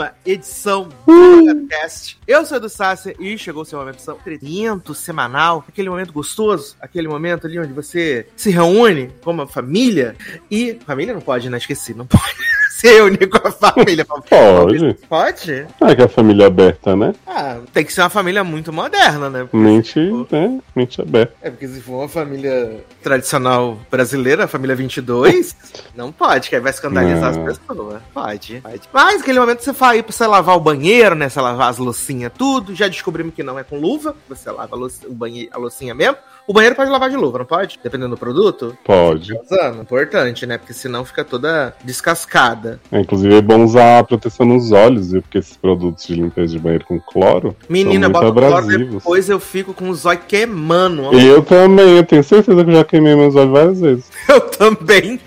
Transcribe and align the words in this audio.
uma 0.00 0.14
edição 0.24 0.88
do 0.88 1.44
podcast. 1.44 2.18
Eu 2.26 2.46
sou 2.46 2.58
do 2.58 2.70
Sácia 2.70 3.14
e 3.20 3.36
chegou 3.36 3.62
o 3.62 3.66
seu 3.66 3.78
momento 3.78 4.02
de 4.02 4.10
entretenimento 4.10 4.94
semanal, 4.94 5.62
aquele 5.68 5.90
momento 5.90 6.10
gostoso, 6.12 6.74
aquele 6.80 7.06
momento 7.06 7.46
ali 7.46 7.58
onde 7.58 7.72
você 7.72 8.26
se 8.34 8.50
reúne 8.50 9.12
como 9.22 9.42
uma 9.42 9.46
família 9.46 10.16
e. 10.50 10.78
Família 10.86 11.12
não 11.12 11.20
pode, 11.20 11.50
né? 11.50 11.58
Esqueci, 11.58 11.92
não 11.92 12.06
pode 12.06 12.24
se 12.80 12.88
reunir 12.88 13.26
com 13.28 13.46
a 13.46 13.50
família. 13.50 14.04
Pode. 14.28 14.94
Pode? 15.08 15.66
Ah, 15.80 15.94
que 15.94 16.02
é 16.02 16.04
a 16.04 16.08
família 16.08 16.46
aberta, 16.46 16.96
né? 16.96 17.14
Ah, 17.26 17.58
tem 17.72 17.84
que 17.84 17.92
ser 17.92 18.00
uma 18.02 18.10
família 18.10 18.42
muito 18.44 18.72
moderna, 18.72 19.28
né? 19.28 19.48
Mente, 19.52 19.98
né? 20.30 20.60
Mente 20.74 21.00
aberta. 21.00 21.34
É, 21.42 21.50
porque 21.50 21.68
se 21.68 21.80
for 21.80 21.98
uma 21.98 22.08
família 22.08 22.84
tradicional 23.02 23.78
brasileira, 23.90 24.44
a 24.44 24.48
família 24.48 24.74
22, 24.76 25.56
não 25.94 26.10
pode, 26.12 26.48
que 26.48 26.54
aí 26.54 26.60
vai 26.60 26.70
escandalizar 26.70 27.34
Não. 27.34 27.46
as 27.46 27.58
pessoas. 27.58 28.02
Pode, 28.14 28.60
pode. 28.62 28.80
Mas 28.92 29.20
aquele 29.22 29.38
momento 29.40 29.62
você 29.62 29.72
vai 29.72 30.02
pra 30.02 30.12
você 30.12 30.26
lavar 30.26 30.56
o 30.56 30.60
banheiro, 30.60 31.14
né? 31.14 31.28
Você 31.28 31.40
lavar 31.40 31.70
as 31.70 31.78
loucinhas, 31.78 32.32
tudo. 32.36 32.74
Já 32.74 32.88
descobrimos 32.88 33.34
que 33.34 33.42
não 33.42 33.58
é 33.58 33.64
com 33.64 33.78
luva, 33.78 34.14
você 34.28 34.50
lava 34.50 34.74
a, 34.74 34.78
louça- 34.78 35.06
o 35.06 35.12
banhe- 35.12 35.48
a 35.52 35.58
loucinha 35.58 35.94
mesmo. 35.94 36.16
O 36.50 36.52
banheiro 36.52 36.74
pode 36.74 36.90
lavar 36.90 37.08
de 37.08 37.16
luva, 37.16 37.38
não 37.38 37.44
pode? 37.44 37.78
Dependendo 37.80 38.16
do 38.16 38.18
produto. 38.18 38.76
Pode. 38.84 39.32
Usando. 39.40 39.82
Importante, 39.82 40.44
né? 40.46 40.58
Porque 40.58 40.74
senão 40.74 41.04
fica 41.04 41.24
toda 41.24 41.72
descascada. 41.84 42.80
É, 42.90 42.98
inclusive 42.98 43.36
é 43.36 43.40
bom 43.40 43.62
usar 43.62 44.00
a 44.00 44.02
proteção 44.02 44.44
nos 44.44 44.72
olhos, 44.72 45.12
viu? 45.12 45.22
Porque 45.22 45.38
esses 45.38 45.56
produtos 45.56 46.04
de 46.04 46.16
limpeza 46.16 46.52
de 46.52 46.58
banheiro 46.58 46.84
com 46.86 46.98
cloro 46.98 47.54
Menina, 47.68 48.06
são 48.06 48.12
bota 48.12 48.32
muito 48.32 48.38
o 48.38 48.48
cloro, 48.48 48.66
depois 48.66 49.30
eu 49.30 49.38
fico 49.38 49.72
com 49.72 49.90
os 49.90 50.04
olhos 50.04 50.24
queimando. 50.26 51.14
Eu 51.14 51.40
também, 51.44 51.98
eu 51.98 52.02
tenho 52.02 52.24
certeza 52.24 52.64
que 52.64 52.70
eu 52.70 52.74
já 52.74 52.84
queimei 52.84 53.14
meus 53.14 53.36
olhos 53.36 53.52
várias 53.52 53.80
vezes. 53.80 54.10
Eu 54.28 54.40
também. 54.40 55.20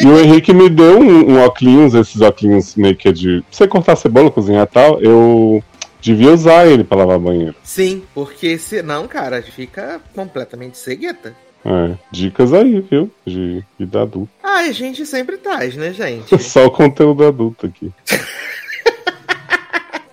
E 0.00 0.06
o 0.06 0.18
Henrique 0.18 0.54
me 0.54 0.70
deu 0.70 0.98
um, 0.98 1.32
um 1.32 1.44
óculos, 1.44 1.92
esses 1.92 2.20
óculos 2.22 2.76
meio 2.76 2.96
que 2.96 3.08
é 3.08 3.12
de. 3.12 3.42
Pra 3.42 3.46
você 3.50 3.68
cortar 3.68 3.96
cebola, 3.96 4.30
cozinhar 4.30 4.64
e 4.64 4.66
tal, 4.66 5.00
eu 5.02 5.62
devia 6.02 6.32
usar 6.32 6.66
ele 6.66 6.84
pra 6.84 6.98
lavar 6.98 7.18
banheiro. 7.18 7.54
Sim, 7.62 8.02
porque 8.12 8.58
senão, 8.58 9.06
cara, 9.06 9.40
fica 9.40 10.00
completamente 10.14 10.76
cegueta. 10.76 11.34
É, 11.64 11.96
dicas 12.10 12.52
aí, 12.52 12.80
viu? 12.80 13.08
De 13.24 13.64
vida 13.78 14.02
adulta. 14.02 14.32
Ah, 14.42 14.58
a 14.58 14.72
gente 14.72 15.06
sempre 15.06 15.36
traz, 15.36 15.76
né, 15.76 15.92
gente? 15.92 16.36
Só 16.42 16.66
o 16.66 16.70
conteúdo 16.70 17.24
adulto 17.24 17.66
aqui. 17.66 17.92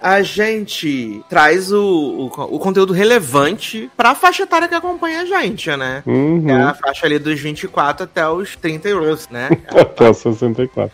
A 0.01 0.21
gente 0.21 1.21
traz 1.29 1.71
o, 1.71 1.81
o, 1.81 2.25
o 2.27 2.59
conteúdo 2.59 2.93
relevante 2.93 3.91
pra 3.97 4.15
faixa 4.15 4.43
etária 4.43 4.67
que 4.67 4.73
acompanha 4.75 5.21
a 5.21 5.25
gente, 5.25 5.69
né? 5.75 6.01
Que 6.03 6.09
é 6.09 6.13
Uhum. 6.13 6.67
a 6.67 6.73
faixa 6.73 7.05
ali 7.05 7.19
dos 7.19 7.39
24 7.39 8.05
até 8.05 8.27
os 8.29 8.55
30 8.55 8.87
euros, 8.89 9.27
né? 9.29 9.49
Até 9.69 10.09
os 10.09 10.17
64. 10.17 10.91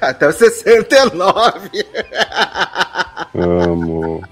até 0.00 0.28
os 0.28 0.36
69. 0.36 1.84
Amo. 3.34 4.22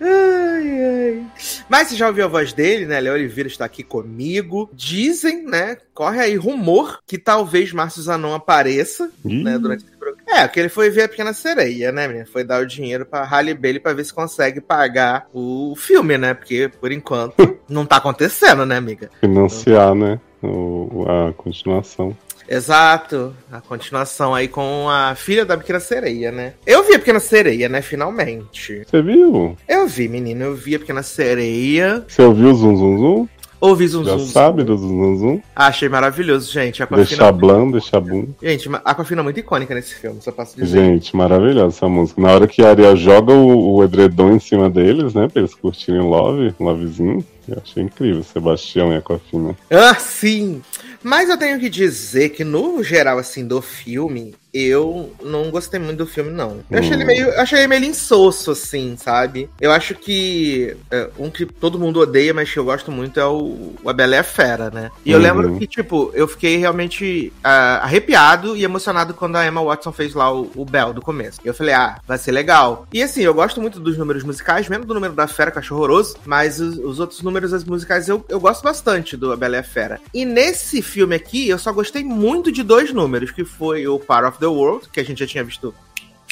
Ai, 0.00 0.84
ai. 0.84 1.26
Mas 1.68 1.88
você 1.88 1.96
já 1.96 2.08
ouviu 2.08 2.24
a 2.24 2.28
voz 2.28 2.52
dele, 2.52 2.86
né? 2.86 3.00
Léo 3.00 3.14
Oliveira 3.14 3.48
está 3.48 3.64
aqui 3.64 3.82
comigo. 3.82 4.70
Dizem, 4.72 5.44
né? 5.44 5.76
Corre 5.94 6.20
aí 6.20 6.36
rumor 6.36 7.00
que 7.06 7.18
talvez 7.18 7.72
Márcio 7.72 8.02
Zanon 8.02 8.34
apareça, 8.34 9.10
Ih. 9.24 9.42
né? 9.42 9.58
Durante. 9.58 9.84
É, 10.32 10.46
porque 10.46 10.60
ele 10.60 10.68
foi 10.70 10.88
ver 10.88 11.02
a 11.02 11.08
Pequena 11.08 11.34
Sereia, 11.34 11.92
né, 11.92 12.08
menina? 12.08 12.26
Foi 12.26 12.42
dar 12.42 12.62
o 12.62 12.66
dinheiro 12.66 13.04
pra 13.04 13.22
Halle 13.22 13.52
Bailey 13.52 13.78
pra 13.78 13.92
ver 13.92 14.04
se 14.04 14.14
consegue 14.14 14.62
pagar 14.62 15.26
o 15.32 15.74
filme, 15.76 16.16
né? 16.16 16.32
Porque, 16.32 16.70
por 16.80 16.90
enquanto, 16.90 17.58
não 17.68 17.84
tá 17.84 17.96
acontecendo, 17.96 18.64
né, 18.64 18.76
amiga? 18.76 19.10
Financiar, 19.20 19.94
né? 19.94 20.18
O, 20.42 21.04
a 21.06 21.32
continuação. 21.34 22.16
Exato. 22.48 23.34
A 23.50 23.60
continuação 23.60 24.34
aí 24.34 24.48
com 24.48 24.88
a 24.88 25.14
filha 25.14 25.44
da 25.44 25.56
Pequena 25.56 25.80
Sereia, 25.80 26.32
né? 26.32 26.54
Eu 26.66 26.82
vi 26.82 26.94
a 26.94 26.98
Pequena 26.98 27.20
Sereia, 27.20 27.68
né? 27.68 27.82
Finalmente. 27.82 28.82
Você 28.86 29.02
viu? 29.02 29.56
Eu 29.68 29.86
vi, 29.86 30.08
menino. 30.08 30.44
Eu 30.44 30.54
vi 30.54 30.74
a 30.74 30.78
Pequena 30.78 31.02
Sereia. 31.02 32.04
Você 32.08 32.22
ouviu 32.22 32.50
o 32.50 32.54
Zum 32.54 32.76
Zum 32.76 32.98
Zum? 32.98 33.28
Ouvi 33.62 33.86
zum 33.86 34.04
Já 34.04 34.16
zum, 34.18 34.26
sabe 34.26 34.64
do 34.64 34.76
Zum 34.76 35.16
Zum? 35.18 35.42
Achei 35.54 35.88
maravilhoso, 35.88 36.50
gente. 36.50 36.82
A 36.82 36.84
Aquafina... 36.84 37.06
Deixa 37.06 37.32
blam, 37.32 37.70
deixa 37.70 38.00
bum. 38.00 38.26
Gente, 38.42 38.68
a 38.68 38.78
Aquafina 38.78 39.20
é 39.20 39.22
muito 39.22 39.38
icônica 39.38 39.72
nesse 39.72 39.94
filme, 39.94 40.20
só 40.20 40.32
posso 40.32 40.56
dizer. 40.56 40.76
Gente, 40.76 41.14
maravilhosa 41.16 41.76
essa 41.76 41.88
música. 41.88 42.20
Na 42.20 42.32
hora 42.32 42.48
que 42.48 42.60
a 42.60 42.70
Ariel 42.70 42.96
joga 42.96 43.32
o, 43.32 43.76
o 43.76 43.84
edredom 43.84 44.32
em 44.32 44.40
cima 44.40 44.68
deles, 44.68 45.14
né? 45.14 45.28
Pra 45.28 45.40
eles 45.40 45.54
curtirem 45.54 46.00
Love, 46.00 46.52
Lovezinho. 46.58 47.24
Eu 47.48 47.60
achei 47.62 47.82
incrível, 47.82 48.22
Sebastião 48.22 48.92
e 48.92 48.96
Aquafina. 48.96 49.56
Ah, 49.70 49.94
sim! 49.94 50.62
Mas 51.02 51.28
eu 51.28 51.36
tenho 51.36 51.58
que 51.58 51.68
dizer 51.68 52.28
que, 52.30 52.44
no 52.44 52.82
geral, 52.82 53.18
assim, 53.18 53.44
do 53.44 53.60
filme, 53.60 54.36
eu 54.54 55.12
não 55.20 55.50
gostei 55.50 55.80
muito 55.80 55.98
do 55.98 56.06
filme, 56.06 56.30
não. 56.30 56.60
Eu 56.70 56.78
achei 56.78 56.90
Hum. 56.92 56.94
ele 56.94 57.04
meio, 57.04 57.28
eu 57.30 57.40
achei 57.40 57.58
ele 57.58 57.66
meio 57.66 57.84
insosso, 57.84 58.52
assim, 58.52 58.96
sabe? 58.96 59.50
Eu 59.60 59.72
acho 59.72 59.96
que 59.96 60.76
é, 60.92 61.08
um 61.18 61.28
que 61.28 61.44
todo 61.44 61.78
mundo 61.78 61.98
odeia, 61.98 62.32
mas 62.32 62.52
que 62.52 62.58
eu 62.58 62.64
gosto 62.64 62.92
muito 62.92 63.18
é 63.18 63.26
o, 63.26 63.72
o 63.82 63.88
A 63.90 63.92
Bela 63.92 64.14
e 64.14 64.18
a 64.18 64.22
Fera, 64.22 64.70
né? 64.70 64.90
E 65.04 65.10
eu 65.10 65.16
Uhum. 65.18 65.22
lembro 65.24 65.58
que, 65.58 65.66
tipo, 65.66 66.12
eu 66.14 66.28
fiquei 66.28 66.56
realmente 66.58 67.32
ah, 67.42 67.80
arrepiado 67.82 68.56
e 68.56 68.62
emocionado 68.62 69.12
quando 69.14 69.34
a 69.36 69.44
Emma 69.46 69.62
Watson 69.64 69.90
fez 69.90 70.14
lá 70.14 70.32
o, 70.32 70.52
o 70.54 70.64
Bell 70.64 70.92
do 70.92 71.00
começo. 71.02 71.40
E 71.44 71.48
eu 71.48 71.54
falei, 71.54 71.74
ah, 71.74 71.98
vai 72.06 72.18
ser 72.18 72.30
legal. 72.30 72.86
E 72.92 73.02
assim, 73.02 73.22
eu 73.22 73.34
gosto 73.34 73.60
muito 73.60 73.80
dos 73.80 73.98
números 73.98 74.22
musicais, 74.22 74.68
mesmo 74.68 74.84
do 74.84 74.94
número 74.94 75.14
da 75.14 75.26
Fera, 75.26 75.50
que 75.50 75.58
eu 75.58 75.60
acho 75.62 75.74
horroroso, 75.74 76.16
mas 76.24 76.60
os, 76.60 76.76
os 76.78 77.00
outros 77.00 77.22
números 77.22 77.31
das 77.40 77.64
musicais 77.64 78.08
eu, 78.08 78.24
eu 78.28 78.38
gosto 78.40 78.62
bastante 78.62 79.16
do 79.16 79.32
A 79.32 79.36
Bela 79.36 79.56
e 79.56 79.58
a 79.60 79.62
Fera. 79.62 80.00
E 80.12 80.24
nesse 80.24 80.82
filme 80.82 81.14
aqui, 81.14 81.48
eu 81.48 81.58
só 81.58 81.72
gostei 81.72 82.02
muito 82.04 82.50
de 82.52 82.62
dois 82.62 82.92
números, 82.92 83.30
que 83.30 83.44
foi 83.44 83.86
o 83.86 83.98
Part 83.98 84.26
of 84.28 84.38
the 84.38 84.46
World, 84.46 84.88
que 84.92 85.00
a 85.00 85.04
gente 85.04 85.18
já 85.20 85.26
tinha 85.26 85.42
visto 85.44 85.74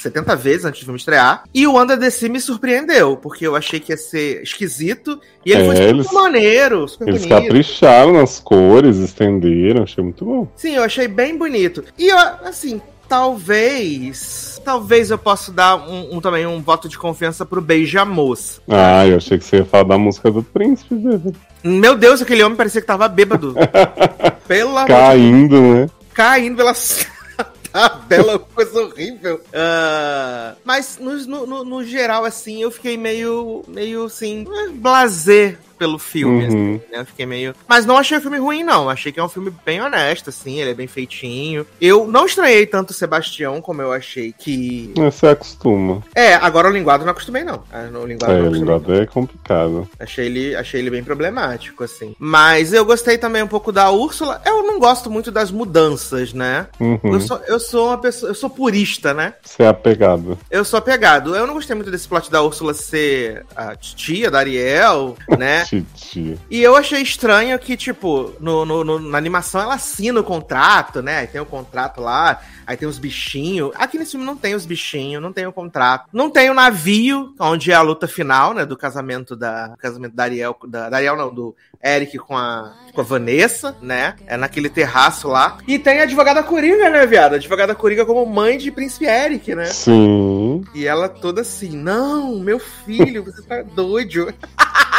70 0.01 0.35
vezes 0.37 0.65
antes 0.65 0.81
do 0.81 0.85
filme 0.87 0.99
estrear. 0.99 1.45
E 1.53 1.67
o 1.67 1.79
Under 1.79 1.99
the 1.99 2.09
Sea 2.09 2.29
me 2.31 2.41
surpreendeu, 2.41 3.19
porque 3.19 3.47
eu 3.47 3.55
achei 3.55 3.79
que 3.79 3.93
ia 3.93 3.99
ser 3.99 4.43
esquisito. 4.43 5.21
E 5.45 5.53
ele 5.53 5.63
É, 5.63 5.67
foi 5.67 5.77
super 5.77 5.89
eles- 5.89 6.13
maneiro, 6.13 6.89
super 6.89 7.09
Eles 7.09 7.27
bonito. 7.27 7.43
capricharam 7.43 8.13
nas 8.15 8.39
cores, 8.41 8.97
estenderam, 8.97 9.83
achei 9.83 10.03
muito 10.03 10.25
bom. 10.25 10.51
Sim, 10.57 10.77
eu 10.77 10.83
achei 10.85 11.07
bem 11.07 11.37
bonito. 11.37 11.85
E 11.99 12.09
eu, 12.09 12.17
assim, 12.19 12.81
talvez. 13.11 14.61
Talvez 14.65 15.11
eu 15.11 15.19
possa 15.19 15.51
dar 15.53 15.77
um, 15.77 16.17
um- 16.17 16.21
também 16.21 16.47
um 16.47 16.61
voto 16.63 16.89
de 16.89 16.97
confiança 16.99 17.45
pro 17.45 17.61
Beijamos. 17.61 18.61
Ah, 18.69 19.07
eu 19.07 19.17
achei 19.17 19.37
que 19.39 19.45
você 19.45 19.57
ia 19.59 19.65
falar 19.65 19.85
da 19.85 19.99
música 19.99 20.31
do 20.31 20.43
príncipe, 20.43 20.95
bebê. 20.95 21.33
Meu 21.63 21.97
Deus, 21.97 22.23
aquele 22.23 22.43
homem 22.43 22.57
parecia 22.57 22.81
que 22.81 22.87
tava 22.87 23.09
bêbado. 23.09 23.55
Pelo 24.49 24.71
amor 24.77 24.87
de 24.87 24.93
Caindo, 24.93 25.61
né? 25.75 25.91
caindo 26.15 26.57
pela 26.57 26.73
tabela, 27.73 28.39
coisa 28.39 28.81
horrível. 28.83 29.41
Ah, 29.55 30.55
mas 30.65 30.99
no, 31.01 31.47
no- 31.47 31.65
no- 31.65 31.85
geral, 31.85 32.25
assim, 32.25 32.61
eu 32.63 32.71
fiquei 32.71 32.97
meio, 32.97 33.63
meio 33.69 34.05
assim, 34.05 34.45
eh, 34.51 34.69
blazer 34.75 35.59
pelo 35.81 35.99
filme, 35.99 36.43
Uhum. 36.43 36.47
assim, 36.47 36.73
né? 36.93 37.01
Eu 37.01 37.07
fiquei 37.07 37.25
meio. 37.25 37.55
Mas 37.67 37.87
não 37.87 37.97
achei 37.97 38.19
o 38.19 38.21
filme 38.21 38.37
ruim, 38.37 38.63
não. 38.63 38.91
Achei 38.91 39.11
que 39.11 39.19
é 39.19 39.25
um 39.25 39.31
filme 39.31 39.51
bem 39.65 39.81
honesto, 39.81 40.29
assim, 40.29 40.61
ele 40.61 40.73
é 40.73 40.75
bem 40.75 40.87
feitinho. 40.87 41.67
Eu 41.81 42.07
não 42.07 42.27
estranhei 42.27 42.67
tanto 42.67 42.91
o 42.91 42.95
Sebastião 42.95 43.63
como 43.63 43.81
eu 43.81 43.91
achei 43.91 44.35
que. 44.39 44.93
Você 44.95 45.29
acostuma. 45.29 46.03
É, 46.15 46.35
agora 46.35 46.69
o 46.69 46.71
linguado 46.71 47.03
não 47.05 47.13
acostumei, 47.13 47.43
não. 47.45 47.63
Ah, 47.73 47.85
no 47.85 48.05
linguado 48.07 48.33
É, 48.35 48.43
o 48.43 48.51
linguado 48.53 48.95
é 48.95 49.07
complicado. 49.07 49.89
Achei 49.99 50.27
ele, 50.27 50.55
achei 50.55 50.81
ele 50.81 50.91
bem 50.91 51.03
problemático, 51.03 51.83
assim. 51.83 52.15
Mas 52.19 52.75
eu 52.75 52.85
gostei 52.85 53.17
também 53.17 53.43
um 53.43 53.49
pouco 53.49 53.73
da 53.73 53.91
Úrsula. 53.91 54.43
Eu 54.45 54.63
não 54.63 54.79
gosto 54.79 55.11
muito 55.11 55.31
das 55.31 55.51
mudanças, 55.51 56.35
né? 56.35 56.67
Uhum. 56.79 57.01
Eu, 57.05 57.21
sou, 57.23 57.41
eu 57.49 57.59
sou 57.59 57.87
uma 57.89 57.99
pessoa. 57.99 58.31
Eu 58.31 58.35
sou 58.35 58.51
purista, 58.51 59.15
né? 59.15 59.33
Você 59.43 59.63
é 59.63 59.69
apegado. 59.69 60.39
Eu 60.51 60.63
sou 60.63 60.79
apegado. 60.79 61.35
Eu 61.35 61.47
não 61.47 61.55
gostei 61.55 61.75
muito 61.75 61.91
desse 61.91 62.07
plot 62.07 62.31
da 62.31 62.43
Úrsula 62.43 62.75
ser 62.75 63.47
a 63.57 63.75
tia 63.77 64.31
da 64.31 64.39
Ariel, 64.41 65.17
né? 65.39 65.65
Titia. 65.71 66.37
E 66.51 66.61
eu 66.63 66.75
achei 66.77 67.01
estranho 67.01 67.59
que, 67.59 67.77
tipo, 67.77 68.33
no, 68.41 68.65
no- 68.65 68.85
no- 68.85 68.99
na 68.99 69.17
animação 69.19 69.61
ela 69.61 69.75
assina 69.75 70.21
o 70.21 70.25
contrato, 70.25 71.01
né? 71.01 71.19
Aí 71.19 71.27
tem 71.27 71.41
o 71.41 71.47
contrato 71.47 72.01
lá, 72.01 72.41
aí 72.67 72.77
tem 72.77 72.89
os 72.89 72.99
bichinhos. 72.99 73.71
Aqui 73.77 73.99
nesse 73.99 74.13
filme 74.13 74.27
não 74.27 74.37
tem 74.37 74.55
os 74.55 74.67
bichinhos, 74.67 75.23
não 75.23 75.33
tem 75.33 75.47
o 75.47 75.53
contrato. 75.53 76.07
Não 76.13 76.29
tem 76.31 76.51
o 76.51 76.55
navio, 76.55 77.35
onde 77.39 77.71
é 77.71 77.75
a 77.75 77.83
luta 77.83 78.09
final, 78.09 78.53
né? 78.55 78.65
Do 78.67 78.77
casamento 78.77 79.37
da. 79.37 79.75
casamento 79.79 80.15
da 80.15 80.25
Ariel. 80.25 80.57
Da, 80.67 80.89
da 80.91 80.97
Ariel, 80.97 81.17
não, 81.17 81.33
do 81.33 81.55
Eric 81.83 82.19
com 82.19 82.37
a, 82.37 82.75
com 82.93 83.01
a 83.01 83.05
Vanessa, 83.05 83.77
né? 83.81 84.17
É 84.27 84.37
naquele 84.37 84.69
terraço 84.69 85.29
lá. 85.29 85.59
E 85.67 85.79
tem 85.79 86.01
a 86.01 86.03
advogada 86.03 86.43
Coringa, 86.43 86.91
né, 86.91 87.07
viado? 87.07 87.35
A 87.35 87.37
advogada 87.37 87.75
Coringa 87.75 88.05
como 88.05 88.25
mãe 88.27 88.59
de 88.59 88.71
Príncipe 88.71 89.07
Eric, 89.07 89.55
né? 89.55 89.67
Sim. 89.67 90.63
E 90.75 90.87
ela 90.87 91.09
toda 91.09 91.41
assim, 91.43 91.71
não, 91.77 92.39
meu 92.39 92.59
filho, 92.59 93.25
você 93.25 93.43
tá 93.43 93.63
doido. 93.63 94.33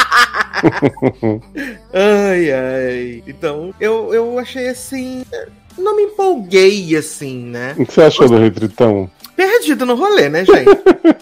ai, 1.93 2.51
ai. 2.51 3.23
Então, 3.27 3.73
eu, 3.79 4.13
eu 4.13 4.37
achei 4.39 4.67
assim. 4.67 5.23
Não 5.77 5.95
me 5.95 6.03
empolguei 6.03 6.95
assim, 6.95 7.45
né? 7.45 7.75
O 7.77 7.85
que 7.85 7.93
você 7.93 8.01
achou 8.01 8.27
do 8.27 8.37
Retritão? 8.37 9.09
Perdido 9.35 9.85
no 9.85 9.95
rolê, 9.95 10.29
né, 10.29 10.45
gente? 10.45 10.69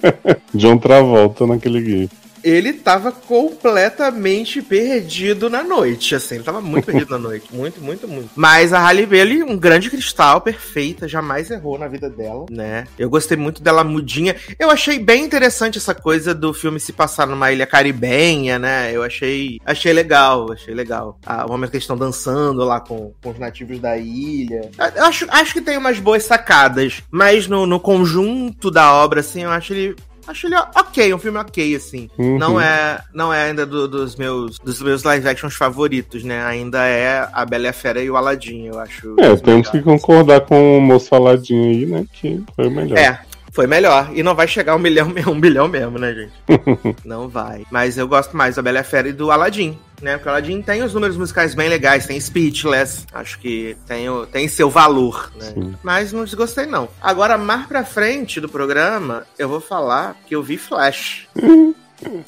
John 0.54 0.78
Travolta 0.78 1.46
naquele 1.46 1.84
gif. 1.84 2.10
Ele 2.44 2.74
tava 2.74 3.12
completamente 3.12 4.62
perdido 4.62 5.50
na 5.50 5.64
noite, 5.64 6.16
assim. 6.16 6.36
Ele 6.36 6.44
tava 6.44 6.62
muito 6.62 6.86
perdido 6.86 7.12
na 7.12 7.18
noite. 7.18 7.54
Muito, 7.54 7.82
muito, 7.82 8.08
muito. 8.08 8.30
Mas 8.36 8.74
a 8.74 8.80
Halle 8.80 9.06
Bailey, 9.06 9.44
um 9.44 9.58
grande 9.58 9.90
cristal, 9.90 10.42
perfeita, 10.42 11.08
jamais 11.08 11.52
errou 11.52 11.78
na 11.78 11.88
vida 11.88 12.10
dela, 12.10 12.46
né? 12.50 12.86
Eu 12.98 13.10
gostei 13.10 13.38
muito 13.38 13.62
dela 13.62 13.84
mudinha. 13.84 14.36
Eu 14.58 14.70
achei 14.70 15.00
bem 15.00 15.24
interessante 15.24 15.78
essa 15.78 15.94
coisa 15.94 16.34
do 16.34 16.54
filme 16.54 16.80
se 16.80 16.94
passar 16.94 17.28
numa 17.28 17.52
ilha 17.52 17.66
caribenha, 17.66 18.60
né? 18.60 18.92
Eu 18.94 19.04
achei, 19.04 19.60
achei 19.66 19.94
legal, 19.94 20.52
achei 20.52 20.74
legal. 20.74 21.20
Ah, 21.26 21.46
o 21.46 21.50
momento 21.50 21.72
que 21.72 21.78
eles 21.78 21.84
estão 21.84 21.98
dançando 21.98 22.64
lá 22.64 22.80
com, 22.80 23.14
com 23.22 23.32
os 23.32 23.40
nativos 23.40 23.80
da 23.80 23.98
ilha. 23.98 24.70
Eu 24.96 25.06
acho, 25.06 25.26
acho 25.30 25.54
que 25.54 25.62
tem 25.62 25.78
umas 25.78 26.00
boas 26.00 26.24
sacadas, 26.24 27.02
mas 27.12 27.48
no, 27.48 27.66
no 27.66 27.80
conjunto 27.80 28.72
da 28.72 28.94
obra, 28.94 29.20
assim, 29.20 29.44
eu 29.44 29.50
acho 29.50 29.74
ele 29.74 29.96
Acho 30.30 30.48
ele 30.48 30.56
ok, 30.56 31.14
um 31.14 31.18
filme 31.18 31.38
ok, 31.40 31.76
assim. 31.76 32.10
Uhum. 32.18 32.38
Não 32.38 32.62
é 32.62 33.00
não 33.14 33.34
é 33.34 33.44
ainda 33.46 33.66
do- 33.66 33.88
dos 33.88 34.16
meus 34.16 34.58
dos 34.60 34.82
meus 34.82 35.04
live 35.04 35.28
actions 35.28 35.56
favoritos, 35.56 36.24
né? 36.24 36.44
Ainda 36.46 36.86
é 36.86 37.28
a 37.34 37.46
Bela 37.46 37.66
e 37.66 37.68
a 37.70 37.74
Fera 37.74 38.02
e 38.02 38.10
o 38.10 38.16
Aladdin, 38.16 38.68
eu 38.68 38.80
acho. 38.80 39.16
É, 39.20 39.32
os 39.32 39.42
temos 39.42 39.68
que 39.70 39.78
melhores. 39.78 40.02
concordar 40.02 40.42
com 40.42 40.78
o 40.78 40.82
moço 40.82 41.10
faladinho 41.10 41.66
aí, 41.70 41.86
né? 41.86 42.06
Que 42.14 42.42
foi 42.56 42.68
o 42.68 42.72
melhor. 42.72 42.98
É, 42.98 43.20
foi 43.52 43.66
melhor. 43.66 44.12
E 44.14 44.22
não 44.22 44.36
vai 44.36 44.48
chegar 44.48 44.76
um 44.76 44.80
milhão, 44.80 45.12
um 45.28 45.40
bilhão 45.40 45.68
mesmo, 45.68 45.98
né, 45.98 46.14
gente? 46.14 46.34
não 47.04 47.28
vai. 47.28 47.64
Mas 47.72 47.98
eu 47.98 48.08
gosto 48.08 48.38
mais 48.38 48.56
da 48.56 48.62
Bela 48.62 48.78
e 48.78 48.82
a 48.82 48.84
Fera 48.84 49.10
e 49.10 49.14
do 49.14 49.32
Aladdin. 49.32 49.78
Né, 50.02 50.14
porque 50.16 50.30
o 50.30 50.32
Aladdin 50.32 50.62
tem 50.62 50.82
os 50.82 50.94
números 50.94 51.18
musicais 51.18 51.54
bem 51.54 51.68
legais, 51.68 52.06
tem 52.06 52.20
Speechless, 52.20 53.06
acho 53.14 53.38
que 53.40 53.76
tem, 53.86 54.10
o- 54.10 54.26
tem 54.26 54.48
seu 54.48 54.70
valor, 54.70 55.30
né? 55.36 55.52
Sim. 55.54 55.76
Mas 55.84 56.14
não 56.14 56.24
desgostei, 56.24 56.66
não. 56.66 56.88
Agora, 57.02 57.38
mais 57.38 57.66
pra 57.66 57.84
frente 57.84 58.40
do 58.40 58.48
programa, 58.48 59.26
eu 59.38 59.50
vou 59.50 59.60
falar 59.60 60.16
que 60.26 60.36
eu 60.36 60.42
vi 60.42 60.58
Flash. 60.58 61.28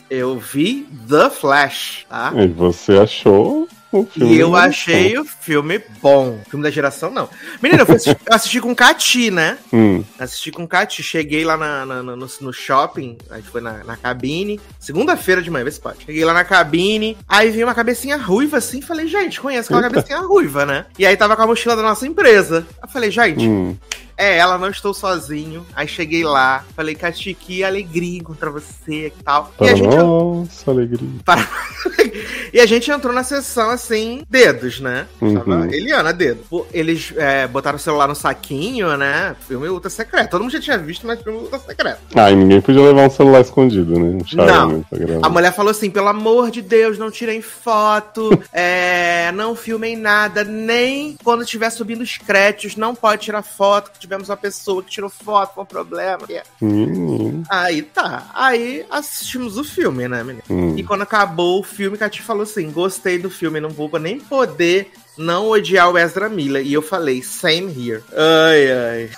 eu 0.09 0.37
vi 0.37 0.85
The 1.07 1.29
Flash, 1.29 2.05
tá? 2.09 2.33
E 2.35 2.47
você 2.47 2.97
achou? 2.97 3.67
E 4.15 4.37
eu 4.37 4.51
bom. 4.51 4.55
achei 4.55 5.17
o 5.17 5.25
filme 5.25 5.81
bom. 6.01 6.39
Filme 6.49 6.63
da 6.63 6.71
geração, 6.71 7.11
não. 7.11 7.27
Menina, 7.61 7.81
eu, 7.81 7.85
fui 7.85 7.95
assistir, 7.95 8.17
eu 8.25 8.33
assisti 8.35 8.61
com 8.61 8.73
Cati, 8.75 9.29
né? 9.29 9.57
Hum, 9.73 10.03
Assisti 10.17 10.51
com 10.51 10.65
Cati, 10.67 11.03
cheguei 11.03 11.43
lá 11.43 11.57
na, 11.57 11.85
na- 11.85 12.03
no, 12.03 12.15
no 12.15 12.53
shopping, 12.53 13.17
a 13.29 13.35
gente 13.37 13.49
foi 13.49 13.59
na, 13.61 13.83
na 13.83 13.97
cabine, 13.97 14.59
segunda-feira 14.79 15.41
de 15.41 15.49
manhã, 15.51 15.65
vê 15.65 15.71
se 15.71 15.79
pode. 15.79 16.05
Cheguei 16.05 16.23
lá 16.23 16.33
na 16.33 16.43
cabine, 16.45 17.17
aí 17.27 17.49
vi 17.49 17.63
uma 17.63 17.75
cabecinha 17.75 18.17
ruiva 18.17 18.57
assim, 18.57 18.81
falei, 18.81 19.07
gente, 19.07 19.41
conheço 19.41 19.73
aquela 19.73 19.89
cabecinha 19.89 20.19
ruiva, 20.19 20.65
né? 20.65 20.85
E 20.97 21.05
aí 21.05 21.17
tava 21.17 21.35
com 21.35 21.41
a 21.41 21.47
mochila 21.47 21.75
da 21.75 21.81
nossa 21.81 22.07
empresa. 22.07 22.65
Eu 22.81 22.87
falei, 22.87 23.11
gente, 23.11 23.47
hum. 23.47 23.75
É 24.21 24.37
ela, 24.37 24.57
não 24.57 24.69
estou 24.69 24.93
sozinho. 24.93 25.65
Aí 25.75 25.87
cheguei 25.87 26.23
lá, 26.23 26.63
falei, 26.75 26.93
Cati, 26.93 27.33
que 27.33 27.63
alegria 27.63 28.19
encontrar 28.19 28.51
você 28.51 29.07
e 29.07 29.23
tal. 29.23 29.51
E 29.55 29.57
Para 29.57 29.71
a 29.71 29.75
gente 29.75 29.95
nossa 29.95 30.71
alegria. 30.71 31.09
e 32.53 32.59
a 32.59 32.65
gente 32.65 32.91
entrou 32.91 33.13
na 33.13 33.23
sessão 33.23 33.71
assim, 33.71 34.21
dedos, 34.29 34.79
né? 34.79 35.07
Uhum. 35.19 35.65
Eliana, 35.65 36.13
dedo. 36.13 36.41
Eles 36.71 37.13
é, 37.17 37.47
botaram 37.47 37.77
o 37.77 37.79
celular 37.79 38.07
no 38.07 38.15
saquinho, 38.15 38.95
né? 38.95 39.35
Filme 39.47 39.67
ultra 39.69 39.89
secreto. 39.89 40.29
Todo 40.29 40.41
mundo 40.41 40.51
já 40.51 40.59
tinha 40.59 40.77
visto, 40.77 41.07
mas 41.07 41.21
filme 41.21 41.39
ultra 41.39 41.59
secreto. 41.59 41.99
Ah, 42.15 42.29
e 42.29 42.35
ninguém 42.35 42.61
podia 42.61 42.81
levar 42.81 43.07
um 43.07 43.09
celular 43.09 43.41
escondido, 43.41 43.99
né? 43.99 44.17
Um 44.35 44.97
gravar. 44.97 45.25
A 45.25 45.29
mulher 45.29 45.53
falou 45.53 45.71
assim: 45.71 45.89
pelo 45.89 46.07
amor 46.07 46.51
de 46.51 46.61
Deus, 46.61 46.97
não 46.97 47.09
tirem 47.09 47.41
foto, 47.41 48.29
é, 48.53 49.31
não 49.31 49.55
filmem 49.55 49.95
nada, 49.95 50.43
nem 50.43 51.15
quando 51.23 51.43
estiver 51.43 51.69
subindo 51.69 52.01
os 52.01 52.17
créditos, 52.17 52.75
não 52.75 52.93
pode 52.93 53.23
tirar 53.23 53.41
foto. 53.41 53.91
que 53.91 54.10
Tivemos 54.11 54.27
uma 54.27 54.35
pessoa 54.35 54.83
que 54.83 54.89
tirou 54.89 55.09
foto 55.09 55.55
com 55.55 55.65
problema. 55.65 56.27
Menino. 56.59 57.43
Aí 57.49 57.81
tá. 57.81 58.29
Aí 58.33 58.85
assistimos 58.91 59.57
o 59.57 59.63
filme, 59.63 60.05
né, 60.05 60.21
menina? 60.21 60.43
Hum. 60.49 60.75
E 60.77 60.83
quando 60.83 61.03
acabou 61.03 61.61
o 61.61 61.63
filme, 61.63 61.95
a 61.95 61.99
Cati 61.99 62.21
falou 62.21 62.43
assim: 62.43 62.69
gostei 62.71 63.17
do 63.17 63.29
filme, 63.29 63.61
não 63.61 63.69
vou 63.69 63.89
nem 63.97 64.19
poder 64.19 64.91
não 65.17 65.49
odiar 65.49 65.89
o 65.89 65.97
Ezra 65.97 66.29
Miller. 66.29 66.65
E 66.65 66.73
eu 66.73 66.81
falei, 66.81 67.21
same 67.21 67.71
here. 67.71 68.03
Ai, 68.13 68.71
ai. 68.71 69.09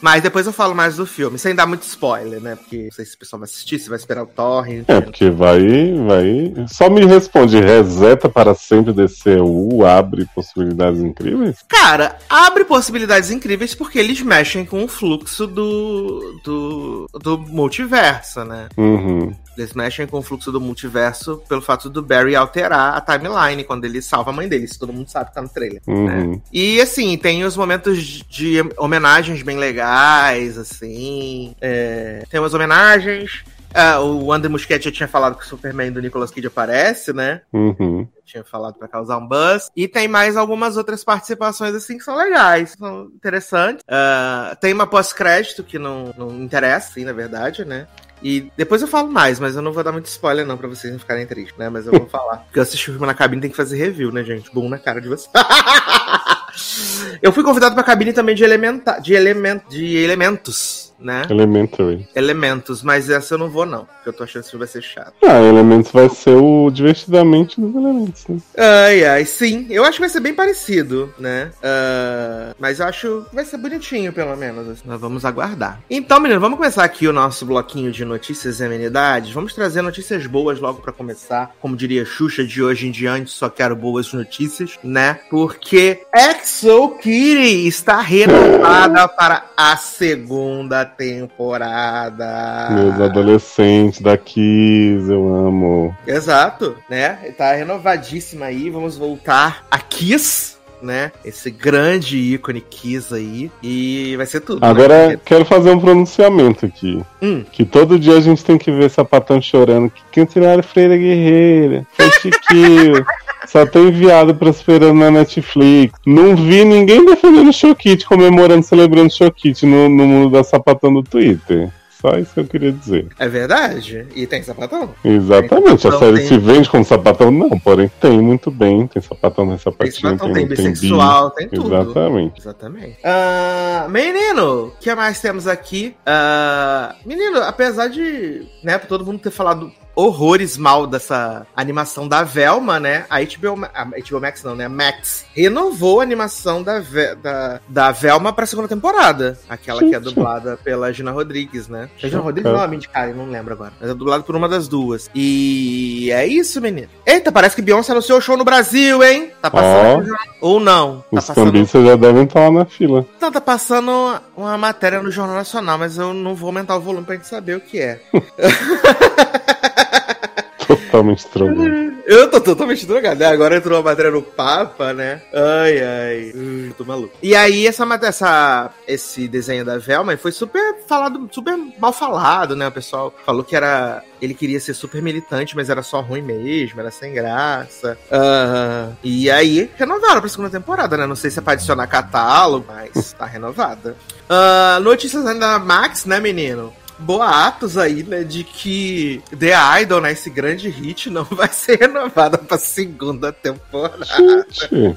Mas 0.00 0.22
depois 0.22 0.46
eu 0.46 0.52
falo 0.52 0.74
mais 0.74 0.96
do 0.96 1.06
filme, 1.06 1.38
sem 1.38 1.54
dar 1.54 1.66
muito 1.66 1.82
spoiler, 1.82 2.40
né? 2.40 2.56
Porque 2.56 2.84
não 2.84 2.90
sei 2.90 3.04
se 3.04 3.14
o 3.14 3.18
pessoal 3.18 3.40
vai 3.40 3.44
assistir, 3.44 3.78
se 3.78 3.88
vai 3.88 3.96
esperar 3.96 4.24
o 4.24 4.26
torrent. 4.26 4.84
É, 4.88 5.00
porque 5.00 5.30
vai, 5.30 5.60
vai. 6.06 6.66
Só 6.66 6.90
me 6.90 7.04
responde, 7.04 7.60
reseta 7.60 8.28
para 8.28 8.54
sempre 8.54 8.92
DCU, 8.92 9.84
abre 9.84 10.26
possibilidades 10.34 11.00
incríveis? 11.00 11.58
Cara, 11.68 12.18
abre 12.28 12.64
possibilidades 12.64 13.30
incríveis 13.30 13.74
porque 13.74 13.98
eles 13.98 14.20
mexem 14.22 14.64
com 14.64 14.82
o 14.82 14.88
fluxo 14.88 15.46
do, 15.46 16.40
do, 16.42 17.06
do 17.12 17.38
multiverso, 17.38 18.44
né? 18.44 18.68
Uhum. 18.76 19.32
Eles 19.56 19.72
mexem 19.74 20.06
com 20.06 20.18
o 20.18 20.22
fluxo 20.22 20.50
do 20.50 20.60
multiverso 20.60 21.42
pelo 21.48 21.60
fato 21.60 21.90
do 21.90 22.02
Barry 22.02 22.34
alterar 22.34 22.94
a 22.96 23.00
timeline 23.00 23.64
quando 23.64 23.84
ele 23.84 24.00
salva 24.00 24.30
a 24.30 24.32
mãe 24.32 24.48
dele. 24.48 24.64
Isso 24.64 24.78
todo 24.78 24.92
mundo 24.92 25.10
sabe 25.10 25.28
que 25.28 25.34
tá 25.34 25.42
no 25.42 25.48
trailer. 25.48 25.82
Uhum. 25.86 26.40
E 26.52 26.80
assim, 26.80 27.16
tem 27.18 27.44
os 27.44 27.56
momentos 27.56 27.98
de 28.28 28.58
homenagens 28.76 29.42
bem 29.42 29.58
legais, 29.58 30.56
assim. 30.56 31.54
é, 31.60 32.24
tem 32.30 32.40
umas 32.40 32.54
homenagens. 32.54 33.44
Ah, 33.74 34.00
o 34.00 34.32
André 34.32 34.50
Muschietti 34.50 34.84
já 34.86 34.92
tinha 34.92 35.08
falado 35.08 35.36
que 35.36 35.44
o 35.44 35.48
Superman 35.48 35.90
do 35.90 36.00
Nicolas 36.00 36.30
Cage 36.30 36.46
aparece, 36.46 37.12
né? 37.12 37.40
Uhum. 37.52 38.06
tinha 38.24 38.44
falado 38.44 38.78
pra 38.78 38.88
causar 38.88 39.18
um 39.18 39.26
buzz. 39.26 39.70
E 39.74 39.88
tem 39.88 40.08
mais 40.08 40.36
algumas 40.36 40.76
outras 40.76 41.02
participações, 41.02 41.74
assim, 41.74 41.98
que 41.98 42.04
são 42.04 42.16
legais, 42.16 42.74
são 42.78 43.04
interessantes. 43.14 43.82
Ah, 43.88 44.56
tem 44.60 44.72
uma 44.72 44.86
pós-crédito 44.86 45.64
que 45.64 45.78
não, 45.78 46.12
não 46.16 46.42
interessa, 46.42 46.90
assim, 46.90 47.04
na 47.04 47.12
verdade, 47.12 47.64
né? 47.64 47.86
E 48.22 48.52
depois 48.56 48.80
eu 48.80 48.88
falo 48.88 49.10
mais, 49.10 49.40
mas 49.40 49.56
eu 49.56 49.62
não 49.62 49.72
vou 49.72 49.82
dar 49.82 49.92
muito 49.92 50.06
spoiler, 50.06 50.46
não, 50.46 50.56
pra 50.56 50.68
vocês 50.68 50.92
não 50.92 51.00
ficarem 51.00 51.26
tristes, 51.26 51.56
né? 51.58 51.68
Mas 51.68 51.86
eu 51.86 51.92
vou 51.92 52.06
falar. 52.10 52.38
Porque 52.38 52.58
eu 52.58 52.62
assisti 52.62 52.90
o 52.90 52.92
filme 52.92 53.06
na 53.06 53.14
cabine, 53.14 53.42
tem 53.42 53.50
que 53.50 53.56
fazer 53.56 53.76
review, 53.76 54.12
né, 54.12 54.22
gente? 54.22 54.52
Bom 54.52 54.68
na 54.68 54.78
cara 54.78 55.00
de 55.00 55.08
vocês. 55.08 55.30
eu 57.20 57.32
fui 57.32 57.42
convidado 57.42 57.74
pra 57.74 57.84
cabine 57.84 58.12
também 58.12 58.34
de, 58.34 58.44
elementa 58.44 59.00
de, 59.00 59.14
element 59.14 59.60
de 59.68 59.96
elementos, 59.96 60.91
né? 61.02 61.22
Elementary. 61.28 62.06
Elementos, 62.14 62.82
mas 62.82 63.10
essa 63.10 63.34
eu 63.34 63.38
não 63.38 63.48
vou, 63.50 63.66
não. 63.66 63.84
Porque 63.84 64.08
eu 64.08 64.12
tô 64.12 64.24
achando 64.24 64.44
que 64.44 64.56
vai 64.56 64.66
ser 64.68 64.82
chato. 64.82 65.12
Ah, 65.24 65.40
Elementos 65.40 65.90
vai 65.92 66.08
ser 66.08 66.34
o 66.34 66.70
divertidamente 66.70 67.60
dos 67.60 67.74
elementos, 67.74 68.26
né? 68.28 68.38
Ai, 68.56 69.04
ai, 69.04 69.24
sim. 69.24 69.66
Eu 69.70 69.84
acho 69.84 69.94
que 69.94 70.00
vai 70.00 70.08
ser 70.08 70.20
bem 70.20 70.34
parecido, 70.34 71.12
né? 71.18 71.50
Ah, 71.62 72.54
mas 72.58 72.80
eu 72.80 72.86
acho 72.86 73.26
que 73.28 73.34
vai 73.34 73.44
ser 73.44 73.56
bonitinho, 73.58 74.12
pelo 74.12 74.36
menos. 74.36 74.68
assim. 74.68 74.82
Nós 74.84 75.00
vamos 75.00 75.24
aguardar. 75.24 75.80
Então, 75.90 76.20
menino, 76.20 76.40
vamos 76.40 76.58
começar 76.58 76.84
aqui 76.84 77.06
o 77.06 77.12
nosso 77.12 77.44
bloquinho 77.46 77.90
de 77.92 78.04
notícias 78.04 78.60
e 78.60 78.64
amenidades. 78.64 79.32
Vamos 79.32 79.54
trazer 79.54 79.82
notícias 79.82 80.26
boas 80.26 80.60
logo 80.60 80.80
pra 80.80 80.92
começar. 80.92 81.54
Como 81.60 81.76
diria 81.76 82.04
Xuxa, 82.04 82.44
de 82.44 82.62
hoje 82.62 82.86
em 82.88 82.90
diante, 82.90 83.30
só 83.30 83.48
quero 83.48 83.74
boas 83.76 84.12
notícias, 84.12 84.78
né? 84.82 85.20
Porque 85.30 86.02
Exo 86.14 86.90
Kitty 87.00 87.66
está 87.66 88.00
renovada 88.00 89.08
para 89.08 89.44
a 89.56 89.76
segunda 89.76 90.84
temporada. 90.96 92.68
Meus 92.70 93.00
adolescentes 93.00 94.00
da 94.00 94.16
Kiss, 94.16 95.08
eu 95.10 95.34
amo. 95.34 95.96
Exato, 96.06 96.76
né? 96.88 97.32
Tá 97.36 97.52
renovadíssima 97.54 98.46
aí. 98.46 98.70
Vamos 98.70 98.96
voltar 98.96 99.66
a 99.70 99.78
Kiss, 99.78 100.56
né? 100.82 101.12
Esse 101.24 101.50
grande 101.50 102.16
ícone 102.16 102.60
Kiss 102.60 103.14
aí. 103.14 103.50
E 103.62 104.14
vai 104.16 104.26
ser 104.26 104.40
tudo. 104.40 104.64
Agora, 104.64 105.08
né? 105.08 105.20
quero 105.24 105.44
fazer 105.44 105.70
um 105.70 105.80
pronunciamento 105.80 106.66
aqui. 106.66 107.00
Hum. 107.20 107.44
Que 107.50 107.64
todo 107.64 107.98
dia 107.98 108.16
a 108.16 108.20
gente 108.20 108.44
tem 108.44 108.58
que 108.58 108.70
ver 108.70 108.90
Sapatão 108.90 109.40
chorando. 109.40 109.90
Que 109.90 110.02
Cantinário 110.12 110.62
Freira 110.62 110.96
Guerreira. 110.96 111.86
Foi 111.92 112.10
Chiquinho. 112.10 113.04
Só 113.46 113.66
tem 113.66 113.90
viado 113.90 114.34
prosperando 114.34 114.94
na 114.94 115.10
Netflix. 115.10 115.98
Não 116.06 116.36
vi 116.36 116.64
ninguém 116.64 117.04
defendendo 117.04 117.50
o 117.50 117.52
Chokit, 117.52 118.06
comemorando, 118.06 118.62
celebrando 118.62 119.08
o 119.08 119.10
Chokit 119.10 119.66
no, 119.66 119.88
no 119.88 120.06
mundo 120.06 120.30
da 120.30 120.44
Sapatão 120.44 120.94
do 120.94 121.02
Twitter. 121.02 121.70
Só 122.02 122.18
isso 122.18 122.34
que 122.34 122.40
eu 122.40 122.44
queria 122.44 122.72
dizer. 122.72 123.06
É 123.16 123.28
verdade. 123.28 124.06
E 124.16 124.26
tem 124.26 124.42
sapatão. 124.42 124.90
Exatamente. 125.04 125.86
A 125.86 125.88
Então 125.88 125.98
série 126.00 126.16
tem- 126.18 126.26
se 126.26 126.36
vende 126.38 126.68
como 126.68 126.84
sapatão? 126.84 127.30
Não, 127.30 127.48
porém 127.60 127.88
tem 128.00 128.20
muito 128.20 128.50
bem. 128.50 128.88
Tem 128.88 129.00
sapatão, 129.00 129.46
tem 129.46 129.54
Tem 129.56 129.62
sapatinho, 129.62 129.94
sapatão, 129.94 130.32
tem, 130.32 130.46
tem 130.48 130.56
tem 130.56 130.72
bissexual, 130.72 131.28
bi. 131.30 131.36
tem 131.36 131.48
tudo. 131.48 131.72
Exatamente. 131.74 132.40
Exatamente. 132.40 132.98
Ah, 133.04 133.86
menino, 133.88 134.66
o 134.66 134.70
que 134.80 134.92
mais 134.96 135.20
temos 135.20 135.46
aqui? 135.46 135.94
Ah, 136.04 136.96
menino, 137.06 137.38
apesar 137.42 137.86
de, 137.88 138.48
né, 138.64 138.78
todo 138.78 139.06
mundo 139.06 139.20
ter 139.20 139.30
falado 139.30 139.70
horrores 139.94 140.56
mal 140.56 140.86
dessa 140.86 141.46
animação 141.56 142.08
da 142.08 142.22
Velma, 142.22 142.80
né? 142.80 143.04
A 143.10 143.20
HBO, 143.20 143.64
a 143.74 143.84
HBO 143.84 144.20
Max 144.20 144.42
não, 144.42 144.54
né? 144.54 144.64
A 144.64 144.68
Max 144.68 145.24
renovou 145.34 146.00
a 146.00 146.02
animação 146.02 146.62
da, 146.62 146.80
da, 147.22 147.60
da 147.68 147.90
Velma 147.92 148.32
pra 148.32 148.46
segunda 148.46 148.68
temporada. 148.68 149.38
Aquela 149.48 149.80
que 149.80 149.86
é 149.94 150.00
Gente. 150.00 150.04
dublada 150.04 150.58
pela 150.64 150.92
Gina 150.92 151.10
Rodrigues, 151.10 151.68
né? 151.68 151.88
É 152.02 152.08
Gina. 152.08 152.20
Rodrigues 152.22 152.50
ou 152.52 152.58
a 152.58 152.66
Mindy 152.66 152.88
Kaling, 152.88 153.12
não 153.14 153.30
lembro 153.30 153.52
agora. 153.54 153.72
Mas 153.80 153.90
é 153.90 153.94
dublado 153.94 154.24
por 154.24 154.34
uma 154.36 154.48
das 154.48 154.66
duas. 154.68 155.10
E 155.14 156.10
é 156.12 156.26
isso, 156.26 156.60
menino. 156.60 156.88
Eita, 157.06 157.30
parece 157.32 157.54
que 157.56 157.62
Beyoncé 157.62 157.92
anunciou 157.92 158.18
o 158.18 158.22
show 158.22 158.36
no 158.36 158.44
Brasil, 158.44 159.02
hein? 159.02 159.30
Tá 159.42 159.50
passando 159.50 160.06
jornal- 160.06 160.26
Ou 160.40 160.58
não. 160.60 161.04
Tá 161.10 161.18
Os 161.18 161.26
passando 161.26 161.52
cambistas 161.52 161.84
já 161.86 161.96
devem 161.96 162.24
estar 162.24 162.40
lá 162.40 162.50
na 162.50 162.64
fila. 162.64 163.04
não, 163.20 163.30
tá 163.32 163.40
passando 163.40 163.90
uma 164.36 164.56
matéria 164.56 165.02
no 165.02 165.10
Jornal 165.10 165.36
Nacional, 165.36 165.76
mas 165.78 165.98
eu 165.98 166.14
não 166.14 166.34
vou 166.34 166.46
aumentar 166.48 166.76
o 166.76 166.80
volume 166.80 167.04
pra 167.04 167.14
gente 167.16 167.26
saber 167.28 167.56
o 167.56 167.60
que 167.60 167.78
é. 167.78 168.00
Totalmente 170.66 171.26
drogado. 171.32 171.92
Eu 172.06 172.30
tô 172.30 172.40
totalmente 172.40 172.86
drogado. 172.86 173.20
né? 173.20 173.26
Agora 173.26 173.56
entrou 173.56 173.76
uma 173.78 173.90
matéria 173.90 174.10
no 174.10 174.22
Papa, 174.22 174.92
né? 174.92 175.22
Ai, 175.32 175.82
ai. 175.82 176.32
Eu 176.68 176.74
tô 176.74 176.84
maluco. 176.84 177.14
E 177.22 177.34
aí, 177.34 177.66
essa, 177.66 177.84
essa, 178.02 178.70
esse 178.86 179.28
desenho 179.28 179.64
da 179.64 179.78
Velma 179.78 180.16
foi 180.16 180.32
super 180.32 180.76
falado, 180.86 181.28
super 181.32 181.56
mal 181.78 181.92
falado, 181.92 182.56
né? 182.56 182.68
O 182.68 182.72
pessoal 182.72 183.14
falou 183.24 183.44
que 183.44 183.56
era. 183.56 184.02
Ele 184.20 184.34
queria 184.34 184.60
ser 184.60 184.74
super 184.74 185.02
militante, 185.02 185.56
mas 185.56 185.68
era 185.68 185.82
só 185.82 186.00
ruim 186.00 186.22
mesmo, 186.22 186.80
era 186.80 186.90
sem 186.90 187.12
graça. 187.12 187.98
Ah, 188.10 188.90
e 189.02 189.30
aí, 189.30 189.68
renovaram 189.76 190.20
pra 190.20 190.30
segunda 190.30 190.50
temporada, 190.50 190.96
né? 190.96 191.06
Não 191.06 191.16
sei 191.16 191.30
se 191.30 191.38
é 191.38 191.42
pra 191.42 191.54
adicionar 191.54 191.86
catálogo, 191.88 192.64
mas 192.68 193.12
tá 193.12 193.26
renovada. 193.26 193.96
Ah, 194.28 194.78
notícias 194.80 195.26
ainda 195.26 195.40
da 195.40 195.58
Max, 195.58 196.04
né, 196.04 196.20
menino? 196.20 196.72
Boatos 197.02 197.76
aí, 197.76 198.02
né, 198.02 198.24
de 198.24 198.44
que 198.44 199.22
The 199.38 199.52
Idol, 199.82 200.00
né, 200.00 200.12
esse 200.12 200.30
grande 200.30 200.68
hit, 200.68 201.10
não 201.10 201.24
vai 201.30 201.48
ser 201.48 201.78
renovada 201.80 202.38
pra 202.38 202.58
segunda 202.58 203.32
temporada. 203.32 204.04
Gente, 204.04 204.96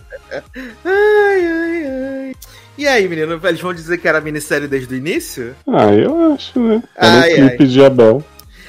Ai, 0.83 1.47
ai, 1.47 1.85
ai. 1.87 2.35
E 2.77 2.87
aí, 2.87 3.07
menino, 3.07 3.39
eles 3.43 3.61
vão 3.61 3.73
dizer 3.73 3.97
que 3.97 4.07
era 4.07 4.19
minissérie 4.19 4.67
desde 4.67 4.93
o 4.93 4.97
início? 4.97 5.55
ah, 5.67 5.93
eu 5.93 6.33
acho, 6.33 6.59
né? 6.59 6.83
Era 6.95 7.21
Ai, 7.21 7.33
um 7.33 7.47
clipe 7.49 7.67
de 7.67 7.83
Abel, 7.85 8.23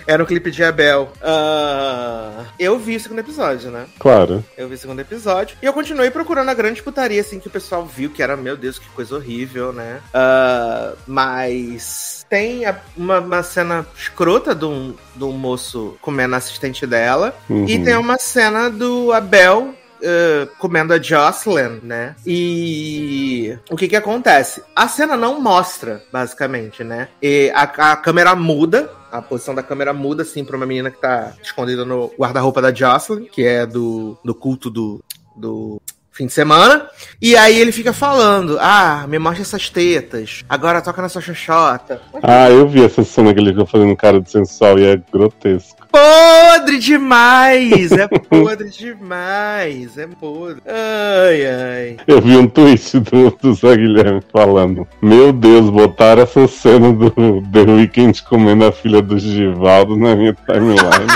Era 0.06 0.22
um 0.22 0.26
clipe 0.26 0.50
de 0.52 0.62
Abel. 0.62 1.10
Ah, 1.20 2.44
eu 2.56 2.78
vi 2.78 2.94
o 2.94 3.00
segundo 3.00 3.18
episódio, 3.18 3.70
né? 3.72 3.86
claro. 3.98 4.44
Eu 4.56 4.68
vi 4.68 4.76
o 4.76 4.78
segundo 4.78 5.00
episódio. 5.00 5.56
E 5.60 5.66
eu 5.66 5.72
continuei 5.72 6.08
procurando 6.12 6.48
a 6.48 6.54
grande 6.54 6.80
putaria, 6.84 7.20
assim, 7.20 7.40
que 7.40 7.48
o 7.48 7.50
pessoal 7.50 7.84
viu, 7.84 8.08
que 8.10 8.22
era, 8.22 8.36
meu 8.36 8.56
Deus, 8.56 8.78
que 8.78 8.88
coisa 8.90 9.16
horrível, 9.16 9.72
né? 9.72 9.98
Ah, 10.14 10.92
mas 11.04 12.15
tem 12.28 12.64
a- 12.66 12.80
uma, 12.96 13.20
uma 13.20 13.42
cena 13.42 13.86
escrota 13.96 14.54
de 14.54 14.64
um, 14.64 14.94
de 15.14 15.24
um 15.24 15.32
moço 15.32 15.96
comendo 16.00 16.34
a 16.34 16.38
assistente 16.38 16.86
dela. 16.86 17.34
Uhum. 17.48 17.68
E 17.68 17.82
tem 17.82 17.96
uma 17.96 18.18
cena 18.18 18.68
do 18.70 19.12
Abel. 19.12 19.74
eh, 20.02 20.46
comendo 20.58 20.92
a 20.92 21.00
Jocelyn, 21.00 21.80
né? 21.82 22.14
E 22.26 23.56
o 23.70 23.76
que 23.76 23.88
que 23.88 23.96
acontece? 23.96 24.62
A 24.74 24.86
cena 24.88 25.16
não 25.16 25.40
mostra, 25.40 26.02
basicamente, 26.12 26.84
né? 26.84 27.08
E 27.22 27.50
a, 27.54 27.62
a 27.62 27.96
câmera 27.96 28.34
muda, 28.36 28.90
a 29.10 29.22
posição 29.22 29.54
da 29.54 29.62
câmera 29.62 29.94
muda, 29.94 30.22
assim, 30.22 30.44
pra 30.44 30.54
uma 30.56 30.66
menina 30.66 30.90
que 30.90 31.00
tá 31.00 31.32
escondida 31.42 31.82
no 31.84 32.12
guarda-roupa 32.18 32.60
da 32.60 32.72
Jocelyn, 32.74 33.24
que 33.24 33.42
é 33.46 33.64
do, 33.64 34.18
do 34.22 34.34
culto 34.34 34.68
do, 34.68 35.02
do 35.34 35.80
fim 36.16 36.26
de 36.26 36.32
semana. 36.32 36.88
E 37.20 37.36
aí 37.36 37.58
ele 37.58 37.72
fica 37.72 37.92
falando: 37.92 38.58
Ah, 38.60 39.04
me 39.06 39.18
mostra 39.18 39.42
essas 39.42 39.68
tetas, 39.68 40.44
agora 40.48 40.80
toca 40.80 41.02
na 41.02 41.08
sua 41.08 41.20
xoxota. 41.20 42.00
Ah, 42.22 42.50
eu 42.50 42.66
vi 42.66 42.84
essa 42.84 43.04
cena 43.04 43.34
que 43.34 43.40
ele 43.40 43.50
ficou 43.50 43.66
fazendo 43.66 43.96
cara 43.96 44.20
de 44.20 44.30
sensual 44.30 44.78
e 44.78 44.86
é 44.86 45.00
grotesco. 45.12 45.76
Podre 45.90 46.78
demais! 46.78 47.92
É 47.92 48.06
podre 48.08 48.68
demais! 48.70 49.96
É 49.96 50.06
podre. 50.06 50.62
Ai, 50.66 51.46
ai. 51.46 51.96
Eu 52.06 52.20
vi 52.20 52.36
um 52.36 52.46
tweet 52.46 52.98
do, 53.00 53.30
do 53.30 53.54
Zé 53.54 53.76
Guilherme 53.76 54.22
falando: 54.32 54.86
Meu 55.00 55.32
Deus, 55.32 55.70
botaram 55.70 56.22
essa 56.22 56.46
cena 56.48 56.92
do 56.92 57.10
The 57.52 57.60
Weeknd 57.60 58.22
comendo 58.24 58.66
a 58.66 58.72
filha 58.72 59.00
do 59.02 59.18
Givaldo 59.18 59.96
na 59.96 60.16
minha 60.16 60.34
timeline. 60.34 61.06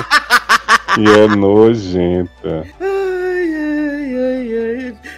e 0.99 1.09
é 1.09 1.37
nojenta. 1.37 2.66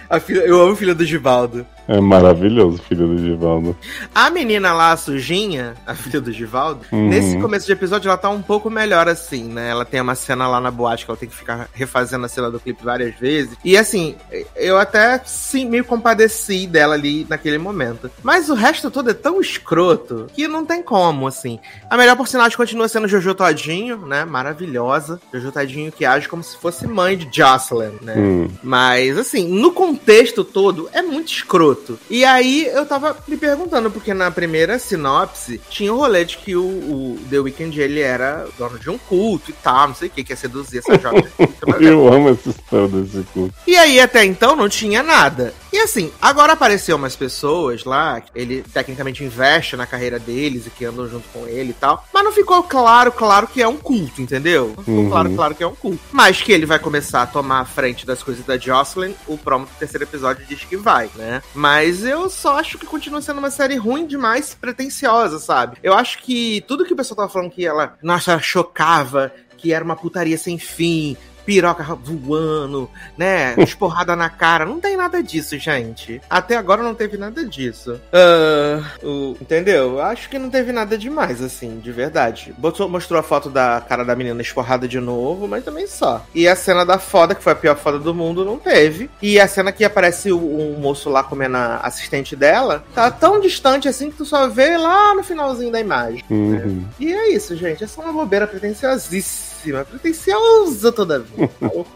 A 0.09 0.19
filha, 0.19 0.41
eu 0.41 0.61
amo 0.61 0.73
a 0.73 0.75
filha 0.75 0.95
do 0.95 1.05
Givaldo. 1.05 1.65
É 1.87 1.99
maravilhoso, 1.99 2.77
filho 2.81 3.07
do 3.07 3.17
Givaldo. 3.17 3.75
A 4.15 4.29
menina 4.29 4.73
lá, 4.73 4.91
a 4.93 4.97
sujinha, 4.97 5.73
a 5.85 5.93
filha 5.93 6.21
do 6.21 6.31
Givaldo, 6.31 6.81
Uhum. 6.91 7.09
nesse 7.09 7.37
começo 7.39 7.65
de 7.65 7.71
episódio 7.73 8.07
ela 8.07 8.17
tá 8.17 8.29
um 8.29 8.41
pouco 8.41 8.69
melhor 8.69 9.07
assim, 9.09 9.43
né? 9.43 9.69
Ela 9.69 9.83
tem 9.83 9.99
uma 9.99 10.15
cena 10.15 10.47
lá 10.47 10.61
na 10.61 10.71
boate 10.71 11.03
que 11.05 11.11
ela 11.11 11.17
tem 11.17 11.27
que 11.27 11.35
ficar 11.35 11.67
refazendo 11.73 12.25
a 12.25 12.29
cena 12.29 12.49
do 12.49 12.59
clipe 12.59 12.83
várias 12.83 13.15
vezes. 13.15 13.57
E 13.65 13.77
assim, 13.77 14.15
eu 14.55 14.77
até 14.77 15.21
sim 15.25 15.65
me 15.65 15.83
compadeci 15.83 16.65
dela 16.67 16.93
ali 16.93 17.25
naquele 17.29 17.57
momento. 17.57 18.09
Mas 18.23 18.49
o 18.49 18.53
resto 18.53 18.89
todo 18.89 19.09
é 19.09 19.13
tão 19.13 19.41
escroto 19.41 20.27
que 20.33 20.47
não 20.47 20.65
tem 20.65 20.81
como, 20.81 21.27
assim. 21.27 21.59
A 21.89 21.97
melhor 21.97 22.15
personagem 22.15 22.55
continua 22.55 22.87
sendo 22.87 23.07
Jojo 23.07 23.33
Todinho, 23.35 23.97
né? 23.97 24.23
Maravilhosa. 24.25 25.19
Jojo 25.33 25.51
Todinho 25.51 25.91
que 25.91 26.05
age 26.05 26.29
como 26.29 26.43
se 26.43 26.55
fosse 26.57 26.87
mãe 26.87 27.17
de 27.17 27.27
Jocelyn, 27.31 27.91
né? 28.01 28.13
Hum. 28.17 28.47
Mas, 28.63 29.17
assim, 29.17 29.47
no 29.47 29.71
contexto 29.71 30.43
todo, 30.43 30.89
é 30.93 31.01
muito 31.01 31.31
escroto. 31.31 31.72
E 32.09 32.23
aí 32.23 32.67
eu 32.67 32.85
tava 32.85 33.15
me 33.27 33.37
perguntando, 33.37 33.89
porque 33.89 34.13
na 34.13 34.31
primeira 34.31 34.79
sinopse 34.79 35.59
tinha 35.69 35.93
o 35.93 35.97
rolê 35.97 36.25
de 36.25 36.37
que 36.37 36.55
o, 36.55 36.63
o 36.63 37.19
The 37.29 37.39
Weeknd 37.39 37.79
ele 37.79 37.99
era 37.99 38.47
dono 38.57 38.79
de 38.79 38.89
um 38.89 38.97
culto 38.97 39.51
e 39.51 39.53
tal, 39.53 39.89
não 39.89 39.95
sei 39.95 40.07
o 40.07 40.11
que, 40.11 40.23
que 40.23 40.33
ia 40.33 40.37
seduzir 40.37 40.79
essa 40.79 40.97
jovem. 40.99 41.25
Eu 41.79 42.11
amo 42.11 42.29
essa 42.29 42.49
história 42.49 42.87
desse 42.87 43.23
culto. 43.33 43.53
E 43.67 43.75
aí, 43.75 43.99
até 43.99 44.23
então, 44.25 44.55
não 44.55 44.69
tinha 44.69 45.01
nada. 45.03 45.53
E 45.73 45.79
assim, 45.79 46.11
agora 46.21 46.53
apareceu 46.53 46.95
umas 46.95 47.15
pessoas 47.15 47.83
lá, 47.83 48.21
ele 48.35 48.61
tecnicamente 48.61 49.23
investe 49.23 49.75
na 49.75 49.87
carreira 49.87 50.19
deles 50.19 50.67
e 50.67 50.69
que 50.69 50.85
andam 50.85 51.09
junto 51.09 51.27
com 51.29 51.47
ele 51.47 51.71
e 51.71 51.73
tal. 51.73 52.05
Mas 52.13 52.23
não 52.23 52.31
ficou 52.31 52.61
claro, 52.61 53.11
claro 53.11 53.47
que 53.47 53.59
é 53.59 53.67
um 53.67 53.77
culto, 53.77 54.21
entendeu? 54.21 54.73
Não 54.77 54.83
ficou 54.83 55.03
Uhum. 55.03 55.09
claro, 55.09 55.33
claro 55.35 55.55
que 55.55 55.63
é 55.63 55.67
um 55.67 55.73
culto. 55.73 55.99
Mas 56.11 56.39
que 56.43 56.51
ele 56.51 56.67
vai 56.67 56.77
começar 56.77 57.23
a 57.23 57.25
tomar 57.25 57.61
a 57.61 57.65
frente 57.65 58.05
das 58.05 58.21
coisas 58.21 58.45
da 58.45 58.55
Jocelyn, 58.55 59.15
o 59.27 59.35
promo 59.35 59.65
do 59.65 59.71
terceiro 59.79 60.03
episódio 60.05 60.45
diz 60.45 60.63
que 60.63 60.77
vai, 60.77 61.09
né? 61.15 61.41
Mas 61.55 62.03
eu 62.05 62.29
só 62.29 62.59
acho 62.59 62.77
que 62.77 62.85
continua 62.85 63.19
sendo 63.23 63.39
uma 63.39 63.49
série 63.49 63.75
ruim 63.75 64.05
demais, 64.05 64.53
pretensiosa, 64.53 65.39
sabe? 65.39 65.77
Eu 65.81 65.95
acho 65.95 66.19
que 66.21 66.63
tudo 66.67 66.85
que 66.85 66.93
o 66.93 66.95
pessoal 66.95 67.15
tava 67.17 67.29
falando 67.29 67.49
que 67.49 67.65
ela, 67.65 67.95
nossa, 67.99 68.37
chocava, 68.39 69.33
que 69.57 69.73
era 69.73 69.83
uma 69.83 69.95
putaria 69.95 70.37
sem 70.37 70.59
fim, 70.59 71.17
piroca 71.45 71.83
voando, 71.95 72.89
né? 73.17 73.55
Esporrada 73.59 74.15
na 74.15 74.29
cara. 74.29 74.65
Não 74.65 74.79
tem 74.79 74.95
nada 74.97 75.21
disso, 75.21 75.57
gente. 75.57 76.21
Até 76.29 76.55
agora 76.55 76.81
não 76.83 76.93
teve 76.95 77.17
nada 77.17 77.45
disso. 77.45 77.99
Ah, 78.11 78.81
o- 79.03 79.35
entendeu? 79.41 80.01
Acho 80.01 80.29
que 80.29 80.39
não 80.39 80.49
teve 80.49 80.71
nada 80.71 80.97
demais, 80.97 81.41
assim, 81.41 81.79
de 81.79 81.91
verdade. 81.91 82.53
Botou, 82.57 82.87
mostrou 82.89 83.19
a 83.19 83.23
foto 83.23 83.49
da 83.49 83.81
cara 83.87 84.03
da 84.05 84.15
menina 84.15 84.41
esporrada 84.41 84.87
de 84.87 84.99
novo, 84.99 85.47
mas 85.47 85.63
também 85.63 85.87
só. 85.87 86.25
E 86.33 86.47
a 86.47 86.55
cena 86.55 86.85
da 86.85 86.97
foda, 86.99 87.35
que 87.35 87.43
foi 87.43 87.53
a 87.53 87.55
pior 87.55 87.75
foda 87.77 87.99
do 87.99 88.13
mundo, 88.13 88.45
não 88.45 88.57
teve. 88.57 89.09
E 89.21 89.39
a 89.39 89.47
cena 89.47 89.71
que 89.71 89.83
aparece 89.83 90.31
o, 90.31 90.37
o 90.37 90.79
moço 90.79 91.09
lá 91.09 91.23
comendo 91.23 91.57
a 91.57 91.77
assistente 91.77 92.35
dela, 92.35 92.83
tá 92.93 93.09
tão 93.11 93.39
distante 93.39 93.87
assim 93.87 94.09
que 94.09 94.17
tu 94.17 94.25
só 94.25 94.47
vê 94.47 94.77
lá 94.77 95.13
no 95.15 95.23
finalzinho 95.23 95.71
da 95.71 95.79
imagem. 95.79 96.23
Uhum. 96.29 96.85
E 96.99 97.11
é 97.13 97.29
isso, 97.33 97.55
gente. 97.55 97.83
É 97.83 97.87
só 97.87 98.01
uma 98.01 98.13
bobeira 98.13 98.47
pretenciosíssima. 98.47 99.52
Pretenciosa 99.89 100.91
toda 100.91 101.19
vez. 101.19 101.49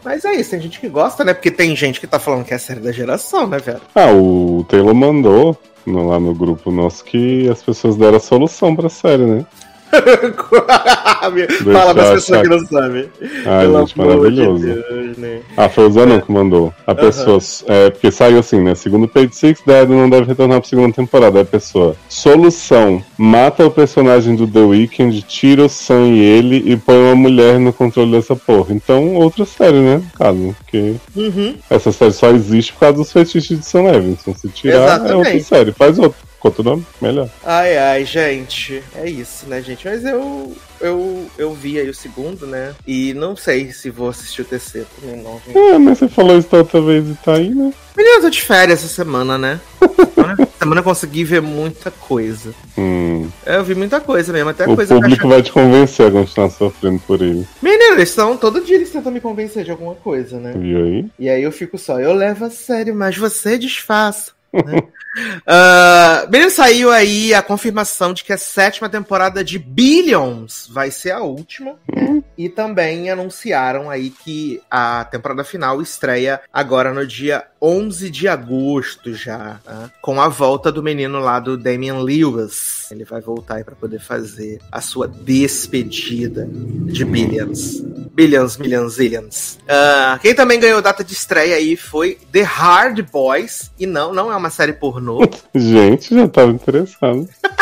Mas 0.04 0.24
é 0.24 0.32
isso, 0.34 0.50
tem 0.50 0.60
gente 0.60 0.80
que 0.80 0.88
gosta, 0.88 1.24
né? 1.24 1.34
Porque 1.34 1.50
tem 1.50 1.74
gente 1.76 2.00
que 2.00 2.06
tá 2.06 2.18
falando 2.18 2.44
que 2.44 2.52
é 2.52 2.56
a 2.56 2.60
série 2.60 2.80
da 2.80 2.92
geração, 2.92 3.46
né, 3.46 3.58
velho? 3.58 3.80
Ah, 3.94 4.10
o 4.12 4.64
Taylor 4.68 4.94
mandou 4.94 5.56
no- 5.86 6.08
lá 6.08 6.18
no 6.18 6.34
grupo 6.34 6.70
nosso 6.70 7.04
que 7.04 7.48
as 7.48 7.62
pessoas 7.62 7.96
deram 7.96 8.16
a 8.16 8.20
solução 8.20 8.74
pra 8.74 8.88
série, 8.88 9.24
né? 9.24 9.46
Fala 11.72 11.94
pra 11.94 12.12
pessoas 12.12 12.30
achar 12.30 12.42
que 12.42 12.48
não 12.48 12.66
sabem. 12.66 13.08
Ai, 13.46 13.66
Pelo 13.66 13.78
gente, 13.80 13.98
maravilhoso. 13.98 14.66
de 14.66 14.74
Deus, 14.74 15.16
né? 15.18 15.40
Ah, 15.56 15.68
foi 15.68 15.86
o 15.86 15.90
Zanon 15.90 16.20
que 16.20 16.30
mandou. 16.32 16.72
A 16.86 16.94
pessoa. 16.94 17.38
É, 17.66 17.90
porque 17.90 18.10
saiu 18.10 18.38
assim, 18.38 18.60
né? 18.60 18.74
Segundo 18.74 19.08
Page 19.08 19.34
Six, 19.34 19.62
Dead 19.66 19.88
não 19.88 20.08
deve 20.08 20.26
retornar 20.26 20.60
pra 20.60 20.68
segunda 20.68 20.92
temporada. 20.94 21.40
A 21.40 21.44
pessoa. 21.44 21.96
Solução: 22.08 23.02
mata 23.16 23.64
o 23.66 23.70
personagem 23.70 24.34
do 24.36 24.46
The 24.46 24.60
Weeknd, 24.60 25.22
tira 25.22 25.64
o 25.64 25.68
Sam 25.68 26.08
e 26.08 26.20
ele 26.20 26.62
e 26.72 26.76
põe 26.76 26.96
uma 26.96 27.14
mulher 27.16 27.58
no 27.58 27.72
controle 27.72 28.12
dessa 28.12 28.36
porra. 28.36 28.72
Então, 28.74 29.14
outra 29.14 29.44
série, 29.44 29.78
né? 29.78 29.96
No 29.96 30.10
caso. 30.18 30.56
Porque 30.58 30.94
Uhum. 31.16 31.54
essa 31.70 31.90
série 31.92 32.12
só 32.12 32.30
existe 32.30 32.72
por 32.72 32.80
causa 32.80 32.96
dos 32.98 33.12
fetiches 33.12 33.58
de 33.58 33.64
Sam 33.64 33.82
Levinson. 33.82 34.34
Se 34.34 34.48
tirar, 34.48 34.76
é 34.76 34.80
outra 34.92 34.94
Exatamente. 35.08 35.44
série. 35.44 35.72
Faz 35.72 35.98
outra. 35.98 36.27
Ficou 36.38 36.50
tudo 36.50 36.86
melhor. 37.02 37.28
Ai, 37.44 37.76
ai, 37.76 38.04
gente. 38.04 38.82
É 38.94 39.08
isso, 39.08 39.46
né, 39.46 39.60
gente? 39.60 39.86
Mas 39.86 40.04
eu. 40.04 40.56
Eu, 40.80 41.28
eu 41.36 41.52
vi 41.52 41.76
aí 41.76 41.88
o 41.88 41.94
segundo, 41.94 42.46
né? 42.46 42.72
E 42.86 43.12
não 43.14 43.34
sei 43.34 43.72
se 43.72 43.90
vou 43.90 44.08
assistir 44.10 44.42
o 44.42 44.44
terceiro 44.44 44.86
também, 45.00 45.20
não, 45.20 45.40
gente. 45.44 45.58
É, 45.58 45.76
mas 45.76 45.98
você 45.98 46.08
falou 46.08 46.38
isso 46.38 46.48
outra 46.56 46.80
vez 46.80 47.04
e 47.08 47.14
tá 47.16 47.34
aí, 47.34 47.48
né? 47.52 47.72
Menina, 47.96 48.16
eu 48.18 48.20
tô 48.22 48.30
de 48.30 48.40
férias 48.40 48.78
essa 48.84 48.94
semana, 48.94 49.36
né? 49.36 49.60
Semana, 50.14 50.48
semana 50.58 50.80
eu 50.80 50.84
consegui 50.84 51.24
ver 51.24 51.40
muita 51.42 51.90
coisa. 51.90 52.52
Hum. 52.76 53.28
É, 53.46 53.56
Eu 53.56 53.64
vi 53.64 53.74
muita 53.74 54.00
coisa 54.00 54.32
mesmo, 54.32 54.50
até 54.50 54.66
O 54.68 54.74
coisa 54.76 54.94
eu 54.94 54.98
público 55.00 55.20
achava- 55.22 55.34
vai 55.34 55.42
te 55.42 55.50
convencer 55.52 56.06
a 56.06 56.10
continuar 56.10 56.50
sofrendo 56.50 57.00
por 57.00 57.20
ele. 57.22 57.46
Menina, 57.62 57.94
eles 57.94 58.10
estão. 58.10 58.36
Todo 58.36 58.60
dia 58.60 58.76
eles 58.76 58.90
tentam 58.90 59.10
me 59.10 59.20
convencer 59.20 59.64
de 59.64 59.70
alguma 59.72 59.94
coisa, 59.96 60.38
né? 60.38 60.52
Viu 60.56 60.84
aí? 60.84 61.06
E 61.18 61.28
aí 61.28 61.42
eu 61.42 61.50
fico 61.52 61.76
só, 61.78 61.98
eu 62.00 62.12
levo 62.12 62.44
a 62.44 62.50
sério, 62.50 62.94
mas 62.94 63.16
você 63.16 63.58
disfarça. 63.58 64.30
Né? 64.52 64.80
Ah, 65.46 66.26
Menino, 66.30 66.50
saiu 66.50 66.90
aí 66.90 67.32
a 67.34 67.42
confirmação 67.42 68.12
de 68.12 68.24
que 68.24 68.32
a 68.32 68.38
sétima 68.38 68.88
temporada 68.88 69.42
de 69.44 69.58
Billions 69.58 70.68
vai 70.70 70.90
ser 70.90 71.12
a 71.12 71.20
última. 71.20 71.76
né? 71.92 72.22
E 72.36 72.48
também 72.48 73.10
anunciaram 73.10 73.90
aí 73.90 74.10
que 74.10 74.60
a 74.70 75.04
temporada 75.04 75.42
final 75.44 75.80
estreia 75.82 76.40
agora 76.52 76.92
no 76.92 77.06
dia 77.06 77.44
11 77.60 78.10
de 78.10 78.28
agosto 78.28 79.12
já, 79.14 79.58
tá? 79.64 79.90
com 80.00 80.20
a 80.20 80.28
volta 80.28 80.70
do 80.70 80.82
menino 80.82 81.18
lá 81.18 81.40
do 81.40 81.56
Damian 81.56 81.98
Lewis. 81.98 82.86
Ele 82.90 83.04
vai 83.04 83.20
voltar 83.20 83.56
aí 83.56 83.64
pra 83.64 83.74
poder 83.74 84.00
fazer 84.00 84.60
a 84.70 84.80
sua 84.80 85.08
despedida 85.08 86.48
de 86.50 87.04
Billions. 87.04 87.80
Billions, 88.18 88.56
Millions, 88.56 88.94
Zillions. 88.94 89.58
Ah, 89.68 90.18
quem 90.20 90.34
também 90.34 90.58
ganhou 90.58 90.82
data 90.82 91.04
de 91.04 91.12
estreia 91.12 91.56
aí 91.56 91.76
foi 91.76 92.18
The 92.32 92.42
Hard 92.42 93.00
Boys. 93.12 93.70
E 93.78 93.86
não, 93.86 94.12
não 94.12 94.32
é 94.32 94.36
uma 94.36 94.50
série 94.50 94.72
pornô. 94.72 95.07
Gente, 95.54 96.14
já 96.14 96.28
tava 96.28 96.50
interessado. 96.52 97.28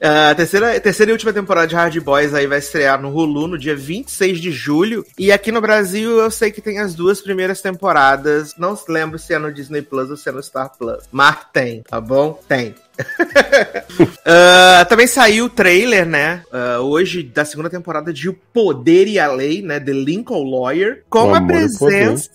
Ah, 0.00 0.30
A 0.30 0.34
terceira, 0.34 0.78
terceira 0.78 1.10
e 1.10 1.14
última 1.14 1.32
temporada 1.32 1.66
de 1.66 1.74
Hard 1.74 1.98
Boys 2.00 2.34
aí 2.34 2.46
vai 2.46 2.58
estrear 2.58 3.00
no 3.00 3.08
Hulu 3.08 3.48
no 3.48 3.58
dia 3.58 3.74
26 3.74 4.38
de 4.40 4.50
julho. 4.50 5.04
E 5.18 5.32
aqui 5.32 5.50
no 5.50 5.60
Brasil 5.60 6.18
eu 6.18 6.30
sei 6.30 6.50
que 6.50 6.60
tem 6.60 6.78
as 6.78 6.94
duas 6.94 7.20
primeiras 7.20 7.60
temporadas. 7.60 8.54
Não 8.58 8.78
lembro 8.88 9.18
se 9.18 9.32
é 9.34 9.38
no 9.38 9.52
Disney 9.52 9.82
Plus 9.82 10.10
ou 10.10 10.16
se 10.16 10.28
é 10.28 10.32
no 10.32 10.42
Star 10.42 10.70
Plus. 10.78 11.04
Mas 11.10 11.38
tem, 11.52 11.82
tá 11.82 12.00
bom? 12.00 12.40
Tem. 12.46 12.74
Ah, 14.24 14.84
também 14.88 15.06
saiu 15.06 15.46
o 15.46 15.50
trailer, 15.50 16.04
né? 16.04 16.42
ah, 16.52 16.80
hoje 16.80 17.22
da 17.22 17.44
segunda 17.44 17.70
temporada 17.70 18.12
de 18.12 18.28
O 18.28 18.34
Poder 18.52 19.06
e 19.06 19.18
a 19.18 19.30
Lei, 19.30 19.62
né? 19.62 19.78
The 19.78 19.92
Lincoln 19.92 20.42
Lawyer, 20.42 21.04
com 21.08 21.34
a 21.34 21.40
presença. 21.40 22.30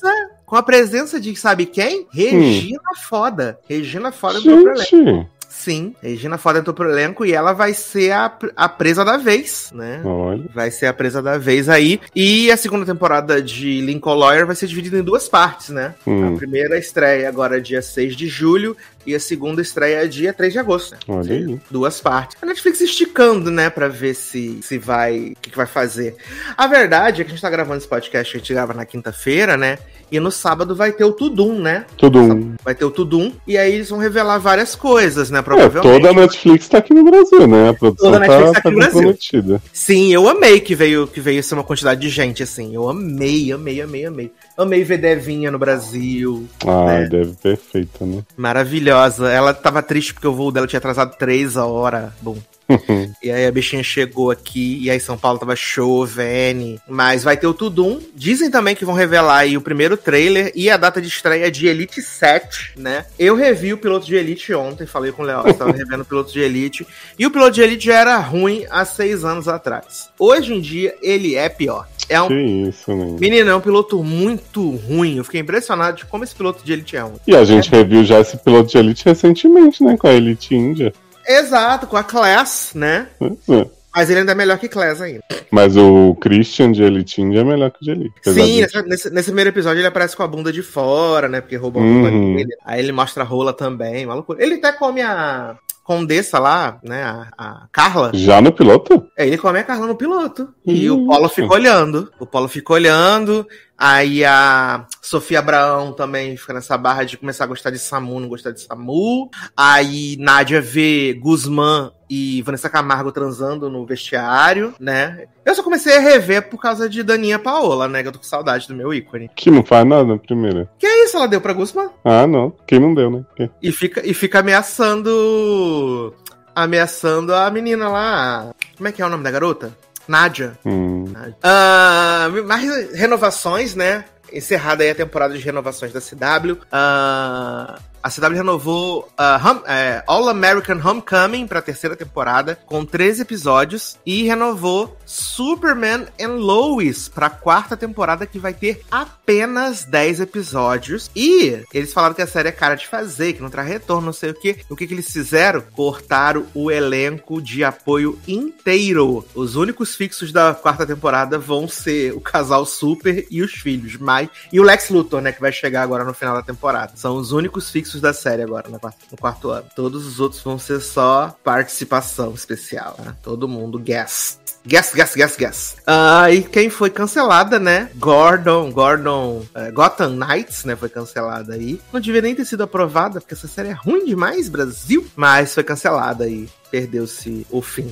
Com 0.51 0.57
a 0.57 0.63
presença 0.63 1.17
de, 1.17 1.33
sabe 1.33 1.65
quem? 1.65 2.05
Regina 2.11 2.81
Foda. 3.07 3.57
Regina 3.69 4.11
Foda 4.11 4.37
entrou 4.37 4.61
pro 4.61 4.73
elenco. 4.73 4.85
Gente, 4.97 5.27
Sim, 5.47 5.95
Regina 6.03 6.37
Foda 6.37 6.59
entrou 6.59 6.73
pro 6.73 6.89
elenco 6.89 7.25
e 7.25 7.31
ela 7.31 7.53
vai 7.53 7.73
ser 7.73 8.11
a, 8.11 8.37
a 8.57 8.67
presa 8.67 9.05
da 9.05 9.15
vez, 9.15 9.71
né? 9.73 10.01
olha. 10.03 10.43
Vai 10.53 10.69
ser 10.69 10.87
a 10.87 10.93
presa 10.93 11.21
da 11.21 11.37
vez 11.37 11.69
aí. 11.69 12.01
E 12.13 12.51
a 12.51 12.57
segunda 12.57 12.85
temporada 12.85 13.41
de 13.41 13.79
Lincoln 13.79 14.15
Lawyer 14.15 14.45
vai 14.45 14.57
ser 14.57 14.67
dividida 14.67 14.97
em 14.97 15.03
duas 15.03 15.29
partes, 15.29 15.69
né? 15.69 15.95
Hum. 16.05 16.33
A 16.33 16.37
primeira 16.37 16.77
estreia 16.77 17.29
agora 17.29 17.61
dia 17.61 17.81
6 17.81 18.13
de 18.13 18.27
julho 18.27 18.75
e 19.05 19.15
a 19.15 19.19
segunda 19.19 19.61
estreia 19.61 20.07
dia 20.07 20.33
3 20.33 20.53
de 20.53 20.59
agosto. 20.59 20.91
né? 20.93 20.99
Olha 21.07 21.33
aí. 21.33 21.59
Duas 21.69 21.99
partes. 22.01 22.37
A 22.41 22.45
Netflix 22.45 22.81
esticando, 22.81 23.49
né, 23.51 23.69
pra 23.69 23.87
ver 23.87 24.13
se, 24.13 24.59
se 24.61 24.77
vai. 24.77 25.31
O 25.31 25.41
que, 25.41 25.49
que 25.49 25.57
vai 25.57 25.65
fazer. 25.65 26.15
A 26.57 26.67
verdade 26.67 27.21
é 27.21 27.25
que 27.25 27.31
a 27.31 27.33
gente 27.33 27.41
tá 27.41 27.49
gravando 27.49 27.77
esse 27.77 27.87
podcast, 27.87 28.35
a 28.35 28.39
gente 28.39 28.53
grava 28.53 28.73
na 28.73 28.85
quinta-feira, 28.85 29.57
né? 29.57 29.77
E 30.11 30.19
no 30.19 30.29
sábado 30.29 30.75
vai 30.75 30.91
ter 30.91 31.05
o 31.05 31.13
Tudum, 31.13 31.61
né? 31.61 31.85
Tudo 31.95 32.19
um. 32.19 32.55
Vai 32.65 32.75
ter 32.75 32.83
o 32.83 32.91
Tudum. 32.91 33.31
E 33.47 33.57
aí 33.57 33.73
eles 33.73 33.89
vão 33.89 33.97
revelar 33.97 34.39
várias 34.39 34.75
coisas, 34.75 35.31
né? 35.31 35.39
É, 35.39 35.41
Provavelmente. 35.41 35.81
toda 35.83 36.09
a 36.09 36.13
Netflix 36.13 36.67
tá 36.67 36.79
aqui 36.79 36.93
no 36.93 37.05
Brasil, 37.05 37.47
né? 37.47 37.69
A 37.69 37.73
produção 37.73 38.11
Toda 38.11 38.17
a 38.17 38.27
Netflix 38.27 38.51
tá, 38.51 38.61
tá 38.61 38.69
aqui 38.69 38.77
no 38.77 38.83
tá 38.83 38.89
Brasil. 38.91 39.61
Sim, 39.71 40.13
eu 40.13 40.27
amei 40.27 40.59
que 40.59 40.75
veio 40.75 41.07
que 41.07 41.21
veio 41.21 41.41
ser 41.41 41.53
uma 41.53 41.63
quantidade 41.63 42.01
de 42.01 42.09
gente, 42.09 42.43
assim. 42.43 42.75
Eu 42.75 42.89
amei, 42.89 43.53
amei, 43.53 43.81
amei, 43.81 44.05
amei. 44.05 44.31
Amei 44.57 44.83
ver 44.83 44.97
Devinha 44.97 45.49
no 45.51 45.57
Brasil. 45.59 46.47
Ai, 46.67 47.03
É. 47.03 47.07
deve 47.09 47.33
perfeita, 47.33 48.05
né? 48.05 48.23
Maravilhosa. 48.37 49.29
Ela 49.29 49.53
tava 49.53 49.81
triste 49.81 50.13
porque 50.13 50.27
o 50.27 50.33
voo 50.33 50.51
dela 50.51 50.67
tinha 50.67 50.77
atrasado 50.77 51.15
três 51.17 51.55
horas. 51.55 52.11
Bom. 52.21 52.37
E 53.21 53.29
aí 53.29 53.45
a 53.45 53.51
bichinha 53.51 53.83
chegou 53.83 54.31
aqui, 54.31 54.79
e 54.81 54.89
aí 54.89 54.99
São 54.99 55.17
Paulo 55.17 55.37
tava 55.37 55.55
chovendo. 55.55 56.81
Mas 56.87 57.23
vai 57.23 57.37
ter 57.37 57.45
o 57.45 57.53
Tudum. 57.53 57.99
Dizem 58.15 58.49
também 58.49 58.75
que 58.75 58.85
vão 58.85 58.95
revelar 58.95 59.39
aí 59.39 59.55
o 59.55 59.61
primeiro 59.61 59.95
trailer 59.95 60.51
e 60.55 60.69
a 60.69 60.77
data 60.77 61.01
de 61.01 61.07
estreia 61.07 61.51
de 61.51 61.67
Elite 61.67 62.01
7, 62.01 62.73
né? 62.77 63.05
Eu 63.19 63.35
revi 63.35 63.73
o 63.73 63.77
piloto 63.77 64.05
de 64.05 64.15
Elite 64.15 64.53
ontem, 64.53 64.87
falei 64.87 65.11
com 65.11 65.21
o 65.21 65.25
Léo, 65.25 65.47
estava 65.47 65.71
revendo 65.75 66.01
o 66.01 66.05
piloto 66.05 66.31
de 66.31 66.39
Elite. 66.39 66.85
E 67.17 67.25
o 67.25 67.31
piloto 67.31 67.51
de 67.51 67.61
Elite 67.61 67.85
já 67.85 67.99
era 67.99 68.17
ruim 68.17 68.65
há 68.69 68.83
seis 68.85 69.23
anos 69.23 69.47
atrás. 69.47 70.09
Hoje 70.17 70.53
em 70.53 70.61
dia, 70.61 70.95
ele 71.01 71.35
é 71.35 71.47
pior. 71.47 71.87
É 72.09 72.21
um 72.21 72.27
Que 72.27 72.33
isso, 72.33 72.93
né? 72.93 73.15
Menino, 73.19 73.49
é 73.49 73.55
um 73.55 73.61
piloto 73.61 74.03
muito 74.03 74.71
ruim. 74.71 75.17
Eu 75.17 75.23
fiquei 75.23 75.39
impressionado 75.39 75.97
de 75.97 76.05
como 76.05 76.23
esse 76.23 76.35
piloto 76.35 76.63
de 76.63 76.73
Elite 76.73 76.97
é 76.97 77.01
ruim. 77.01 77.15
E 77.25 77.35
a 77.35 77.45
gente 77.45 77.69
reviu 77.69 78.03
já 78.03 78.19
esse 78.19 78.37
piloto 78.37 78.69
de 78.69 78.77
Elite 78.77 79.05
recentemente, 79.05 79.83
né? 79.83 79.95
Com 79.95 80.07
a 80.07 80.13
Elite 80.13 80.53
Índia. 80.53 80.93
Exato, 81.27 81.87
com 81.87 81.97
a 81.97 82.03
Class, 82.03 82.71
né? 82.75 83.07
É. 83.21 83.67
Mas 83.93 84.09
ele 84.09 84.19
ainda 84.21 84.31
é 84.31 84.35
melhor 84.35 84.57
que 84.57 84.69
Class 84.69 85.01
ainda. 85.01 85.21
Mas 85.51 85.75
o 85.75 86.15
Christian 86.21 86.71
de 86.71 86.81
Elite 86.81 87.21
Índia 87.21 87.39
é 87.41 87.43
melhor 87.43 87.71
que 87.71 87.79
o 87.81 87.83
de 87.83 87.91
Elite. 87.91 88.13
Sim, 88.23 88.65
de- 88.65 88.81
nesse, 88.87 89.09
nesse 89.09 89.25
primeiro 89.29 89.49
episódio 89.49 89.79
ele 89.81 89.87
aparece 89.87 90.15
com 90.15 90.23
a 90.23 90.27
bunda 90.27 90.51
de 90.51 90.61
fora, 90.63 91.27
né? 91.27 91.41
Porque 91.41 91.57
roubam 91.57 91.83
a 91.83 91.85
Uhum. 91.85 91.97
rola 92.03 92.11
dele. 92.37 92.55
Aí 92.65 92.79
ele 92.79 92.91
mostra 92.93 93.23
a 93.23 93.25
rola 93.25 93.51
também, 93.51 94.05
uma 94.05 94.13
loucura. 94.15 94.41
Ele 94.41 94.55
até 94.55 94.71
come 94.71 95.01
a 95.01 95.57
condessa 95.83 96.39
lá, 96.39 96.79
né? 96.83 97.03
A, 97.03 97.27
a 97.37 97.67
Carla. 97.69 98.11
Já 98.13 98.39
no 98.39 98.53
piloto? 98.53 99.05
É, 99.17 99.27
ele 99.27 99.37
come 99.37 99.59
a 99.59 99.63
Carla 99.63 99.87
no 99.87 99.95
piloto. 99.95 100.47
E 100.65 100.89
Hum. 100.89 101.03
o 101.03 101.07
Polo 101.07 101.27
fica 101.27 101.53
olhando. 101.53 102.09
O 102.17 102.25
Polo 102.25 102.47
fica 102.47 102.71
olhando. 102.71 103.45
Aí 103.83 104.23
a 104.23 104.85
Sofia 105.01 105.39
Abraão 105.39 105.91
também 105.91 106.37
fica 106.37 106.53
nessa 106.53 106.77
barra 106.77 107.03
de 107.03 107.17
começar 107.17 107.45
a 107.45 107.47
gostar 107.47 107.71
de 107.71 107.79
Samu, 107.79 108.19
não 108.19 108.29
gostar 108.29 108.51
de 108.51 108.61
Samu. 108.61 109.27
Aí 109.57 110.15
Nádia 110.19 110.61
vê 110.61 111.17
Guzmán 111.19 111.89
e 112.07 112.43
Vanessa 112.43 112.69
Camargo 112.69 113.11
transando 113.11 113.71
no 113.71 113.83
vestiário, 113.83 114.75
né? 114.79 115.25
Eu 115.43 115.55
só 115.55 115.63
comecei 115.63 115.97
a 115.97 115.99
rever 115.99 116.47
por 116.47 116.61
causa 116.61 116.87
de 116.87 117.01
Daninha 117.01 117.39
Paola, 117.39 117.87
né? 117.87 118.03
Que 118.03 118.09
eu 118.09 118.11
tô 118.11 118.19
com 118.19 118.23
saudade 118.25 118.67
do 118.67 118.75
meu 118.75 118.93
ícone. 118.93 119.31
Que 119.35 119.49
não 119.49 119.63
faz 119.63 119.83
nada 119.83 120.03
na 120.03 120.17
primeira. 120.19 120.69
Que 120.77 120.85
é 120.85 121.05
isso, 121.05 121.17
ela 121.17 121.27
deu 121.27 121.41
pra 121.41 121.51
Guzmán? 121.51 121.89
Ah, 122.05 122.27
não. 122.27 122.53
Quem 122.67 122.79
não 122.79 122.93
deu, 122.93 123.09
né? 123.09 123.25
Quem? 123.35 123.49
E 123.63 123.71
fica, 123.71 124.07
e 124.07 124.13
fica 124.13 124.41
ameaçando. 124.41 126.13
Ameaçando 126.53 127.33
a 127.33 127.49
menina 127.49 127.89
lá. 127.89 128.51
Como 128.77 128.87
é 128.87 128.91
que 128.91 129.01
é 129.01 129.05
o 129.07 129.09
nome 129.09 129.23
da 129.23 129.31
garota? 129.31 129.75
Nádia. 130.07 130.57
Hum. 130.65 131.05
Ah, 131.43 132.27
mais 132.45 132.91
renovações, 132.93 133.75
né? 133.75 134.05
Encerrada 134.31 134.83
aí 134.83 134.89
a 134.89 134.95
temporada 134.95 135.37
de 135.37 135.43
renovações 135.43 135.91
da 135.91 135.99
CW. 135.99 136.57
Ah, 136.71 137.79
a 138.01 138.09
CW 138.09 138.33
renovou 138.35 139.09
ah, 139.17 139.39
Hum- 139.43 139.63
é, 139.67 140.03
All 140.07 140.29
American 140.29 140.79
Homecoming 140.83 141.47
para 141.47 141.59
a 141.59 141.61
terceira 141.61 141.95
temporada, 141.95 142.57
com 142.65 142.85
13 142.85 143.21
episódios, 143.23 143.97
e 144.05 144.23
renovou 144.23 144.97
Superman 145.05 146.05
and 146.19 146.35
Lois 146.37 147.07
para 147.07 147.27
a 147.27 147.29
quarta 147.29 147.75
temporada, 147.77 148.25
que 148.25 148.39
vai 148.39 148.53
ter 148.53 148.81
apenas 148.89 149.83
10 149.83 150.21
episódios. 150.21 151.09
E 151.15 151.59
eles 151.73 151.93
falaram 151.93 152.15
que 152.15 152.21
a 152.21 152.27
série 152.27 152.49
é 152.49 152.51
cara 152.51 152.75
de 152.75 152.87
fazer, 152.87 153.33
que 153.33 153.41
não 153.41 153.49
traz 153.49 153.67
retorno, 153.67 154.05
não 154.07 154.13
sei 154.13 154.31
o 154.31 154.33
que. 154.33 154.57
O 154.69 154.75
que, 154.75 154.87
que 154.87 154.93
eles 154.93 155.11
fizeram? 155.11 155.61
Cortaram 155.61 156.45
o 156.53 156.71
elenco 156.71 157.41
de 157.41 157.63
apoio 157.63 158.19
inteiro. 158.27 159.25
Os 159.35 159.55
únicos 159.55 159.95
fixos 159.95 160.31
da 160.31 160.53
quarta 160.53 160.85
temporada 160.85 161.37
vão 161.37 161.67
ser 161.67 162.13
o 162.13 162.21
casal 162.21 162.65
Super 162.65 163.25
e 163.29 163.41
os 163.41 163.51
filhos, 163.51 163.97
mas 163.97 164.29
e 164.51 164.59
o 164.59 164.63
Lex 164.63 164.89
Luthor, 164.89 165.21
né, 165.21 165.31
que 165.31 165.41
vai 165.41 165.51
chegar 165.51 165.81
agora 165.83 166.03
no 166.03 166.13
final 166.13 166.35
da 166.35 166.41
temporada. 166.41 166.93
São 166.95 167.15
os 167.15 167.31
únicos 167.31 167.69
fixos 167.69 167.90
da 167.99 168.13
série 168.13 168.43
agora, 168.43 168.69
no 168.69 168.79
quarto, 168.79 168.97
no 169.11 169.17
quarto 169.17 169.49
ano. 169.49 169.65
Todos 169.75 170.05
os 170.05 170.19
outros 170.19 170.41
vão 170.41 170.57
ser 170.57 170.79
só 170.79 171.35
participação 171.43 172.33
especial, 172.33 172.95
né? 172.99 173.15
Todo 173.21 173.47
mundo 173.47 173.79
guest. 173.79 174.39
Guess, 174.65 174.93
guess, 174.93 175.15
guess, 175.15 175.35
guess. 175.35 175.75
Ah, 175.87 176.29
e 176.29 176.43
quem 176.43 176.69
foi 176.69 176.91
cancelada, 176.91 177.59
né? 177.59 177.89
Gordon, 177.95 178.71
Gordon, 178.71 179.43
eh, 179.55 179.71
Gotham 179.71 180.11
Knights, 180.11 180.65
né? 180.65 180.75
Foi 180.75 180.87
cancelada 180.87 181.55
aí. 181.55 181.81
Não 181.91 181.99
devia 181.99 182.21
nem 182.21 182.35
ter 182.35 182.45
sido 182.45 182.61
aprovada, 182.61 183.19
porque 183.19 183.33
essa 183.33 183.47
série 183.47 183.69
é 183.69 183.73
ruim 183.73 184.05
demais, 184.05 184.47
Brasil. 184.47 185.07
Mas 185.15 185.53
foi 185.55 185.63
cancelada 185.63 186.25
aí. 186.25 186.47
Perdeu-se 186.69 187.45
o 187.49 187.61
fim. 187.61 187.91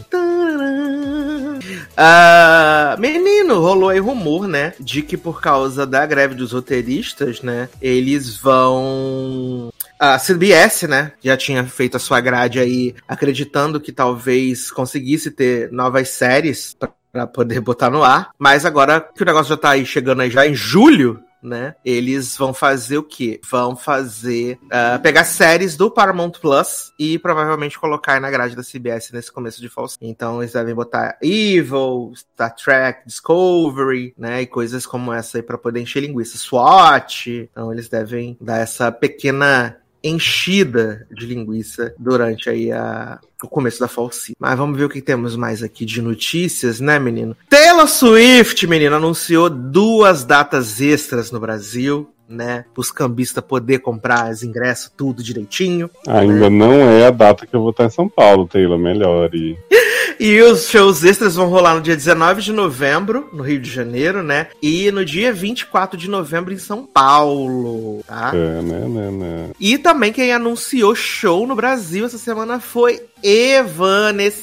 Ah, 1.97 2.95
menino, 2.99 3.59
rolou 3.59 3.89
aí 3.89 3.99
rumor, 3.99 4.47
né? 4.47 4.73
De 4.79 5.01
que 5.01 5.17
por 5.17 5.41
causa 5.41 5.85
da 5.85 6.05
greve 6.05 6.35
dos 6.35 6.51
roteiristas, 6.53 7.41
né? 7.41 7.67
Eles 7.81 8.37
vão. 8.37 9.69
A 9.99 10.17
CBS, 10.17 10.83
né, 10.83 11.11
já 11.21 11.35
tinha 11.35 11.65
feito 11.65 11.97
a 11.97 11.99
sua 11.99 12.21
grade 12.21 12.57
aí, 12.57 12.95
acreditando 13.05 13.81
que 13.81 13.91
talvez 13.91 14.71
conseguisse 14.71 15.29
ter 15.29 15.69
novas 15.73 16.07
séries 16.09 16.73
pra 17.11 17.27
poder 17.27 17.59
botar 17.59 17.89
no 17.89 18.01
ar. 18.01 18.31
Mas 18.39 18.65
agora 18.65 19.01
que 19.01 19.21
o 19.21 19.25
negócio 19.25 19.49
já 19.49 19.57
tá 19.57 19.71
aí 19.71 19.85
chegando 19.85 20.21
aí 20.21 20.29
já 20.29 20.47
em 20.47 20.55
julho, 20.55 21.21
né? 21.41 21.75
Eles 21.83 22.37
vão 22.37 22.53
fazer 22.53 22.97
o 22.97 23.03
quê? 23.03 23.39
Vão 23.49 23.75
fazer. 23.75 24.59
Uh, 24.65 25.01
pegar 25.01 25.23
séries 25.23 25.75
do 25.75 25.89
Paramount 25.89 26.31
Plus 26.31 26.91
e 26.99 27.17
provavelmente 27.17 27.79
colocar 27.79 28.19
na 28.19 28.29
grade 28.29 28.55
da 28.55 28.63
CBS 28.63 29.11
nesse 29.11 29.31
começo 29.31 29.61
de 29.61 29.69
falso. 29.69 29.97
Então 30.01 30.41
eles 30.41 30.53
devem 30.53 30.75
botar 30.75 31.17
Evil, 31.21 32.13
Star 32.15 32.53
Trek, 32.55 33.01
Discovery, 33.05 34.13
né? 34.17 34.41
E 34.41 34.47
coisas 34.47 34.85
como 34.85 35.13
essa 35.13 35.37
aí 35.37 35.41
pra 35.41 35.57
poder 35.57 35.81
encher 35.81 36.01
linguiça. 36.01 36.37
SWAT. 36.37 37.49
Então 37.51 37.71
eles 37.71 37.89
devem 37.89 38.37
dar 38.39 38.57
essa 38.57 38.91
pequena 38.91 39.77
enchida 40.03 41.07
de 41.11 41.25
linguiça 41.25 41.93
durante 41.97 42.49
aí 42.49 42.71
a, 42.71 43.19
o 43.43 43.47
começo 43.47 43.79
da 43.79 43.87
Fall 43.87 44.11
Season. 44.11 44.33
Mas 44.39 44.57
vamos 44.57 44.77
ver 44.77 44.85
o 44.85 44.89
que 44.89 45.01
temos 45.01 45.35
mais 45.35 45.63
aqui 45.63 45.85
de 45.85 46.01
notícias, 46.01 46.79
né, 46.79 46.99
menino? 46.99 47.35
Taylor 47.49 47.87
Swift, 47.87 48.65
menino, 48.67 48.95
anunciou 48.95 49.49
duas 49.49 50.23
datas 50.23 50.79
extras 50.81 51.31
no 51.31 51.39
Brasil. 51.39 52.09
Né, 52.29 52.63
os 52.77 52.91
cambistas 52.91 53.43
poder 53.43 53.79
comprar 53.79 54.29
os 54.29 54.43
ingressos 54.43 54.93
tudo 54.95 55.23
direitinho. 55.23 55.89
Ainda 56.07 56.47
né? 56.47 56.49
não 56.49 56.73
é 56.73 57.07
a 57.07 57.09
data 57.09 57.47
que 57.47 57.55
eu 57.55 57.59
vou 57.59 57.71
estar 57.71 57.85
em 57.85 57.89
São 57.89 58.07
Paulo, 58.07 58.45
Taylor, 58.47 58.77
melhor. 58.77 59.31
E... 60.19 60.41
Os 60.41 60.67
shows 60.69 61.03
extras 61.03 61.35
vão 61.35 61.47
rolar 61.47 61.75
no 61.75 61.81
dia 61.81 61.95
19 61.95 62.41
de 62.41 62.51
novembro, 62.51 63.29
no 63.31 63.43
Rio 63.43 63.59
de 63.59 63.69
Janeiro, 63.69 64.23
né? 64.23 64.47
E 64.61 64.91
no 64.91 65.05
dia 65.05 65.31
24 65.31 65.97
de 65.97 66.09
novembro 66.09 66.53
em 66.53 66.57
São 66.57 66.85
Paulo, 66.85 68.03
tá? 68.07 68.31
É, 68.33 68.61
né, 68.61 68.79
né, 68.87 69.11
né. 69.11 69.49
E 69.59 69.77
também 69.77 70.11
quem 70.11 70.33
anunciou 70.33 70.95
show 70.95 71.45
no 71.45 71.55
Brasil 71.55 72.05
essa 72.05 72.17
semana 72.17 72.59
foi 72.59 73.01
Evanescence. 73.23 74.39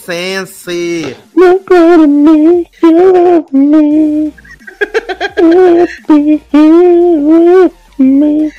Não 1.34 1.60
make 1.68 2.86
me, 3.52 3.52
me. 3.52 4.32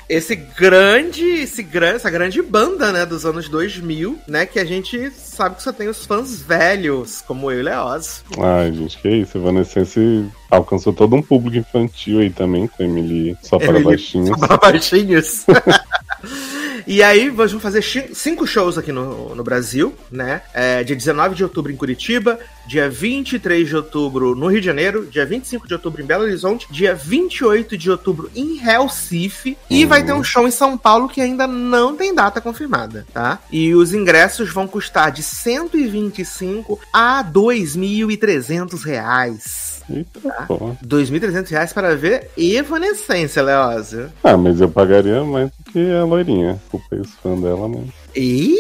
Esse 0.10 0.36
grande, 0.36 1.24
esse 1.24 1.62
grande, 1.62 1.98
essa 1.98 2.10
grande 2.10 2.42
banda, 2.42 2.92
né, 2.92 3.06
dos 3.06 3.26
anos 3.26 3.48
2000, 3.50 4.18
né, 4.28 4.46
que 4.46 4.60
a 4.60 4.66
gente 4.66 5.12
sabe 5.12 5.56
que 5.56 5.64
só 5.64 5.72
tem 5.72 5.88
os 5.88 6.06
fãs 6.06 6.42
velhos, 6.42 7.22
como 7.22 7.52
eu 7.52 7.60
e 7.60 7.64
Leoz. 7.64 8.24
Ai, 8.40 8.74
gente, 8.74 8.98
que 8.98 9.10
isso. 9.10 9.38
Evanescence 9.38 10.26
alcançou 10.50 10.94
todo 10.94 11.16
um 11.16 11.22
público 11.22 11.58
infantil 11.58 12.20
aí 12.20 12.30
também, 12.30 12.68
com 12.68 12.84
Emily 12.84 13.36
só 13.42 13.58
para 13.58 13.70
Emily 13.70 13.86
baixinhos. 13.86 14.40
Só 14.40 14.48
para 14.48 14.72
baixinhos. 14.72 15.46
E 16.88 17.04
aí, 17.04 17.30
nós 17.30 17.52
vamos 17.52 17.62
fazer 17.62 17.84
cinco 18.14 18.48
shows 18.48 18.78
aqui 18.78 18.94
no, 18.94 19.36
no 19.36 19.44
Brasil, 19.44 19.94
né? 20.10 20.42
É, 20.54 20.86
dia 20.86 20.96
19 20.96 21.36
de 21.36 21.44
outubro 21.44 21.70
em 21.70 21.76
Curitiba, 21.76 22.40
dia 22.66 22.90
23 22.90 23.68
de 23.68 23.76
outubro 23.76 24.34
no 24.34 24.48
Rio 24.48 24.62
de 24.62 24.68
Janeiro, 24.68 25.06
dia 25.06 25.26
25 25.26 25.68
de 25.68 25.74
outubro 25.74 26.02
em 26.02 26.06
Belo 26.06 26.24
Horizonte, 26.24 26.66
dia 26.72 26.96
28 26.96 27.78
de 27.78 27.92
outubro 27.92 28.32
em 28.34 28.56
Recife, 28.56 29.58
e 29.70 29.84
vai 29.84 30.02
ter 30.02 30.14
um 30.14 30.24
show 30.24 30.48
em 30.48 30.52
São 30.52 30.78
Paulo 30.78 31.10
que 31.10 31.20
ainda 31.20 31.46
não 31.46 31.94
tem 31.94 32.16
data 32.16 32.40
confirmada, 32.40 33.06
tá? 33.14 33.40
E 33.52 33.76
os 33.76 33.94
ingressos 33.94 34.50
vão 34.50 34.66
custar 34.66 35.12
de 35.12 35.24
125 35.24 36.80
a 36.94 37.22
2.300 37.22 38.82
reais. 38.86 39.77
Eita, 39.90 40.20
Tá. 40.22 40.46
pô. 40.48 40.76
2.300 40.86 41.50
reais 41.50 41.74
para 41.74 41.96
ver 41.96 42.30
Evanescência, 42.38 43.42
Leózio. 43.42 44.12
Ah, 44.24 44.36
mas 44.38 44.60
eu 44.62 44.70
pagaria 44.70 45.24
mais 45.24 45.50
do 45.50 45.72
que 45.72 45.92
a 45.92 46.04
loirinha. 46.04 46.54
Desculpa 46.62 46.86
aí 46.92 47.00
os 47.00 47.12
fãs 47.16 47.42
dela, 47.42 47.68
mas. 47.68 47.86
E 48.16 48.56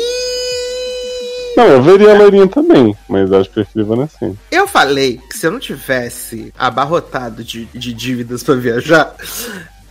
Não, 1.55 1.65
eu 1.65 1.81
veria 1.81 2.13
a 2.13 2.17
loirinha 2.17 2.47
também, 2.47 2.95
mas 3.09 3.31
acho 3.31 3.49
que 3.49 3.55
prefiro 3.55 3.85
Evanescence. 3.85 4.37
Eu 4.51 4.67
falei 4.67 5.19
que 5.29 5.37
se 5.37 5.47
eu 5.47 5.51
não 5.51 5.59
tivesse 5.59 6.53
abarrotado 6.57 7.43
de, 7.43 7.65
de 7.65 7.93
dívidas 7.93 8.43
pra 8.43 8.53
viajar, 8.55 9.15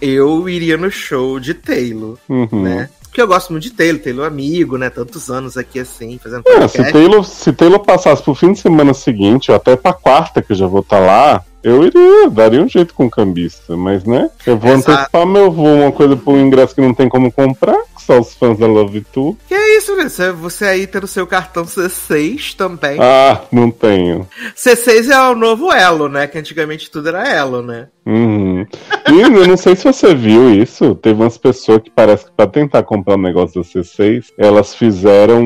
eu 0.00 0.48
iria 0.48 0.76
no 0.76 0.90
show 0.90 1.40
de 1.40 1.54
Taylor, 1.54 2.16
Uhum. 2.28 2.62
né? 2.62 2.88
Porque 3.16 3.22
eu 3.22 3.28
gosto 3.28 3.50
muito 3.50 3.62
de 3.62 3.70
Taylor, 3.70 3.98
Taylor 3.98 4.26
amigo, 4.26 4.76
né? 4.76 4.90
Tantos 4.90 5.30
anos 5.30 5.56
aqui 5.56 5.80
assim, 5.80 6.20
fazendo 6.22 6.42
É, 6.46 6.68
se 6.68 6.92
Taylor, 6.92 7.24
se 7.24 7.50
Taylor 7.50 7.80
passasse 7.80 8.22
pro 8.22 8.34
fim 8.34 8.52
de 8.52 8.58
semana 8.58 8.92
seguinte, 8.92 9.50
ou 9.50 9.56
até 9.56 9.74
pra 9.74 9.94
quarta, 9.94 10.42
que 10.42 10.52
eu 10.52 10.56
já 10.56 10.66
vou 10.66 10.80
estar 10.80 10.98
lá, 10.98 11.42
eu 11.62 11.84
iria, 11.84 12.30
daria 12.30 12.62
um 12.62 12.68
jeito 12.68 12.94
com 12.94 13.06
o 13.06 13.10
cambista, 13.10 13.76
mas 13.76 14.04
né? 14.04 14.30
Eu 14.46 14.56
vou 14.56 14.72
Exato. 14.72 14.92
antecipar 14.92 15.26
meu 15.26 15.50
voo, 15.50 15.82
uma 15.82 15.92
coisa 15.92 16.18
um 16.26 16.38
ingresso 16.38 16.74
que 16.74 16.80
não 16.80 16.94
tem 16.94 17.08
como 17.08 17.32
comprar, 17.32 17.76
que 17.96 18.02
só 18.02 18.20
os 18.20 18.34
fãs 18.34 18.58
da 18.58 18.66
Love 18.66 19.00
Tour. 19.12 19.36
Que 19.48 19.54
é 19.54 19.78
isso, 19.78 19.96
né? 19.96 20.08
Você, 20.08 20.32
você 20.32 20.64
aí 20.64 20.86
tendo 20.86 21.06
seu 21.06 21.26
cartão 21.26 21.64
C6 21.64 22.54
também. 22.54 22.98
Ah, 23.00 23.42
não 23.50 23.70
tenho. 23.70 24.28
C6 24.56 25.10
é 25.10 25.20
o 25.28 25.34
novo 25.34 25.72
Elo, 25.72 26.08
né? 26.08 26.26
Que 26.26 26.38
antigamente 26.38 26.90
tudo 26.90 27.08
era 27.08 27.28
Elo, 27.28 27.62
né? 27.62 27.88
Uhum. 28.06 28.64
E 29.10 29.20
eu 29.20 29.48
não 29.48 29.56
sei 29.56 29.74
se 29.74 29.84
você 29.84 30.14
viu 30.14 30.54
isso. 30.54 30.94
Teve 30.94 31.20
umas 31.20 31.36
pessoas 31.36 31.82
que 31.82 31.90
parece 31.90 32.26
que 32.26 32.30
pra 32.30 32.46
tentar 32.46 32.84
comprar 32.84 33.16
um 33.16 33.22
negócio 33.22 33.60
da 33.60 33.68
C6, 33.68 34.26
elas 34.38 34.74
fizeram 34.74 35.42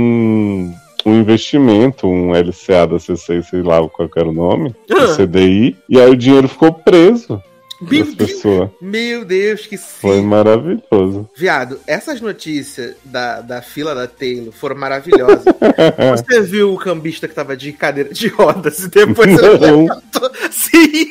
um, 1.08 1.20
investimento, 1.20 2.06
um 2.06 2.30
LCA 2.32 2.86
da 2.86 2.96
C6, 2.96 3.42
sei 3.48 3.62
lá 3.62 3.86
qual 3.88 4.08
era 4.16 4.28
o 4.28 4.32
nome, 4.32 4.74
Ah. 4.90 4.94
do 5.06 5.16
CDI, 5.16 5.76
e 5.88 5.98
aí 6.00 6.10
o 6.10 6.16
dinheiro 6.16 6.48
ficou 6.48 6.72
preso 6.72 7.42
Meu 7.80 8.14
Deus, 8.14 8.42
meu 8.80 9.24
Deus, 9.24 9.66
que 9.66 9.78
Foi 9.78 10.16
sim. 10.18 10.22
maravilhoso. 10.26 11.26
Viado, 11.34 11.80
essas 11.86 12.20
notícias 12.20 12.94
da, 13.02 13.40
da 13.40 13.62
fila 13.62 13.94
da 13.94 14.06
Taylor 14.06 14.52
foram 14.52 14.76
maravilhosas. 14.76 15.44
Você 16.18 16.42
viu 16.42 16.74
o 16.74 16.78
cambista 16.78 17.26
que 17.26 17.34
tava 17.34 17.56
de 17.56 17.72
cadeira 17.72 18.12
de 18.12 18.28
rodas 18.28 18.80
e 18.80 18.88
depois 18.90 19.28
ele 19.28 19.58
Não. 19.58 19.82
levantou. 19.84 20.30
Sim! 20.50 21.10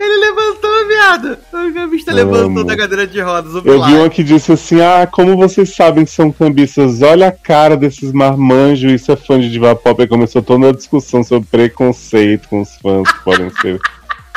Ele 0.00 0.16
levantou, 0.16 0.88
viado! 0.88 1.38
O 1.52 1.74
cambista 1.74 2.10
levantou 2.10 2.64
da 2.64 2.74
cadeira 2.74 3.06
de 3.06 3.20
rodas. 3.20 3.54
Eu 3.54 3.84
vi 3.84 3.92
uma 3.92 4.08
que 4.08 4.24
disse 4.24 4.50
assim: 4.52 4.80
Ah, 4.80 5.06
como 5.06 5.36
vocês 5.36 5.74
sabem 5.74 6.06
que 6.06 6.10
são 6.10 6.32
cambistas, 6.32 7.02
olha 7.02 7.28
a 7.28 7.32
cara 7.32 7.76
desses 7.76 8.10
marmanjos, 8.10 8.92
isso 8.92 9.12
é 9.12 9.16
fã 9.16 9.38
de 9.38 9.50
diva 9.50 9.76
pop. 9.76 10.00
Aí 10.00 10.08
começou 10.08 10.40
toda 10.40 10.64
uma 10.64 10.72
discussão 10.72 11.22
sobre 11.22 11.46
preconceito 11.50 12.48
com 12.48 12.62
os 12.62 12.74
fãs 12.76 13.12
que 13.12 13.24
podem 13.24 13.50
ser 13.60 13.78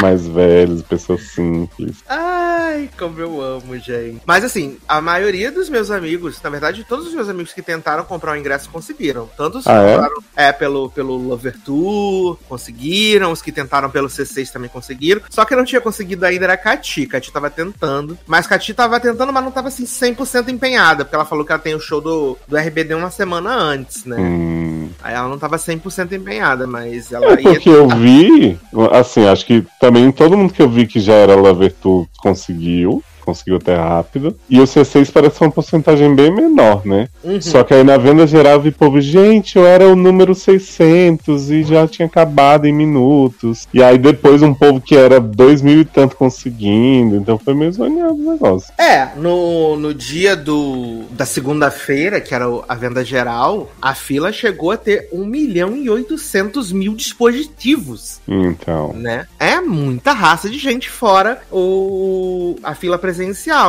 mais 0.01 0.27
velhos, 0.27 0.81
pessoas 0.81 1.21
simples. 1.31 1.97
Ai, 2.09 2.89
como 2.97 3.19
eu 3.19 3.41
amo, 3.41 3.77
gente. 3.77 4.21
Mas 4.25 4.43
assim, 4.43 4.77
a 4.87 4.99
maioria 5.01 5.51
dos 5.51 5.69
meus 5.69 5.91
amigos, 5.91 6.39
na 6.43 6.49
verdade, 6.49 6.85
todos 6.87 7.07
os 7.07 7.13
meus 7.13 7.29
amigos 7.29 7.53
que 7.53 7.61
tentaram 7.61 8.03
comprar 8.03 8.33
o 8.33 8.35
ingresso 8.35 8.69
conseguiram. 8.69 9.29
Tanto 9.37 9.59
os 9.59 9.63
que 9.63 9.69
Ah, 9.71 9.81
é? 9.83 9.91
compraram 9.93 10.23
é, 10.35 10.51
pelo, 10.51 10.89
pelo 10.89 11.15
Lover 11.17 11.55
Tour, 11.63 12.37
conseguiram. 12.49 13.31
Os 13.31 13.41
que 13.41 13.51
tentaram 13.51 13.89
pelo 13.89 14.07
C6 14.07 14.51
também 14.51 14.69
conseguiram. 14.69 15.21
Só 15.29 15.45
que 15.45 15.55
não 15.55 15.63
tinha 15.65 15.81
conseguido 15.81 16.25
ainda 16.25 16.45
era 16.45 16.53
a 16.53 16.57
Cati. 16.57 17.05
Cati 17.05 17.31
tava 17.31 17.49
tentando. 17.49 18.17
Mas 18.27 18.47
Cati 18.47 18.73
tava 18.73 18.99
tentando, 18.99 19.31
mas 19.31 19.43
não 19.43 19.51
tava 19.51 19.67
assim 19.69 19.85
100% 19.85 20.49
empenhada. 20.49 21.05
Porque 21.05 21.15
ela 21.15 21.25
falou 21.25 21.45
que 21.45 21.51
ela 21.51 21.61
tem 21.61 21.75
o 21.75 21.79
show 21.79 22.01
do, 22.01 22.37
do 22.47 22.57
RBD 22.57 22.93
uma 22.95 23.11
semana 23.11 23.53
antes, 23.53 24.05
né? 24.05 24.17
Hum. 24.19 24.89
Aí 25.01 25.13
ela 25.15 25.27
não 25.27 25.37
tava 25.37 25.57
100% 25.57 26.11
empenhada, 26.13 26.65
mas 26.67 27.11
ela 27.11 27.33
É 27.33 27.37
porque 27.37 27.69
eu 27.69 27.87
vi, 27.89 28.59
assim, 28.91 29.27
acho 29.27 29.45
que 29.45 29.65
também 29.83 30.13
todo 30.13 30.37
mundo 30.37 30.53
que 30.53 30.61
eu 30.61 30.69
vi 30.69 30.87
que 30.87 30.97
já 30.97 31.11
era 31.11 31.35
Lover 31.35 31.75
conseguiu. 32.17 33.03
Conseguiu 33.23 33.57
até 33.57 33.75
rápido. 33.75 34.35
E 34.49 34.59
o 34.59 34.63
C6 34.63 35.11
parece 35.11 35.41
uma 35.41 35.51
porcentagem 35.51 36.13
bem 36.13 36.31
menor, 36.31 36.85
né? 36.85 37.07
Uhum. 37.23 37.41
Só 37.41 37.63
que 37.63 37.73
aí 37.73 37.83
na 37.83 37.97
venda 37.97 38.27
geral 38.27 38.59
vi 38.59 38.71
povo, 38.71 38.99
gente, 38.99 39.57
eu 39.57 39.65
era 39.65 39.87
o 39.87 39.95
número 39.95 40.35
600 40.35 41.49
e 41.51 41.63
já 41.63 41.87
tinha 41.87 42.05
acabado 42.05 42.65
em 42.65 42.73
minutos. 42.73 43.67
E 43.73 43.81
aí 43.81 43.97
depois 43.97 44.41
um 44.41 44.53
povo 44.53 44.81
que 44.81 44.95
era 44.95 45.19
dois 45.19 45.61
mil 45.61 45.81
e 45.81 45.85
tanto 45.85 46.15
conseguindo. 46.15 47.15
Então 47.15 47.37
foi 47.37 47.53
meio 47.53 47.71
zoneado 47.71 48.13
o 48.13 48.31
negócio. 48.31 48.73
É, 48.77 49.09
no, 49.15 49.77
no 49.77 49.93
dia 49.93 50.35
do, 50.35 51.03
da 51.11 51.25
segunda-feira, 51.25 52.19
que 52.19 52.33
era 52.33 52.45
a 52.67 52.75
venda 52.75 53.03
geral, 53.03 53.71
a 53.81 53.93
fila 53.95 54.31
chegou 54.31 54.71
a 54.71 54.77
ter 54.77 55.07
1 55.11 55.25
milhão 55.25 55.75
e 55.75 55.89
800 55.89 56.71
mil 56.71 56.93
dispositivos, 56.95 58.19
Então. 58.27 58.93
né? 58.93 59.25
É 59.39 59.59
muita 59.61 60.11
raça 60.13 60.49
de 60.49 60.57
gente 60.57 60.89
fora 60.89 61.41
o, 61.51 62.55
a 62.63 62.73
fila 62.75 62.97
presencial, 62.97 63.12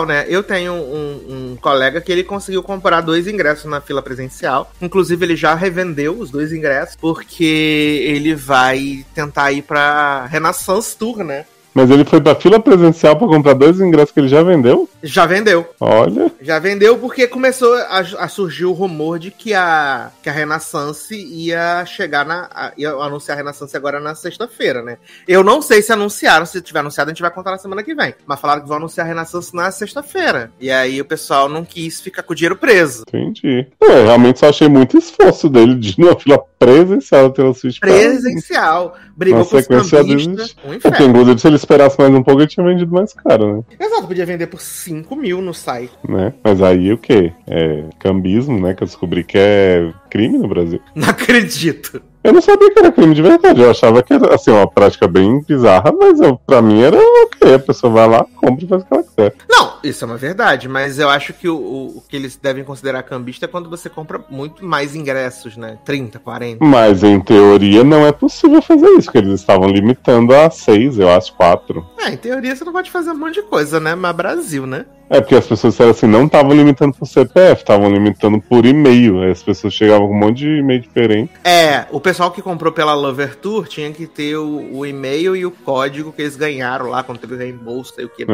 né? 0.07 0.24
Eu 0.28 0.42
tenho 0.42 0.72
um, 0.72 1.52
um 1.52 1.57
colega 1.57 2.00
que 2.00 2.11
ele 2.11 2.24
conseguiu 2.24 2.62
comprar 2.62 3.00
dois 3.00 3.26
ingressos 3.26 3.64
na 3.64 3.80
fila 3.80 4.02
presencial. 4.02 4.72
Inclusive, 4.80 5.24
ele 5.24 5.37
já 5.37 5.54
revendeu 5.54 6.18
os 6.18 6.30
dois 6.30 6.52
ingressos, 6.52 6.96
porque 6.96 8.02
ele 8.04 8.35
vai 8.35 9.04
tentar 9.14 9.52
ir 9.52 9.62
pra 9.62 10.26
Renaissance 10.26 10.96
Tour, 10.96 11.24
né? 11.24 11.46
Mas 11.75 11.91
ele 11.91 12.05
foi 12.05 12.21
pra 12.21 12.35
fila 12.37 12.61
presencial 12.61 13.17
pra 13.17 13.27
comprar 13.27 13.53
dois 13.55 13.81
ingressos 13.81 14.13
que 14.13 14.21
ele 14.21 14.29
já 14.29 14.43
vendeu? 14.43 14.89
Já 15.03 15.27
vendeu. 15.27 15.69
Olha. 15.81 16.31
Já 16.41 16.59
vendeu 16.61 16.97
porque 16.99 17.27
começou 17.27 17.75
a, 17.75 17.99
a 18.21 18.29
surgir 18.29 18.65
o 18.65 18.73
rumor 18.73 19.19
de 19.19 19.31
que 19.33 19.53
a, 19.53 20.11
que 20.23 20.29
a 20.29 20.33
Renaissance 20.33 21.15
ia 21.15 21.85
chegar 21.85 22.25
na. 22.25 22.49
a- 22.55 22.73
ia 22.79 22.91
anunciar 22.93 23.37
a 23.37 23.39
Renaissance 23.39 23.77
agora 23.77 23.99
na 23.99 24.15
sexta-feira, 24.15 24.83
né? 24.83 24.99
Eu 25.27 25.43
não 25.43 25.61
sei 25.61 25.83
se 25.83 25.93
anunciaram, 25.93 26.47
se 26.47 26.63
tiver 26.63 26.79
anunciado, 26.81 27.11
a 27.11 27.13
gente 27.13 27.23
vai 27.23 27.31
contar 27.31 27.51
na 27.51 27.59
semana 27.59 27.83
que 27.83 27.95
vem. 27.95 28.15
Mas 28.27 28.41
falaram 28.41 28.63
que 28.63 28.69
vão 28.69 28.77
anunciar 28.77 29.05
a 29.07 29.09
Renaissance 29.09 29.55
na 29.55 29.71
sexta-feira. 29.71 30.53
E 30.61 30.71
aí 30.71 31.01
o 31.01 31.05
pessoal 31.05 31.49
não 31.49 31.65
quis 31.65 32.01
ficar 32.01 32.23
com 32.23 32.33
o 32.33 32.37
dinheiro 32.37 32.57
preso. 32.57 33.03
Entendi. 33.09 33.67
Eu 33.81 34.05
realmente 34.05 34.39
só 34.39 34.49
achei 34.49 34.69
muito 34.69 34.97
esforço 34.97 35.49
dele 35.49 35.75
de 35.75 35.91
ir 35.91 35.95
numa 35.99 36.15
fila 36.19 36.39
presencial 36.59 37.33
Swift. 37.55 37.81
pra- 37.81 37.91
Presencial. 37.91 38.97
Brigou 39.17 39.41
Uma 39.41 39.47
com 39.47 39.57
os 39.57 39.63
sequência 39.63 39.99
cambistas. 39.99 40.35
deles. 40.35 40.57
Um 40.65 40.69
Porque, 40.81 40.89
inferno. 40.89 41.07
inclusive, 41.09 41.39
se 41.41 41.47
ele 41.47 41.57
esperasse 41.64 41.98
mais 41.98 42.12
um 42.14 42.22
pouco, 42.22 42.40
ele 42.40 42.48
tinha 42.48 42.64
vendido 42.64 42.92
mais 42.92 43.12
caro, 43.12 43.57
né? 43.57 43.62
Exato, 43.81 44.07
podia 44.07 44.24
vender 44.27 44.46
por 44.46 44.61
5 44.61 45.16
mil 45.16 45.40
no 45.42 45.53
site. 45.55 45.92
né? 46.09 46.33
Mas 46.42 46.62
aí 46.62 46.92
o 46.92 46.98
quê? 46.98 47.33
É 47.46 47.85
cambismo, 47.98 48.61
né? 48.61 48.74
Que 48.74 48.83
eu 48.83 48.87
descobri 48.87 49.24
que 49.24 49.37
é 49.38 49.92
crime 50.11 50.38
no 50.38 50.48
Brasil. 50.48 50.81
Não 50.94 51.09
acredito. 51.09 52.00
Eu 52.25 52.33
não 52.33 52.41
sabia 52.41 52.71
que 52.73 52.79
era 52.79 52.91
crime 52.91 53.15
de 53.15 53.21
verdade. 53.23 53.61
Eu 53.61 53.71
achava 53.71 54.03
que 54.03 54.15
era 54.15 54.35
assim, 54.35 54.51
uma 54.51 54.67
prática 54.67 55.07
bem 55.07 55.43
bizarra, 55.47 55.93
mas 55.93 56.19
eu, 56.21 56.37
pra 56.47 56.63
mim 56.63 56.83
era 56.83 56.97
ok. 56.97 57.55
A 57.55 57.59
pessoa 57.59 57.93
vai 57.93 58.09
lá, 58.09 58.27
compra 58.37 58.65
e 58.65 58.69
faz 58.69 58.83
o 58.83 58.87
que 58.87 58.95
ela 58.95 59.03
quiser. 59.03 59.35
Não, 59.49 59.75
isso 59.85 60.05
é 60.05 60.07
uma 60.09 60.17
verdade, 60.17 60.67
mas 60.67 60.99
eu 60.99 61.11
acho 61.11 61.35
que 61.35 61.47
o, 61.49 61.55
o- 61.57 62.03
que 62.09 62.17
eles 62.17 62.37
devem 62.37 62.65
considerar 62.65 63.03
cambista 63.03 63.45
é 63.45 63.49
quando 63.49 63.69
você 63.69 63.91
compra 63.91 64.25
muito 64.31 64.65
mais 64.65 64.95
ingressos, 64.97 65.57
né? 65.59 65.77
30, 65.85 66.19
40. 66.19 66.65
Mas 66.65 67.03
em 67.05 67.21
teoria 67.21 67.85
não 67.85 68.07
é 68.07 68.11
possível 68.13 68.63
fazer 68.63 68.87
isso, 68.93 69.05
porque 69.05 69.19
eles 69.19 69.41
estavam 69.41 69.69
limitando 69.69 70.35
a 70.35 70.49
seis, 70.49 70.99
eu 70.99 71.11
acho, 71.11 71.35
quatro. 71.35 71.85
É, 72.01 72.09
em 72.09 72.17
teoria 72.17 72.57
você 72.57 72.65
não 72.65 72.73
pode 72.73 72.91
fazer 72.91 73.11
um 73.11 73.19
monte 73.19 73.35
de 73.35 73.43
coisa, 73.43 73.79
né? 73.79 73.95
Mas 73.95 74.17
Brasil, 74.17 74.67
né? 74.67 74.87
É 75.11 75.21
porque 75.21 75.35
as 75.35 75.47
pessoas 75.47 75.75
disseram 75.75 75.90
assim, 75.90 76.07
não 76.07 76.25
estavam 76.25 76.53
limitando 76.53 76.95
por 76.95 77.07
CPF, 77.07 77.62
estavam 77.62 77.90
limitando 77.93 78.40
por 78.40 78.64
e-mail. 78.64 79.21
Aí 79.23 79.31
as 79.31 79.43
pessoas 79.43 79.75
chegavam 79.75 80.09
com 80.09 80.14
um 80.14 80.19
monte 80.19 80.38
de 80.38 80.59
e-mail 80.59 80.81
diferente. 80.81 81.33
É, 81.45 81.87
o 81.90 82.01
pessoal 82.01 82.31
que 82.31 82.40
comprou 82.40 82.73
pela 82.73 82.95
Lover 82.95 83.37
Tour 83.37 83.67
tinha 83.69 83.93
que 83.93 84.07
ter 84.07 84.37
o, 84.37 84.71
o 84.73 84.87
e-mail 84.87 85.37
e 85.37 85.45
o 85.45 85.51
código 85.51 86.12
que 86.12 86.23
eles 86.23 86.37
ganharam 86.37 86.88
lá 86.88 87.03
quando 87.03 87.19
teve 87.19 87.35
o 87.35 87.38
reembolso 87.38 87.95
e 87.99 88.05
o 88.05 88.09
que. 88.09 88.23
É, 88.23 88.27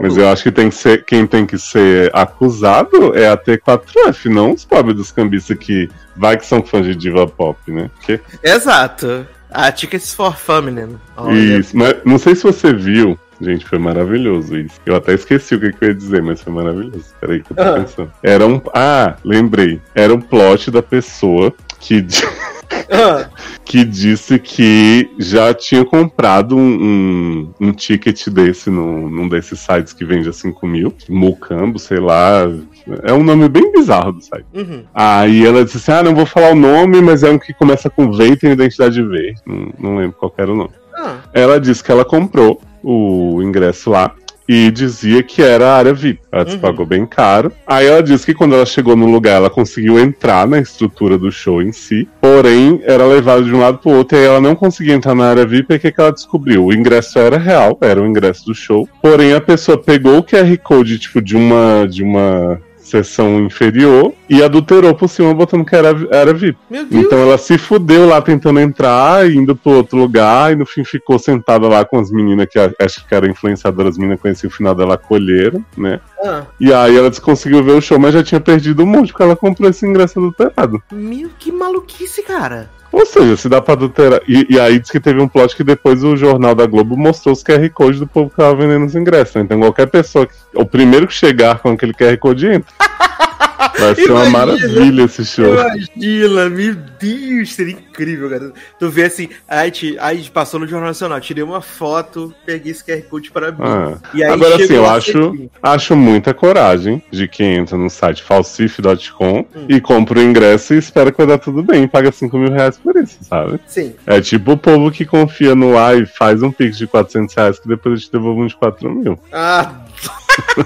mas 0.00 0.16
eu 0.16 0.28
acho 0.28 0.44
que 0.44 0.52
tem 0.52 0.68
que 0.68 0.74
ser, 0.74 1.04
quem 1.04 1.26
tem 1.26 1.44
que 1.44 1.58
ser 1.58 2.10
acusado 2.14 3.16
é 3.16 3.28
a 3.28 3.36
T4F, 3.36 4.26
não 4.26 4.52
os 4.52 4.64
pobres 4.64 4.96
dos 4.96 5.10
cambistas 5.10 5.58
que 5.58 5.88
vai 6.16 6.36
que 6.36 6.46
são 6.46 6.62
fãs 6.62 6.86
de 6.86 6.94
diva 6.94 7.26
pop, 7.26 7.58
né? 7.70 7.90
Porque 7.96 8.20
Exato. 8.42 9.26
A 9.50 9.70
Tickets 9.70 10.14
for 10.14 10.34
Feminine. 10.34 10.96
Olha. 11.16 11.34
Isso, 11.34 11.76
mas 11.76 11.96
não 12.04 12.18
sei 12.18 12.34
se 12.34 12.42
você 12.42 12.72
viu. 12.72 13.18
Gente, 13.42 13.66
foi 13.66 13.78
maravilhoso 13.78 14.56
isso. 14.56 14.80
Eu 14.86 14.94
até 14.94 15.14
esqueci 15.14 15.54
o 15.56 15.60
que, 15.60 15.72
que 15.72 15.84
eu 15.84 15.88
ia 15.88 15.94
dizer, 15.94 16.22
mas 16.22 16.40
foi 16.40 16.52
maravilhoso. 16.52 17.06
Peraí 17.20 17.42
que 17.42 17.50
eu 17.52 17.56
tô 17.56 17.62
Ah. 17.62 17.72
pensando. 17.80 18.12
Era 18.22 18.46
um. 18.46 18.60
Ah, 18.74 19.16
lembrei. 19.24 19.80
Era 19.94 20.14
um 20.14 20.20
plot 20.20 20.70
da 20.70 20.82
pessoa 20.82 21.52
que, 21.80 22.06
Ah, 22.90 23.28
que 23.64 23.84
disse 23.84 24.38
que 24.38 25.10
já 25.18 25.52
tinha 25.52 25.84
comprado 25.84 26.56
um, 26.56 26.60
um, 27.60 27.68
um 27.68 27.72
ticket 27.72 28.28
desse 28.28 28.70
no, 28.70 29.08
num 29.10 29.28
desses 29.28 29.58
sites 29.58 29.92
que 29.92 30.04
vende 30.04 30.28
a 30.28 30.32
5 30.32 30.64
mil. 30.66 30.94
Mucambo, 31.08 31.78
sei 31.78 31.98
lá. 31.98 32.42
É 33.02 33.12
um 33.12 33.22
nome 33.24 33.48
bem 33.48 33.72
bizarro 33.72 34.12
do 34.12 34.20
site. 34.22 34.46
uhum. 34.54 34.84
Aí 34.94 35.44
ela 35.44 35.64
disse 35.64 35.78
assim: 35.78 35.92
Ah, 35.92 36.02
não 36.02 36.14
vou 36.14 36.26
falar 36.26 36.52
o 36.52 36.56
nome, 36.56 37.00
mas 37.00 37.22
é 37.24 37.30
um 37.30 37.38
que 37.38 37.52
começa 37.52 37.90
com 37.90 38.10
V 38.12 38.24
e 38.28 38.36
tem 38.36 38.52
identidade 38.52 39.02
V. 39.02 39.34
Não, 39.46 39.72
não 39.78 39.96
lembro 39.96 40.16
qual 40.16 40.32
era 40.38 40.52
o 40.52 40.56
nome. 40.56 40.70
Ah, 40.96 41.16
Ela 41.32 41.58
disse 41.60 41.82
que 41.82 41.90
ela 41.90 42.04
comprou 42.04 42.60
o 42.82 43.40
ingresso 43.42 43.90
lá 43.90 44.12
e 44.48 44.70
dizia 44.72 45.22
que 45.22 45.40
era 45.40 45.68
a 45.68 45.76
área 45.76 45.94
VIP. 45.94 46.20
Ela 46.30 46.50
Uhum. 46.50 46.58
pagou 46.58 46.84
bem 46.84 47.06
caro. 47.06 47.52
Aí 47.66 47.86
ela 47.86 48.02
disse 48.02 48.26
que 48.26 48.34
quando 48.34 48.54
ela 48.56 48.66
chegou 48.66 48.96
no 48.96 49.06
lugar, 49.06 49.36
ela 49.36 49.48
conseguiu 49.48 49.98
entrar 50.00 50.46
na 50.48 50.58
estrutura 50.58 51.16
do 51.16 51.30
show 51.30 51.62
em 51.62 51.70
si, 51.72 52.08
porém 52.20 52.80
era 52.84 53.06
levada 53.06 53.42
de 53.44 53.54
um 53.54 53.60
lado 53.60 53.78
pro 53.78 53.92
outro 53.92 54.18
e 54.18 54.20
aí 54.20 54.26
ela 54.26 54.40
não 54.40 54.54
conseguia 54.56 54.94
entrar 54.94 55.14
na 55.14 55.30
área 55.30 55.46
VIP. 55.46 55.72
E 55.72 55.76
o 55.76 55.80
que, 55.80 55.92
que 55.92 56.00
ela 56.00 56.12
descobriu? 56.12 56.66
O 56.66 56.72
ingresso 56.74 57.18
era 57.20 57.38
real, 57.38 57.78
era 57.80 58.02
o 58.02 58.06
ingresso 58.06 58.44
do 58.44 58.54
show, 58.54 58.86
porém 59.00 59.32
a 59.32 59.40
pessoa 59.40 59.78
pegou 59.78 60.18
o 60.18 60.22
QR 60.24 60.54
Code 60.58 60.98
tipo 60.98 61.22
de 61.22 61.36
uma 61.36 61.86
de 61.88 62.02
uma 62.02 62.60
sessão 62.82 63.40
inferior 63.40 64.12
e 64.28 64.42
adulterou 64.42 64.94
por 64.94 65.08
cima 65.08 65.32
botando 65.32 65.64
que 65.64 65.74
era, 65.74 65.90
era 66.10 66.34
VIP. 66.34 66.58
Então 66.90 67.18
ela 67.18 67.38
se 67.38 67.56
fudeu 67.56 68.06
lá 68.06 68.20
tentando 68.20 68.60
entrar, 68.60 69.30
indo 69.30 69.54
pro 69.56 69.72
outro 69.72 69.96
lugar, 69.98 70.52
e 70.52 70.56
no 70.56 70.66
fim 70.66 70.84
ficou 70.84 71.18
sentada 71.18 71.66
lá 71.68 71.84
com 71.84 71.98
as 71.98 72.10
meninas 72.10 72.46
que 72.50 72.58
acho 72.58 73.06
que 73.06 73.14
eram 73.14 73.28
influenciadoras, 73.28 73.92
as 73.94 73.98
meninas 73.98 74.20
conheciam 74.20 74.50
o 74.50 74.52
final 74.52 74.74
dela, 74.74 74.94
acolheram, 74.94 75.64
né? 75.76 76.00
Ah, 76.24 76.42
E 76.60 76.72
aí 76.72 76.96
ela 76.96 77.10
conseguiu 77.12 77.62
ver 77.62 77.72
o 77.72 77.80
show, 77.80 77.98
mas 77.98 78.14
já 78.14 78.22
tinha 78.22 78.40
perdido 78.40 78.82
um 78.82 78.86
monte, 78.86 79.08
porque 79.12 79.22
ela 79.22 79.36
comprou 79.36 79.70
esse 79.70 79.86
ingresso 79.86 80.18
adulterado. 80.18 80.82
meu, 80.92 81.30
que 81.38 81.50
maluquice, 81.50 82.22
cara. 82.22 82.68
Ou 82.92 83.06
seja, 83.06 83.36
se 83.36 83.48
dá 83.48 83.60
pra 83.60 83.72
adulterar. 83.72 84.20
E, 84.28 84.46
e 84.50 84.60
aí 84.60 84.78
diz 84.78 84.90
que 84.90 85.00
teve 85.00 85.20
um 85.20 85.26
plot 85.26 85.56
que 85.56 85.64
depois 85.64 86.04
o 86.04 86.14
Jornal 86.14 86.54
da 86.54 86.66
Globo 86.66 86.96
mostrou 86.96 87.32
os 87.32 87.42
QR 87.42 87.68
Codes 87.70 87.98
do 87.98 88.06
povo 88.06 88.28
que 88.28 88.36
tava 88.36 88.54
vendendo 88.54 88.84
os 88.84 88.94
ingressos. 88.94 89.34
né? 89.36 89.42
Então 89.42 89.58
qualquer 89.58 89.86
pessoa, 89.86 90.26
que, 90.26 90.34
o 90.54 90.66
primeiro 90.66 91.06
que 91.06 91.14
chegar 91.14 91.58
com 91.60 91.70
aquele 91.70 91.94
QR 91.94 92.16
Code 92.18 92.46
entra. 92.46 92.72
Vai 93.78 93.94
ser 93.94 94.10
uma 94.10 94.26
Imagina. 94.26 94.30
maravilha 94.30 95.02
esse 95.04 95.24
show. 95.24 95.46
Imagina, 95.46 96.48
meu 96.50 96.74
Deus, 97.00 97.54
seria 97.54 97.72
incrível, 97.74 98.28
cara. 98.30 98.52
Tu 98.78 98.90
vê 98.90 99.04
assim, 99.04 99.28
aí, 99.48 99.70
te, 99.70 99.96
aí 99.98 100.22
passou 100.30 100.60
no 100.60 100.66
Jornal 100.66 100.88
Nacional, 100.88 101.20
tirei 101.20 101.42
uma 101.42 101.60
foto, 101.60 102.34
peguei 102.44 102.72
esse 102.72 102.84
QR 102.84 103.02
Code 103.08 103.30
para 103.30 103.50
mim. 103.52 103.58
Ah. 103.60 103.96
E 104.14 104.22
aí 104.22 104.30
Agora 104.30 104.66
sim, 104.66 104.74
eu 104.74 104.88
acho, 104.88 105.48
acho 105.62 105.96
muita 105.96 106.34
coragem 106.34 107.02
de 107.10 107.26
quem 107.26 107.56
entra 107.56 107.76
no 107.76 107.88
site 107.90 108.22
falsif.com 108.22 109.22
Hum. 109.22 109.66
e 109.68 109.80
compra 109.80 110.18
o 110.18 110.22
ingresso 110.22 110.74
e 110.74 110.78
espera 110.78 111.10
que 111.10 111.18
vai 111.18 111.26
dar 111.26 111.38
tudo 111.38 111.62
bem 111.62 111.86
paga 111.88 112.10
5 112.12 112.36
mil 112.38 112.50
reais 112.52 112.76
por 112.78 112.96
isso, 112.96 113.18
sabe? 113.22 113.58
Sim. 113.66 113.94
É 114.06 114.20
tipo 114.20 114.52
o 114.52 114.56
povo 114.56 114.90
que 114.90 115.04
confia 115.04 115.54
no 115.54 115.76
ar 115.78 115.96
e 116.00 116.06
faz 116.06 116.42
um 116.42 116.50
pix 116.50 116.76
de 116.76 116.86
400 116.86 117.34
reais 117.34 117.58
que 117.58 117.68
depois 117.68 118.00
eu 118.00 118.06
te 118.06 118.12
devolvo 118.12 118.42
uns 118.42 118.54
4 118.54 118.90
mil. 118.90 119.18
Ah. 119.32 119.72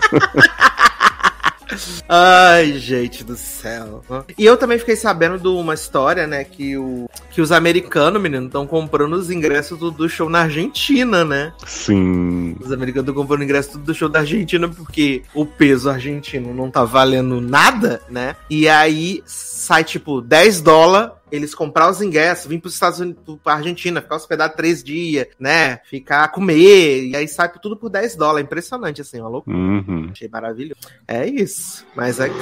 Ai, 2.08 2.74
gente 2.74 3.24
do 3.24 3.36
céu. 3.36 4.02
E 4.38 4.44
eu 4.44 4.56
também 4.56 4.78
fiquei 4.78 4.96
sabendo 4.96 5.38
de 5.38 5.48
uma 5.48 5.74
história, 5.74 6.26
né? 6.26 6.44
Que, 6.44 6.76
o, 6.76 7.08
que 7.30 7.40
os 7.40 7.50
americanos, 7.52 8.20
menino, 8.20 8.46
estão 8.46 8.66
comprando 8.66 9.14
os 9.14 9.30
ingressos 9.30 9.78
do, 9.78 9.90
do 9.90 10.08
show 10.08 10.28
na 10.28 10.42
Argentina, 10.42 11.24
né? 11.24 11.52
Sim. 11.66 12.56
Os 12.60 12.72
americanos 12.72 13.08
estão 13.08 13.22
comprando 13.22 13.42
ingresso 13.42 13.72
tudo 13.72 13.84
do 13.84 13.94
show 13.94 14.08
da 14.08 14.20
Argentina 14.20 14.68
porque 14.68 15.22
o 15.34 15.44
peso 15.44 15.90
argentino 15.90 16.54
não 16.54 16.70
tá 16.70 16.84
valendo 16.84 17.40
nada, 17.40 18.00
né? 18.08 18.36
E 18.48 18.68
aí 18.68 19.22
sai 19.26 19.84
tipo 19.84 20.20
10 20.20 20.60
dólares. 20.60 21.16
Eles 21.30 21.54
comprar 21.54 21.90
os 21.90 22.00
ingressos, 22.00 22.46
vir 22.46 22.60
pros 22.60 22.74
Estados 22.74 23.00
Unidos, 23.00 23.22
pra 23.42 23.54
Argentina, 23.54 24.00
ficar 24.00 24.16
hospedado 24.16 24.54
três 24.56 24.82
dias, 24.82 25.26
né? 25.38 25.78
Ficar 25.84 26.28
comer, 26.28 27.04
e 27.08 27.16
aí 27.16 27.26
sai 27.26 27.50
tudo 27.60 27.76
por 27.76 27.88
10 27.88 28.16
dólares. 28.16 28.44
Impressionante, 28.46 29.00
assim, 29.00 29.20
uma 29.20 29.28
loucura. 29.28 29.56
Uhum. 29.56 30.08
Achei 30.12 30.28
maravilhoso. 30.28 30.80
É 31.06 31.26
isso. 31.26 31.84
Mas 31.96 32.20
aqui, 32.20 32.34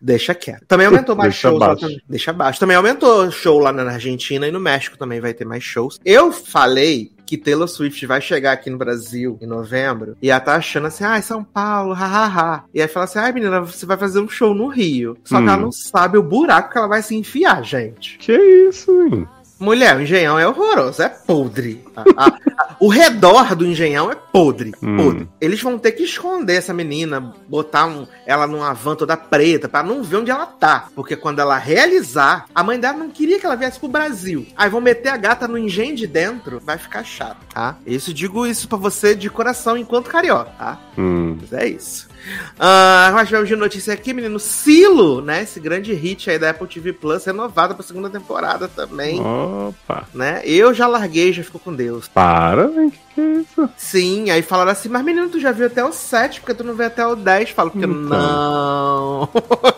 deixa 0.00 0.34
quieto. 0.34 0.64
Também 0.66 0.86
aumentou 0.86 1.16
mais 1.16 1.32
Deixa 1.32 1.48
shows 1.48 1.60
lá 1.60 1.66
abaixo. 1.66 1.82
também. 1.82 2.02
Deixa 2.08 2.30
abaixo. 2.30 2.60
Também 2.60 2.76
aumentou 2.76 3.30
show 3.30 3.58
lá 3.58 3.72
na 3.72 3.82
Argentina 3.90 4.46
e 4.46 4.50
no 4.50 4.60
México 4.60 4.98
também 4.98 5.20
vai 5.20 5.32
ter 5.32 5.44
mais 5.44 5.62
shows. 5.62 5.98
Eu 6.04 6.30
falei 6.32 7.12
que 7.30 7.36
Taylor 7.36 7.68
Swift 7.68 8.04
vai 8.06 8.20
chegar 8.20 8.50
aqui 8.50 8.68
no 8.68 8.76
Brasil 8.76 9.38
em 9.40 9.46
novembro 9.46 10.16
e 10.20 10.30
ela 10.32 10.40
tá 10.40 10.56
achando 10.56 10.88
assim, 10.88 11.04
ai, 11.04 11.22
São 11.22 11.44
Paulo, 11.44 11.92
hahaha. 11.92 12.64
E 12.74 12.82
aí 12.82 12.88
fala 12.88 13.04
assim, 13.04 13.20
ai, 13.20 13.30
menina, 13.30 13.60
você 13.60 13.86
vai 13.86 13.96
fazer 13.96 14.18
um 14.18 14.28
show 14.28 14.52
no 14.52 14.66
Rio. 14.66 15.16
Só 15.22 15.36
que 15.36 15.44
Hum. 15.44 15.48
ela 15.48 15.56
não 15.56 15.70
sabe 15.70 16.18
o 16.18 16.22
buraco 16.24 16.72
que 16.72 16.78
ela 16.78 16.88
vai 16.88 17.02
se 17.02 17.14
enfiar, 17.14 17.62
gente. 17.64 18.18
Que 18.18 18.32
isso, 18.68 18.90
hein? 19.02 19.28
Mulher, 19.60 19.96
o 19.96 20.00
engenhão 20.00 20.38
é 20.38 20.48
horroroso, 20.48 21.02
é 21.02 21.08
podre. 21.08 21.84
A- 21.94 22.02
a- 22.16 22.26
a- 22.28 22.76
o 22.80 22.88
redor 22.88 23.54
do 23.54 23.66
engenhão 23.66 24.10
é 24.10 24.14
podre, 24.14 24.72
Hum. 24.82 24.96
podre. 24.96 25.28
Eles 25.40 25.60
vão 25.62 25.78
ter 25.78 25.92
que 25.92 26.02
esconder 26.02 26.54
essa 26.54 26.72
menina, 26.72 27.34
botar 27.46 27.84
um- 27.86 28.06
ela 28.26 28.46
numa 28.46 28.72
van 28.72 28.96
toda 28.96 29.16
preta, 29.18 29.68
pra 29.68 29.82
não 29.82 30.02
ver 30.02 30.16
onde 30.16 30.30
ela 30.30 30.46
tá. 30.46 30.88
Porque 30.94 31.14
quando 31.14 31.40
ela 31.40 31.58
realizar, 31.58 32.46
a 32.54 32.62
mãe 32.64 32.80
dela 32.80 32.96
não 32.96 33.10
queria 33.10 33.38
que 33.38 33.44
ela 33.44 33.54
viesse 33.56 33.78
pro 33.78 33.88
Brasil. 33.88 34.46
Aí 34.56 34.70
vão 34.70 34.80
meter 34.80 35.10
a 35.10 35.16
gata 35.16 35.46
no 35.46 35.58
engenho 35.58 35.94
de 35.94 36.06
dentro, 36.06 36.60
vai 36.64 36.78
ficar 36.78 37.04
chato, 37.04 37.38
tá? 37.52 37.76
Isso 37.86 38.14
digo 38.14 38.46
isso 38.46 38.66
pra 38.66 38.78
você 38.78 39.14
de 39.14 39.28
coração 39.28 39.76
enquanto 39.76 40.08
carioca, 40.08 40.50
tá? 40.58 40.78
Hum. 40.96 41.36
Mas 41.40 41.52
é 41.52 41.68
isso. 41.68 42.08
Ah, 42.58 43.10
nós 43.12 43.26
tivemos 43.28 43.48
de 43.48 43.56
notícia 43.56 43.92
aqui, 43.94 44.12
menino. 44.12 44.38
Silo, 44.38 45.20
né? 45.20 45.42
Esse 45.42 45.58
grande 45.60 45.92
hit 45.94 46.30
aí 46.30 46.38
da 46.38 46.50
Apple 46.50 46.66
TV 46.66 46.92
Plus, 46.92 47.24
renovado 47.24 47.74
pra 47.74 47.82
segunda 47.84 48.10
temporada 48.10 48.68
também, 48.68 49.20
Opa. 49.20 50.04
né? 50.14 50.42
Eu 50.44 50.72
já 50.74 50.86
larguei, 50.86 51.32
já 51.32 51.42
ficou 51.42 51.60
com 51.60 51.74
Deus. 51.74 52.08
Para, 52.08 52.64
hein? 52.64 52.90
Que 52.90 52.98
que 53.14 53.20
é 53.20 53.24
isso? 53.40 53.70
Sim, 53.76 54.30
aí 54.30 54.42
falaram 54.42 54.70
assim, 54.72 54.88
mas 54.88 55.04
menino, 55.04 55.28
tu 55.28 55.40
já 55.40 55.52
viu 55.52 55.66
até 55.66 55.84
o 55.84 55.92
7, 55.92 56.40
porque 56.40 56.54
tu 56.54 56.62
não 56.64 56.74
vê 56.74 56.84
até 56.84 57.06
o 57.06 57.14
10? 57.16 57.50
Falo, 57.50 57.70
porque 57.70 57.86
Então. 57.86 58.00
não. 58.02 59.28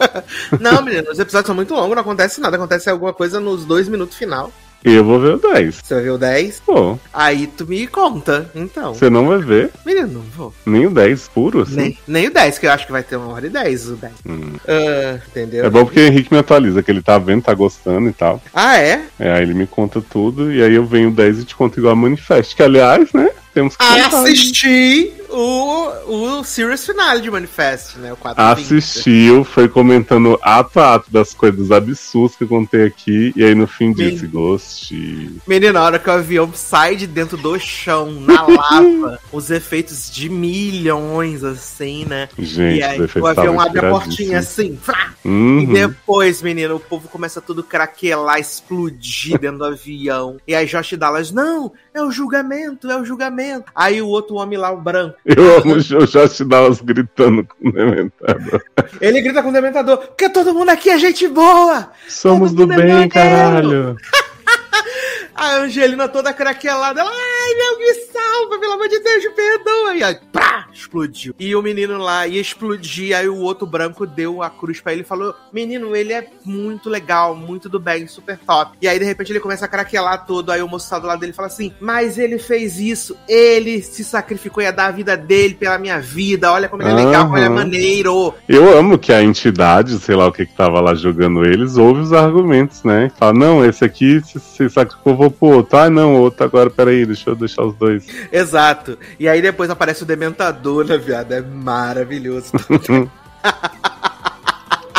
não, 0.61 0.83
menino, 0.83 1.11
os 1.11 1.19
episódios 1.19 1.47
são 1.47 1.55
muito 1.55 1.75
longos, 1.75 1.95
não 1.95 2.03
acontece 2.03 2.41
nada, 2.41 2.57
acontece 2.57 2.91
alguma 2.91 3.13
coisa 3.13 3.41
nos 3.41 3.65
dois 3.65 3.89
minutos 3.89 4.17
final. 4.17 4.53
Eu 4.85 5.05
vou 5.05 5.21
ver 5.21 5.35
o 5.35 5.39
10. 5.39 5.81
Você 5.83 5.95
vai 5.95 6.03
ver 6.03 6.11
o 6.11 6.19
10? 6.19 6.61
Pô, 6.67 6.99
Aí 7.13 7.47
tu 7.47 7.67
me 7.67 7.87
conta, 7.87 8.51
então. 8.55 8.95
você 8.95 9.09
não 9.09 9.27
vai 9.29 9.39
ver 9.39 9.71
Menino, 9.87 10.09
não 10.09 10.21
vou. 10.23 10.55
nem 10.67 10.87
o 10.87 10.91
10 10.91 11.29
puro, 11.29 11.63
assim. 11.63 11.77
Nem, 11.77 11.99
nem 12.07 12.27
o 12.29 12.33
10, 12.33 12.59
que 12.59 12.67
eu 12.67 12.71
acho 12.73 12.87
que 12.87 12.93
vai 12.93 13.03
ter 13.03 13.17
uma 13.17 13.33
hora 13.33 13.47
e 13.47 13.51
10 13.51 13.89
o 13.91 13.97
10. 13.97 14.13
Hum. 14.27 14.53
Ah, 14.67 15.19
entendeu? 15.29 15.65
É 15.65 15.71
bom 15.71 15.85
porque 15.85 16.01
o 16.01 16.07
Henrique 16.07 16.33
me 16.33 16.39
atualiza, 16.41 16.83
que 16.83 16.91
ele 16.91 17.03
tá 17.03 17.17
vendo, 17.19 17.43
tá 17.43 17.55
gostando 17.55 18.09
e 18.09 18.13
tal. 18.13 18.43
Ah, 18.53 18.79
é? 18.79 19.03
É, 19.19 19.33
aí 19.33 19.43
ele 19.43 19.55
me 19.55 19.67
conta 19.67 20.01
tudo, 20.03 20.53
e 20.53 20.63
aí 20.63 20.75
eu 20.75 20.85
venho 20.85 21.11
o 21.11 21.13
10 21.13 21.41
e 21.41 21.45
te 21.45 21.55
conto 21.55 21.79
igual 21.79 21.93
a 21.93 21.97
Manifest. 21.97 22.57
Que, 22.57 22.63
aliás, 22.63 23.13
né? 23.13 23.31
Temos 23.53 23.77
que 23.77 23.85
contar. 23.85 24.07
Assisti 24.07 25.13
o, 25.29 26.39
o 26.39 26.45
Series 26.45 26.85
Finale 26.85 27.21
de 27.21 27.31
Manifest, 27.31 27.97
né? 27.99 28.13
O 28.13 28.17
4 28.17 28.43
Assistiu, 28.43 29.45
foi 29.45 29.69
comentando 29.69 30.39
ato 30.43 30.81
a 30.81 30.95
ato 30.95 31.11
das 31.11 31.33
coisas 31.33 31.71
absurdas 31.71 32.37
que 32.37 32.45
eu 32.45 32.49
contei 32.49 32.85
aqui, 32.85 33.33
e 33.35 33.43
aí 33.43 33.55
no 33.55 33.67
fim 33.67 33.93
disse, 33.93 34.27
gostei. 34.27 35.31
Menina, 35.47 35.73
na 35.73 35.83
hora 35.83 35.99
que 35.99 36.09
o 36.09 36.13
avião 36.13 36.51
sai 36.55 36.97
de 36.97 37.07
dentro 37.07 37.37
do 37.37 37.59
chão, 37.59 38.11
na 38.11 38.43
lava, 38.47 39.19
os 39.33 39.51
efeitos 39.51 40.11
de 40.11 40.29
milhões, 40.29 41.43
assim, 41.45 42.05
né? 42.05 42.29
Gente, 42.39 42.79
e 42.79 42.83
aí 42.83 43.01
o 43.01 43.27
avião 43.27 43.61
abre 43.61 43.87
a 43.87 43.91
portinha 43.91 44.39
assim, 44.39 44.77
frá, 44.81 45.13
Uhum. 45.25 45.61
E 45.61 45.67
depois, 45.67 46.43
menino, 46.43 46.77
o 46.77 46.81
povo 46.81 47.09
começa 47.09 47.41
tudo 47.41 47.63
craquelar, 47.63 48.41
explodir 48.41 49.39
dentro 49.41 49.59
do 49.59 49.65
avião. 49.65 50.39
E 50.47 50.55
aí 50.55 50.67
Josh 50.67 50.95
Dallas, 50.95 51.31
não, 51.31 51.73
é 51.95 52.03
o 52.03 52.11
julgamento, 52.11 52.91
é 52.91 53.01
o 53.01 53.05
julgamento. 53.05 53.42
Aí 53.75 54.01
o 54.01 54.09
outro 54.09 54.37
homem 54.37 54.59
lá, 54.59 54.71
o 54.71 54.81
branco, 54.81 55.17
Eu 55.25 55.59
amo 55.59 55.75
o 55.75 55.81
Josh 55.81 56.41
Dallas 56.43 56.81
gritando 56.81 57.45
com 57.47 57.69
o 57.69 57.73
Dementador. 57.73 58.63
ele 59.01 59.21
grita 59.21 59.43
com 59.43 59.49
o 59.49 59.53
dementador, 59.53 59.99
porque 59.99 60.29
todo 60.29 60.55
mundo 60.55 60.71
aqui 60.71 60.91
é 60.91 60.99
gente 60.99 61.27
boa! 61.29 61.91
Somos 62.09 62.53
do 62.53 62.73
é 62.73 62.77
bem, 62.77 63.09
caralho. 63.09 63.97
A 65.35 65.57
Angelina 65.57 66.09
toda 66.09 66.33
craquelada, 66.33 67.01
ela, 67.01 67.11
ai 67.11 67.55
meu, 67.55 67.79
me 67.79 67.95
salva, 68.13 68.59
pelo 68.59 68.73
amor 68.73 68.89
de 68.89 68.99
Deus, 68.99 69.25
me 69.25 69.31
perdoa. 69.31 69.95
E 69.95 70.05
aí, 70.05 70.19
pá, 70.33 70.67
explodiu. 70.73 71.35
E 71.39 71.55
o 71.57 71.63
menino 71.63 71.99
lá 71.99 72.27
ia 72.27 72.41
explodir, 72.41 73.17
aí 73.17 73.29
o 73.29 73.39
outro 73.39 73.67
branco 73.67 74.07
deu 74.07 74.43
a 74.43 74.51
cruz 74.51 74.81
pra 74.81 74.93
ele 74.93 75.03
e 75.03 75.05
falou, 75.05 75.35
menino, 75.53 75.97
ele 75.97 76.13
é 76.13 76.29
muito 76.45 76.91
legal, 76.91 77.35
muito 77.35 77.69
do 77.69 77.81
bem, 77.81 78.07
super 78.07 78.39
top. 78.39 78.77
E 78.81 78.87
aí, 78.87 78.99
de 78.99 79.05
repente, 79.05 79.33
ele 79.33 79.41
começa 79.41 79.65
a 79.65 79.69
craquelar 79.69 80.27
todo, 80.27 80.53
aí 80.53 80.63
o 80.63 80.69
moço 80.69 80.89
tá 80.89 80.99
do 80.99 81.07
lado 81.07 81.21
dele 81.21 81.33
fala 81.33 81.49
assim, 81.49 81.73
mas 81.81 82.19
ele 82.19 82.39
fez 82.39 82.79
isso, 82.79 83.17
ele 83.27 83.83
se 83.83 84.05
sacrificou, 84.05 84.63
ia 84.63 84.73
dar 84.73 84.87
a 84.87 84.93
vida 84.93 85.17
dele 85.17 85.55
pela 85.55 85.79
minha 85.79 85.99
vida, 85.99 86.53
olha 86.53 86.69
como 86.69 86.83
ele 86.83 86.91
é 86.91 86.95
legal, 86.95 87.25
como 87.25 87.39
ele 87.39 87.47
é 87.47 87.49
Aham. 87.49 87.57
maneiro. 87.57 88.35
Eu 88.49 88.77
amo 88.77 88.99
que 88.99 89.13
a 89.13 89.23
entidade, 89.23 89.99
sei 89.99 90.15
lá 90.15 90.27
o 90.27 90.33
que 90.33 90.47
que 90.47 90.55
tava 90.55 90.81
lá 90.81 90.95
jogando 90.95 91.45
eles, 91.45 91.77
ouve 91.77 92.01
os 92.01 92.13
argumentos, 92.13 92.83
né? 92.85 93.11
Fala, 93.19 93.33
não, 93.33 93.65
esse 93.65 93.85
aqui 93.85 94.21
se, 94.25 94.39
se 94.39 94.69
sacrificou, 94.69 95.17
vou 95.17 95.32
pro 95.33 95.49
outro. 95.49 95.79
Ah, 95.79 95.91
não, 95.91 96.15
outro 96.15 96.45
agora, 96.45 96.71
peraí, 96.71 97.05
deixa 97.07 97.31
eu 97.31 97.35
deixar 97.35 97.65
os 97.65 97.75
dois. 97.75 98.07
Exato. 98.31 98.99
E 99.19 99.29
aí 99.29 99.43
depois 99.43 99.71
aparece 99.71 100.03
o 100.03 100.07
Dementador, 100.07 100.85
né, 100.85 100.97
viado? 100.99 101.33
É 101.33 101.41
maravilhoso. 101.41 102.53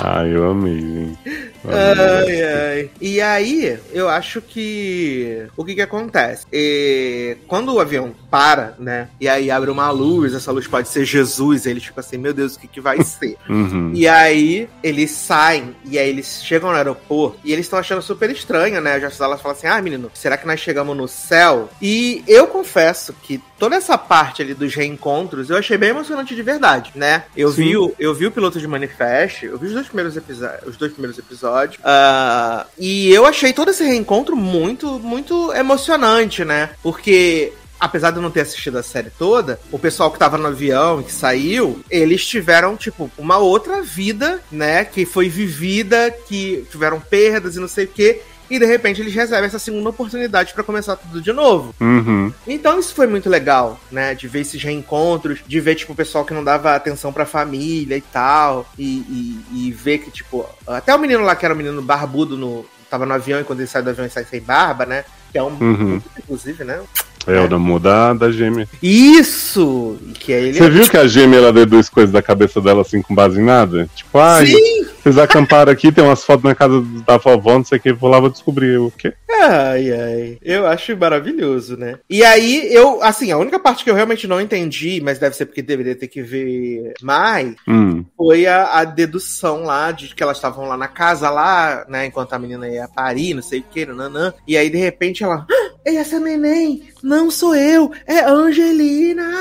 Ai, 0.03 0.29
eu 0.35 0.51
amei, 0.51 0.79
gente. 0.79 1.52
Ai, 1.67 2.43
ai. 2.43 2.89
E 2.99 3.21
aí, 3.21 3.79
eu 3.91 4.09
acho 4.09 4.41
que. 4.41 5.45
O 5.55 5.63
que 5.63 5.75
que 5.75 5.81
acontece? 5.81 6.45
E 6.51 7.37
quando 7.47 7.73
o 7.73 7.79
avião 7.79 8.13
para, 8.29 8.75
né? 8.79 9.09
E 9.19 9.27
aí 9.27 9.49
abre 9.51 9.69
uma 9.69 9.89
luz, 9.91 10.33
essa 10.33 10.51
luz 10.51 10.67
pode 10.67 10.87
ser 10.87 11.05
Jesus. 11.05 11.65
Eles 11.65 11.85
ficam 11.85 12.01
assim, 12.01 12.17
meu 12.17 12.33
Deus, 12.33 12.55
o 12.55 12.59
que 12.59 12.67
que 12.67 12.81
vai 12.81 13.03
ser? 13.03 13.37
Uhum. 13.53 13.91
E 13.93 14.07
aí, 14.07 14.67
eles 14.81 15.11
saem, 15.11 15.75
e 15.85 15.99
aí 15.99 16.09
eles 16.09 16.43
chegam 16.43 16.71
no 16.71 16.75
aeroporto, 16.75 17.39
e 17.43 17.51
eles 17.51 17.65
estão 17.65 17.77
achando 17.77 18.01
super 18.01 18.29
estranho, 18.31 18.81
né? 18.81 18.99
Já 18.99 19.11
elas 19.23 19.41
falam 19.41 19.55
assim: 19.57 19.67
ah, 19.67 19.81
menino, 19.81 20.09
será 20.13 20.37
que 20.37 20.47
nós 20.47 20.59
chegamos 20.59 20.95
no 20.95 21.07
céu? 21.07 21.69
E 21.81 22.23
eu 22.27 22.47
confesso 22.47 23.13
que 23.21 23.41
toda 23.59 23.75
essa 23.75 23.97
parte 23.97 24.41
ali 24.41 24.53
dos 24.53 24.75
reencontros 24.75 25.49
eu 25.49 25.57
achei 25.57 25.77
bem 25.77 25.89
emocionante 25.89 26.35
de 26.35 26.41
verdade, 26.41 26.91
né? 26.95 27.23
Eu, 27.35 27.49
Sim. 27.49 27.63
vi 27.63 27.77
o, 27.77 27.95
eu 27.97 28.13
vi 28.13 28.25
o 28.25 28.31
piloto 28.31 28.59
de 28.59 28.67
Manifest, 28.67 29.45
eu 29.45 29.57
vi 29.57 29.67
os 29.67 29.73
dois 29.73 29.87
primeiros 29.87 30.17
episódios, 30.17 30.67
os 30.67 30.77
dois 30.77 30.91
primeiros 30.91 31.17
episódios, 31.17 31.52
ah, 31.83 32.65
e 32.77 33.11
eu 33.11 33.25
achei 33.25 33.53
todo 33.53 33.71
esse 33.71 33.83
reencontro 33.83 34.35
muito, 34.35 34.99
muito 34.99 35.53
emocionante, 35.53 36.43
né? 36.43 36.71
Porque 36.81 37.53
apesar 37.83 38.11
de 38.11 38.17
eu 38.17 38.21
não 38.21 38.31
ter 38.31 38.41
assistido 38.41 38.77
a 38.77 38.83
série 38.83 39.09
toda, 39.09 39.59
o 39.69 39.77
pessoal 39.77 40.09
que 40.09 40.17
tava 40.17 40.37
no 40.37 40.47
avião 40.47 41.01
e 41.01 41.03
que 41.03 41.11
saiu, 41.11 41.83
eles 41.89 42.25
tiveram, 42.25 42.77
tipo, 42.77 43.11
uma 43.17 43.37
outra 43.37 43.81
vida, 43.81 44.41
né? 44.49 44.85
Que 44.85 45.05
foi 45.05 45.27
vivida, 45.27 46.09
que 46.09 46.65
tiveram 46.71 47.01
perdas 47.01 47.57
e 47.57 47.59
não 47.59 47.67
sei 47.67 47.83
o 47.83 47.89
quê. 47.89 48.21
E 48.49 48.59
de 48.59 48.65
repente 48.65 49.01
eles 49.01 49.13
recebem 49.13 49.45
essa 49.45 49.59
segunda 49.59 49.89
oportunidade 49.89 50.53
pra 50.53 50.63
começar 50.63 50.95
tudo 50.95 51.21
de 51.21 51.31
novo. 51.31 51.73
Uhum. 51.79 52.31
Então 52.47 52.79
isso 52.79 52.93
foi 52.93 53.07
muito 53.07 53.29
legal, 53.29 53.79
né? 53.91 54.13
De 54.13 54.27
ver 54.27 54.41
esses 54.41 54.61
reencontros, 54.61 55.39
de 55.47 55.59
ver, 55.59 55.75
tipo, 55.75 55.93
o 55.93 55.95
pessoal 55.95 56.25
que 56.25 56.33
não 56.33 56.43
dava 56.43 56.75
atenção 56.75 57.11
pra 57.11 57.25
família 57.25 57.97
e 57.97 58.01
tal. 58.01 58.69
E, 58.77 59.43
e, 59.51 59.67
e 59.67 59.71
ver 59.71 59.99
que, 59.99 60.11
tipo, 60.11 60.45
até 60.67 60.93
o 60.93 60.99
menino 60.99 61.23
lá 61.23 61.35
que 61.35 61.45
era 61.45 61.53
o 61.53 61.57
menino 61.57 61.81
barbudo 61.81 62.37
no. 62.37 62.65
Tava 62.89 63.07
no 63.07 63.13
avião 63.13 63.39
e 63.41 63.43
quando 63.43 63.59
ele 63.59 63.67
sai 63.67 63.81
do 63.81 63.89
avião 63.89 64.05
ele 64.05 64.13
sai 64.13 64.23
sem 64.23 64.39
barba, 64.39 64.85
né? 64.85 65.03
Que 65.31 65.37
é 65.39 65.43
um. 65.43 65.47
Uhum. 65.47 66.01
Inclusive, 66.19 66.63
né? 66.63 66.79
É 67.27 67.39
o 67.39 67.79
da, 67.79 68.13
da 68.13 68.31
gêmea. 68.31 68.67
Isso! 68.81 69.97
Que 70.19 70.33
aí 70.33 70.43
ele. 70.49 70.57
Você 70.57 70.69
viu 70.69 70.89
que 70.89 70.97
a 70.97 71.07
gêmea 71.07 71.37
ela 71.37 71.53
deduz 71.53 71.89
coisas 71.89 72.11
da 72.11 72.21
cabeça 72.21 72.59
dela 72.61 72.81
assim 72.81 73.01
com 73.01 73.13
base 73.15 73.39
em 73.39 73.43
nada? 73.43 73.89
Tipo, 73.95 74.17
ai, 74.19 74.47
Sim! 74.47 74.85
vocês 75.01 75.17
acamparam 75.17 75.71
aqui, 75.71 75.91
tem 75.91 76.03
umas 76.03 76.23
fotos 76.23 76.43
na 76.43 76.55
casa 76.55 76.81
da 77.05 77.17
vovó, 77.17 77.53
não 77.57 77.65
sei 77.65 77.77
o 77.77 77.81
que, 77.81 77.93
vou 77.93 78.09
lá, 78.09 78.19
vou 78.19 78.29
descobrir 78.29 78.77
o 78.77 78.91
quê. 78.97 79.13
Ai, 79.41 79.91
ai. 79.91 80.37
Eu 80.41 80.65
acho 80.67 80.95
maravilhoso, 80.95 81.75
né? 81.75 81.97
E 82.09 82.23
aí, 82.23 82.73
eu, 82.73 83.01
assim, 83.03 83.31
a 83.31 83.37
única 83.37 83.59
parte 83.59 83.83
que 83.83 83.89
eu 83.89 83.95
realmente 83.95 84.27
não 84.27 84.39
entendi, 84.39 85.01
mas 85.03 85.19
deve 85.19 85.35
ser 85.35 85.45
porque 85.45 85.61
deveria 85.61 85.95
ter 85.95 86.07
que 86.07 86.21
ver 86.21 86.93
mais, 87.01 87.53
Hum. 87.67 88.05
foi 88.15 88.45
a, 88.45 88.79
a 88.79 88.83
dedução 88.85 89.63
lá 89.63 89.91
de 89.91 90.13
que 90.15 90.23
elas 90.23 90.37
estavam 90.37 90.67
lá 90.67 90.77
na 90.77 90.87
casa 90.87 91.29
lá, 91.29 91.85
né? 91.89 92.05
Enquanto 92.05 92.33
a 92.33 92.39
menina 92.39 92.67
ia 92.69 92.87
parir, 92.87 93.33
não 93.33 93.41
sei 93.41 93.59
o 93.59 93.63
que, 93.63 93.85
nanã. 93.85 94.33
E 94.47 94.55
aí, 94.55 94.69
de 94.69 94.77
repente, 94.77 95.23
ela. 95.23 95.45
"Ah, 95.87 95.93
essa 95.93 96.19
neném! 96.19 96.83
Não 97.01 97.29
sou 97.29 97.55
eu! 97.55 97.91
É 98.07 98.23
Angelina! 98.23 99.31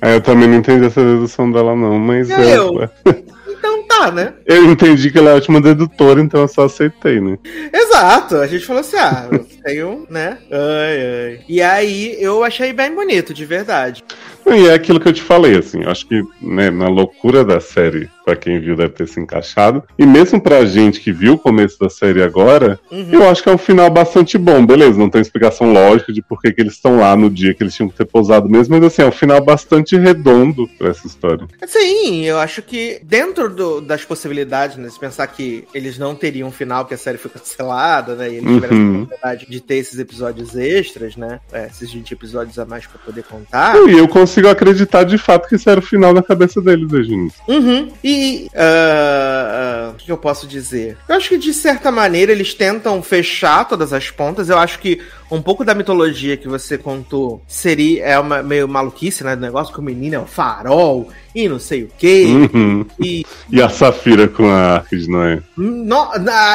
É, 0.00 0.16
eu 0.16 0.20
também 0.20 0.48
não 0.48 0.56
entendi 0.56 0.84
essa 0.84 1.02
dedução 1.02 1.50
dela, 1.50 1.74
não, 1.74 1.98
mas 1.98 2.30
é, 2.30 2.56
eu? 2.56 2.88
Então 3.64 3.82
tá, 3.84 4.10
né? 4.10 4.34
eu 4.44 4.66
entendi 4.70 5.10
que 5.10 5.16
ela 5.16 5.30
é 5.30 5.34
ótima 5.34 5.58
dedutora, 5.58 6.20
então 6.20 6.42
eu 6.42 6.48
só 6.48 6.64
aceitei, 6.64 7.18
né? 7.18 7.38
Exato, 7.72 8.36
a 8.36 8.46
gente 8.46 8.66
falou 8.66 8.80
assim, 8.80 8.96
ah, 8.98 9.26
eu 9.32 9.46
tenho, 9.64 10.06
né? 10.10 10.36
Ai, 10.50 11.28
ai. 11.30 11.40
E 11.48 11.62
aí 11.62 12.16
eu 12.20 12.44
achei 12.44 12.74
bem 12.74 12.94
bonito, 12.94 13.32
de 13.32 13.46
verdade. 13.46 14.04
E 14.46 14.68
é 14.68 14.74
aquilo 14.74 15.00
que 15.00 15.08
eu 15.08 15.12
te 15.14 15.22
falei, 15.22 15.56
assim, 15.56 15.82
acho 15.84 16.06
que 16.06 16.22
né, 16.42 16.68
na 16.70 16.88
loucura 16.88 17.42
da 17.42 17.58
série, 17.58 18.10
pra 18.24 18.34
quem 18.36 18.58
viu, 18.60 18.74
deve 18.76 18.90
ter 18.94 19.06
se 19.06 19.20
encaixado. 19.20 19.82
E 19.98 20.06
mesmo 20.06 20.40
pra 20.40 20.64
gente 20.64 21.00
que 21.00 21.12
viu 21.12 21.34
o 21.34 21.38
começo 21.38 21.78
da 21.78 21.90
série 21.90 22.22
agora, 22.22 22.78
Uhum. 22.90 23.08
eu 23.12 23.28
acho 23.28 23.42
que 23.42 23.48
é 23.48 23.52
um 23.52 23.58
final 23.58 23.90
bastante 23.90 24.38
bom. 24.38 24.64
Beleza, 24.64 24.98
não 24.98 25.10
tem 25.10 25.20
explicação 25.20 25.72
lógica 25.72 26.12
de 26.12 26.22
por 26.22 26.40
que, 26.40 26.52
que 26.52 26.60
eles 26.60 26.74
estão 26.74 26.98
lá 26.98 27.14
no 27.16 27.28
dia 27.28 27.52
que 27.54 27.62
eles 27.62 27.74
tinham 27.74 27.88
que 27.88 27.96
ter 27.96 28.04
pousado 28.06 28.48
mesmo, 28.48 28.74
mas 28.74 28.84
assim, 28.84 29.02
é 29.02 29.06
um 29.06 29.12
final 29.12 29.44
bastante 29.44 29.96
redondo 29.96 30.68
pra 30.78 30.88
essa 30.90 31.06
história. 31.06 31.46
Sim, 31.66 32.24
eu 32.24 32.38
acho 32.38 32.62
que 32.62 33.00
dentro 33.02 33.48
do- 33.50 33.80
das 33.80 34.04
possibilidades, 34.04 34.76
né, 34.76 34.88
se 34.88 34.98
pensar 34.98 35.26
que 35.26 35.64
eles 35.74 35.98
não 35.98 36.14
teriam 36.14 36.48
um 36.48 36.52
final, 36.52 36.84
porque 36.84 36.94
a 36.94 36.98
série 36.98 37.18
foi 37.18 37.30
cancelada, 37.30 38.14
né, 38.14 38.30
e 38.30 38.36
eles 38.36 38.48
tiveram 38.54 38.76
Uhum. 38.76 38.82
a 38.84 39.02
oportunidade 39.02 39.46
de 39.48 39.60
ter 39.60 39.76
esses 39.76 39.98
episódios 39.98 40.56
extras, 40.56 41.16
né, 41.16 41.40
é, 41.52 41.66
esses 41.66 41.92
20 41.92 42.12
episódios 42.12 42.58
a 42.58 42.64
mais 42.64 42.86
pra 42.86 42.98
poder 42.98 43.22
contar. 43.24 43.76
E 43.88 43.98
eu 43.98 44.08
consigo 44.08 44.48
acreditar 44.48 45.04
de 45.04 45.18
fato 45.18 45.48
que 45.48 45.56
esse 45.56 45.68
era 45.68 45.80
o 45.80 45.82
final 45.82 46.12
na 46.14 46.22
cabeça 46.22 46.60
deles 46.60 46.88
desde 46.88 47.12
o 47.12 47.14
início. 47.14 47.40
Uhum. 47.48 47.88
E 48.02 48.13
ah, 48.54 49.88
ah, 49.88 49.90
o 49.90 49.94
que 49.94 50.10
eu 50.10 50.18
posso 50.18 50.46
dizer? 50.46 50.96
Eu 51.08 51.16
acho 51.16 51.28
que 51.28 51.38
de 51.38 51.52
certa 51.52 51.90
maneira 51.90 52.32
eles 52.32 52.54
tentam 52.54 53.02
fechar 53.02 53.64
todas 53.68 53.92
as 53.92 54.10
pontas. 54.10 54.48
Eu 54.48 54.58
acho 54.58 54.78
que 54.78 55.00
um 55.34 55.42
pouco 55.42 55.64
da 55.64 55.74
mitologia 55.74 56.36
que 56.36 56.48
você 56.48 56.78
contou 56.78 57.42
seria 57.46 58.04
é 58.04 58.18
uma 58.18 58.42
meio 58.42 58.68
maluquice, 58.68 59.24
né? 59.24 59.34
Do 59.36 59.42
negócio 59.42 59.72
que 59.72 59.80
o 59.80 59.82
menino 59.82 60.16
é 60.16 60.18
o 60.18 60.26
farol 60.26 61.08
e 61.34 61.48
não 61.48 61.58
sei 61.58 61.84
o 61.84 61.90
quê. 61.98 62.26
Uhum. 62.26 62.86
E 63.00 63.24
E 63.50 63.60
a 63.60 63.68
Safira 63.68 64.28
com 64.28 64.48
a 64.48 64.74
Arca 64.74 64.96
de 64.96 65.08
Noé. 65.08 65.42
no, 65.56 66.08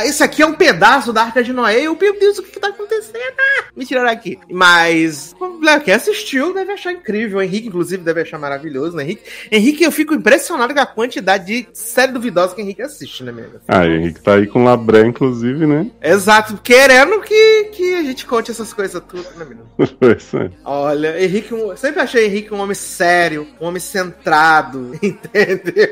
esse 0.06 0.24
aqui 0.24 0.42
é 0.42 0.46
um 0.46 0.54
pedaço 0.54 1.12
da 1.12 1.24
Arca 1.24 1.44
de 1.44 1.52
Noé. 1.52 1.82
Eu, 1.82 1.98
meu 2.00 2.18
Deus, 2.18 2.40
o 2.40 2.44
que, 2.44 2.52
que 2.52 2.60
tá 2.60 2.70
acontecendo? 2.70 3.20
Ah, 3.38 3.66
me 3.76 3.86
tiraram 3.86 4.10
aqui. 4.10 4.40
Mas 4.50 5.36
quem 5.84 5.94
assistiu 5.94 6.54
deve 6.54 6.72
achar 6.72 6.94
incrível. 6.94 7.40
O 7.40 7.42
Henrique, 7.42 7.68
inclusive, 7.68 8.04
deve 8.04 8.22
achar 8.22 8.40
maravilhoso, 8.40 8.96
né, 8.96 9.04
Henrique? 9.04 9.24
Henrique, 9.52 9.84
eu 9.84 9.92
fico 9.92 10.14
impressionado 10.14 10.74
com 10.74 10.80
a 10.80 10.86
quantidade 10.86 11.46
de 11.46 11.68
série 11.74 12.12
duvidosa 12.12 12.56
que 12.56 12.62
o 12.62 12.64
Henrique 12.64 12.82
assiste, 12.82 13.24
né, 13.24 13.32
mesmo? 13.32 13.60
Ah, 13.68 13.86
Henrique 13.86 14.22
tá 14.22 14.36
aí 14.36 14.48
com 14.48 14.64
Labré, 14.64 15.06
inclusive, 15.06 15.66
né? 15.66 15.88
Exato, 16.02 16.60
querendo 16.64 17.20
que, 17.22 17.66
que 17.74 17.96
a 17.96 18.04
gente 18.04 18.26
conte 18.26 18.52
essas 18.52 18.69
coisas 18.74 19.02
tudo, 19.08 19.28
né, 19.38 19.46
menino? 19.46 19.70
Olha, 20.64 21.22
Henrique, 21.24 21.54
sempre 21.78 22.02
achei 22.02 22.26
Henrique 22.26 22.54
um 22.54 22.60
homem 22.60 22.76
sério, 22.76 23.48
um 23.60 23.66
homem 23.66 23.80
centrado, 23.80 24.92
entendeu? 25.02 25.90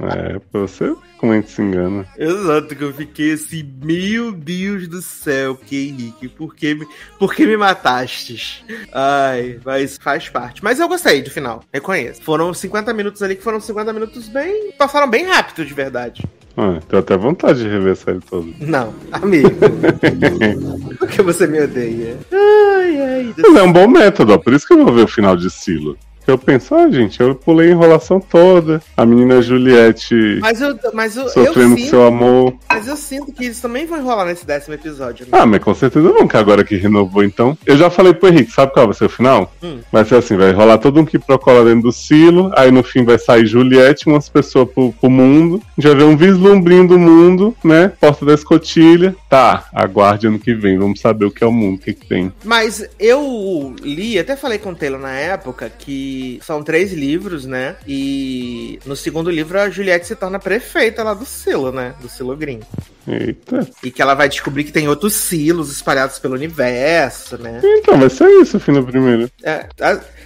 É, 0.00 0.38
pra 0.50 0.60
você 0.60 0.94
como 1.18 1.32
a 1.32 1.36
gente 1.36 1.50
se 1.50 1.62
engana. 1.62 2.06
Exato, 2.16 2.74
que 2.74 2.84
eu 2.84 2.92
fiquei 2.92 3.32
assim, 3.32 3.62
meu 3.82 4.32
Deus 4.32 4.88
do 4.88 5.00
céu, 5.02 5.56
que 5.56 5.88
Henrique, 5.88 6.28
por 6.28 6.54
que 6.54 6.74
me, 6.74 6.86
por 7.18 7.34
que 7.34 7.46
me 7.46 7.56
matastes? 7.56 8.64
Ai, 8.92 9.58
mas 9.64 9.98
faz 9.98 10.28
parte. 10.28 10.62
Mas 10.62 10.78
eu 10.78 10.88
gostei 10.88 11.22
do 11.22 11.30
final, 11.30 11.62
reconheço. 11.72 12.22
Foram 12.22 12.52
50 12.52 12.92
minutos 12.92 13.22
ali 13.22 13.36
que 13.36 13.42
foram 13.42 13.60
50 13.60 13.92
minutos 13.92 14.28
bem. 14.28 14.72
passaram 14.72 15.08
bem 15.08 15.24
rápido, 15.24 15.64
de 15.64 15.74
verdade. 15.74 16.22
Ah, 16.56 16.78
tenho 16.88 17.00
até 17.00 17.16
vontade 17.16 17.62
de 17.62 17.68
rever 17.68 17.92
a 17.92 17.96
série 17.96 18.20
toda. 18.20 18.46
Não, 18.60 18.94
amigo. 19.12 19.50
Por 20.98 21.08
que 21.08 21.20
você 21.20 21.46
me 21.46 21.60
odeia? 21.60 22.16
Ai, 22.32 23.00
Ai. 23.02 23.34
Mas 23.36 23.56
é 23.56 23.62
um 23.62 23.72
bom 23.72 23.86
método, 23.86 24.32
ó, 24.32 24.38
por 24.38 24.54
isso 24.54 24.66
que 24.66 24.72
eu 24.72 24.82
vou 24.84 24.94
ver 24.94 25.02
o 25.02 25.08
final 25.08 25.36
de 25.36 25.50
Silo. 25.50 25.98
Que 26.26 26.32
eu 26.32 26.36
penso, 26.38 26.74
ah, 26.74 26.90
gente, 26.90 27.20
eu 27.20 27.36
pulei 27.36 27.68
a 27.68 27.70
enrolação 27.70 28.18
toda. 28.18 28.82
A 28.96 29.06
menina 29.06 29.40
Juliette 29.40 30.40
Mas 30.40 30.60
eu, 30.60 30.76
mas 30.92 31.16
eu, 31.16 31.22
eu 31.22 31.28
sofrendo 31.28 31.70
com 31.70 31.76
sinto, 31.76 31.90
seu 31.90 32.04
amor. 32.04 32.54
mas 32.68 32.88
eu 32.88 32.96
sinto 32.96 33.32
que 33.32 33.44
eles 33.44 33.60
também 33.60 33.86
vão 33.86 34.00
enrolar 34.00 34.26
nesse 34.26 34.44
décimo 34.44 34.74
episódio. 34.74 35.24
Né? 35.24 35.38
Ah, 35.38 35.46
mas 35.46 35.62
com 35.62 35.72
certeza 35.72 36.08
não, 36.12 36.26
que 36.26 36.36
agora 36.36 36.64
que 36.64 36.74
renovou, 36.74 37.22
então. 37.22 37.56
Eu 37.64 37.76
já 37.76 37.88
falei 37.88 38.12
pro 38.12 38.28
Henrique, 38.28 38.50
sabe 38.50 38.72
qual 38.72 38.86
vai 38.86 38.94
ser 38.96 39.04
o 39.04 39.08
final? 39.08 39.54
Hum. 39.62 39.78
Vai 39.92 40.04
ser 40.04 40.16
assim, 40.16 40.36
vai 40.36 40.50
rolar 40.50 40.78
todo 40.78 40.98
um 40.98 41.04
quiprocola 41.04 41.64
dentro 41.64 41.82
do 41.82 41.92
silo, 41.92 42.50
aí 42.56 42.72
no 42.72 42.82
fim 42.82 43.04
vai 43.04 43.20
sair 43.20 43.46
Juliette, 43.46 44.08
umas 44.08 44.28
pessoas 44.28 44.68
pro, 44.68 44.92
pro 44.92 45.08
mundo, 45.08 45.62
a 45.78 45.80
gente 45.80 45.92
vai 45.92 46.02
ver 46.04 46.10
um 46.10 46.16
vislumbrinho 46.16 46.88
do 46.88 46.98
mundo, 46.98 47.56
né? 47.62 47.92
Porta 48.00 48.26
da 48.26 48.34
escotilha. 48.34 49.14
Tá, 49.30 49.68
aguarde 49.72 50.26
ano 50.26 50.40
que 50.40 50.54
vem, 50.54 50.76
vamos 50.76 50.98
saber 50.98 51.26
o 51.26 51.30
que 51.30 51.44
é 51.44 51.46
o 51.46 51.52
mundo, 51.52 51.76
o 51.76 51.78
que, 51.78 51.94
que 51.94 52.04
tem. 52.04 52.32
Mas 52.42 52.84
eu 52.98 53.76
li, 53.80 54.18
até 54.18 54.34
falei 54.34 54.58
com 54.58 54.70
o 54.70 54.74
Taylor 54.74 55.00
na 55.00 55.12
época, 55.12 55.70
que 55.70 56.15
são 56.42 56.62
três 56.62 56.92
livros, 56.92 57.44
né? 57.44 57.76
E 57.86 58.78
no 58.84 58.96
segundo 58.96 59.30
livro 59.30 59.58
a 59.58 59.70
Juliette 59.70 60.06
se 60.06 60.16
torna 60.16 60.38
prefeita 60.38 61.02
lá 61.02 61.14
do 61.14 61.24
silo, 61.24 61.72
né? 61.72 61.94
Do 62.00 62.08
silo 62.08 62.36
Green. 62.36 62.60
Eita. 63.06 63.68
E 63.82 63.90
que 63.90 64.02
ela 64.02 64.14
vai 64.14 64.28
descobrir 64.28 64.64
que 64.64 64.72
tem 64.72 64.88
outros 64.88 65.14
silos 65.14 65.70
espalhados 65.70 66.18
pelo 66.18 66.34
universo, 66.34 67.38
né? 67.38 67.60
Então, 67.62 67.98
vai 67.98 68.10
ser 68.10 68.28
isso 68.40 68.56
o 68.56 68.60
fim 68.60 68.72
do 68.72 68.84
primeiro. 68.84 69.30
É, 69.42 69.66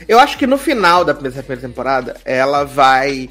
eu 0.09 0.19
acho 0.19 0.39
que 0.39 0.47
no 0.47 0.57
final 0.57 1.05
da 1.05 1.15
primeira 1.15 1.57
temporada, 1.61 2.17
ela 2.25 2.65
vai. 2.65 3.29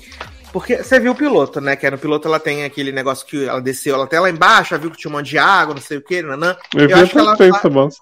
Porque 0.52 0.84
você 0.84 1.00
viu 1.00 1.12
o 1.12 1.16
piloto, 1.16 1.62
né? 1.62 1.76
Que 1.76 1.90
no 1.90 1.98
piloto 1.98 2.28
ela 2.28 2.40
tem 2.40 2.64
aquele 2.64 2.92
negócio 2.92 3.26
que 3.26 3.46
ela 3.46 3.62
desceu 3.62 3.96
ela 3.96 4.06
até 4.06 4.20
lá 4.20 4.30
embaixo, 4.30 4.74
ela 4.74 4.82
viu 4.82 4.92
que 4.92 4.98
tinha 4.98 5.12
um 5.12 5.18
monte 5.18 5.30
de 5.30 5.38
água, 5.38 5.76
não 5.76 5.82
sei 5.82 5.98
o 5.98 6.02
que, 6.02 6.22
nanã. 6.22 6.56
Eu, 6.76 6.88
vi 6.88 6.94
acho 6.94 7.12
que 7.12 7.18
ela 7.18 7.36
vai-. 7.36 7.50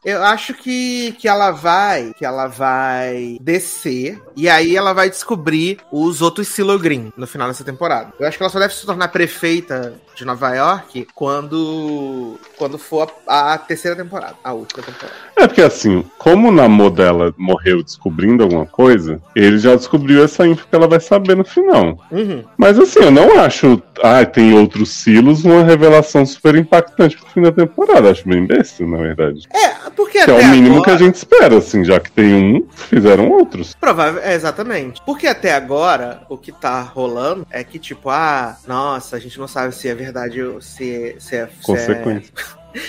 Eu 0.05 0.23
acho 0.23 0.53
que, 0.53 1.11
que 1.13 1.27
ela 1.27 1.51
vai. 1.51 2.13
Que 2.17 2.25
ela 2.25 2.47
vai 2.47 3.37
descer. 3.41 4.21
E 4.35 4.47
aí 4.49 4.75
ela 4.75 4.93
vai 4.93 5.09
descobrir 5.09 5.79
os 5.91 6.21
outros 6.21 6.47
Silogrim 6.47 7.11
no 7.17 7.27
final 7.27 7.47
dessa 7.47 7.63
temporada. 7.63 8.13
Eu 8.19 8.27
acho 8.27 8.37
que 8.37 8.43
ela 8.43 8.49
só 8.49 8.59
deve 8.59 8.73
se 8.73 8.85
tornar 8.85 9.09
prefeita 9.09 9.95
de 10.15 10.25
Nova 10.25 10.53
York 10.53 11.07
quando. 11.13 12.39
Quando 12.57 12.77
for 12.77 13.11
a, 13.27 13.53
a 13.53 13.57
terceira 13.57 13.95
temporada. 13.95 14.35
A 14.43 14.53
última 14.53 14.83
temporada. 14.83 15.13
É 15.35 15.47
porque 15.47 15.61
assim, 15.61 16.03
como 16.17 16.49
o 16.49 16.51
namor 16.51 16.91
dela 16.91 17.33
morreu 17.37 17.83
descobrindo 17.83 18.43
alguma 18.43 18.65
coisa, 18.65 19.21
ele 19.35 19.57
já 19.59 19.75
descobriu 19.75 20.23
essa 20.23 20.47
info 20.47 20.67
que 20.67 20.75
ela 20.75 20.87
vai 20.87 20.99
saber 20.99 21.35
no 21.35 21.45
final. 21.45 21.99
Uhum. 22.11 22.36
Mas 22.57 22.77
assim, 22.79 22.99
eu 22.99 23.11
não 23.11 23.39
acho. 23.39 23.81
Ah, 24.03 24.25
tem 24.25 24.53
outros 24.53 24.89
silos, 24.89 25.43
uma 25.43 25.63
revelação 25.63 26.25
super 26.25 26.55
impactante 26.55 27.17
pro 27.17 27.29
fim 27.29 27.41
da 27.41 27.51
temporada. 27.51 28.11
Acho 28.11 28.27
bem 28.27 28.45
besta, 28.45 28.85
na 28.85 28.97
verdade. 28.97 29.47
É, 29.53 29.89
porque 29.95 30.23
Que 30.23 30.29
é 30.31 30.33
o 30.33 30.47
mínimo 30.47 30.83
que 30.83 30.89
agora- 30.89 30.95
a 30.95 30.97
gente 30.97 31.15
espera, 31.15 31.57
assim, 31.57 31.83
já 31.83 31.99
que 31.99 32.11
tem 32.11 32.33
um, 32.33 32.67
fizeram 32.71 33.29
outros. 33.29 33.73
Provável, 33.79 34.21
é, 34.21 34.33
exatamente. 34.35 35.01
Porque 35.05 35.25
até 35.27 35.53
agora, 35.53 36.21
o 36.29 36.37
que 36.37 36.51
tá 36.51 36.81
rolando 36.81 37.45
é 37.49 37.63
que, 37.63 37.79
tipo, 37.79 38.09
ah, 38.09 38.57
nossa, 38.67 39.15
a 39.15 39.19
gente 39.19 39.39
não 39.39 39.47
sabe 39.47 39.73
se 39.73 39.87
é 39.87 39.95
verdade 39.95 40.41
ou 40.43 40.61
se, 40.61 41.15
se 41.19 41.35
é. 41.35 41.47
Se 41.47 41.47
é, 41.47 41.47
Consequência. 41.63 42.33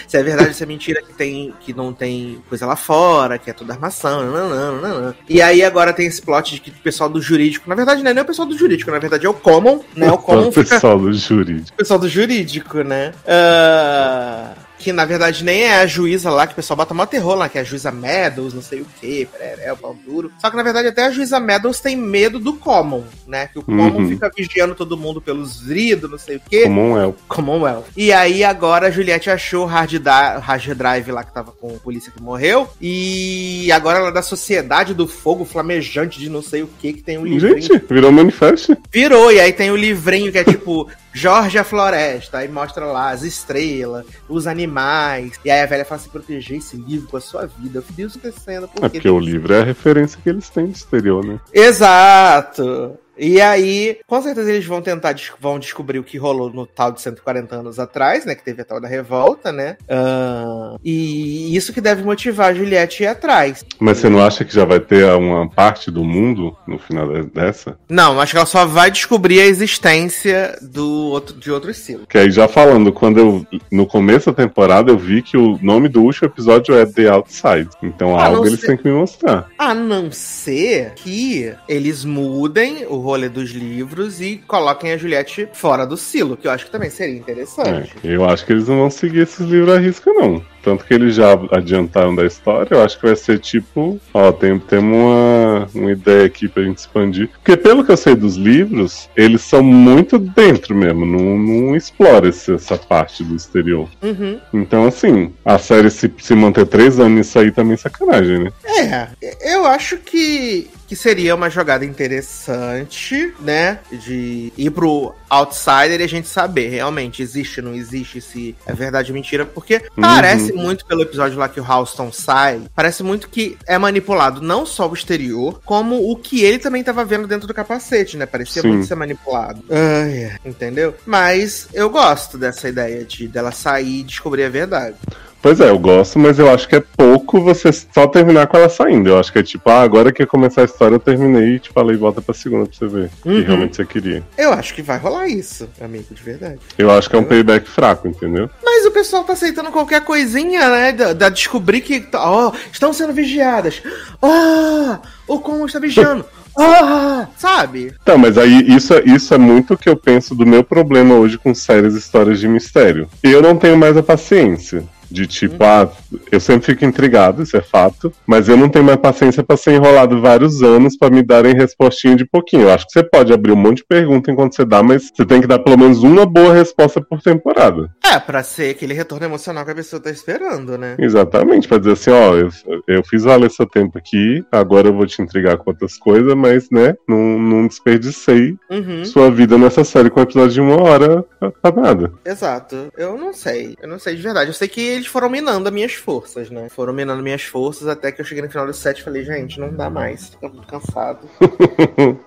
Se 0.06 0.16
é 0.16 0.22
verdade 0.22 0.48
ou 0.48 0.54
se 0.54 0.62
é 0.62 0.66
mentira 0.66 1.02
que, 1.02 1.12
tem, 1.14 1.54
que 1.60 1.72
não 1.72 1.92
tem 1.92 2.42
coisa 2.48 2.66
lá 2.66 2.76
fora, 2.76 3.38
que 3.38 3.50
é 3.50 3.52
tudo 3.52 3.70
armação, 3.70 4.24
nananã, 4.24 4.80
nananã. 4.80 5.14
E 5.28 5.40
aí 5.40 5.62
agora 5.62 5.92
tem 5.92 6.06
esse 6.06 6.22
plot 6.22 6.54
de 6.54 6.60
que 6.60 6.70
o 6.70 6.74
pessoal 6.74 7.08
do 7.08 7.20
jurídico, 7.20 7.68
na 7.68 7.74
verdade 7.74 8.02
não 8.02 8.10
é 8.10 8.14
nem 8.14 8.22
o 8.22 8.26
pessoal 8.26 8.46
do 8.46 8.56
jurídico, 8.56 8.90
na 8.90 8.98
verdade 8.98 9.26
é 9.26 9.28
o 9.28 9.34
Common, 9.34 9.80
né? 9.94 10.10
O 10.10 10.18
Common 10.18 10.48
o 10.48 10.52
fica 10.52 10.74
pessoal 10.74 10.98
do 10.98 11.12
jurídico. 11.12 11.74
o 11.74 11.76
pessoal 11.76 11.98
do 11.98 12.08
jurídico, 12.08 12.82
né? 12.82 13.12
Ah, 13.26 14.52
que 14.78 14.92
na 14.92 15.04
verdade 15.04 15.44
nem 15.44 15.62
é 15.64 15.80
a 15.80 15.86
juíza 15.86 16.30
lá, 16.30 16.46
que 16.46 16.52
o 16.52 16.56
pessoal 16.56 16.76
bota 16.76 16.94
mó 16.94 17.04
terror 17.06 17.34
lá, 17.34 17.48
que 17.48 17.58
é 17.58 17.60
a 17.60 17.64
juíza 17.64 17.90
Meadows, 17.90 18.54
não 18.54 18.62
sei 18.62 18.80
o 18.80 18.86
que, 19.00 19.26
pereré, 19.26 19.72
o 19.72 19.76
pau 19.76 19.96
duro. 20.06 20.30
Só 20.38 20.50
que 20.50 20.56
na 20.56 20.62
verdade 20.62 20.88
até 20.88 21.06
a 21.06 21.10
juíza 21.10 21.40
Meadows 21.40 21.80
tem 21.80 21.96
medo 21.96 22.38
do 22.38 22.54
Common, 22.54 23.04
né? 23.26 23.48
Que 23.52 23.58
o 23.58 23.62
Common 23.62 23.88
Uhum. 23.98 24.08
fica 24.08 24.30
vigiando 24.36 24.74
todo 24.74 24.96
mundo 24.96 25.20
pelos 25.20 25.60
vidros, 25.60 26.10
não 26.10 26.18
sei 26.18 26.36
o 26.36 26.40
que. 26.48 26.62
Commonwealth. 26.64 27.14
Commonwealth. 27.26 27.84
E 27.96 28.12
aí 28.12 28.44
agora 28.44 28.86
a 28.86 28.90
Juliette 28.90 29.30
achou 29.30 29.64
o 29.64 29.66
hard, 29.66 29.92
hard 30.40 30.74
drive 30.74 31.10
lá 31.10 31.24
que 31.24 31.32
tava 31.34 31.50
com 31.52 31.74
a 31.74 31.78
polícia 31.78 32.12
que 32.14 32.22
morreu. 32.22 32.68
E 32.80 33.70
agora 33.72 33.98
ela 33.98 34.08
é 34.08 34.12
da 34.12 34.22
Sociedade 34.22 34.94
do 34.94 35.06
Fogo 35.08 35.44
Flamejante 35.44 36.18
de 36.18 36.28
não 36.28 36.42
sei 36.42 36.62
o 36.62 36.68
que, 36.78 36.92
que 36.92 37.02
tem 37.02 37.18
um 37.18 37.24
livrinho. 37.26 37.60
Gente, 37.60 37.84
virou 37.88 38.12
manifesto. 38.12 38.76
Virou, 38.92 39.32
e 39.32 39.40
aí 39.40 39.52
tem 39.52 39.70
o 39.70 39.76
livrinho 39.76 40.30
que 40.30 40.38
é 40.38 40.44
tipo 40.44 40.88
Jorge 41.18 41.58
a 41.58 41.64
Floresta, 41.64 42.38
aí 42.38 42.48
mostra 42.48 42.86
lá 42.86 43.10
as 43.10 43.24
estrelas, 43.24 44.06
os 44.28 44.46
animais. 44.46 45.32
E 45.44 45.50
aí 45.50 45.62
a 45.62 45.66
velha 45.66 45.84
fala 45.84 46.00
assim: 46.00 46.10
proteger 46.10 46.58
esse 46.58 46.76
livro 46.76 47.08
com 47.08 47.16
a 47.16 47.20
sua 47.20 47.44
vida. 47.44 47.82
Meu 47.88 47.96
Deus, 47.96 48.16
acontecendo. 48.16 48.68
Por 48.68 48.84
É 48.84 48.88
porque 48.88 49.08
o 49.08 49.18
livro 49.18 49.52
é 49.52 49.62
a 49.62 49.64
referência 49.64 50.20
que 50.22 50.28
eles 50.28 50.48
têm 50.48 50.66
do 50.66 50.76
exterior, 50.76 51.24
né? 51.24 51.40
Exato! 51.52 52.96
E 53.18 53.40
aí, 53.40 53.98
com 54.06 54.20
certeza 54.22 54.50
eles 54.52 54.64
vão 54.66 54.80
tentar, 54.80 55.14
vão 55.40 55.58
descobrir 55.58 55.98
o 55.98 56.04
que 56.04 56.16
rolou 56.18 56.50
no 56.50 56.66
tal 56.66 56.92
de 56.92 57.00
140 57.00 57.56
anos 57.56 57.78
atrás, 57.78 58.24
né? 58.24 58.34
Que 58.34 58.44
teve 58.44 58.62
a 58.62 58.64
tal 58.64 58.80
da 58.80 58.88
revolta, 58.88 59.50
né? 59.52 59.76
Ah, 59.88 60.76
e 60.84 61.54
isso 61.56 61.72
que 61.72 61.80
deve 61.80 62.02
motivar 62.02 62.50
a 62.50 62.54
Juliette 62.54 63.02
a 63.04 63.06
ir 63.06 63.10
atrás. 63.10 63.64
Mas 63.78 63.98
você 63.98 64.08
não 64.08 64.20
acha 64.24 64.44
que 64.44 64.54
já 64.54 64.64
vai 64.64 64.80
ter 64.80 65.04
uma 65.14 65.48
parte 65.48 65.90
do 65.90 66.04
mundo 66.04 66.56
no 66.66 66.78
final 66.78 67.08
de- 67.12 67.24
dessa? 67.30 67.76
Não, 67.88 68.20
acho 68.20 68.32
que 68.32 68.36
ela 68.38 68.46
só 68.46 68.64
vai 68.64 68.90
descobrir 68.90 69.40
a 69.40 69.46
existência 69.46 70.56
do 70.62 70.86
outro, 71.10 71.34
de 71.36 71.50
outro 71.50 71.70
estilo. 71.70 72.06
Que 72.06 72.18
aí 72.18 72.30
já 72.30 72.46
falando, 72.48 72.92
quando 72.92 73.18
eu. 73.18 73.46
No 73.70 73.86
começo 73.86 74.30
da 74.30 74.36
temporada 74.36 74.90
eu 74.90 74.98
vi 74.98 75.22
que 75.22 75.36
o 75.36 75.58
nome 75.62 75.88
do 75.88 76.02
último 76.02 76.28
episódio 76.28 76.74
é 76.74 76.84
The 76.86 77.08
Outside. 77.08 77.68
Então 77.82 78.16
Ah, 78.18 78.26
algo 78.26 78.40
não 78.40 78.46
eles 78.46 78.60
têm 78.60 78.76
que 78.76 78.84
me 78.86 78.92
mostrar. 78.94 79.48
A 79.58 79.74
não 79.74 80.10
ser 80.12 80.92
que 80.96 81.52
eles 81.68 82.04
mudem 82.04 82.86
o 82.88 82.96
rolê 83.08 83.28
dos 83.28 83.50
livros 83.50 84.20
e 84.20 84.36
coloquem 84.46 84.92
a 84.92 84.96
Juliette 84.98 85.48
fora 85.52 85.86
do 85.86 85.96
silo, 85.96 86.36
que 86.36 86.46
eu 86.46 86.50
acho 86.50 86.66
que 86.66 86.70
também 86.70 86.90
seria 86.90 87.14
É, 87.14 87.18
interessante. 87.18 87.92
eu 88.04 88.24
acho 88.28 88.44
que 88.44 88.52
eles 88.52 88.68
não 88.68 88.76
vão 88.76 88.90
seguir 88.90 89.20
esses 89.20 89.46
livros 89.48 89.74
à 89.74 89.78
risca, 89.78 90.12
não. 90.12 90.42
Tanto 90.62 90.84
que 90.84 90.92
eles 90.92 91.14
já 91.14 91.32
adiantaram 91.52 92.14
da 92.14 92.26
história, 92.26 92.68
eu 92.74 92.82
acho 92.82 92.98
que 93.00 93.06
vai 93.06 93.16
ser 93.16 93.38
tipo, 93.38 93.98
ó, 94.12 94.30
tem, 94.32 94.58
tem 94.58 94.78
uma, 94.80 95.66
uma 95.74 95.90
ideia 95.92 96.26
aqui 96.26 96.46
pra 96.48 96.62
gente 96.62 96.78
expandir. 96.78 97.30
Porque 97.32 97.56
pelo 97.56 97.82
que 97.84 97.90
eu 97.92 97.96
sei 97.96 98.14
dos 98.14 98.36
livros, 98.36 99.08
eles 99.16 99.40
são 99.40 99.62
muito 99.62 100.18
dentro 100.18 100.74
mesmo, 100.74 101.06
não, 101.06 101.38
não 101.38 101.76
explora 101.76 102.28
esse- 102.28 102.52
essa 102.52 102.76
parte 102.76 103.24
do 103.24 103.34
exterior. 103.34 103.88
Uhum. 104.02 104.38
Então, 104.52 104.84
assim, 104.86 105.32
a 105.44 105.58
série 105.58 105.90
se, 105.90 106.12
se 106.18 106.34
manter 106.34 106.66
três 106.66 106.98
anos 107.00 107.12
nisso 107.18 107.38
aí 107.38 107.50
também 107.50 107.74
é 107.74 107.76
sacanagem, 107.78 108.44
né? 108.44 108.52
É, 108.66 109.54
eu 109.54 109.64
acho 109.64 109.96
que, 109.98 110.68
que 110.88 110.96
seria 110.96 111.34
uma 111.34 111.50
jogada 111.50 111.84
interessante, 111.84 113.34
né? 113.40 113.78
De 113.92 114.50
ir 114.56 114.70
pro 114.70 115.14
outsider 115.28 116.00
e 116.00 116.04
a 116.04 116.08
gente 116.08 116.26
saber 116.26 116.68
realmente 116.68 117.22
existe, 117.22 117.60
não 117.60 117.74
existe, 117.74 118.22
se 118.22 118.56
é 118.66 118.72
verdade 118.72 119.12
ou 119.12 119.14
mentira, 119.14 119.44
porque 119.44 119.82
parece 119.94 120.52
muito 120.54 120.86
pelo 120.86 121.02
episódio 121.02 121.38
lá 121.38 121.48
que 121.48 121.60
o 121.60 121.70
Houston 121.70 122.10
sai, 122.10 122.62
parece 122.74 123.02
muito 123.02 123.28
que 123.28 123.58
é 123.66 123.76
manipulado 123.76 124.40
não 124.40 124.64
só 124.64 124.88
o 124.88 124.94
exterior, 124.94 125.60
como 125.64 126.10
o 126.10 126.16
que 126.16 126.42
ele 126.42 126.58
também 126.58 126.82
tava 126.82 127.04
vendo 127.04 127.28
dentro 127.28 127.46
do 127.46 127.52
capacete, 127.52 128.16
né? 128.16 128.24
Parecia 128.24 128.62
Sim. 128.62 128.68
muito 128.68 128.86
ser 128.86 128.94
manipulado. 128.94 129.62
Ai, 129.70 130.24
é, 130.24 130.36
entendeu? 130.44 130.94
Mas 131.04 131.68
eu 131.74 131.90
gosto 131.90 132.38
dessa 132.38 132.66
ideia 132.66 133.04
de 133.04 133.28
dela 133.28 133.52
sair 133.52 134.00
e 134.00 134.04
descobrir 134.04 134.44
a 134.44 134.48
verdade. 134.48 134.96
Pois 135.40 135.60
é, 135.60 135.70
eu 135.70 135.78
gosto, 135.78 136.18
mas 136.18 136.38
eu 136.38 136.52
acho 136.52 136.68
que 136.68 136.74
é 136.76 136.80
pouco 136.96 137.40
você 137.40 137.70
só 137.72 138.06
terminar 138.08 138.48
com 138.48 138.56
ela 138.56 138.68
saindo. 138.68 139.08
Eu 139.10 139.18
acho 139.20 139.32
que 139.32 139.38
é 139.38 139.42
tipo, 139.42 139.70
ah, 139.70 139.82
agora 139.82 140.10
que 140.12 140.22
ia 140.22 140.26
começar 140.26 140.62
a 140.62 140.64
história, 140.64 140.96
eu 140.96 140.98
terminei 141.00 141.54
e 141.54 141.58
te 141.60 141.70
falei, 141.70 141.96
volta 141.96 142.20
pra 142.20 142.34
segunda 142.34 142.66
pra 142.66 142.76
você 142.76 142.86
ver. 142.88 143.10
o 143.24 143.28
Uhum. 143.28 143.40
Que 143.40 143.46
realmente 143.46 143.76
você 143.76 143.84
queria. 143.84 144.22
Eu 144.36 144.52
acho 144.52 144.74
que 144.74 144.82
vai 144.82 144.98
rolar 144.98 145.28
isso, 145.28 145.68
amigo, 145.80 146.06
de 146.10 146.22
verdade. 146.22 146.58
Eu 146.76 146.90
acho 146.90 147.08
que 147.08 147.14
é 147.14 147.18
um 147.20 147.24
payback 147.24 147.68
fraco, 147.70 148.08
entendeu? 148.08 148.50
Mas 148.64 148.84
o 148.84 148.90
pessoal 148.90 149.22
tá 149.22 149.32
aceitando 149.34 149.70
qualquer 149.70 150.00
coisinha, 150.04 150.68
né? 150.70 150.92
Da, 150.92 151.12
da 151.12 151.28
descobrir 151.28 151.82
que, 151.82 152.04
ó, 152.14 152.52
estão 152.72 152.92
sendo 152.92 153.12
vigiadas. 153.12 153.80
Ah, 154.20 154.98
o 155.28 155.38
como 155.38 155.66
está 155.66 155.78
vigiando. 155.78 156.24
Ah, 156.60 157.28
sabe? 157.36 157.94
Então, 158.02 158.18
mas 158.18 158.36
aí 158.36 158.64
isso, 158.74 158.92
é- 158.92 159.04
isso 159.06 159.32
é 159.32 159.38
muito 159.38 159.74
o 159.74 159.78
que 159.78 159.88
eu 159.88 159.96
penso 159.96 160.34
do 160.34 160.44
meu 160.44 160.64
problema 160.64 161.14
hoje 161.14 161.38
com 161.38 161.54
séries 161.54 161.94
e 161.94 161.98
histórias 161.98 162.40
de 162.40 162.48
mistério. 162.48 163.08
Eu 163.22 163.40
não 163.40 163.54
tenho 163.56 163.76
mais 163.78 163.96
a 163.96 164.02
paciência. 164.02 164.82
De 165.10 165.26
tipo, 165.26 165.62
ah, 165.64 165.90
eu 166.30 166.38
sempre 166.40 166.66
fico 166.66 166.84
intrigado, 166.84 167.42
isso 167.42 167.56
é 167.56 167.62
fato, 167.62 168.12
mas 168.26 168.48
eu 168.48 168.56
não 168.56 168.68
tenho 168.68 168.84
mais 168.84 168.98
paciência 168.98 169.42
pra 169.42 169.56
ser 169.56 169.72
enrolado 169.72 170.20
vários 170.20 170.62
anos 170.62 170.96
pra 170.96 171.08
me 171.10 171.22
darem 171.22 171.54
respostinha 171.54 172.14
de 172.14 172.24
pouquinho. 172.24 172.64
Eu 172.64 172.72
acho 172.72 172.86
que 172.86 172.92
você 172.92 173.02
pode 173.02 173.32
abrir 173.32 173.52
um 173.52 173.56
monte 173.56 173.78
de 173.78 173.86
pergunta 173.86 174.30
enquanto 174.30 174.54
você 174.54 174.64
dá, 174.64 174.82
mas 174.82 175.10
você 175.14 175.24
tem 175.24 175.40
que 175.40 175.46
dar 175.46 175.58
pelo 175.60 175.78
menos 175.78 176.02
uma 176.02 176.26
boa 176.26 176.52
resposta 176.52 177.00
por 177.00 177.20
temporada. 177.22 177.90
É, 178.04 178.18
pra 178.18 178.42
ser 178.42 178.70
aquele 178.70 178.94
retorno 178.94 179.24
emocional 179.26 179.64
que 179.64 179.70
a 179.70 179.74
pessoa 179.74 180.00
tá 180.00 180.10
esperando, 180.10 180.76
né? 180.78 180.96
Exatamente, 180.98 181.66
pra 181.68 181.78
dizer 181.78 181.92
assim, 181.92 182.10
ó, 182.10 182.34
eu, 182.36 182.48
eu 182.86 183.02
fiz 183.04 183.22
valer 183.24 183.50
seu 183.50 183.66
tempo 183.66 183.96
aqui, 183.98 184.44
agora 184.52 184.88
eu 184.88 184.94
vou 184.94 185.06
te 185.06 185.20
intrigar 185.22 185.56
com 185.56 185.70
outras 185.70 185.96
coisas, 185.98 186.34
mas, 186.34 186.68
né, 186.70 186.94
não, 187.08 187.38
não 187.38 187.66
desperdicei 187.66 188.56
Uhum, 188.70 189.04
sua 189.04 189.30
vida 189.30 189.56
nessa 189.56 189.82
série 189.84 190.10
com 190.10 190.20
um 190.20 190.22
episódio 190.22 190.50
de 190.50 190.60
uma 190.60 190.80
hora 190.82 191.24
pra 191.62 191.72
nada. 191.72 192.12
exato. 192.24 192.92
Eu 192.96 193.16
não 193.16 193.32
sei. 193.32 193.74
Eu 193.80 193.88
não 193.88 193.98
sei 193.98 194.14
de 194.16 194.22
verdade. 194.22 194.50
Eu 194.50 194.54
sei 194.54 194.68
que 194.68 194.97
eles 194.98 195.08
foram 195.08 195.28
minando 195.28 195.68
as 195.68 195.74
minhas 195.74 195.94
forças, 195.94 196.50
né? 196.50 196.68
Foram 196.68 196.92
minando 196.92 197.22
minhas 197.22 197.42
forças 197.42 197.88
até 197.88 198.12
que 198.12 198.20
eu 198.20 198.24
cheguei 198.24 198.42
no 198.42 198.50
final 198.50 198.66
do 198.66 198.74
set 198.74 198.98
e 198.98 199.02
falei, 199.02 199.24
gente, 199.24 199.58
não 199.58 199.72
dá 199.72 199.88
mais, 199.88 200.30
tô 200.30 200.48
muito 200.48 200.66
cansado. 200.66 201.20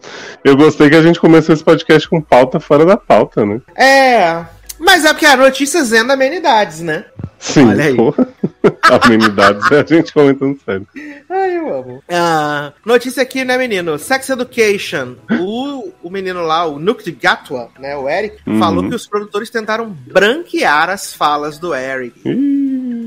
Eu 0.44 0.58
gostei 0.58 0.90
que 0.90 0.96
a 0.96 1.02
gente 1.02 1.20
começou 1.20 1.54
esse 1.54 1.64
podcast 1.64 2.10
com 2.10 2.22
pauta 2.22 2.60
fora 2.60 2.86
da 2.86 2.98
pauta, 2.98 3.46
né? 3.46 3.62
É, 3.76 4.46
mas 4.82 5.06
é 5.06 5.14
porque 5.14 5.26
a 5.26 5.38
notícia 5.38 5.84
zenda 5.84 6.14
amenidades, 6.14 6.82
né? 6.82 7.06
Sim, 7.40 7.68
Olha 7.70 7.86
aí. 7.86 7.96
porra. 7.96 8.28
Amenidades 9.04 9.72
é 9.72 9.80
a 9.80 9.86
gente 9.86 10.14
comentando 10.14 10.60
sério. 10.64 10.88
Ai, 11.30 11.58
eu 11.58 11.74
amo. 11.74 12.04
Ah, 12.08 12.72
notícia 12.86 13.24
aqui, 13.24 13.44
né, 13.44 13.58
menino? 13.58 13.98
Sex 13.98 14.30
Education. 14.30 15.16
O, 15.40 15.92
o 16.04 16.10
menino 16.12 16.44
lá, 16.44 16.66
o 16.66 16.78
Nuke 16.78 17.04
de 17.04 17.12
Gatwa, 17.12 17.70
né, 17.80 17.96
o 17.98 18.08
Eric, 18.08 18.38
Uhum. 18.46 18.60
falou 18.60 18.88
que 18.88 18.94
os 18.94 19.08
produtores 19.08 19.50
tentaram 19.50 19.90
branquear 19.90 20.90
as 20.92 21.14
falas 21.14 21.58
do 21.58 21.74
Eric. 21.74 22.22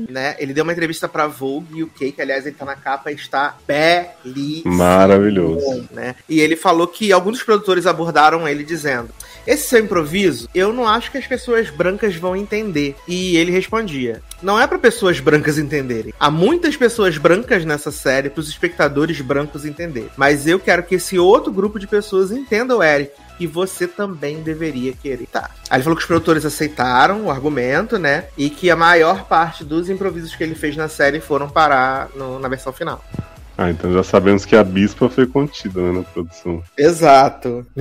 Né? 0.09 0.35
Ele 0.37 0.53
deu 0.53 0.63
uma 0.63 0.73
entrevista 0.73 1.07
pra 1.07 1.27
Vogue 1.27 1.83
UK, 1.83 2.11
que 2.11 2.21
aliás 2.21 2.45
ele 2.45 2.55
tá 2.55 2.65
na 2.65 2.75
capa 2.75 3.11
e 3.11 3.15
está 3.15 3.55
belíssimo. 3.67 4.73
Maravilhoso. 4.73 5.87
Né? 5.91 6.15
E 6.27 6.39
ele 6.41 6.55
falou 6.57 6.87
que 6.87 7.11
alguns 7.13 7.41
produtores 7.43 7.85
abordaram 7.87 8.47
ele 8.47 8.63
dizendo: 8.63 9.09
Esse 9.45 9.67
seu 9.67 9.79
improviso, 9.79 10.49
eu 10.53 10.73
não 10.73 10.87
acho 10.87 11.11
que 11.11 11.17
as 11.17 11.27
pessoas 11.27 11.69
brancas 11.69 12.15
vão 12.15 12.35
entender. 12.35 12.95
E 13.07 13.37
ele 13.37 13.51
respondia: 13.51 14.21
Não 14.41 14.59
é 14.59 14.65
para 14.67 14.79
pessoas 14.79 15.19
brancas 15.19 15.57
entenderem. 15.57 16.13
Há 16.19 16.31
muitas 16.31 16.75
pessoas 16.75 17.17
brancas 17.17 17.63
nessa 17.65 17.91
série 17.91 18.29
para 18.29 18.39
os 18.41 18.49
espectadores 18.49 19.19
brancos 19.21 19.65
entenderem. 19.65 20.09
Mas 20.17 20.47
eu 20.47 20.59
quero 20.59 20.83
que 20.83 20.95
esse 20.95 21.17
outro 21.19 21.51
grupo 21.51 21.79
de 21.79 21.87
pessoas 21.87 22.31
entenda 22.31 22.75
o 22.75 22.83
Eric. 22.83 23.11
Que 23.37 23.45
você 23.45 23.85
também 23.85 24.41
deveria 24.41 24.93
querer. 24.93 25.27
Tá. 25.29 25.49
Aí 25.69 25.75
ele 25.77 25.83
falou 25.83 25.97
que 25.97 26.03
os 26.03 26.07
produtores 26.07 26.45
aceitaram 26.45 27.25
o 27.25 27.29
argumento, 27.29 27.99
né? 27.99 28.25
E 28.37 28.49
que 28.49 28.71
a 28.71 28.77
maior 28.77 29.25
parte 29.25 29.61
dos 29.65 29.89
improvisos 29.89 30.33
que 30.33 30.41
ele 30.41 30.55
fez 30.55 30.77
na 30.77 30.87
série 30.87 31.19
foram 31.19 31.49
parar 31.49 32.07
no- 32.15 32.39
na 32.39 32.47
versão 32.47 32.71
final. 32.71 33.03
Ah, 33.57 33.69
então 33.69 33.93
já 33.93 34.03
sabemos 34.03 34.45
que 34.45 34.55
a 34.55 34.63
bispa 34.63 35.09
foi 35.09 35.25
contida 35.25 35.81
né, 35.81 35.99
na 35.99 36.03
produção. 36.03 36.61
Exato. 36.77 37.65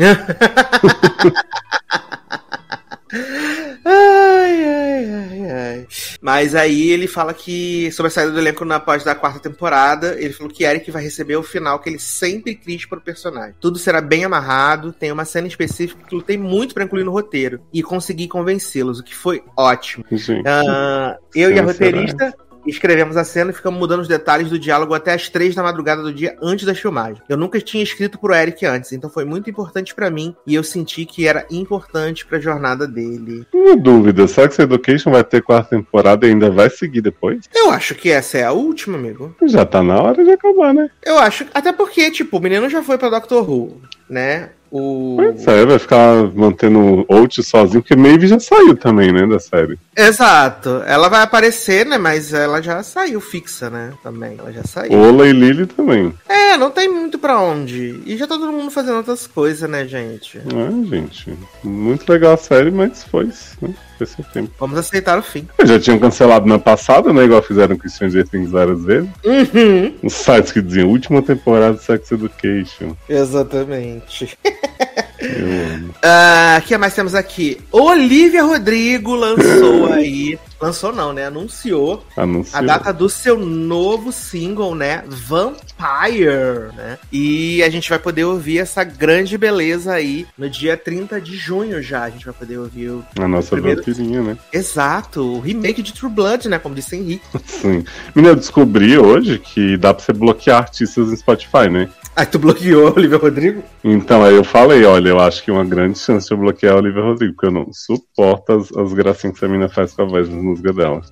ai, 3.85 4.65
ai, 4.65 5.11
ai, 5.13 5.51
ai. 5.51 5.87
Mas 6.21 6.55
aí 6.55 6.91
ele 6.91 7.07
fala 7.07 7.35
que, 7.35 7.91
sobre 7.93 8.09
a 8.09 8.11
saída 8.11 8.33
do 8.33 8.39
elenco 8.39 8.65
na 8.65 8.79
pós 8.79 9.03
da 9.03 9.15
quarta 9.15 9.41
temporada, 9.41 10.17
ele 10.19 10.33
falou 10.33 10.53
que 10.53 10.65
Eric 10.65 10.91
vai 10.91 11.03
receber 11.03 11.37
o 11.37 11.43
final 11.43 11.81
que 11.81 11.91
ele 11.91 11.99
sempre 11.99 12.55
quis 12.55 12.87
pro 12.87 13.01
personagem. 13.01 13.55
Tudo 13.61 13.79
será 13.79 14.01
bem 14.01 14.25
amarrado, 14.25 14.93
tem 14.93 15.11
uma 15.11 15.25
cena 15.25 15.49
específica 15.49 16.05
que 16.07 16.15
lutei 16.15 16.39
muito 16.39 16.73
pra 16.73 16.85
incluir 16.85 17.05
no 17.05 17.13
roteiro. 17.13 17.61
E 17.73 17.83
consegui 17.83 18.29
convencê-los, 18.29 19.01
o 19.01 19.05
que 19.05 19.15
foi 19.15 19.43
ótimo. 19.57 20.05
Gente, 20.13 20.47
Ah, 20.47 21.17
eu 21.35 21.51
e 21.51 21.59
a 21.59 21.63
roteirista 21.63 22.33
escrevemos 22.67 23.17
a 23.17 23.25
cena 23.25 23.51
e 23.51 23.55
ficamos 23.55 23.79
mudando 23.79 24.01
os 24.01 24.09
detalhes 24.09 24.51
do 24.51 24.59
diálogo 24.59 24.95
até 24.95 25.13
as 25.13 25.29
três 25.29 25.55
da 25.55 25.63
madrugada 25.63 26.03
do 26.03 26.13
dia 26.13 26.37
antes 26.43 26.65
da 26.65 26.75
filmagem. 26.75 27.23
Eu 27.29 27.37
nunca 27.37 27.61
tinha 27.61 27.83
escrito 27.83 28.19
pro 28.19 28.35
Eric 28.35 28.65
antes, 28.67 28.93
então 28.93 29.11
foi 29.11 29.25
muito 29.25 29.49
importante 29.51 29.95
pra 29.95 30.11
mim 30.11 30.35
e 30.47 30.55
eu 30.55 30.65
senti 30.65 31.05
que 31.05 31.27
era 31.27 31.47
importante 31.51 32.27
pra 32.27 32.41
jornada 32.41 32.87
dele. 32.87 33.47
uma 33.53 33.77
dúvida, 33.77 34.27
Sex 34.27 34.59
Education 34.59 35.11
vai 35.11 35.25
ter 35.25 35.43
quarta 35.43 35.77
temporada 35.77 36.27
e 36.27 36.31
ainda 36.31 36.51
vai 36.51 36.71
seguir 36.71 37.01
depois? 37.01 37.49
Eu 37.55 37.71
acho 37.71 37.95
que 37.95 38.11
essa 38.11 38.39
é 38.39 38.45
a 38.45 38.53
última, 38.53 38.97
amigo. 38.97 39.35
Já 39.45 39.65
tá 39.65 39.83
na 39.83 40.01
hora 40.01 40.25
de 40.25 40.31
acabar, 40.31 40.75
né? 40.75 40.89
Eu 41.05 41.19
acho, 41.19 41.47
até 41.55 41.73
porque, 41.73 42.11
tipo, 42.11 42.37
o 42.37 42.41
menino 42.41 42.69
já 42.69 42.83
foi 42.83 42.99
pra 42.99 43.11
Doctor 43.11 43.49
Who, 43.49 43.81
né? 44.09 44.51
O... 44.77 45.15
Pois 45.15 45.47
é, 45.47 45.65
vai 45.65 45.79
ficar 45.79 46.25
mantendo 46.35 47.07
Out 47.09 47.41
sozinho, 47.45 47.81
porque 47.81 47.95
Maeve 47.95 48.27
já 48.27 48.41
saiu 48.41 48.77
também, 48.77 49.13
né, 49.13 49.25
da 49.25 49.39
série. 49.39 49.79
Exato. 49.97 50.83
Ela 50.85 51.09
vai 51.09 51.23
aparecer, 51.23 51.87
né? 51.87 51.97
Mas 51.97 52.35
ela 52.35 52.61
já 52.61 52.83
saiu 52.83 53.21
fixa, 53.21 53.71
né? 53.71 53.93
Também. 54.03 54.35
Ela 54.37 54.53
já 54.53 54.65
saiu. 54.65 54.99
Ola 54.99 55.29
e 55.29 55.33
Lily 55.33 55.67
também. 55.67 56.13
É, 56.29 56.57
não 56.57 56.73
tem 56.73 56.89
muito 56.89 57.21
pra 57.21 57.41
onde. 57.41 58.03
E 58.05 58.17
já 58.17 58.27
tá 58.27 58.35
todo 58.35 58.51
mundo 58.51 58.73
fazendo 58.73 58.97
outras 58.97 59.29
coisas, 59.29 59.71
né, 59.71 59.87
gente? 59.87 60.39
É, 60.39 60.89
gente. 60.89 61.39
Muito 61.63 62.11
legal 62.11 62.35
a 62.35 62.37
série, 62.37 62.73
mas 62.73 63.05
foi, 63.05 63.29
né? 63.63 63.73
Foi 63.99 64.25
tempo. 64.33 64.51
Vamos 64.59 64.79
aceitar 64.79 65.19
o 65.19 65.23
fim. 65.23 65.47
Já 65.65 65.79
tinham 65.79 65.99
cancelado 65.99 66.47
na 66.47 66.59
passada, 66.59 67.13
né? 67.13 67.25
Igual 67.25 67.43
fizeram 67.43 67.77
com 67.77 67.89
Stranger 67.89 68.27
Things 68.29 68.51
várias 68.51 68.83
vezes. 68.85 69.09
Uhum. 69.25 69.95
Os 70.03 70.13
sites 70.15 70.53
que 70.53 70.61
diziam 70.61 70.89
última 70.89 71.23
temporada 71.23 71.75
de 71.77 71.83
Sex 71.83 72.11
Education. 72.13 72.95
Exatamente. 73.09 74.37
Eu 75.25 75.75
amo. 75.77 75.95
Ah, 76.03 76.59
O 76.63 76.67
que 76.67 76.77
mais 76.79 76.95
temos 76.95 77.15
aqui? 77.15 77.59
Olivia 77.73 78.43
Rodrigo 78.43 79.15
lançou 79.15 79.87
aí. 79.93 80.39
Lançou 80.61 80.93
não, 80.95 81.13
né? 81.13 81.27
Anunciou 81.27 82.05
Anunciou. 82.17 82.59
a 82.59 82.63
data 82.65 82.93
do 82.93 83.09
seu 83.09 83.39
novo 83.39 84.11
single, 84.13 84.75
né? 84.75 85.03
Vampire, 85.09 86.73
né? 86.77 86.99
E 87.13 87.63
a 87.63 87.69
gente 87.69 87.89
vai 87.91 87.99
poder 87.99 88.25
ouvir 88.25 88.59
essa 88.59 88.83
grande 88.85 89.37
beleza 89.37 89.93
aí 89.93 90.27
no 90.39 90.49
dia 90.49 90.77
30 90.77 91.21
de 91.21 91.37
junho 91.37 91.83
já. 91.83 92.05
A 92.05 92.11
gente 92.11 92.25
vai 92.25 92.35
poder 92.35 92.59
ouvir 92.59 92.89
o. 92.91 93.05
A 93.19 93.29
nossa 93.29 93.51
Primeiro- 93.51 93.83
vampirinha, 93.85 94.23
né? 94.23 94.39
Exato, 94.53 95.21
o 95.23 95.41
remake 95.41 95.83
de 95.83 95.93
True 95.93 96.11
Blood, 96.11 96.49
né? 96.49 96.59
Como 96.59 96.75
disse 96.75 96.97
Henrique. 96.97 97.25
Sim. 97.45 97.85
Menina, 98.15 98.33
eu 98.33 98.37
descobri 98.37 98.97
hoje 98.99 99.39
que 99.39 99.77
dá 99.77 99.93
pra 99.93 100.05
você 100.05 100.13
bloquear 100.13 100.59
artistas 100.63 101.09
no 101.09 101.17
Spotify, 101.17 101.69
né? 101.71 101.89
Aí 102.17 102.27
tu 102.27 102.39
bloqueou 102.39 102.87
a 102.87 102.93
Olivia 102.93 103.19
Rodrigo? 103.19 103.63
Então 103.83 104.23
aí 104.23 104.37
eu 104.37 104.45
falei, 104.45 104.85
olha, 104.85 105.09
eu 105.09 105.19
acho 105.19 105.43
que 105.43 105.51
uma 105.51 105.65
grande 105.65 105.99
chance 105.99 106.29
de 106.29 106.33
eu 106.33 106.39
bloquear 106.39 106.75
a 106.75 106.79
Olivia 106.79 107.03
Rodrigo, 107.03 107.35
porque 107.35 107.47
eu 107.47 107.51
não 107.51 107.73
suporto 107.73 108.53
as, 108.53 108.73
as 108.77 108.93
gracinhas 108.93 109.37
que 109.37 109.45
essa 109.45 109.49
menina 109.49 109.69
faz 109.69 109.93
com 109.93 110.03
a 110.03 110.05
voz 110.05 110.29
das 110.29 110.39
músicas 110.39 110.77
dela. 110.77 111.03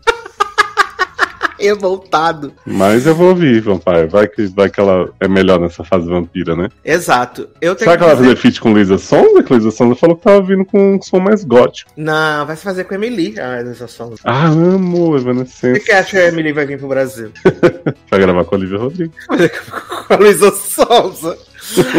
Revoltado. 1.62 2.52
Mas 2.66 3.06
eu 3.06 3.14
vou 3.14 3.28
ouvir, 3.30 3.60
Vampire. 3.60 4.06
Vai 4.08 4.26
que, 4.28 4.46
vai 4.46 4.68
que 4.70 4.80
ela 4.80 5.08
é 5.20 5.28
melhor 5.28 5.60
nessa 5.60 5.82
fase 5.84 6.06
vampira, 6.08 6.54
né? 6.56 6.68
Exato. 6.84 7.48
Eu 7.60 7.74
tenho 7.74 7.90
Será 7.90 7.96
que 7.96 8.04
ela 8.04 8.14
vai 8.14 8.24
fazer 8.24 8.36
feat 8.36 8.60
com 8.60 8.72
Luísa 8.72 8.98
Sonza? 8.98 9.42
Que 9.42 9.52
Luísa 9.52 9.70
Sonza 9.70 9.94
falou 9.94 10.16
que 10.16 10.22
tava 10.22 10.42
vindo 10.42 10.64
com 10.64 10.94
um 10.96 11.02
som 11.02 11.18
mais 11.20 11.44
gótico. 11.44 11.90
Não, 11.96 12.44
vai 12.46 12.56
se 12.56 12.62
fazer 12.62 12.84
com 12.84 12.94
a 12.94 12.96
Emily. 12.96 13.34
Ah, 13.38 13.62
dessa 13.62 13.86
som. 13.86 14.14
Ah, 14.24 14.46
amo, 14.48 15.16
Evanescence. 15.16 15.78
que 15.80 15.86
que 15.86 15.92
acha 15.92 16.10
que 16.10 16.16
a 16.18 16.28
Emily 16.28 16.52
vai 16.52 16.66
vir 16.66 16.78
pro 16.78 16.88
Brasil? 16.88 17.30
Vai 18.10 18.20
gravar 18.20 18.44
com 18.44 18.54
a 18.54 18.58
Olivia 18.58 18.78
Rodrigo. 18.78 19.12
com 20.08 20.14
a 20.14 20.16
Luísa 20.16 20.50
Souza. 20.50 21.38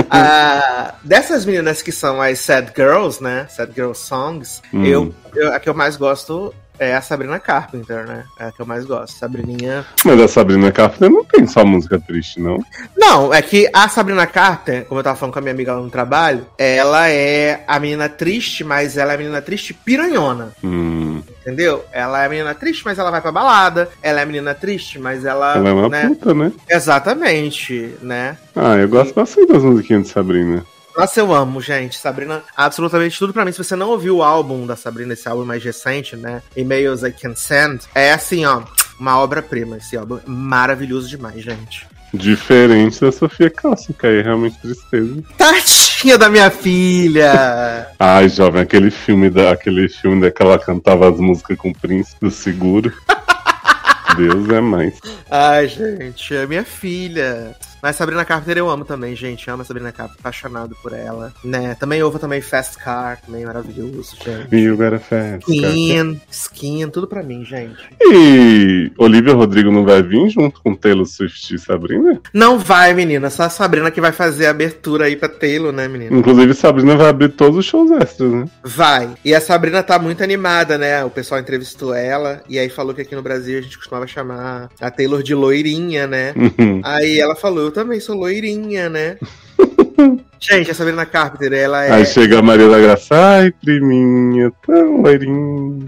Ah, 0.09 0.95
dessas 1.03 1.45
meninas 1.45 1.82
que 1.82 1.91
são 1.91 2.22
as 2.22 2.38
Sad 2.39 2.72
Girls, 2.76 3.24
né? 3.24 3.47
Sad 3.49 3.72
Girl 3.74 3.93
Songs, 3.93 4.61
Hum. 4.74 4.86
eu, 4.86 5.14
eu- 5.36 5.53
a 5.53 5.59
que 5.59 5.70
eu 5.70 5.74
mais 5.74 5.95
gosto 5.95 6.53
é 6.80 6.95
a 6.95 7.01
Sabrina 7.01 7.39
Carpenter, 7.39 8.05
né? 8.05 8.26
É 8.39 8.45
a 8.45 8.51
que 8.51 8.61
eu 8.61 8.65
mais 8.65 8.86
gosto. 8.86 9.17
Sabrininha. 9.17 9.86
Mas 10.03 10.19
a 10.19 10.28
Sabrina 10.28 10.71
Carpenter 10.71 11.09
não 11.09 11.24
tem 11.24 11.45
só 11.47 11.65
música 11.65 11.99
triste, 11.99 12.39
não. 12.39 12.63
Não, 12.97 13.34
é 13.34 13.41
que 13.41 13.69
a 13.74 13.88
Sabrina 13.88 14.26
Carpenter, 14.28 14.86
como 14.86 14.99
eu 14.99 15.03
tava 15.03 15.17
falando 15.17 15.34
com 15.34 15.39
a 15.39 15.41
minha 15.41 15.53
amiga 15.53 15.74
lá 15.74 15.82
no 15.82 15.89
trabalho, 15.89 16.45
ela 16.57 17.09
é 17.09 17.63
a 17.67 17.80
menina 17.80 18.09
triste, 18.09 18.63
mas 18.63 18.97
ela 18.97 19.11
é 19.11 19.15
a 19.15 19.17
menina 19.17 19.41
triste 19.41 19.74
piranhona. 19.74 20.53
Hum, 20.63 21.21
Entendeu? 21.41 21.84
Ela 21.91 22.24
é 22.24 22.26
a 22.26 22.30
menina 22.30 22.55
triste, 22.55 22.84
mas 22.86 22.97
ela 22.97 23.11
vai 23.11 23.21
pra 23.21 23.32
balada. 23.32 23.89
Ela 24.01 24.21
é 24.21 24.24
a 24.24 24.26
menina 24.26 24.53
triste, 24.53 24.97
mas 24.97 25.26
ela. 25.26 25.55
ela 25.55 25.69
é 25.69 25.74
uma 25.74 25.89
né? 25.89 26.07
puta, 26.07 26.34
né? 26.34 26.51
Exatamente, 26.69 27.95
né? 28.01 28.38
Ah, 28.55 28.76
eu 28.76 28.88
gosto 28.88 29.13
bastante 29.13 29.51
das 29.51 29.63
musiquinhas 29.63 30.03
de 30.03 30.09
Sabrina. 30.09 30.65
Nossa, 30.96 31.20
eu 31.20 31.34
amo, 31.34 31.60
gente. 31.60 31.98
Sabrina, 31.98 32.44
absolutamente 32.56 33.18
tudo 33.18 33.34
pra 33.34 33.44
mim. 33.44 33.52
Se 33.52 33.58
você 33.58 33.76
não 33.76 33.89
ouviu 33.89 34.18
o 34.18 34.24
álbum 34.24 34.66
da 34.66 34.76
Sabrina, 34.76 35.14
esse 35.14 35.28
álbum 35.28 35.46
mais 35.46 35.64
recente, 35.64 36.16
né? 36.16 36.41
Emails 36.56 37.04
I 37.04 37.12
Can 37.12 37.36
Send, 37.36 37.82
é 37.96 38.12
assim, 38.12 38.46
ó, 38.46 38.62
uma 39.00 39.20
obra-prima. 39.20 39.78
Esse 39.78 39.98
álbum 39.98 40.20
maravilhoso 40.26 41.10
demais, 41.10 41.41
gente. 41.41 41.88
Diferente 42.14 43.02
da 43.02 43.12
Sofia 43.12 43.50
que 43.50 44.06
aí 44.06 44.20
é 44.20 44.22
realmente 44.22 44.60
tristeza. 44.60 45.24
Tadinha 45.36 46.16
da 46.16 46.30
minha 46.30 46.52
filha! 46.52 47.88
Ai, 47.98 48.30
jovem, 48.30 48.62
aquele 48.62 48.91
filme 48.91 49.32
da, 49.32 49.52
aquele 49.52 49.89
filme 49.89 50.22
daquela 50.22 50.60
cantava 50.60 51.10
as 51.10 51.20
músicas 51.20 51.58
com 51.58 51.70
o 51.70 51.76
príncipe 51.76 52.20
do 52.22 52.30
seguro. 52.30 52.94
Deus 54.16 54.48
é 54.50 54.62
mais. 54.62 55.00
Ai, 55.32 55.68
gente, 55.68 56.36
é 56.36 56.46
minha 56.46 56.64
filha. 56.64 57.56
Mas 57.84 57.98
Sabrina 57.98 58.24
Carpenter 58.24 58.58
eu 58.58 58.70
amo 58.70 58.86
também, 58.86 59.14
gente. 59.14 59.50
Amo 59.50 59.62
a 59.62 59.66
Sabrina 59.66 59.92
Carpenter, 59.92 60.22
apaixonado 60.22 60.74
por 60.82 60.94
ela. 60.94 61.34
Né? 61.44 61.76
Também 61.78 62.02
ouvo 62.02 62.18
também 62.18 62.40
Fast 62.40 62.78
Car, 62.78 63.20
também 63.20 63.46
maravilhoso, 63.46 64.16
gente. 64.24 64.56
You 64.56 64.78
got 64.78 64.94
a 64.94 65.00
fast 65.00 65.46
car. 65.46 65.54
Skin, 65.54 66.22
skin, 66.32 66.90
tudo 66.90 67.08
pra 67.08 67.22
mim, 67.22 67.44
gente. 67.44 67.84
E 68.00 68.90
Olivia 68.98 69.34
Rodrigo 69.34 69.70
não 69.70 69.84
vai 69.84 70.02
vir 70.02 70.30
junto 70.30 70.62
com 70.62 70.74
Taylor 70.74 71.06
Swift 71.06 71.54
e 71.54 71.60
Sabrina? 71.60 72.22
Não 72.34 72.58
vai, 72.58 72.94
menina. 72.94 73.30
Só 73.30 73.44
a 73.44 73.50
Sabrina 73.50 73.92
que 73.92 74.00
vai 74.00 74.14
fazer 74.14 74.46
a 74.46 74.52
abertura 74.52 75.08
aí 75.08 75.18
pra 75.18 75.28
Taylor, 75.28 75.74
né, 75.74 75.86
menina? 75.90 76.18
Inclusive, 76.18 76.54
Sabrina 76.54 76.96
vai 76.96 77.10
abrir 77.10 77.34
todos 77.34 77.58
os 77.58 77.66
shows 77.66 77.92
extras, 77.92 78.32
né? 78.32 78.46
Vai. 78.64 79.10
E 79.26 79.36
a 79.36 79.42
Sabrina 79.42 79.84
tá 79.84 80.00
muito 80.00 80.24
animada, 80.24 80.78
né? 80.78 81.04
O 81.04 81.10
pessoal 81.10 81.42
entrevistou 81.42 81.94
ela 81.94 82.42
e 82.48 82.58
aí 82.58 82.70
falou 82.70 82.94
que 82.94 83.02
aqui 83.02 83.14
no 83.14 83.22
Brasil 83.22 83.60
a 83.60 83.62
gente 83.62 83.78
costumava 83.78 84.08
chamar 84.08 84.70
a 84.80 84.90
Taylor 84.90 85.22
de 85.22 85.36
loirinha, 85.36 86.08
né? 86.08 86.34
Uhum. 86.38 86.80
Aí 86.82 87.20
ela 87.20 87.36
falou, 87.36 87.72
também 87.74 87.99
sou 87.99 88.15
loirinha, 88.15 88.89
né? 88.89 89.17
gente, 90.39 90.71
a 90.71 90.74
Sabrina 90.74 91.05
Carpenter, 91.05 91.51
ela 91.53 91.84
é. 91.84 91.91
Aí 91.91 92.05
chega 92.05 92.39
a 92.39 92.41
Maria 92.41 92.69
da 92.69 92.80
Graça, 92.80 93.15
ai, 93.15 93.51
priminha, 93.51 94.51
tão 94.65 95.01
loirinha. 95.01 95.86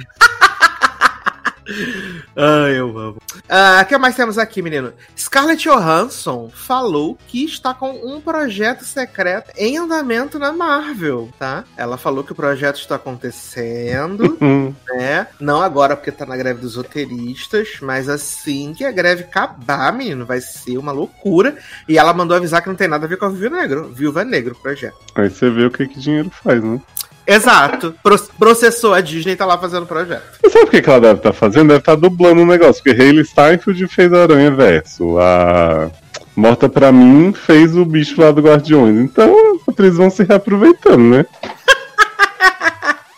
Ai, 2.35 2.79
eu 2.79 2.97
amo. 2.97 3.17
Ah, 3.49 3.81
o 3.81 3.85
que 3.85 3.97
mais 3.97 4.15
temos 4.15 4.37
aqui, 4.37 4.61
menino? 4.61 4.93
Scarlett 5.17 5.67
Johansson 5.67 6.49
falou 6.53 7.17
que 7.27 7.43
está 7.43 7.73
com 7.73 7.91
um 7.91 8.21
projeto 8.21 8.83
secreto 8.83 9.51
em 9.57 9.77
andamento 9.77 10.37
na 10.37 10.51
Marvel, 10.51 11.29
tá? 11.39 11.63
Ela 11.75 11.97
falou 11.97 12.23
que 12.23 12.31
o 12.31 12.35
projeto 12.35 12.77
está 12.77 12.95
acontecendo, 12.95 14.37
né? 14.87 15.27
Não 15.39 15.61
agora 15.61 15.95
porque 15.95 16.11
tá 16.11 16.25
na 16.25 16.37
greve 16.37 16.61
dos 16.61 16.75
roteiristas, 16.75 17.77
mas 17.81 18.07
assim 18.09 18.73
que 18.73 18.85
a 18.85 18.91
greve 18.91 19.23
acabar, 19.23 19.91
menino, 19.91 20.25
vai 20.25 20.41
ser 20.41 20.77
uma 20.77 20.91
loucura. 20.91 21.57
E 21.87 21.97
ela 21.97 22.13
mandou 22.13 22.37
avisar 22.37 22.61
que 22.61 22.69
não 22.69 22.75
tem 22.75 22.87
nada 22.87 23.05
a 23.05 23.09
ver 23.09 23.17
com 23.17 23.25
a 23.25 23.29
Viúva 23.29 23.55
Negro. 23.57 23.93
Viúva 23.93 24.23
Negro 24.23 24.55
projeto. 24.55 24.97
Aí 25.15 25.29
você 25.29 25.49
vê 25.49 25.65
o 25.65 25.71
que, 25.71 25.87
que 25.87 25.99
dinheiro 25.99 26.29
faz, 26.29 26.63
né? 26.63 26.79
Exato. 27.27 27.95
Pro 28.03 28.17
processou 28.37 28.93
a 28.93 29.01
Disney 29.01 29.33
e 29.33 29.35
tá 29.35 29.45
lá 29.45 29.57
fazendo 29.57 29.85
projeto. 29.85 30.23
Você 30.41 30.49
sabe 30.49 30.65
o 30.65 30.69
que, 30.69 30.89
ela 30.89 30.99
deve 30.99 31.19
estar 31.19 31.33
fazendo? 31.33 31.67
Deve 31.69 31.79
estar 31.79 31.95
dublando 31.95 32.41
o 32.41 32.45
negócio, 32.45 32.83
porque 32.83 33.01
Hayley 33.01 33.25
Steinfeld 33.25 33.87
fez 33.87 34.13
Aranha 34.13 34.51
Verso. 34.51 35.17
A 35.19 35.89
Morta 36.35 36.67
pra 36.67 36.91
mim 36.91 37.31
fez 37.31 37.77
o 37.77 37.85
bicho 37.85 38.19
lá 38.19 38.29
do 38.29 38.41
Guardiões. 38.41 38.97
Então, 38.99 39.55
as 39.55 39.69
atrizes 39.69 39.97
vão 39.97 40.09
se 40.09 40.23
reaproveitando, 40.23 40.97
né? 40.97 41.25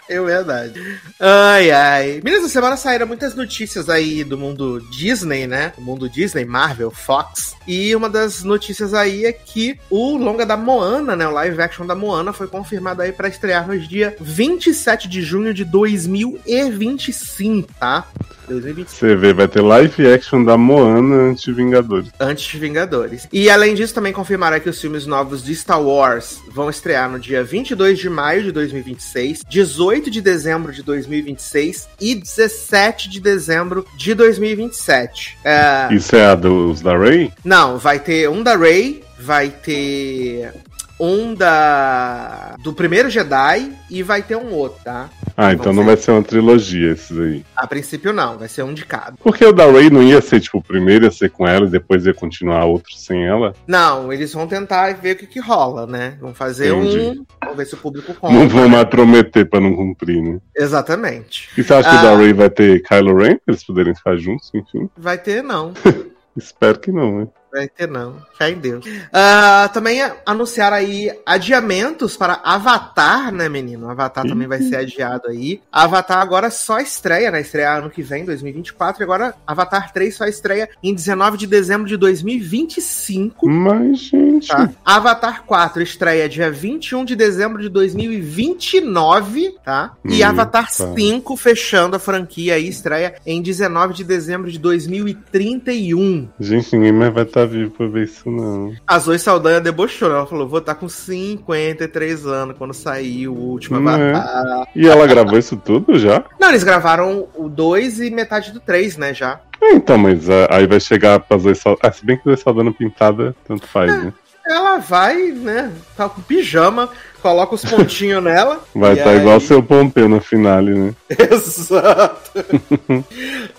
É 0.10 0.22
verdade. 0.22 0.99
Ai, 1.20 1.72
ai. 1.72 2.22
Meninas, 2.24 2.45
essa 2.45 2.53
semana 2.53 2.78
saíram 2.78 3.05
muitas 3.05 3.36
notícias 3.36 3.89
aí 3.89 4.24
do 4.24 4.38
mundo 4.38 4.80
Disney, 4.89 5.45
né? 5.45 5.74
O 5.78 5.82
mundo 5.82 6.10
Disney, 6.10 6.45
Marvel, 6.45 6.91
Fox. 6.91 7.55
E 7.68 7.93
uma 7.95 8.10
das 8.10 8.43
notícias 8.43 8.93
aí 8.93 9.26
é 9.26 9.34
que 9.34 9.78
o 9.89 10.18
longa 10.18 10.45
da 10.45 10.55
Moana, 10.55 11.16
né? 11.16 11.28
O 11.28 11.32
live 11.32 11.62
action 11.62 11.86
da 11.86 11.95
Moana 11.95 12.32
foi 12.32 12.47
confirmado 12.47 13.01
aí 13.01 13.12
para 13.12 13.28
estrear 13.28 13.68
nos 13.68 13.86
dia 13.88 14.16
27 14.20 15.10
de 15.10 15.22
junho 15.22 15.53
de 15.53 15.66
2025, 15.66 17.74
tá? 17.74 18.08
2025. 18.48 19.00
Você 19.00 19.16
vê, 19.16 19.34
vai 19.34 19.48
ter 19.48 19.62
live 19.62 20.08
action 20.08 20.43
da 20.43 20.58
Moana 20.58 21.32
antes 21.32 21.43
de 21.43 21.54
Vingadores. 21.54 22.10
Antes 22.20 22.48
Vingadores. 22.60 23.28
E 23.32 23.50
além 23.50 23.76
disso, 23.76 23.93
também 23.93 24.14
confirmaram 24.14 24.60
que 24.60 24.70
os 24.70 24.80
filmes 24.80 25.06
novos 25.06 25.43
de 25.43 25.56
Star 25.56 25.82
Wars 25.82 26.39
vão 26.52 26.70
estrear 26.70 27.10
no 27.10 27.20
dia 27.20 27.43
22 27.43 28.00
de 28.00 28.10
maio 28.10 28.43
de 28.43 28.52
2026, 28.52 29.43
18 29.48 30.10
de 30.10 30.22
dezembro 30.22 30.72
de 30.72 30.84
2026 30.84 31.88
e 32.00 32.16
17 32.16 33.10
de 33.10 33.20
dezembro 33.20 33.86
de 33.98 34.14
2027. 34.14 35.38
É... 35.43 35.88
Isso 35.91 36.16
é 36.16 36.26
a 36.26 36.36
dos 36.36 36.82
da 36.82 36.98
Ray? 36.98 37.32
Não, 37.43 37.78
vai 37.78 38.00
ter 38.00 38.30
um 38.30 38.43
da 38.43 38.56
Ray, 38.56 39.04
vai 39.20 39.50
ter 39.50 40.54
um 41.00 41.34
da 41.34 42.56
do 42.60 42.74
primeiro 42.74 43.10
Jedi 43.10 43.72
e 43.89 44.02
vai 44.04 44.22
ter 44.22 44.36
um 44.36 44.52
outro, 44.54 44.84
tá? 44.84 45.10
Ah, 45.36 45.54
então 45.54 45.72
não 45.72 45.86
vai 45.86 45.95
ser 45.95 46.12
uma 46.12 46.24
trilogia 46.24 46.91
esses 46.91 47.18
aí. 47.18 47.45
A 47.56 47.68
princípio 47.68 48.12
não, 48.12 48.38
vai 48.38 48.48
ser 48.48 48.64
um 48.64 48.74
de 48.74 48.86
cada. 48.86 49.14
Porque 49.18 49.45
o 49.45 49.54
da 49.54 49.66
Ray 49.70 49.89
não 49.89 50.02
ia 50.02 50.20
ser, 50.22 50.39
tipo, 50.39 50.58
o 50.58 50.64
primeiro 50.64 51.06
ia 51.06 51.12
ser 51.12 51.30
com 51.30 51.48
ela 51.48 51.66
e 51.68 51.70
depois 51.70 52.06
ia 52.06 52.14
continuar 52.14 52.66
outro 52.66 52.93
sem 52.95 53.26
ela? 53.26 53.54
Não, 53.68 54.12
eles 54.12 54.34
vão 54.34 54.48
tentar 54.48 54.93
ver 54.95 55.16
o 55.16 55.20
que, 55.20 55.28
que 55.28 55.39
rola, 55.39 55.86
né? 55.86 56.18
Vão 56.20 56.34
fazer 56.34 56.74
Entendi. 56.74 57.00
um, 57.00 57.26
vamos 57.41 57.58
ver 57.58 57.66
se 57.68 57.76
o 57.76 57.78
público 57.78 58.14
compra. 58.16 58.36
Não 58.36 58.50
vão 58.50 58.68
mais 58.68 58.86
prometer 58.86 59.45
pra 59.45 59.60
não 59.60 59.76
cumprir, 59.76 60.22
né? 60.22 60.39
Exatamente. 60.56 61.50
E 61.58 61.64
você 61.64 61.74
acha 61.74 61.89
que 61.89 61.95
o 61.95 62.00
Ah. 62.00 62.04
da 62.04 62.16
Ray 62.16 62.34
vai 62.34 62.50
ter 62.50 62.82
Kylo 62.82 63.16
Ren, 63.18 63.38
eles 63.48 63.64
poderem 63.64 63.93
ficar 63.95 64.16
juntos, 64.18 64.52
enfim? 64.56 64.89
Vai 64.98 65.18
ter 65.20 65.43
não. 65.43 65.74
Espero 66.36 66.80
que 66.80 66.91
não, 66.91 67.20
né? 67.22 67.28
Vai 67.58 67.68
ter 67.68 67.88
não. 67.88 68.22
Fé 68.38 68.51
em 68.51 68.60
Deus. 68.60 68.86
Ah, 69.12 69.68
também 69.74 69.99
anunciaram 70.26 70.78
aí 70.78 71.12
adiamentos 71.26 72.16
para 72.16 72.39
Avatar, 72.43 73.32
né, 73.32 73.49
menino? 73.49 73.89
Avatar 73.89 74.28
também 74.28 74.47
vai 74.47 74.62
ser 74.62 74.76
adiado 74.76 75.28
aí. 75.28 75.60
Avatar 75.72 76.20
agora 76.20 76.51
só 76.51 76.80
estreia, 76.80 77.32
né? 77.32 77.41
Estreia 77.41 77.74
ano 77.74 77.89
que 77.89 78.03
vem, 78.03 78.26
2024. 78.26 79.01
E 79.01 79.03
agora 79.03 79.34
Avatar 79.45 79.91
3 79.91 80.16
só 80.16 80.26
estreia 80.26 80.70
em 80.84 80.93
19 80.93 81.38
de 81.38 81.47
dezembro 81.47 81.88
de 81.88 81.97
2025. 81.97 83.49
Mas, 83.49 83.99
gente. 84.01 84.49
Tá? 84.49 84.70
Avatar 84.86 85.43
4 85.43 85.82
estreia 85.82 86.30
dia 86.30 86.51
21 86.51 87.05
de 87.05 87.16
dezembro 87.16 87.62
de 87.62 87.70
2029, 87.70 89.55
tá? 89.64 89.93
E 90.05 90.24
Hum, 90.24 90.28
Avatar 90.28 90.66
tá. 90.66 90.93
5 90.95 91.36
fechando 91.36 91.95
a 91.95 91.99
franquia 91.99 92.53
aí, 92.55 92.68
estreia 92.68 93.16
em 93.26 93.41
19 93.41 93.93
de 93.93 94.03
dezembro 94.03 94.51
de 94.51 94.60
2031. 94.60 96.30
Gente, 96.39 96.76
ninguém 96.76 96.91
mais 96.91 97.14
vai 97.14 97.24
estar 97.24 97.47
vivo 97.48 97.72
pra 97.72 97.88
ver 97.88 98.04
isso, 98.04 98.30
não. 98.30 98.74
A 98.86 99.00
Zoe 99.00 99.18
Saldanha 99.18 99.60
debochou, 99.60 100.10
né? 100.10 100.16
ela 100.16 100.28
falou: 100.28 100.48
vou 100.48 100.60
estar 100.60 100.76
com 100.76 100.88
53 100.88 102.26
anos 102.28 102.58
quando 102.58 102.74
sair 102.74 103.28
o 103.28 103.34
último 103.34 103.80
Não 103.80 103.91
é. 103.91 104.12
Avatar. 104.12 104.68
E 104.76 104.88
ela 104.88 105.08
gravou 105.08 105.39
isso 105.39 105.58
tudo 105.58 105.98
já? 105.98 106.24
Não, 106.39 106.50
eles 106.50 106.64
gravaram 106.64 107.28
o 107.36 107.50
2 107.50 108.02
e 108.02 108.12
metade 108.12 108.52
do 108.52 108.60
3, 108.60 108.98
né? 108.98 109.14
Já. 109.14 109.39
É, 109.62 109.74
então, 109.74 109.98
mas 109.98 110.30
ah, 110.30 110.48
aí 110.52 110.68
vai 110.68 110.80
chegar 110.80 111.20
pra 111.20 111.38
Zoe 111.38 111.56
Saldana. 111.56 111.80
Ah, 111.84 111.91
se 111.91 112.06
bem 112.06 112.18
que 112.18 112.24
Zoe 112.24 112.38
Saldana 112.38 112.72
pintada, 112.72 113.36
tanto 113.48 113.66
faz, 113.68 113.91
né? 114.04 114.14
Ela 114.50 114.78
vai, 114.78 115.16
né? 115.32 115.72
Tá 115.95 116.08
com 116.08 116.22
pijama, 116.22 116.89
coloca 117.22 117.56
os 117.56 117.66
pontinhos 117.66 118.24
nela. 118.24 118.64
Vai 118.74 118.93
estar 118.93 119.10
aí- 119.12 119.18
igual 119.20 119.39
seu 119.39 119.62
Pompeu 119.62 120.08
na 120.08 120.22
finale, 120.22 120.74
né? 120.74 120.93
Exato. 121.10 122.32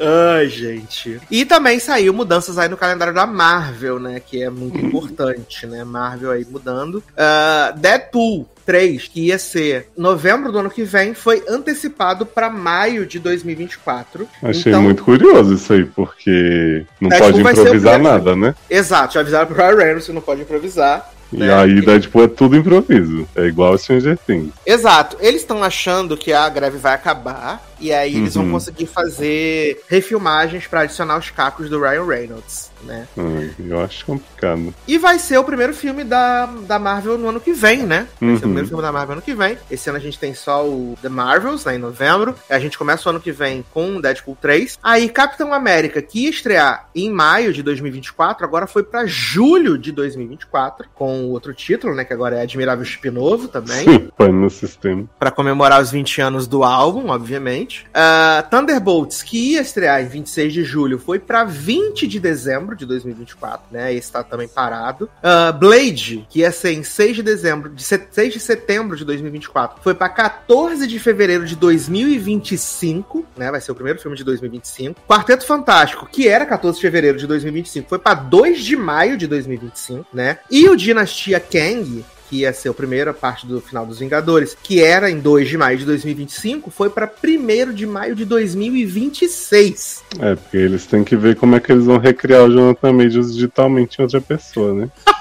Ai, 0.00 0.48
gente. 0.48 1.20
E 1.30 1.44
também 1.44 1.78
saiu 1.78 2.12
mudanças 2.14 2.58
aí 2.58 2.68
no 2.68 2.76
calendário 2.76 3.12
da 3.14 3.26
Marvel, 3.26 3.98
né? 3.98 4.20
Que 4.20 4.42
é 4.42 4.50
muito 4.50 4.78
importante, 4.78 5.66
né? 5.66 5.84
Marvel 5.84 6.30
aí 6.30 6.46
mudando. 6.48 7.02
Ah, 7.16 7.72
Deadpool 7.76 8.48
3, 8.68 9.08
que 9.08 9.28
ia 9.28 9.38
ser 9.38 9.88
novembro 9.96 10.52
do 10.52 10.58
ano 10.58 10.68
que 10.70 10.82
vem, 10.84 11.14
foi 11.14 11.42
antecipado 11.48 12.26
pra 12.26 12.50
maio 12.50 13.06
de 13.06 13.18
2024. 13.18 14.28
Achei 14.42 14.70
Então- 14.70 14.82
muito 14.82 15.02
curioso 15.02 15.54
isso 15.54 15.72
aí, 15.72 15.86
porque 15.86 16.84
não 17.00 17.08
pode 17.08 17.40
improvisar 17.40 17.98
nada, 17.98 18.36
né? 18.36 18.54
Exato, 18.68 19.14
já 19.14 19.20
avisaram 19.20 19.46
pro 19.46 19.56
Ryan 19.56 19.74
Reynolds 19.76 20.06
que 20.06 20.12
não 20.12 20.20
pode 20.20 20.42
improvisar. 20.42 21.10
E 21.32 21.36
né? 21.36 21.52
aí 21.54 21.80
Deadpool 21.82 22.24
é 22.24 22.28
tudo 22.28 22.56
improviso. 22.56 23.28
É 23.36 23.44
igual 23.44 23.74
o 23.74 23.78
Stranger 23.78 24.16
Things. 24.26 24.50
Exato. 24.64 25.16
Eles 25.20 25.42
estão 25.42 25.62
achando 25.62 26.16
que 26.16 26.32
a 26.32 26.48
greve 26.48 26.78
vai 26.78 26.94
acabar 26.94 27.66
e 27.78 27.92
aí 27.92 28.16
eles 28.16 28.34
vão 28.34 28.44
Uhum. 28.46 28.52
conseguir 28.52 28.86
fazer 28.86 29.78
refilmagens 29.88 30.66
pra 30.66 30.80
adicionar 30.82 31.18
os 31.18 31.28
cacos 31.30 31.68
do 31.68 31.78
Ryan 31.80 32.06
Reynolds, 32.06 32.67
né? 32.84 33.06
Ai, 33.16 33.50
eu 33.58 33.80
acho 33.80 34.04
complicado. 34.06 34.74
E 34.86 34.98
vai 34.98 35.18
ser 35.18 35.38
o 35.38 35.44
primeiro 35.44 35.74
filme 35.74 36.04
da, 36.04 36.46
da 36.46 36.78
Marvel 36.78 37.18
no 37.18 37.28
ano 37.28 37.40
que 37.40 37.52
vem, 37.52 37.82
né? 37.82 38.06
Vai 38.20 38.28
ser 38.30 38.32
o 38.32 38.32
Uhum. 38.34 38.38
primeiro 38.40 38.68
filme 38.68 38.82
da 38.82 38.92
Marvel 38.92 39.12
ano 39.14 39.22
que 39.22 39.34
vem. 39.34 39.56
Esse 39.70 39.88
ano 39.88 39.98
a 39.98 40.00
gente 40.00 40.18
tem 40.18 40.34
só 40.34 40.66
o 40.66 40.96
The 41.02 41.08
Marvels, 41.08 41.64
né, 41.64 41.74
em 41.76 41.78
novembro. 41.78 42.34
A 42.48 42.58
gente 42.58 42.78
começa 42.78 43.08
o 43.08 43.10
ano 43.10 43.20
que 43.20 43.32
vem 43.32 43.64
com 43.72 44.00
Deadpool 44.00 44.36
3. 44.40 44.78
Aí 44.82 45.08
Capitão 45.08 45.52
América, 45.52 46.00
que 46.02 46.24
ia 46.24 46.30
estrear 46.30 46.88
em 46.94 47.10
maio 47.10 47.52
de 47.52 47.62
2024, 47.62 48.44
agora 48.44 48.66
foi 48.66 48.82
pra 48.82 49.04
julho 49.06 49.76
de 49.78 49.92
2024, 49.92 50.88
com 50.94 51.24
outro 51.30 51.52
título, 51.54 51.94
né, 51.94 52.04
que 52.04 52.12
agora 52.12 52.36
é 52.36 52.42
Admirável 52.42 52.84
Chip 52.84 53.10
Novo 53.10 53.48
também. 53.48 54.08
Põe 54.16 54.32
no 54.32 54.48
sistema. 54.50 55.04
Pra 55.18 55.30
comemorar 55.30 55.80
os 55.82 55.90
20 55.90 56.20
anos 56.20 56.46
do 56.46 56.62
álbum, 56.64 57.08
obviamente. 57.10 57.86
Ah, 57.94 58.44
Thunderbolts, 58.50 59.22
que 59.22 59.52
ia 59.52 59.60
estrear 59.60 60.02
em 60.02 60.06
26 60.08 60.52
de 60.52 60.64
julho, 60.64 60.98
foi 60.98 61.18
pra 61.18 61.44
20 61.44 62.06
de 62.06 62.18
dezembro 62.20 62.67
de 62.76 62.84
2024, 62.86 63.66
né? 63.70 63.92
Esse 63.94 64.10
tá 64.12 64.22
também 64.22 64.48
parado. 64.48 65.08
Ah, 65.22 65.52
Blade, 65.52 66.26
que 66.28 66.40
ia 66.40 66.50
ser 66.52 66.72
em 66.72 66.82
6 66.82 67.16
de 67.16 67.22
dezembro, 67.22 67.68
de 67.70 67.82
se- 67.82 68.08
6 68.10 68.32
de 68.34 68.40
setembro 68.40 68.96
de 68.96 69.04
2024, 69.04 69.82
foi 69.82 69.94
pra 69.94 70.08
14 70.08 70.86
de 70.86 70.98
fevereiro 70.98 71.44
de 71.44 71.56
2025, 71.56 73.24
né? 73.36 73.50
Vai 73.50 73.60
ser 73.60 73.72
o 73.72 73.74
primeiro 73.74 73.98
filme 74.00 74.16
de 74.16 74.24
2025. 74.24 75.00
Quarteto 75.06 75.46
Fantástico, 75.46 76.06
que 76.10 76.28
era 76.28 76.44
14 76.46 76.76
de 76.78 76.82
fevereiro 76.82 77.18
de 77.18 77.26
2025, 77.26 77.88
foi 77.88 77.98
pra 77.98 78.14
2 78.14 78.62
de 78.64 78.76
maio 78.76 79.16
de 79.16 79.26
2025, 79.26 80.06
né? 80.12 80.38
E 80.50 80.68
o 80.68 80.76
Dinastia 80.76 81.40
Kang, 81.40 82.04
que 82.28 82.40
ia 82.40 82.52
ser 82.52 82.68
a 82.68 82.74
primeira 82.74 83.12
parte 83.12 83.46
do 83.46 83.60
final 83.60 83.86
dos 83.86 83.98
Vingadores, 83.98 84.56
que 84.62 84.82
era 84.82 85.10
em 85.10 85.18
2 85.18 85.48
de 85.48 85.56
maio 85.56 85.78
de 85.78 85.84
2025, 85.84 86.70
foi 86.70 86.90
para 86.90 87.10
1 87.22 87.72
de 87.72 87.86
maio 87.86 88.14
de 88.14 88.24
2026. 88.24 90.04
É, 90.20 90.34
porque 90.34 90.56
eles 90.56 90.86
têm 90.86 91.04
que 91.04 91.16
ver 91.16 91.36
como 91.36 91.56
é 91.56 91.60
que 91.60 91.72
eles 91.72 91.84
vão 91.84 91.98
recriar 91.98 92.44
o 92.44 92.50
Jonathan 92.50 92.92
Majors 92.92 93.34
digitalmente 93.34 93.98
em 93.98 94.02
outra 94.02 94.20
pessoa, 94.20 94.74
né? 94.74 94.90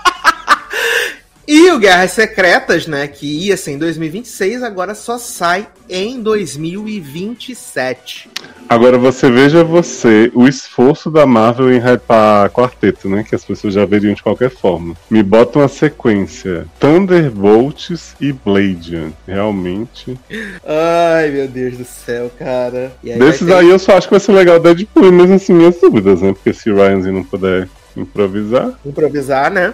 E 1.47 1.71
o 1.71 1.79
Guerras 1.79 2.11
Secretas, 2.11 2.87
né, 2.87 3.07
que 3.07 3.25
ia 3.47 3.55
ser 3.55 3.71
em 3.71 3.77
2026, 3.77 4.63
agora 4.63 4.93
só 4.93 5.17
sai 5.17 5.65
em 5.89 6.21
2027. 6.21 8.29
Agora 8.67 8.97
você 8.97 9.31
veja 9.31 9.63
você, 9.63 10.29
o 10.35 10.45
esforço 10.45 11.09
da 11.09 11.25
Marvel 11.25 11.71
em 11.71 11.79
hypar 11.79 12.49
quarteto, 12.49 13.07
né? 13.07 13.23
Que 13.23 13.33
as 13.33 13.45
pessoas 13.45 13.73
já 13.73 13.85
veriam 13.85 14.13
de 14.13 14.21
qualquer 14.21 14.49
forma. 14.49 14.93
Me 15.09 15.23
bota 15.23 15.59
uma 15.59 15.69
sequência: 15.69 16.65
Thunderbolts 16.79 18.13
e 18.19 18.33
Blade. 18.33 19.13
Realmente. 19.25 20.19
Ai, 20.65 21.29
meu 21.29 21.47
Deus 21.47 21.77
do 21.77 21.85
céu, 21.85 22.29
cara. 22.37 22.91
Desses 23.01 23.47
ter- 23.47 23.53
aí 23.53 23.69
eu 23.69 23.79
só 23.79 23.97
acho 23.97 24.07
que 24.07 24.13
vai 24.13 24.19
ser 24.19 24.33
legal 24.33 24.57
o 24.57 24.59
Deadpool, 24.59 25.13
mas 25.13 25.31
assim, 25.31 25.53
minhas 25.53 25.79
dúvidas, 25.79 26.21
né? 26.21 26.33
Porque 26.33 26.51
se 26.51 26.69
o 26.69 26.75
Ryan 26.75 26.97
não 27.13 27.23
puder 27.23 27.69
Improvisar. 27.97 28.79
improvisar, 28.85 29.51
né? 29.51 29.73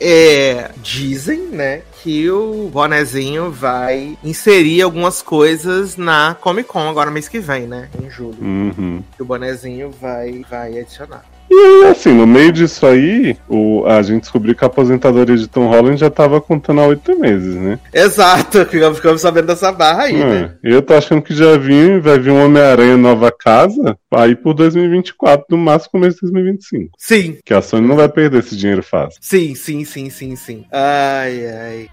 É, 0.00 0.70
dizem, 0.82 1.48
né, 1.48 1.82
que 2.02 2.30
o 2.30 2.68
bonezinho 2.72 3.50
vai 3.50 4.16
inserir 4.22 4.82
algumas 4.82 5.22
coisas 5.22 5.96
na 5.96 6.36
Comic 6.40 6.68
Con 6.68 6.88
agora 6.88 7.10
mês 7.10 7.28
que 7.28 7.40
vem, 7.40 7.66
né? 7.66 7.88
Em 8.02 8.10
julho. 8.10 8.38
Uhum. 8.40 9.02
Que 9.16 9.22
o 9.22 9.24
bonezinho 9.24 9.90
vai, 9.90 10.44
vai 10.48 10.78
adicionar. 10.78 11.24
E 11.50 11.54
aí, 11.56 11.90
assim, 11.90 12.12
no 12.12 12.26
meio 12.26 12.50
disso 12.50 12.84
aí, 12.86 13.36
o, 13.48 13.84
a 13.86 14.02
gente 14.02 14.22
descobriu 14.22 14.54
que 14.56 14.64
a 14.64 14.66
aposentadoria 14.66 15.36
de 15.36 15.46
Tom 15.46 15.68
Holland 15.68 15.98
já 16.00 16.10
tava 16.10 16.40
contando 16.40 16.80
há 16.80 16.86
oito 16.86 17.16
meses, 17.18 17.54
né? 17.54 17.78
Exato, 17.92 18.64
ficamos 18.94 19.20
sabendo 19.20 19.46
dessa 19.46 19.70
barra 19.70 20.04
aí, 20.04 20.16
né? 20.16 20.56
É, 20.64 20.74
eu 20.74 20.82
tô 20.82 20.94
achando 20.94 21.22
que 21.22 21.34
já 21.34 21.56
vi, 21.56 22.00
vai 22.00 22.18
vir 22.18 22.30
um 22.30 22.44
Homem-Aranha 22.44 22.96
Nova 22.96 23.30
Casa 23.30 23.96
aí 24.10 24.34
por 24.34 24.54
2024, 24.54 25.46
no 25.50 25.58
máximo 25.58 25.92
começo 25.92 26.16
de 26.16 26.22
2025. 26.32 26.90
Sim, 26.98 27.38
Que 27.44 27.54
a 27.54 27.62
Sony 27.62 27.86
não 27.86 27.96
vai 27.96 28.08
perder 28.08 28.38
esse 28.40 28.56
dinheiro 28.56 28.82
fácil. 28.82 29.18
sim, 29.20 29.54
sim, 29.54 29.84
sim, 29.84 30.10
sim, 30.10 30.34
sim. 30.36 30.64
Ai, 30.72 31.46
ai. 31.46 31.88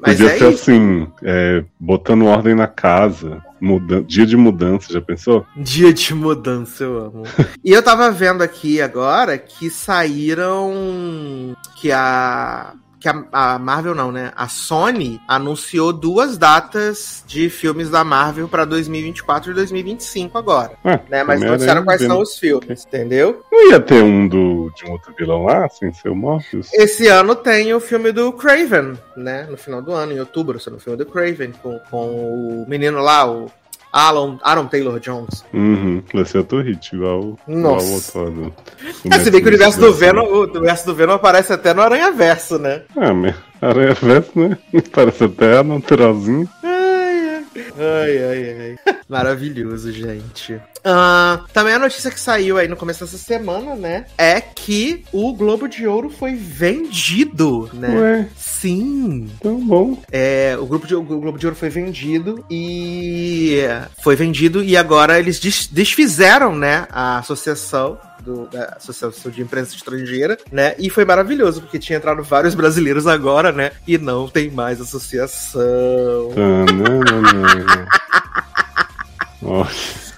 Mas 0.00 0.16
Podia 0.16 0.32
é 0.34 0.38
ser 0.38 0.52
isso. 0.52 0.70
assim, 0.70 1.06
é, 1.22 1.62
botando 1.78 2.24
ordem 2.26 2.54
na 2.54 2.66
casa, 2.66 3.42
muda- 3.62 4.02
dia 4.02 4.26
de 4.26 4.36
mudança, 4.36 4.92
já 4.92 5.00
pensou? 5.00 5.46
Dia 5.56 5.92
de 5.92 6.12
mudança, 6.14 6.82
eu 6.84 6.98
amo. 6.98 7.22
e 7.64 7.70
eu 7.70 7.82
tava 7.82 8.10
vendo 8.10 8.42
aqui 8.42 8.80
agora 8.82 9.38
que 9.38 9.70
saíram. 9.70 11.54
Que 11.80 11.92
a. 11.92 12.74
Que 13.02 13.08
a, 13.08 13.24
a 13.32 13.58
Marvel 13.58 13.96
não, 13.96 14.12
né? 14.12 14.30
A 14.36 14.46
Sony 14.46 15.20
anunciou 15.26 15.92
duas 15.92 16.38
datas 16.38 17.24
de 17.26 17.50
filmes 17.50 17.90
da 17.90 18.04
Marvel 18.04 18.46
pra 18.46 18.64
2024 18.64 19.50
e 19.50 19.54
2025 19.54 20.38
agora. 20.38 20.74
Ah, 20.84 21.00
Né? 21.10 21.24
Mas 21.24 21.40
não 21.40 21.56
disseram 21.56 21.84
quais 21.84 22.00
são 22.00 22.20
os 22.20 22.38
filmes, 22.38 22.86
entendeu? 22.86 23.44
Não 23.50 23.70
ia 23.70 23.80
ter 23.80 24.04
um 24.04 24.28
do, 24.28 24.70
de 24.76 24.84
um 24.86 24.92
outro 24.92 25.12
vilão 25.18 25.42
lá, 25.42 25.68
sem 25.68 25.92
ser 25.92 26.10
o 26.10 26.14
Morpheus? 26.14 26.72
Esse 26.72 27.08
ano 27.08 27.34
tem 27.34 27.74
o 27.74 27.80
filme 27.80 28.12
do 28.12 28.32
Craven, 28.32 28.96
né? 29.16 29.48
No 29.50 29.56
final 29.56 29.82
do 29.82 29.90
ano, 29.90 30.12
em 30.12 30.20
outubro, 30.20 30.60
sendo 30.60 30.76
o 30.76 30.80
filme 30.80 30.96
do 30.96 31.06
Craven, 31.06 31.52
com, 31.60 31.80
com 31.90 32.06
o 32.06 32.64
menino 32.68 33.00
lá, 33.00 33.28
o 33.28 33.50
Alan, 33.92 34.38
Aaron 34.42 34.66
Taylor 34.66 34.98
Jones. 34.98 35.44
Uhum, 35.52 36.02
ser 36.24 36.38
outro 36.38 36.62
hit, 36.62 36.94
igual, 36.96 37.38
igual 37.46 37.74
Nossa. 37.74 38.18
o 38.18 38.24
lá 38.24 38.30
do, 38.30 38.42
do 38.44 38.54
É, 39.14 39.18
se 39.18 39.30
bem 39.30 39.40
que 39.40 39.46
o 39.46 39.50
universo 39.50 39.78
do 39.78 39.92
Venom, 39.92 40.24
o 40.24 40.44
universo 40.44 40.86
do 40.86 40.94
Venom 40.94 41.12
aparece 41.12 41.52
até 41.52 41.74
no 41.74 41.82
Aranha 41.82 42.10
Verso, 42.10 42.58
né? 42.58 42.82
Ah, 42.96 43.12
mas 43.12 43.34
Aranha 43.60 43.94
Verso, 43.94 44.38
né? 44.38 44.56
Parece 44.92 45.24
até 45.24 45.62
naturalzinho. 45.62 46.48
Ai, 46.62 46.71
ai, 47.56 48.18
ai, 48.24 48.76
ai. 48.86 48.94
Maravilhoso, 49.08 49.92
gente. 49.92 50.58
Ah, 50.84 51.44
também 51.52 51.74
a 51.74 51.78
notícia 51.78 52.10
que 52.10 52.18
saiu 52.18 52.58
aí 52.58 52.66
no 52.66 52.76
começo 52.76 53.04
dessa 53.04 53.18
semana, 53.18 53.74
né? 53.74 54.06
É 54.18 54.40
que 54.40 55.04
o 55.12 55.32
Globo 55.34 55.68
de 55.68 55.86
Ouro 55.86 56.10
foi 56.10 56.34
vendido, 56.34 57.70
né? 57.72 57.88
Ué, 57.98 58.28
Sim. 58.36 59.30
tão 59.40 59.60
bom. 59.60 59.96
É, 60.10 60.56
o, 60.58 60.66
grupo 60.66 60.86
de, 60.86 60.94
o 60.94 61.02
Globo 61.02 61.38
de 61.38 61.46
Ouro 61.46 61.56
foi 61.56 61.68
vendido 61.68 62.44
e. 62.50 63.58
Foi 64.02 64.16
vendido 64.16 64.62
e 64.62 64.76
agora 64.76 65.18
eles 65.18 65.38
des- 65.38 65.66
desfizeram, 65.68 66.56
né? 66.56 66.86
A 66.90 67.18
associação. 67.18 67.98
Do, 68.24 68.46
da 68.46 68.76
Associação 68.76 69.30
de 69.30 69.42
Imprensa 69.42 69.74
Estrangeira, 69.74 70.38
né? 70.50 70.74
E 70.78 70.88
foi 70.88 71.04
maravilhoso, 71.04 71.60
porque 71.60 71.78
tinha 71.78 71.96
entrado 71.98 72.22
vários 72.22 72.54
brasileiros 72.54 73.06
agora, 73.06 73.52
né? 73.52 73.72
E 73.86 73.98
não 73.98 74.28
tem 74.28 74.50
mais 74.50 74.80
associação. 74.80 76.30
Tananana. 76.34 77.88
Nossa. 79.42 80.12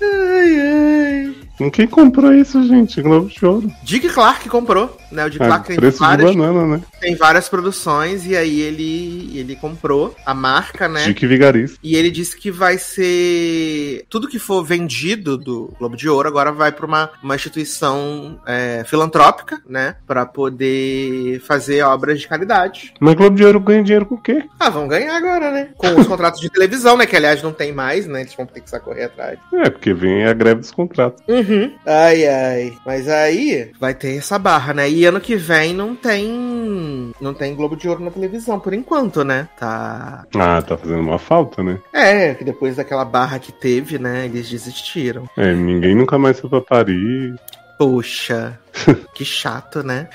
Ai, 0.00 0.60
ai. 0.60 1.49
Quem 1.68 1.86
comprou 1.86 2.32
isso, 2.32 2.62
gente? 2.66 3.02
Globo 3.02 3.28
de 3.28 3.44
Ouro. 3.44 3.70
Dick 3.82 4.08
Clark 4.08 4.48
comprou, 4.48 4.96
né? 5.10 5.26
O 5.26 5.30
Dick 5.30 5.42
Ah, 5.42 5.46
Clark 5.46 5.66
tem 5.76 5.90
várias, 5.90 6.34
banana, 6.36 6.76
né? 6.76 6.82
tem 7.00 7.14
várias 7.16 7.48
produções 7.48 8.24
e 8.24 8.36
aí 8.36 8.60
ele, 8.60 9.32
ele 9.38 9.56
comprou 9.56 10.14
a 10.24 10.32
marca, 10.32 10.88
né? 10.88 11.04
Dick 11.04 11.26
Vigarista. 11.26 11.78
E 11.82 11.96
ele 11.96 12.10
disse 12.10 12.36
que 12.36 12.50
vai 12.50 12.78
ser. 12.78 14.04
Tudo 14.08 14.28
que 14.28 14.38
for 14.38 14.62
vendido 14.62 15.36
do 15.36 15.72
Globo 15.78 15.96
de 15.96 16.08
Ouro 16.08 16.28
agora 16.28 16.52
vai 16.52 16.72
para 16.72 16.86
uma, 16.86 17.10
uma 17.22 17.34
instituição 17.34 18.40
é, 18.46 18.84
filantrópica, 18.86 19.60
né? 19.68 19.96
Pra 20.06 20.24
poder 20.24 21.40
fazer 21.40 21.82
obras 21.82 22.20
de 22.20 22.28
caridade. 22.28 22.94
Mas 23.00 23.14
Globo 23.14 23.36
de 23.36 23.44
Ouro 23.44 23.60
ganha 23.60 23.82
dinheiro 23.82 24.06
com 24.06 24.14
o 24.14 24.22
quê? 24.22 24.44
Ah, 24.58 24.70
vão 24.70 24.86
ganhar 24.86 25.16
agora, 25.16 25.50
né? 25.50 25.68
Com 25.76 25.88
os 26.00 26.06
contratos 26.06 26.40
de 26.40 26.48
televisão, 26.48 26.96
né? 26.96 27.06
Que 27.06 27.16
aliás 27.16 27.42
não 27.42 27.52
tem 27.52 27.72
mais, 27.72 28.06
né? 28.06 28.20
Eles 28.22 28.34
vão 28.34 28.46
ter 28.46 28.60
que 28.60 28.80
correr 28.80 29.04
atrás. 29.04 29.38
É, 29.52 29.68
porque 29.68 29.92
vem 29.92 30.24
a 30.24 30.32
greve 30.32 30.60
dos 30.60 30.70
contratos. 30.70 31.22
Uhum. 31.28 31.49
Ai, 31.86 32.26
ai. 32.26 32.72
Mas 32.84 33.08
aí 33.08 33.70
vai 33.78 33.94
ter 33.94 34.16
essa 34.16 34.38
barra, 34.38 34.74
né? 34.74 34.88
E 34.88 35.04
ano 35.04 35.20
que 35.20 35.36
vem 35.36 35.74
não 35.74 35.94
tem. 35.94 37.12
Não 37.20 37.34
tem 37.34 37.54
Globo 37.54 37.76
de 37.76 37.88
Ouro 37.88 38.04
na 38.04 38.10
televisão, 38.10 38.58
por 38.60 38.72
enquanto, 38.72 39.24
né? 39.24 39.48
Tá. 39.58 40.24
Ah, 40.36 40.62
tá 40.62 40.76
fazendo 40.76 41.00
uma 41.00 41.18
falta, 41.18 41.62
né? 41.62 41.78
É, 41.92 42.34
que 42.34 42.44
depois 42.44 42.76
daquela 42.76 43.04
barra 43.04 43.38
que 43.38 43.52
teve, 43.52 43.98
né? 43.98 44.26
Eles 44.26 44.48
desistiram. 44.48 45.28
É, 45.36 45.52
ninguém 45.54 45.94
nunca 45.94 46.18
mais 46.18 46.38
foi 46.38 46.50
pra 46.50 46.60
Paris. 46.60 47.34
Poxa, 47.78 48.58
que 49.14 49.24
chato, 49.24 49.82
né? 49.82 50.08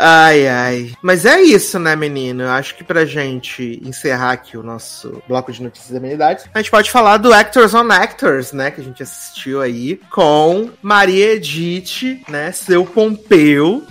Ai, 0.00 0.46
ai. 0.46 0.92
Mas 1.02 1.26
é 1.26 1.40
isso, 1.40 1.76
né, 1.76 1.96
menino? 1.96 2.44
Eu 2.44 2.50
acho 2.50 2.76
que 2.76 2.84
pra 2.84 3.04
gente 3.04 3.82
encerrar 3.84 4.30
aqui 4.30 4.56
o 4.56 4.62
nosso 4.62 5.20
bloco 5.26 5.52
de 5.52 5.60
notícias 5.60 5.90
e 5.90 5.96
amenidades, 5.96 6.44
a 6.54 6.58
gente 6.58 6.70
pode 6.70 6.88
falar 6.88 7.16
do 7.16 7.32
Actors 7.32 7.74
on 7.74 7.90
Actors, 7.90 8.52
né? 8.52 8.70
Que 8.70 8.80
a 8.80 8.84
gente 8.84 9.02
assistiu 9.02 9.60
aí 9.60 10.00
com 10.08 10.70
Maria 10.80 11.32
Edith, 11.34 12.22
né? 12.28 12.52
Seu 12.52 12.84
Pompeu 12.84 13.82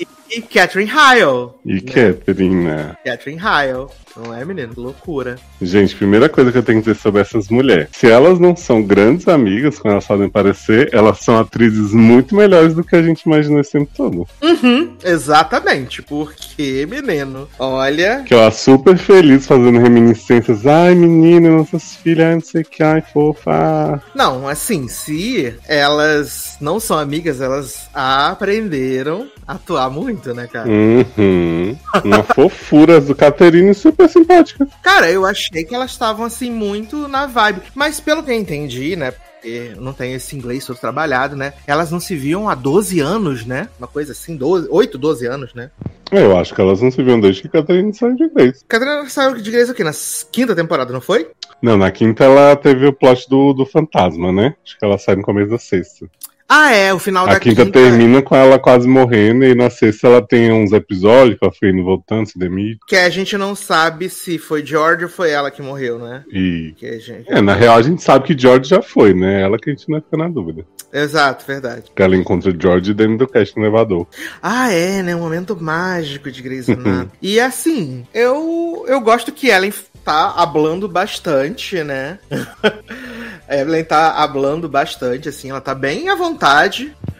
e, 0.00 0.08
e 0.30 0.40
Catherine 0.40 0.90
Heil. 0.90 1.54
E 1.66 1.80
Catherine, 1.82 2.64
né? 2.64 2.96
Catherine 3.04 3.38
Heil. 3.38 3.90
Não 4.16 4.34
é, 4.34 4.44
menino? 4.44 4.72
Loucura. 4.76 5.36
Gente, 5.60 5.94
primeira 5.94 6.28
coisa 6.28 6.50
que 6.52 6.58
eu 6.58 6.62
tenho 6.62 6.82
que 6.82 6.88
dizer 6.90 7.00
sobre 7.00 7.20
essas 7.20 7.48
mulheres. 7.48 7.88
Se 7.92 8.08
elas 8.08 8.38
não 8.38 8.56
são 8.56 8.82
grandes 8.82 9.28
amigas, 9.28 9.78
como 9.78 9.92
elas 9.92 10.06
podem 10.06 10.28
parecer, 10.28 10.88
elas 10.92 11.18
são 11.20 11.38
atrizes 11.38 11.92
muito 11.92 12.34
melhores 12.34 12.74
do 12.74 12.84
que 12.84 12.96
a 12.96 13.02
gente 13.02 13.22
imaginou 13.22 13.60
esse 13.60 13.72
tempo 13.72 13.90
todo. 13.96 14.26
Uhum, 14.42 14.92
exatamente. 15.04 16.02
Porque, 16.02 16.86
menino, 16.90 17.48
olha. 17.58 18.22
Que 18.26 18.34
ela 18.34 18.50
super 18.50 18.96
feliz 18.96 19.46
fazendo 19.46 19.78
reminiscências. 19.78 20.66
Ai, 20.66 20.94
menina, 20.94 21.50
nossas 21.50 21.96
filhas, 21.96 22.34
não 22.34 22.40
sei 22.40 22.62
o 22.62 22.64
que, 22.64 22.82
ai, 22.82 23.00
fofa. 23.02 23.50
ah." 23.50 24.00
Não, 24.14 24.48
assim, 24.48 24.88
se 24.88 25.54
elas 25.66 26.56
não 26.60 26.80
são 26.80 26.98
amigas, 26.98 27.40
elas 27.40 27.88
aprenderam 27.94 29.28
a 29.46 29.54
atuar 29.54 29.90
muito, 29.90 30.32
né, 30.34 30.46
cara? 30.46 30.68
Uhum. 30.68 31.76
Uma 32.04 32.22
fofura 32.34 33.00
do 33.00 33.14
Caterine 33.14 33.74
super 33.98 34.08
simpática. 34.08 34.68
Cara, 34.82 35.10
eu 35.10 35.26
achei 35.26 35.64
que 35.64 35.74
elas 35.74 35.90
estavam, 35.90 36.24
assim, 36.24 36.50
muito 36.50 37.08
na 37.08 37.26
vibe. 37.26 37.62
Mas 37.74 37.98
pelo 37.98 38.22
que 38.22 38.30
eu 38.30 38.36
entendi, 38.36 38.94
né? 38.94 39.10
Porque 39.10 39.72
eu 39.76 39.80
não 39.80 39.92
tenho 39.92 40.16
esse 40.16 40.36
inglês 40.36 40.64
todo 40.64 40.78
trabalhado, 40.78 41.36
né? 41.36 41.54
Elas 41.66 41.90
não 41.90 42.00
se 42.00 42.14
viam 42.16 42.48
há 42.48 42.54
12 42.54 43.00
anos, 43.00 43.44
né? 43.44 43.68
Uma 43.78 43.88
coisa 43.88 44.12
assim, 44.12 44.36
12, 44.36 44.68
8, 44.70 44.98
12 44.98 45.26
anos, 45.26 45.54
né? 45.54 45.70
Eu 46.10 46.36
acho 46.36 46.54
que 46.54 46.60
elas 46.60 46.80
não 46.80 46.90
se 46.90 47.02
viam 47.02 47.20
desde 47.20 47.42
que 47.42 47.48
a 47.48 47.50
Caterine 47.50 47.92
saiu 47.92 48.16
de 48.16 48.28
vez. 48.28 48.64
Catarina 48.66 49.08
saiu 49.08 49.34
de 49.34 49.48
inglês 49.48 49.68
aqui 49.68 49.84
na 49.84 49.92
quinta 50.32 50.54
temporada, 50.54 50.92
não 50.92 51.00
foi? 51.00 51.30
Não, 51.60 51.76
na 51.76 51.90
quinta 51.90 52.24
ela 52.24 52.56
teve 52.56 52.86
o 52.86 52.92
plot 52.92 53.28
do, 53.28 53.52
do 53.52 53.66
fantasma, 53.66 54.32
né? 54.32 54.54
Acho 54.64 54.78
que 54.78 54.84
ela 54.84 54.98
sai 54.98 55.16
no 55.16 55.22
começo 55.22 55.50
da 55.50 55.58
sexta. 55.58 56.08
Ah, 56.50 56.72
é, 56.72 56.94
o 56.94 56.98
final 56.98 57.26
A 57.26 57.34
da 57.34 57.40
quinta, 57.40 57.66
termina 57.66 58.22
com 58.22 58.34
ela 58.34 58.58
quase 58.58 58.88
morrendo, 58.88 59.44
e 59.44 59.54
na 59.54 59.68
sexta 59.68 60.06
ela 60.06 60.26
tem 60.26 60.50
uns 60.50 60.72
episódios 60.72 61.36
ela 61.42 61.52
foi 61.52 61.68
indo 61.68 61.84
voltando, 61.84 62.26
se 62.26 62.38
demite. 62.38 62.80
Que 62.88 62.96
a 62.96 63.10
gente 63.10 63.36
não 63.36 63.54
sabe 63.54 64.08
se 64.08 64.38
foi 64.38 64.64
George 64.64 65.04
ou 65.04 65.10
foi 65.10 65.30
ela 65.30 65.50
que 65.50 65.60
morreu, 65.60 65.98
né? 65.98 66.24
E. 66.32 66.74
A 66.82 66.98
gente... 66.98 67.24
É, 67.28 67.42
na 67.42 67.52
real 67.52 67.76
a 67.76 67.82
gente 67.82 68.02
sabe 68.02 68.26
que 68.26 68.40
George 68.40 68.70
já 68.70 68.80
foi, 68.80 69.12
né? 69.12 69.42
Ela 69.42 69.58
que 69.58 69.68
a 69.68 69.74
gente 69.74 69.90
não 69.90 70.00
fica 70.00 70.16
na 70.16 70.28
dúvida. 70.28 70.64
Exato, 70.90 71.44
verdade. 71.46 71.84
Que 71.94 72.02
ela 72.02 72.16
encontra 72.16 72.54
George 72.58 72.94
dentro 72.94 73.18
do 73.18 73.28
cast 73.28 73.54
no 73.54 73.64
elevador. 73.64 74.06
Ah, 74.42 74.72
é, 74.72 75.02
né? 75.02 75.14
Um 75.14 75.20
momento 75.20 75.54
mágico 75.54 76.30
de 76.30 76.40
Grey's 76.40 76.68
Anatomy. 76.70 77.10
e 77.20 77.38
assim, 77.38 78.06
eu, 78.14 78.86
eu 78.88 79.00
gosto 79.02 79.30
que 79.32 79.48
Ellen 79.48 79.72
tá 80.02 80.32
hablando 80.34 80.88
bastante, 80.88 81.84
né? 81.84 82.18
A 83.48 83.56
Evelyn 83.56 83.82
tá 83.82 84.22
hablando 84.22 84.68
bastante, 84.68 85.30
assim, 85.30 85.48
ela 85.48 85.60
tá 85.60 85.74
bem 85.74 86.10
à 86.10 86.14
vontade. 86.14 86.37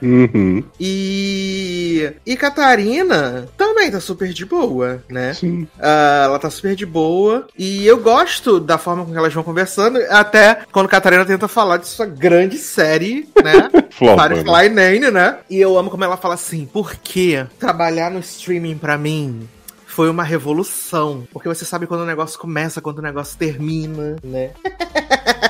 Uhum. 0.00 0.62
E. 0.78 2.12
E 2.24 2.36
Catarina 2.36 3.48
também 3.56 3.90
tá 3.90 4.00
super 4.00 4.32
de 4.32 4.44
boa, 4.44 5.02
né? 5.08 5.34
Sim. 5.34 5.66
Ah, 5.78 6.22
ela 6.24 6.38
tá 6.38 6.50
super 6.50 6.74
de 6.74 6.86
boa. 6.86 7.46
E 7.58 7.86
eu 7.86 7.98
gosto 7.98 8.60
da 8.60 8.78
forma 8.78 9.04
com 9.04 9.12
que 9.12 9.18
elas 9.18 9.34
vão 9.34 9.42
conversando. 9.42 9.98
Até 10.08 10.60
quando 10.70 10.88
Catarina 10.88 11.24
tenta 11.24 11.48
falar 11.48 11.78
de 11.78 11.86
sua 11.86 12.06
grande 12.06 12.58
série, 12.58 13.28
né? 13.42 13.68
Né? 13.98 14.16
Firefly 14.16 14.68
Nine, 14.68 15.10
né? 15.10 15.38
E 15.50 15.58
eu 15.58 15.76
amo 15.76 15.90
como 15.90 16.04
ela 16.04 16.16
fala 16.16 16.34
assim, 16.34 16.68
porque 16.72 17.44
trabalhar 17.58 18.10
no 18.10 18.20
streaming 18.20 18.78
pra 18.78 18.96
mim 18.96 19.48
foi 19.86 20.08
uma 20.08 20.22
revolução. 20.22 21.26
Porque 21.32 21.48
você 21.48 21.64
sabe 21.64 21.86
quando 21.86 22.02
o 22.02 22.06
negócio 22.06 22.38
começa, 22.38 22.80
quando 22.80 22.98
o 22.98 23.02
negócio 23.02 23.36
termina, 23.36 24.14
né? 24.22 24.50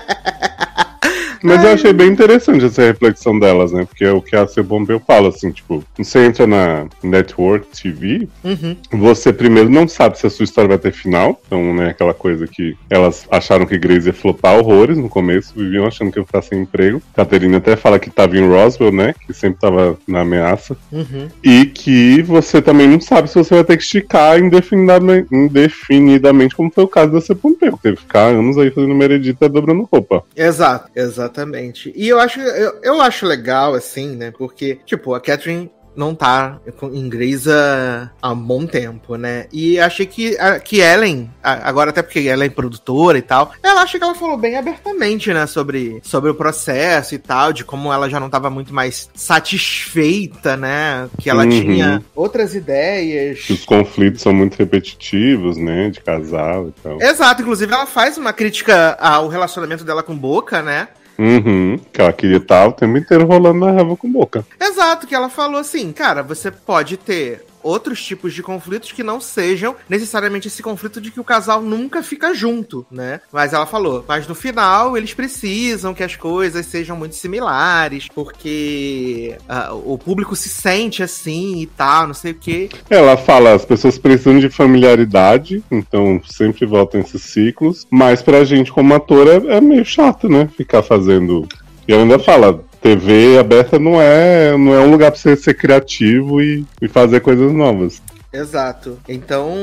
Mas 1.43 1.65
eu 1.65 1.71
achei 1.71 1.93
bem 1.93 2.09
interessante 2.09 2.65
essa 2.65 2.83
reflexão 2.83 3.39
delas, 3.39 3.73
né? 3.73 3.85
Porque 3.85 4.05
é 4.05 4.13
o 4.13 4.23
que 4.23 4.37
a 4.37 4.47
C. 4.47 4.63
Pompeu 4.63 5.01
fala, 5.01 5.29
assim, 5.29 5.51
tipo, 5.51 5.83
você 5.97 6.25
entra 6.27 6.47
na 6.47 6.87
Network 7.03 7.67
TV, 7.81 8.29
Uhum. 8.45 8.77
você 8.93 9.33
primeiro 9.33 9.69
não 9.69 9.87
sabe 9.89 10.19
se 10.19 10.27
a 10.27 10.31
sua 10.31 10.45
história 10.45 10.69
vai 10.69 10.79
ter 10.79 10.93
final. 10.93 11.41
Então, 11.47 11.75
né, 11.75 11.91
aquela 11.91 12.15
coisa 12.15 12.47
que 12.47 12.77
elas 12.91 13.27
acharam 13.31 13.67
que 13.67 13.79
Grace 13.79 14.07
ia 14.07 14.13
flopar 14.13 14.59
horrores 14.59 14.97
no 14.99 15.09
começo, 15.09 15.53
viviam 15.57 15.87
achando 15.87 16.11
que 16.11 16.19
ia 16.19 16.25
ficar 16.25 16.43
sem 16.43 16.61
emprego. 16.63 17.01
Caterina 17.15 17.59
até 17.59 17.77
fala 17.77 17.99
que 17.99 18.11
tava 18.11 18.37
em 18.37 18.47
Roswell, 18.49 18.93
né? 18.93 19.15
Que 19.27 19.33
sempre 19.33 19.61
tava 19.61 19.99
na 20.07 20.21
ameaça. 20.21 20.77
Uhum. 20.93 21.29
E 21.43 21.67
que 21.67 22.23
você 22.23 22.61
também 22.61 22.89
não 22.89 23.01
sabe 23.01 23.29
se 23.29 23.37
você 23.37 23.55
vai 23.55 23.65
ter 23.65 23.77
que 23.77 23.83
esticar 23.83 24.39
indefinidamente, 24.39 25.29
indefinidamente 25.33 26.55
como 26.55 26.71
foi 26.71 26.85
o 26.85 26.89
caso 26.89 27.13
da 27.13 27.21
C. 27.21 27.35
Pompeu. 27.35 27.79
Teve 27.83 27.97
que 27.97 28.03
ficar 28.03 28.27
anos 28.29 28.59
aí 28.59 28.71
fazendo 28.71 28.95
meredita 28.95 29.49
dobrando 29.49 29.89
roupa. 29.91 30.25
Exato, 30.37 30.91
exatamente. 31.29 31.93
E 31.95 32.09
eu 32.09 32.19
acho, 32.19 32.41
eu, 32.41 32.81
eu 32.83 33.01
acho 33.01 33.27
legal, 33.27 33.75
assim, 33.75 34.17
né? 34.17 34.33
Porque, 34.37 34.79
tipo, 34.87 35.15
a 35.15 35.21
Catherine 35.21 35.71
não 35.97 36.15
tá 36.15 36.61
em 36.93 37.09
Grey's 37.09 37.49
há, 37.49 38.09
há 38.23 38.31
um 38.31 38.37
bom 38.37 38.65
tempo, 38.65 39.17
né? 39.17 39.47
E 39.53 39.81
achei 39.81 40.07
que, 40.07 40.39
a- 40.39 40.61
que 40.61 40.79
Ellen, 40.79 41.29
a- 41.43 41.69
agora 41.69 41.91
até 41.91 42.03
porque 42.03 42.21
ela 42.21 42.45
é 42.45 42.49
produtora 42.49 43.19
e 43.19 43.23
tal, 43.23 43.51
ela 43.61 43.83
acha 43.83 43.99
que 43.99 44.05
ela 44.05 44.15
falou 44.15 44.37
bem 44.37 44.57
abertamente, 44.57 45.35
né? 45.35 45.45
Sobre, 45.49 45.99
sobre 46.05 46.31
o 46.31 46.37
processo 46.37 47.17
e 47.17 47.19
tal, 47.19 47.53
de 47.53 47.65
como 47.65 47.93
ela 47.93 48.09
já 48.09 48.21
não 48.21 48.31
tava 48.31 48.49
muito 48.49 48.73
mais 48.73 49.11
satisfeita, 49.13 50.57
né? 50.57 51.09
Que 51.19 51.29
ela 51.29 51.43
Uhum. 51.43 51.51
tinha 51.51 52.03
outras 52.15 52.55
ideias. 52.55 53.41
Que 53.41 53.55
os 53.55 53.65
conflitos 53.65 54.23
são 54.23 54.33
muito 54.33 54.57
repetitivos, 54.57 55.57
né? 55.57 55.91
De 55.91 56.01
casal 56.01 56.69
e 56.69 56.73
tal. 56.81 57.03
Exato, 57.03 57.43
inclusive 57.43 57.73
ela 57.73 57.87
faz 57.87 58.17
uma 58.17 58.33
crítica 58.33 58.97
ao 59.01 59.27
relacionamento 59.27 59.83
dela 59.85 60.05
com 60.05 60.17
Boca, 60.17 60.63
né? 60.63 60.87
Uhum. 61.19 61.79
Que 61.93 62.01
ela 62.01 62.13
queria 62.13 62.37
estar 62.37 62.69
o 62.69 62.73
tempo 62.73 62.97
inteiro 62.97 63.27
rolando 63.27 63.59
na 63.59 63.73
raiva 63.73 63.97
com 63.97 64.11
boca. 64.11 64.47
Exato, 64.61 65.07
que 65.07 65.15
ela 65.15 65.29
falou 65.29 65.61
assim, 65.61 65.93
cara, 65.93 66.23
você 66.23 66.51
pode 66.51 66.97
ter 66.97 67.45
outros 67.63 68.03
tipos 68.03 68.35
de 68.35 68.43
conflitos 68.43 68.93
que 68.93 69.03
não 69.03 69.21
sejam 69.21 69.77
necessariamente 69.89 70.49
esse 70.49 70.63
conflito 70.63 71.01
de 71.01 71.11
que 71.11 71.21
o 71.21 71.25
casal 71.25 71.63
nunca 71.63 72.03
fica 72.03 72.35
junto, 72.35 72.87
né? 72.91 73.21
Mas 73.33 73.53
ela 73.53 73.67
falou, 73.67 74.05
mas 74.07 74.27
no 74.27 74.35
final 74.35 74.97
eles 74.97 75.15
precisam 75.15 75.95
que 75.95 76.03
as 76.03 76.17
coisas 76.17 76.67
sejam 76.67 76.97
muito 76.97 77.15
similares, 77.15 78.09
porque 78.15 79.37
ah, 79.49 79.73
o 79.73 79.99
público 79.99 80.35
se 80.37 80.49
sente 80.49 81.03
assim 81.03 81.61
e 81.61 81.67
tal, 81.67 82.07
não 82.07 82.15
sei 82.15 82.33
o 82.33 82.35
quê. 82.35 82.69
Ela 82.89 83.17
fala, 83.17 83.55
as 83.55 83.65
pessoas 83.65 83.99
precisam 83.99 84.39
de 84.39 84.49
familiaridade, 84.49 85.63
então 85.71 86.21
sempre 86.25 86.67
voltam 86.67 87.01
esses 87.01 87.23
ciclos. 87.23 87.87
Mas 87.91 88.23
pra 88.23 88.45
gente, 88.45 88.73
como 88.73 88.95
ator, 88.95 89.27
é, 89.27 89.57
é 89.57 89.61
meio 89.61 89.85
chato, 89.85 90.29
né? 90.29 90.49
Ficar 90.57 90.83
fazendo. 90.83 91.47
E 91.87 91.93
ela 91.93 92.03
ainda 92.03 92.19
fala, 92.19 92.65
TV 92.81 93.39
aberta 93.39 93.79
não 93.79 94.01
é, 94.01 94.57
não 94.57 94.75
é 94.75 94.81
um 94.81 94.91
lugar 94.91 95.11
pra 95.11 95.21
você 95.21 95.37
ser 95.37 95.55
criativo 95.55 96.41
e, 96.41 96.65
e 96.81 96.89
fazer 96.89 97.21
coisas 97.21 97.53
novas. 97.53 98.01
Exato. 98.33 98.99
Então, 99.09 99.55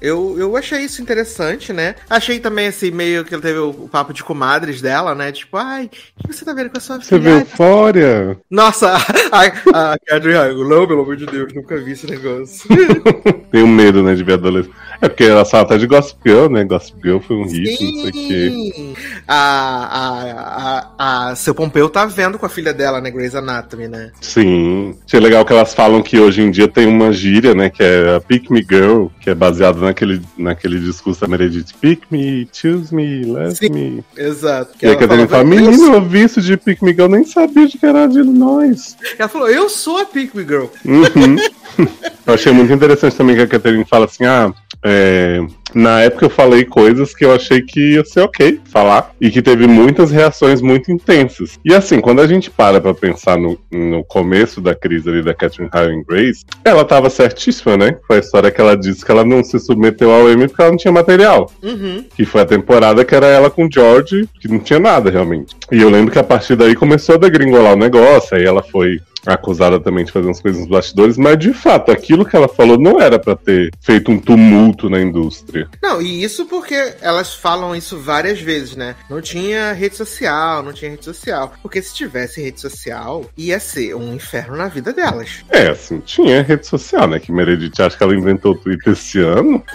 eu, 0.00 0.36
eu 0.36 0.56
achei 0.56 0.80
isso 0.80 1.00
interessante, 1.00 1.72
né? 1.72 1.94
Achei 2.08 2.40
também, 2.40 2.66
assim, 2.66 2.90
meio 2.90 3.24
que 3.24 3.34
ele 3.34 3.42
teve 3.42 3.58
o, 3.58 3.70
o 3.70 3.88
papo 3.88 4.12
de 4.12 4.24
comadres 4.24 4.82
dela, 4.82 5.14
né? 5.14 5.30
Tipo, 5.30 5.56
ai, 5.56 5.88
o 6.18 6.28
que 6.28 6.34
você 6.34 6.44
tá 6.44 6.52
vendo 6.52 6.70
com 6.70 6.78
a 6.78 6.80
sua 6.80 7.00
Você 7.00 7.18
vê 7.18 7.30
filha? 7.30 7.40
Eufória? 7.40 8.38
Nossa, 8.50 8.96
a, 9.30 9.96
Catherine 10.06 10.68
não, 10.68 10.86
pelo 10.86 11.02
amor 11.02 11.16
de 11.16 11.26
Deus, 11.26 11.52
nunca 11.54 11.78
vi 11.78 11.92
esse 11.92 12.06
negócio. 12.06 12.68
Tenho 13.52 13.68
medo, 13.68 14.02
né, 14.02 14.14
de 14.14 14.24
ver 14.24 14.34
adolescente. 14.34 14.74
É 15.02 15.08
porque 15.08 15.24
ela 15.24 15.44
fala 15.44 15.64
até 15.64 15.78
de 15.78 15.86
Gossip 15.86 16.18
Girl, 16.24 16.48
né? 16.48 16.64
Gossip 16.64 16.98
Girl 17.02 17.18
foi 17.20 17.36
um 17.36 17.44
hit, 17.44 17.82
não 17.82 18.00
sei 18.02 18.08
o 18.08 18.12
quê. 18.12 18.50
Sim! 18.52 18.94
A, 19.26 19.88
a, 19.98 20.90
a, 20.98 21.30
a 21.30 21.36
seu 21.36 21.54
Pompeu 21.54 21.88
tá 21.88 22.04
vendo 22.04 22.38
com 22.38 22.44
a 22.44 22.50
filha 22.50 22.72
dela, 22.72 23.00
né, 23.00 23.10
Grey's 23.10 23.34
Anatomy, 23.34 23.88
né? 23.88 24.12
Sim. 24.20 24.94
Achei 25.06 25.20
legal 25.20 25.44
que 25.44 25.52
elas 25.52 25.72
falam 25.72 26.02
que 26.02 26.18
hoje 26.18 26.42
em 26.42 26.50
dia 26.50 26.68
tem 26.68 26.86
uma 26.86 27.12
gíria, 27.12 27.54
né? 27.54 27.70
Que 27.70 27.82
é 27.82 28.16
a 28.16 28.20
Pick 28.20 28.50
Me 28.50 28.64
Girl, 28.68 29.06
que 29.20 29.30
é 29.30 29.34
baseado 29.34 29.80
naquele, 29.80 30.20
naquele 30.36 30.78
discurso 30.80 31.20
da 31.20 31.28
Meredith. 31.28 31.74
Pick 31.80 32.02
me, 32.10 32.46
choose 32.52 32.94
me, 32.94 33.24
let 33.24 33.56
Sim. 33.56 33.70
me. 33.70 34.04
Exato. 34.16 34.72
E 34.82 34.86
aí 34.86 34.92
a 34.92 34.96
Catarina 34.96 35.28
fala, 35.28 35.42
"Eu 35.42 35.46
menino, 35.46 35.72
sou-" 35.72 35.94
eu 35.94 36.02
vi 36.02 36.22
isso 36.24 36.40
de 36.40 36.56
Pick 36.56 36.82
Me 36.82 36.92
Girl, 36.92 37.08
nem 37.08 37.24
sabia 37.24 37.66
de 37.66 37.78
que 37.78 37.86
era 37.86 38.06
de 38.06 38.22
nós. 38.22 38.96
Ela 39.18 39.28
falou, 39.28 39.48
eu 39.48 39.68
sou 39.68 39.98
a 39.98 40.04
Pick 40.04 40.34
Me 40.34 40.44
Girl. 40.44 40.66
Uhum. 40.84 41.36
eu 42.26 42.34
achei 42.34 42.52
muito 42.52 42.72
interessante 42.72 43.16
também 43.16 43.36
que 43.36 43.42
a 43.42 43.46
Catarina 43.46 43.84
fala 43.86 44.04
assim, 44.04 44.24
ah, 44.24 44.52
é, 44.82 45.40
na 45.74 46.00
época 46.00 46.26
eu 46.26 46.30
falei 46.30 46.64
coisas 46.64 47.14
que 47.14 47.24
eu 47.24 47.34
achei 47.34 47.62
que 47.62 47.94
ia 47.94 48.04
ser 48.04 48.20
ok 48.20 48.60
falar 48.64 49.12
e 49.20 49.30
que 49.30 49.42
teve 49.42 49.66
muitas 49.66 50.10
reações 50.10 50.60
muito 50.60 50.90
intensas. 50.90 51.58
E 51.64 51.74
assim, 51.74 52.00
quando 52.00 52.20
a 52.20 52.26
gente 52.26 52.50
para 52.50 52.80
pra 52.80 52.94
pensar 52.94 53.38
no, 53.38 53.58
no 53.70 54.04
começo 54.04 54.60
da 54.60 54.74
crise 54.74 55.08
ali 55.08 55.22
da 55.22 55.34
Catherine 55.34 55.70
Howard 55.72 56.04
Grace, 56.06 56.44
ela 56.64 56.84
tava 56.84 57.10
certíssima, 57.10 57.76
né? 57.76 57.96
Foi 58.06 58.16
a 58.16 58.20
história 58.20 58.50
que 58.50 58.60
ela 58.60 58.76
disse 58.76 59.04
que 59.04 59.10
ela 59.10 59.24
não 59.24 59.42
se 59.42 59.58
submeteu 59.58 60.10
ao 60.10 60.30
Emmy 60.30 60.48
porque 60.48 60.62
ela 60.62 60.70
não 60.70 60.78
tinha 60.78 60.92
material. 60.92 61.50
Uhum. 61.62 62.04
Que 62.14 62.24
foi 62.24 62.42
a 62.42 62.46
temporada 62.46 63.04
que 63.04 63.14
era 63.14 63.26
ela 63.26 63.50
com 63.50 63.66
o 63.66 63.70
George, 63.72 64.28
que 64.40 64.48
não 64.48 64.58
tinha 64.58 64.78
nada 64.78 65.10
realmente. 65.10 65.56
E 65.70 65.80
eu 65.80 65.90
lembro 65.90 66.12
que 66.12 66.18
a 66.18 66.24
partir 66.24 66.56
daí 66.56 66.74
começou 66.74 67.14
a 67.14 67.18
degringolar 67.18 67.74
o 67.74 67.78
negócio, 67.78 68.36
aí 68.36 68.44
ela 68.44 68.62
foi 68.62 69.00
acusada 69.26 69.78
também 69.78 70.04
de 70.04 70.12
fazer 70.12 70.26
umas 70.26 70.40
coisas 70.40 70.60
nos 70.60 70.70
bastidores, 70.70 71.16
mas 71.16 71.38
de 71.38 71.52
fato, 71.52 71.90
aquilo 71.90 72.24
que 72.24 72.36
ela 72.36 72.48
falou 72.48 72.78
não 72.78 73.00
era 73.00 73.18
pra 73.18 73.36
ter 73.36 73.70
feito 73.80 74.10
um 74.10 74.18
tumulto 74.18 74.88
na 74.88 75.00
indústria. 75.00 75.59
Não, 75.82 76.00
e 76.00 76.22
isso 76.22 76.46
porque 76.46 76.94
elas 77.00 77.34
falam 77.34 77.74
isso 77.74 77.98
várias 77.98 78.40
vezes, 78.40 78.76
né? 78.76 78.94
Não 79.08 79.20
tinha 79.20 79.72
rede 79.72 79.96
social, 79.96 80.62
não 80.62 80.72
tinha 80.72 80.90
rede 80.90 81.04
social. 81.04 81.52
Porque 81.62 81.80
se 81.82 81.94
tivesse 81.94 82.40
rede 82.42 82.60
social, 82.60 83.24
ia 83.36 83.58
ser 83.60 83.94
um 83.94 84.14
inferno 84.14 84.56
na 84.56 84.68
vida 84.68 84.92
delas. 84.92 85.44
É, 85.50 85.68
assim, 85.68 86.00
tinha 86.00 86.42
rede 86.42 86.66
social, 86.66 87.06
né? 87.06 87.18
Que 87.18 87.32
Meredith 87.32 87.80
acha 87.80 87.96
que 87.96 88.02
ela 88.02 88.14
inventou 88.14 88.52
o 88.52 88.56
Twitter 88.56 88.92
esse 88.92 89.20
ano. 89.20 89.62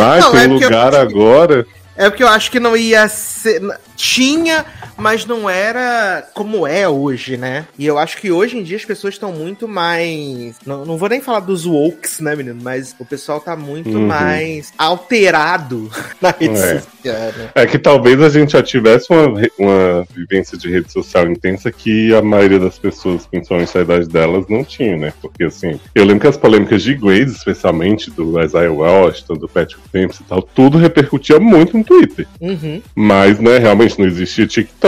Ah, 0.00 0.18
Não, 0.20 0.32
tem 0.32 0.40
é 0.42 0.46
um 0.46 0.48
porque 0.50 0.64
eu- 0.64 0.68
lugar 0.68 0.94
agora. 0.94 1.66
É 1.96 2.08
porque 2.08 2.22
eu 2.22 2.28
acho 2.28 2.50
que 2.50 2.60
não 2.60 2.76
ia 2.76 3.08
ser. 3.08 3.60
Tinha, 3.96 4.64
mas 4.96 5.26
não 5.26 5.48
era 5.48 6.26
como 6.34 6.66
é 6.66 6.88
hoje, 6.88 7.36
né? 7.36 7.66
E 7.78 7.86
eu 7.86 7.98
acho 7.98 8.16
que 8.18 8.30
hoje 8.30 8.56
em 8.58 8.62
dia 8.62 8.76
as 8.76 8.84
pessoas 8.84 9.14
estão 9.14 9.32
muito 9.32 9.66
mais. 9.68 10.56
Não, 10.66 10.84
não 10.84 10.96
vou 10.96 11.08
nem 11.08 11.20
falar 11.20 11.40
dos 11.40 11.66
wokes, 11.66 12.20
né, 12.20 12.34
menino? 12.36 12.58
Mas 12.62 12.94
o 12.98 13.04
pessoal 13.04 13.40
tá 13.40 13.56
muito 13.56 13.90
Uhum. 13.90 14.06
mais 14.06 14.72
alterado 14.78 15.90
na 16.20 16.30
rede 16.30 16.54
É. 16.58 16.80
social. 16.80 17.32
Né? 17.36 17.50
É 17.54 17.66
que 17.66 17.78
talvez 17.78 18.20
a 18.22 18.28
gente 18.28 18.52
já 18.52 18.62
tivesse 18.62 19.08
uma, 19.12 19.40
uma 19.58 20.06
vivência 20.14 20.56
de 20.56 20.70
rede 20.70 20.92
social 20.92 21.26
intensa 21.30 21.70
que 21.72 22.14
a 22.14 22.22
maioria 22.22 22.58
das 22.60 22.78
pessoas, 22.78 23.26
principalmente 23.26 23.76
a 23.76 23.80
idade 23.82 24.08
delas, 24.08 24.44
não 24.48 24.64
tinha, 24.64 24.96
né? 24.96 25.12
Porque 25.20 25.44
assim, 25.44 25.80
eu 25.94 26.04
lembro 26.04 26.20
que 26.20 26.26
as 26.28 26.36
polêmicas 26.36 26.82
de 26.82 26.94
Grace, 26.94 27.34
especialmente 27.36 28.10
do 28.10 28.40
Isaiah 28.42 28.72
Washington, 28.72 29.34
do 29.34 29.48
Patrick 29.48 29.80
Dempsey 29.92 30.22
e 30.24 30.28
tal, 30.28 30.42
tudo 30.42 30.78
repercutia 30.78 31.40
muito 31.40 31.76
no 31.76 31.84
Twitter. 31.84 32.26
Uhum. 32.40 32.80
Mas, 32.94 33.38
né, 33.40 33.58
realmente 33.58 33.98
não 33.98 34.06
existia 34.06 34.46
TikTok, 34.46 34.81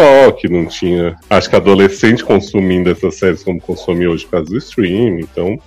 não 0.51 0.67
tinha. 0.67 1.17
Acho 1.29 1.51
que 1.51 1.57
adolescente 1.57 2.25
consumindo 2.25 2.91
essas 2.91 3.17
séries 3.17 3.43
como 3.43 3.61
consome 3.61 4.07
hoje 4.07 4.25
por 4.25 4.33
causa 4.33 4.51
do 4.51 4.59
streaming, 4.59 5.21
então. 5.21 5.59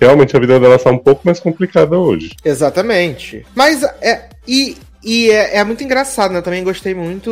Realmente 0.00 0.36
a 0.36 0.40
vida 0.40 0.58
dela 0.58 0.76
está 0.76 0.90
um 0.90 0.98
pouco 0.98 1.22
mais 1.24 1.38
complicada 1.38 1.96
hoje. 1.96 2.34
Exatamente. 2.44 3.46
Mas 3.54 3.82
é. 4.00 4.28
E, 4.46 4.76
e 5.10 5.30
é, 5.30 5.56
é 5.56 5.64
muito 5.64 5.82
engraçado, 5.82 6.32
né? 6.32 6.38
Eu 6.38 6.42
também 6.42 6.62
gostei 6.62 6.92
muito. 6.92 7.30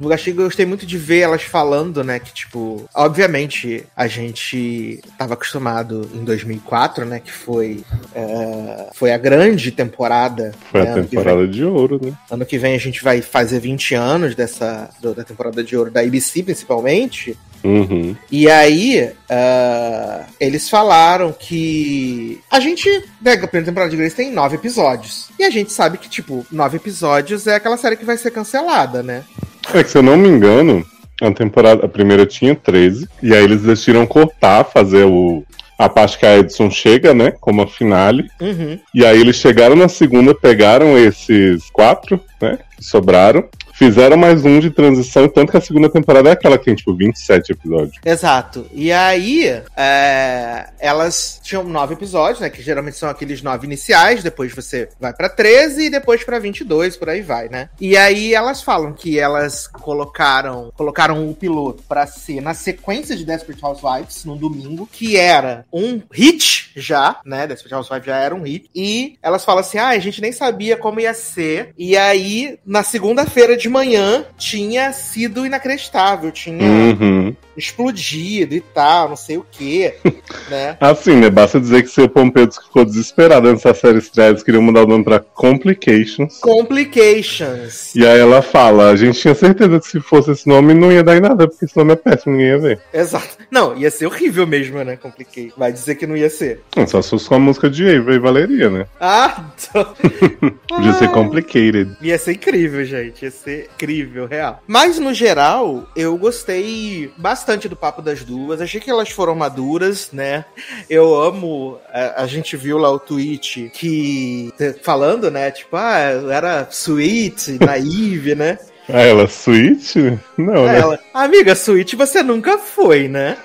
Eu 0.00 0.08
gostei, 0.08 0.32
gostei 0.32 0.64
muito 0.64 0.86
de 0.86 0.96
ver 0.96 1.18
elas 1.18 1.42
falando, 1.42 2.02
né? 2.02 2.18
Que, 2.18 2.32
tipo, 2.32 2.88
obviamente 2.94 3.84
a 3.94 4.06
gente 4.06 4.98
tava 5.18 5.34
acostumado 5.34 6.10
em 6.14 6.24
2004, 6.24 7.04
né? 7.04 7.20
Que 7.20 7.30
foi. 7.30 7.84
é, 8.14 8.88
foi 8.94 9.12
a 9.12 9.18
grande 9.18 9.70
temporada. 9.70 10.54
Foi 10.70 10.82
né, 10.82 10.92
a 10.92 10.94
temporada 11.02 11.46
de 11.46 11.62
ouro, 11.62 12.00
né? 12.02 12.14
Ano 12.30 12.46
que 12.46 12.56
vem 12.56 12.74
a 12.74 12.78
gente 12.78 13.04
vai 13.04 13.20
fazer 13.20 13.60
20 13.60 13.94
anos 13.94 14.34
dessa 14.34 14.88
da 15.02 15.22
temporada 15.22 15.62
de 15.62 15.76
ouro 15.76 15.90
da 15.90 16.00
ABC, 16.00 16.42
principalmente. 16.42 17.36
Uhum. 17.62 18.16
E 18.30 18.48
aí, 18.50 19.10
ah, 19.28 20.24
eles 20.38 20.68
falaram 20.68 21.32
que 21.32 22.40
a 22.50 22.60
gente, 22.60 22.88
né, 23.20 23.34
a 23.34 23.46
primeira 23.46 23.66
temporada 23.66 23.90
de 23.90 23.96
Grace 23.96 24.16
tem 24.16 24.32
nove 24.32 24.56
episódios. 24.56 25.28
E 25.38 25.44
a 25.44 25.50
gente 25.50 25.72
sabe 25.72 25.98
que, 25.98 26.08
tipo, 26.08 26.46
nove 26.50 26.76
episódios 26.76 27.46
é 27.46 27.56
aquela 27.56 27.76
série 27.76 27.96
que 27.96 28.04
vai 28.04 28.16
ser 28.16 28.30
cancelada, 28.30 29.02
né? 29.02 29.24
É 29.72 29.82
que 29.82 29.90
se 29.90 29.98
eu 29.98 30.02
não 30.02 30.16
me 30.16 30.28
engano, 30.28 30.84
a 31.20 31.30
temporada, 31.32 31.84
a 31.84 31.88
primeira 31.88 32.26
tinha 32.26 32.54
13, 32.54 33.08
e 33.22 33.34
aí 33.34 33.44
eles 33.44 33.62
decidiram 33.62 34.06
cortar, 34.06 34.64
fazer 34.64 35.04
o. 35.04 35.44
A 35.78 35.88
parte 35.88 36.18
que 36.18 36.26
a 36.26 36.36
Edson 36.36 36.70
chega, 36.70 37.14
né? 37.14 37.32
Como 37.40 37.62
a 37.62 37.66
finale. 37.66 38.28
Uhum. 38.38 38.78
E 38.94 39.02
aí 39.02 39.18
eles 39.18 39.36
chegaram 39.36 39.74
na 39.74 39.88
segunda, 39.88 40.34
pegaram 40.34 40.98
esses 40.98 41.70
quatro, 41.70 42.20
né? 42.38 42.58
Que 42.76 42.84
sobraram, 42.84 43.48
fizeram 43.80 44.14
mais 44.14 44.44
um 44.44 44.60
de 44.60 44.70
transição, 44.70 45.26
tanto 45.26 45.52
que 45.52 45.56
a 45.56 45.60
segunda 45.60 45.88
temporada 45.88 46.28
é 46.28 46.32
aquela 46.32 46.58
que 46.58 46.66
tem, 46.66 46.74
tipo, 46.74 46.94
27 46.94 47.52
episódios. 47.52 47.96
Exato. 48.04 48.66
E 48.74 48.92
aí, 48.92 49.46
é, 49.74 50.68
elas 50.78 51.40
tinham 51.42 51.64
nove 51.64 51.94
episódios, 51.94 52.40
né? 52.40 52.50
Que 52.50 52.60
geralmente 52.60 52.98
são 52.98 53.08
aqueles 53.08 53.40
nove 53.40 53.66
iniciais, 53.66 54.22
depois 54.22 54.54
você 54.54 54.90
vai 55.00 55.14
pra 55.14 55.30
13 55.30 55.86
e 55.86 55.90
depois 55.90 56.22
pra 56.22 56.38
22, 56.38 56.94
por 56.98 57.08
aí 57.08 57.22
vai, 57.22 57.48
né? 57.48 57.70
E 57.80 57.96
aí 57.96 58.34
elas 58.34 58.62
falam 58.62 58.92
que 58.92 59.18
elas 59.18 59.66
colocaram 59.66 60.70
colocaram 60.76 61.30
o 61.30 61.34
piloto 61.34 61.82
pra 61.88 62.06
ser 62.06 62.42
na 62.42 62.52
sequência 62.52 63.16
de 63.16 63.24
Desperate 63.24 63.64
Housewives, 63.64 64.26
no 64.26 64.36
domingo, 64.36 64.86
que 64.92 65.16
era 65.16 65.64
um 65.72 66.02
hit 66.12 66.70
já, 66.76 67.18
né? 67.24 67.46
Desperate 67.46 67.74
Housewives 67.76 68.06
já 68.06 68.18
era 68.18 68.34
um 68.34 68.42
hit. 68.42 68.68
E 68.74 69.16
elas 69.22 69.42
falam 69.42 69.60
assim, 69.60 69.78
ah, 69.78 69.88
a 69.88 69.98
gente 69.98 70.20
nem 70.20 70.32
sabia 70.32 70.76
como 70.76 71.00
ia 71.00 71.14
ser. 71.14 71.72
E 71.78 71.96
aí, 71.96 72.58
na 72.66 72.82
segunda-feira 72.82 73.56
de 73.56 73.69
manhã, 73.70 74.24
tinha 74.36 74.92
sido 74.92 75.46
inacreditável. 75.46 76.30
Tinha 76.30 76.62
Uhum. 76.62 77.34
Explodido 77.60 78.54
e 78.54 78.60
tal, 78.60 79.10
não 79.10 79.16
sei 79.16 79.36
o 79.36 79.46
quê, 79.50 79.94
né? 80.50 80.76
Assim, 80.80 81.16
né? 81.16 81.30
Basta 81.30 81.60
dizer 81.60 81.82
que 81.82 81.88
seu 81.88 82.08
Pompeu 82.08 82.50
ficou 82.50 82.84
desesperado 82.84 83.48
antes 83.48 83.62
da 83.62 83.74
série 83.74 83.98
estrear, 83.98 84.30
eles 84.30 84.42
queriam 84.42 84.62
mudar 84.62 84.84
o 84.84 84.86
nome 84.86 85.04
pra 85.04 85.20
Complications. 85.20 86.38
Complications. 86.40 87.94
E 87.94 88.06
aí 88.06 88.18
ela 88.18 88.42
fala, 88.42 88.90
a 88.90 88.96
gente 88.96 89.20
tinha 89.20 89.34
certeza 89.34 89.78
que 89.78 89.86
se 89.86 90.00
fosse 90.00 90.32
esse 90.32 90.48
nome 90.48 90.74
não 90.74 90.90
ia 90.90 91.02
dar 91.02 91.16
em 91.16 91.20
nada, 91.20 91.46
porque 91.46 91.64
esse 91.64 91.76
nome 91.76 91.92
é 91.92 91.96
péssimo, 91.96 92.32
ninguém 92.32 92.48
ia 92.48 92.58
ver. 92.58 92.80
Exato. 92.92 93.38
Não, 93.50 93.76
ia 93.76 93.90
ser 93.90 94.06
horrível 94.06 94.46
mesmo, 94.46 94.82
né? 94.82 94.96
Compliquei. 94.96 95.52
Vai 95.56 95.72
dizer 95.72 95.94
que 95.96 96.06
não 96.06 96.16
ia 96.16 96.30
ser. 96.30 96.62
Não, 96.76 96.86
Só 96.86 97.02
se 97.02 97.10
fosse 97.10 97.28
com 97.28 97.34
a 97.34 97.38
música 97.38 97.68
de 97.68 97.88
Ava 97.88 98.14
e 98.14 98.18
Valeria, 98.18 98.70
né? 98.70 98.86
Ah, 99.00 99.50
tô... 99.72 99.84
Podia 100.68 100.92
ser 100.94 101.08
complicated. 101.10 101.96
Ia 102.00 102.18
ser 102.18 102.32
incrível, 102.32 102.84
gente. 102.84 103.24
Ia 103.24 103.30
ser 103.30 103.70
incrível, 103.74 104.26
real. 104.26 104.62
Mas, 104.66 104.98
no 104.98 105.12
geral, 105.12 105.88
eu 105.96 106.16
gostei 106.16 107.10
bastante 107.16 107.49
do 107.68 107.76
papo 107.76 108.02
das 108.02 108.24
duas. 108.24 108.60
Achei 108.60 108.80
que 108.80 108.90
elas 108.90 109.10
foram 109.10 109.34
maduras, 109.34 110.10
né? 110.12 110.44
Eu 110.88 111.14
amo. 111.20 111.78
A, 111.92 112.22
a 112.22 112.26
gente 112.26 112.56
viu 112.56 112.78
lá 112.78 112.90
o 112.90 112.98
tweet 112.98 113.70
que. 113.74 114.52
Falando, 114.82 115.30
né? 115.30 115.50
Tipo, 115.50 115.76
ah, 115.76 115.98
era 116.30 116.68
sweet, 116.70 117.58
naive, 117.64 118.34
né? 118.34 118.58
Ah, 118.92 119.02
ela 119.02 119.28
Switch? 119.28 119.94
Não, 120.36 120.66
né? 120.66 120.80
ela, 120.80 120.98
amiga, 121.14 121.52
sweet 121.52 121.94
você 121.94 122.22
nunca 122.22 122.58
foi, 122.58 123.06
né? 123.06 123.36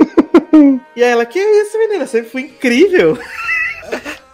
e 0.95 1.03
aí 1.03 1.11
ela, 1.11 1.25
que 1.25 1.39
isso, 1.39 1.77
menina? 1.77 2.07
Você 2.07 2.23
foi 2.23 2.41
incrível. 2.41 3.17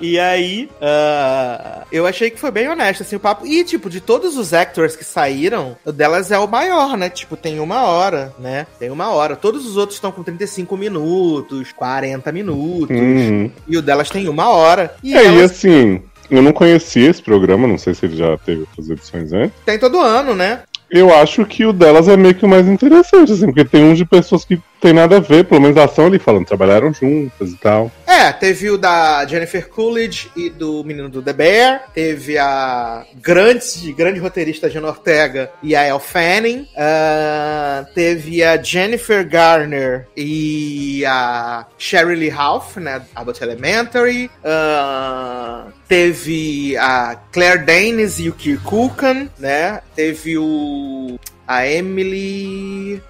E 0.00 0.18
aí, 0.18 0.68
ah, 0.80 1.84
eu 1.92 2.06
achei 2.06 2.30
que 2.30 2.40
foi 2.40 2.50
bem 2.50 2.68
honesto, 2.68 3.02
assim, 3.02 3.16
o 3.16 3.20
papo. 3.20 3.46
E, 3.46 3.62
tipo, 3.64 3.90
de 3.90 4.00
todos 4.00 4.36
os 4.36 4.54
actors 4.54 4.96
que 4.96 5.04
saíram, 5.04 5.76
o 5.84 5.92
delas 5.92 6.30
é 6.30 6.38
o 6.38 6.48
maior, 6.48 6.96
né? 6.96 7.08
Tipo, 7.10 7.36
tem 7.36 7.60
uma 7.60 7.82
hora, 7.82 8.34
né? 8.38 8.66
Tem 8.78 8.90
uma 8.90 9.10
hora. 9.10 9.36
Todos 9.36 9.66
os 9.66 9.76
outros 9.76 9.96
estão 9.96 10.10
com 10.10 10.22
35 10.22 10.76
minutos, 10.76 11.72
40 11.72 12.32
minutos. 12.32 12.96
Uhum. 12.96 13.50
E 13.68 13.76
o 13.76 13.82
delas 13.82 14.10
tem 14.10 14.28
uma 14.28 14.48
hora. 14.48 14.94
E 15.02 15.14
É, 15.14 15.22
e 15.22 15.26
elas 15.26 15.50
assim, 15.50 16.02
eu 16.30 16.42
não 16.42 16.52
conhecia 16.52 17.10
esse 17.10 17.22
programa, 17.22 17.66
não 17.66 17.76
sei 17.76 17.92
se 17.92 18.06
ele 18.06 18.16
já 18.16 18.38
teve 18.38 18.60
outras 18.60 18.88
edições 18.88 19.32
antes. 19.32 19.52
tem 19.66 19.78
todo 19.78 20.00
ano, 20.00 20.34
né? 20.34 20.60
Eu 20.90 21.14
acho 21.14 21.44
que 21.44 21.64
o 21.64 21.72
delas 21.72 22.08
é 22.08 22.16
meio 22.16 22.34
que 22.34 22.44
o 22.44 22.48
mais 22.48 22.66
interessante, 22.66 23.30
assim, 23.30 23.46
porque 23.46 23.64
tem 23.64 23.84
um 23.84 23.94
de 23.94 24.04
pessoas 24.04 24.44
que 24.44 24.60
tem 24.80 24.92
nada 24.92 25.18
a 25.18 25.20
ver, 25.20 25.44
pelo 25.44 25.60
menos 25.60 25.76
a 25.76 25.84
ação 25.84 26.06
ali 26.06 26.18
falando, 26.18 26.46
trabalharam 26.46 26.92
juntas 26.92 27.50
e 27.50 27.56
tal. 27.56 27.92
É, 28.10 28.32
teve 28.32 28.68
o 28.68 28.76
da 28.76 29.24
Jennifer 29.24 29.68
Coolidge 29.68 30.32
e 30.34 30.50
do 30.50 30.82
menino 30.82 31.08
do 31.08 31.22
The 31.22 31.32
Bear. 31.32 31.84
Teve 31.94 32.38
a 32.38 33.06
grande, 33.22 33.92
grande 33.92 34.18
roteirista 34.18 34.68
Jenna 34.68 34.88
Ortega 34.88 35.52
e 35.62 35.76
a 35.76 35.84
Elle 35.84 36.00
Fanning. 36.00 36.68
Ah, 36.76 37.86
teve 37.94 38.42
a 38.42 38.60
Jennifer 38.60 39.24
Garner 39.24 40.08
e 40.16 41.04
a 41.06 41.64
Sherry 41.78 42.16
Lee 42.16 42.28
Ralph, 42.28 42.78
né? 42.78 43.00
Abbott 43.14 43.40
Elementary. 43.44 44.28
Ah, 44.44 45.68
teve 45.86 46.76
a 46.78 47.14
Claire 47.30 47.64
Danes 47.64 48.18
e 48.18 48.28
o 48.28 48.32
Kirk 48.32 48.64
Kukan, 48.64 49.28
né? 49.38 49.82
Teve 49.94 50.36
o... 50.36 51.16
A 51.46 51.64
Emily... 51.64 53.00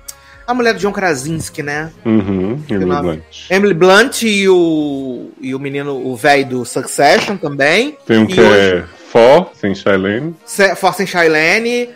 A 0.51 0.55
mulher 0.55 0.75
do 0.75 0.81
John 0.81 0.91
Krasinski, 0.91 1.63
né? 1.63 1.93
Uhum, 2.05 2.61
Emily? 2.69 3.01
Blunt. 3.01 3.23
Emily 3.49 3.73
Blunt 3.75 4.23
e 4.23 4.49
o, 4.49 5.31
e 5.41 5.55
o 5.55 5.61
menino, 5.61 5.95
o 6.05 6.17
velho 6.17 6.45
do 6.45 6.65
Succession 6.65 7.37
também. 7.37 7.97
Tem 8.05 8.19
um 8.19 8.25
E 8.25 8.27
que 8.27 8.41
hoje- 8.41 8.59
é 8.59 8.85
For, 9.13 9.51
sem 9.55 9.73
Shailene. 9.77 10.35
Se- 10.45 10.75
Força 10.75 11.05
em 11.05 11.07
Shailene. 11.07 11.91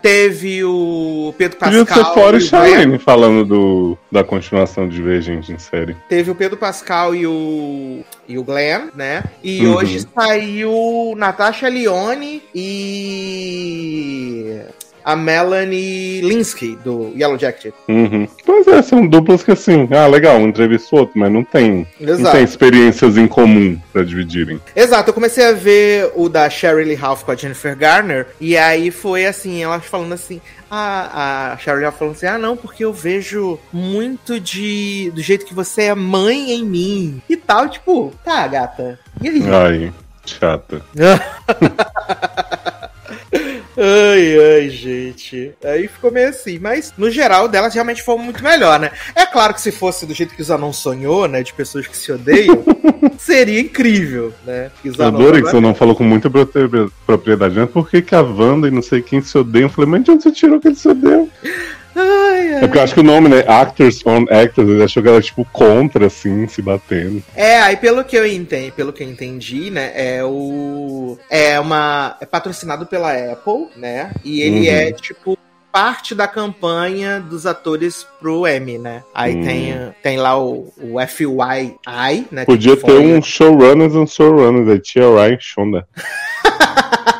Teve 0.00 0.62
o 0.64 1.34
Pedro 1.36 1.58
Podia 1.58 1.84
Pascal. 1.84 2.04
ser 2.04 2.14
fora 2.14 2.36
e 2.36 2.38
o. 2.38 2.40
Shailene 2.40 2.98
falando 2.98 3.44
do, 3.44 3.98
da 4.12 4.22
continuação 4.24 4.88
de 4.88 4.94
Divergente 4.94 5.52
em 5.52 5.58
série. 5.58 5.94
Teve 6.08 6.30
o 6.30 6.34
Pedro 6.36 6.56
Pascal 6.56 7.14
e 7.16 7.26
o, 7.26 8.02
e 8.28 8.38
o 8.38 8.44
Glenn, 8.44 8.90
né? 8.94 9.24
E 9.42 9.66
Uhum. 9.66 9.74
hoje 9.74 10.06
saiu 10.14 11.14
Natasha 11.16 11.68
Leone 11.68 12.40
e 12.54 14.60
a 15.08 15.16
Melanie 15.16 16.20
Linsky, 16.20 16.76
do 16.84 17.14
Yellow 17.16 17.38
Jacket. 17.38 17.72
Uhum. 17.88 18.28
Pois 18.44 18.68
é, 18.68 18.82
são 18.82 19.06
duplas 19.06 19.42
que 19.42 19.50
assim, 19.50 19.88
ah, 19.90 20.06
legal, 20.06 20.36
um 20.36 20.48
entrevista 20.48 20.94
o 20.94 20.98
outro, 20.98 21.18
mas 21.18 21.32
não 21.32 21.42
tem, 21.42 21.86
não 21.98 22.30
tem 22.30 22.44
experiências 22.44 23.16
em 23.16 23.26
comum 23.26 23.80
pra 23.90 24.04
dividirem. 24.04 24.60
Exato, 24.76 25.08
eu 25.08 25.14
comecei 25.14 25.46
a 25.46 25.52
ver 25.52 26.12
o 26.14 26.28
da 26.28 26.50
Sherry 26.50 26.84
Lee 26.84 26.94
Ralph 26.94 27.22
com 27.22 27.30
a 27.30 27.34
Jennifer 27.34 27.74
Garner, 27.74 28.26
e 28.38 28.54
aí 28.54 28.90
foi 28.90 29.24
assim, 29.24 29.62
elas 29.62 29.86
falando 29.86 30.12
assim, 30.12 30.42
a, 30.70 31.52
a 31.52 31.56
Sherry 31.56 31.78
Lee 31.78 31.84
Ralph 31.84 31.98
falando 31.98 32.14
assim, 32.14 32.26
ah 32.26 32.36
não, 32.36 32.54
porque 32.54 32.84
eu 32.84 32.92
vejo 32.92 33.58
muito 33.72 34.38
de 34.38 35.10
do 35.14 35.22
jeito 35.22 35.46
que 35.46 35.54
você 35.54 35.84
é 35.84 35.94
mãe 35.94 36.52
em 36.52 36.62
mim, 36.62 37.22
e 37.26 37.34
tal, 37.34 37.66
tipo, 37.70 38.12
tá, 38.22 38.46
gata, 38.46 39.00
e 39.22 39.28
aí? 39.30 39.42
Ai, 39.50 39.92
chata. 40.26 40.82
Ai, 43.80 44.56
ai, 44.56 44.68
gente. 44.68 45.52
Aí 45.64 45.86
ficou 45.86 46.10
meio 46.10 46.30
assim. 46.30 46.58
Mas, 46.58 46.92
no 46.98 47.08
geral, 47.10 47.46
delas 47.46 47.72
realmente 47.72 48.02
foi 48.02 48.16
muito 48.18 48.42
melhor, 48.42 48.80
né? 48.80 48.90
É 49.14 49.24
claro 49.24 49.54
que 49.54 49.60
se 49.60 49.70
fosse 49.70 50.04
do 50.04 50.12
jeito 50.12 50.34
que 50.34 50.42
o 50.42 50.44
Zanon 50.44 50.72
sonhou, 50.72 51.28
né? 51.28 51.44
De 51.44 51.52
pessoas 51.52 51.86
que 51.86 51.96
se 51.96 52.10
odeiam, 52.10 52.64
seria 53.16 53.60
incrível, 53.60 54.34
né? 54.44 54.72
Que 54.82 54.88
o 54.88 54.90
Eu 54.90 54.96
Zanon 54.96 55.18
adorei 55.18 55.42
que 55.42 55.50
você 55.50 55.60
não 55.60 55.74
falou 55.74 55.94
com 55.94 56.02
muita 56.02 56.28
propriedade, 57.06 57.54
né? 57.54 57.66
Por 57.66 57.88
que, 57.88 58.02
que 58.02 58.16
a 58.16 58.20
Wanda 58.20 58.66
e 58.66 58.72
não 58.72 58.82
sei 58.82 59.00
quem 59.00 59.22
se 59.22 59.38
odeiam? 59.38 59.66
Eu 59.66 59.72
falei, 59.72 59.90
mas 59.90 60.02
de 60.02 60.10
onde 60.10 60.22
você 60.24 60.32
tirou 60.32 60.60
que 60.60 60.66
eles 60.66 60.80
se 60.80 60.88
odeiam? 60.88 61.28
Ai, 62.00 62.54
ai. 62.54 62.54
É 62.56 62.60
porque 62.60 62.78
eu 62.78 62.82
acho 62.82 62.94
que 62.94 63.00
o 63.00 63.04
nome, 63.04 63.28
né? 63.28 63.44
Actors 63.46 64.04
on 64.06 64.24
Actors, 64.30 64.68
ele 64.68 64.82
achou 64.82 65.02
que 65.02 65.08
era 65.08 65.20
tipo 65.20 65.44
contra, 65.52 66.06
assim, 66.06 66.46
se 66.48 66.62
batendo. 66.62 67.22
É, 67.34 67.60
aí 67.60 67.76
pelo 67.76 68.04
que 68.04 68.16
eu 68.16 68.26
entendi, 68.26 68.70
pelo 68.72 68.92
que 68.92 69.02
eu 69.02 69.08
entendi, 69.08 69.70
né, 69.70 69.92
é 69.94 70.24
o 70.24 71.18
é 71.30 71.58
uma 71.60 72.16
é 72.20 72.26
patrocinado 72.26 72.86
pela 72.86 73.12
Apple, 73.12 73.68
né? 73.76 74.10
E 74.24 74.40
ele 74.42 74.68
Uhum. 74.68 74.74
é 74.76 74.92
tipo 74.92 75.38
parte 75.70 76.14
da 76.14 76.26
campanha 76.26 77.20
dos 77.20 77.44
atores 77.46 78.06
pro 78.18 78.46
Emmy, 78.48 78.78
né? 78.78 79.02
Aí 79.14 79.36
Hum. 79.36 79.44
tem 79.44 79.92
tem 80.02 80.16
lá 80.16 80.38
o, 80.40 80.72
o 80.80 80.96
FYI, 81.06 82.26
né? 82.32 82.44
Podia 82.44 82.74
ter 82.76 82.80
foi- 82.80 83.06
um 83.06 83.22
showrunners 83.22 83.94
and 83.94 84.06
showrunners, 84.06 84.68
aí 84.68 84.78
Tia 84.80 85.02
Ryan 85.02 85.36
Shonda. 85.38 85.86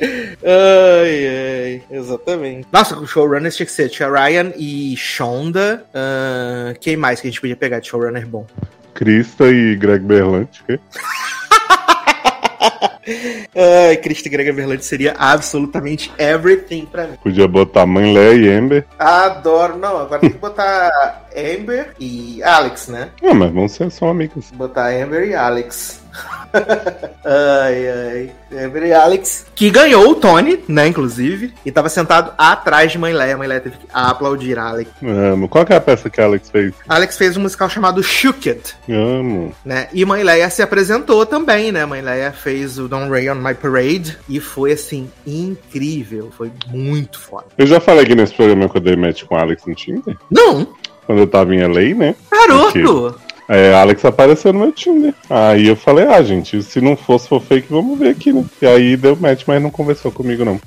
Ai, 0.00 1.28
ai, 1.28 1.82
exatamente. 1.90 2.66
Nossa, 2.72 2.98
o 2.98 3.06
showrunners 3.06 3.56
tinha 3.56 3.66
que 3.66 3.72
ser 3.72 3.88
Tia 3.88 4.08
Ryan 4.08 4.52
e 4.56 4.96
Shonda. 4.96 5.84
Ahn, 5.94 6.74
quem 6.80 6.96
mais 6.96 7.20
que 7.20 7.28
a 7.28 7.30
gente 7.30 7.40
podia 7.40 7.56
pegar 7.56 7.80
de 7.80 7.88
showrunner 7.88 8.26
bom? 8.26 8.46
Krista 8.94 9.48
e 9.48 9.76
Greg 9.76 10.04
Berlanti? 10.04 10.62
Ai, 13.56 13.96
Cristi 13.96 14.28
Grega 14.28 14.52
Berlanti 14.52 14.84
seria 14.84 15.14
absolutamente 15.18 16.12
everything 16.18 16.86
pra 16.86 17.06
mim. 17.06 17.16
Podia 17.22 17.48
botar 17.48 17.86
Mãe 17.86 18.12
Lé 18.12 18.36
e 18.36 18.50
Amber. 18.50 18.86
Adoro. 18.98 19.76
Não, 19.76 19.96
agora 19.98 20.20
tem 20.20 20.30
que 20.30 20.38
botar 20.38 21.28
Amber 21.34 21.94
e 21.98 22.42
Alex, 22.42 22.88
né? 22.88 23.10
Ah, 23.22 23.34
mas 23.34 23.52
vão 23.52 23.68
ser 23.68 23.90
só 23.90 24.08
amigas. 24.08 24.50
Botar 24.52 24.88
Amber 24.90 25.26
e 25.28 25.34
Alex. 25.34 26.02
ai, 27.24 27.88
ai. 27.88 28.64
Amber 28.64 28.82
e 28.84 28.92
Alex. 28.92 29.46
Que 29.54 29.70
ganhou 29.70 30.10
o 30.10 30.14
Tony, 30.14 30.58
né, 30.66 30.88
inclusive. 30.88 31.54
E 31.64 31.70
tava 31.70 31.88
sentado 31.88 32.32
atrás 32.36 32.90
de 32.90 32.98
Mãe 32.98 33.12
Leia. 33.12 33.36
Mãe 33.36 33.46
Leia 33.46 33.60
teve 33.60 33.76
que 33.76 33.86
aplaudir 33.92 34.58
a 34.58 34.68
Alex. 34.68 34.90
Amo. 35.02 35.48
Qual 35.48 35.64
que 35.64 35.72
é 35.72 35.76
a 35.76 35.80
peça 35.80 36.10
que 36.10 36.20
a 36.20 36.24
Alex 36.24 36.50
fez? 36.50 36.74
Alex 36.88 37.16
fez 37.16 37.36
um 37.36 37.42
musical 37.42 37.68
chamado 37.68 38.02
Shook 38.02 38.48
It, 38.48 38.74
Amo. 38.88 39.54
né? 39.64 39.88
E 39.92 40.04
Mãe 40.04 40.22
Leia 40.24 40.50
se 40.50 40.62
apresentou 40.62 41.24
também, 41.24 41.70
né? 41.70 41.86
Mãe 41.86 42.00
Leia 42.02 42.32
fez 42.32 42.78
o 42.78 42.88
Don't 42.88 43.08
Rain 43.10 43.30
on 43.30 43.36
My 43.36 43.54
Parade. 43.54 44.18
E 44.28 44.40
foi, 44.40 44.72
assim, 44.72 45.10
incrível. 45.26 46.30
Foi 46.36 46.50
muito 46.68 47.18
foda. 47.20 47.46
Eu 47.56 47.66
já 47.66 47.78
falei 47.80 48.02
aqui 48.02 48.14
nesse 48.14 48.34
programa 48.34 48.68
que 48.68 48.76
eu 48.76 48.80
dei 48.80 48.96
match 48.96 49.24
com 49.24 49.36
a 49.36 49.42
Alex 49.42 49.64
no 49.66 49.74
Tinder. 49.74 50.16
Não! 50.30 50.66
Quando 51.06 51.20
eu 51.20 51.26
tava 51.26 51.54
em 51.54 51.60
LA, 51.62 51.94
né? 51.94 52.14
Garoto! 52.30 53.20
É, 53.52 53.74
Alex 53.74 54.04
apareceu 54.04 54.52
no 54.52 54.60
meu 54.60 54.70
Tinder. 54.70 55.12
Aí 55.28 55.66
eu 55.66 55.74
falei, 55.74 56.06
ah, 56.06 56.22
gente, 56.22 56.62
se 56.62 56.80
não 56.80 56.96
fosse 56.96 57.28
for 57.28 57.42
fake, 57.42 57.66
vamos 57.68 57.98
ver 57.98 58.10
aqui, 58.10 58.32
né? 58.32 58.44
E 58.62 58.66
aí 58.66 58.96
deu 58.96 59.16
match, 59.16 59.42
mas 59.44 59.60
não 59.60 59.70
conversou 59.70 60.12
comigo, 60.12 60.44
não. 60.44 60.60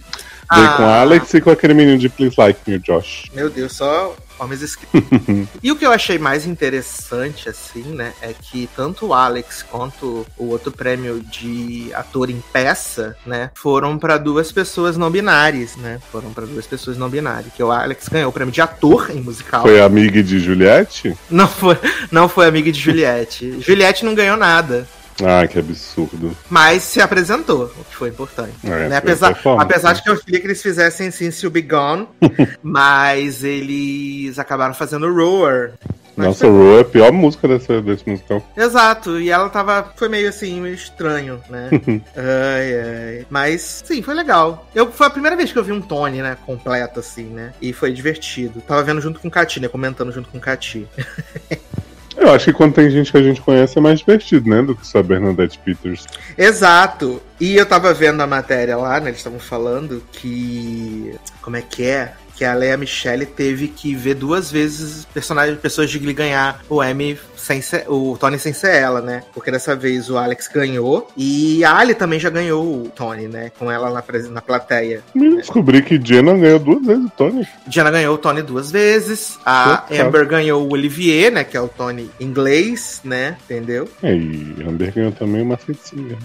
Veio 0.51 0.67
Ah. 0.67 0.73
com 0.77 0.83
Alex 0.83 1.33
e 1.33 1.41
com 1.41 1.49
aquele 1.49 1.73
menino 1.73 1.97
de 1.97 2.09
Please 2.09 2.35
Like 2.37 2.59
Me, 2.67 2.77
o 2.77 2.79
Josh. 2.79 3.25
Meu 3.33 3.49
Deus, 3.49 3.73
só 3.73 4.15
homens 4.39 4.61
escritos. 4.61 5.01
e 5.63 5.71
o 5.71 5.75
que 5.75 5.85
eu 5.85 5.91
achei 5.91 6.17
mais 6.17 6.45
interessante, 6.45 7.47
assim, 7.47 7.83
né, 7.83 8.13
é 8.21 8.33
que 8.33 8.67
tanto 8.75 9.07
o 9.07 9.13
Alex 9.13 9.63
quanto 9.63 10.25
o 10.37 10.49
outro 10.49 10.71
prêmio 10.71 11.21
de 11.21 11.91
ator 11.93 12.29
em 12.29 12.43
peça, 12.51 13.15
né, 13.25 13.51
foram 13.53 13.97
pra 13.97 14.17
duas 14.17 14.51
pessoas 14.51 14.97
não 14.97 15.09
binárias, 15.09 15.75
né? 15.75 15.99
Foram 16.11 16.31
pra 16.33 16.45
duas 16.45 16.65
pessoas 16.67 16.97
não 16.97 17.09
binárias. 17.09 17.53
Que 17.55 17.63
o 17.63 17.71
Alex 17.71 18.07
ganhou 18.09 18.29
o 18.29 18.33
prêmio 18.33 18.51
de 18.53 18.61
ator 18.61 19.11
em 19.11 19.21
musical. 19.21 19.61
Foi 19.61 19.79
amiga 19.81 20.21
de 20.21 20.39
Juliette? 20.39 21.15
Não 21.29 21.47
foi, 21.47 21.77
não 22.11 22.27
foi 22.27 22.47
amiga 22.47 22.71
de 22.71 22.79
Juliette. 22.79 23.59
Juliette 23.61 24.03
não 24.03 24.15
ganhou 24.15 24.35
nada. 24.37 24.87
Ah, 25.21 25.45
que 25.47 25.59
absurdo. 25.59 26.35
Mas 26.49 26.83
se 26.83 27.01
apresentou, 27.01 27.65
o 27.65 27.83
que 27.83 27.95
foi 27.95 28.09
importante. 28.09 28.53
É, 28.63 28.69
né? 28.69 28.87
foi 28.89 28.97
Apesar, 28.97 29.33
performance, 29.33 29.65
apesar 29.65 29.89
né? 29.89 29.93
de 29.95 30.01
que 30.03 30.09
eu 30.09 30.17
queria 30.19 30.39
que 30.39 30.47
eles 30.47 30.61
fizessem 30.61 31.11
Since 31.11 31.45
You 31.45 31.51
Be 31.51 31.61
Gone, 31.61 32.07
mas 32.63 33.43
eles 33.43 34.39
acabaram 34.39 34.73
fazendo 34.73 35.13
Roar. 35.13 35.73
Mas 36.15 36.27
Nossa, 36.27 36.45
foi- 36.45 36.49
Ro 36.49 36.77
é 36.77 36.81
a 36.81 36.85
pior 36.85 37.11
música 37.11 37.47
desse, 37.47 37.81
desse 37.81 38.07
musical. 38.07 38.47
Exato, 38.55 39.19
e 39.19 39.31
ela 39.31 39.49
tava. 39.49 39.91
Foi 39.95 40.07
meio 40.07 40.29
assim, 40.29 40.61
meio 40.61 40.75
estranho, 40.75 41.41
né? 41.49 41.69
ai, 42.15 42.79
ai. 43.19 43.25
Mas, 43.31 43.81
sim, 43.83 44.01
foi 44.03 44.13
legal. 44.13 44.67
Eu, 44.75 44.91
foi 44.91 45.07
a 45.07 45.09
primeira 45.09 45.35
vez 45.35 45.51
que 45.51 45.57
eu 45.57 45.63
vi 45.63 45.71
um 45.71 45.81
Tony, 45.81 46.21
né? 46.21 46.37
Completo, 46.45 46.99
assim, 46.99 47.25
né? 47.25 47.51
E 47.59 47.73
foi 47.73 47.91
divertido. 47.91 48.61
Tava 48.61 48.83
vendo 48.83 49.01
junto 49.01 49.19
com 49.19 49.27
o 49.27 49.31
Cati, 49.31 49.59
né? 49.59 49.67
Comentando 49.67 50.11
junto 50.11 50.29
com 50.29 50.37
o 50.37 50.41
Cati. 50.41 50.87
Eu 52.15 52.31
acho 52.31 52.45
que 52.45 52.53
quando 52.53 52.73
tem 52.73 52.89
gente 52.89 53.11
que 53.11 53.17
a 53.17 53.23
gente 53.23 53.41
conhece 53.41 53.77
é 53.77 53.81
mais 53.81 53.99
divertido, 53.99 54.49
né? 54.49 54.61
Do 54.61 54.75
que 54.75 54.85
só 54.85 54.99
a 54.99 55.03
Bernadette 55.03 55.59
Peters. 55.59 56.05
Exato. 56.37 57.21
E 57.39 57.55
eu 57.55 57.65
tava 57.65 57.93
vendo 57.93 58.21
a 58.21 58.27
matéria 58.27 58.77
lá, 58.77 58.99
né? 58.99 59.09
Eles 59.09 59.17
estavam 59.17 59.39
falando 59.39 60.03
que. 60.11 61.15
Como 61.41 61.57
é 61.57 61.61
que 61.61 61.83
é? 61.83 62.13
Que 62.43 62.47
a 62.47 62.53
Lea 62.53 62.75
Michele 62.75 63.25
teve 63.25 63.69
que 63.69 63.95
ver 63.95 64.15
duas 64.15 64.51
vezes 64.51 65.05
personagens, 65.13 65.57
pessoas 65.59 65.89
de 65.89 65.97
Glee 65.97 66.13
ganhar 66.13 66.61
o 66.69 66.83
Emmy 66.83 67.17
sem 67.37 67.61
ser, 67.61 67.85
o 67.87 68.17
Tony 68.19 68.37
sem 68.37 68.51
ser 68.51 68.75
ela, 68.75 68.99
né? 68.99 69.23
Porque 69.33 69.49
dessa 69.49 69.77
vez 69.77 70.09
o 70.09 70.17
Alex 70.17 70.49
ganhou 70.53 71.07
e 71.15 71.63
a 71.63 71.77
Ali 71.77 71.95
também 71.95 72.19
já 72.19 72.29
ganhou 72.29 72.61
o 72.61 72.89
Tony, 72.89 73.29
né? 73.29 73.49
Com 73.57 73.71
ela 73.71 73.89
na, 73.89 74.03
na 74.29 74.41
plateia. 74.41 75.01
Eu 75.15 75.37
descobri 75.37 75.81
que 75.81 75.97
Jenna 76.03 76.35
ganhou 76.35 76.59
duas 76.59 76.85
vezes 76.85 77.05
o 77.05 77.09
Tony. 77.11 77.47
Diana 77.65 77.91
ganhou 77.91 78.15
o 78.15 78.17
Tony 78.17 78.41
duas 78.41 78.69
vezes. 78.69 79.39
A. 79.45 79.85
Amber 79.89 80.27
ganhou 80.27 80.67
o 80.67 80.73
Olivier, 80.73 81.31
né? 81.31 81.45
Que 81.45 81.55
é 81.55 81.61
o 81.61 81.69
Tony 81.69 82.11
inglês, 82.19 82.99
né? 83.05 83.37
Entendeu? 83.45 83.87
É, 84.03 84.13
e 84.13 84.57
Amber 84.67 84.93
ganhou 84.93 85.13
também 85.13 85.43
uma 85.43 85.57
Cecília. 85.57 86.17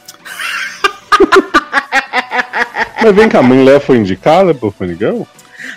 Mas 3.01 3.15
vem 3.15 3.29
cá, 3.29 3.39
a 3.39 3.43
mãe 3.43 3.65
Léa 3.65 3.79
foi 3.79 3.99
indicada 3.99 4.53
por 4.53 4.75
Funny 4.75 4.97
Girl? 4.97 5.23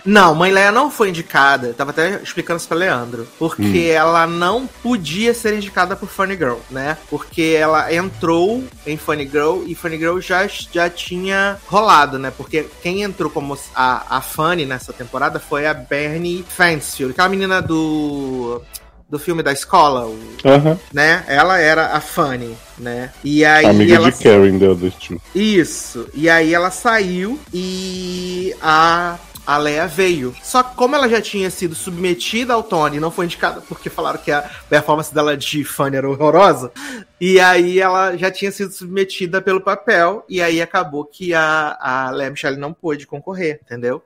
Não, 0.05 0.33
Mãe 0.35 0.51
Leia 0.51 0.71
não 0.71 0.89
foi 0.89 1.09
indicada. 1.09 1.73
Tava 1.73 1.91
até 1.91 2.19
explicando 2.23 2.57
isso 2.59 2.67
pra 2.67 2.77
Leandro. 2.77 3.27
Porque 3.37 3.91
ela 3.93 4.25
não 4.25 4.67
podia 4.81 5.33
ser 5.33 5.53
indicada 5.53 5.95
por 5.95 6.09
Funny 6.09 6.35
Girl, 6.35 6.57
né? 6.69 6.97
Porque 7.09 7.55
ela 7.57 7.93
entrou 7.93 8.63
em 8.85 8.97
Funny 8.97 9.27
Girl 9.27 9.63
e 9.67 9.75
Funny 9.75 9.97
Girl 9.97 10.19
já, 10.19 10.47
já 10.47 10.89
tinha 10.89 11.57
rolado, 11.67 12.17
né? 12.17 12.31
Porque 12.35 12.65
quem 12.81 13.03
entrou 13.03 13.29
como 13.29 13.57
a, 13.75 14.17
a 14.17 14.21
Funny 14.21 14.65
nessa 14.65 14.91
temporada 14.93 15.39
foi 15.39 15.67
a 15.67 15.73
Bernie 15.73 16.43
Fansfield, 16.47 17.13
aquela 17.13 17.29
menina 17.29 17.61
do. 17.61 18.61
Do 19.09 19.19
filme 19.19 19.43
da 19.43 19.51
escola, 19.51 20.05
o- 20.07 20.17
Aham. 20.45 20.79
né? 20.93 21.25
Ela 21.27 21.59
era 21.59 21.87
a 21.87 21.99
Funny, 21.99 22.55
né? 22.77 23.11
E 23.21 23.43
aí 23.43 23.65
Amiga 23.65 23.95
ela 23.95 24.09
de 24.09 24.23
Karen, 24.23 24.55
Other 24.71 24.93
Two. 24.93 25.21
isso. 25.35 26.07
E 26.13 26.29
aí 26.29 26.53
ela 26.53 26.71
saiu 26.71 27.37
e 27.53 28.55
a. 28.61 29.17
A 29.51 29.57
Leia 29.57 29.85
veio. 29.85 30.33
Só 30.41 30.63
que 30.63 30.75
como 30.77 30.95
ela 30.95 31.09
já 31.09 31.19
tinha 31.19 31.49
sido 31.49 31.75
submetida 31.75 32.53
ao 32.53 32.63
Tony, 32.63 33.01
não 33.01 33.11
foi 33.11 33.25
indicada 33.25 33.59
porque 33.59 33.89
falaram 33.89 34.17
que 34.17 34.31
a 34.31 34.49
performance 34.69 35.13
dela 35.13 35.35
de 35.35 35.65
Fanny 35.65 35.97
era 35.97 36.09
horrorosa. 36.09 36.71
E 37.19 37.37
aí 37.37 37.77
ela 37.77 38.15
já 38.15 38.31
tinha 38.31 38.49
sido 38.49 38.71
submetida 38.71 39.41
pelo 39.41 39.59
papel. 39.59 40.23
E 40.29 40.41
aí 40.41 40.61
acabou 40.61 41.03
que 41.03 41.33
a, 41.33 41.77
a 41.81 42.11
Leia 42.11 42.31
Michelle 42.31 42.55
não 42.55 42.71
pôde 42.71 43.05
concorrer, 43.05 43.59
entendeu? 43.61 44.01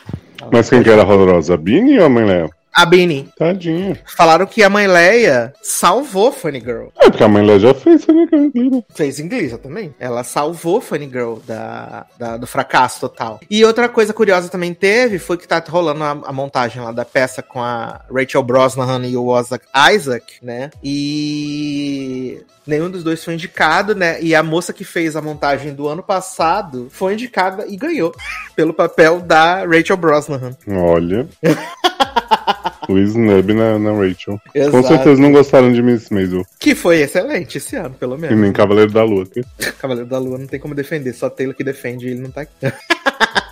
Mas 0.52 0.68
quem 0.68 0.82
que 0.82 0.89
era 0.89 1.04
horrorosa? 1.04 1.54
A 1.54 1.58
Bini 1.58 2.00
ou 2.00 2.06
a 2.08 2.10
mãe 2.10 2.26
Léa? 2.26 2.50
A 2.76 2.86
Beanie. 2.86 3.30
Tadinha. 3.38 3.97
Falaram 4.17 4.45
que 4.45 4.61
a 4.61 4.69
mãe 4.69 4.86
Leia 4.86 5.53
salvou 5.63 6.32
Funny 6.32 6.59
Girl. 6.59 6.88
É, 6.99 7.09
porque 7.09 7.23
a 7.23 7.28
mãe 7.28 7.45
Léa 7.45 7.59
já 7.59 7.73
fez 7.73 8.03
Funny 8.03 8.28
Girl? 8.53 8.80
Fez 8.93 9.17
inglês 9.19 9.57
também. 9.63 9.95
Ela 9.97 10.23
salvou 10.26 10.82
Funny 10.82 11.07
Girl 11.09 11.36
da, 11.47 12.05
da- 12.19 12.36
do 12.38 12.45
fracasso 12.45 12.99
total. 12.99 13.39
E 13.49 13.63
outra 13.63 13.88
coisa 13.88 14.13
curiosa 14.13 14.49
também 14.49 14.73
teve 14.73 15.19
foi 15.19 15.38
que 15.38 15.47
tá 15.47 15.63
rolando 15.69 16.03
a, 16.03 16.11
a 16.26 16.34
montagem 16.34 16.82
lá 16.82 16.91
da 16.91 17.05
peça 17.05 17.41
com 17.41 17.61
a 17.61 18.01
Rachel 18.13 18.43
Brosnahan 18.43 19.05
e 19.07 19.15
o 19.15 19.39
Isaac, 19.39 19.65
Isaac, 19.93 20.34
né? 20.41 20.69
E 20.84 22.41
nenhum 22.67 22.89
dos 22.89 23.03
dois 23.03 23.23
foi 23.23 23.36
indicado, 23.36 23.95
né? 23.95 24.21
E 24.21 24.36
a 24.36 24.43
moça 24.43 24.73
que 24.73 24.84
fez 24.84 25.15
a 25.15 25.21
montagem 25.21 25.73
do 25.73 25.88
ano 25.88 26.03
passado 26.03 26.88
foi 26.91 27.13
indicada 27.13 27.65
e 27.67 27.78
ganhou 27.78 28.13
pelo 28.55 28.73
papel 28.73 29.21
da 29.21 29.65
Rachel 29.65 29.95
Brosnahan. 29.97 30.51
Olha. 30.67 31.26
o 32.89 32.97
Snub 32.99 33.53
na, 33.53 33.77
na 33.79 33.91
Rachel. 33.91 34.39
Com 34.53 34.59
Exato. 34.59 34.88
certeza 34.88 35.21
não 35.21 35.31
gostaram 35.31 35.71
de 35.71 35.81
Miss 35.81 36.09
Maisel. 36.09 36.45
Que 36.59 36.73
foi 36.75 37.01
excelente 37.01 37.57
esse 37.57 37.75
ano, 37.75 37.95
pelo 37.95 38.15
E 38.15 38.19
menos. 38.19 38.39
nem 38.39 38.51
Cavaleiro 38.51 38.91
da 38.91 39.03
Lua. 39.03 39.23
aqui. 39.23 39.41
Cavaleiro 39.79 40.09
da 40.09 40.17
Lua 40.17 40.38
não 40.38 40.47
tem 40.47 40.59
como 40.59 40.75
defender, 40.75 41.13
só 41.13 41.29
Taylor 41.29 41.55
que 41.55 41.63
defende 41.63 42.07
e 42.07 42.11
ele 42.11 42.21
não 42.21 42.31
tá 42.31 42.41
aqui. 42.41 42.53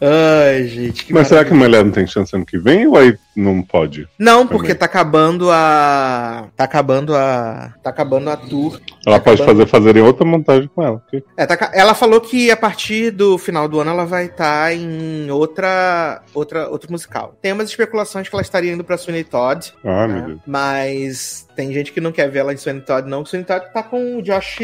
Ai, 0.00 0.64
gente, 0.68 1.04
que 1.06 1.12
Mas 1.12 1.28
será 1.28 1.40
maravilha. 1.40 1.44
que 1.44 1.64
a 1.64 1.68
mulher 1.68 1.84
não 1.84 1.92
tem 1.92 2.06
chance 2.06 2.34
ano 2.34 2.44
que 2.44 2.58
vem 2.58 2.86
ou 2.86 2.96
aí 2.96 3.16
não 3.36 3.62
pode? 3.62 4.06
Não, 4.18 4.46
porque 4.46 4.68
Também. 4.68 4.78
tá 4.78 4.84
acabando 4.86 5.50
a. 5.50 6.46
Tá 6.56 6.64
acabando 6.64 7.14
a. 7.16 7.72
Tá 7.82 7.90
acabando 7.90 8.30
a 8.30 8.36
tour. 8.36 8.80
Ela 9.06 9.18
Tá 9.18 9.24
pode 9.24 9.42
acabando. 9.42 9.58
fazer 9.66 9.70
fazerem 9.70 10.02
outra 10.02 10.24
montagem 10.24 10.68
com 10.72 10.82
ela. 10.82 11.02
É, 11.36 11.46
tá 11.46 11.70
ela 11.72 11.94
falou 11.94 12.20
que 12.20 12.50
a 12.50 12.56
partir 12.56 13.10
do 13.10 13.36
final 13.38 13.68
do 13.68 13.80
ano 13.80 13.90
ela 13.90 14.04
vai 14.06 14.26
estar 14.26 14.72
em 14.74 15.30
outra, 15.30 16.22
outra, 16.32 16.68
outro 16.68 16.90
musical. 16.92 17.36
Tem 17.42 17.52
umas 17.52 17.68
especulações 17.68 18.28
que 18.28 18.34
ela 18.34 18.42
estaria 18.42 18.72
indo 18.72 18.84
pra 18.84 18.96
Sweeney 18.96 19.24
Todd, 19.24 19.72
Ah, 19.84 20.06
né? 20.06 20.14
meu 20.14 20.26
Deus. 20.26 20.40
mas 20.46 21.46
tem 21.56 21.72
gente 21.72 21.92
que 21.92 22.00
não 22.00 22.12
quer 22.12 22.28
ver 22.30 22.40
ela 22.40 22.52
em 22.52 22.56
Sweeney 22.56 22.82
Todd, 22.82 23.08
não. 23.08 23.22
O 23.22 23.26
Sweeney 23.26 23.46
Todd 23.46 23.64
tá 23.72 23.82
com 23.82 24.18
o 24.18 24.22
Josh 24.22 24.58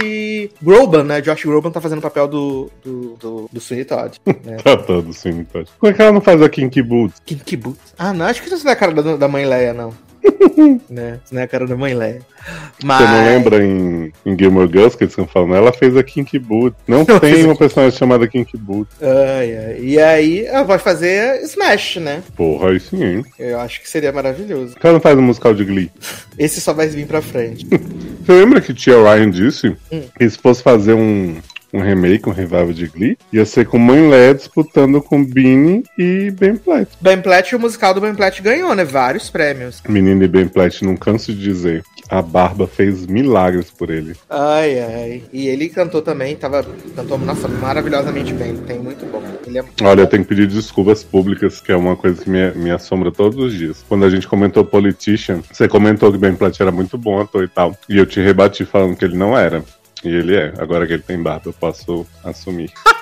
Groban, 0.63 1.05
né? 1.05 1.21
Josh 1.21 1.45
Groban 1.45 1.71
tá 1.71 1.81
fazendo 1.81 1.99
o 1.99 2.03
papel 2.03 2.29
do, 2.29 2.71
do, 2.85 3.17
do, 3.17 3.49
do 3.53 3.61
Sweeney 3.61 3.85
Todd. 3.85 4.17
Né? 4.45 4.57
Tratando 4.63 5.13
sim, 5.13 5.45
tá. 5.45 5.61
Por 5.79 5.95
que 5.95 6.03
ela 6.03 6.13
não 6.13 6.21
faz 6.21 6.41
a 6.43 6.49
Kinky 6.49 6.83
Boots? 6.83 7.21
Kinky 7.25 7.57
Boots. 7.57 7.95
Ah, 7.99 8.13
não, 8.13 8.27
acho 8.27 8.43
que 8.43 8.53
isso 8.53 8.65
não 8.65 8.71
é 8.71 8.75
a 8.75 8.77
cara 8.79 8.93
da, 8.93 9.17
da 9.17 9.29
mãe 9.29 9.45
Leia, 9.47 9.73
não. 9.73 9.93
né? 10.91 11.19
Isso 11.25 11.35
não 11.35 11.41
é 11.41 11.45
a 11.45 11.49
cara 11.49 11.67
da 11.67 11.77
mãe 11.77 11.95
Leia. 11.95 12.21
Mas... 12.85 12.99
Você 12.99 13.07
não 13.07 13.25
lembra 13.25 13.65
em, 13.65 14.13
em 14.27 14.39
Gilmore 14.39 14.71
Girls 14.71 14.97
que 14.97 15.05
eles 15.05 15.13
estão 15.13 15.27
falando? 15.27 15.55
Ela 15.55 15.73
fez 15.73 15.97
a 15.97 16.03
Kinky 16.03 16.39
Boot. 16.39 16.77
Não 16.87 17.05
tem 17.21 17.45
uma 17.45 17.57
personagem 17.57 17.99
chamada 17.99 18.29
Kinky 18.29 18.57
Boot. 18.57 18.89
Ai, 19.01 19.57
ai. 19.57 19.79
E 19.81 19.99
aí 19.99 20.45
ela 20.47 20.63
vai 20.65 20.79
fazer 20.79 21.41
Smash, 21.43 21.97
né? 21.97 22.23
Porra, 22.37 22.71
aí 22.71 22.81
sim, 22.81 23.03
hein? 23.03 23.25
Eu 23.39 23.59
acho 23.61 23.81
que 23.81 23.89
seria 23.89 24.13
maravilhoso. 24.13 24.75
Por 24.75 24.81
que 24.81 24.87
ela 24.87 24.95
não 24.95 25.01
faz 25.01 25.19
um 25.19 25.23
musical 25.23 25.55
de 25.55 25.65
Glee? 25.65 25.91
Esse 26.39 26.61
só 26.61 26.73
vai 26.73 26.89
vir 26.89 27.07
pra 27.07 27.23
frente. 27.23 27.67
Você 28.25 28.33
lembra 28.33 28.61
que 28.61 28.75
Tia 28.75 28.95
Ryan 28.97 29.31
disse 29.31 29.77
Hum. 29.91 30.03
que 30.17 30.29
se 30.29 30.39
fosse 30.39 30.63
fazer 30.63 30.93
um, 30.95 31.37
um 31.73 31.81
remake, 31.81 32.29
um 32.29 32.33
revival 32.33 32.73
de 32.73 32.87
Glee, 32.87 33.19
ia 33.33 33.45
ser 33.45 33.67
com 33.67 33.79
Mãe 33.79 34.09
Lé 34.09 34.35
disputando 34.35 35.01
com 35.01 35.25
Beanie 35.25 35.85
e 35.99 36.31
Ben 36.31 36.57
Platt. 36.57 36.91
Ben 37.01 37.21
Platt, 37.21 37.55
o 37.55 37.61
musical 37.61 37.95
do 37.95 38.01
Ben 38.01 38.15
Platt 38.15 38.43
ganhou, 38.43 38.75
né? 38.75 38.85
Vários 38.85 39.31
prêmios. 39.31 39.83
Menino 39.89 40.23
e 40.23 40.29
Ben 40.29 40.49
Platt, 40.49 40.85
não 40.85 40.97
canso 40.97 41.33
de 41.33 41.41
dizer. 41.41 41.83
A 42.09 42.21
Barba 42.21 42.67
fez 42.67 43.07
milagres 43.07 43.71
por 43.71 43.89
ele. 43.89 44.17
Ai, 44.29 44.81
ai. 44.81 45.23
E 45.33 45.47
ele 45.47 45.69
cantou 45.69 46.03
também, 46.03 46.35
tava. 46.35 46.67
Cantou, 46.97 47.17
nossa, 47.17 47.47
maravilhosamente 47.47 48.33
bem. 48.33 48.57
Tem 48.57 48.81
muito 48.81 49.07
bom. 49.07 49.23
Ele 49.47 49.61
é. 49.61 49.65
Olha, 49.83 50.01
eu 50.01 50.07
tenho 50.09 50.25
que 50.25 50.29
pedir 50.29 50.49
desculpas 50.49 51.05
públicas, 51.05 51.61
que 51.61 51.71
é 51.71 51.77
uma 51.77 51.95
coisa 51.95 52.21
que 52.21 52.29
me, 52.29 52.51
me 52.53 52.71
assombra 52.73 53.13
todos 53.13 53.39
os 53.39 53.55
dias. 53.55 53.85
Quando 53.89 54.05
a 54.05 54.11
gente 54.11 54.27
comentou 54.27 54.65
Politician, 54.65 55.41
você 55.53 55.69
comentou 55.69 56.11
que 56.11 56.19
Ben 56.19 56.35
Platt 56.35 56.61
era 56.61 56.73
muito 56.73 56.99
bom 56.99 57.21
ator 57.21 57.45
e 57.45 57.49
tal. 57.49 57.77
E 57.89 57.97
eu 57.97 58.07
te 58.07 58.21
rebati 58.21 58.65
falando 58.65 58.97
que 58.97 59.05
ele 59.05 59.17
não 59.17 59.39
era. 59.39 59.63
E 60.05 60.09
ele 60.09 60.37
é. 60.37 60.53
Agora 60.59 60.87
que 60.87 60.93
ele 60.95 61.03
tem 61.03 61.23
barba, 61.23 61.49
eu 61.49 61.53
posso 61.53 62.07
assumir. 62.25 62.73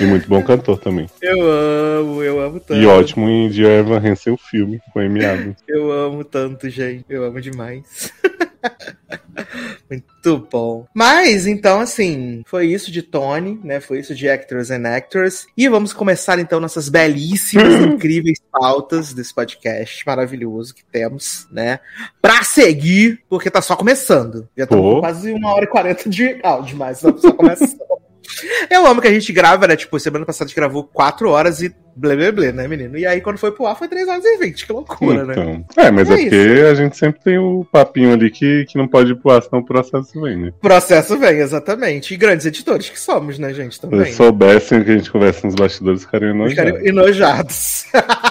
e 0.00 0.04
muito 0.04 0.28
bom 0.28 0.42
cantor 0.42 0.78
também. 0.78 1.08
Eu 1.20 1.38
amo, 1.42 2.22
eu 2.22 2.40
amo 2.40 2.60
tanto. 2.60 2.80
E 2.80 2.86
ótimo 2.86 3.28
em 3.28 3.48
Dear 3.48 3.80
Evan 3.80 3.98
Hansen, 3.98 4.32
o 4.32 4.36
filme, 4.36 4.80
com 4.92 5.00
Amy 5.00 5.24
Adams. 5.24 5.56
Eu 5.66 5.90
amo 5.92 6.24
tanto, 6.24 6.68
gente. 6.68 7.04
Eu 7.08 7.24
amo 7.24 7.40
demais. 7.40 8.12
Muito 9.88 10.46
bom. 10.50 10.86
Mas, 10.92 11.46
então, 11.46 11.80
assim, 11.80 12.42
foi 12.46 12.66
isso 12.66 12.90
de 12.90 13.02
Tony, 13.02 13.58
né? 13.62 13.80
Foi 13.80 14.00
isso 14.00 14.14
de 14.14 14.28
Actors 14.28 14.70
and 14.70 14.86
Actors. 14.86 15.46
E 15.56 15.68
vamos 15.68 15.92
começar, 15.92 16.38
então, 16.38 16.60
nossas 16.60 16.88
belíssimas, 16.88 17.80
incríveis 17.82 18.38
pautas 18.50 19.12
desse 19.12 19.34
podcast 19.34 20.04
maravilhoso 20.06 20.74
que 20.74 20.84
temos, 20.84 21.46
né? 21.50 21.80
Pra 22.20 22.42
seguir, 22.42 23.22
porque 23.28 23.50
tá 23.50 23.62
só 23.62 23.76
começando. 23.76 24.48
Já 24.56 24.64
estamos 24.64 24.94
com 24.94 25.00
quase 25.00 25.32
uma 25.32 25.54
hora 25.54 25.64
e 25.64 25.68
quarenta 25.68 26.08
de 26.08 26.38
áudio, 26.42 26.76
mas 26.76 26.98
estamos 26.98 27.22
só 27.22 27.32
começando. 27.32 27.78
Eu 28.70 28.86
amo 28.86 29.00
que 29.00 29.08
a 29.08 29.12
gente 29.12 29.32
grava, 29.32 29.66
né? 29.66 29.76
Tipo, 29.76 29.98
semana 29.98 30.24
passada 30.24 30.44
a 30.44 30.48
gente 30.48 30.56
gravou 30.56 30.84
4 30.84 31.28
horas 31.30 31.62
e 31.62 31.74
blé 31.96 32.14
blé 32.14 32.32
blé, 32.32 32.52
né, 32.52 32.68
menino? 32.68 32.96
E 32.96 33.04
aí 33.06 33.20
quando 33.20 33.38
foi 33.38 33.50
pro 33.50 33.66
ar 33.66 33.76
foi 33.76 33.88
3 33.88 34.08
horas 34.08 34.24
e 34.24 34.38
20. 34.38 34.66
Que 34.66 34.72
loucura, 34.72 35.24
né? 35.24 35.34
Então, 35.34 35.64
é, 35.76 35.90
mas 35.90 36.10
é, 36.10 36.14
É 36.14 36.16
porque 36.16 36.64
a 36.70 36.74
gente 36.74 36.96
sempre 36.96 37.20
tem 37.22 37.38
o 37.38 37.66
papinho 37.70 38.12
ali 38.12 38.30
que, 38.30 38.64
que 38.66 38.78
não 38.78 38.86
pode 38.86 39.12
ir 39.12 39.16
pro 39.16 39.32
ar, 39.32 39.42
senão 39.42 39.60
o 39.60 39.64
processo 39.64 40.20
vem, 40.20 40.36
né? 40.36 40.52
Processo 40.60 41.18
vem, 41.18 41.38
exatamente. 41.38 42.14
E 42.14 42.16
grandes 42.16 42.46
editores 42.46 42.88
que 42.88 42.98
somos, 42.98 43.38
né, 43.38 43.52
gente? 43.52 43.74
Se 43.74 43.80
Também. 43.80 44.00
eles 44.00 44.14
soubessem 44.14 44.80
o 44.80 44.84
que 44.84 44.90
a 44.90 44.96
gente 44.96 45.10
conversa 45.10 45.46
nos 45.46 45.54
bastidores, 45.54 46.02
ficariam 46.02 46.48
Ficariam 46.48 46.78
enojados. 46.84 47.86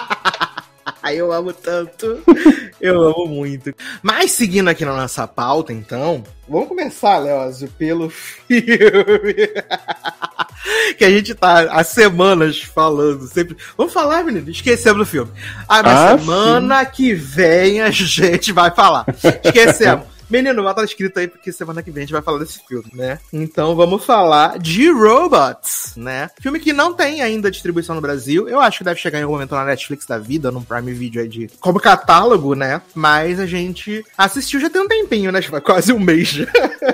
eu 1.16 1.32
amo 1.32 1.52
tanto. 1.52 2.22
Eu 2.80 3.02
amo 3.08 3.26
muito. 3.26 3.74
Mas 4.00 4.30
seguindo 4.30 4.68
aqui 4.68 4.84
na 4.84 4.94
nossa 4.96 5.26
pauta, 5.26 5.72
então, 5.72 6.22
vamos 6.48 6.68
começar, 6.68 7.18
Leózio, 7.18 7.68
pelo 7.76 8.08
filme. 8.48 9.34
que 10.96 11.04
a 11.04 11.10
gente 11.10 11.34
tá 11.34 11.62
há 11.72 11.82
semanas 11.82 12.62
falando 12.62 13.26
sempre. 13.26 13.56
Vamos 13.76 13.92
falar, 13.92 14.22
menino? 14.22 14.48
Esquecemos 14.48 14.98
do 14.98 15.04
filme. 15.06 15.32
Ah, 15.68 15.82
mas 15.82 15.92
Ah, 15.92 16.18
semana 16.18 16.84
que 16.86 17.12
vem 17.14 17.80
a 17.80 17.90
gente 17.90 18.52
vai 18.52 18.70
falar. 18.70 19.04
Esquecemos. 19.44 20.06
Menino, 20.30 20.62
bota 20.62 20.84
escrito 20.84 21.18
aí, 21.18 21.26
porque 21.26 21.50
semana 21.50 21.82
que 21.82 21.90
vem 21.90 22.02
a 22.02 22.04
gente 22.04 22.12
vai 22.12 22.22
falar 22.22 22.38
desse 22.38 22.60
filme, 22.66 22.90
né? 22.92 23.18
Então 23.32 23.74
vamos 23.74 24.04
falar 24.04 24.58
de 24.58 24.90
Robots, 24.90 25.94
né? 25.96 26.30
Filme 26.40 26.60
que 26.60 26.72
não 26.72 26.92
tem 26.92 27.22
ainda 27.22 27.50
distribuição 27.50 27.94
no 27.94 28.00
Brasil. 28.00 28.46
Eu 28.48 28.60
acho 28.60 28.78
que 28.78 28.84
deve 28.84 29.00
chegar 29.00 29.18
em 29.18 29.22
algum 29.22 29.34
momento 29.34 29.54
na 29.54 29.64
Netflix 29.64 30.04
da 30.04 30.18
vida, 30.18 30.50
num 30.50 30.62
Prime 30.62 30.92
Video 30.92 31.22
aí 31.22 31.28
de. 31.28 31.48
como 31.60 31.80
catálogo, 31.80 32.54
né? 32.54 32.82
Mas 32.94 33.40
a 33.40 33.46
gente 33.46 34.04
assistiu 34.16 34.60
já 34.60 34.68
tem 34.68 34.82
um 34.82 34.88
tempinho, 34.88 35.32
né? 35.32 35.40
Quase 35.64 35.92
um 35.92 35.98
mês. 35.98 36.38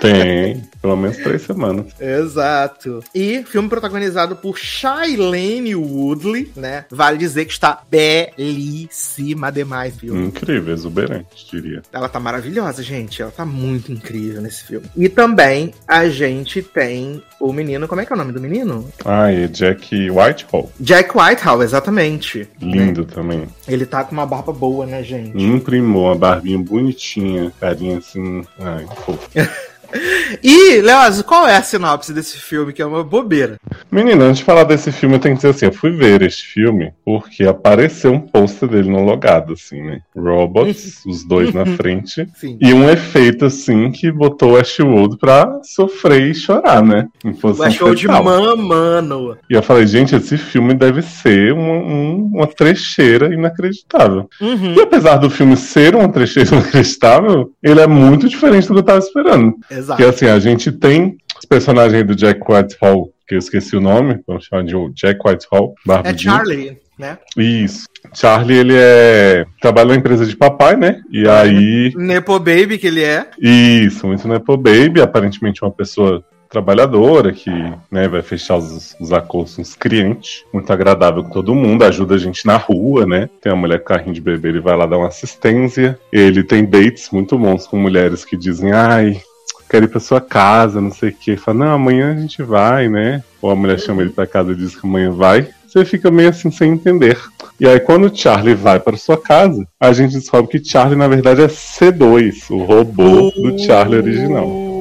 Tem, 0.00 0.62
pelo 0.80 0.96
menos 0.96 1.16
três 1.16 1.42
semanas. 1.42 1.86
Exato. 2.00 3.02
E 3.14 3.42
filme 3.44 3.68
protagonizado 3.68 4.36
por 4.36 4.56
Shailene 4.56 5.74
Woodley, 5.74 6.52
né? 6.54 6.84
Vale 6.90 7.18
dizer 7.18 7.46
que 7.46 7.52
está 7.52 7.82
belíssima 7.90 9.50
demais, 9.50 9.96
viu? 9.96 10.16
Incrível, 10.16 10.72
exuberante, 10.72 11.46
diria. 11.50 11.82
Ela 11.92 12.08
tá 12.08 12.20
maravilhosa, 12.20 12.82
gente. 12.82 13.23
Ela 13.24 13.32
tá 13.32 13.46
muito 13.46 13.90
incrível 13.90 14.42
nesse 14.42 14.64
filme. 14.64 14.86
E 14.94 15.08
também 15.08 15.72
a 15.88 16.08
gente 16.10 16.62
tem 16.62 17.22
o 17.40 17.52
menino. 17.54 17.88
Como 17.88 18.00
é 18.00 18.04
que 18.04 18.12
é 18.12 18.14
o 18.14 18.18
nome 18.18 18.32
do 18.32 18.40
menino? 18.40 18.86
Ah, 19.02 19.32
e 19.32 19.48
Jack 19.48 20.10
Whitehall. 20.10 20.70
Jack 20.78 21.16
Whitehall, 21.16 21.62
exatamente. 21.62 22.46
Lindo 22.60 23.06
também. 23.06 23.46
Ele 23.66 23.86
tá 23.86 24.04
com 24.04 24.12
uma 24.12 24.26
barba 24.26 24.52
boa, 24.52 24.84
né, 24.84 25.02
gente? 25.02 25.42
Imprimou 25.42 26.04
uma 26.04 26.14
barbinha 26.14 26.58
bonitinha, 26.58 27.50
carinha 27.58 27.98
assim. 27.98 28.44
Ai, 28.58 28.86
fofo. 29.06 29.30
E, 30.42 30.80
Leoz, 30.80 31.22
qual 31.22 31.46
é 31.46 31.56
a 31.56 31.62
sinopse 31.62 32.12
desse 32.12 32.36
filme? 32.38 32.72
Que 32.72 32.82
é 32.82 32.86
uma 32.86 33.02
bobeira. 33.04 33.56
Menina, 33.90 34.24
antes 34.24 34.38
de 34.38 34.44
falar 34.44 34.64
desse 34.64 34.90
filme, 34.92 35.14
eu 35.14 35.18
tenho 35.20 35.34
que 35.34 35.38
dizer 35.42 35.50
assim: 35.54 35.66
eu 35.66 35.72
fui 35.72 35.90
ver 35.92 36.22
este 36.22 36.46
filme 36.46 36.92
porque 37.04 37.44
apareceu 37.44 38.12
um 38.12 38.20
pôster 38.20 38.68
dele 38.68 38.90
no 38.90 39.04
logado, 39.04 39.52
assim, 39.52 39.80
né? 39.82 40.00
Robots, 40.16 41.02
os 41.06 41.24
dois 41.24 41.54
na 41.54 41.64
frente. 41.64 42.26
Sim. 42.34 42.58
E 42.60 42.72
um 42.74 42.88
efeito, 42.90 43.44
assim, 43.44 43.90
que 43.90 44.10
botou 44.10 44.52
o 44.52 44.56
Ashwood 44.56 45.16
pra 45.18 45.60
sofrer 45.62 46.22
e 46.30 46.34
chorar, 46.34 46.82
né? 46.82 47.06
Em 47.24 47.32
posição 47.32 47.94
de 47.94 48.02
fetal. 48.06 48.24
mamano. 48.24 49.36
E 49.48 49.54
eu 49.54 49.62
falei, 49.62 49.86
gente, 49.86 50.14
esse 50.16 50.36
filme 50.36 50.74
deve 50.74 51.02
ser 51.02 51.52
uma, 51.52 51.72
um- 51.74 52.30
uma 52.34 52.46
trecheira 52.46 53.32
inacreditável. 53.32 54.28
Uhum. 54.40 54.74
E 54.74 54.80
apesar 54.80 55.16
do 55.16 55.30
filme 55.30 55.56
ser 55.56 55.94
uma 55.94 56.08
trecheira 56.08 56.48
inacreditável, 56.56 57.52
ele 57.62 57.80
é 57.80 57.86
muito 57.86 58.28
diferente 58.28 58.66
do 58.68 58.74
que 58.74 58.80
eu 58.80 58.84
tava 58.84 58.98
esperando. 58.98 59.54
Exato. 59.70 59.83
Porque 59.86 60.04
assim, 60.04 60.26
a 60.26 60.38
gente 60.38 60.72
tem 60.72 61.16
os 61.38 61.44
personagens 61.44 62.06
do 62.06 62.14
Jack 62.14 62.40
Whitehall, 62.40 63.12
que 63.26 63.34
eu 63.34 63.38
esqueci 63.38 63.76
o 63.76 63.80
nome, 63.80 64.20
vamos 64.26 64.44
chamar 64.44 64.64
de 64.64 64.74
Jack 64.94 65.20
Whitehall, 65.26 65.74
É 65.84 65.88
barbudinho. 65.88 66.34
Charlie, 66.34 66.78
né? 66.98 67.18
Isso. 67.36 67.86
Charlie, 68.12 68.58
ele 68.58 68.74
é. 68.76 69.44
trabalha 69.60 69.88
na 69.88 69.96
empresa 69.96 70.24
de 70.26 70.36
papai, 70.36 70.76
né? 70.76 71.00
E 71.10 71.28
aí. 71.28 71.92
Nepo 71.96 72.38
Baby 72.38 72.78
que 72.78 72.86
ele 72.86 73.02
é. 73.02 73.26
Isso, 73.38 74.06
muito 74.06 74.28
Nepo 74.28 74.56
Baby, 74.56 75.00
aparentemente 75.00 75.62
uma 75.62 75.70
pessoa 75.70 76.24
trabalhadora 76.54 77.32
que 77.32 77.50
né, 77.90 78.06
vai 78.06 78.22
fechar 78.22 78.56
os, 78.56 78.94
os 79.00 79.12
acordos 79.12 79.56
com 79.56 79.62
os 79.62 79.74
clientes, 79.74 80.44
muito 80.52 80.72
agradável 80.72 81.24
com 81.24 81.30
todo 81.30 81.54
mundo, 81.54 81.82
ajuda 81.82 82.14
a 82.14 82.18
gente 82.18 82.46
na 82.46 82.56
rua, 82.56 83.04
né? 83.04 83.28
Tem 83.40 83.52
uma 83.52 83.62
mulher 83.62 83.80
com 83.80 83.86
carrinho 83.86 84.14
de 84.14 84.20
bebê, 84.20 84.50
ele 84.50 84.60
vai 84.60 84.76
lá 84.76 84.86
dar 84.86 84.98
uma 84.98 85.08
assistência. 85.08 85.98
Ele 86.12 86.44
tem 86.44 86.64
dates 86.64 87.10
muito 87.10 87.36
bons 87.36 87.66
com 87.66 87.76
mulheres 87.76 88.24
que 88.24 88.36
dizem, 88.36 88.70
ai, 88.70 89.20
quero 89.68 89.84
ir 89.84 89.88
pra 89.88 90.00
sua 90.00 90.20
casa, 90.20 90.80
não 90.80 90.92
sei 90.92 91.10
o 91.10 91.14
quê. 91.14 91.36
Fala, 91.36 91.58
não, 91.58 91.74
amanhã 91.74 92.12
a 92.12 92.20
gente 92.20 92.42
vai, 92.42 92.88
né? 92.88 93.22
Ou 93.40 93.50
a 93.50 93.56
mulher 93.56 93.78
chama 93.78 94.02
ele 94.02 94.10
pra 94.10 94.26
casa 94.26 94.52
e 94.52 94.56
diz 94.56 94.74
que 94.74 94.86
amanhã 94.86 95.10
vai. 95.10 95.48
Você 95.66 95.84
fica 95.84 96.10
meio 96.10 96.28
assim 96.28 96.50
sem 96.50 96.70
entender. 96.70 97.18
E 97.58 97.66
aí, 97.66 97.80
quando 97.80 98.06
o 98.06 98.16
Charlie 98.16 98.54
vai 98.54 98.78
para 98.78 98.96
sua 98.96 99.16
casa, 99.16 99.66
a 99.80 99.92
gente 99.92 100.14
descobre 100.14 100.50
que 100.50 100.68
Charlie, 100.68 100.96
na 100.96 101.08
verdade, 101.08 101.42
é 101.42 101.46
C2, 101.46 102.50
o 102.50 102.58
robô 102.64 103.30
do 103.30 103.58
Charlie 103.58 103.98
original. 103.98 104.74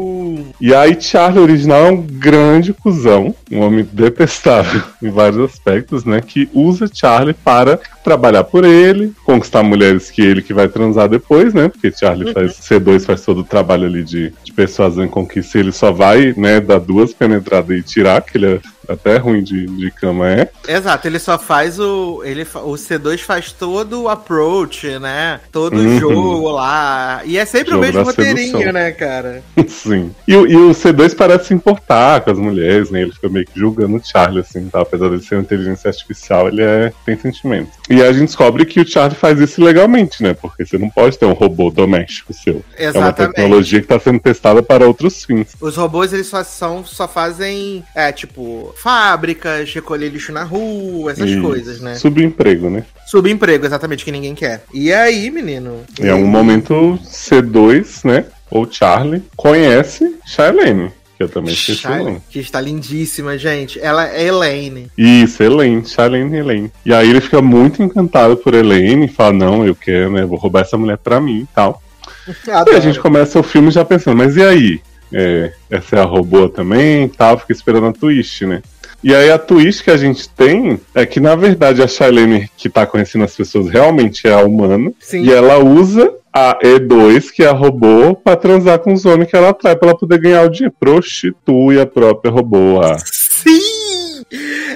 E 0.62 0.74
aí, 0.74 0.96
Charlie 1.00 1.42
original 1.42 1.88
é 1.88 1.92
um 1.92 2.02
grande 2.02 2.74
cuzão, 2.74 3.36
um 3.52 3.60
homem 3.60 3.86
detestável 3.92 4.82
em 5.02 5.10
vários 5.10 5.52
aspectos, 5.52 6.06
né? 6.06 6.22
Que 6.22 6.48
usa 6.54 6.90
Charlie 6.92 7.34
para 7.34 7.80
trabalhar 8.04 8.44
por 8.44 8.64
ele, 8.64 9.14
conquistar 9.26 9.62
mulheres 9.62 10.10
que 10.10 10.22
ele 10.22 10.42
que 10.42 10.54
vai 10.54 10.68
transar 10.68 11.10
depois, 11.10 11.54
né? 11.54 11.68
Porque 11.68 11.92
Charlie 11.92 12.32
faz 12.34 12.54
C2 12.54 13.06
faz 13.06 13.22
todo 13.26 13.42
o 13.42 13.44
trabalho 13.44 13.88
ali 13.88 14.04
de, 14.04 14.34
de 14.54 14.56
persuasão 14.56 15.04
e 15.04 15.08
conquista, 15.10 15.58
ele 15.58 15.72
só 15.72 15.92
vai, 15.92 16.34
né, 16.38 16.60
dar 16.62 16.80
duas 16.80 17.12
penetradas 17.14 17.76
e 17.78 17.82
tirar, 17.82 18.22
que 18.22 18.38
ele 18.38 18.46
é 18.56 18.60
até 18.88 19.16
ruim 19.18 19.42
de, 19.42 19.66
de 19.66 19.90
cama 19.92 20.30
é. 20.30 20.50
Exato, 20.68 21.08
ele 21.08 21.18
só 21.18 21.40
faz 21.40 21.80
o. 21.80 22.22
Ele, 22.26 22.42
o 22.44 22.74
C2 22.74 23.20
faz 23.20 23.54
todo 23.54 24.02
o 24.04 24.10
approach, 24.10 25.00
né? 25.00 25.40
Todo 25.54 25.78
o 25.78 25.80
Uhum. 25.80 26.00
jogo 26.00 26.50
lá. 26.52 27.22
E 27.24 27.38
é 27.38 27.46
sempre 27.46 27.72
Jogo 27.72 27.82
o 27.82 27.86
mesmo 27.88 28.04
roteirinho, 28.04 28.52
sedução. 28.58 28.74
né, 28.74 28.92
cara? 28.92 29.42
Sim. 29.70 30.12
E, 30.28 30.36
o- 30.36 30.46
e 30.46 30.56
o 30.58 30.72
C2 30.72 31.16
parece 31.16 31.46
se 31.48 31.54
importar 31.54 32.20
com 32.22 32.32
as 32.32 32.38
mulheres, 32.38 32.92
né? 32.92 33.04
Ele 33.04 33.14
fica 33.14 33.30
meio 33.30 33.46
que 33.46 33.58
julgando 33.58 33.96
o 33.96 34.02
Charlie, 34.04 34.42
assim, 34.42 34.68
tá? 34.68 34.82
Apesar 34.82 35.10
de 35.10 35.24
ser 35.24 35.36
uma 35.36 35.44
inteligência 35.44 35.88
artificial, 35.90 36.50
ele 36.50 36.62
é, 36.62 36.92
tem 37.06 37.18
sentimento. 37.18 37.72
E 37.90 38.02
a 38.02 38.12
gente 38.12 38.26
descobre 38.28 38.66
que 38.66 38.82
o 38.82 38.88
Charlie 38.88 39.16
faz 39.18 39.40
isso 39.40 39.64
legalmente, 39.64 40.22
né? 40.22 40.34
Porque 40.34 40.66
você 40.66 40.78
não 40.78 40.90
pode 40.90 41.18
ter 41.18 41.26
um 41.26 41.32
robô 41.34 41.70
doméstico 41.70 42.34
seu. 42.34 42.62
É 42.78 42.90
uma 42.92 43.00
Exatamente. 43.00 43.36
tecnologia 43.36 43.80
que 43.80 43.86
está 43.86 43.98
sendo 43.98 44.20
testada 44.20 44.43
para 44.62 44.86
outros 44.86 45.24
fins. 45.24 45.56
Os 45.62 45.78
robôs, 45.78 46.12
eles 46.12 46.28
só 46.28 46.44
são, 46.44 46.84
só 46.86 47.08
fazem, 47.08 47.84
é, 47.96 48.12
tipo, 48.12 48.74
fábricas, 48.78 49.74
recolher 49.74 50.10
lixo 50.10 50.32
na 50.32 50.44
rua, 50.44 51.12
essas 51.12 51.34
coisas, 51.36 51.80
né? 51.80 51.96
Subemprego, 51.96 52.70
né? 52.70 52.86
Subemprego, 53.08 53.66
exatamente, 53.66 54.04
que 54.04 54.12
ninguém 54.12 54.36
quer. 54.36 54.64
E 54.74 54.92
aí, 54.92 55.30
menino? 55.32 55.82
E 56.02 56.08
é 56.08 56.14
um 56.14 56.28
momento 56.28 57.00
C2, 57.04 58.06
né? 58.06 58.26
Ou 58.50 58.70
Charlie 58.70 59.24
conhece 59.36 60.16
Shailene, 60.26 60.92
que 61.18 61.24
eu 61.24 61.30
também 61.30 61.54
esqueci 61.54 61.80
Charlie, 61.80 62.22
que 62.30 62.40
está 62.40 62.62
lindíssima, 62.62 63.38
gente. 63.38 63.80
Ela 63.80 64.08
é 64.10 64.26
Elaine. 64.26 64.92
Isso, 64.98 65.42
Elaine, 65.42 65.86
Shailene 65.86 66.38
Elaine. 66.38 66.72
E 66.86 66.94
aí 66.94 67.10
ele 67.10 67.22
fica 67.22 67.42
muito 67.42 67.82
encantado 67.82 68.38
por 68.38 68.54
Elaine 68.54 69.06
e 69.06 69.10
fala, 69.10 69.34
não, 69.34 69.66
eu 69.66 69.74
quero, 69.74 70.12
né? 70.12 70.26
Vou 70.26 70.38
roubar 70.38 70.62
essa 70.62 70.78
mulher 70.78 70.98
pra 70.98 71.20
mim 71.20 71.40
e 71.42 71.48
tal. 71.54 71.82
E 72.48 72.52
Adoro. 72.52 72.78
a 72.78 72.80
gente 72.80 73.00
começa 73.00 73.40
o 73.40 73.44
filme 73.44 73.70
já 73.72 73.84
pensando, 73.84 74.18
mas 74.18 74.36
e 74.38 74.44
aí? 74.44 74.82
É, 75.12 75.52
essa 75.70 75.98
é 75.98 76.00
a 76.00 76.06
robô 76.06 76.50
também 76.50 77.06
e 77.06 77.10
tal, 77.10 77.38
fica 77.38 77.52
esperando 77.54 77.88
a 77.88 77.94
twist, 77.94 78.46
né? 78.46 78.62
E 79.04 79.14
aí 79.14 79.30
a 79.30 79.38
twist 79.38 79.84
que 79.84 79.92
a 79.92 79.98
gente 79.98 80.30
tem 80.30 80.80
é 80.96 81.06
que, 81.06 81.20
na 81.20 81.36
verdade, 81.36 81.84
a 81.84 81.88
Shailene 81.88 82.50
que 82.58 82.70
tá 82.70 82.86
conhecendo 82.86 83.26
as 83.26 83.36
pessoas 83.36 83.70
realmente 83.70 84.28
é 84.28 84.34
a 84.34 84.40
humana. 84.42 84.92
Sim. 85.00 85.24
E 85.24 85.32
ela 85.34 85.58
usa 85.60 86.14
a 86.32 86.58
E2, 86.64 87.30
que 87.30 87.44
é 87.44 87.48
a 87.50 87.52
robô, 87.52 88.16
pra 88.16 88.36
transar 88.38 88.80
com 88.80 88.94
os 88.94 89.06
homens 89.06 89.30
que 89.30 89.36
ela 89.36 89.50
atrai 89.50 89.76
pra 89.76 89.90
ela 89.90 89.98
poder 89.98 90.20
ganhar 90.20 90.44
o 90.44 90.50
dinheiro. 90.50 90.74
Prostitui 90.80 91.80
a 91.82 91.86
própria 91.86 92.32
robô. 92.32 92.80
Ah, 92.82 92.96
Sim! 92.98 94.24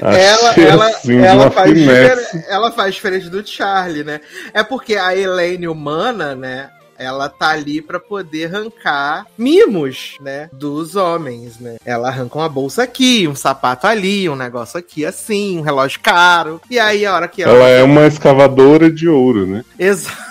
Ela, 0.01 0.53
ela, 0.59 0.87
assim, 0.87 1.17
ela, 1.17 1.49
faz 1.49 1.71
finesse. 1.71 2.25
difer- 2.37 2.45
ela 2.49 2.71
faz 2.71 2.93
diferente 2.95 3.29
do 3.29 3.47
Charlie, 3.47 4.03
né? 4.03 4.19
É 4.53 4.61
porque 4.61 4.95
a 4.95 5.15
Elaine 5.15 5.67
humana, 5.67 6.35
né? 6.35 6.69
Ela 6.97 7.29
tá 7.29 7.49
ali 7.49 7.81
pra 7.81 7.99
poder 7.99 8.53
arrancar 8.53 9.27
mimos, 9.37 10.17
né? 10.19 10.49
Dos 10.51 10.95
homens, 10.95 11.59
né? 11.59 11.77
Ela 11.85 12.07
arranca 12.07 12.37
uma 12.37 12.49
bolsa 12.49 12.83
aqui, 12.83 13.27
um 13.27 13.35
sapato 13.35 13.87
ali, 13.87 14.29
um 14.29 14.35
negócio 14.35 14.79
aqui 14.79 15.05
assim, 15.05 15.59
um 15.59 15.61
relógio 15.61 15.99
caro. 16.01 16.61
E 16.69 16.79
aí, 16.79 17.05
a 17.05 17.13
hora 17.13 17.27
que 17.27 17.43
ela. 17.43 17.53
Ela 17.53 17.69
é 17.69 17.83
uma 17.83 18.07
escavadora 18.07 18.91
de 18.91 19.07
ouro, 19.07 19.45
né? 19.45 19.63
Exato. 19.77 20.27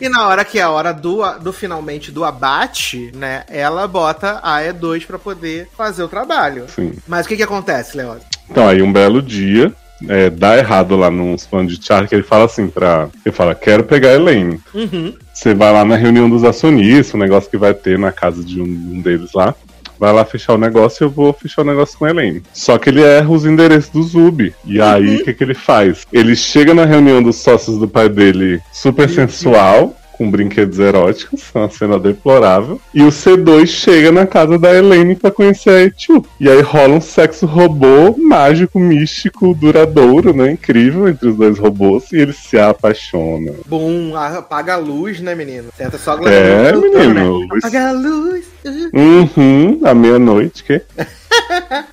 E 0.00 0.08
na 0.08 0.28
hora 0.28 0.44
que 0.44 0.58
é 0.58 0.62
a 0.62 0.70
hora 0.70 0.92
do, 0.92 1.22
do 1.38 1.52
finalmente 1.52 2.12
do 2.12 2.24
abate, 2.24 3.10
né? 3.14 3.44
Ela 3.48 3.86
bota 3.88 4.40
a 4.42 4.60
E2 4.60 5.06
pra 5.06 5.18
poder 5.18 5.68
fazer 5.76 6.02
o 6.02 6.08
trabalho. 6.08 6.66
Sim. 6.68 6.94
Mas 7.06 7.26
o 7.26 7.28
que 7.28 7.36
que 7.36 7.42
acontece, 7.42 7.96
Leandro? 7.96 8.22
Então, 8.50 8.68
aí 8.68 8.80
um 8.82 8.92
belo 8.92 9.20
dia, 9.20 9.74
é, 10.06 10.30
dá 10.30 10.56
errado 10.56 10.96
lá 10.96 11.10
nos 11.10 11.46
planos 11.46 11.76
de 11.76 11.84
Charlie, 11.84 12.08
que 12.08 12.14
ele 12.14 12.22
fala 12.22 12.44
assim 12.44 12.68
pra. 12.68 13.08
Ele 13.24 13.34
fala, 13.34 13.54
quero 13.54 13.82
pegar 13.82 14.14
Elaine. 14.14 14.60
Uhum. 14.74 15.14
Você 15.32 15.54
vai 15.54 15.72
lá 15.72 15.84
na 15.84 15.96
reunião 15.96 16.28
dos 16.28 16.44
acionistas, 16.44 17.14
um 17.14 17.18
negócio 17.18 17.50
que 17.50 17.56
vai 17.56 17.74
ter 17.74 17.98
na 17.98 18.12
casa 18.12 18.44
de 18.44 18.60
um, 18.60 18.64
um 18.64 19.00
deles 19.00 19.32
lá. 19.34 19.54
vai 19.98 20.12
lá 20.12 20.24
fechar 20.24 20.54
o 20.54 20.58
negócio 20.58 21.02
e 21.02 21.04
eu 21.06 21.10
vou 21.10 21.32
fechar 21.32 21.62
o 21.62 21.64
negócio 21.64 21.98
com 21.98 22.04
a 22.04 22.10
Elaine. 22.10 22.42
Só 22.52 22.78
que 22.78 22.88
ele 22.88 23.02
erra 23.02 23.28
os 23.30 23.44
endereços 23.44 23.90
do 23.90 24.02
Zub. 24.02 24.54
E 24.64 24.80
aí, 24.80 25.16
o 25.16 25.24
que, 25.24 25.34
que 25.34 25.44
ele 25.44 25.54
faz? 25.54 26.06
Ele 26.12 26.36
chega 26.36 26.72
na 26.72 26.84
reunião 26.84 27.22
dos 27.22 27.36
sócios 27.36 27.78
do 27.78 27.88
pai 27.88 28.08
dele 28.08 28.60
super 28.72 29.08
sensual, 29.10 29.96
com 30.18 30.28
brinquedos 30.30 30.78
eróticos, 30.80 31.44
uma 31.54 31.70
cena 31.70 31.98
deplorável. 31.98 32.80
E 32.92 33.02
o 33.04 33.08
C2 33.08 33.66
chega 33.68 34.10
na 34.10 34.26
casa 34.26 34.58
da 34.58 34.74
Elaine 34.74 35.14
pra 35.14 35.30
conhecer 35.30 35.70
a 35.70 35.82
Etiu. 35.84 36.26
E 36.40 36.48
aí 36.50 36.60
rola 36.60 36.94
um 36.94 37.00
sexo 37.00 37.46
robô 37.46 38.16
mágico, 38.18 38.80
místico, 38.80 39.54
duradouro, 39.54 40.34
né? 40.34 40.50
Incrível 40.50 41.08
entre 41.08 41.28
os 41.28 41.36
dois 41.36 41.58
robôs. 41.58 42.10
E 42.12 42.16
eles 42.16 42.36
se 42.36 42.58
apaixonam. 42.58 43.54
Bom, 43.66 44.14
apaga 44.16 44.74
a 44.74 44.76
luz, 44.76 45.20
né, 45.20 45.34
menino? 45.34 45.68
Senta 45.76 45.96
só 45.96 46.18
a 46.18 46.28
É, 46.28 46.72
menino. 46.72 47.38
né? 47.40 47.46
Apaga 47.58 47.88
a 47.90 47.92
luz. 47.92 48.44
Uhum, 48.92 49.80
à 49.84 49.94
meia-noite, 49.94 50.64
que? 50.64 50.80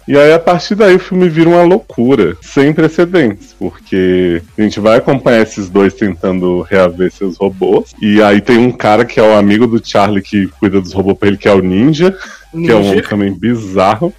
E 0.07 0.15
aí, 0.17 0.31
a 0.33 0.39
partir 0.39 0.75
daí, 0.75 0.95
o 0.95 0.99
filme 0.99 1.27
vira 1.27 1.49
uma 1.49 1.63
loucura, 1.63 2.37
sem 2.41 2.71
precedentes, 2.71 3.55
porque 3.57 4.41
a 4.57 4.61
gente 4.61 4.79
vai 4.79 4.97
acompanhar 4.97 5.41
esses 5.41 5.67
dois 5.69 5.93
tentando 5.93 6.61
reaver 6.61 7.11
seus 7.11 7.37
robôs. 7.37 7.93
E 8.01 8.21
aí 8.21 8.39
tem 8.39 8.57
um 8.57 8.71
cara 8.71 9.03
que 9.03 9.19
é 9.19 9.23
o 9.23 9.35
amigo 9.35 9.65
do 9.65 9.81
Charlie 9.83 10.21
que 10.21 10.47
cuida 10.59 10.79
dos 10.79 10.93
robôs 10.93 11.17
pra 11.17 11.27
ele, 11.27 11.37
que 11.37 11.47
é 11.47 11.53
o 11.53 11.61
Ninja, 11.61 12.15
que 12.51 12.71
é 12.71 12.75
um 12.75 12.85
homem 12.87 13.01
também 13.01 13.33
bizarro. 13.33 14.13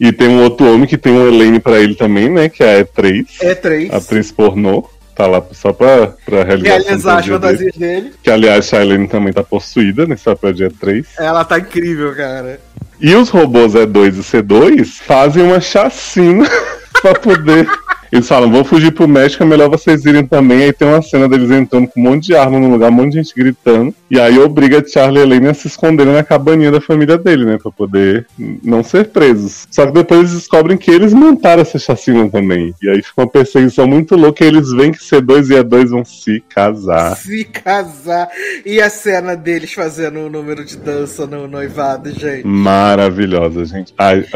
E 0.00 0.10
tem 0.10 0.28
um 0.28 0.42
outro 0.42 0.72
homem 0.72 0.86
que 0.86 0.96
tem 0.98 1.12
um 1.12 1.28
Elaine 1.28 1.60
pra 1.60 1.78
ele 1.78 1.94
também, 1.94 2.28
né? 2.30 2.48
Que 2.48 2.62
é 2.64 2.80
a 2.80 2.84
E3, 2.84 3.26
É 3.40 3.54
três. 3.54 3.90
atriz 3.92 4.32
pornô. 4.32 4.84
Tá 5.14 5.26
lá 5.26 5.42
só 5.52 5.72
pra, 5.72 6.14
pra 6.24 6.42
realizar, 6.42 6.68
Realizar 6.78 7.18
as 7.18 7.26
fantasia 7.26 7.38
dele. 7.38 7.40
fantasias 7.40 7.74
dele. 7.76 8.12
Que 8.22 8.30
aliás, 8.30 8.72
a 8.72 8.80
Elaine 8.82 9.06
também 9.08 9.32
tá 9.32 9.42
possuída 9.42 10.06
nesse 10.06 10.24
papel 10.24 10.52
de 10.54 10.64
E3. 10.64 11.04
Ela 11.18 11.44
tá 11.44 11.58
incrível, 11.58 12.14
cara. 12.16 12.58
E 13.00 13.14
os 13.14 13.28
robôs 13.28 13.74
E2 13.74 14.14
e 14.16 14.20
C2 14.22 14.84
fazem 14.86 15.42
uma 15.42 15.60
chacina 15.60 16.48
pra 17.02 17.12
poder. 17.14 17.68
Eles 18.12 18.28
falam, 18.28 18.50
vou 18.50 18.62
fugir 18.62 18.92
pro 18.92 19.08
México, 19.08 19.42
é 19.42 19.46
melhor 19.46 19.70
vocês 19.70 20.04
irem 20.04 20.26
também. 20.26 20.64
Aí 20.64 20.72
tem 20.72 20.86
uma 20.86 21.00
cena 21.00 21.26
deles 21.26 21.50
entrando 21.50 21.88
com 21.88 21.98
um 21.98 22.02
monte 22.02 22.26
de 22.26 22.36
arma 22.36 22.60
no 22.60 22.70
lugar, 22.70 22.90
um 22.90 22.92
monte 22.92 23.12
de 23.12 23.16
gente 23.22 23.34
gritando. 23.34 23.94
E 24.10 24.20
aí 24.20 24.38
obriga 24.38 24.86
Charlie 24.86 25.20
e 25.20 25.22
Elaine 25.22 25.48
a 25.48 25.54
se 25.54 25.66
esconderem 25.66 26.12
na 26.12 26.22
cabaninha 26.22 26.70
da 26.70 26.78
família 26.78 27.16
dele, 27.16 27.46
né? 27.46 27.58
Pra 27.60 27.72
poder 27.72 28.26
não 28.62 28.82
ser 28.82 29.08
presos. 29.08 29.66
Só 29.70 29.86
que 29.86 29.92
depois 29.92 30.20
eles 30.20 30.32
descobrem 30.32 30.76
que 30.76 30.90
eles 30.90 31.14
montaram 31.14 31.62
essa 31.62 31.78
chacina 31.78 32.28
também. 32.28 32.74
E 32.82 32.90
aí 32.90 33.02
fica 33.02 33.22
uma 33.22 33.30
perseguição 33.30 33.86
muito 33.86 34.14
louca 34.14 34.44
e 34.44 34.48
eles 34.48 34.70
veem 34.70 34.92
que 34.92 34.98
C2 34.98 35.50
e 35.50 35.62
E2 35.62 35.88
vão 35.88 36.04
se 36.04 36.44
casar. 36.50 37.16
Se 37.16 37.44
casar. 37.44 38.28
E 38.66 38.78
a 38.78 38.90
cena 38.90 39.34
deles 39.34 39.72
fazendo 39.72 40.18
o 40.18 40.28
número 40.28 40.66
de 40.66 40.76
dança 40.76 41.26
no 41.26 41.48
noivado, 41.48 42.12
gente. 42.12 42.46
Maravilhosa, 42.46 43.64
gente. 43.64 43.94
Ai, 43.96 44.26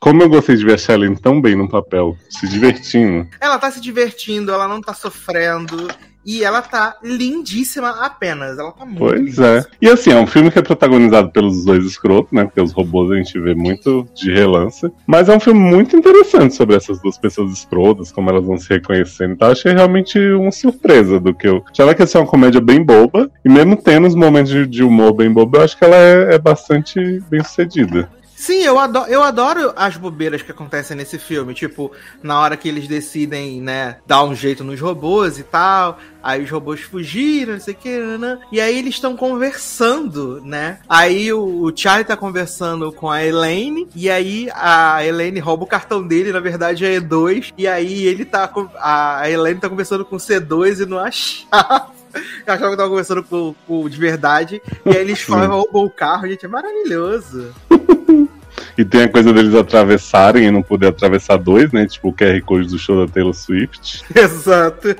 como 0.00 0.22
eu 0.22 0.28
gostei 0.28 0.56
de 0.56 0.64
ver 0.64 0.74
a 0.74 0.78
Charlene 0.78 1.16
tão 1.16 1.40
bem 1.40 1.56
no 1.56 1.68
papel, 1.68 2.16
se 2.30 2.48
divertindo. 2.48 3.17
Ela 3.40 3.58
tá 3.58 3.70
se 3.70 3.80
divertindo, 3.80 4.52
ela 4.52 4.68
não 4.68 4.80
tá 4.80 4.92
sofrendo. 4.94 5.88
E 6.30 6.44
ela 6.44 6.60
tá 6.60 6.96
lindíssima 7.02 7.88
apenas. 8.04 8.58
Ela 8.58 8.72
tá 8.72 8.84
muito 8.84 8.98
Pois 8.98 9.38
é. 9.38 9.64
E 9.80 9.88
assim, 9.88 10.10
é 10.10 10.20
um 10.20 10.26
filme 10.26 10.50
que 10.50 10.58
é 10.58 10.62
protagonizado 10.62 11.30
pelos 11.30 11.64
dois 11.64 11.86
escrotos, 11.86 12.32
né? 12.32 12.44
Porque 12.44 12.60
os 12.60 12.70
robôs 12.70 13.10
a 13.10 13.16
gente 13.16 13.40
vê 13.40 13.54
muito 13.54 14.06
de 14.14 14.30
relance. 14.30 14.92
Mas 15.06 15.30
é 15.30 15.34
um 15.34 15.40
filme 15.40 15.58
muito 15.58 15.96
interessante 15.96 16.54
sobre 16.54 16.76
essas 16.76 17.00
duas 17.00 17.16
pessoas 17.16 17.52
escrotas, 17.52 18.12
como 18.12 18.28
elas 18.28 18.44
vão 18.44 18.58
se 18.58 18.68
reconhecendo 18.68 19.32
e 19.32 19.36
tal. 19.36 19.52
Achei 19.52 19.72
realmente 19.72 20.18
uma 20.32 20.52
surpresa 20.52 21.18
do 21.18 21.32
que 21.32 21.48
eu. 21.48 21.64
Achava 21.70 21.94
que 21.94 22.02
ia 22.02 22.06
ser 22.06 22.18
uma 22.18 22.26
comédia 22.26 22.60
bem 22.60 22.84
boba. 22.84 23.30
E 23.42 23.48
mesmo 23.48 23.74
tendo 23.76 24.06
os 24.06 24.14
momentos 24.14 24.52
de, 24.52 24.66
de 24.66 24.82
humor 24.82 25.14
bem 25.14 25.32
bobo, 25.32 25.56
eu 25.56 25.62
acho 25.62 25.78
que 25.78 25.84
ela 25.84 25.96
é, 25.96 26.34
é 26.34 26.38
bastante 26.38 27.22
bem 27.30 27.42
sucedida. 27.42 28.06
Sim, 28.38 28.62
eu 28.62 28.78
adoro, 28.78 29.10
eu 29.10 29.20
adoro 29.20 29.72
as 29.74 29.96
bobeiras 29.96 30.42
que 30.42 30.52
acontecem 30.52 30.96
nesse 30.96 31.18
filme. 31.18 31.52
Tipo, 31.54 31.90
na 32.22 32.40
hora 32.40 32.56
que 32.56 32.68
eles 32.68 32.86
decidem, 32.86 33.60
né, 33.60 33.96
dar 34.06 34.22
um 34.22 34.32
jeito 34.32 34.62
nos 34.62 34.80
robôs 34.80 35.40
e 35.40 35.42
tal. 35.42 35.98
Aí 36.22 36.44
os 36.44 36.50
robôs 36.50 36.80
fugiram, 36.80 37.54
não 37.54 37.60
sei 37.60 37.74
o 37.74 37.76
que, 37.76 37.98
né? 38.16 38.38
E 38.52 38.60
aí 38.60 38.78
eles 38.78 38.94
estão 38.94 39.16
conversando, 39.16 40.40
né? 40.42 40.78
Aí 40.88 41.32
o, 41.32 41.64
o 41.64 41.76
Charlie 41.76 42.06
tá 42.06 42.16
conversando 42.16 42.92
com 42.92 43.10
a 43.10 43.24
Elaine. 43.24 43.88
E 43.94 44.08
aí 44.08 44.48
a 44.54 45.04
Elaine 45.04 45.40
rouba 45.40 45.64
o 45.64 45.66
cartão 45.66 46.06
dele, 46.06 46.32
na 46.32 46.40
verdade 46.40 46.86
é 46.86 47.00
E2. 47.00 47.52
E 47.58 47.66
aí 47.66 48.06
ele 48.06 48.24
tá. 48.24 48.48
a 48.76 49.28
Elaine 49.28 49.60
tá 49.60 49.68
conversando 49.68 50.04
com 50.04 50.14
o 50.14 50.20
C2 50.20 50.84
e 50.84 50.86
não 50.86 51.00
achava. 51.00 51.97
Eu 52.46 52.54
achava 52.54 52.70
que 52.70 52.76
tava 52.76 52.88
conversando 52.88 53.22
com, 53.22 53.54
com 53.66 53.84
o 53.84 53.90
de 53.90 53.98
verdade. 53.98 54.62
E 54.84 54.90
aí 54.90 54.98
eles 54.98 55.20
falam, 55.20 55.50
roubam 55.50 55.84
o 55.84 55.90
carro, 55.90 56.28
gente. 56.28 56.44
É 56.44 56.48
maravilhoso. 56.48 57.54
E 58.76 58.84
tem 58.84 59.02
a 59.02 59.08
coisa 59.08 59.32
deles 59.32 59.54
atravessarem 59.54 60.46
e 60.46 60.50
não 60.50 60.62
poder 60.62 60.88
atravessar 60.88 61.36
dois, 61.36 61.72
né? 61.72 61.86
Tipo 61.86 62.08
o 62.08 62.12
QR 62.12 62.40
Code 62.42 62.68
do 62.68 62.78
show 62.78 63.04
da 63.04 63.12
Taylor 63.12 63.34
Swift. 63.34 64.04
Exato. 64.14 64.96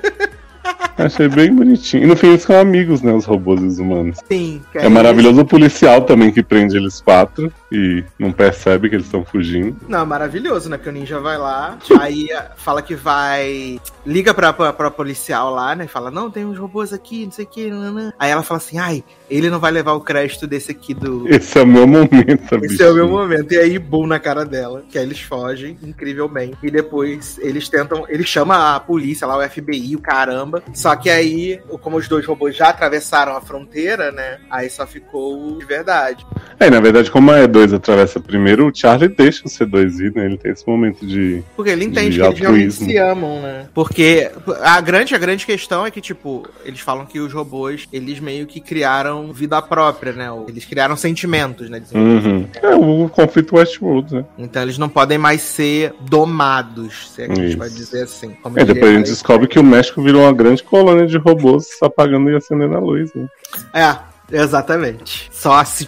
Achei 0.97 1.29
bem 1.29 1.55
bonitinho. 1.55 2.03
E 2.03 2.07
no 2.07 2.17
fim 2.17 2.29
eles 2.29 2.43
são 2.43 2.59
amigos, 2.59 3.03
né? 3.03 3.13
Os 3.13 3.25
robôs 3.25 3.61
e 3.61 3.67
os 3.67 3.79
humanos. 3.79 4.19
Sim. 4.29 4.63
É 4.75 4.89
maravilhoso 4.89 5.41
o 5.41 5.47
policial 5.47 6.03
também 6.03 6.33
que 6.33 6.43
prende 6.43 6.77
eles 6.77 7.01
quatro 7.01 7.53
e 7.70 8.05
não 8.19 8.32
percebe 8.32 8.89
que 8.89 8.97
eles 8.97 9.07
estão 9.07 9.24
fugindo. 9.24 9.77
Não, 9.89 10.01
é 10.01 10.05
maravilhoso, 10.05 10.69
né? 10.69 10.77
Porque 10.77 10.89
o 10.89 10.93
ninja 10.93 11.20
vai 11.20 11.36
lá, 11.36 11.78
aí 12.01 12.28
eh, 12.31 12.51
fala 12.57 12.82
que 12.82 12.95
vai. 12.95 13.81
Liga 14.07 14.32
pra, 14.32 14.53
pra, 14.53 14.73
pra 14.73 14.90
policial 14.90 15.53
lá, 15.53 15.74
né? 15.74 15.86
Fala, 15.86 16.11
não, 16.11 16.31
tem 16.31 16.45
uns 16.45 16.59
robôs 16.59 16.93
aqui, 16.93 17.27
não 17.27 17.32
sei 17.32 17.45
o 17.45 17.49
que. 17.49 17.70
nanã. 17.70 18.12
Aí 18.19 18.31
ela 18.31 18.43
fala 18.43 18.59
assim, 18.59 18.78
ai, 18.78 19.05
ele 19.31 19.51
não 19.51 19.61
vai 19.61 19.70
levar 19.70 19.93
o 19.93 20.01
crédito 20.01 20.47
desse 20.47 20.70
aqui 20.70 20.95
do. 20.95 21.28
Esse 21.28 21.59
é 21.59 21.62
o 21.62 21.66
meu 21.66 21.86
momento, 21.86 22.65
Esse 22.65 22.82
é 22.82 22.90
o 22.90 22.95
meu 22.95 23.09
momento. 23.09 23.53
E 23.53 23.59
aí, 23.59 23.78
boom 23.78 24.07
na 24.07 24.19
cara 24.19 24.45
dela. 24.45 24.82
Que 24.89 24.99
aí 24.99 25.05
eles 25.05 25.20
fogem 25.20 25.78
incrivelmente. 25.82 26.57
E 26.62 26.70
depois 26.70 27.39
eles 27.39 27.69
tentam. 27.69 28.07
Ele 28.09 28.24
chama 28.24 28.77
a 28.77 28.81
polícia 28.81 29.27
lá, 29.27 29.36
o 29.36 29.49
FBI, 29.49 29.97
o 29.97 30.01
caramba. 30.01 30.62
Só 30.73 30.97
que 30.97 31.11
aí, 31.11 31.61
como 31.82 31.99
os 31.99 32.09
dois 32.09 32.24
robôs 32.24 32.57
já 32.57 32.69
atravessaram 32.70 33.36
a 33.36 33.40
fronteira, 33.40 34.11
né? 34.11 34.39
Aí 34.51 34.70
só 34.70 34.86
ficou 34.86 35.59
de 35.59 35.65
verdade. 35.65 36.27
É, 36.59 36.70
na 36.70 36.81
verdade, 36.81 37.11
como 37.11 37.31
a 37.31 37.47
E2 37.59 37.75
atravessa 37.75 38.21
primeiro, 38.21 38.69
o 38.69 38.75
Charlie 38.75 39.09
deixa 39.09 39.45
o 39.45 39.49
C2 39.49 40.01
ir, 40.01 40.15
né? 40.15 40.27
Ele 40.27 40.37
tem 40.39 40.53
esse 40.53 40.67
momento 40.67 41.07
de. 41.07 41.43
Porque 41.57 41.71
ele 41.71 41.85
entende 41.85 42.11
De 42.11 42.21
que 42.21 42.27
eles 42.27 42.39
realmente 42.39 42.67
altruísmo. 42.67 42.87
se 42.91 42.99
amam, 42.99 43.43
né? 43.43 43.67
Porque 43.75 44.31
a 44.63 44.81
grande, 44.81 45.15
a 45.15 45.19
grande 45.19 45.45
questão 45.45 45.85
é 45.85 45.91
que, 45.91 46.01
tipo, 46.01 46.47
eles 46.65 46.81
falam 46.81 47.07
que 47.07 47.19
os 47.19 47.33
robôs, 47.33 47.87
eles 47.93 48.21
meio 48.21 48.47
que 48.47 48.61
criaram 48.61 49.33
vida 49.33 49.61
própria, 49.63 50.13
né? 50.13 50.29
Eles 50.47 50.65
criaram 50.65 50.97
sentimentos, 50.97 51.69
né? 51.69 51.83
Uhum. 51.93 52.47
É 52.63 52.75
o 52.75 53.09
conflito 53.09 53.57
Westworld, 53.57 54.15
né? 54.15 54.25
Então 54.39 54.63
eles 54.63 54.79
não 54.79 54.89
podem 54.89 55.19
mais 55.19 55.43
ser 55.43 55.95
domados, 56.01 57.11
se 57.15 57.23
é 57.23 57.27
que 57.27 57.33
a 57.33 57.35
gente 57.37 57.49
Isso. 57.49 57.59
pode 57.59 57.75
dizer 57.75 58.03
assim. 58.05 58.31
Como 58.43 58.59
É, 58.59 58.65
depois 58.65 58.93
a 58.93 58.95
gente 58.99 59.07
descobre 59.07 59.47
que 59.49 59.59
o 59.59 59.65
México 59.65 60.03
virou 60.03 60.23
uma 60.23 60.33
grande 60.33 60.63
colônia 60.63 61.07
de 61.07 61.17
robôs 61.19 61.67
apagando 61.83 62.31
e 62.31 62.37
acendendo 62.37 62.75
a 62.77 62.81
luz, 62.81 63.11
né? 63.15 63.27
É, 63.75 63.97
exatamente. 64.37 65.29
Só 65.33 65.55
assim, 65.55 65.87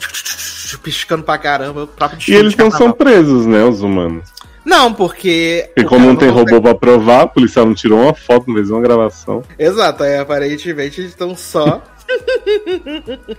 piscando 0.79 1.23
pra 1.25 1.37
caramba. 1.39 1.85
O 1.85 1.87
próprio 1.87 2.19
E 2.29 2.35
eles 2.35 2.55
não 2.57 2.71
são 2.71 2.93
presos, 2.93 3.47
né, 3.47 3.65
os 3.65 3.83
humanos. 3.83 4.25
Não, 4.65 4.93
porque. 4.93 5.71
E 5.77 5.81
o 5.81 5.87
como 5.87 6.07
não 6.07 6.17
tem 6.17 6.29
consegue- 6.31 6.55
robô 6.55 6.63
pra 6.63 6.75
provar, 6.75 7.23
a 7.23 7.27
policial 7.27 7.65
não 7.67 7.75
tirou 7.75 8.01
uma 8.03 8.15
foto, 8.15 8.47
não 8.47 8.55
fez 8.57 8.71
uma 8.71 8.81
gravação. 8.81 9.43
Exato, 9.59 10.03
aí 10.03 10.19
aparentemente 10.19 11.01
eles 11.01 11.13
estão 11.13 11.35
só. 11.37 11.83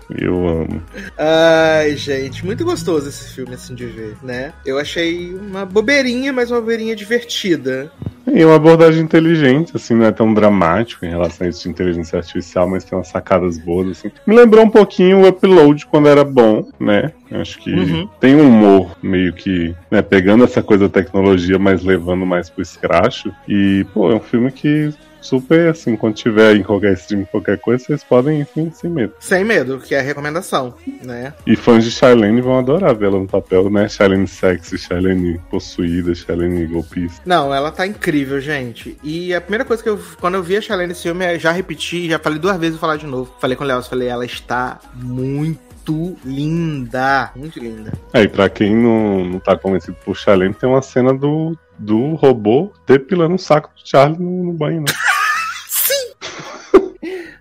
Eu 0.10 0.48
amo. 0.48 0.82
Ai, 1.18 1.96
gente, 1.96 2.46
muito 2.46 2.64
gostoso 2.66 3.10
esse 3.10 3.34
filme, 3.34 3.54
assim, 3.56 3.74
de 3.76 3.86
ver, 3.86 4.16
né? 4.24 4.54
Eu 4.66 4.78
achei 4.78 5.34
uma 5.34 5.66
bobeirinha, 5.66 6.32
mas 6.34 6.52
uma 6.52 6.60
bobeirinha 6.60 6.96
divertida. 6.96 7.92
E 8.32 8.46
uma 8.46 8.56
abordagem 8.56 9.02
inteligente, 9.04 9.72
assim, 9.76 9.96
não 9.96 10.06
é 10.06 10.12
tão 10.12 10.34
dramático 10.34 11.06
em 11.06 11.10
relação 11.10 11.46
a 11.48 11.50
isso 11.50 11.64
de 11.64 11.70
inteligência 11.70 12.18
artificial, 12.18 12.70
mas 12.70 12.84
tem 12.84 12.98
umas 12.98 13.08
sacadas 13.08 13.58
boas, 13.58 13.90
assim. 13.90 14.12
Me 14.28 14.36
lembrou 14.36 14.64
um 14.64 14.70
pouquinho 14.70 15.20
o 15.22 15.28
Upload 15.28 15.86
quando 15.88 16.08
era 16.08 16.24
bom, 16.24 16.68
né? 16.80 17.12
Acho 17.32 17.58
que 17.60 17.72
Uhum. 17.74 18.08
tem 18.20 18.36
um 18.36 18.48
humor 18.48 18.96
meio 19.02 19.34
que, 19.34 19.74
né, 19.90 20.02
pegando 20.02 20.44
essa 20.44 20.62
coisa 20.62 20.88
da 20.88 20.94
tecnologia, 21.02 21.58
mas 21.58 21.84
levando 21.84 22.26
mais 22.26 22.50
pro 22.50 22.62
escracho. 22.62 23.32
E, 23.48 23.86
pô, 23.94 24.12
é 24.12 24.16
um 24.16 24.20
filme 24.20 24.52
que 24.52 24.94
super, 25.22 25.70
assim, 25.70 25.96
quando 25.96 26.16
tiver 26.16 26.56
em 26.56 26.64
qualquer 26.64 26.94
stream, 26.94 27.26
qualquer 27.26 27.58
coisa, 27.60 27.84
vocês 27.84 28.04
podem 28.04 28.42
ir 28.42 28.48
sem, 28.54 28.72
sem 28.72 28.90
medo. 28.90 29.14
Sem 29.20 29.44
medo, 29.44 29.80
que 29.80 29.96
é 29.96 30.00
a 30.00 30.04
recomendação, 30.04 30.74
né? 31.04 31.34
E 31.46 31.56
fãs 31.56 31.84
de 31.84 31.92
Charlene 31.92 32.42
vão 32.42 32.58
adorar 32.58 32.96
vê-la 32.96 33.20
no 33.20 33.28
papel, 33.28 33.70
né? 33.70 33.88
Charlene 33.88 34.28
sexy, 34.28 34.78
Charlene 34.78 35.40
possuída, 35.50 36.14
Charlene 36.14 36.66
golpista. 36.66 37.22
Não, 37.26 37.54
ela 37.54 37.72
tá 37.72 37.86
incrível, 37.86 38.42
gente. 38.42 38.98
E 39.04 39.34
a 39.34 39.42
primeira 39.42 39.66
coisa 39.66 39.82
que 39.82 39.90
eu. 39.90 40.00
Quando 40.20 40.36
eu 40.36 40.44
vi 40.44 40.58
a 40.58 40.62
Charlene 40.62 40.90
nesse 40.90 41.04
filme, 41.04 41.34
eu 41.34 41.40
já 41.40 41.52
repeti, 41.52 42.10
já 42.10 42.20
falei 42.20 42.40
duas 42.40 42.58
vezes, 42.58 42.76
vou 42.76 42.82
falar 42.82 42.98
de 42.98 43.06
novo. 43.06 43.34
Falei 43.40 43.56
com 43.56 43.64
o 43.64 43.68
Léo, 43.68 43.84
falei, 43.84 44.08
ela 44.08 44.26
está 44.26 44.80
muito 44.96 46.18
linda. 46.26 47.32
Muito 47.36 47.60
linda. 47.60 47.92
É, 48.14 48.24
e 48.24 48.28
pra 48.28 48.50
quem 48.50 48.76
não, 48.76 49.26
não 49.26 49.40
tá 49.40 49.58
convencido 49.58 49.98
por 50.06 50.16
Charlene, 50.16 50.54
tem 50.54 50.70
uma 50.70 50.82
cena 50.82 51.14
do, 51.14 51.58
do 51.78 52.16
robô 52.16 52.72
depilando 52.86 53.36
o 53.36 53.40
saco 53.40 53.70
do 53.70 53.82
Charlie 53.84 54.20
no, 54.20 54.46
no 54.46 54.54
banho, 54.54 54.82
né? 54.82 54.94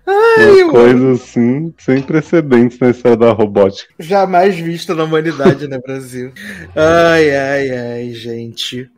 Ai, 0.07 0.63
Uma 0.63 0.71
coisa 0.71 1.11
assim, 1.11 1.73
sem 1.77 2.01
precedentes 2.01 2.79
na 2.79 2.89
história 2.89 3.17
da 3.17 3.31
robótica. 3.31 3.93
Jamais 3.99 4.57
vista 4.57 4.95
na 4.95 5.03
humanidade, 5.03 5.67
né, 5.67 5.77
Brasil? 5.79 6.31
Ai, 6.75 7.35
ai, 7.35 7.69
ai, 7.69 8.13
gente. 8.13 8.89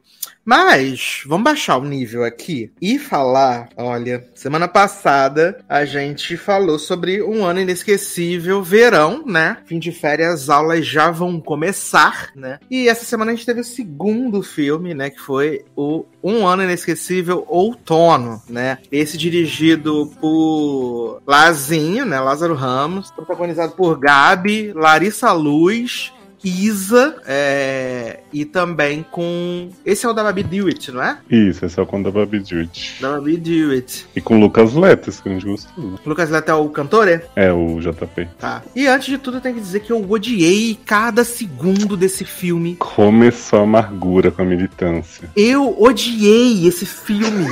Mas, 0.45 1.23
vamos 1.25 1.45
baixar 1.45 1.77
o 1.77 1.85
nível 1.85 2.23
aqui 2.25 2.71
e 2.81 2.99
falar. 2.99 3.69
Olha, 3.77 4.27
semana 4.35 4.67
passada 4.67 5.63
a 5.69 5.85
gente 5.85 6.35
falou 6.35 6.77
sobre 6.77 7.23
um 7.23 7.45
ano 7.45 7.61
inesquecível, 7.61 8.61
verão, 8.61 9.23
né? 9.25 9.57
Fim 9.65 9.79
de 9.79 9.91
férias, 9.93 10.49
aulas 10.49 10.85
já 10.85 11.09
vão 11.09 11.39
começar, 11.39 12.31
né? 12.35 12.59
E 12.69 12.89
essa 12.89 13.05
semana 13.05 13.31
a 13.31 13.35
gente 13.35 13.45
teve 13.45 13.61
o 13.61 13.63
segundo 13.63 14.43
filme, 14.43 14.93
né? 14.93 15.09
Que 15.09 15.19
foi 15.19 15.63
o 15.77 16.05
Um 16.21 16.45
Ano 16.45 16.63
Inesquecível 16.63 17.45
Outono, 17.47 18.41
né? 18.49 18.79
Esse 18.91 19.17
dirigido 19.17 20.11
por 20.19 21.21
Lazinho, 21.25 22.05
né? 22.05 22.19
Lázaro 22.19 22.53
Ramos, 22.53 23.11
protagonizado 23.11 23.73
por 23.73 23.97
Gabi, 23.97 24.73
Larissa 24.73 25.31
Luz 25.31 26.11
Isa 26.43 27.15
é, 27.25 28.19
e 28.33 28.43
também 28.43 29.05
com. 29.09 29.69
Esse 29.85 30.05
é 30.05 30.09
o 30.09 30.13
da 30.13 30.23
Baby 30.23 30.43
Dewitt, 30.43 30.91
não 30.91 31.01
é? 31.01 31.17
Isso, 31.29 31.65
esse 31.65 31.79
é 31.79 31.81
o 31.81 31.85
com 31.85 32.01
da 32.01 32.11
Baby 32.11 32.39
Dewitt. 32.39 32.97
Da 32.99 33.13
Baby 33.13 33.37
Dewitt. 33.37 34.07
E 34.15 34.19
com 34.19 34.39
Lucas 34.39 34.73
Letes, 34.73 35.21
que 35.21 35.29
a 35.29 35.31
gente 35.31 35.45
gostou. 35.45 35.99
Lucas 36.05 36.29
Letes 36.29 36.49
é 36.49 36.53
o 36.53 36.67
cantor, 36.69 37.07
é? 37.07 37.23
É, 37.35 37.53
o 37.53 37.79
JP. 37.79 38.27
Tá. 38.37 38.61
E 38.75 38.87
antes 38.87 39.07
de 39.07 39.17
tudo, 39.17 39.37
eu 39.37 39.41
tenho 39.41 39.55
que 39.55 39.61
dizer 39.61 39.79
que 39.79 39.91
eu 39.91 40.05
odiei 40.09 40.77
cada 40.85 41.23
segundo 41.23 41.95
desse 41.95 42.25
filme. 42.25 42.75
Começou 42.75 43.59
a 43.59 43.63
amargura 43.63 44.29
com 44.29 44.41
a 44.41 44.45
militância. 44.45 45.29
Eu 45.35 45.81
odiei 45.81 46.67
esse 46.67 46.85
filme. 46.85 47.47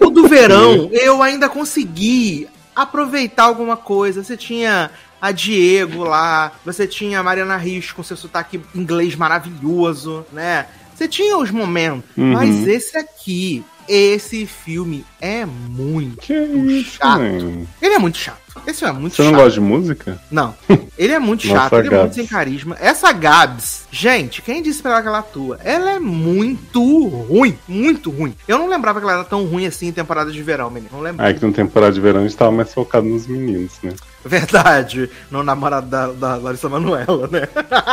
o 0.00 0.10
do 0.10 0.26
verão, 0.26 0.88
eu 0.92 1.22
ainda 1.22 1.48
consegui 1.48 2.48
aproveitar 2.76 3.44
alguma 3.44 3.76
coisa. 3.76 4.22
Você 4.22 4.36
tinha 4.36 4.90
a 5.20 5.32
Diego 5.32 6.04
lá, 6.04 6.52
você 6.64 6.86
tinha 6.86 7.20
a 7.20 7.22
Mariana 7.22 7.56
Rios 7.56 7.92
com 7.92 8.02
seu 8.02 8.16
sotaque 8.16 8.60
inglês 8.74 9.14
maravilhoso, 9.14 10.24
né? 10.32 10.66
Você 10.94 11.08
tinha 11.08 11.36
os 11.36 11.50
momentos, 11.50 12.08
uhum. 12.16 12.32
mas 12.32 12.66
esse 12.66 12.96
aqui, 12.96 13.64
esse 13.88 14.46
filme 14.46 15.04
é 15.20 15.44
muito 15.44 16.18
que 16.18 16.32
isso, 16.34 16.96
chato. 16.96 17.20
Man? 17.20 17.66
Ele 17.82 17.94
é 17.94 17.98
muito 17.98 18.18
chato. 18.18 18.45
Esse 18.66 18.84
é 18.84 18.92
muito 18.92 19.14
Você 19.16 19.22
chato. 19.22 19.32
não 19.32 19.38
gosta 19.38 19.52
de 19.52 19.60
música? 19.60 20.18
Não. 20.30 20.54
Ele 20.98 21.12
é 21.12 21.18
muito 21.18 21.46
chato, 21.46 21.72
Nossa, 21.72 21.76
ele 21.76 21.88
Gabs. 21.90 21.98
é 21.98 22.02
muito 22.04 22.14
sem 22.14 22.26
carisma. 22.26 22.76
Essa 22.80 23.12
Gabs, 23.12 23.82
gente, 23.90 24.40
quem 24.40 24.62
disse 24.62 24.80
pra 24.80 24.92
ela 24.92 25.02
que 25.02 25.08
ela 25.08 25.18
atua? 25.18 25.58
Ela 25.62 25.90
é 25.92 25.98
muito 25.98 27.06
ruim. 27.08 27.58
Muito 27.68 28.10
ruim. 28.10 28.34
Eu 28.48 28.56
não 28.58 28.66
lembrava 28.68 28.98
que 28.98 29.04
ela 29.04 29.12
era 29.12 29.24
tão 29.24 29.44
ruim 29.44 29.66
assim 29.66 29.88
em 29.88 29.92
temporada 29.92 30.30
de 30.32 30.42
verão, 30.42 30.70
menino. 30.70 30.88
Não 30.92 31.00
lembrava. 31.02 31.28
Ah, 31.28 31.30
é 31.30 31.34
que 31.34 31.44
na 31.44 31.52
temporada 31.52 31.92
de 31.92 32.00
verão 32.00 32.20
a 32.20 32.22
gente 32.22 32.34
tava 32.36 32.50
mais 32.50 32.72
focado 32.72 33.06
nos 33.06 33.26
meninos, 33.26 33.72
né? 33.82 33.92
Verdade. 34.24 35.10
No 35.30 35.42
namorado 35.42 35.86
da, 35.86 36.06
da 36.08 36.36
Larissa 36.36 36.68
Manoela, 36.68 37.28
né? 37.30 37.42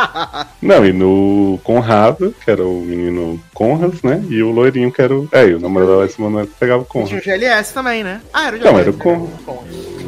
Não, 0.62 0.84
e 0.84 0.92
no 0.92 1.60
Conrado, 1.62 2.34
que 2.42 2.50
era 2.50 2.64
o 2.64 2.80
menino 2.80 3.38
Conras, 3.52 4.02
né? 4.02 4.24
E 4.30 4.42
o 4.42 4.50
loirinho, 4.50 4.90
que 4.90 5.02
era 5.02 5.14
o. 5.14 5.28
É, 5.30 5.46
e 5.46 5.54
o 5.54 5.60
namorado 5.60 5.92
da 5.92 5.98
Larissa 5.98 6.22
Manoela 6.22 6.46
que 6.46 6.54
pegava 6.58 6.82
o 6.82 6.86
Conras. 6.86 7.08
tinha 7.10 7.20
o 7.20 7.22
GLS 7.22 7.72
também, 7.74 8.02
né? 8.02 8.20
Ah, 8.32 8.46
era 8.46 8.56
o 8.56 8.58
GLS. 8.58 8.72
Não, 8.72 8.80
era 8.80 8.90
o 8.90 8.94
Conras. 8.94 9.30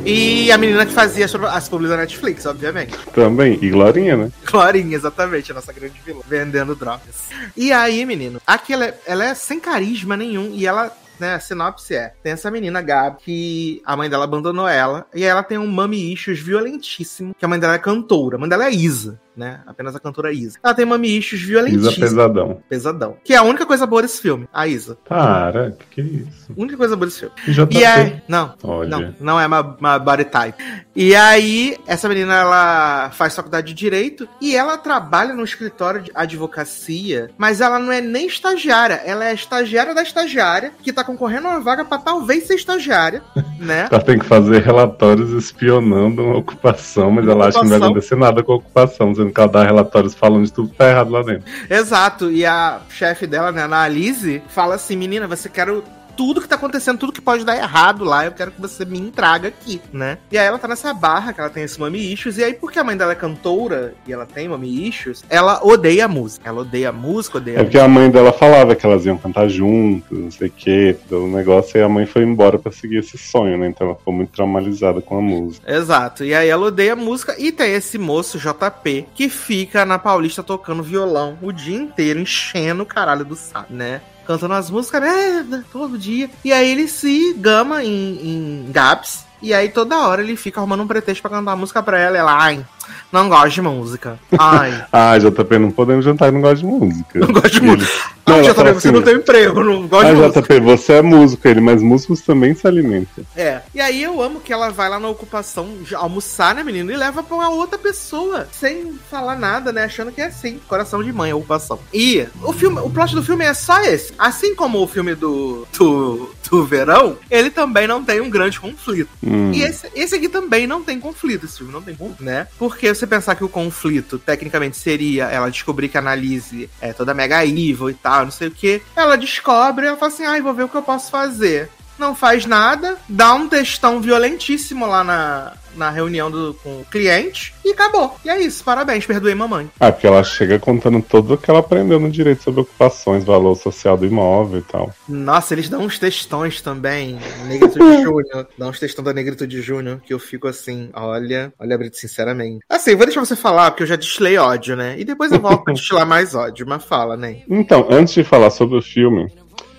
E 0.08 0.52
a 0.52 0.56
menina 0.56 0.86
que 0.86 0.92
fazia 0.92 1.26
as 1.26 1.68
publis 1.68 1.90
da 1.90 1.96
Netflix, 1.96 2.46
obviamente. 2.46 2.96
Também. 3.12 3.58
E 3.60 3.70
Glorinha, 3.70 4.16
né? 4.16 4.30
Glorinha, 4.48 4.94
exatamente, 4.94 5.50
a 5.50 5.56
nossa 5.56 5.72
grande 5.72 6.00
vilã. 6.06 6.20
Vendendo 6.28 6.76
drogas. 6.76 7.28
E 7.56 7.72
aí, 7.72 8.06
menino, 8.06 8.40
aqui 8.46 8.72
ela 8.72 8.84
é, 8.84 8.98
ela 9.04 9.24
é 9.24 9.34
sem 9.34 9.58
carisma 9.58 10.16
nenhum 10.16 10.52
e 10.54 10.64
ela 10.64 10.96
né, 11.18 11.34
a 11.34 11.40
sinopse 11.40 11.96
é: 11.96 12.14
tem 12.22 12.32
essa 12.32 12.52
menina, 12.52 12.80
Gabi, 12.80 13.16
que 13.20 13.82
a 13.84 13.96
mãe 13.96 14.08
dela 14.08 14.24
abandonou 14.24 14.68
ela, 14.68 15.06
e 15.12 15.24
ela 15.24 15.42
tem 15.42 15.58
um 15.58 15.66
mami 15.66 16.12
issues 16.12 16.38
violentíssimo, 16.38 17.34
que 17.36 17.44
a 17.44 17.48
mãe 17.48 17.58
dela 17.58 17.74
é 17.74 17.78
cantora, 17.78 18.36
a 18.36 18.38
mãe 18.38 18.48
dela 18.48 18.66
é 18.66 18.70
Isa 18.70 19.18
né? 19.36 19.60
Apenas 19.66 19.94
a 19.94 20.00
cantora 20.00 20.32
Isa. 20.32 20.58
Ela 20.62 20.74
tem 20.74 20.86
mami 20.86 21.18
issues 21.18 21.42
violentíssimos. 21.42 21.96
Isa 21.96 22.00
pesadão. 22.00 22.62
Pesadão. 22.68 23.16
Que 23.22 23.34
é 23.34 23.36
a 23.36 23.42
única 23.42 23.66
coisa 23.66 23.86
boa 23.86 24.02
desse 24.02 24.20
filme, 24.20 24.48
a 24.52 24.66
Isa. 24.66 24.96
Para, 25.08 25.76
que 25.90 26.00
isso? 26.00 26.52
A 26.56 26.60
única 26.60 26.76
coisa 26.76 26.96
boa 26.96 27.06
desse 27.06 27.20
filme. 27.20 27.34
JP. 27.46 27.78
E 27.78 27.84
aí, 27.84 28.22
não, 28.26 28.54
Olha. 28.62 28.88
não, 28.88 29.14
não 29.20 29.40
é 29.40 29.46
uma, 29.46 29.60
uma 29.78 29.98
body 29.98 30.24
type. 30.24 30.62
E 30.94 31.14
aí, 31.14 31.76
essa 31.86 32.08
menina, 32.08 32.34
ela 32.34 33.10
faz 33.10 33.36
faculdade 33.36 33.68
de 33.68 33.74
Direito 33.74 34.26
e 34.40 34.56
ela 34.56 34.78
trabalha 34.78 35.34
no 35.34 35.44
escritório 35.44 36.02
de 36.02 36.10
advocacia, 36.14 37.30
mas 37.36 37.60
ela 37.60 37.78
não 37.78 37.92
é 37.92 38.00
nem 38.00 38.26
estagiária, 38.26 38.94
ela 39.04 39.26
é 39.26 39.34
estagiária 39.34 39.94
da 39.94 40.02
estagiária, 40.02 40.72
que 40.82 40.92
tá 40.92 41.04
concorrendo 41.04 41.46
a 41.48 41.50
uma 41.50 41.60
vaga 41.60 41.84
para 41.84 41.98
talvez 41.98 42.46
ser 42.46 42.54
estagiária, 42.54 43.22
né? 43.60 43.88
ela 43.90 44.02
tem 44.02 44.18
que 44.18 44.24
fazer 44.24 44.62
relatórios 44.62 45.30
espionando 45.32 46.22
uma 46.22 46.38
ocupação, 46.38 47.10
mas 47.10 47.24
uma 47.24 47.32
ela 47.32 47.44
ocupação. 47.44 47.60
acha 47.60 47.68
que 47.68 47.72
não 47.72 47.78
vai 47.78 47.88
acontecer 47.88 48.16
nada 48.16 48.42
com 48.42 48.52
a 48.52 48.56
ocupação, 48.56 49.14
fazendo 49.14 49.25
que 49.32 49.40
ela 49.40 49.50
dá 49.50 49.64
relatórios 49.64 50.14
falando 50.14 50.44
de 50.44 50.52
tudo 50.52 50.68
que 50.68 50.76
tá 50.76 50.88
errado 50.88 51.10
lá 51.10 51.22
dentro. 51.22 51.44
Exato, 51.68 52.30
e 52.30 52.44
a 52.44 52.80
chefe 52.88 53.26
dela, 53.26 53.52
né, 53.52 53.62
a 53.62 53.82
Alice, 53.82 54.42
fala 54.48 54.74
assim: 54.74 54.96
menina, 54.96 55.26
você 55.26 55.48
quer 55.48 55.68
tudo 56.16 56.40
que 56.40 56.48
tá 56.48 56.56
acontecendo, 56.56 56.98
tudo 56.98 57.12
que 57.12 57.20
pode 57.20 57.44
dar 57.44 57.56
errado 57.56 58.04
lá, 58.04 58.24
eu 58.24 58.32
quero 58.32 58.50
que 58.50 58.60
você 58.60 58.84
me 58.84 58.98
entrega 58.98 59.48
aqui, 59.48 59.80
né? 59.92 60.18
E 60.30 60.38
aí 60.38 60.46
ela 60.46 60.58
tá 60.58 60.66
nessa 60.66 60.92
barra, 60.94 61.32
que 61.32 61.40
ela 61.40 61.50
tem 61.50 61.64
esse 61.64 61.78
mami 61.78 62.12
issues, 62.12 62.38
e 62.38 62.44
aí 62.44 62.54
porque 62.54 62.78
a 62.78 62.84
mãe 62.84 62.96
dela 62.96 63.12
é 63.12 63.14
cantora 63.14 63.94
e 64.06 64.12
ela 64.12 64.26
tem 64.26 64.48
mami 64.48 64.88
issues, 64.88 65.24
ela 65.28 65.64
odeia 65.64 66.06
a 66.06 66.08
música. 66.08 66.48
Ela 66.48 66.60
odeia 66.60 66.88
a 66.88 66.92
música, 66.92 67.38
odeia 67.38 67.60
É 67.60 67.62
porque 67.64 67.78
a 67.78 67.88
mãe 67.88 68.10
dela 68.10 68.32
falava 68.32 68.74
que 68.74 68.86
elas 68.86 69.04
iam 69.04 69.18
cantar 69.18 69.48
juntas, 69.48 70.18
não 70.18 70.30
sei 70.30 70.48
o 70.48 70.50
que, 70.50 70.96
todo 71.08 71.24
o 71.24 71.30
negócio, 71.30 71.78
e 71.78 71.82
a 71.82 71.88
mãe 71.88 72.06
foi 72.06 72.22
embora 72.22 72.58
para 72.58 72.72
seguir 72.72 72.98
esse 72.98 73.18
sonho, 73.18 73.58
né? 73.58 73.68
Então 73.68 73.86
ela 73.86 73.96
ficou 73.96 74.14
muito 74.14 74.30
traumatizada 74.30 75.00
com 75.00 75.18
a 75.18 75.20
música. 75.20 75.70
Exato. 75.70 76.24
E 76.24 76.34
aí 76.34 76.48
ela 76.48 76.66
odeia 76.66 76.94
a 76.94 76.96
música 76.96 77.34
e 77.38 77.52
tem 77.52 77.72
esse 77.72 77.98
moço 77.98 78.38
JP 78.38 79.06
que 79.14 79.28
fica 79.28 79.84
na 79.84 79.98
Paulista 79.98 80.42
tocando 80.42 80.82
violão 80.82 81.38
o 81.42 81.52
dia 81.52 81.76
inteiro, 81.76 82.20
enchendo 82.20 82.82
o 82.82 82.86
caralho 82.86 83.24
do 83.24 83.36
saco, 83.36 83.72
né? 83.72 84.00
Cantando 84.26 84.54
as 84.54 84.70
músicas, 84.70 85.00
né, 85.00 85.64
todo 85.72 85.98
dia. 85.98 86.30
E 86.44 86.52
aí 86.52 86.70
ele 86.70 86.88
se 86.88 87.34
gama 87.34 87.84
em, 87.84 88.66
em 88.66 88.72
Gaps. 88.72 89.24
E 89.42 89.52
aí 89.52 89.68
toda 89.68 89.98
hora 89.98 90.22
ele 90.22 90.34
fica 90.34 90.60
arrumando 90.60 90.82
um 90.82 90.86
pretexto 90.86 91.20
pra 91.22 91.30
cantar 91.30 91.56
música 91.56 91.82
pra 91.82 91.98
ela. 91.98 92.16
Ela, 92.16 92.42
ai, 92.42 92.66
não 93.12 93.28
gosto 93.28 93.54
de 93.54 93.62
música. 93.62 94.18
Ai. 94.38 94.84
ah, 94.92 95.18
JP, 95.18 95.58
não 95.58 95.70
podemos 95.70 96.04
jantar 96.04 96.28
e 96.28 96.32
não 96.32 96.40
gosto 96.40 96.58
de 96.58 96.66
música. 96.66 97.18
Não 97.18 97.32
gosto 97.32 97.50
de 97.50 97.60
música. 97.60 98.16
Não, 98.26 98.42
JP, 98.42 98.60
assim, 98.60 98.72
você 98.72 98.90
não 98.90 99.02
tem 99.02 99.14
emprego, 99.14 99.62
não 99.62 99.86
gosto 99.86 100.06
ah, 100.06 100.10
de 100.10 100.20
música. 100.20 100.42
JP, 100.42 100.60
você 100.60 100.92
é 100.94 101.02
músico, 101.02 101.48
ele, 101.48 101.60
mas 101.60 101.80
músicos 101.80 102.20
também 102.20 102.54
se 102.54 102.66
alimentam. 102.66 103.24
É. 103.36 103.62
E 103.74 103.80
aí 103.80 104.02
eu 104.02 104.20
amo 104.20 104.40
que 104.40 104.52
ela 104.52 104.70
vai 104.70 104.88
lá 104.88 104.98
na 104.98 105.08
ocupação 105.08 105.68
almoçar, 105.94 106.54
né, 106.54 106.64
menino? 106.64 106.90
E 106.90 106.96
leva 106.96 107.22
pra 107.22 107.36
uma 107.36 107.48
outra 107.48 107.78
pessoa, 107.78 108.48
sem 108.50 108.98
falar 109.08 109.36
nada, 109.36 109.72
né? 109.72 109.84
Achando 109.84 110.10
que 110.10 110.20
é 110.20 110.26
assim, 110.26 110.60
coração 110.68 111.02
de 111.02 111.12
mãe, 111.12 111.30
a 111.30 111.36
ocupação. 111.36 111.78
E 111.94 112.26
o 112.42 112.52
filme, 112.52 112.80
o 112.80 112.90
plot 112.90 113.14
do 113.14 113.22
filme 113.22 113.44
é 113.44 113.54
só 113.54 113.80
esse. 113.82 114.12
Assim 114.18 114.54
como 114.54 114.82
o 114.82 114.88
filme 114.88 115.14
do, 115.14 115.66
do, 115.78 116.34
do 116.50 116.64
verão, 116.64 117.16
ele 117.30 117.50
também 117.50 117.86
não 117.86 118.02
tem 118.02 118.20
um 118.20 118.28
grande 118.28 118.58
conflito. 118.58 119.10
Hum. 119.22 119.52
E 119.52 119.62
esse, 119.62 119.88
esse 119.94 120.16
aqui 120.16 120.28
também 120.28 120.66
não 120.66 120.82
tem 120.82 120.98
conflito, 120.98 121.46
esse 121.46 121.58
filme 121.58 121.72
não 121.72 121.82
tem 121.82 121.94
conflito, 121.94 122.24
né? 122.24 122.48
Porque 122.58 122.75
você 122.94 123.06
pensar 123.06 123.34
que 123.34 123.44
o 123.44 123.48
conflito, 123.48 124.18
tecnicamente, 124.18 124.76
seria 124.76 125.24
ela 125.24 125.50
descobrir 125.50 125.88
que 125.88 125.96
a 125.96 126.00
Annalise 126.00 126.68
é 126.80 126.92
toda 126.92 127.14
mega 127.14 127.44
evil 127.44 127.90
e 127.90 127.94
tal, 127.94 128.24
não 128.24 128.32
sei 128.32 128.48
o 128.48 128.50
que. 128.50 128.82
Ela 128.94 129.16
descobre, 129.16 129.86
ela 129.86 129.96
fala 129.96 130.12
assim, 130.12 130.24
ai, 130.24 130.40
ah, 130.40 130.42
vou 130.42 130.54
ver 130.54 130.64
o 130.64 130.68
que 130.68 130.76
eu 130.76 130.82
posso 130.82 131.10
fazer 131.10 131.70
não 131.98 132.14
faz 132.14 132.46
nada, 132.46 132.96
dá 133.08 133.34
um 133.34 133.48
textão 133.48 134.00
violentíssimo 134.00 134.86
lá 134.86 135.02
na, 135.02 135.52
na 135.76 135.90
reunião 135.90 136.30
do, 136.30 136.54
com 136.62 136.80
o 136.80 136.84
cliente 136.90 137.54
e 137.64 137.70
acabou. 137.70 138.16
E 138.24 138.30
é 138.30 138.40
isso, 138.40 138.64
parabéns, 138.64 139.06
perdoei 139.06 139.34
mamãe. 139.34 139.70
Ah, 139.78 139.92
porque 139.92 140.06
ela 140.06 140.24
chega 140.24 140.58
contando 140.58 141.00
tudo 141.02 141.34
o 141.34 141.38
que 141.38 141.50
ela 141.50 141.60
aprendeu 141.60 142.00
no 142.00 142.10
direito 142.10 142.42
sobre 142.42 142.62
ocupações, 142.62 143.24
valor 143.24 143.54
social 143.56 143.96
do 143.96 144.06
imóvel 144.06 144.60
e 144.60 144.62
tal. 144.62 144.92
Nossa, 145.08 145.54
eles 145.54 145.68
dão 145.68 145.82
uns 145.82 145.98
textões 145.98 146.60
também, 146.60 147.18
Negritude 147.46 148.02
Júnior, 148.02 148.48
dão 148.58 148.70
uns 148.70 148.80
textões 148.80 149.04
da 149.04 149.12
Negritude 149.12 149.60
Júnior, 149.60 150.00
que 150.04 150.14
eu 150.14 150.18
fico 150.18 150.48
assim, 150.48 150.90
olha, 150.94 151.52
olha, 151.58 151.78
Brito, 151.78 151.96
sinceramente. 151.96 152.64
Assim, 152.68 152.96
vou 152.96 153.06
deixar 153.06 153.24
você 153.24 153.36
falar, 153.36 153.70
porque 153.70 153.82
eu 153.82 153.88
já 153.88 153.96
destilei 153.96 154.38
ódio, 154.38 154.74
né? 154.74 154.96
E 154.98 155.04
depois 155.04 155.30
eu 155.30 155.40
volto 155.40 155.64
pra 155.64 155.74
destilar 155.74 156.06
mais 156.06 156.34
ódio, 156.34 156.66
mas 156.66 156.84
fala, 156.84 157.16
né? 157.16 157.42
Então, 157.48 157.86
antes 157.90 158.14
de 158.14 158.24
falar 158.24 158.50
sobre 158.50 158.78
o 158.78 158.82
filme, 158.82 159.30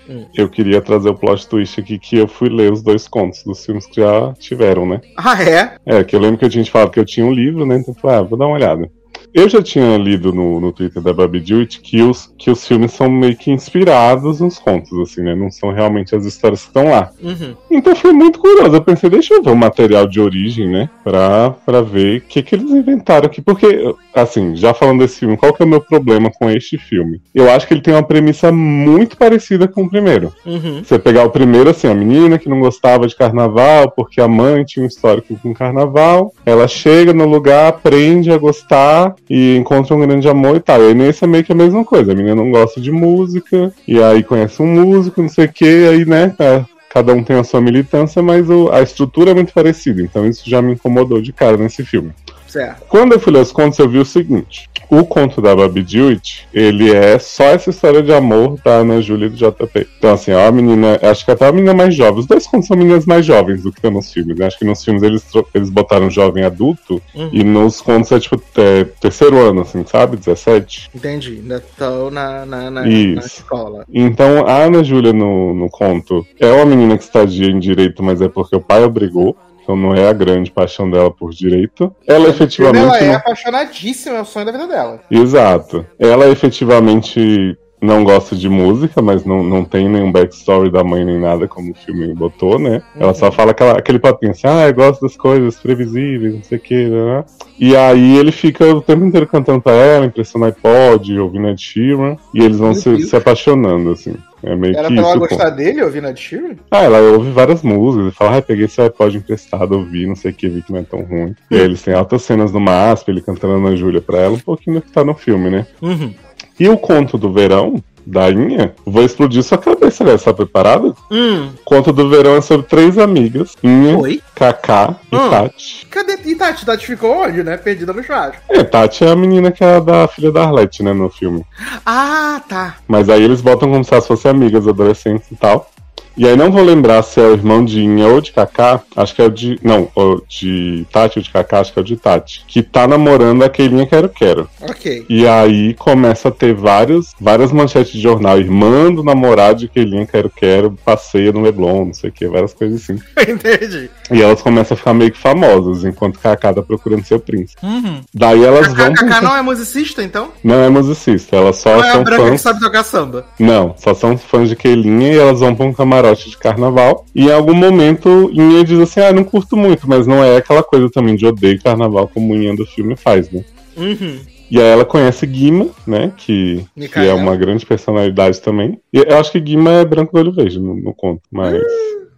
Hum. 0.08 0.26
Eu 0.34 0.48
queria 0.48 0.80
trazer 0.80 1.10
o 1.10 1.14
plot 1.14 1.46
twist 1.46 1.80
aqui 1.80 1.98
que 1.98 2.16
eu 2.16 2.26
fui 2.26 2.48
ler 2.48 2.72
os 2.72 2.82
dois 2.82 3.06
contos 3.06 3.42
dos 3.42 3.64
filmes 3.64 3.86
que 3.86 4.00
já 4.00 4.32
tiveram, 4.38 4.86
né? 4.86 5.00
Ah, 5.16 5.42
é? 5.42 5.76
É, 5.84 6.04
que 6.04 6.16
eu 6.16 6.20
lembro 6.20 6.38
que 6.38 6.44
a 6.44 6.50
gente 6.50 6.70
falava 6.70 6.90
que 6.90 6.98
eu 6.98 7.04
tinha 7.04 7.26
um 7.26 7.32
livro, 7.32 7.66
né? 7.66 7.76
Então 7.76 7.94
eu 7.94 8.00
falei, 8.00 8.16
ah, 8.16 8.22
vou 8.22 8.38
dar 8.38 8.46
uma 8.46 8.56
olhada. 8.56 8.90
Eu 9.32 9.48
já 9.48 9.62
tinha 9.62 9.96
lido 9.96 10.32
no, 10.32 10.60
no 10.60 10.72
Twitter 10.72 11.02
da 11.02 11.12
Babi 11.12 11.42
Jewett 11.44 11.80
que 11.80 12.02
os, 12.02 12.32
que 12.38 12.50
os 12.50 12.66
filmes 12.66 12.92
são 12.92 13.10
meio 13.10 13.36
que 13.36 13.50
inspirados 13.50 14.40
nos 14.40 14.58
contos, 14.58 14.98
assim, 14.98 15.22
né? 15.22 15.34
Não 15.34 15.50
são 15.50 15.70
realmente 15.70 16.14
as 16.14 16.24
histórias 16.24 16.62
que 16.62 16.68
estão 16.68 16.90
lá. 16.90 17.10
Uhum. 17.22 17.54
Então 17.70 17.94
foi 17.94 18.12
muito 18.12 18.38
curioso. 18.38 18.74
Eu 18.74 18.82
pensei, 18.82 19.10
deixa 19.10 19.34
eu 19.34 19.42
ver 19.42 19.50
o 19.50 19.56
material 19.56 20.06
de 20.06 20.20
origem, 20.20 20.68
né? 20.68 20.88
Pra, 21.04 21.50
pra 21.50 21.80
ver 21.82 22.18
o 22.18 22.20
que, 22.22 22.42
que 22.42 22.54
eles 22.54 22.70
inventaram 22.70 23.26
aqui. 23.26 23.40
Porque, 23.42 23.94
assim, 24.14 24.56
já 24.56 24.72
falando 24.72 25.00
desse 25.00 25.20
filme, 25.20 25.36
qual 25.36 25.52
que 25.52 25.62
é 25.62 25.66
o 25.66 25.68
meu 25.68 25.80
problema 25.80 26.30
com 26.30 26.50
este 26.50 26.78
filme? 26.78 27.20
Eu 27.34 27.50
acho 27.50 27.66
que 27.66 27.74
ele 27.74 27.82
tem 27.82 27.94
uma 27.94 28.02
premissa 28.02 28.50
muito 28.50 29.16
parecida 29.16 29.68
com 29.68 29.84
o 29.84 29.90
primeiro. 29.90 30.32
Uhum. 30.44 30.82
Você 30.82 30.98
pegar 30.98 31.24
o 31.24 31.30
primeiro, 31.30 31.70
assim, 31.70 31.86
a 31.86 31.94
menina 31.94 32.38
que 32.38 32.48
não 32.48 32.60
gostava 32.60 33.06
de 33.06 33.14
carnaval 33.14 33.90
porque 33.90 34.20
a 34.20 34.28
mãe 34.28 34.64
tinha 34.64 34.84
um 34.84 34.88
histórico 34.88 35.36
com 35.42 35.54
carnaval, 35.54 36.32
ela 36.44 36.66
chega 36.66 37.12
no 37.12 37.26
lugar, 37.26 37.68
aprende 37.68 38.30
a 38.30 38.38
gostar 38.38 39.14
e 39.28 39.56
encontra 39.56 39.94
um 39.94 40.00
grande 40.00 40.28
amor 40.28 40.56
e 40.56 40.60
tal. 40.60 40.80
E 40.82 40.88
aí 40.88 40.94
nesse 40.94 41.24
é 41.24 41.26
meio 41.26 41.44
que 41.44 41.52
a 41.52 41.54
mesma 41.54 41.84
coisa. 41.84 42.12
A 42.12 42.14
menina 42.14 42.34
não 42.34 42.50
gosta 42.50 42.80
de 42.80 42.90
música, 42.90 43.72
e 43.86 44.02
aí 44.02 44.22
conhece 44.22 44.62
um 44.62 44.66
músico, 44.66 45.20
não 45.22 45.28
sei 45.28 45.46
o 45.46 45.52
que, 45.52 45.64
aí, 45.64 46.04
né, 46.04 46.34
é, 46.38 46.64
cada 46.90 47.12
um 47.12 47.22
tem 47.22 47.36
a 47.36 47.44
sua 47.44 47.60
militância, 47.60 48.22
mas 48.22 48.48
o- 48.48 48.70
a 48.72 48.80
estrutura 48.82 49.30
é 49.30 49.34
muito 49.34 49.52
parecida. 49.52 50.00
Então 50.02 50.26
isso 50.26 50.48
já 50.48 50.62
me 50.62 50.72
incomodou 50.72 51.20
de 51.20 51.32
cara 51.32 51.56
nesse 51.56 51.84
filme. 51.84 52.10
Certo. 52.48 52.82
Quando 52.88 53.12
eu 53.12 53.20
fui 53.20 53.32
ler 53.32 53.42
os 53.42 53.52
contos, 53.52 53.78
eu 53.78 53.88
vi 53.88 53.98
o 53.98 54.04
seguinte: 54.04 54.68
o 54.90 55.04
conto 55.04 55.40
da 55.42 55.54
Babi 55.54 55.84
Jewett, 55.86 56.48
ele 56.52 56.90
é 56.90 57.18
só 57.18 57.44
essa 57.44 57.70
história 57.70 58.02
de 58.02 58.12
amor 58.12 58.58
da 58.64 58.76
Ana 58.76 59.00
Júlia 59.02 59.26
e 59.26 59.28
do 59.28 59.36
JP. 59.36 59.86
Então, 59.98 60.12
assim, 60.12 60.30
é 60.30 60.36
uma 60.36 60.52
menina, 60.52 60.98
acho 61.02 61.24
que 61.24 61.30
até 61.30 61.44
uma 61.46 61.52
menina 61.52 61.74
mais 61.74 61.94
jovem. 61.94 62.20
Os 62.20 62.26
dois 62.26 62.46
contos 62.46 62.66
são 62.68 62.76
meninas 62.76 63.04
mais 63.06 63.24
jovens 63.26 63.62
do 63.62 63.70
que 63.70 63.78
estão 63.78 63.90
nos 63.90 64.12
filmes, 64.12 64.36
né? 64.38 64.46
Acho 64.46 64.58
que 64.58 64.64
nos 64.64 64.82
filmes 64.82 65.02
eles, 65.02 65.24
eles 65.54 65.68
botaram 65.70 66.10
jovem 66.10 66.44
adulto, 66.44 67.02
Uhum. 67.14 67.30
e 67.32 67.44
nos 67.44 67.80
contos 67.80 68.10
é 68.12 68.18
tipo 68.20 68.40
é, 68.56 68.84
terceiro 69.00 69.36
ano, 69.38 69.60
assim, 69.62 69.84
sabe? 69.86 70.16
17. 70.16 70.90
Entendi. 70.94 71.40
Ainda 71.42 71.62
tô 71.76 72.10
na, 72.10 72.46
na, 72.46 72.70
na, 72.70 72.82
na 72.82 72.88
escola. 72.88 73.84
Então, 73.92 74.46
a 74.46 74.64
Ana 74.64 74.82
Júlia 74.82 75.12
no, 75.12 75.52
no 75.54 75.68
conto 75.68 76.26
é 76.40 76.50
uma 76.50 76.64
menina 76.64 76.96
que 76.96 77.04
estadia 77.04 77.48
em 77.48 77.58
direito, 77.58 78.02
mas 78.02 78.20
é 78.20 78.28
porque 78.28 78.56
o 78.56 78.60
pai 78.60 78.82
obrigou. 78.84 79.36
Então 79.68 79.76
não 79.76 79.94
é 79.94 80.08
a 80.08 80.14
grande 80.14 80.50
paixão 80.50 80.90
dela 80.90 81.10
por 81.10 81.30
direito. 81.30 81.94
Ela 82.06 82.30
efetivamente. 82.30 82.86
Ela 82.86 82.96
é 82.96 83.14
apaixonadíssima, 83.16 84.16
é 84.16 84.22
o 84.22 84.24
sonho 84.24 84.46
da 84.46 84.52
vida 84.52 84.66
dela. 84.66 84.98
Exato. 85.10 85.84
Ela 85.98 86.26
efetivamente 86.30 87.54
não 87.80 88.04
gosta 88.04 88.34
de 88.34 88.48
música, 88.48 89.00
mas 89.00 89.24
não, 89.24 89.42
não 89.42 89.64
tem 89.64 89.88
nenhum 89.88 90.10
backstory 90.10 90.70
da 90.70 90.82
mãe 90.82 91.04
nem 91.04 91.18
nada, 91.18 91.46
como 91.46 91.72
o 91.72 91.74
filme 91.74 92.12
botou, 92.14 92.58
né? 92.58 92.82
Ela 92.96 93.14
só 93.14 93.30
fala 93.30 93.52
aquela, 93.52 93.78
aquele 93.78 93.98
papinho 93.98 94.32
assim, 94.32 94.46
ah, 94.46 94.66
eu 94.66 94.74
gosto 94.74 95.00
das 95.00 95.16
coisas 95.16 95.56
previsíveis, 95.56 96.34
não 96.34 96.42
sei 96.42 96.58
o 96.58 96.60
que, 96.60 96.88
né? 96.88 97.24
E 97.58 97.76
aí 97.76 98.16
ele 98.16 98.32
fica 98.32 98.64
o 98.66 98.80
tempo 98.80 99.04
inteiro 99.04 99.26
cantando 99.26 99.60
pra 99.60 99.72
ela, 99.72 100.06
impressando 100.06 100.44
iPod, 100.44 101.18
ouvindo 101.18 101.48
Ed 101.48 101.60
Sheeran, 101.60 102.16
e 102.34 102.42
eles 102.44 102.58
vão 102.58 102.74
se, 102.74 103.02
se 103.04 103.16
apaixonando, 103.16 103.90
assim. 103.90 104.14
É 104.42 104.54
meio 104.54 104.76
Era 104.76 104.86
que 104.88 104.94
pra 104.94 105.02
ela 105.02 105.10
isso. 105.10 105.20
pô. 105.20 105.28
gostar 105.28 105.50
dele, 105.50 105.82
ouvindo 105.82 106.06
a 106.06 106.14
Sheeran? 106.14 106.54
Ah, 106.70 106.84
ela 106.84 107.00
ouve 107.00 107.30
várias 107.30 107.62
músicas 107.62 108.12
e 108.12 108.16
fala, 108.16 108.36
ah, 108.36 108.42
peguei 108.42 108.66
esse 108.66 108.80
iPod 108.80 109.16
emprestado, 109.16 109.72
ouvi, 109.72 110.06
não 110.06 110.14
sei 110.14 110.30
o 110.30 110.34
que, 110.34 110.48
vi 110.48 110.62
que 110.62 110.72
não 110.72 110.80
é 110.80 110.84
tão 110.84 111.02
ruim. 111.02 111.34
E 111.50 111.56
aí 111.56 111.62
eles 111.62 111.82
têm 111.82 111.94
altas 111.94 112.22
cenas 112.22 112.52
do 112.52 112.60
MASP, 112.60 113.10
ele 113.10 113.20
cantando 113.20 113.54
Ana 113.54 113.76
Júlia 113.76 114.00
pra 114.00 114.18
ela, 114.18 114.34
um 114.34 114.40
pouquinho 114.40 114.76
do 114.76 114.82
que 114.82 114.92
tá 114.92 115.04
no 115.04 115.14
filme, 115.14 115.50
né? 115.50 115.66
Uhum. 115.82 116.14
E 116.58 116.68
o 116.68 116.76
conto 116.76 117.16
do 117.16 117.32
verão, 117.32 117.82
da 118.06 118.30
Inha, 118.30 118.74
vou 118.86 119.02
explodir 119.04 119.42
sua 119.42 119.58
cabeça, 119.58 120.02
né? 120.02 120.16
Tá 120.16 120.32
preparada? 120.32 120.94
Hum. 121.10 121.50
O 121.60 121.64
conto 121.64 121.92
do 121.92 122.08
verão 122.08 122.36
é 122.36 122.40
sobre 122.40 122.66
três 122.66 122.96
amigas, 122.96 123.54
Inha, 123.62 123.98
Oi? 123.98 124.22
Kaká 124.34 124.96
e 125.12 125.16
Hum. 125.16 125.30
Tati. 125.30 125.86
Cadê? 125.90 126.18
E 126.24 126.34
Tati? 126.34 126.64
Tati 126.64 126.86
ficou 126.86 127.10
onde, 127.24 127.42
né? 127.44 127.56
Perdida 127.58 127.92
no 127.92 128.02
churrasco. 128.02 128.40
É, 128.48 128.64
Tati 128.64 129.04
é 129.04 129.10
a 129.10 129.16
menina 129.16 129.52
que 129.52 129.62
é 129.62 129.78
da 129.80 130.08
filha 130.08 130.32
da 130.32 130.42
Arlette, 130.44 130.82
né, 130.82 130.92
no 130.94 131.10
filme. 131.10 131.44
Ah, 131.84 132.40
tá. 132.48 132.76
Mas 132.88 133.08
aí 133.10 133.22
eles 133.22 133.40
botam 133.42 133.70
como 133.70 133.84
se 133.84 133.92
elas 133.92 134.06
fossem 134.06 134.30
amigas, 134.30 134.66
adolescentes 134.66 135.30
e 135.30 135.36
tal. 135.36 135.70
E 136.18 136.26
aí 136.26 136.36
não 136.36 136.50
vou 136.50 136.64
lembrar 136.64 137.00
se 137.02 137.20
é 137.20 137.24
o 137.24 137.32
irmão 137.32 137.64
de 137.64 137.80
Inha 137.80 138.08
ou 138.08 138.20
de 138.20 138.32
Kaká, 138.32 138.80
acho 138.96 139.14
que 139.14 139.22
é 139.22 139.24
o 139.24 139.30
de. 139.30 139.56
Não, 139.62 139.88
o 139.94 140.20
de 140.28 140.84
Tati 140.90 141.20
ou 141.20 141.22
de 141.22 141.30
Kaká, 141.30 141.60
acho 141.60 141.72
que 141.72 141.78
é 141.78 141.82
o 141.82 141.84
de 141.84 141.96
Tati. 141.96 142.44
Que 142.48 142.60
tá 142.60 142.88
namorando 142.88 143.44
a 143.44 143.48
Keilinha 143.48 143.86
Quero 143.86 144.08
Quero. 144.08 144.50
Ok. 144.60 145.06
E 145.08 145.28
aí 145.28 145.74
começa 145.74 146.28
a 146.28 146.32
ter 146.32 146.54
vários, 146.54 147.14
várias 147.20 147.52
manchetes 147.52 147.92
de 147.92 148.00
jornal. 148.00 148.38
Irmã 148.40 148.92
do 148.92 149.04
namorado 149.04 149.60
de 149.60 149.68
Keilinha 149.68 150.06
Quero 150.06 150.28
Quero 150.28 150.76
passeia 150.84 151.30
no 151.30 151.40
Leblon, 151.40 151.86
não 151.86 151.94
sei 151.94 152.10
o 152.10 152.12
que, 152.12 152.26
várias 152.26 152.52
coisas 152.52 152.82
assim. 152.82 153.00
Entendi. 153.30 153.88
E 154.10 154.20
elas 154.20 154.42
começam 154.42 154.74
a 154.74 154.78
ficar 154.78 154.94
meio 154.94 155.12
que 155.12 155.18
famosas, 155.18 155.84
enquanto 155.84 156.18
Kaká 156.18 156.52
tá 156.52 156.62
procurando 156.62 157.04
seu 157.04 157.20
príncipe. 157.20 157.64
Uhum. 157.64 158.00
Daí 158.12 158.44
elas 158.44 158.66
Kaká 158.66 158.84
vão. 158.84 158.94
Kaká 158.94 159.20
não 159.20 159.36
é 159.36 159.42
musicista, 159.42 160.02
então? 160.02 160.32
Não 160.42 160.56
é 160.64 160.68
musicista, 160.68 161.36
elas 161.36 161.56
só 161.58 161.76
Não 161.76 161.84
é 161.84 161.88
a 161.88 161.92
são 161.92 162.02
branca 162.02 162.22
que 162.24 162.30
fãs. 162.30 162.40
sabe 162.40 162.60
tocar 162.60 162.82
samba. 162.82 163.24
Não, 163.38 163.74
só 163.78 163.94
são 163.94 164.18
fãs 164.18 164.48
de 164.48 164.56
Keilinha 164.56 165.12
e 165.12 165.18
elas 165.18 165.38
vão 165.38 165.54
pra 165.54 165.64
um 165.66 165.72
camarote 166.08 166.30
de 166.30 166.38
carnaval. 166.38 167.04
E 167.14 167.26
em 167.26 167.32
algum 167.32 167.54
momento, 167.54 168.30
Inha 168.32 168.64
diz 168.64 168.78
assim: 168.78 169.00
Ah, 169.00 169.12
não 169.12 169.24
curto 169.24 169.56
muito, 169.56 169.88
mas 169.88 170.06
não 170.06 170.22
é 170.22 170.36
aquela 170.36 170.62
coisa 170.62 170.88
também 170.90 171.16
de 171.16 171.26
odeio 171.26 171.60
carnaval 171.62 172.08
como 172.08 172.34
Inha 172.34 172.54
do 172.54 172.66
filme 172.66 172.96
faz, 172.96 173.30
né? 173.30 173.44
Uhum. 173.76 174.18
E 174.50 174.58
aí 174.58 174.66
ela 174.66 174.84
conhece 174.84 175.26
Guima, 175.26 175.68
né? 175.86 176.12
Que, 176.16 176.64
que 176.74 176.98
é 176.98 177.12
uma 177.12 177.36
grande 177.36 177.66
personalidade 177.66 178.40
também. 178.40 178.80
E 178.92 178.98
eu 178.98 179.18
acho 179.18 179.30
que 179.30 179.40
Guima 179.40 179.72
é 179.72 179.84
branco 179.84 180.12
do 180.12 180.18
olho 180.18 180.32
verde 180.32 180.58
no, 180.58 180.74
no 180.74 180.94
conto, 180.94 181.20
mas 181.30 181.62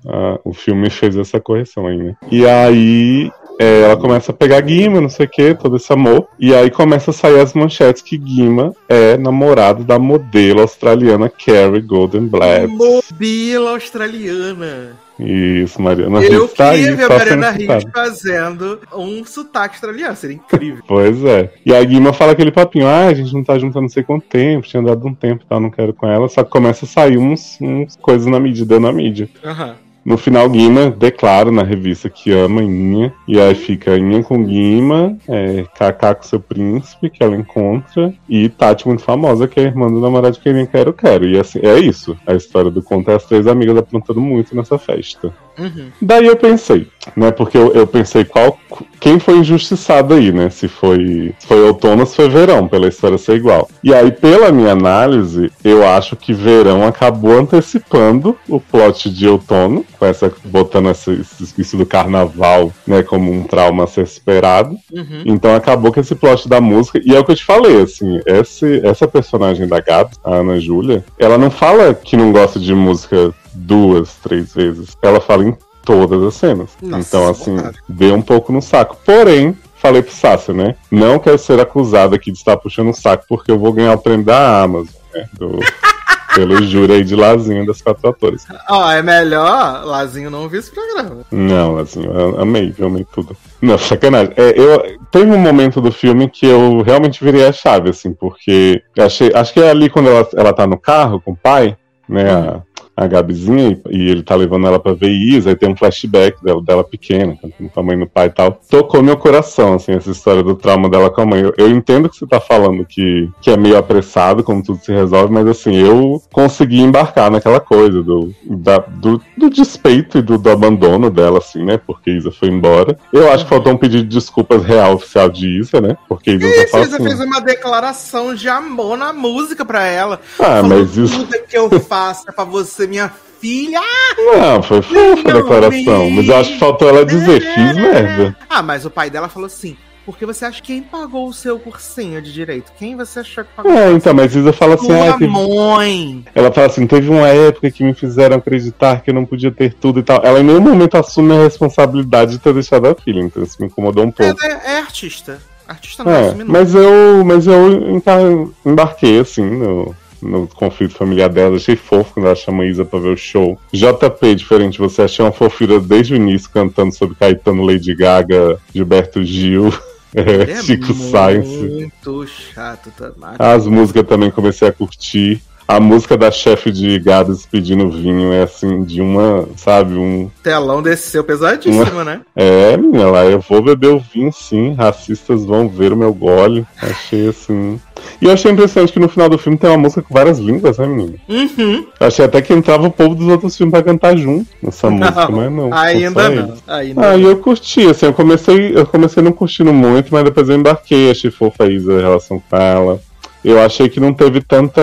ah, 0.06 0.38
o 0.44 0.52
filme 0.52 0.88
fez 0.90 1.16
essa 1.16 1.40
correção 1.40 1.86
aí, 1.86 1.98
né? 1.98 2.16
E 2.30 2.46
aí 2.46 3.30
é, 3.60 3.82
ela 3.82 3.94
começa 3.94 4.32
a 4.32 4.34
pegar 4.34 4.58
Guima, 4.62 5.02
não 5.02 5.10
sei 5.10 5.26
o 5.26 5.28
que, 5.28 5.52
todo 5.54 5.76
esse 5.76 5.92
amor. 5.92 6.28
E 6.38 6.54
aí 6.54 6.70
começa 6.70 7.10
a 7.10 7.14
sair 7.14 7.38
as 7.38 7.52
manchetes 7.52 8.00
que 8.00 8.16
Guima 8.16 8.72
é 8.88 9.18
namorado 9.18 9.84
da 9.84 9.98
modelo 9.98 10.62
australiana 10.62 11.28
Carrie 11.28 11.82
Golden 11.82 12.26
Blatt. 12.26 12.66
Mobila 12.68 13.72
australiana. 13.72 14.96
Isso, 15.18 15.82
Mariana 15.82 16.22
Eu 16.22 16.30
Rios 16.30 16.52
tá 16.54 16.70
aí, 16.70 16.80
queria 16.80 16.96
ver 16.96 17.04
a 17.04 17.08
só 17.08 17.18
Mariana 17.18 17.50
Rios 17.50 17.82
citada. 17.82 17.90
fazendo 17.92 18.80
um 18.94 19.24
sotaque 19.26 19.74
australiano. 19.74 20.16
Seria 20.16 20.36
incrível. 20.36 20.82
Pois 20.88 21.22
é. 21.22 21.52
E 21.66 21.74
a 21.74 21.84
Guima 21.84 22.14
fala 22.14 22.32
aquele 22.32 22.50
papinho, 22.50 22.86
ah, 22.86 23.08
a 23.08 23.14
gente 23.14 23.34
não 23.34 23.44
tá 23.44 23.58
junto 23.58 23.78
há 23.78 23.82
não 23.82 23.90
sei 23.90 24.02
quanto 24.02 24.26
tempo, 24.26 24.66
tinha 24.66 24.82
dado 24.82 25.06
um 25.06 25.14
tempo 25.14 25.44
e 25.44 25.46
tal, 25.46 25.60
não 25.60 25.70
quero 25.70 25.92
com 25.92 26.06
ela. 26.08 26.30
Só 26.30 26.42
que 26.42 26.48
começa 26.48 26.86
a 26.86 26.88
sair 26.88 27.18
uns, 27.18 27.58
uns 27.60 27.94
coisas 27.96 28.26
na 28.26 28.40
mídia, 28.40 28.64
dando 28.64 28.84
na 28.86 28.92
mídia. 28.92 29.28
Aham. 29.44 29.76
No 30.10 30.16
final, 30.16 30.50
Guima 30.50 30.90
declara 30.90 31.52
na 31.52 31.62
revista 31.62 32.10
que 32.10 32.32
ama 32.32 32.64
Inha. 32.64 33.14
E 33.28 33.40
aí 33.40 33.54
fica 33.54 33.96
Inha 33.96 34.24
com 34.24 34.44
Guima, 34.44 35.16
é, 35.28 35.64
Kaká 35.78 36.16
com 36.16 36.24
seu 36.24 36.40
príncipe, 36.40 37.08
que 37.08 37.22
ela 37.22 37.36
encontra, 37.36 38.12
e 38.28 38.48
Tati, 38.48 38.88
muito 38.88 39.04
famosa, 39.04 39.46
que 39.46 39.60
é 39.60 39.62
a 39.62 39.66
irmã 39.66 39.86
do 39.86 40.00
namorado 40.00 40.34
de 40.34 40.40
quem 40.40 40.66
quero, 40.66 40.92
quero. 40.92 41.28
E 41.28 41.38
assim, 41.38 41.60
é 41.62 41.78
isso. 41.78 42.18
A 42.26 42.34
história 42.34 42.72
do 42.72 42.82
conto 42.82 43.08
é 43.08 43.14
as 43.14 43.24
três 43.24 43.46
amigas 43.46 43.76
aprontando 43.76 44.20
muito 44.20 44.56
nessa 44.56 44.76
festa. 44.76 45.32
Uhum. 45.56 45.92
Daí 46.02 46.26
eu 46.26 46.36
pensei, 46.36 46.88
né? 47.14 47.30
Porque 47.30 47.56
eu, 47.56 47.72
eu 47.72 47.86
pensei 47.86 48.24
qual. 48.24 48.58
Quem 49.00 49.18
foi 49.18 49.38
injustiçado 49.38 50.12
aí, 50.14 50.30
né? 50.30 50.50
Se 50.50 50.68
foi, 50.68 51.34
se 51.38 51.46
foi 51.46 51.60
outono 51.62 52.00
ou 52.02 52.06
se 52.06 52.14
foi 52.14 52.28
verão, 52.28 52.68
pela 52.68 52.86
história 52.86 53.16
ser 53.16 53.36
igual. 53.36 53.66
E 53.82 53.94
aí, 53.94 54.12
pela 54.12 54.52
minha 54.52 54.72
análise, 54.72 55.50
eu 55.64 55.86
acho 55.86 56.14
que 56.16 56.34
verão 56.34 56.86
acabou 56.86 57.38
antecipando 57.38 58.36
o 58.48 58.60
plot 58.60 59.08
de 59.10 59.26
outono, 59.26 59.84
com 59.98 60.04
essa, 60.04 60.30
botando 60.44 60.90
esse- 60.90 61.22
isso 61.56 61.76
do 61.76 61.86
carnaval, 61.86 62.72
né, 62.86 63.02
como 63.02 63.32
um 63.32 63.44
trauma 63.44 63.84
a 63.84 63.86
ser 63.86 64.02
esperado. 64.02 64.76
Uhum. 64.92 65.22
Então 65.24 65.54
acabou 65.54 65.92
com 65.92 66.00
esse 66.00 66.14
plot 66.14 66.46
da 66.48 66.60
música. 66.60 67.00
E 67.04 67.14
é 67.14 67.18
o 67.18 67.24
que 67.24 67.32
eu 67.32 67.36
te 67.36 67.44
falei, 67.44 67.80
assim, 67.82 68.20
esse, 68.26 68.80
essa 68.86 69.08
personagem 69.08 69.66
da 69.66 69.80
Gabi, 69.80 70.14
a 70.22 70.34
Ana 70.36 70.60
Júlia, 70.60 71.04
ela 71.18 71.38
não 71.38 71.50
fala 71.50 71.94
que 71.94 72.16
não 72.16 72.32
gosta 72.32 72.60
de 72.60 72.74
música 72.74 73.32
duas, 73.54 74.14
três 74.22 74.54
vezes. 74.54 74.96
Ela 75.02 75.20
fala 75.20 75.44
em 75.44 75.56
todas 75.84 76.22
as 76.22 76.34
cenas. 76.34 76.70
Nossa, 76.82 77.08
então, 77.08 77.28
assim, 77.28 77.54
insuportável. 77.54 77.80
deu 77.88 78.14
um 78.14 78.22
pouco 78.22 78.52
no 78.52 78.62
saco. 78.62 78.96
Porém, 79.04 79.56
falei 79.76 80.02
pro 80.02 80.14
Sácio, 80.14 80.54
né? 80.54 80.76
Não 80.90 81.18
quero 81.18 81.38
ser 81.38 81.58
acusado 81.58 82.14
aqui 82.14 82.30
de 82.30 82.38
estar 82.38 82.56
puxando 82.56 82.90
o 82.90 82.94
saco, 82.94 83.24
porque 83.28 83.50
eu 83.50 83.58
vou 83.58 83.72
ganhar 83.72 83.94
o 83.94 83.98
prêmio 83.98 84.24
da 84.24 84.62
Amazon, 84.62 84.94
né? 85.14 85.26
Do, 85.32 85.58
pelo 86.34 86.62
júri 86.62 86.92
aí 86.92 87.04
de 87.04 87.16
Lazinho 87.16 87.66
das 87.66 87.82
quatro 87.82 88.08
atores. 88.08 88.46
Ó, 88.68 88.90
é 88.90 89.02
melhor 89.02 89.84
Lazinho 89.84 90.30
não 90.30 90.42
ouvir 90.42 90.58
esse 90.58 90.70
programa. 90.70 91.24
Não, 91.30 91.78
assim, 91.78 92.04
eu 92.04 92.40
amei, 92.40 92.74
eu 92.78 92.86
amei 92.86 93.06
tudo. 93.12 93.36
Não, 93.60 93.76
sacanagem. 93.76 94.32
É, 94.36 94.58
eu, 94.58 94.98
teve 95.10 95.30
um 95.30 95.38
momento 95.38 95.80
do 95.80 95.90
filme 95.90 96.28
que 96.28 96.46
eu 96.46 96.82
realmente 96.82 97.22
virei 97.22 97.46
a 97.46 97.52
chave, 97.52 97.90
assim, 97.90 98.12
porque 98.12 98.82
achei, 98.98 99.32
acho 99.34 99.52
que 99.52 99.60
é 99.60 99.70
ali 99.70 99.90
quando 99.90 100.08
ela, 100.08 100.28
ela 100.36 100.52
tá 100.52 100.66
no 100.66 100.78
carro 100.78 101.20
com 101.20 101.32
o 101.32 101.36
pai, 101.36 101.76
né, 102.08 102.30
a, 102.30 102.62
a 103.00 103.06
Gabizinha, 103.06 103.80
e, 103.90 104.10
ele 104.10 104.22
tá 104.22 104.34
levando 104.34 104.66
ela 104.66 104.78
pra 104.78 104.92
ver 104.92 105.08
Isa, 105.08 105.50
aí 105.50 105.56
tem 105.56 105.70
um 105.70 105.76
flashback 105.76 106.42
dela, 106.44 106.62
dela 106.62 106.84
pequena, 106.84 107.34
com 107.72 107.80
a 107.80 107.82
mãe 107.82 107.96
no 107.96 108.06
pai 108.06 108.26
e 108.26 108.30
tal. 108.30 108.60
Tocou 108.68 109.02
meu 109.02 109.16
coração, 109.16 109.74
assim, 109.74 109.92
essa 109.92 110.10
história 110.10 110.42
do 110.42 110.54
trauma 110.54 110.86
dela 110.88 111.08
com 111.08 111.22
a 111.22 111.26
mãe. 111.26 111.40
Eu, 111.40 111.54
eu 111.56 111.70
entendo 111.70 112.10
que 112.10 112.16
você 112.16 112.26
tá 112.26 112.38
falando 112.38 112.84
que, 112.84 113.30
que 113.40 113.50
é 113.50 113.56
meio 113.56 113.78
apressado, 113.78 114.44
como 114.44 114.62
tudo 114.62 114.84
se 114.84 114.92
resolve, 114.92 115.32
mas 115.32 115.46
assim, 115.46 115.76
eu 115.76 116.22
consegui 116.30 116.80
embarcar 116.80 117.30
naquela 117.30 117.58
coisa 117.58 118.02
do, 118.02 118.34
da, 118.44 118.78
do, 118.78 119.20
do 119.34 119.48
despeito 119.48 120.18
e 120.18 120.22
do, 120.22 120.36
do, 120.36 120.50
abandono 120.50 121.08
dela, 121.08 121.38
assim, 121.38 121.64
né? 121.64 121.78
Porque 121.78 122.10
Isa 122.10 122.30
foi 122.30 122.48
embora. 122.48 122.98
Eu 123.10 123.32
acho 123.32 123.44
que 123.44 123.50
faltou 123.50 123.72
um 123.72 123.78
pedido 123.78 124.02
de 124.02 124.14
desculpas 124.14 124.62
real 124.62 124.94
oficial 124.94 125.30
de 125.30 125.48
Isa, 125.58 125.80
né? 125.80 125.96
Porque 126.06 126.32
Isa 126.32 126.46
Isso, 126.46 126.68
fala 126.68 126.84
Isa 126.84 126.96
assim, 126.96 127.04
fez 127.04 127.20
uma 127.20 127.40
declaração 127.40 128.34
de 128.34 128.46
amor 128.46 128.98
na 128.98 129.10
música 129.10 129.64
pra 129.64 129.86
ela. 129.86 130.20
Ah, 130.38 130.60
Falou, 130.60 130.68
mas 130.68 130.96
isso- 130.98 131.18
Tudo 131.18 131.46
que 131.46 131.56
eu 131.56 131.70
faço 131.80 132.28
é 132.28 132.32
pra 132.32 132.44
você, 132.44 132.89
minha 132.90 133.10
filha. 133.40 133.80
Não, 134.18 134.62
foi 134.62 134.82
fofa 134.82 135.30
a 135.30 135.32
declaração. 135.32 136.10
Mas 136.10 136.28
eu 136.28 136.36
acho 136.36 136.52
que 136.52 136.58
faltou 136.58 136.88
ela 136.88 137.06
dizer, 137.06 137.40
fiz 137.40 137.74
merda. 137.76 138.36
Ah, 138.48 138.62
mas 138.62 138.84
o 138.84 138.90
pai 138.90 139.08
dela 139.08 139.28
falou 139.28 139.46
assim. 139.46 139.76
Porque 140.04 140.26
você 140.26 140.44
acha 140.46 140.60
quem 140.62 140.82
pagou 140.82 141.28
o 141.28 141.32
seu 141.32 141.58
cursinho 141.60 142.20
de 142.20 142.32
direito? 142.32 142.72
Quem 142.78 142.96
você 142.96 143.20
achou 143.20 143.44
que 143.44 143.50
pagou? 143.54 143.70
É, 143.70 143.92
então, 143.92 144.12
mas 144.12 144.34
Isa 144.34 144.52
fala 144.52 144.74
assim, 144.74 144.90
ah, 144.92 145.04
Sua 145.10 145.18
teve- 145.18 145.28
mãe. 145.30 146.24
ela 146.34 146.50
fala 146.50 146.66
assim, 146.66 146.86
teve 146.86 147.08
uma 147.10 147.28
época 147.28 147.70
que 147.70 147.84
me 147.84 147.94
fizeram 147.94 148.36
acreditar 148.38 149.02
que 149.02 149.10
eu 149.10 149.14
não 149.14 149.24
podia 149.26 149.52
ter 149.52 149.74
tudo 149.74 150.00
e 150.00 150.02
tal. 150.02 150.20
Ela 150.24 150.40
em 150.40 150.42
nenhum 150.42 150.60
momento 150.60 150.96
assume 150.96 151.34
a 151.36 151.42
responsabilidade 151.44 152.32
de 152.32 152.38
ter 152.38 152.52
deixado 152.52 152.88
a 152.88 152.94
filha, 152.94 153.20
então 153.20 153.42
isso 153.42 153.56
me 153.60 153.66
incomodou 153.66 154.04
um 154.04 154.10
pouco. 154.10 154.44
Ela 154.44 154.60
é, 154.64 154.72
é 154.72 154.78
artista. 154.78 155.38
Artista 155.68 156.02
não 156.02 156.10
É, 156.12 156.20
assume 156.26 156.44
nunca. 156.44 156.52
mas 156.52 156.74
eu, 156.74 157.24
mas 157.24 157.46
eu 157.46 158.54
embarquei 158.66 159.20
assim 159.20 159.44
no, 159.44 159.94
no 160.22 160.46
conflito 160.46 160.94
familiar 160.94 161.28
dela, 161.28 161.56
achei 161.56 161.76
fofo 161.76 162.14
quando 162.14 162.26
ela 162.26 162.34
chama 162.34 162.62
a 162.62 162.66
Isa 162.66 162.84
pra 162.84 162.98
ver 162.98 163.12
o 163.12 163.16
show. 163.16 163.58
JP, 163.72 164.34
diferente, 164.34 164.78
você 164.78 165.02
achou 165.02 165.26
uma 165.26 165.32
fofura 165.32 165.80
desde 165.80 166.14
o 166.14 166.16
início 166.16 166.50
cantando 166.50 166.94
sobre 166.94 167.16
Caetano, 167.16 167.64
Lady 167.64 167.94
Gaga, 167.94 168.58
Gilberto 168.74 169.22
Gil, 169.24 169.72
é 170.14 170.62
Chico 170.62 170.92
Sainz. 170.92 171.48
Muito 171.48 172.26
chato, 172.26 172.90
Tamara. 172.96 173.36
As 173.38 173.66
músicas 173.66 174.06
também 174.06 174.30
comecei 174.30 174.68
a 174.68 174.72
curtir. 174.72 175.40
A 175.70 175.78
música 175.78 176.16
da 176.18 176.32
chefe 176.32 176.72
de 176.72 176.98
Gabs 176.98 177.46
pedindo 177.46 177.88
vinho 177.92 178.32
é 178.32 178.42
assim, 178.42 178.82
de 178.82 179.00
uma, 179.00 179.48
sabe, 179.56 179.94
um. 179.94 180.28
Telão 180.42 180.82
desceu 180.82 181.22
pesadíssimo, 181.22 182.02
né? 182.02 182.22
É, 182.34 182.76
menina, 182.76 183.08
lá 183.08 183.24
eu 183.24 183.38
vou 183.38 183.62
beber 183.62 183.90
o 183.90 184.00
vinho 184.00 184.32
sim, 184.32 184.74
racistas 184.74 185.44
vão 185.44 185.68
ver 185.68 185.92
o 185.92 185.96
meu 185.96 186.12
gole. 186.12 186.66
Achei 186.82 187.28
assim. 187.28 187.78
E 188.20 188.24
eu 188.24 188.32
achei 188.32 188.50
impressionante 188.50 188.92
que 188.92 188.98
no 188.98 189.08
final 189.08 189.28
do 189.28 189.38
filme 189.38 189.56
tem 189.56 189.70
uma 189.70 189.78
música 189.78 190.02
com 190.02 190.12
várias 190.12 190.40
línguas, 190.40 190.76
né, 190.78 190.88
menina? 190.88 191.14
Uhum. 191.28 191.86
Achei 192.00 192.24
até 192.24 192.42
que 192.42 192.52
entrava 192.52 192.88
o 192.88 192.90
povo 192.90 193.14
dos 193.14 193.28
outros 193.28 193.56
filmes 193.56 193.70
pra 193.72 193.80
cantar 193.84 194.16
junto 194.16 194.50
nessa 194.60 194.90
música, 194.90 195.28
mas 195.30 195.52
não. 195.52 195.72
ainda 195.72 196.30
não. 196.30 196.54
Ainda 196.66 197.00
Ah, 197.12 197.16
não. 197.16 197.20
eu 197.28 197.36
curti, 197.36 197.86
assim, 197.88 198.06
eu 198.06 198.12
comecei, 198.12 198.76
eu 198.76 198.86
comecei 198.86 199.22
não 199.22 199.30
curtindo 199.30 199.72
muito, 199.72 200.08
mas 200.12 200.24
depois 200.24 200.48
eu 200.48 200.56
embarquei, 200.56 201.12
achei 201.12 201.30
fofa 201.30 201.62
a 201.62 201.68
Isa 201.68 201.92
em 201.92 202.00
relação 202.00 202.42
com 202.50 202.56
ela. 202.56 203.00
Eu 203.44 203.60
achei 203.60 203.88
que 203.88 204.00
não 204.00 204.12
teve 204.12 204.40
tanta. 204.42 204.82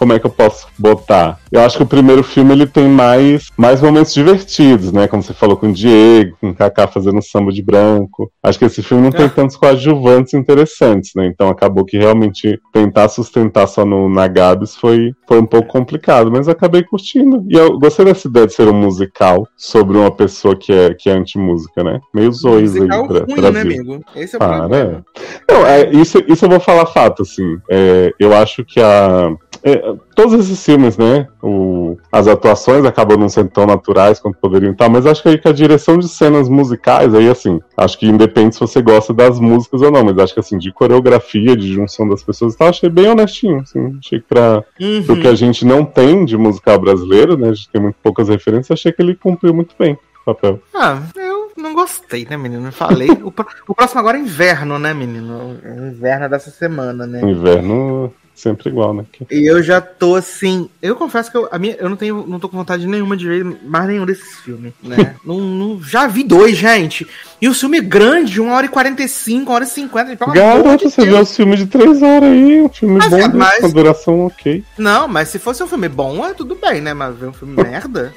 Como 0.00 0.14
é 0.14 0.18
que 0.18 0.24
eu 0.24 0.30
posso 0.30 0.66
botar? 0.78 1.38
Eu 1.52 1.60
acho 1.60 1.76
que 1.76 1.82
o 1.82 1.86
primeiro 1.86 2.22
filme 2.22 2.52
ele 2.54 2.66
tem 2.66 2.88
mais, 2.88 3.48
mais 3.54 3.82
momentos 3.82 4.14
divertidos, 4.14 4.90
né? 4.92 5.06
Como 5.06 5.22
você 5.22 5.34
falou 5.34 5.58
com 5.58 5.68
o 5.68 5.72
Diego, 5.74 6.38
com 6.40 6.48
o 6.48 6.54
Kaká 6.54 6.86
fazendo 6.86 7.20
samba 7.20 7.52
de 7.52 7.60
branco. 7.62 8.32
Acho 8.42 8.58
que 8.58 8.64
esse 8.64 8.82
filme 8.82 9.02
não 9.04 9.10
tem 9.10 9.26
Ah. 9.26 9.28
tantos 9.28 9.56
coadjuvantes 9.58 10.32
interessantes, 10.32 11.10
né? 11.14 11.26
Então 11.26 11.50
acabou 11.50 11.84
que 11.84 11.98
realmente 11.98 12.58
tentar 12.72 13.08
sustentar 13.08 13.66
só 13.66 13.84
no, 13.84 14.08
na 14.08 14.26
Gabs 14.26 14.74
foi, 14.74 15.12
foi 15.28 15.38
um 15.38 15.44
pouco 15.44 15.68
complicado, 15.68 16.30
mas 16.32 16.48
acabei 16.48 16.82
curtindo. 16.82 17.44
E 17.50 17.54
eu 17.54 17.78
gostei 17.78 18.06
dessa 18.06 18.26
ideia 18.26 18.46
de 18.46 18.54
ser 18.54 18.68
um 18.68 18.72
musical 18.72 19.46
sobre 19.54 19.98
uma 19.98 20.10
pessoa 20.10 20.56
que 20.56 20.72
é, 20.72 20.94
que 20.94 21.10
é 21.10 21.12
anti-música, 21.12 21.84
né? 21.84 22.00
Meio 22.14 22.32
zois 22.32 22.74
aí, 22.74 22.86
Bra- 22.86 22.96
ruim, 22.96 23.34
Brasil. 23.36 23.52
né, 23.52 23.60
amigo? 23.60 24.04
Esse 24.16 24.36
é 24.36 24.38
o 24.38 24.38
Para. 24.38 24.58
problema. 24.60 25.04
Não, 25.46 25.66
é, 25.66 25.90
isso, 25.90 26.16
isso 26.26 26.46
eu 26.46 26.48
vou 26.48 26.60
falar 26.60 26.86
fato, 26.86 27.20
assim. 27.20 27.58
É, 27.70 28.10
eu 28.18 28.34
acho 28.34 28.64
que 28.64 28.80
a. 28.80 29.30
é, 29.62 29.94
todos 30.14 30.34
esses 30.34 30.64
filmes, 30.64 30.96
né? 30.96 31.28
O, 31.42 31.96
as 32.10 32.26
atuações 32.26 32.84
acabam 32.84 33.18
não 33.18 33.28
sendo 33.28 33.50
tão 33.50 33.66
naturais 33.66 34.18
quanto 34.18 34.38
poderiam 34.38 34.72
estar, 34.72 34.88
mas 34.88 35.06
acho 35.06 35.22
que 35.22 35.28
aí 35.28 35.38
que 35.38 35.48
a 35.48 35.52
direção 35.52 35.98
de 35.98 36.08
cenas 36.08 36.48
musicais, 36.48 37.14
aí 37.14 37.28
assim, 37.28 37.60
acho 37.76 37.98
que 37.98 38.06
independe 38.06 38.54
se 38.54 38.60
você 38.60 38.80
gosta 38.80 39.12
das 39.12 39.38
músicas 39.38 39.82
ou 39.82 39.90
não, 39.90 40.04
mas 40.04 40.18
acho 40.18 40.34
que 40.34 40.40
assim, 40.40 40.58
de 40.58 40.72
coreografia, 40.72 41.56
de 41.56 41.72
junção 41.72 42.08
das 42.08 42.22
pessoas 42.22 42.54
e 42.54 42.58
tal, 42.58 42.68
achei 42.68 42.88
bem 42.88 43.08
honestinho, 43.08 43.60
assim. 43.60 43.98
Achei 43.98 44.20
que 44.20 44.26
pra, 44.26 44.64
Uhum. 44.80 45.02
pro 45.04 45.16
que 45.20 45.28
a 45.28 45.34
gente 45.34 45.64
não 45.64 45.84
tem 45.84 46.24
de 46.24 46.36
musical 46.36 46.78
brasileiro, 46.78 47.36
né? 47.36 47.48
A 47.50 47.52
gente 47.54 47.68
tem 47.70 47.80
muito 47.80 47.96
poucas 48.02 48.28
referências, 48.28 48.70
achei 48.78 48.92
que 48.92 49.02
ele 49.02 49.14
cumpriu 49.14 49.52
muito 49.54 49.74
bem 49.78 49.98
o 50.22 50.24
papel. 50.34 50.60
Ah, 50.74 50.98
eu 51.16 51.50
não 51.56 51.74
gostei, 51.74 52.26
né, 52.28 52.36
menino? 52.36 52.70
Falei. 52.72 53.10
o, 53.10 53.32
o 53.68 53.74
próximo 53.74 54.00
agora 54.00 54.16
é 54.18 54.20
inverno, 54.20 54.78
né, 54.78 54.94
menino? 54.94 55.56
É 55.62 55.88
inverno 55.88 56.28
dessa 56.28 56.50
semana, 56.50 57.06
né? 57.06 57.22
O 57.22 57.28
inverno 57.28 58.12
sempre 58.40 58.68
igual, 58.70 58.92
né? 58.94 59.04
E 59.30 59.50
eu 59.50 59.62
já 59.62 59.80
tô 59.80 60.14
assim. 60.16 60.68
Eu 60.80 60.96
confesso 60.96 61.30
que 61.30 61.36
eu, 61.36 61.48
a 61.50 61.58
minha, 61.58 61.76
eu 61.78 61.88
não 61.88 61.96
tenho. 61.96 62.24
Não 62.26 62.40
tô 62.40 62.48
com 62.48 62.56
vontade 62.56 62.86
nenhuma 62.86 63.16
de 63.16 63.26
ver 63.28 63.44
mais 63.44 63.86
nenhum 63.86 64.06
desses 64.06 64.36
filmes, 64.40 64.72
né? 64.82 65.14
não, 65.24 65.38
não- 65.40 65.82
já 65.82 66.06
vi 66.06 66.24
dois, 66.24 66.56
gente. 66.56 67.06
E 67.40 67.48
o 67.48 67.54
filme 67.54 67.78
é 67.78 67.80
grande, 67.80 68.40
1 68.40 68.50
hora 68.50 68.66
e 68.66 68.68
45, 68.68 69.50
1 69.50 69.54
hora 69.54 69.64
e 69.64 69.66
50. 69.66 70.16
Pelo 70.16 70.30
amor 70.30 70.34
de 70.34 70.40
Garoto, 70.40 70.90
você 70.90 71.02
Deus. 71.02 71.16
vê 71.16 71.22
os 71.22 71.36
filmes 71.36 71.58
de 71.58 71.66
três 71.66 72.02
horas 72.02 72.30
aí, 72.30 72.60
um 72.62 72.68
filme 72.68 72.98
Mas, 72.98 73.08
bom, 73.10 73.16
é, 73.18 73.28
mas- 73.28 73.60
com 73.60 73.70
duração 73.70 74.26
ok. 74.26 74.62
Não, 74.76 75.08
mas 75.08 75.28
se 75.28 75.38
fosse 75.38 75.62
um 75.62 75.66
filme 75.66 75.88
bom, 75.88 76.24
é 76.26 76.34
tudo 76.34 76.54
bem, 76.54 76.80
né? 76.80 76.92
Mas 76.92 77.16
ver 77.16 77.28
um 77.28 77.32
filme 77.32 77.54
merda. 77.62 78.12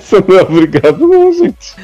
Você 0.00 0.22
não 0.26 0.38
é 0.38 0.42
obrigado, 0.42 1.06
não, 1.06 1.32
gente. 1.32 1.74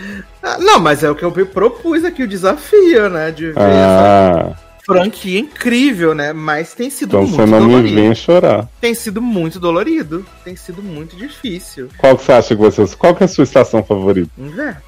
Ah, 0.42 0.56
Não, 0.58 0.80
mas 0.80 1.04
é 1.04 1.10
o 1.10 1.14
que 1.14 1.22
eu 1.22 1.30
propus 1.46 2.02
aqui, 2.04 2.22
o 2.22 2.28
desafio, 2.28 3.08
né? 3.10 3.30
De 3.30 3.46
ver 3.46 3.58
essa 3.60 4.54
Ah, 4.56 4.69
franquia 4.94 5.38
incrível, 5.38 6.14
né? 6.14 6.32
Mas 6.32 6.74
tem 6.74 6.90
sido 6.90 7.10
então 7.10 7.22
muito 7.22 7.36
você 7.36 7.46
não 7.46 7.60
me 7.60 7.66
dolorido. 7.68 7.94
venha 7.94 8.14
chorar. 8.14 8.68
Tem 8.80 8.94
sido 8.94 9.22
muito 9.22 9.60
dolorido. 9.60 10.24
Tem 10.44 10.56
sido 10.56 10.82
muito 10.82 11.16
difícil. 11.16 11.88
Qual 11.98 12.16
que 12.16 12.24
você 12.24 12.32
acha 12.32 12.56
que 12.56 12.70
ser? 12.70 12.96
Qual 12.96 13.14
que 13.14 13.22
é 13.22 13.26
a 13.26 13.28
sua 13.28 13.44
estação 13.44 13.82
favorita? 13.82 14.30
Inverno. 14.38 14.80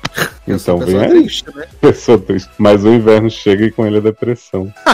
Então 0.47 0.79
sou 0.79 0.87
vem 0.87 0.99
aí. 0.99 1.09
triste, 1.11 1.45
né? 1.55 1.67
Pessoa 1.81 2.19
triste. 2.19 2.51
Mas 2.59 2.85
o 2.85 2.89
inverno 2.89 3.31
chega 3.31 3.65
e 3.65 3.71
com 3.71 3.87
ele 3.87 3.99
a 3.99 4.01
depressão. 4.01 4.73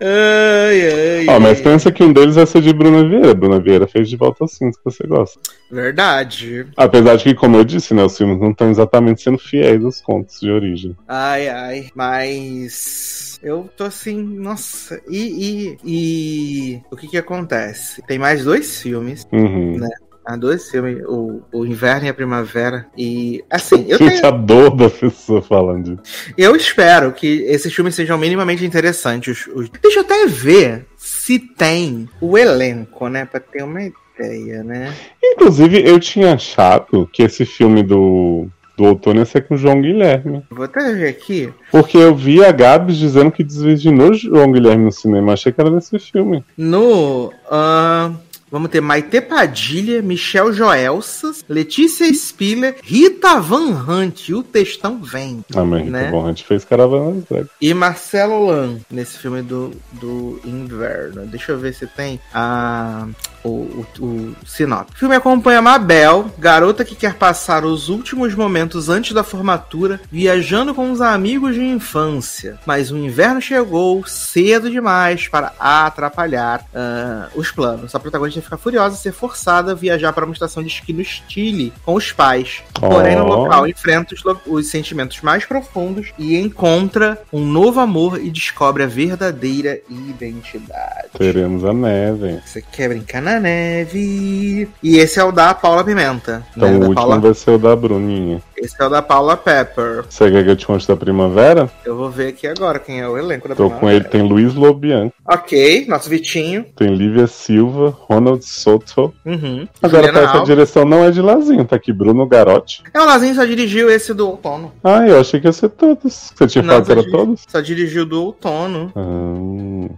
ai, 0.00 0.80
ai, 0.90 1.26
Ó, 1.28 1.38
mas 1.38 1.60
pensa 1.60 1.92
que 1.92 2.02
um 2.02 2.12
deles 2.12 2.36
vai 2.36 2.46
ser 2.46 2.62
de 2.62 2.72
Bruna 2.72 3.06
Vieira. 3.06 3.34
Bruna 3.34 3.60
Vieira 3.60 3.86
fez 3.86 4.08
de 4.08 4.16
volta 4.16 4.44
ao 4.44 4.48
cinto 4.48 4.78
que 4.78 4.84
você 4.84 5.06
gosta. 5.06 5.38
Verdade. 5.70 6.66
Apesar 6.76 7.16
de 7.16 7.24
que, 7.24 7.34
como 7.34 7.56
eu 7.56 7.64
disse, 7.64 7.92
né, 7.92 8.02
os 8.02 8.16
filmes 8.16 8.40
não 8.40 8.50
estão 8.50 8.70
exatamente 8.70 9.22
sendo 9.22 9.38
fiéis 9.38 9.84
aos 9.84 10.00
contos 10.00 10.40
de 10.40 10.50
origem. 10.50 10.96
Ai, 11.06 11.48
ai. 11.48 11.90
Mas. 11.94 13.38
Eu 13.42 13.68
tô 13.76 13.84
assim, 13.84 14.16
nossa. 14.22 15.00
E. 15.08 15.76
E. 15.84 16.74
e... 16.74 16.80
O 16.90 16.96
que 16.96 17.08
que 17.08 17.18
acontece? 17.18 18.02
Tem 18.02 18.18
mais 18.18 18.44
dois 18.44 18.80
filmes. 18.80 19.26
Uhum. 19.32 19.78
Né? 19.78 19.88
Há 20.30 20.36
dois 20.36 20.70
filmes, 20.70 21.02
o, 21.06 21.40
o 21.50 21.64
Inverno 21.64 22.04
e 22.04 22.10
a 22.10 22.14
Primavera. 22.14 22.86
E. 22.98 23.42
Assim, 23.48 23.86
eu 23.88 23.96
tenho. 23.98 24.26
a 24.26 24.30
dor 24.30 24.76
da 24.76 24.90
pessoa 24.90 25.40
falando 25.40 25.96
disso. 25.96 26.32
Eu 26.36 26.54
espero 26.54 27.12
que 27.12 27.44
esses 27.46 27.72
filmes 27.72 27.94
sejam 27.94 28.18
minimamente 28.18 28.62
interessantes. 28.62 29.46
Os- 29.54 29.70
Deixa 29.82 30.00
eu 30.00 30.02
até 30.04 30.26
ver 30.26 30.84
se 30.98 31.38
tem 31.38 32.06
o 32.20 32.36
elenco, 32.36 33.08
né? 33.08 33.24
Pra 33.24 33.40
ter 33.40 33.62
uma 33.62 33.80
ideia, 33.82 34.62
né? 34.62 34.92
Inclusive, 35.24 35.82
eu 35.82 35.98
tinha 35.98 36.34
achado 36.34 37.08
que 37.10 37.22
esse 37.22 37.46
filme 37.46 37.82
do, 37.82 38.48
do 38.76 38.84
outono 38.84 39.20
ia 39.20 39.24
ser 39.24 39.46
com 39.46 39.54
o 39.54 39.58
João 39.58 39.80
Guilherme. 39.80 40.44
Vou 40.50 40.64
até 40.66 40.92
ver 40.92 41.08
aqui. 41.08 41.48
Porque 41.70 41.96
eu 41.96 42.14
vi 42.14 42.44
a 42.44 42.52
Gabs 42.52 42.96
dizendo 42.98 43.30
que 43.32 43.42
desvirginou 43.42 44.10
o 44.10 44.14
João 44.14 44.52
Guilherme 44.52 44.84
no 44.84 44.92
cinema. 44.92 45.32
Achei 45.32 45.52
que 45.52 45.60
era 45.60 45.70
nesse 45.70 45.98
filme. 45.98 46.44
No. 46.56 47.32
ahn, 47.50 48.14
vamos 48.50 48.70
ter 48.70 48.80
Maite 48.80 49.20
Padilha, 49.20 50.02
Michel 50.02 50.52
Joelsas, 50.52 51.44
Letícia 51.48 52.12
Spiller, 52.12 52.76
Rita 52.82 53.40
Van 53.40 53.84
Hunt. 53.86 54.28
E 54.28 54.34
o 54.34 54.42
textão 54.42 55.00
vem. 55.02 55.44
Ah, 55.54 55.64
mas 55.64 55.86
Né? 55.86 56.04
tá 56.04 56.10
bom, 56.10 56.24
a 56.24 56.28
gente 56.28 56.44
fez 56.44 56.64
Caravana 56.64 57.22
Dragas. 57.28 57.48
E 57.60 57.72
Marcelo 57.74 58.46
Lan, 58.46 58.76
nesse 58.90 59.18
filme 59.18 59.42
do, 59.42 59.72
do 59.92 60.40
Inverno. 60.44 61.26
Deixa 61.26 61.52
eu 61.52 61.58
ver 61.58 61.74
se 61.74 61.86
tem 61.86 62.20
a, 62.32 63.06
o, 63.44 63.48
o, 63.48 63.86
o 64.00 64.36
sinopse. 64.46 64.94
O 64.94 64.98
filme 64.98 65.14
acompanha 65.14 65.62
Mabel, 65.62 66.30
garota 66.38 66.84
que 66.84 66.94
quer 66.94 67.14
passar 67.14 67.64
os 67.64 67.88
últimos 67.88 68.34
momentos 68.34 68.88
antes 68.88 69.12
da 69.12 69.22
formatura, 69.22 70.00
viajando 70.10 70.74
com 70.74 70.90
os 70.90 71.00
amigos 71.00 71.54
de 71.54 71.62
infância. 71.64 72.58
Mas 72.66 72.90
o 72.90 72.96
inverno 72.96 73.40
chegou 73.40 74.04
cedo 74.06 74.70
demais 74.70 75.28
para 75.28 75.52
atrapalhar 75.58 76.64
ah, 76.74 77.28
os 77.34 77.50
planos. 77.50 77.94
A 77.94 78.00
protagonista 78.00 78.37
adolescente 78.38 78.44
fica 78.44 78.56
furiosa 78.56 78.96
ser 78.96 79.12
forçada 79.12 79.72
a 79.72 79.74
viajar 79.74 80.12
para 80.12 80.24
uma 80.24 80.32
estação 80.32 80.62
de 80.62 80.68
esqui 80.68 80.92
no 80.92 81.04
Chile 81.04 81.72
com 81.84 81.94
os 81.94 82.12
pais. 82.12 82.62
Porém, 82.74 83.16
no 83.16 83.24
Oh. 83.24 83.28
local, 83.44 83.66
enfrenta 83.66 84.14
os, 84.14 84.22
lo- 84.22 84.40
os 84.46 84.68
sentimentos 84.68 85.20
mais 85.22 85.44
profundos 85.44 86.12
e 86.18 86.36
encontra 86.36 87.20
um 87.32 87.44
novo 87.44 87.80
amor 87.80 88.18
e 88.22 88.30
descobre 88.30 88.82
a 88.82 88.86
verdadeira 88.86 89.80
identidade. 89.90 91.08
Teremos 91.16 91.64
a 91.64 91.72
neve. 91.72 92.40
Você 92.44 92.62
quer 92.62 92.88
brincar 92.88 93.20
na 93.22 93.40
neve. 93.40 94.68
E 94.82 94.96
esse 94.98 95.18
é 95.18 95.24
o 95.24 95.32
da 95.32 95.54
Paula 95.54 95.84
Pimenta. 95.84 96.46
Então 96.56 96.68
né? 96.68 96.76
o 96.76 96.80
Da 96.80 96.86
último 96.86 96.94
Paula- 96.94 97.18
vai 97.20 97.34
ser 97.34 97.50
o 97.52 97.58
da 97.58 97.74
Bruninha. 97.74 98.40
Esse 98.60 98.74
é 98.80 98.84
o 98.86 98.88
da 98.88 99.00
Paula 99.02 99.36
Pepper. 99.36 100.04
Você 100.08 100.30
quer 100.30 100.44
que 100.44 100.50
eu 100.50 100.56
te 100.56 100.66
conte 100.66 100.86
da 100.86 100.96
primavera? 100.96 101.70
Eu 101.84 101.96
vou 101.96 102.10
ver 102.10 102.28
aqui 102.28 102.46
agora 102.46 102.78
quem 102.78 103.00
é 103.00 103.08
o 103.08 103.16
elenco 103.16 103.48
da 103.48 103.54
Tô 103.54 103.70
com 103.70 103.88
ele, 103.88 104.04
tem 104.04 104.22
Luiz 104.22 104.54
Lobian, 104.54 105.10
Ok, 105.26 105.86
nosso 105.88 106.08
Vitinho. 106.08 106.64
tem 106.76 106.94
Lívia 106.94 107.26
Silva, 107.26 107.96
Ronald 108.08 108.44
Soto. 108.44 109.12
Uhum. 109.24 109.68
Agora 109.82 110.12
parece 110.12 110.32
que 110.32 110.38
a 110.38 110.44
direção 110.44 110.84
não 110.84 111.04
é 111.04 111.10
de 111.10 111.20
Lazinho, 111.22 111.64
tá 111.64 111.76
aqui 111.76 111.92
Bruno 111.92 112.26
Garotti. 112.26 112.82
É, 112.92 113.00
o 113.00 113.04
Lazinho 113.04 113.34
só 113.34 113.44
dirigiu 113.44 113.90
esse 113.90 114.12
do 114.14 114.28
outono. 114.28 114.72
Ah, 114.82 115.06
eu 115.06 115.20
achei 115.20 115.40
que 115.40 115.46
ia 115.46 115.52
ser 115.52 115.68
todos. 115.70 116.32
Você 116.34 116.46
tinha 116.46 116.62
Não, 116.62 116.68
falado 116.82 116.86
que 116.86 116.92
era 116.92 117.10
todos? 117.10 117.44
Só 117.48 117.60
dirigiu 117.60 118.04
do 118.06 118.22
outono. 118.24 118.92
Ah. 118.96 119.94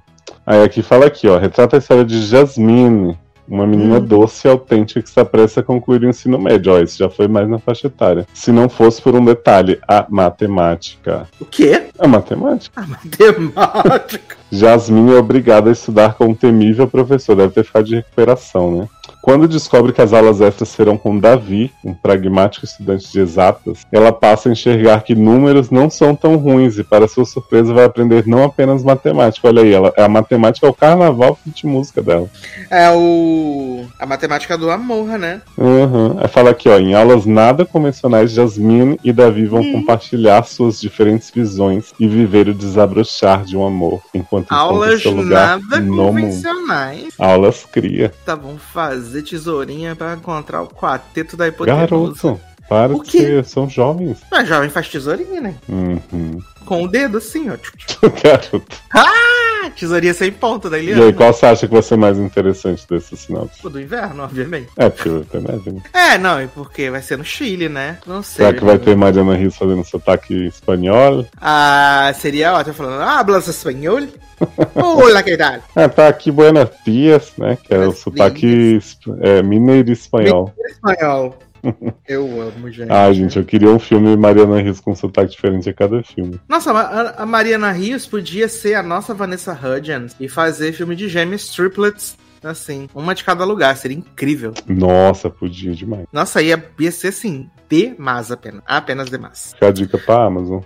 Aí 0.46 0.62
aqui 0.62 0.82
fala 0.82 1.06
aqui, 1.06 1.28
ó. 1.28 1.38
Retrata 1.38 1.76
a 1.76 1.78
história 1.78 2.04
de 2.04 2.20
Jasmine, 2.26 3.16
uma 3.50 3.66
menina 3.66 3.96
Hum. 3.98 4.04
doce 4.04 4.46
e 4.46 4.50
autêntica 4.50 5.02
que 5.02 5.10
se 5.10 5.18
apressa 5.18 5.60
a 5.60 5.62
concluir 5.62 6.02
o 6.02 6.08
ensino 6.08 6.38
médio. 6.38 6.72
Ó, 6.72 6.78
isso 6.78 6.96
já 6.96 7.10
foi 7.10 7.26
mais 7.26 7.48
na 7.48 7.58
faixa 7.58 7.88
etária. 7.88 8.26
Se 8.32 8.52
não 8.52 8.68
fosse 8.68 9.02
por 9.02 9.14
um 9.14 9.24
detalhe, 9.24 9.78
a 9.86 10.06
matemática. 10.08 11.28
O 11.40 11.44
quê? 11.44 11.88
A 11.98 12.06
matemática. 12.06 12.80
A 12.80 12.86
matemática. 12.86 14.36
Jasmine 14.52 15.12
é 15.12 15.16
obrigada 15.16 15.68
a 15.68 15.72
estudar 15.72 16.14
com 16.14 16.26
um 16.26 16.34
temível 16.34 16.86
professor. 16.88 17.36
Deve 17.36 17.52
ter 17.54 17.64
ficado 17.64 17.84
de 17.84 17.96
recuperação, 17.96 18.72
né? 18.72 18.88
Quando 19.22 19.46
descobre 19.46 19.92
que 19.92 20.00
as 20.00 20.12
aulas 20.12 20.40
extras 20.40 20.70
serão 20.70 20.96
com 20.96 21.18
Davi, 21.18 21.72
um 21.84 21.92
pragmático 21.92 22.64
estudante 22.64 23.10
de 23.12 23.20
exatas, 23.20 23.86
ela 23.92 24.12
passa 24.12 24.48
a 24.48 24.52
enxergar 24.52 25.02
que 25.02 25.14
números 25.14 25.70
não 25.70 25.90
são 25.90 26.14
tão 26.14 26.36
ruins 26.36 26.78
e, 26.78 26.84
para 26.84 27.06
sua 27.06 27.24
surpresa, 27.24 27.74
vai 27.74 27.84
aprender 27.84 28.26
não 28.26 28.44
apenas 28.44 28.82
matemática. 28.82 29.48
Olha 29.48 29.62
aí, 29.62 29.72
ela, 29.72 29.92
a 29.96 30.08
matemática 30.08 30.66
é 30.66 30.70
o 30.70 30.74
carnaval 30.74 31.38
de 31.44 31.66
música 31.66 32.02
dela. 32.02 32.28
É 32.70 32.90
o. 32.90 33.84
A 33.98 34.06
matemática 34.06 34.56
do 34.56 34.70
amor, 34.70 35.18
né? 35.18 35.42
Uhum. 35.56 36.16
Fala 36.28 36.50
aqui, 36.50 36.68
ó, 36.68 36.78
em 36.78 36.94
aulas 36.94 37.26
nada 37.26 37.64
convencionais, 37.64 38.32
Jasmine 38.32 38.98
e 39.04 39.12
Davi 39.12 39.44
vão 39.46 39.72
compartilhar 39.72 40.42
suas 40.44 40.80
diferentes 40.80 41.30
visões 41.30 41.92
e 41.98 42.08
viver 42.08 42.48
o 42.48 42.54
desabrochar 42.54 43.44
de 43.44 43.56
um 43.56 43.66
amor, 43.66 44.02
enquanto 44.14 44.52
Aulas 44.52 45.04
lugar 45.04 45.58
nada 45.60 45.82
convencionais. 45.82 47.14
Aulas 47.18 47.66
cria. 47.70 48.12
Tá, 48.24 48.34
vamos 48.34 48.62
fazer 49.10 49.22
tesourinha 49.22 49.96
pra 49.96 50.14
encontrar 50.14 50.62
o 50.62 50.68
quarteto 50.68 51.36
da 51.36 51.48
hipotenusa. 51.48 51.86
Garoto, 51.86 52.40
para 52.68 52.94
O 52.94 53.02
de 53.02 53.10
ser, 53.10 53.44
são 53.44 53.68
jovens. 53.68 54.18
Mas 54.30 54.48
jovem 54.48 54.70
faz 54.70 54.88
tesourinha, 54.88 55.40
né? 55.40 55.54
Uhum. 55.68 56.40
Com 56.64 56.84
o 56.84 56.88
dedo 56.88 57.18
assim, 57.18 57.50
ó. 57.50 57.56
Garoto. 58.22 58.76
Ah, 58.94 59.68
tesourinha 59.74 60.14
sem 60.14 60.30
ponta 60.30 60.70
da 60.70 60.78
E 60.78 60.82
aí, 60.82 60.90
Eliana. 60.90 61.12
qual 61.12 61.32
você 61.32 61.46
acha 61.46 61.66
que 61.66 61.72
vai 61.72 61.82
ser 61.82 61.96
mais 61.96 62.16
interessante 62.16 62.86
desse 62.88 63.16
sinal? 63.16 63.50
O 63.64 63.68
do 63.68 63.80
inverno, 63.80 64.22
obviamente. 64.22 64.68
É, 64.76 64.88
porque 64.88 65.08
vai 65.08 65.24
ter 65.24 65.72
né? 65.72 65.82
É, 65.92 66.16
não, 66.16 66.40
e 66.40 66.46
porque 66.46 66.88
vai 66.90 67.02
ser 67.02 67.18
no 67.18 67.24
Chile, 67.24 67.68
né? 67.68 67.98
Não 68.06 68.22
sei. 68.22 68.46
Será 68.46 68.56
que 68.56 68.64
vai 68.64 68.78
ter 68.78 68.96
Mariana 68.96 69.34
Rios 69.34 69.56
fazendo 69.56 69.84
sotaque 69.84 70.46
espanhol? 70.46 71.26
Ah, 71.40 72.12
seria 72.16 72.52
ótimo 72.54 72.74
falando, 72.74 73.02
ah, 73.02 73.18
hablas 73.18 73.48
espanhol? 73.48 74.06
Olá, 74.74 75.22
que 75.22 75.36
tal? 75.36 75.60
Ah, 75.74 75.88
tá 75.88 76.08
aqui 76.08 76.30
Buenos 76.30 76.70
Dias, 76.84 77.32
né? 77.36 77.58
Que 77.62 77.74
é 77.74 77.86
o 77.86 77.92
sotaque 77.92 78.78
é, 79.20 79.42
mineiro 79.42 79.92
espanhol. 79.92 80.52
Espanhol. 80.66 81.36
Eu 82.08 82.24
amo, 82.40 82.70
gente. 82.70 82.90
Ah, 82.90 83.12
gente, 83.12 83.38
eu 83.38 83.44
queria 83.44 83.68
um 83.68 83.78
filme 83.78 84.16
Mariana 84.16 84.62
Rios 84.62 84.80
com 84.80 84.94
sotaque 84.94 85.32
diferente 85.32 85.68
a 85.68 85.74
cada 85.74 86.02
filme. 86.02 86.40
Nossa, 86.48 86.70
a 86.72 87.26
Mariana 87.26 87.70
Rios 87.70 88.06
podia 88.06 88.48
ser 88.48 88.76
a 88.76 88.82
nossa 88.82 89.12
Vanessa 89.12 89.52
Hudgens 89.52 90.16
e 90.18 90.26
fazer 90.26 90.72
filme 90.72 90.96
de 90.96 91.06
gêmeos 91.06 91.50
triplets, 91.50 92.16
assim, 92.48 92.88
uma 92.94 93.14
de 93.14 93.24
cada 93.24 93.44
lugar, 93.44 93.76
seria 93.76 93.96
incrível. 93.96 94.54
Nossa, 94.66 95.28
podia 95.28 95.72
demais. 95.72 96.06
Nossa, 96.12 96.42
ia, 96.42 96.62
ia 96.78 96.92
ser 96.92 97.08
assim, 97.08 97.50
demais 97.68 98.30
apenas, 98.30 98.62
apenas 98.66 99.10
demais. 99.10 99.52
Fica 99.54 99.68
a 99.68 99.72
dica 99.72 99.98
pra 99.98 100.26
Amazon. 100.26 100.60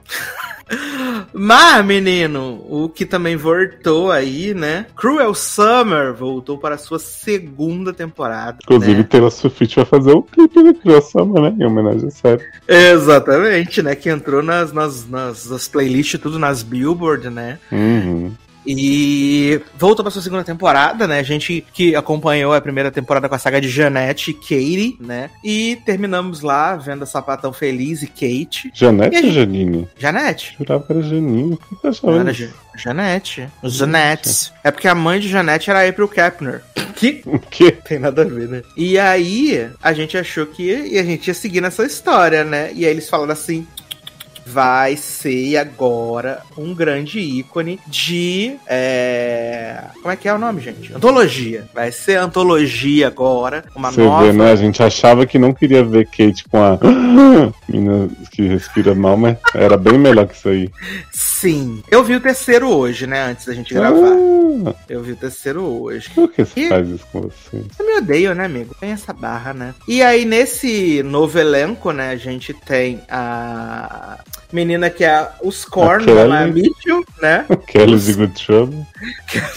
Mas, 1.33 1.85
menino, 1.85 2.65
o 2.69 2.89
que 2.89 3.05
também 3.05 3.37
voltou 3.37 4.11
aí, 4.11 4.55
né? 4.55 4.87
Cruel 4.97 5.35
Summer 5.35 6.15
voltou 6.15 6.59
para 6.59 6.77
a 6.77 6.79
sua 6.79 6.99
segunda 6.99 7.93
temporada. 7.93 8.59
Inclusive, 8.63 8.99
né? 8.99 9.03
Taylor 9.03 9.31
Swift 9.31 9.77
vai 9.77 9.85
fazer 9.85 10.13
o 10.13 10.23
clipe 10.23 10.63
do 10.63 10.75
Criosama, 10.75 11.41
né? 11.41 11.57
Em 11.59 11.65
homenagem 11.67 12.09
a 12.09 12.11
série. 12.11 12.45
Exatamente, 12.67 13.83
né? 13.83 13.95
Que 13.95 14.09
entrou 14.09 14.43
nas, 14.43 14.73
nas, 14.73 15.09
nas, 15.09 15.51
nas 15.51 15.69
playlists, 15.69 16.21
tudo 16.21 16.39
nas 16.39 16.63
Billboard, 16.63 17.29
né? 17.31 17.59
Uhum. 17.71 18.33
E 18.67 19.61
voltou 19.79 20.03
pra 20.05 20.11
sua 20.11 20.23
segunda 20.23 20.45
temporada, 20.45 21.07
né? 21.07 21.19
A 21.19 21.23
gente 21.23 21.65
que 21.73 21.95
acompanhou 21.95 22.53
a 22.53 22.61
primeira 22.61 22.91
temporada 22.91 23.29
com 23.29 23.35
a 23.35 23.39
saga 23.39 23.61
de 23.61 23.69
Janete 23.69 24.31
e 24.31 24.35
Katie, 24.35 24.97
né? 25.01 25.31
E 25.43 25.77
terminamos 25.85 26.41
lá 26.41 26.77
vendo 26.77 27.03
a 27.03 27.07
Sapatão 27.07 27.53
Feliz 27.53 28.03
e 28.03 28.07
Kate. 28.07 28.71
Janete 28.75 29.17
E 29.17 29.27
ou 29.27 29.33
Janine? 29.33 29.89
Janete. 29.99 30.55
Jurava 30.59 30.85
que 30.85 30.93
era 30.93 31.03
Janine. 31.03 31.57
Por 31.57 31.93
que 31.93 32.07
Não 32.07 32.21
era 32.21 32.31
isso? 32.31 32.43
Ja- 32.45 32.65
Janete. 32.77 33.49
Os 33.63 33.75
Janetes. 33.75 34.53
É 34.65 34.71
porque 34.71 34.89
a 34.89 34.95
mãe 34.95 35.21
de 35.21 35.29
Janete 35.29 35.71
era 35.71 35.81
a 35.85 35.89
April 35.89 36.09
Kepner. 36.09 36.61
Que 36.97 37.23
O 37.27 37.39
quê? 37.39 37.71
tem 37.73 37.99
nada 37.99 38.23
a 38.23 38.25
ver, 38.25 38.49
né? 38.49 38.63
E 38.77 38.99
aí, 38.99 39.69
a 39.83 39.93
gente 39.93 40.17
achou 40.17 40.47
que 40.47 40.65
ia- 40.65 41.01
a 41.01 41.05
gente 41.05 41.29
ia 41.29 41.35
seguir 41.35 41.61
nessa 41.61 41.85
história, 41.85 42.43
né? 42.45 42.71
E 42.75 42.85
aí 42.85 42.91
eles 42.91 43.09
falaram 43.09 43.33
assim. 43.33 43.67
Vai 44.47 44.97
ser 44.97 45.57
agora 45.57 46.43
um 46.57 46.75
grande 46.75 47.19
ícone 47.19 47.81
de. 47.87 48.57
é, 48.67 49.85
Como 50.03 50.11
é 50.11 50.17
que 50.17 50.29
é 50.29 50.35
o 50.35 50.39
nome, 50.39 50.61
gente? 50.61 50.93
Antologia. 50.95 51.67
Vai 51.75 51.91
ser 51.91 52.17
antologia 52.19 53.07
agora. 53.07 53.65
Uma 53.75 53.91
Você 53.91 54.03
nova. 54.03 54.25
vê, 54.25 54.33
né? 54.33 54.53
A 54.53 54.57
gente 54.57 54.83
achava 54.83 55.25
que 55.27 55.39
não 55.39 55.53
queria 55.55 55.83
ver 55.83 56.07
Kate 56.07 56.45
com 56.51 56.59
a 56.63 56.79
menina 57.69 58.09
que 58.31 58.43
respira 58.47 58.95
mal, 58.95 59.17
mas 59.17 59.37
era 59.55 59.77
bem 59.77 59.99
melhor 59.99 60.27
que 60.27 60.35
isso 60.37 60.49
aí. 60.49 60.71
Sim. 61.13 61.83
Eu 61.91 62.05
vi 62.05 62.15
o 62.17 62.21
terceiro 62.21 62.69
hoje, 62.69 63.07
né? 63.07 63.23
Antes 63.31 63.47
da 63.47 63.55
gente 63.55 63.73
gravar. 63.73 64.13
Ah, 64.67 64.75
Eu 64.89 65.03
vi 65.03 65.13
o 65.13 65.17
terceiro 65.17 65.63
hoje. 65.63 66.11
por 66.15 66.31
que 66.31 66.45
você 66.45 66.61
E- 66.61 66.69
faz 66.69 66.89
isso 66.89 67.07
com 67.11 67.23
você? 67.23 67.63
Eu 67.79 67.87
me 67.87 67.95
odeio, 67.99 68.35
né, 68.35 68.45
amigo? 68.45 68.75
Tem 68.79 68.91
essa 68.91 69.13
barra, 69.13 69.53
né? 69.53 69.75
E 69.89 70.03
aí, 70.03 70.25
nesse 70.25 71.03
novo 71.03 71.39
elenco, 71.39 71.93
né, 71.93 72.11
a 72.11 72.17
gente 72.17 72.53
tem 72.55 73.01
a 73.09 74.19
menina 74.55 74.89
que 74.89 75.05
é 75.05 75.29
os 75.43 75.65
Korn, 75.65 76.05
A 76.05 76.07
da 76.07 76.15
Kelly. 76.15 76.29
Maya 76.29 76.47
Mitchell, 76.47 77.05
né? 77.21 77.45
Kelly 77.67 77.99
de 77.99 78.13
Good 78.13 78.45
Trouble. 78.47 78.87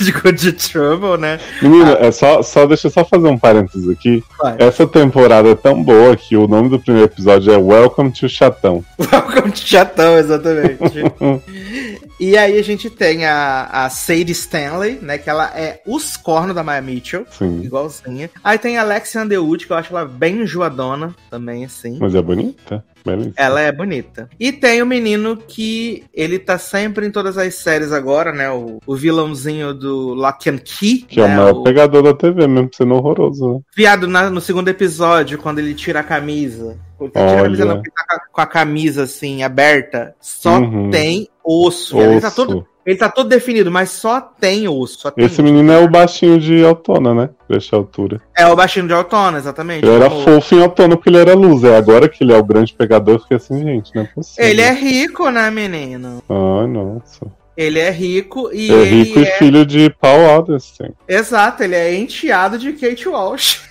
De 0.01 0.11
Good 0.11 0.51
Trouble, 0.53 1.17
né? 1.17 1.39
Menina, 1.61 1.97
Ah. 2.01 2.07
é 2.07 2.11
só, 2.11 2.41
só, 2.41 2.65
deixa 2.65 2.87
eu 2.87 2.91
só 2.91 3.05
fazer 3.05 3.27
um 3.27 3.37
parênteses 3.37 3.87
aqui. 3.89 4.23
Essa 4.57 4.87
temporada 4.87 5.49
é 5.49 5.55
tão 5.55 5.83
boa 5.83 6.15
que 6.15 6.35
o 6.35 6.47
nome 6.47 6.69
do 6.69 6.79
primeiro 6.79 7.07
episódio 7.07 7.53
é 7.53 7.57
Welcome 7.57 8.11
to 8.11 8.27
Chatão. 8.27 8.83
Welcome 8.99 9.51
to 9.51 9.59
Chatão, 9.59 10.17
exatamente. 10.17 11.03
e 12.19 12.38
aí 12.38 12.57
a 12.57 12.64
gente 12.64 12.89
tem 12.89 13.26
a, 13.26 13.64
a 13.72 13.89
Sadie 13.89 14.31
Stanley, 14.31 14.99
né? 15.02 15.18
Que 15.18 15.30
ela 15.30 15.52
é 15.56 15.81
os 15.85 16.18
cornos 16.18 16.56
da 16.56 16.64
Maya 16.64 16.81
Mitchell. 16.81 17.26
Sim. 17.30 17.61
Igualzinha. 17.61 18.30
Aí 18.44 18.57
tem 18.57 18.77
a 18.77 18.81
Alexia 18.81 19.22
Underwood, 19.22 19.65
que 19.68 19.72
eu 19.73 19.77
acho 19.77 19.91
ela 19.95 20.06
bem 20.06 20.41
enjoadona 20.41 21.15
também, 21.30 21.64
assim. 21.65 21.98
Mas 21.99 22.15
é 22.15 22.22
bonita. 22.22 22.84
Beleza. 23.06 23.31
Ela 23.38 23.61
é 23.61 23.72
bonita. 23.72 24.30
E 24.38 24.52
tem 24.52 24.81
o 24.81 24.85
menino 24.85 25.38
que 25.38 26.03
ele 26.14 26.38
tá 26.38 26.57
sempre 26.57 27.07
em 27.07 27.11
todas 27.11 27.38
as 27.38 27.56
séries 27.56 27.94
agora, 27.94 28.34
né? 28.34 28.49
O, 28.52 28.80
o 28.85 28.95
vilãozinho 28.95 29.73
do 29.73 30.14
Lock 30.14 30.49
and 30.49 30.57
Key. 30.57 31.06
Que 31.07 31.22
é 31.22 31.27
né? 31.27 31.34
o 31.34 31.38
maior 31.38 31.53
o 31.56 31.64
pegador 31.64 32.03
da 32.03 32.14
TV, 32.14 32.48
mesmo 32.48 32.69
sendo 32.76 32.95
horroroso, 32.95 33.53
né? 33.53 33.60
Viado, 33.76 34.07
na- 34.07 34.30
no 34.30 34.41
segundo 34.41 34.68
episódio, 34.68 35.38
quando 35.38 35.60
ele 35.60 35.73
tira 35.73 36.02
a 36.02 36.03
camisa. 36.03 36.77
Ele 36.99 37.10
tira 37.11 37.31
a 37.39 37.44
camisa 37.44 37.65
não, 37.65 37.76
ele 37.76 37.84
tá 37.91 38.03
com 38.06 38.14
a- 38.15 38.19
com 38.34 38.41
a 38.41 38.45
camisa 38.45 39.03
assim, 39.03 39.41
aberta. 39.44 40.14
Só 40.19 40.60
Uhum. 40.60 40.89
tem 40.89 41.30
osso. 41.47 41.95
viado. 41.95 42.11
Ele, 42.11 42.21
tá 42.21 42.27
Osso. 42.27 42.35
todo, 42.35 42.67
ele 42.85 42.97
tá 42.97 43.09
todo 43.09 43.29
definido, 43.29 43.71
mas 43.71 43.89
só 43.89 44.19
tem 44.19 44.67
osso. 44.67 44.99
Só 44.99 45.11
tem 45.11 45.23
Esse 45.25 45.35
osso. 45.35 45.43
menino 45.43 45.71
é 45.71 45.79
o 45.79 45.89
baixinho 45.89 46.37
de 46.39 46.63
Autona, 46.65 47.13
né? 47.13 47.29
Deixa 47.49 47.75
a 47.75 47.79
altura. 47.79 48.21
É 48.37 48.45
o 48.47 48.55
baixinho 48.55 48.87
de 48.87 48.93
Autona, 48.93 49.37
exatamente. 49.37 49.85
Ele 49.85 49.95
era 49.95 50.09
fofo 50.09 50.55
em 50.55 50.61
Autona 50.61 50.95
porque 50.97 51.09
ele 51.09 51.17
era 51.19 51.33
loser. 51.33 51.75
Agora 51.75 52.09
que 52.09 52.23
ele 52.23 52.33
é 52.33 52.37
o 52.37 52.43
grande 52.43 52.73
pegador, 52.73 53.15
eu 53.15 53.19
fiquei 53.21 53.37
assim, 53.37 53.63
gente, 53.63 53.95
não 53.95 54.03
é 54.03 54.05
possível. 54.05 54.45
Ele 54.49 54.61
é 54.61 54.73
rico, 54.73 55.29
né, 55.29 55.49
menino? 55.49 56.21
Ai, 56.29 56.67
nossa. 56.67 57.25
Ele 57.55 57.79
é 57.79 57.89
rico 57.89 58.51
e 58.53 58.71
É 58.71 58.83
rico 58.83 59.17
é... 59.19 59.23
e 59.23 59.25
filho 59.37 59.65
de 59.65 59.89
Paul 59.89 60.37
Addison. 60.39 60.93
Exato, 61.07 61.63
ele 61.63 61.73
é 61.75 61.95
enteado 61.95 62.57
de 62.59 62.73
Kate 62.73 63.07
Walsh. 63.09 63.61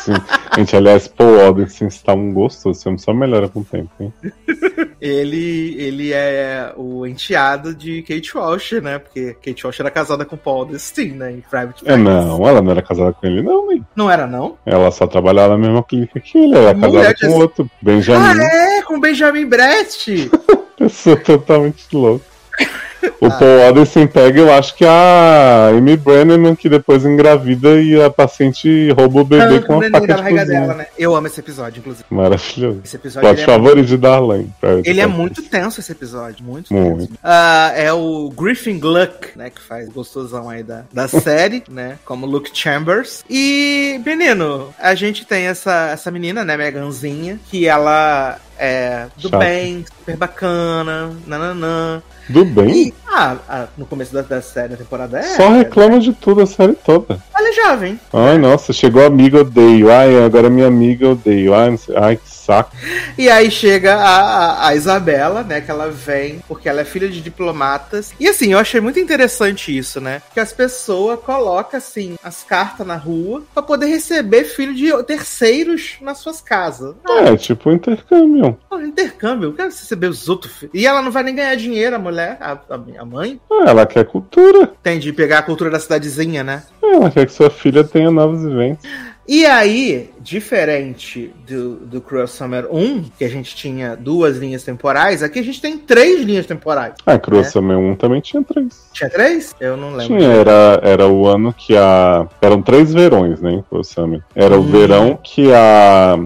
Sim. 0.00 0.12
Gente, 0.56 0.76
aliás, 0.76 1.06
Paul 1.08 1.38
Oderson 1.48 1.86
está 1.86 2.14
um 2.14 2.32
gostoso, 2.32 2.78
esse 2.78 2.88
homem 2.88 2.98
só 2.98 3.12
melhora 3.12 3.48
com 3.48 3.60
o 3.60 3.64
tempo, 3.64 3.90
hein? 4.00 4.12
Ele, 5.00 5.76
ele 5.78 6.12
é 6.12 6.72
o 6.76 7.06
enteado 7.06 7.74
de 7.74 8.02
Kate 8.02 8.36
Walsh, 8.36 8.72
né? 8.82 8.98
Porque 8.98 9.34
Kate 9.34 9.64
Walsh 9.66 9.80
era 9.80 9.90
casada 9.90 10.24
com 10.24 10.36
Paul 10.36 10.64
Destiny, 10.66 11.12
né? 11.12 11.32
Em 11.32 11.40
Private 11.40 11.82
É, 11.86 11.96
não, 11.96 12.46
ela 12.48 12.60
não 12.60 12.70
era 12.72 12.82
casada 12.82 13.12
com 13.12 13.26
ele, 13.26 13.42
não, 13.42 13.70
hein? 13.70 13.84
Não 13.94 14.10
era, 14.10 14.26
não? 14.26 14.56
Ela 14.66 14.90
só 14.90 15.06
trabalhava 15.06 15.56
na 15.56 15.58
mesma 15.58 15.82
clínica 15.84 16.18
que 16.20 16.36
ele, 16.38 16.54
ela 16.54 16.70
era 16.70 16.78
Mulher 16.78 17.14
casada 17.14 17.14
de- 17.14 17.26
com 17.26 17.40
outro, 17.40 17.70
Benjamin. 17.80 18.40
Ah, 18.40 18.44
é? 18.44 18.82
Com 18.82 18.98
Benjamin 19.00 19.46
Brest! 19.46 20.08
Pessoa 20.76 21.16
totalmente 21.22 21.84
louca. 21.92 22.24
O 23.20 23.26
Ah. 23.26 23.30
Paul 23.30 23.68
Oderson 23.68 24.06
pega, 24.06 24.40
eu 24.40 24.52
acho 24.52 24.74
que 24.74 24.84
a 24.84 25.68
Amy 25.70 25.96
Brennan, 25.96 26.54
que 26.54 26.68
depois 26.68 27.04
engravida 27.04 27.80
e 27.80 28.00
a 28.02 28.08
paciente 28.10 28.90
rouba 28.92 29.20
o 29.20 29.24
bebê 29.24 29.60
com 29.60 29.74
uma 29.74 29.90
faca 29.90 30.06
de 30.06 30.22
cozinha. 30.22 30.44
dela, 30.44 30.74
né? 30.74 30.86
Eu 30.98 31.14
amo 31.14 31.26
esse 31.26 31.40
episódio, 31.40 31.80
inclusive. 31.80 32.04
Maravilhoso. 32.10 32.80
Esse 32.84 32.96
episódio 32.96 33.28
Plot 33.28 33.40
ele 33.40 33.50
é, 33.50 33.54
favorito 33.54 33.86
de 33.86 33.96
Darlene. 33.96 34.52
ele 34.84 35.00
é 35.00 35.06
muito 35.06 35.42
tenso, 35.42 35.80
esse 35.80 35.92
episódio. 35.92 36.44
Muito, 36.44 36.72
Muito. 36.72 37.06
tenso. 37.06 37.18
Ah, 37.22 37.72
é 37.74 37.92
o 37.92 38.30
Griffin 38.36 38.78
Gluck, 38.78 39.36
né? 39.36 39.50
Que 39.50 39.60
faz 39.60 39.88
gostosão 39.88 40.48
aí 40.48 40.62
da, 40.62 40.84
da 40.92 41.06
série, 41.08 41.62
né? 41.68 41.98
Como 42.04 42.26
Luke 42.26 42.50
Chambers. 42.52 43.24
E, 43.28 44.00
menino, 44.04 44.72
a 44.78 44.94
gente 44.94 45.24
tem 45.24 45.46
essa, 45.46 45.90
essa 45.92 46.10
menina, 46.10 46.44
né? 46.44 46.56
Meganzinha, 46.56 47.38
que 47.50 47.66
ela 47.66 48.38
é 48.58 49.06
do 49.16 49.28
Chata. 49.28 49.38
bem, 49.38 49.84
super 49.98 50.16
bacana, 50.16 51.10
nananã. 51.26 52.02
Do 52.28 52.44
bem? 52.44 52.88
E, 52.88 52.94
ah, 53.06 53.36
ah, 53.48 53.66
no 53.76 53.86
começo 53.86 54.12
da, 54.12 54.22
da 54.22 54.42
série, 54.42 54.68
da 54.68 54.76
temporada 54.76 55.18
é. 55.18 55.36
Só 55.36 55.48
reclama 55.48 55.98
de 55.98 56.12
tudo 56.12 56.42
a 56.42 56.46
série 56.46 56.74
toda. 56.74 57.18
Ela 57.34 57.48
é 57.48 57.52
jovem. 57.52 58.00
Ai, 58.12 58.36
nossa, 58.36 58.72
chegou 58.72 59.04
amiga, 59.04 59.40
odeio. 59.40 59.90
Ai, 59.90 60.22
agora 60.22 60.50
minha 60.50 60.66
amiga, 60.66 61.08
odeio. 61.08 61.54
Ai, 61.54 61.70
não 61.70 61.78
sei. 61.78 61.96
Ai, 61.96 62.16
que 62.16 62.28
saco. 62.48 62.74
E 63.18 63.28
aí 63.28 63.50
chega 63.50 63.94
a, 63.96 64.16
a, 64.16 64.68
a 64.68 64.74
Isabela, 64.74 65.42
né? 65.42 65.60
Que 65.60 65.70
ela 65.70 65.90
vem 65.90 66.40
porque 66.48 66.66
ela 66.68 66.80
é 66.80 66.84
filha 66.84 67.08
de 67.08 67.20
diplomatas. 67.20 68.12
E 68.18 68.26
assim, 68.26 68.52
eu 68.52 68.58
achei 68.58 68.80
muito 68.80 68.98
interessante 68.98 69.76
isso, 69.76 70.00
né? 70.00 70.22
Que 70.32 70.40
as 70.40 70.52
pessoas 70.52 71.20
colocam, 71.20 71.76
assim, 71.76 72.16
as 72.24 72.42
cartas 72.42 72.86
na 72.86 72.96
rua 72.96 73.42
pra 73.52 73.62
poder 73.62 73.86
receber 73.86 74.44
filho 74.44 74.74
de 74.74 74.90
terceiros 75.04 75.96
nas 76.00 76.18
suas 76.18 76.40
casas. 76.40 76.94
Ah, 77.06 77.28
É, 77.28 77.36
tipo 77.36 77.68
um 77.68 77.74
intercâmbio. 77.74 78.58
intercâmbio, 78.82 79.48
eu 79.50 79.52
quero 79.52 79.68
receber 79.68 80.06
os 80.06 80.28
outros 80.28 80.52
filhos. 80.54 80.74
E 80.74 80.86
ela 80.86 81.02
não 81.02 81.10
vai 81.10 81.22
nem 81.22 81.34
ganhar 81.34 81.54
dinheiro, 81.56 81.96
a 81.96 81.98
mulher, 81.98 82.38
a, 82.40 82.58
a, 82.70 83.04
mãe. 83.04 83.38
Ah, 83.50 83.64
ela 83.68 83.84
quer 83.86 84.04
cultura. 84.06 84.72
Tem 84.82 84.98
de 84.98 85.12
pegar 85.12 85.40
a 85.40 85.42
cultura 85.42 85.70
da 85.70 85.78
cidadezinha, 85.80 86.42
né? 86.42 86.62
Ela 86.82 87.10
quer 87.10 87.26
que 87.26 87.32
sua 87.32 87.50
filha 87.50 87.84
tenha 87.84 88.10
novos 88.10 88.42
vivências. 88.42 88.90
E 89.30 89.44
aí, 89.44 90.08
diferente 90.20 91.34
do, 91.46 91.74
do 91.76 92.00
Cruel 92.00 92.26
Summer 92.26 92.66
1, 92.70 93.04
que 93.18 93.24
a 93.24 93.28
gente 93.28 93.54
tinha 93.54 93.94
duas 93.94 94.38
linhas 94.38 94.62
temporais, 94.62 95.22
aqui 95.22 95.38
a 95.38 95.42
gente 95.44 95.60
tem 95.60 95.76
três 95.76 96.22
linhas 96.22 96.46
temporais. 96.46 96.94
Ah, 97.04 97.18
Cruel 97.18 97.44
Summer 97.44 97.76
1 97.78 97.96
também 97.96 98.22
tinha 98.22 98.42
três. 98.42 98.88
Tinha 98.90 99.10
três? 99.10 99.54
Eu 99.60 99.76
não 99.76 99.94
lembro. 99.94 100.16
Tinha, 100.16 100.32
era, 100.32 100.80
era 100.82 101.06
o 101.06 101.26
ano 101.26 101.52
que 101.52 101.76
a. 101.76 102.26
Eram 102.40 102.62
três 102.62 102.94
verões, 102.94 103.38
né, 103.42 103.62
Cruel 103.68 103.84
Summer. 103.84 104.22
Era 104.34 104.56
o 104.56 104.60
Hum. 104.62 104.70
verão 104.70 105.18
que 105.22 105.52
a. 105.52 106.18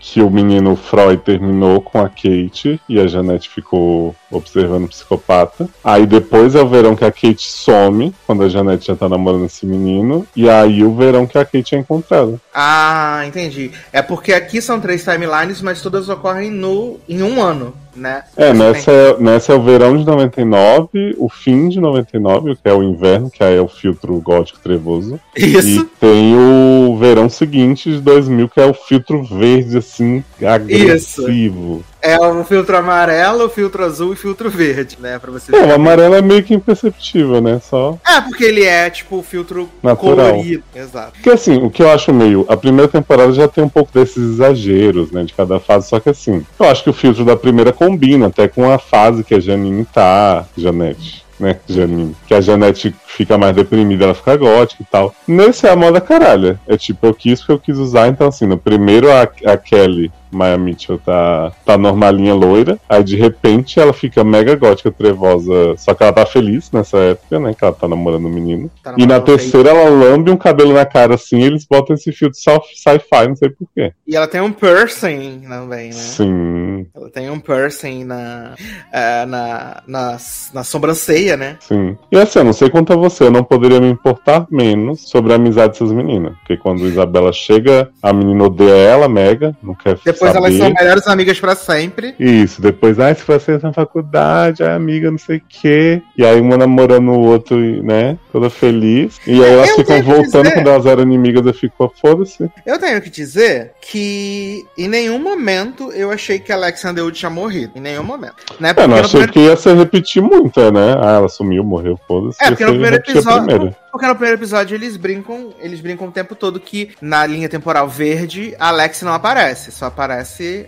Que 0.00 0.22
o 0.22 0.30
menino 0.30 0.74
Freud 0.74 1.22
terminou 1.22 1.80
com 1.80 2.00
a 2.00 2.08
Kate 2.08 2.80
e 2.88 2.98
a 2.98 3.06
Janete 3.06 3.48
ficou 3.48 4.16
observando 4.30 4.84
o 4.84 4.88
psicopata. 4.88 5.68
Aí 5.84 6.06
depois 6.06 6.54
é 6.54 6.62
o 6.62 6.68
verão 6.68 6.96
que 6.96 7.04
a 7.04 7.12
Kate 7.12 7.46
some, 7.46 8.14
quando 8.26 8.42
a 8.42 8.48
Janete 8.48 8.86
já 8.86 8.96
tá 8.96 9.08
namorando 9.08 9.44
esse 9.44 9.66
menino. 9.66 10.26
E 10.34 10.48
aí 10.48 10.82
o 10.82 10.94
verão 10.94 11.26
que 11.26 11.36
a 11.36 11.44
Kate 11.44 11.74
é 11.74 11.78
encontrada. 11.78 12.40
Ah, 12.54 13.22
entendi. 13.26 13.70
É 13.92 14.00
porque 14.00 14.32
aqui 14.32 14.62
são 14.62 14.80
três 14.80 15.04
timelines, 15.04 15.60
mas 15.60 15.82
todas 15.82 16.08
ocorrem 16.08 16.50
no, 16.50 16.98
em 17.08 17.22
um 17.22 17.42
ano, 17.42 17.74
né? 17.94 18.24
É, 18.36 18.52
nessa 18.52 18.90
é, 18.90 19.18
nessa 19.18 19.52
é 19.52 19.56
o 19.56 19.62
verão 19.62 19.96
de 19.96 20.04
99, 20.04 21.16
o 21.18 21.28
fim 21.28 21.68
de 21.68 21.80
99, 21.80 22.56
que 22.56 22.68
é 22.68 22.72
o 22.72 22.82
inverno, 22.82 23.30
que 23.30 23.42
aí 23.42 23.56
é 23.56 23.60
o 23.60 23.68
filtro 23.68 24.18
gótico 24.20 24.60
trevoso. 24.60 25.20
Isso. 25.36 25.80
E 25.80 25.84
tem 26.00 26.34
o 26.36 26.96
verão 26.98 27.28
seguinte 27.28 27.90
de 27.90 28.00
2000, 28.00 28.48
que 28.48 28.60
é 28.60 28.66
o 28.66 28.74
filtro 28.74 29.22
verde, 29.22 29.78
assim, 29.78 30.24
agressivo. 30.44 31.84
É 32.02 32.18
o 32.18 32.42
filtro 32.44 32.76
amarelo, 32.76 33.44
o 33.44 33.48
filtro 33.48 33.84
azul 33.84 34.10
e 34.10 34.12
o 34.12 34.16
filtro 34.16 34.48
verde, 34.48 34.96
né? 35.00 35.18
Pra 35.18 35.30
você 35.30 35.54
É, 35.54 35.64
o 35.66 35.74
amarelo 35.74 36.14
é 36.14 36.22
meio 36.22 36.42
que 36.42 36.54
imperceptível, 36.54 37.40
né? 37.40 37.60
Só. 37.62 37.98
É, 38.06 38.20
porque 38.20 38.44
ele 38.44 38.64
é 38.64 38.88
tipo 38.90 39.18
o 39.18 39.22
filtro 39.22 39.68
Natural. 39.82 40.32
colorido. 40.32 40.64
Exato. 40.74 41.12
Porque 41.12 41.30
assim, 41.30 41.56
o 41.62 41.70
que 41.70 41.82
eu 41.82 41.90
acho 41.90 42.12
meio. 42.12 42.46
A 42.48 42.56
primeira 42.56 42.88
temporada 42.90 43.32
já 43.32 43.46
tem 43.46 43.62
um 43.62 43.68
pouco 43.68 43.92
desses 43.92 44.16
exageros, 44.16 45.10
né? 45.10 45.24
De 45.24 45.34
cada 45.34 45.60
fase, 45.60 45.88
só 45.88 46.00
que 46.00 46.08
assim, 46.08 46.44
eu 46.58 46.66
acho 46.68 46.82
que 46.84 46.90
o 46.90 46.94
filtro 46.94 47.24
da 47.24 47.36
primeira 47.36 47.72
combina 47.72 48.28
até 48.28 48.48
com 48.48 48.70
a 48.70 48.78
fase 48.78 49.24
que 49.24 49.34
a 49.34 49.40
Janine 49.40 49.84
tá, 49.84 50.46
Janete. 50.56 51.24
Né, 51.38 51.56
Janine? 51.66 52.14
Que 52.26 52.34
a 52.34 52.40
Janete 52.40 52.94
fica 53.06 53.38
mais 53.38 53.56
deprimida, 53.56 54.04
ela 54.04 54.14
fica 54.14 54.36
gótica 54.36 54.82
e 54.82 54.86
tal. 54.86 55.14
Nesse 55.26 55.66
é 55.66 55.70
a 55.70 55.76
moda 55.76 55.98
caralho. 55.98 56.58
É 56.68 56.76
tipo, 56.76 57.06
eu 57.06 57.14
quis 57.14 57.40
porque 57.40 57.52
eu 57.52 57.58
quis 57.58 57.78
usar, 57.78 58.08
então 58.08 58.28
assim, 58.28 58.46
no 58.46 58.58
primeiro 58.58 59.10
a, 59.10 59.22
a 59.22 59.56
Kelly 59.56 60.12
Maya 60.30 60.56
Mitchell 60.58 60.98
tá, 60.98 61.52
tá 61.64 61.76
normalinha 61.78 62.34
loira, 62.34 62.78
aí 62.88 63.02
de 63.02 63.16
repente 63.16 63.78
ela 63.80 63.92
fica 63.92 64.22
mega 64.24 64.54
gótica, 64.56 64.90
trevosa, 64.90 65.76
só 65.76 65.94
que 65.94 66.02
ela 66.02 66.12
tá 66.12 66.26
feliz 66.26 66.70
nessa 66.72 66.98
época, 66.98 67.38
né? 67.38 67.54
Que 67.56 67.64
ela 67.64 67.72
tá 67.74 67.88
namorando 67.88 68.26
o 68.26 68.28
menino. 68.30 68.70
Tá 68.82 68.92
E 68.96 69.00
na 69.02 69.14
namorando 69.14 69.24
terceira 69.26 69.70
ela 69.70 69.88
lambe 69.90 70.30
um 70.30 70.36
cabelo 70.36 70.72
na 70.72 70.84
cara 70.86 71.14
assim 71.14 71.38
e 71.38 71.44
eles 71.44 71.66
botam 71.68 71.94
esse 71.94 72.12
filtro 72.12 72.38
sci- 72.38 72.76
sci-fi, 72.82 73.28
não 73.28 73.36
sei 73.36 73.50
porquê. 73.50 73.92
E 74.06 74.16
ela 74.16 74.26
tem 74.26 74.40
um 74.40 74.52
piercing 74.52 75.42
também, 75.48 75.86
né? 75.88 75.92
Sim, 75.92 76.86
Ela 76.94 77.10
tem 77.10 77.30
um 77.30 77.38
piercing 77.40 78.04
na, 78.04 78.54
é, 78.92 79.24
na, 79.26 79.82
na, 79.86 80.16
na 80.54 80.64
sobrancelha, 80.64 81.36
né? 81.36 81.56
sim. 81.60 81.96
E 82.10 82.16
assim, 82.18 82.40
eu 82.40 82.44
não 82.44 82.52
sei 82.52 82.70
quanto 82.70 82.92
a 82.92 82.96
você, 82.96 83.24
eu 83.24 83.30
não 83.30 83.44
poderia 83.44 83.80
me 83.80 83.88
importar 83.88 84.46
menos 84.50 85.08
sobre 85.08 85.32
a 85.32 85.36
amizade 85.36 85.72
dessas 85.72 85.92
meninas. 85.92 86.34
Porque 86.38 86.56
quando 86.56 86.86
Isabela 86.86 87.32
chega, 87.32 87.90
a 88.02 88.12
menina 88.12 88.44
odeia 88.44 88.74
ela, 88.74 89.08
mega, 89.08 89.56
não 89.62 89.74
quer 89.74 89.98
Depois 90.20 90.32
saber. 90.32 90.46
elas 90.46 90.58
são 90.58 90.72
melhores 90.72 91.06
amigas 91.08 91.40
pra 91.40 91.54
sempre. 91.54 92.14
Isso, 92.18 92.60
depois, 92.62 92.98
ah, 93.00 93.14
se 93.14 93.24
você 93.26 93.58
na 93.62 93.72
faculdade, 93.72 94.62
a 94.62 94.74
amiga 94.74 95.10
não 95.10 95.18
sei 95.18 95.38
o 95.38 95.42
quê. 95.48 96.02
E 96.16 96.24
aí 96.24 96.40
uma 96.40 96.56
namorando 96.56 97.08
o 97.10 97.20
outro, 97.20 97.56
né? 97.82 98.18
Toda 98.32 98.48
feliz. 98.50 99.18
E 99.26 99.42
aí 99.42 99.52
elas 99.52 99.68
Eu 99.70 99.76
ficam 99.76 100.02
voltando 100.02 100.42
dizer- 100.44 100.54
quando 100.54 100.68
elas 100.70 100.86
eram 100.86 101.02
inimigas, 101.02 101.44
eu 101.46 101.54
fico, 101.54 101.84
"Ah, 101.84 101.90
foda-se. 102.00 102.50
Eu 102.66 102.78
tenho 102.78 103.00
que 103.00 103.10
dizer 103.10 103.72
que 103.80 104.64
em 104.76 104.88
nenhum 104.88 105.18
momento 105.18 105.90
eu 105.92 106.10
achei 106.10 106.38
que 106.38 106.52
a 106.52 106.56
Alexander 106.56 107.02
Wood 107.04 107.18
tinha 107.18 107.30
morrido. 107.30 107.72
Em 107.76 107.80
nenhum 107.80 108.02
momento. 108.04 108.36
Né? 108.58 108.72
Eu 108.76 108.88
não 108.88 108.96
achei 108.96 109.08
primeiro- 109.20 109.32
que 109.32 109.38
ia 109.40 109.56
se 109.56 109.72
repetir 109.72 110.22
muito, 110.22 110.60
né? 110.72 110.94
Ah, 111.00 111.12
ela 111.16 111.28
sumiu, 111.28 111.62
morreu, 111.64 111.98
foda-se. 112.06 112.42
É, 112.42 112.48
porque 112.48 112.64
no 112.64 112.70
primeiro 112.72 112.96
episódio. 112.96 113.74
Porque 113.90 114.06
no 114.06 114.14
primeiro 114.14 114.38
episódio 114.38 114.74
eles 114.76 114.96
brincam, 114.96 115.52
eles 115.60 115.80
brincam 115.80 116.06
o 116.06 116.12
tempo 116.12 116.36
todo 116.36 116.60
que 116.60 116.90
na 117.02 117.26
linha 117.26 117.48
temporal 117.48 117.88
verde 117.88 118.54
a 118.58 118.68
Alex 118.68 119.02
não 119.02 119.12
aparece, 119.12 119.72
só 119.72 119.86
aparece 119.86 120.09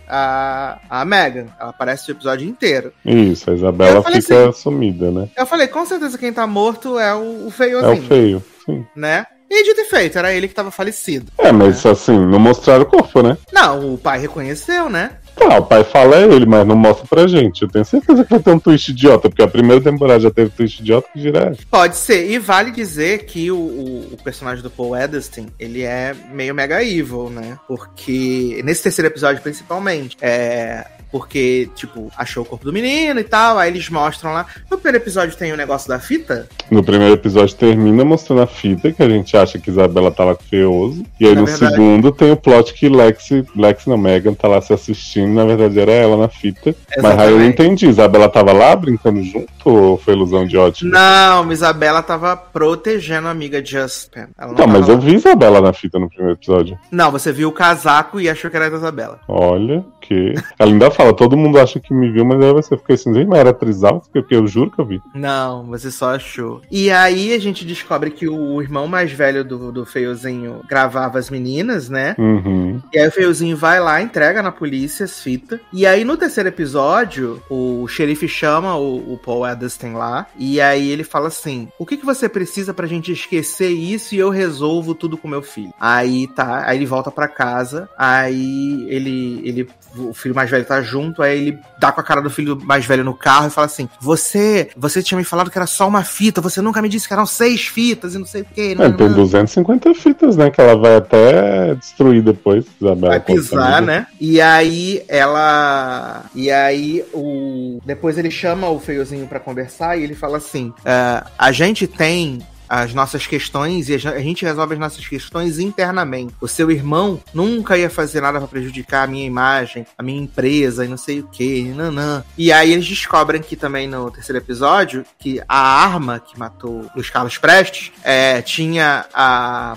a, 0.09 0.78
a 0.89 1.05
Megan. 1.05 1.47
Ela 1.59 1.70
aparece 1.70 2.10
o 2.10 2.12
episódio 2.12 2.48
inteiro. 2.48 2.93
Isso, 3.05 3.51
a 3.51 3.55
Isabela 3.55 4.02
fica 4.02 4.48
assim, 4.48 4.52
sumida, 4.60 5.10
né? 5.10 5.28
Eu 5.36 5.47
falei, 5.47 5.69
com 5.69 5.85
certeza 5.85 6.19
quem 6.19 6.32
tá 6.32 6.47
morto 6.47 6.98
é 6.98 7.14
o, 7.14 7.47
o 7.47 7.48
É 7.48 7.51
feiozinho, 7.51 7.93
o 7.93 8.06
feio, 8.06 8.44
sim. 8.64 8.86
né? 8.94 9.27
E 9.55 9.64
dito 9.64 9.82
e 9.82 9.85
feito, 9.85 10.16
era 10.16 10.32
ele 10.32 10.48
que 10.48 10.55
tava 10.55 10.70
falecido. 10.70 11.31
É, 11.36 11.52
mas 11.52 11.85
assim, 11.85 12.19
não 12.19 12.39
mostraram 12.39 12.85
o 12.85 12.86
corpo, 12.86 13.23
né? 13.23 13.36
Não, 13.52 13.93
o 13.93 13.98
pai 13.98 14.19
reconheceu, 14.19 14.89
né? 14.89 15.19
Tá, 15.34 15.59
o 15.59 15.64
pai 15.64 15.82
fala 15.82 16.16
é 16.16 16.24
ele, 16.24 16.44
mas 16.46 16.66
não 16.66 16.76
mostra 16.76 17.06
pra 17.06 17.26
gente. 17.26 17.62
Eu 17.62 17.68
tenho 17.68 17.84
certeza 17.84 18.22
que 18.22 18.30
vai 18.30 18.38
ter 18.40 18.50
um 18.50 18.59
twist 18.59 18.90
idiota, 18.90 19.28
porque 19.28 19.42
a 19.42 19.48
primeira 19.48 19.82
temporada 19.82 20.20
já 20.20 20.30
teve 20.30 20.50
twist 20.50 20.80
idiota 20.80 21.09
que 21.12 21.20
essa. 21.50 21.59
Pode 21.70 21.96
ser. 21.96 22.30
E 22.30 22.38
vale 22.38 22.70
dizer 22.70 23.24
que 23.24 23.50
o, 23.50 23.56
o- 23.56 24.09
o 24.12 24.16
personagem 24.22 24.62
do 24.62 24.70
Paul 24.70 24.96
Edelston, 24.96 25.46
ele 25.59 25.82
é 25.82 26.14
meio 26.32 26.54
mega 26.54 26.82
evil, 26.84 27.30
né? 27.30 27.59
Porque, 27.66 28.60
nesse 28.64 28.82
terceiro 28.82 29.09
episódio 29.09 29.42
principalmente, 29.42 30.16
é... 30.20 30.86
Porque, 31.12 31.68
tipo, 31.76 32.10
achou 32.16 32.43
o 32.43 32.47
corpo 32.47 32.64
do 32.64 32.72
menino 32.72 33.20
e 33.20 33.24
tal, 33.24 33.59
aí 33.59 33.70
eles 33.70 33.89
mostram 33.90 34.32
lá. 34.32 34.47
No 34.70 34.78
primeiro 34.78 34.97
episódio 35.05 35.36
tem 35.36 35.52
o 35.52 35.56
negócio 35.56 35.86
da 35.89 36.01
fita. 36.01 36.48
No 36.70 36.82
primeiro 36.82 37.12
episódio 37.14 37.55
termina 37.55 38.02
mostrando 38.05 38.40
a 38.40 38.47
fita, 38.47 38.90
que 38.90 39.02
a 39.02 39.09
gente 39.09 39.36
acha 39.36 39.59
que 39.59 39.68
Isabela 39.70 40.10
tá 40.10 40.24
lá 40.24 40.34
com 40.34 40.43
feioso. 40.44 41.05
E 41.20 41.26
aí 41.26 41.34
Na 41.34 41.43
no 41.43 41.47
verdade- 41.47 41.74
segundo 41.74 42.10
tem 42.10 42.32
o 42.32 42.36
plot 42.36 42.72
que 42.72 42.89
Lex, 42.89 43.28
Lex 43.55 43.84
não, 43.86 43.98
Megan 43.98 44.32
tá 44.32 44.48
lá 44.48 44.60
se 44.62 44.72
assistindo, 44.72 45.34
na 45.34 45.44
verdade 45.44 45.78
era 45.78 45.93
ela 45.93 46.16
na 46.16 46.28
fita. 46.28 46.74
Mas 46.97 47.05
aí 47.05 47.10
eu 47.10 47.16
não 47.16 47.22
Exatamente. 47.44 47.52
entendi, 47.62 47.86
Isabela 47.89 48.28
tava 48.28 48.52
lá 48.52 48.74
brincando 48.74 49.22
junto 49.22 49.48
ou 49.64 49.98
foi 49.98 50.14
ilusão 50.14 50.47
de 50.47 50.56
ótica? 50.56 50.89
Não, 50.90 51.52
Isabela 51.52 52.02
tava 52.02 52.34
protegendo 52.36 53.28
a 53.28 53.30
amiga 53.30 53.62
Justin. 53.64 54.20
Ela 54.39 54.52
não 54.52 54.55
Não, 54.55 54.66
mas 54.66 54.80
tava 54.80 54.93
eu 54.93 54.97
lá. 54.97 55.01
vi 55.02 55.14
Isabela 55.14 55.60
na 55.60 55.72
fita 55.74 55.98
no 55.98 56.09
primeiro 56.09 56.36
episódio. 56.39 56.78
Não, 56.90 57.10
você 57.12 57.30
viu 57.32 57.48
o 57.48 57.52
casaco 57.52 58.18
e 58.18 58.30
achou 58.30 58.51
que 58.51 58.56
era 58.56 58.70
da 58.70 58.76
Isabela. 58.78 59.20
Olha, 59.28 59.84
que. 60.01 60.32
Ela 60.59 60.70
ainda 60.70 60.90
fala, 60.90 61.01
fala, 61.02 61.12
todo 61.12 61.36
mundo 61.36 61.58
acha 61.58 61.80
que 61.80 61.92
me 61.92 62.10
viu, 62.10 62.24
mas 62.24 62.40
aí 62.40 62.52
você 62.52 62.76
fica 62.76 62.94
assim, 62.94 63.12
"Gente, 63.12 63.28
mas 63.28 63.40
era 63.40 63.52
trisal? 63.52 64.02
Porque 64.12 64.34
eu 64.34 64.46
juro 64.46 64.70
que 64.70 64.78
eu 64.78 64.86
vi. 64.86 65.02
Não, 65.14 65.64
você 65.66 65.90
só 65.90 66.14
achou. 66.14 66.62
E 66.70 66.90
aí 66.90 67.34
a 67.34 67.38
gente 67.38 67.64
descobre 67.64 68.10
que 68.10 68.28
o 68.28 68.62
irmão 68.62 68.86
mais 68.86 69.10
velho 69.10 69.44
do, 69.44 69.72
do 69.72 69.84
feiozinho 69.84 70.60
gravava 70.68 71.18
as 71.18 71.28
meninas, 71.28 71.88
né? 71.88 72.14
Uhum. 72.18 72.80
E 72.92 72.98
aí 72.98 73.08
o 73.08 73.12
feiozinho 73.12 73.56
vai 73.56 73.80
lá, 73.80 74.00
entrega 74.00 74.42
na 74.42 74.52
polícia 74.52 75.04
as 75.04 75.20
fitas. 75.20 75.58
E 75.72 75.86
aí 75.86 76.04
no 76.04 76.16
terceiro 76.16 76.48
episódio, 76.48 77.42
o 77.50 77.86
xerife 77.88 78.28
chama 78.28 78.76
o, 78.76 79.14
o 79.14 79.18
Paul 79.18 79.46
Edelstein 79.46 79.94
lá. 79.94 80.26
E 80.38 80.60
aí 80.60 80.90
ele 80.90 81.04
fala 81.04 81.28
assim: 81.28 81.68
O 81.78 81.86
que, 81.86 81.96
que 81.96 82.06
você 82.06 82.28
precisa 82.28 82.72
pra 82.72 82.86
gente 82.86 83.10
esquecer 83.10 83.70
isso 83.70 84.14
e 84.14 84.18
eu 84.18 84.30
resolvo 84.30 84.94
tudo 84.94 85.16
com 85.16 85.26
meu 85.26 85.42
filho? 85.42 85.72
Aí 85.80 86.28
tá, 86.28 86.64
aí 86.66 86.78
ele 86.78 86.86
volta 86.86 87.10
pra 87.10 87.26
casa. 87.26 87.88
Aí 87.98 88.86
ele, 88.88 89.40
ele, 89.44 89.68
o 89.96 90.14
filho 90.14 90.34
mais 90.34 90.50
velho 90.50 90.64
tá 90.64 90.80
junto. 90.80 90.91
Aí 91.23 91.39
ele 91.39 91.59
dá 91.78 91.90
com 91.90 92.01
a 92.01 92.05
cara 92.05 92.20
do 92.20 92.31
filho 92.31 92.59
mais 92.64 92.85
velho 92.85 93.05
no 93.05 93.14
carro 93.14 93.47
e 93.47 93.51
fala 93.51 93.66
assim: 93.66 93.89
Você, 94.01 94.70
você 94.77 95.02
tinha 95.02 95.19
me 95.19 95.24
falado 95.24 95.51
que 95.51 95.59
era 95.59 95.66
só 95.66 95.89
uma 95.89 96.05
fita, 96.05 96.40
você 96.40 96.60
nunca 96.60 96.82
me 96.82 96.89
disse 96.89 97.06
que 97.06 97.14
eram 97.14 97.27
seis 97.27 97.66
fitas 97.66 98.14
e 98.14 98.19
não 98.19 98.27
sei 98.27 98.43
o 98.43 98.44
que. 98.44 98.77
É, 98.78 98.90
tem 98.90 99.12
250 99.12 99.94
fitas, 99.94 100.36
né? 100.36 100.51
Que 100.51 100.60
ela 100.60 100.77
vai 100.77 100.97
até 100.97 101.74
destruir 101.74 102.23
depois, 102.23 102.64
Isabela. 102.81 103.09
Vai 103.09 103.20
pisar, 103.20 103.82
né? 103.82 104.06
E 104.20 104.40
aí 104.40 105.02
ela. 105.09 106.24
E 106.35 106.51
aí 106.51 107.05
o. 107.12 107.81
Depois 107.85 108.19
ele 108.19 108.31
chama 108.31 108.69
o 108.69 108.78
feiozinho 108.78 109.27
pra 109.27 109.40
conversar 109.40 109.97
e 109.98 110.05
ele 110.05 110.14
fala 110.14 110.36
assim: 110.39 110.73
"Ah, 110.85 111.27
a 111.39 111.52
gente 111.52 111.86
tem. 111.86 112.40
As 112.74 112.94
nossas 112.94 113.26
questões 113.26 113.90
e 113.90 113.94
a 113.94 113.98
gen- 113.98 114.12
a 114.14 114.18
gente 114.20 114.46
resolve 114.46 114.72
as 114.72 114.80
nossas 114.80 115.06
questões 115.06 115.58
internamente. 115.58 116.32
O 116.40 116.48
seu 116.48 116.70
irmão 116.70 117.20
nunca 117.34 117.76
ia 117.76 117.90
fazer 117.90 118.22
nada 118.22 118.38
pra 118.38 118.48
prejudicar 118.48 119.04
a 119.04 119.06
minha 119.06 119.26
imagem, 119.26 119.86
a 119.98 120.02
minha 120.02 120.22
empresa 120.22 120.82
e 120.82 120.88
não 120.88 120.96
sei 120.96 121.20
o 121.20 121.28
que, 121.28 121.64
nanã. 121.64 122.24
E 122.38 122.50
aí 122.50 122.72
eles 122.72 122.86
descobrem 122.86 123.42
que 123.42 123.56
também 123.56 123.86
no 123.86 124.10
terceiro 124.10 124.38
episódio 124.38 125.04
que 125.18 125.38
a 125.46 125.58
arma 125.84 126.18
que 126.18 126.38
matou 126.38 126.90
Luiz 126.96 127.10
Carlos 127.10 127.36
Prestes 127.36 127.92
é, 128.02 128.40
tinha 128.40 129.04
a 129.12 129.76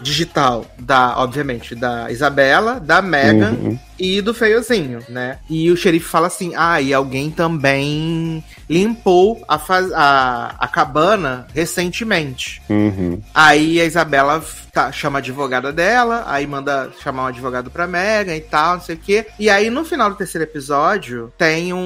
digital 0.00 0.64
da, 0.78 1.18
obviamente, 1.18 1.74
da 1.74 2.10
Isabela, 2.10 2.80
da 2.80 3.00
Megan 3.02 3.50
Uhum. 3.52 3.78
e 3.98 4.20
do 4.22 4.32
feiozinho, 4.34 5.00
né? 5.08 5.38
E 5.48 5.70
o 5.70 5.76
xerife 5.76 6.06
fala 6.08 6.26
assim: 6.28 6.52
ah, 6.56 6.80
e 6.80 6.92
alguém 6.94 7.30
também 7.30 8.42
limpou 8.68 9.44
a, 9.48 9.58
faz- 9.58 9.92
a, 9.92 10.54
a 10.58 10.68
cabana 10.68 11.46
recentemente. 11.54 12.62
Uhum. 12.68 13.20
Aí 13.34 13.80
a 13.80 13.84
Isabela 13.84 14.42
tá- 14.72 14.90
chama 14.92 15.18
a 15.18 15.20
advogada 15.20 15.72
dela, 15.72 16.24
aí 16.26 16.46
manda 16.46 16.90
chamar 17.02 17.24
um 17.24 17.26
advogado 17.26 17.70
pra 17.70 17.86
Megan 17.86 18.36
e 18.36 18.40
tal, 18.40 18.74
não 18.74 18.80
sei 18.82 18.94
o 18.94 18.98
quê. 18.98 19.26
E 19.38 19.48
aí 19.50 19.70
no 19.70 19.84
final 19.84 20.10
do 20.10 20.16
terceiro 20.16 20.44
episódio 20.44 21.32
tem 21.36 21.72
um. 21.72 21.78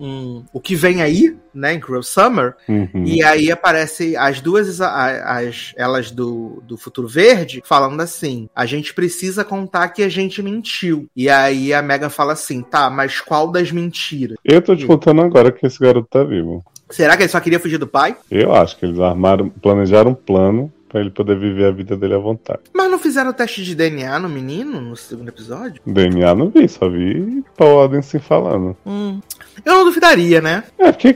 um- 0.00 0.44
o 0.52 0.60
que 0.60 0.74
vem 0.74 1.02
aí, 1.02 1.36
né, 1.54 1.74
em 1.74 1.80
Cruel 1.80 2.02
Summer, 2.02 2.54
Uhum. 2.68 3.04
e 3.04 3.22
aí 3.22 3.50
aparece 3.50 4.16
as 4.16 4.40
duas, 4.40 4.80
as, 4.80 5.72
elas 5.76 6.10
do, 6.10 6.62
do 6.66 6.76
Futuro 6.76 7.08
Verde, 7.08 7.62
falando 7.64 8.00
assim: 8.00 8.48
a 8.54 8.66
gente 8.66 8.92
precisa 8.94 9.44
contar 9.44 9.88
que 9.88 10.02
a 10.02 10.08
gente 10.08 10.42
mentiu. 10.42 11.08
E 11.16 11.28
aí 11.28 11.72
a 11.72 11.82
Megan 11.82 12.10
fala 12.10 12.32
assim: 12.34 12.62
tá, 12.62 12.88
mas 12.90 13.20
qual 13.20 13.50
das 13.50 13.70
mentiras? 13.72 14.36
Eu 14.44 14.60
tô 14.62 14.76
te 14.76 14.86
contando 14.86 15.20
agora 15.22 15.50
que 15.52 15.66
esse 15.66 15.78
garoto 15.78 16.08
tá 16.10 16.22
vivo. 16.24 16.64
Será 16.90 17.16
que 17.16 17.22
ele 17.24 17.28
só 17.30 17.38
queria 17.40 17.60
fugir 17.60 17.76
do 17.76 17.86
pai? 17.86 18.16
Eu 18.30 18.54
acho 18.54 18.76
que 18.78 18.86
eles 18.86 18.98
armaram, 18.98 19.48
planejaram 19.50 20.12
um 20.12 20.14
plano 20.14 20.72
pra 20.88 21.00
ele 21.00 21.10
poder 21.10 21.38
viver 21.38 21.66
a 21.66 21.70
vida 21.70 21.96
dele 21.96 22.14
à 22.14 22.18
vontade. 22.18 22.60
Mas 22.72 22.90
não 22.90 22.98
fizeram 22.98 23.30
o 23.30 23.34
teste 23.34 23.62
de 23.62 23.74
DNA 23.74 24.18
no 24.18 24.28
menino 24.28 24.80
no 24.80 24.96
segundo 24.96 25.28
episódio? 25.28 25.80
DNA 25.86 26.34
não 26.34 26.48
vi, 26.50 26.68
só 26.68 26.88
vi 26.88 27.44
Paul 27.56 27.82
Adenson 27.82 28.18
falando. 28.20 28.76
Hum. 28.86 29.20
Eu 29.64 29.74
não 29.74 29.84
duvidaria, 29.84 30.40
né? 30.40 30.64
É, 30.78 30.90
porque 30.92 31.08
é 31.08 31.12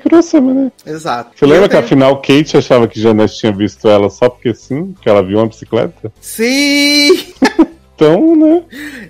né? 0.54 0.72
Exato. 0.84 1.30
Você 1.36 1.44
E 1.44 1.48
lembra 1.48 1.68
que 1.68 1.74
tenho- 1.74 1.84
afinal 1.84 2.16
Kate 2.20 2.56
achava 2.56 2.86
que 2.88 3.00
Janete 3.00 3.38
tinha 3.38 3.52
visto 3.52 3.88
ela 3.88 4.10
só 4.10 4.28
porque 4.28 4.52
sim? 4.54 4.94
Que 5.00 5.08
ela 5.08 5.22
viu 5.22 5.38
uma 5.38 5.46
bicicleta? 5.46 6.12
Sim! 6.20 7.08
Então, 8.02 8.34
né? 8.36 8.62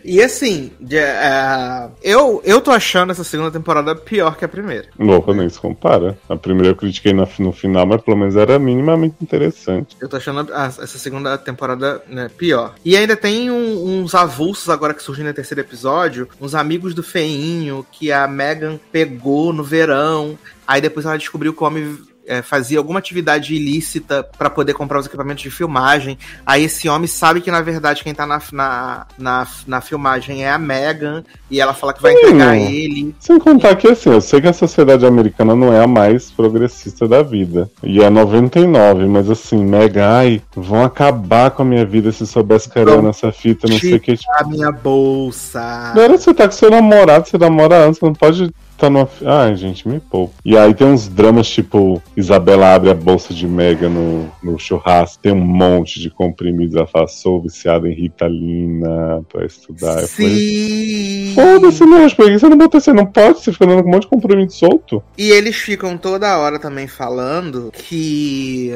E 0.04 0.22
assim, 0.22 0.70
de- 0.80 0.96
é, 0.98 1.88
eu, 2.02 2.42
eu 2.44 2.60
tô 2.60 2.70
achando 2.70 3.10
essa 3.10 3.24
segunda 3.24 3.50
temporada 3.50 3.94
pior 3.96 4.36
que 4.36 4.44
a 4.44 4.48
primeira. 4.48 4.86
Louco, 4.98 5.32
nem 5.32 5.48
se 5.48 5.58
compara. 5.58 6.18
A 6.28 6.36
primeira 6.36 6.70
eu 6.70 6.76
critiquei 6.76 7.12
na- 7.12 7.26
no 7.38 7.52
final, 7.52 7.86
mas 7.86 8.02
pelo 8.02 8.16
menos 8.18 8.36
era 8.36 8.58
minimamente 8.58 9.16
interessante. 9.22 9.96
Eu 10.00 10.08
tô 10.08 10.16
achando 10.16 10.52
a- 10.52 10.66
essa 10.66 10.98
segunda 10.98 11.38
temporada 11.38 12.02
né, 12.08 12.30
pior. 12.36 12.74
E 12.84 12.96
ainda 12.96 13.16
tem 13.16 13.50
um- 13.50 14.02
uns 14.02 14.14
avulsos 14.14 14.68
agora 14.68 14.92
que 14.92 15.02
surgiram 15.02 15.28
no 15.28 15.34
terceiro 15.34 15.60
episódio, 15.60 16.28
uns 16.40 16.54
amigos 16.54 16.94
do 16.94 17.02
feinho 17.02 17.86
que 17.90 18.12
a 18.12 18.28
Megan 18.28 18.78
pegou 18.90 19.52
no 19.52 19.64
verão. 19.64 20.38
Aí 20.66 20.80
depois 20.80 21.06
ela 21.06 21.16
descobriu 21.18 21.52
que 21.54 21.62
o 21.62 21.66
homem 21.66 21.98
é, 22.32 22.40
fazia 22.42 22.78
alguma 22.78 22.98
atividade 22.98 23.54
ilícita 23.54 24.26
pra 24.38 24.48
poder 24.48 24.72
comprar 24.72 24.98
os 24.98 25.06
equipamentos 25.06 25.42
de 25.42 25.50
filmagem. 25.50 26.16
Aí 26.46 26.64
esse 26.64 26.88
homem 26.88 27.06
sabe 27.06 27.40
que 27.42 27.50
na 27.50 27.60
verdade 27.60 28.02
quem 28.02 28.14
tá 28.14 28.26
na, 28.26 28.40
na, 28.52 29.06
na, 29.18 29.46
na 29.66 29.80
filmagem 29.80 30.44
é 30.44 30.50
a 30.50 30.58
Megan 30.58 31.22
e 31.50 31.60
ela 31.60 31.74
fala 31.74 31.92
que 31.92 32.00
vai 32.00 32.12
entregar 32.12 32.52
Hum. 32.52 32.68
ele. 32.70 33.14
Sem 33.20 33.38
contar 33.38 33.76
que, 33.76 33.88
assim, 33.88 34.10
eu 34.10 34.20
sei 34.20 34.40
que 34.40 34.48
a 34.48 34.52
sociedade 34.52 35.04
americana 35.04 35.54
não 35.54 35.72
é 35.72 35.82
a 35.82 35.86
mais 35.86 36.30
progressista 36.30 37.06
da 37.06 37.22
vida. 37.22 37.70
E 37.82 38.02
é 38.02 38.08
99, 38.08 39.06
mas 39.06 39.28
assim, 39.28 39.62
mega, 39.64 40.08
ai, 40.08 40.42
vão 40.56 40.82
acabar 40.84 41.50
com 41.50 41.62
a 41.62 41.64
minha 41.64 41.84
vida 41.84 42.10
se 42.12 42.26
soubesse 42.26 42.68
que 42.68 42.78
era 42.78 43.00
nessa 43.02 43.30
fita, 43.30 43.68
não 43.68 43.78
sei 43.78 43.94
o 43.94 44.00
que. 44.00 44.16
Tipo, 44.16 44.32
A 44.38 44.44
minha 44.44 44.72
bolsa. 44.72 45.60
Agora 45.60 46.16
você 46.16 46.32
tá 46.32 46.46
com 46.46 46.52
seu 46.52 46.70
namorado, 46.70 47.28
você 47.28 47.36
namora 47.36 47.86
antes, 47.86 47.98
você 47.98 48.06
não 48.06 48.14
pode 48.14 48.50
estar 48.82 48.90
numa. 48.90 49.08
Ai, 49.24 49.54
gente, 49.54 49.86
me 49.88 50.00
poupa. 50.00 50.34
E 50.44 50.56
aí 50.56 50.74
tem 50.74 50.86
uns 50.86 51.08
dramas 51.08 51.48
tipo: 51.48 52.02
Isabela 52.16 52.74
abre 52.74 52.90
a 52.90 52.94
bolsa 52.94 53.32
de 53.32 53.46
Mega 53.46 53.88
no, 53.88 54.30
no 54.42 54.58
churrasco, 54.58 55.22
tem 55.22 55.32
um 55.32 55.40
monte 55.40 56.00
de 56.00 56.10
comprimidos. 56.10 56.74
Ela 56.74 56.86
fala: 56.86 57.06
sou 57.06 57.40
viciada 57.40 57.88
em 57.88 57.94
Ritalina 57.94 59.22
pra 59.30 59.44
estudar. 59.46 60.00
Sim. 60.02 61.32
Foda-se, 61.34 61.84
não, 61.84 62.08
por 62.10 62.26
que 62.26 62.38
você 62.38 62.48
não 62.48 62.58
botou 62.58 62.80
você 62.80 62.92
não 62.92 63.06
pode, 63.06 63.40
você 63.40 63.52
fica 63.52 63.66
dando 63.66 63.82
com 63.82 63.88
um 63.88 63.92
monte 63.92 64.02
de 64.02 64.08
comprimido 64.08 64.52
solto. 64.52 65.02
E 65.16 65.30
eles 65.30 65.56
ficam 65.56 65.96
toda 65.96 66.38
hora 66.38 66.58
também 66.58 66.86
falando 66.86 67.70
que 67.72 68.72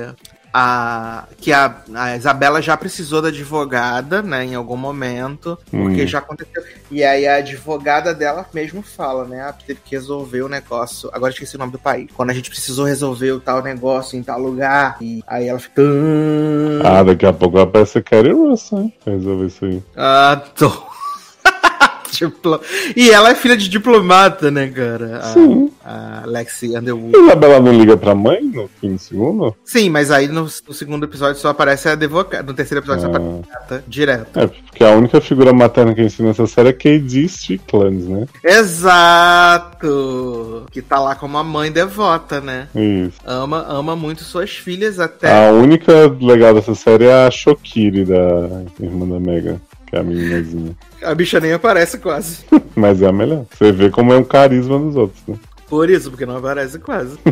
a 0.59 1.25
que 1.39 1.53
a, 1.53 1.77
a 1.95 2.17
Isabela 2.17 2.63
já 2.63 2.75
precisou 2.79 3.21
da 3.21 3.29
advogada, 3.29 4.23
né, 4.23 4.43
em 4.43 4.55
algum 4.55 4.77
momento, 4.77 5.59
porque 5.71 6.03
Hum. 6.05 6.07
já 6.07 6.19
aconteceu. 6.19 6.63
E 6.91 7.05
aí 7.05 7.27
a 7.27 7.37
advogada 7.37 8.15
dela 8.15 8.47
mesmo 8.55 8.81
fala, 8.81 9.27
né, 9.27 9.43
ah, 9.43 9.53
teve 9.53 9.81
que 9.85 9.95
resolver 9.95 10.41
o 10.41 10.49
negócio. 10.49 11.11
Agora 11.13 11.31
esqueci 11.31 11.57
o 11.57 11.59
nome 11.59 11.73
do 11.73 11.79
país. 11.79 12.09
Quando 12.15 12.31
a 12.31 12.35
gente 12.35 12.49
precisou 12.49 12.87
resolver 12.87 13.33
o 13.33 13.41
tal 13.41 13.63
negócio 13.63 14.19
em 14.19 14.23
tal 14.23 14.41
lugar, 14.41 14.97
e 15.01 15.23
aí 15.27 15.47
ela 15.47 15.59
fica 15.59 15.83
Ah, 16.85 17.03
daqui 17.03 17.27
a 17.27 17.33
pouco 17.35 17.59
aparece 17.59 17.99
a 17.99 18.03
Carrie 18.03 18.33
Russell, 18.33 18.79
hein? 18.79 18.95
Resolver 19.05 19.47
isso 19.47 19.65
aí. 19.65 19.83
Ah, 19.95 20.41
tô. 20.57 20.96
Diplo- 22.19 22.61
E 22.97 23.11
ela 23.11 23.31
é 23.31 23.35
filha 23.35 23.57
de 23.57 23.69
diplomata, 23.69 24.51
né, 24.51 24.69
cara? 24.69 25.19
A- 25.19 25.23
Sim. 25.33 25.71
A, 25.85 26.23
Lexi 26.27 26.77
Underwood. 26.77 27.17
A 27.17 27.21
Isabela 27.21 27.61
não 27.61 27.73
liga 27.73 27.97
pra 27.97 28.15
mãe 28.15 28.43
no 28.43 28.69
fim 28.81 28.95
do 28.95 28.99
segundo? 28.99 29.55
Sim, 29.65 29.89
mas 29.91 30.11
aí 30.11 30.27
no, 30.27 30.43
no 30.43 30.75
segundo 30.75 31.05
episódio 31.05 31.41
só 31.41 31.49
aparece 31.51 31.89
a 31.89 31.93
advogada. 31.93 32.43
No 32.43 32.55
terceiro 32.55 32.81
episódio 32.83 33.03
só 33.03 33.07
Ah. 33.09 33.11
aparece 33.11 33.31
a 33.31 33.37
advogada, 33.57 33.85
direto. 33.87 34.39
É, 34.41 34.47
porque 34.49 34.83
a 34.85 34.91
única 34.91 35.21
figura 35.21 35.53
materna 35.53 35.95
que 35.95 36.03
ensina 36.03 36.31
essa 36.31 36.47
série 36.47 36.71
é 36.71 36.73
K.D. 36.73 37.21
Strickland, 37.27 38.03
né? 38.09 38.27
Exato! 39.57 40.65
Que 40.71 40.83
tá 40.83 40.99
lá 41.01 41.15
como 41.15 41.39
a 41.39 41.45
mãe 41.45 41.71
devota, 41.71 42.41
né? 42.41 42.69
Isso. 42.75 43.19
Ama, 43.25 43.65
ama 43.69 43.95
muito 43.97 44.23
suas 44.25 44.51
filhas 44.51 44.99
até. 44.99 45.47
A 45.49 45.53
única 45.53 45.93
legal 46.21 46.55
dessa 46.55 46.75
série 46.75 47.05
é 47.05 47.27
a 47.27 47.31
Shokiri, 47.31 48.05
da 48.05 48.63
irmã 48.81 49.07
da 49.09 49.21
Megan, 49.21 49.61
que 49.87 49.97
é 49.97 50.01
a 50.01 50.03
meninazinha. 50.03 50.77
A 51.03 51.15
bicha 51.15 51.39
nem 51.41 51.53
aparece 51.53 51.99
quase. 51.99 52.45
Mas 52.75 53.01
é 53.03 53.07
a 53.07 53.13
melhor. 53.13 53.45
Você 53.51 53.71
vê 53.73 53.91
como 53.91 54.13
é 54.13 54.17
o 54.17 54.25
carisma 54.25 54.79
dos 54.79 54.97
outros, 54.97 55.23
né? 55.27 55.37
Por 55.69 55.91
isso, 55.91 56.11
porque 56.11 56.27
não 56.27 56.37
aparece 56.37 56.79
quase. 56.79 57.19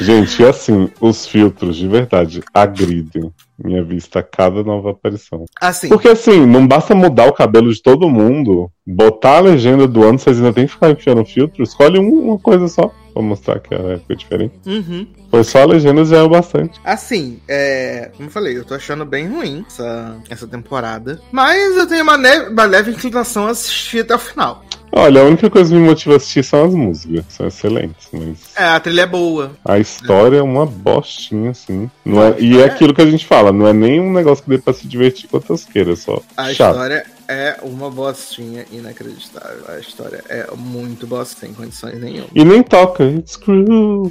Gente, 0.00 0.42
e 0.42 0.46
assim, 0.46 0.90
os 1.00 1.26
filtros 1.26 1.76
de 1.76 1.88
verdade 1.88 2.42
agridem 2.52 3.32
minha 3.58 3.82
vista 3.82 4.20
a 4.20 4.22
cada 4.22 4.62
nova 4.62 4.90
aparição. 4.90 5.46
Assim, 5.60 5.88
Porque 5.88 6.08
assim, 6.08 6.46
não 6.46 6.66
basta 6.66 6.94
mudar 6.94 7.26
o 7.26 7.32
cabelo 7.32 7.72
de 7.72 7.82
todo 7.82 8.08
mundo, 8.08 8.70
botar 8.86 9.38
a 9.38 9.40
legenda 9.40 9.88
do 9.88 10.04
ano, 10.04 10.18
vocês 10.18 10.36
ainda 10.36 10.52
tem 10.52 10.66
que 10.66 10.72
ficar 10.72 10.90
enfiando 10.90 11.24
filtro, 11.24 11.62
escolhe 11.64 11.98
um- 11.98 12.28
uma 12.28 12.38
coisa 12.38 12.68
só 12.68 12.92
pra 13.18 13.22
mostrar 13.28 13.58
que 13.60 13.74
a 13.74 13.78
época 13.78 14.12
é 14.12 14.16
diferente. 14.16 14.54
uhum. 14.64 15.06
Foi 15.30 15.44
só 15.44 15.62
a 15.62 15.66
legenda 15.66 16.04
já 16.04 16.18
é 16.18 16.22
o 16.22 16.28
bastante. 16.28 16.80
Assim, 16.84 17.40
é. 17.48 18.10
Como 18.16 18.28
eu 18.28 18.32
falei, 18.32 18.56
eu 18.56 18.64
tô 18.64 18.74
achando 18.74 19.04
bem 19.04 19.28
ruim 19.28 19.64
essa, 19.66 20.16
essa 20.30 20.46
temporada. 20.46 21.20
Mas 21.30 21.76
eu 21.76 21.86
tenho 21.86 22.02
uma, 22.02 22.16
ne- 22.16 22.48
uma 22.48 22.64
leve 22.64 22.92
inclinação 22.92 23.46
a 23.46 23.50
assistir 23.50 24.00
até 24.00 24.14
o 24.14 24.18
final. 24.18 24.64
Olha, 24.90 25.20
a 25.20 25.24
única 25.24 25.50
coisa 25.50 25.70
que 25.70 25.78
me 25.78 25.86
motiva 25.86 26.14
a 26.14 26.16
assistir 26.16 26.42
são 26.42 26.64
as 26.64 26.72
músicas, 26.74 27.24
são 27.28 27.46
excelentes, 27.46 28.08
mas 28.10 28.38
É, 28.56 28.64
a 28.64 28.80
trilha 28.80 29.02
é 29.02 29.06
boa. 29.06 29.52
a 29.62 29.78
história 29.78 30.38
é 30.38 30.42
uma 30.42 30.64
bostinha, 30.64 31.50
assim. 31.50 31.90
Não 32.04 32.22
é- 32.22 32.36
e 32.40 32.58
é 32.58 32.64
aquilo 32.64 32.94
que 32.94 33.02
a 33.02 33.06
gente 33.10 33.26
fala, 33.26 33.52
não 33.52 33.66
é 33.66 33.72
nem 33.74 34.00
um 34.00 34.10
negócio 34.10 34.42
que 34.42 34.48
dê 34.48 34.56
pra 34.58 34.72
se 34.72 34.88
divertir 34.88 35.28
com 35.28 35.36
a 35.36 35.40
tosqueira, 35.40 35.94
só 35.94 36.22
A 36.34 36.44
chato. 36.54 36.70
história 36.72 37.04
é 37.28 37.58
uma 37.62 37.90
bostinha 37.90 38.64
inacreditável. 38.72 39.64
A 39.68 39.78
história 39.78 40.24
é 40.28 40.46
muito 40.56 41.06
bosta, 41.06 41.38
sem 41.38 41.52
condições 41.52 42.00
nenhuma. 42.00 42.28
E 42.34 42.44
nem 42.44 42.62
toca. 42.62 43.04
It's 43.04 43.36
cruel. 43.36 44.10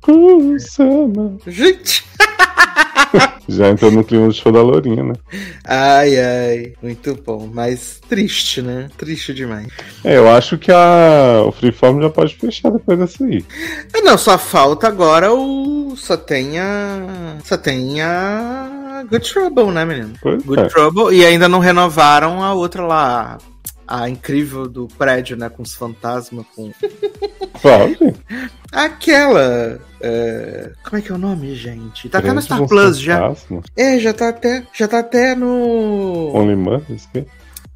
Cruel 0.00 0.60
summer. 0.60 1.32
Gente! 1.46 2.04
Já 3.48 3.68
entrou 3.68 3.90
no 3.90 4.04
clima 4.04 4.26
do 4.26 4.32
show 4.34 4.50
da 4.50 4.60
Lourinha, 4.60 5.02
né? 5.02 5.14
Ai, 5.64 6.18
ai. 6.18 6.72
Muito 6.82 7.14
bom. 7.14 7.48
Mas 7.52 8.00
triste, 8.08 8.60
né? 8.60 8.88
Triste 8.96 9.32
demais. 9.32 9.68
É, 10.04 10.16
eu 10.16 10.28
acho 10.28 10.58
que 10.58 10.70
a... 10.72 11.42
o 11.46 11.52
Freeform 11.52 12.02
já 12.02 12.10
pode 12.10 12.34
fechar 12.34 12.70
depois 12.70 12.98
dessa 12.98 13.24
aí. 13.24 13.44
Não, 14.02 14.18
só 14.18 14.36
falta 14.36 14.88
agora 14.88 15.32
o. 15.32 15.94
Só 15.96 16.16
tem 16.16 16.58
a. 16.58 17.38
Só 17.44 17.56
tem 17.56 18.00
a. 18.00 18.85
Good 19.04 19.32
Trouble, 19.32 19.70
né, 19.72 19.84
menino? 19.84 20.12
Pois 20.20 20.42
Good 20.44 20.60
é. 20.60 20.66
Trouble. 20.68 21.14
E 21.16 21.24
ainda 21.24 21.48
não 21.48 21.58
renovaram 21.58 22.42
a 22.42 22.52
outra 22.54 22.82
lá. 22.86 23.38
A 23.88 24.08
incrível 24.08 24.66
do 24.68 24.88
prédio, 24.98 25.36
né? 25.36 25.48
Com 25.48 25.62
os 25.62 25.74
fantasmas, 25.74 26.44
com. 26.56 26.72
Pode. 27.62 28.14
Aquela. 28.72 29.80
é, 30.00 30.72
Como 30.82 30.98
é 30.98 31.00
que 31.02 31.12
é 31.12 31.14
o 31.14 31.18
nome, 31.18 31.54
gente? 31.54 32.08
Tá 32.08 32.18
até 32.18 32.32
no 32.32 32.42
Star 32.42 32.66
Plus 32.66 32.98
já. 32.98 33.32
É, 33.76 33.98
já 34.00 34.12
tá 34.12 34.28
até. 34.30 34.64
Já 34.72 34.88
tá 34.88 34.98
até 34.98 35.34
no. 35.36 36.32
Only 36.34 36.56
Mothers, 36.56 37.06
que? 37.12 37.24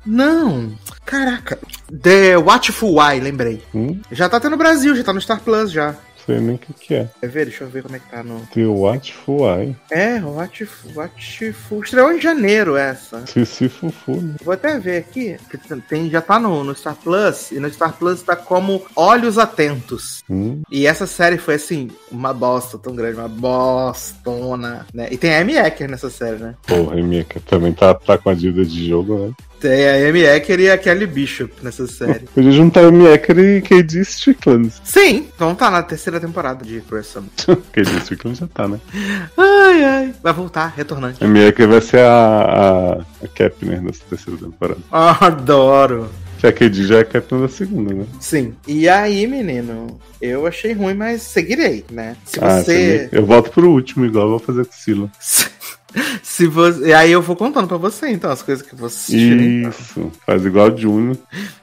Não! 0.05 0.73
Caraca! 1.05 1.59
The 2.03 2.37
Watchful 2.39 2.97
Eye, 3.03 3.21
lembrei. 3.21 3.63
Hum, 3.75 4.01
Já 4.11 4.29
tá 4.29 4.39
até 4.39 4.49
no 4.49 4.57
Brasil, 4.57 4.97
já 4.97 5.05
tá 5.05 5.13
no 5.13 5.21
Star 5.21 5.41
Plus 5.41 5.71
já. 5.71 5.95
Sei 6.27 6.41
nem 6.41 6.57
o 6.57 6.59
que, 6.59 6.73
que 6.73 6.95
é. 6.95 7.09
Quer 7.21 7.29
ver? 7.29 7.45
Deixa 7.47 7.65
eu 7.65 7.69
ver 7.69 7.83
como 7.83 7.97
é 7.97 7.99
que 7.99 8.11
tá 8.11 8.23
no. 8.23 8.41
The 8.55 8.65
Watchful 8.67 9.41
Eye. 9.49 9.77
É, 9.91 10.21
Watchful. 10.21 10.93
Watchful. 10.95 11.83
Estreou 11.83 12.13
em 12.13 12.21
janeiro 12.21 12.77
essa. 12.77 13.27
Sissi 13.27 13.69
Fufu, 13.69 14.21
né? 14.21 14.35
Vou 14.45 14.55
até 14.55 14.79
ver 14.79 14.99
aqui. 14.99 15.37
Tem, 15.89 16.11
já 16.11 16.21
tá 16.21 16.39
no, 16.39 16.63
no 16.65 16.75
Star 16.75 16.97
Plus. 16.97 17.51
E 17.53 17.61
no 17.61 17.71
Star 17.73 17.93
Plus 17.95 18.23
tá 18.23 18.37
como 18.37 18.83
Olhos 18.97 19.39
Atentos. 19.39 20.23
Hum, 20.29 20.63
E 20.71 20.87
essa 20.87 21.07
série 21.07 21.39
foi 21.39 21.55
assim, 21.55 21.89
uma 22.11 22.33
bosta 22.33 22.79
tão 22.79 22.95
grande, 22.95 23.19
uma 23.19 23.29
bostona, 23.29 24.87
né? 24.93 25.09
E 25.11 25.17
tem 25.17 25.35
a 25.35 25.41
Amy 25.41 25.57
Ecker 25.57 25.91
nessa 25.91 26.11
série, 26.11 26.37
né? 26.39 26.55
porra, 26.67 26.99
a 26.99 27.03
minha 27.03 27.25
que 27.25 27.41
também 27.41 27.73
tá, 27.73 27.95
tá 27.95 28.17
com 28.19 28.31
a 28.31 28.35
dívida 28.35 28.65
de 28.65 28.89
jogo, 28.89 29.19
né? 29.27 29.33
Tem 29.61 29.89
a 29.89 30.09
Amy 30.09 30.23
Ecker 30.25 30.59
e 30.61 30.71
a 30.71 30.79
Kelly 30.79 31.07
Bishop 31.07 31.53
nessa 31.63 31.87
série. 31.87 32.21
Podia 32.35 32.51
juntar 32.51 32.83
o 32.85 32.91
Miecker 32.93 33.39
e 33.39 33.61
KD 33.61 34.01
Strickland. 34.01 34.73
Sim, 34.83 35.29
então 35.35 35.55
tá 35.55 35.71
na 35.71 35.83
terceira 35.83 36.10
temporada 36.19 36.65
de 36.65 36.81
Person. 36.81 37.25
KD 37.73 37.99
Strickland 37.99 38.39
já 38.41 38.47
tá, 38.49 38.67
né? 38.67 38.81
Ai, 39.37 39.85
ai. 39.85 40.15
Vai 40.23 40.33
voltar, 40.33 40.73
retornante. 40.77 41.23
A 41.23 41.29
Miecker 41.29 41.69
vai 41.69 41.81
ser 41.81 42.01
a, 42.01 42.09
a, 42.11 42.93
a 43.25 43.29
Kepner 43.29 43.83
dessa 43.83 44.01
terceira 44.09 44.41
temporada. 44.41 44.81
Adoro. 44.91 46.09
Que 46.39 46.47
a 46.47 46.53
KD 46.53 46.87
já 46.87 46.97
é 46.97 47.01
a 47.01 47.05
Kepner 47.05 47.43
da 47.43 47.49
segunda, 47.49 47.93
né? 47.95 48.07
Sim. 48.19 48.55
E 48.67 48.89
aí, 48.89 49.27
menino, 49.27 50.01
eu 50.23 50.47
achei 50.47 50.73
ruim, 50.73 50.95
mas 50.95 51.21
seguirei, 51.21 51.85
né? 51.91 52.17
Se 52.25 52.43
Ah, 52.43 52.63
você. 52.63 53.09
também. 53.11 53.21
Eu 53.21 53.27
volto 53.27 53.51
pro 53.51 53.71
último, 53.71 54.07
igual 54.07 54.25
eu 54.25 54.31
vou 54.31 54.39
fazer 54.39 54.65
com 54.65 54.73
o 54.73 54.77
Sila. 54.77 55.11
Se 56.23 56.47
você. 56.47 56.93
Aí 56.93 57.13
eu 57.13 57.23
vou 57.23 57.37
contando 57.37 57.67
pra 57.67 57.77
você, 57.77 58.09
então, 58.09 58.31
as 58.31 58.43
coisas 58.43 58.67
que 58.67 58.75
você. 58.75 59.17
Isso, 59.17 60.11
faz 60.25 60.45
igual 60.45 60.73
o 60.73 60.77
Junior. 60.77 61.17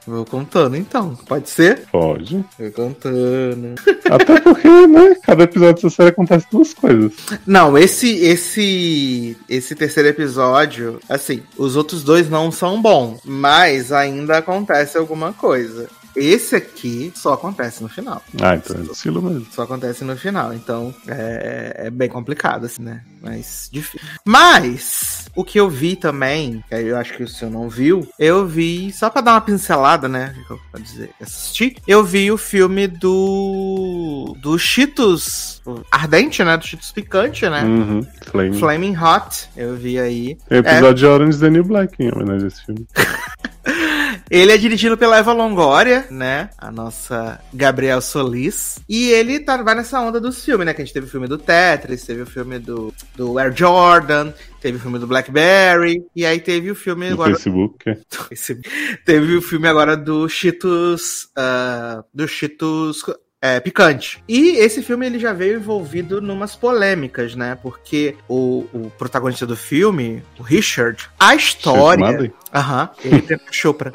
Vou 0.06 0.24
contando, 0.24 0.76
então. 0.76 1.14
Pode 1.26 1.48
ser? 1.50 1.82
Pode. 1.90 2.44
Vou 2.58 2.70
contando. 2.72 3.74
Até 4.10 4.40
porque, 4.40 4.86
né, 4.86 5.16
cada 5.22 5.44
episódio 5.44 5.74
dessa 5.74 5.90
série 5.90 6.10
acontece 6.10 6.46
duas 6.50 6.74
coisas. 6.74 7.12
Não, 7.46 7.76
esse 7.76 8.08
esse 8.18 9.36
esse 9.48 9.74
terceiro 9.74 10.08
episódio, 10.08 11.00
assim, 11.08 11.42
os 11.56 11.76
outros 11.76 12.02
dois 12.02 12.28
não 12.28 12.50
são 12.50 12.80
bons, 12.80 13.20
mas 13.24 13.92
ainda 13.92 14.38
acontece 14.38 14.96
alguma 14.96 15.32
coisa. 15.32 15.88
Esse 16.18 16.56
aqui 16.56 17.12
só 17.14 17.34
acontece 17.34 17.82
no 17.82 17.88
final. 17.88 18.22
Ah, 18.40 18.56
então 18.56 18.76
é 18.76 18.80
do 18.80 18.94
Silo 18.94 19.22
mesmo. 19.22 19.46
Só 19.50 19.62
acontece 19.62 20.04
no 20.04 20.16
final, 20.16 20.52
então 20.52 20.94
é, 21.06 21.86
é 21.86 21.90
bem 21.90 22.08
complicado, 22.08 22.66
assim, 22.66 22.82
né? 22.82 23.02
Mas 23.20 23.68
difícil. 23.72 24.06
Mas 24.24 25.26
o 25.34 25.44
que 25.44 25.58
eu 25.58 25.68
vi 25.68 25.96
também, 25.96 26.62
que 26.68 26.74
eu 26.74 26.96
acho 26.96 27.16
que 27.16 27.22
o 27.22 27.28
senhor 27.28 27.50
não 27.50 27.68
viu, 27.68 28.06
eu 28.18 28.46
vi, 28.46 28.92
só 28.92 29.10
pra 29.10 29.20
dar 29.20 29.32
uma 29.32 29.40
pincelada, 29.40 30.08
né? 30.08 30.34
que 30.46 30.52
eu 30.52 30.60
vou 30.72 30.80
dizer, 30.80 31.10
assistir, 31.20 31.76
eu 31.86 32.04
vi 32.04 32.30
o 32.30 32.38
filme 32.38 32.86
do. 32.86 34.36
do 34.40 34.58
Cheetos 34.58 35.60
Ardente, 35.90 36.42
né? 36.42 36.56
Do 36.56 36.66
Cheetos 36.66 36.92
Picante, 36.92 37.48
né? 37.48 37.62
Uhum, 37.64 38.06
Flame. 38.26 38.58
Flaming 38.58 38.96
Hot, 38.96 39.48
eu 39.56 39.76
vi 39.76 39.98
aí. 39.98 40.38
Episódio 40.50 40.94
de 40.94 41.06
Orange 41.06 41.50
New 41.50 41.64
Black 41.64 41.94
em 42.02 42.10
homenagem 42.12 42.44
a 42.44 42.48
esse 42.48 42.64
filme. 42.64 42.86
Ele 44.30 44.52
é 44.52 44.56
dirigido 44.58 44.96
pela 44.96 45.18
Eva 45.18 45.32
Longoria, 45.32 46.06
né? 46.10 46.50
A 46.58 46.70
nossa 46.70 47.40
Gabriel 47.52 48.00
Solis. 48.00 48.78
E 48.88 49.10
ele 49.10 49.40
tá, 49.40 49.56
vai 49.62 49.74
nessa 49.74 50.00
onda 50.00 50.20
dos 50.20 50.44
filmes, 50.44 50.66
né? 50.66 50.74
Que 50.74 50.82
a 50.82 50.84
gente 50.84 50.94
teve 50.94 51.06
o 51.06 51.10
filme 51.10 51.26
do 51.26 51.38
Tetris, 51.38 52.04
teve 52.04 52.22
o 52.22 52.26
filme 52.26 52.58
do, 52.58 52.92
do 53.16 53.38
Air 53.38 53.52
Jordan, 53.56 54.32
teve 54.60 54.76
o 54.76 54.80
filme 54.80 54.98
do 54.98 55.06
Blackberry, 55.06 56.02
e 56.14 56.26
aí 56.26 56.40
teve 56.40 56.70
o 56.70 56.74
filme 56.74 57.08
No 57.08 57.14
agora. 57.14 57.34
Facebook. 57.34 57.88
é. 57.88 57.98
Esse- 58.30 58.60
teve 59.04 59.36
o 59.36 59.42
filme 59.42 59.66
agora 59.68 59.96
do 59.96 60.28
Cheetos. 60.28 61.28
ah, 61.36 62.02
do 62.12 62.26
Cheetos. 62.28 63.02
é, 63.40 63.60
picante. 63.60 64.22
E 64.28 64.56
esse 64.56 64.82
filme 64.82 65.06
ele 65.06 65.18
já 65.18 65.32
veio 65.32 65.56
envolvido 65.58 66.20
numas 66.20 66.56
polêmicas, 66.56 67.34
né? 67.36 67.56
Porque 67.62 68.16
o, 68.28 68.66
o 68.72 68.92
protagonista 68.98 69.46
do 69.46 69.56
filme, 69.56 70.22
o 70.38 70.42
Richard, 70.42 71.08
a 71.20 71.34
história. 71.36 72.32
Aham, 72.52 72.90
ele 73.04 73.22
tem 73.22 73.38
Chopra. 73.52 73.92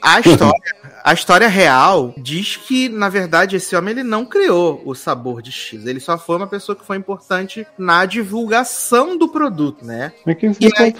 A 0.00 0.20
história, 0.20 0.74
a 1.04 1.12
história 1.12 1.48
real 1.48 2.14
diz 2.16 2.56
que, 2.56 2.88
na 2.88 3.08
verdade, 3.08 3.56
esse 3.56 3.74
homem 3.74 3.92
ele 3.92 4.02
não 4.02 4.24
criou 4.24 4.82
o 4.84 4.94
sabor 4.94 5.40
de 5.42 5.50
X. 5.52 5.86
Ele 5.86 6.00
só 6.00 6.16
foi 6.18 6.36
uma 6.36 6.46
pessoa 6.46 6.76
que 6.76 6.84
foi 6.84 6.96
importante 6.96 7.66
na 7.78 8.04
divulgação 8.04 9.16
do 9.16 9.28
produto, 9.28 9.84
né? 9.84 10.12
Quem 10.38 10.52
se 10.52 10.60
E 10.64 10.70
aí-? 10.76 10.94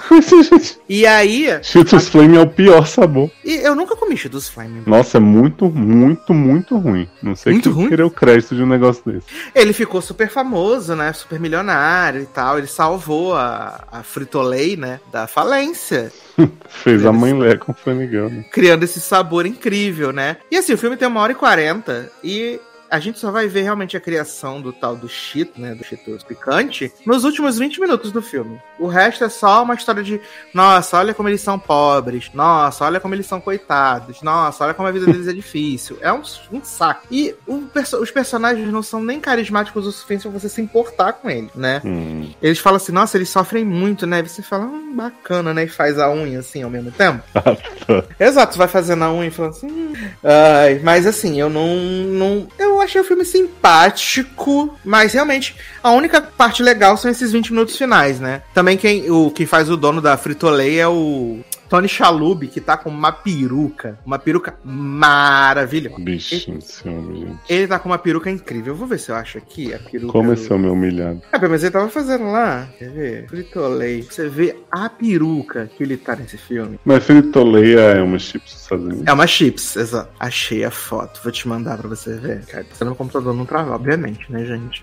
E 0.88 1.06
aí, 1.06 1.46
Cheetos 1.62 2.08
Flame 2.08 2.36
é 2.36 2.40
o 2.40 2.48
pior 2.48 2.86
sabor. 2.86 3.30
e 3.44 3.54
eu 3.56 3.74
nunca 3.74 3.96
comi 3.96 4.16
Cheetos 4.16 4.48
Flame. 4.48 4.82
Nossa, 4.86 5.18
é 5.18 5.20
muito, 5.20 5.68
muito, 5.70 6.32
muito 6.32 6.76
ruim. 6.78 7.08
Não 7.22 7.34
sei 7.36 7.52
Muito 7.54 7.70
que 7.70 7.74
ruim? 7.76 7.88
querer 7.88 8.04
o 8.04 8.10
crédito 8.10 8.54
de 8.54 8.62
um 8.62 8.66
negócio 8.66 9.02
desse. 9.10 9.26
Ele 9.54 9.72
ficou 9.72 10.00
super 10.00 10.28
famoso, 10.30 10.94
né? 10.94 11.12
Super 11.12 11.38
milionário 11.40 12.22
e 12.22 12.26
tal. 12.26 12.58
Ele 12.58 12.66
salvou 12.66 13.34
a, 13.36 13.84
a 13.90 14.02
Frito-Lay, 14.02 14.76
né? 14.76 15.00
Da 15.12 15.26
falência. 15.26 16.12
Fez 16.68 17.04
a 17.04 17.12
mãe 17.12 17.32
Lé 17.38 17.56
com 17.56 17.72
o 17.72 17.74
Flanagan, 17.74 18.28
né? 18.28 18.44
criando 18.50 18.82
esse 18.82 19.00
sabor 19.00 19.46
incrível, 19.46 20.12
né? 20.12 20.36
E 20.50 20.56
assim, 20.56 20.72
o 20.72 20.78
filme 20.78 20.96
tem 20.96 21.08
uma 21.08 21.20
hora 21.20 21.32
e 21.32 21.36
quarenta 21.36 22.10
e 22.22 22.60
a 22.90 22.98
gente 23.00 23.18
só 23.18 23.30
vai 23.30 23.46
ver 23.48 23.62
realmente 23.62 23.96
a 23.96 24.00
criação 24.00 24.60
do 24.60 24.72
tal 24.72 24.96
do 24.96 25.08
Cheeto, 25.08 25.60
né? 25.60 25.74
Do 25.74 25.84
Cheetos 25.84 26.22
picante, 26.22 26.92
nos 27.06 27.24
últimos 27.24 27.58
20 27.58 27.80
minutos 27.80 28.12
do 28.12 28.22
filme. 28.22 28.60
O 28.78 28.86
resto 28.86 29.24
é 29.24 29.28
só 29.28 29.62
uma 29.62 29.74
história 29.74 30.02
de, 30.02 30.20
nossa, 30.52 30.98
olha 30.98 31.14
como 31.14 31.28
eles 31.28 31.40
são 31.40 31.58
pobres, 31.58 32.30
nossa, 32.34 32.84
olha 32.84 33.00
como 33.00 33.14
eles 33.14 33.26
são 33.26 33.40
coitados, 33.40 34.22
nossa, 34.22 34.64
olha 34.64 34.74
como 34.74 34.88
a 34.88 34.92
vida 34.92 35.06
deles 35.06 35.28
é 35.28 35.32
difícil. 35.32 35.98
É 36.00 36.12
um, 36.12 36.22
um 36.52 36.62
saco. 36.64 37.06
E 37.10 37.34
perso- 37.72 37.98
os 38.00 38.10
personagens 38.10 38.70
não 38.70 38.82
são 38.82 39.02
nem 39.02 39.20
carismáticos 39.20 39.86
o 39.86 39.92
suficiente 39.92 40.22
pra 40.28 40.30
você 40.38 40.48
se 40.48 40.60
importar 40.60 41.12
com 41.14 41.28
eles, 41.30 41.54
né? 41.54 41.80
Hum. 41.84 42.30
Eles 42.42 42.58
falam 42.58 42.76
assim, 42.76 42.92
nossa, 42.92 43.16
eles 43.16 43.28
sofrem 43.28 43.64
muito, 43.64 44.06
né? 44.06 44.20
E 44.20 44.28
você 44.28 44.42
fala, 44.42 44.64
hum, 44.64 44.94
bacana, 44.94 45.52
né? 45.54 45.64
E 45.64 45.68
faz 45.68 45.98
a 45.98 46.10
unha 46.10 46.40
assim 46.40 46.62
ao 46.62 46.70
mesmo 46.70 46.90
tempo. 46.92 47.22
Exato, 48.18 48.52
você 48.54 48.58
vai 48.58 48.68
fazendo 48.68 49.04
a 49.04 49.12
unha 49.12 49.28
e 49.28 49.30
falando 49.30 49.52
assim. 49.52 49.66
"Hum". 49.66 49.92
Ai, 50.22 50.80
mas 50.82 51.06
assim, 51.06 51.40
eu 51.40 51.48
não, 51.48 51.76
não. 51.76 52.48
Eu 52.58 52.73
achei 52.80 53.00
o 53.00 53.04
filme 53.04 53.24
simpático, 53.24 54.76
mas 54.84 55.12
realmente 55.12 55.56
a 55.82 55.90
única 55.90 56.20
parte 56.20 56.62
legal 56.62 56.96
são 56.96 57.10
esses 57.10 57.32
20 57.32 57.52
minutos 57.52 57.76
finais, 57.76 58.20
né? 58.20 58.42
Também 58.52 58.76
quem 58.76 59.10
o 59.10 59.30
que 59.30 59.46
faz 59.46 59.70
o 59.70 59.76
dono 59.76 60.00
da 60.00 60.16
Frito-Lay 60.16 60.78
é 60.78 60.88
o 60.88 61.40
Tony 61.74 61.88
Chalub, 61.88 62.46
que 62.46 62.60
tá 62.60 62.76
com 62.76 62.88
uma 62.88 63.10
peruca. 63.10 63.98
Uma 64.06 64.16
peruca 64.16 64.54
maravilhosa. 64.64 65.98
Bichinho 65.98 66.60
gente. 66.60 67.36
Ele 67.48 67.66
tá 67.66 67.80
com 67.80 67.88
uma 67.88 67.98
peruca 67.98 68.30
incrível. 68.30 68.74
Eu 68.74 68.76
vou 68.76 68.86
ver 68.86 69.00
se 69.00 69.10
eu 69.10 69.16
acho 69.16 69.38
aqui 69.38 69.74
a 69.74 69.78
peruca. 69.80 70.12
Como 70.12 70.32
é 70.32 70.70
humilhado. 70.70 71.20
é, 71.32 71.48
mas 71.48 71.64
ele 71.64 71.72
tava 71.72 71.88
fazendo 71.88 72.26
lá. 72.26 72.68
Quer 72.78 72.90
ver? 72.90 73.28
Fritolei. 73.28 74.02
Você 74.02 74.28
vê 74.28 74.56
a 74.70 74.88
peruca 74.88 75.68
que 75.76 75.82
ele 75.82 75.96
tá 75.96 76.14
nesse 76.14 76.38
filme. 76.38 76.78
Mas 76.84 77.02
Fritoleia 77.02 77.80
é 77.80 78.02
uma 78.02 78.20
chips 78.20 78.52
dos 78.52 78.62
Estados 78.62 78.84
Unidos. 78.84 79.06
É 79.08 79.12
uma 79.12 79.26
chips, 79.26 79.74
exato. 79.74 80.10
Achei 80.20 80.64
a 80.64 80.70
foto. 80.70 81.20
Vou 81.24 81.32
te 81.32 81.48
mandar 81.48 81.76
pra 81.78 81.88
você 81.88 82.16
ver. 82.16 82.46
Cara, 82.46 82.64
tá 82.78 82.84
no 82.84 82.94
computador 82.94 83.34
não 83.34 83.44
trava, 83.44 83.74
obviamente, 83.74 84.30
né, 84.30 84.44
gente? 84.44 84.80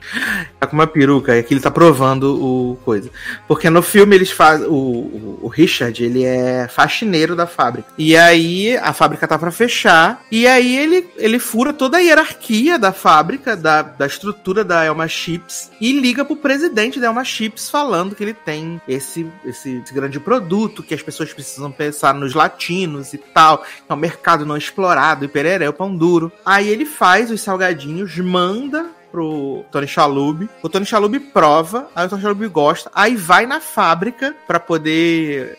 Tá 0.59 0.67
com 0.67 0.73
uma 0.73 0.87
peruca 0.87 1.37
e 1.37 1.39
aqui 1.39 1.53
ele 1.53 1.61
tá 1.61 1.71
provando 1.71 2.35
o 2.35 2.75
coisa. 2.83 3.09
Porque 3.47 3.69
no 3.69 3.81
filme 3.81 4.13
eles 4.13 4.29
fazem. 4.29 4.67
O, 4.67 4.73
o, 4.73 5.39
o 5.43 5.47
Richard, 5.47 6.03
ele 6.03 6.25
é 6.25 6.67
faxineiro 6.81 7.35
da 7.35 7.45
fábrica. 7.45 7.89
E 7.97 8.17
aí 8.17 8.75
a 8.77 8.91
fábrica 8.91 9.27
tá 9.27 9.37
para 9.37 9.51
fechar. 9.51 10.23
E 10.31 10.47
aí 10.47 10.75
ele, 10.75 11.07
ele 11.17 11.37
fura 11.37 11.71
toda 11.71 11.97
a 11.97 11.99
hierarquia 11.99 12.79
da 12.79 12.91
fábrica, 12.91 13.55
da, 13.55 13.83
da 13.83 14.07
estrutura 14.07 14.63
da 14.63 14.83
Elma 14.83 15.07
Chips, 15.07 15.71
e 15.79 15.91
liga 15.93 16.25
pro 16.25 16.35
presidente 16.35 16.99
da 16.99 17.07
Elma 17.07 17.23
Chips 17.23 17.69
falando 17.69 18.15
que 18.15 18.23
ele 18.23 18.33
tem 18.33 18.81
esse, 18.87 19.29
esse, 19.45 19.81
esse 19.83 19.93
grande 19.93 20.19
produto, 20.19 20.81
que 20.81 20.93
as 20.93 21.03
pessoas 21.03 21.31
precisam 21.31 21.71
pensar 21.71 22.13
nos 22.15 22.33
latinos 22.33 23.13
e 23.13 23.17
tal, 23.17 23.63
é 23.87 23.93
um 23.93 23.97
mercado 23.97 24.45
não 24.45 24.57
explorado, 24.57 25.25
e 25.25 25.27
pereré, 25.27 25.69
o 25.69 25.73
pão 25.73 25.95
duro. 25.95 26.31
Aí 26.43 26.67
ele 26.67 26.85
faz 26.85 27.29
os 27.29 27.41
salgadinhos, 27.41 28.17
manda 28.17 28.87
pro 29.11 29.65
Tony 29.71 29.87
Chalub. 29.87 30.49
O 30.63 30.69
Tony 30.69 30.85
Chalub 30.85 31.19
prova, 31.19 31.87
aí 31.95 32.05
o 32.05 32.09
Tony 32.09 32.21
Chalub 32.21 32.47
gosta, 32.47 32.89
aí 32.93 33.15
vai 33.15 33.45
na 33.45 33.59
fábrica 33.59 34.35
para 34.47 34.59
poder 34.59 35.57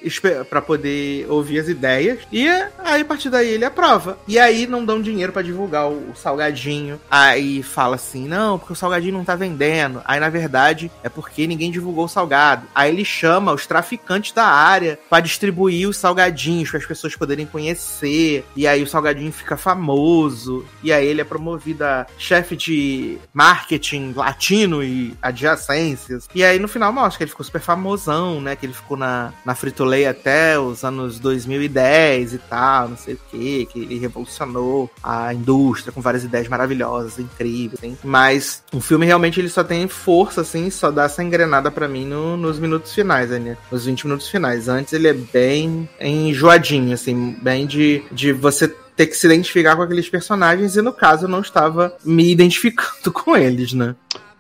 para 0.49 0.63
poder 0.63 1.27
ouvir 1.29 1.59
as 1.59 1.69
ideias 1.69 2.21
e 2.33 2.49
aí 2.79 3.03
a 3.03 3.05
partir 3.05 3.31
daí 3.31 3.49
ele 3.49 3.65
aprova. 3.65 4.19
E 4.27 4.39
aí 4.39 4.67
não 4.67 4.85
dão 4.85 5.03
dinheiro 5.03 5.33
para 5.33 5.43
divulgar 5.43 5.89
o, 5.89 6.11
o, 6.11 6.17
salgadinho. 6.17 7.01
Aí 7.11 7.63
fala 7.63 7.97
assim: 7.97 8.27
"Não, 8.27 8.59
porque 8.59 8.73
o 8.73 8.77
salgadinho 8.77 9.15
não 9.15 9.25
tá 9.25 9.35
vendendo". 9.35 10.01
Aí 10.05 10.19
na 10.19 10.29
verdade 10.29 10.91
é 11.03 11.09
porque 11.09 11.47
ninguém 11.47 11.71
divulgou 11.71 12.05
o 12.05 12.09
salgado. 12.09 12.67
Aí 12.75 12.91
ele 12.91 13.05
chama 13.05 13.53
os 13.53 13.67
traficantes 13.67 14.33
da 14.33 14.45
área 14.45 14.99
para 15.11 15.21
distribuir 15.21 15.89
os 15.89 15.97
salgadinhos 15.97 16.71
para 16.71 16.79
as 16.79 16.87
pessoas 16.87 17.17
poderem 17.17 17.47
conhecer. 17.47 18.45
E 18.57 18.67
aí 18.67 18.83
o 18.83 18.87
salgadinho 18.87 19.33
fica 19.33 19.57
famoso. 19.57 20.65
E 20.83 20.93
aí 20.93 21.07
ele 21.07 21.21
é 21.21 21.25
promovido 21.25 21.85
a 21.85 22.07
chefe 22.17 22.57
de 22.57 23.19
marketing 23.43 24.13
latino 24.15 24.85
e 24.85 25.15
adjacências. 25.21 26.29
E 26.33 26.45
aí 26.45 26.61
no 26.61 26.69
final 26.69 26.93
mostra 26.93 27.19
que 27.19 27.25
ele 27.25 27.31
ficou 27.31 27.45
super 27.45 27.61
famosão, 27.61 28.41
né? 28.41 28.55
Que 28.55 28.67
ele 28.67 28.73
ficou 28.73 28.97
na, 28.97 29.33
na 29.45 29.53
Frito-Lay 29.57 30.07
até 30.07 30.57
os 30.57 30.85
anos 30.85 31.19
2010 31.19 32.35
e 32.35 32.39
tal, 32.39 32.91
não 32.91 32.97
sei 32.97 33.15
o 33.15 33.21
que, 33.29 33.67
que 33.67 33.81
ele 33.81 33.99
revolucionou 33.99 34.89
a 35.03 35.35
indústria 35.35 35.93
com 35.93 36.01
várias 36.01 36.23
ideias 36.23 36.47
maravilhosas, 36.47 37.19
incríveis, 37.19 37.83
hein? 37.83 37.99
Mas 38.05 38.63
o 38.73 38.81
filme 38.81 39.07
realmente 39.07 39.41
ele 39.41 39.49
só 39.49 39.65
tem 39.65 39.89
força, 39.89 40.43
assim, 40.43 40.71
só 40.71 40.93
dá 40.93 41.05
essa 41.05 41.23
engrenada 41.23 41.69
para 41.69 41.89
mim 41.89 42.07
no, 42.07 42.37
nos 42.37 42.61
minutos 42.61 42.95
finais, 42.95 43.31
né? 43.31 43.57
Nos 43.73 43.87
20 43.87 44.05
minutos 44.05 44.29
finais. 44.29 44.69
Antes 44.69 44.93
ele 44.93 45.09
é 45.09 45.15
bem 45.15 45.89
enjoadinho, 46.01 46.95
assim, 46.95 47.37
bem 47.43 47.67
de, 47.67 48.05
de 48.13 48.33
você 48.33 48.73
ter 48.97 49.07
que 49.07 49.17
se 49.17 49.27
identificar 49.27 49.77
com 49.77 49.83
aqueles 49.83 50.09
personagens, 50.09 50.77
e 50.77 50.83
no 50.83 50.93
caso 50.93 51.25
eu 51.25 51.29
não 51.29 51.41
estava 51.41 51.97
me 52.05 52.31
identificando 52.31 53.11
com 53.13 53.37
eles, 53.37 53.73
né? 53.73 53.95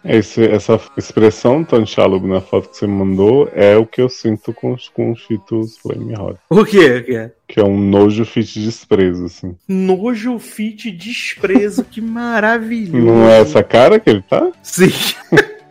Esse, 0.04 0.44
essa 0.44 0.80
expressão 0.96 1.62
Tanchalub 1.62 2.26
na 2.26 2.40
foto 2.40 2.70
que 2.70 2.76
você 2.76 2.88
mandou 2.88 3.48
é 3.52 3.76
o 3.76 3.86
que 3.86 4.00
eu 4.00 4.08
sinto 4.08 4.52
com, 4.52 4.74
com 4.92 5.12
os 5.12 5.20
Cheetos 5.20 5.78
Flame 5.78 6.16
Hot. 6.16 6.38
O 6.50 6.64
quê? 6.64 7.02
que 7.02 7.14
é? 7.14 7.32
Que 7.46 7.60
é 7.60 7.64
um 7.64 7.78
nojo 7.78 8.24
fit 8.24 8.60
desprezo, 8.60 9.26
assim. 9.26 9.56
Nojo 9.68 10.40
fit 10.40 10.90
desprezo, 10.90 11.84
que 11.84 12.00
maravilhoso. 12.00 13.06
Não 13.06 13.28
é 13.28 13.40
essa 13.40 13.62
cara 13.62 14.00
que 14.00 14.10
ele 14.10 14.22
tá? 14.22 14.50
Sim. 14.60 14.90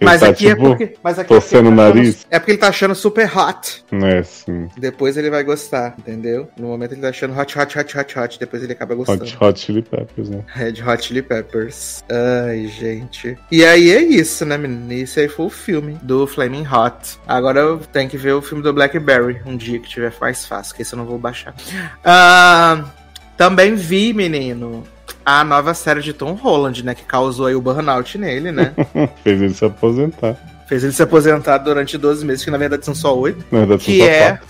mas 0.00 0.20
tá, 0.20 0.28
aqui 0.28 0.48
é 0.48 0.54
tipo, 0.54 0.66
é 0.66 0.68
porque. 0.68 0.94
Mas 1.02 1.18
aqui 1.18 1.28
torcendo 1.28 1.68
é, 1.68 1.72
o 1.72 1.74
nariz. 1.74 2.26
é 2.30 2.38
porque 2.38 2.52
ele 2.52 2.58
tá 2.58 2.68
achando 2.68 2.94
super 2.94 3.30
hot. 3.36 3.84
É, 3.92 4.22
sim. 4.22 4.68
Depois 4.76 5.16
ele 5.16 5.30
vai 5.30 5.42
gostar, 5.42 5.94
entendeu? 5.98 6.48
No 6.58 6.68
momento 6.68 6.92
ele 6.92 7.00
tá 7.00 7.08
achando 7.08 7.38
hot, 7.38 7.58
hot, 7.58 7.78
hot, 7.78 7.98
hot, 7.98 8.18
hot. 8.18 8.38
Depois 8.38 8.62
ele 8.62 8.72
acaba 8.72 8.94
gostando. 8.94 9.24
Hot, 9.24 9.36
hot 9.40 9.60
Chili 9.60 9.82
Peppers, 9.82 10.28
né? 10.28 10.44
Red 10.46 10.82
Hot 10.86 11.04
Chili 11.04 11.22
Peppers. 11.22 12.04
Ai, 12.10 12.66
gente. 12.66 13.36
E 13.50 13.64
aí 13.64 13.90
é 13.90 14.02
isso, 14.02 14.44
né, 14.44 14.58
menino? 14.58 14.92
Esse 14.92 15.20
aí 15.20 15.28
foi 15.28 15.46
o 15.46 15.50
filme 15.50 15.98
do 16.02 16.26
Flaming 16.26 16.66
Hot. 16.66 17.18
Agora 17.26 17.60
eu 17.60 17.78
tenho 17.78 18.08
que 18.08 18.16
ver 18.16 18.32
o 18.32 18.42
filme 18.42 18.62
do 18.62 18.72
Blackberry 18.72 19.40
um 19.46 19.56
dia 19.56 19.78
que 19.78 19.88
tiver 19.88 20.12
mais 20.20 20.46
fácil, 20.46 20.74
que 20.74 20.82
esse 20.82 20.94
eu 20.94 20.98
não 20.98 21.06
vou 21.06 21.18
baixar. 21.18 21.54
Ah, 22.04 22.84
também 23.36 23.74
vi, 23.74 24.12
menino, 24.12 24.84
a 25.24 25.42
nova 25.44 25.74
série 25.74 26.00
de 26.00 26.12
Tom 26.12 26.32
Holland, 26.34 26.84
né? 26.84 26.94
Que 26.94 27.04
causou 27.04 27.46
aí 27.46 27.54
o 27.54 27.60
burnout 27.60 28.16
nele, 28.18 28.52
né? 28.52 28.72
Fez 29.22 29.40
ele 29.40 29.54
se 29.54 29.64
aposentar. 29.64 30.36
Fez 30.66 30.82
ele 30.82 30.92
se 30.92 31.02
aposentar 31.02 31.58
durante 31.58 31.96
12 31.98 32.24
meses, 32.24 32.44
que 32.44 32.50
na 32.50 32.58
verdade 32.58 32.84
são 32.84 32.94
só 32.94 33.16
8. 33.16 33.44
Na 33.50 33.58
verdade, 33.60 33.84
Que 33.84 33.98
são 33.98 34.06
só 34.06 34.12
é. 34.12 34.28
quatro. 34.28 34.46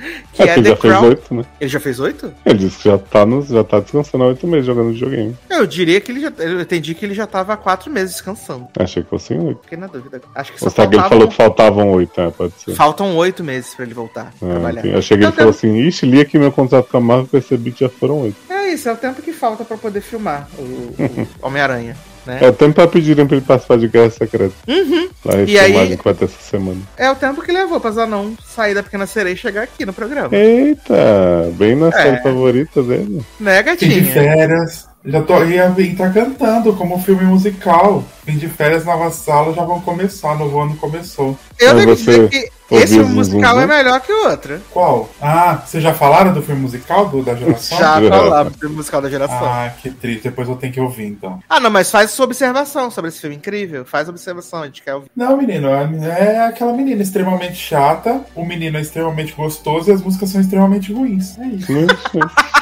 Que 0.32 0.42
É, 0.42 0.46
é 0.46 0.54
que 0.54 0.62
The 0.62 0.68
já 0.70 0.76
fez 0.76 0.94
Crown. 0.94 1.08
oito, 1.08 1.34
né? 1.34 1.44
Ele 1.60 1.70
já 1.70 1.80
fez 1.80 2.00
8? 2.00 2.32
Ele 2.46 2.58
disse 2.58 2.78
que 2.78 2.88
já 2.88 2.98
tá, 2.98 3.26
no, 3.26 3.42
já 3.42 3.62
tá 3.64 3.80
descansando 3.80 4.24
há 4.24 4.26
oito 4.28 4.46
meses 4.46 4.66
jogando 4.66 4.92
videogame. 4.92 5.36
Eu 5.50 5.66
diria 5.66 6.00
que 6.00 6.10
ele 6.12 6.20
já. 6.20 6.32
Eu 6.38 6.60
entendi 6.60 6.94
que 6.94 7.04
ele 7.04 7.14
já 7.14 7.26
tava 7.26 7.52
há 7.52 7.56
4 7.56 7.90
meses 7.90 8.12
descansando. 8.12 8.68
Achei 8.78 9.02
que 9.02 9.10
fosse 9.10 9.34
oito. 9.34 9.60
Fiquei 9.62 9.76
na 9.78 9.86
dúvida. 9.86 10.20
Acho 10.34 10.52
que 10.52 10.60
só 10.60 10.70
faltavam, 10.70 11.08
falou 11.08 11.28
que 11.28 11.34
faltavam 11.34 11.90
oito, 11.92 12.20
né? 12.20 12.32
Pode 12.36 12.52
ser. 12.58 12.74
faltam 12.74 13.16
8 13.16 13.42
meses 13.44 13.74
pra 13.74 13.84
ele 13.84 13.94
voltar 13.94 14.32
a 14.42 14.46
Ah, 14.46 14.48
trabalhar. 14.50 14.86
eu 14.86 15.02
cheguei 15.02 15.26
e 15.26 15.28
Então, 15.28 15.36
falou 15.38 15.50
assim: 15.50 15.76
Ixi, 15.76 16.06
li 16.06 16.20
aqui 16.20 16.38
meu 16.38 16.52
contrato 16.52 16.88
com 16.90 16.96
a 16.96 17.00
Marvel 17.00 17.26
percebi 17.26 17.72
que 17.72 17.80
já 17.80 17.88
foram 17.90 18.20
oito. 18.22 18.36
É 18.48 18.68
isso, 18.72 18.88
é 18.88 18.92
o 18.92 18.96
tempo 18.96 19.20
que 19.20 19.32
falta 19.32 19.64
pra 19.64 19.76
poder 19.76 20.00
filmar 20.00 20.48
o, 20.58 20.62
o 20.62 21.28
Homem-Aranha. 21.46 21.96
Né? 22.26 22.38
É 22.42 22.48
o 22.48 22.52
tempo 22.52 22.74
pra 22.74 22.86
pedirem 22.86 23.26
pra 23.26 23.36
ele 23.36 23.46
participar 23.46 23.78
de 23.78 23.88
Guerra 23.88 24.10
Secreta. 24.10 24.54
Uhum. 24.68 25.08
Lá 25.24 25.34
E 25.46 25.58
aí- 25.58 25.96
que 25.96 26.04
vai 26.04 26.14
ter 26.14 26.26
essa 26.26 26.40
semana. 26.40 26.80
É 26.96 27.10
o 27.10 27.14
tempo 27.14 27.42
que 27.42 27.50
levou 27.52 27.80
pra 27.80 27.90
Zanon 27.90 28.32
sair 28.46 28.74
da 28.74 28.82
Pequena 28.82 29.06
Sereia 29.06 29.34
e 29.34 29.36
chegar 29.36 29.62
aqui 29.62 29.84
no 29.86 29.92
programa. 29.92 30.28
Eita, 30.34 31.50
bem 31.54 31.74
na 31.74 31.88
É. 31.88 31.92
série 31.92 32.22
favorita 32.22 32.82
dele. 32.82 33.22
Né, 33.38 33.62
Fim 33.62 33.88
de 33.88 34.00
gatinha? 34.00 34.12
férias. 34.12 34.88
Já 35.02 35.22
tô 35.22 35.42
ia 35.44 35.70
vir 35.70 35.96
tá 35.96 36.10
cantando 36.10 36.74
como 36.74 37.00
filme 37.02 37.24
musical. 37.24 38.04
Fim 38.26 38.36
de 38.36 38.48
férias, 38.48 38.84
nova 38.84 39.10
sala 39.10 39.54
já 39.54 39.64
vão 39.64 39.80
começar. 39.80 40.36
Novo 40.38 40.60
ano 40.60 40.76
começou. 40.76 41.38
Eu 41.58 41.74
Mas 41.74 41.86
devo 41.86 41.96
você 41.96 42.04
dizer 42.04 42.28
que 42.28 42.50
esse 42.70 42.94
filme 42.94 43.14
musical 43.14 43.60
é 43.60 43.66
melhor 43.66 44.00
que 44.00 44.12
o 44.12 44.28
outro. 44.28 44.60
Qual? 44.70 45.08
Ah, 45.20 45.62
vocês 45.64 45.82
já 45.82 45.92
falaram 45.94 46.32
do 46.32 46.42
filme 46.42 46.60
musical 46.62 47.08
do, 47.08 47.22
da 47.22 47.34
geração? 47.34 47.78
Já 47.78 48.00
falamos 48.08 48.52
do 48.52 48.58
filme 48.58 48.76
musical 48.76 49.00
da 49.02 49.10
geração. 49.10 49.38
Ah, 49.44 49.70
que 49.80 49.90
triste. 49.90 50.22
Depois 50.24 50.48
eu 50.48 50.56
tenho 50.56 50.72
que 50.72 50.80
ouvir 50.80 51.06
então. 51.06 51.40
Ah, 51.48 51.58
não, 51.60 51.70
mas 51.70 51.90
faz 51.90 52.10
sua 52.10 52.24
observação 52.24 52.90
sobre 52.90 53.08
esse 53.08 53.20
filme 53.20 53.36
incrível. 53.36 53.84
Faz 53.84 54.08
observação, 54.08 54.62
a 54.62 54.66
gente 54.66 54.82
quer 54.82 54.94
ouvir. 54.94 55.10
Não, 55.16 55.36
menino, 55.36 55.68
é 55.68 56.30
é 56.30 56.46
aquela 56.46 56.72
menina 56.72 57.02
extremamente 57.02 57.54
chata, 57.56 58.20
o 58.34 58.44
menino 58.44 58.78
é 58.78 58.80
extremamente 58.80 59.32
gostoso 59.32 59.90
e 59.90 59.92
as 59.92 60.02
músicas 60.02 60.30
são 60.30 60.40
extremamente 60.40 60.92
ruins. 60.92 61.38
É 61.38 61.46
isso. 61.46 61.66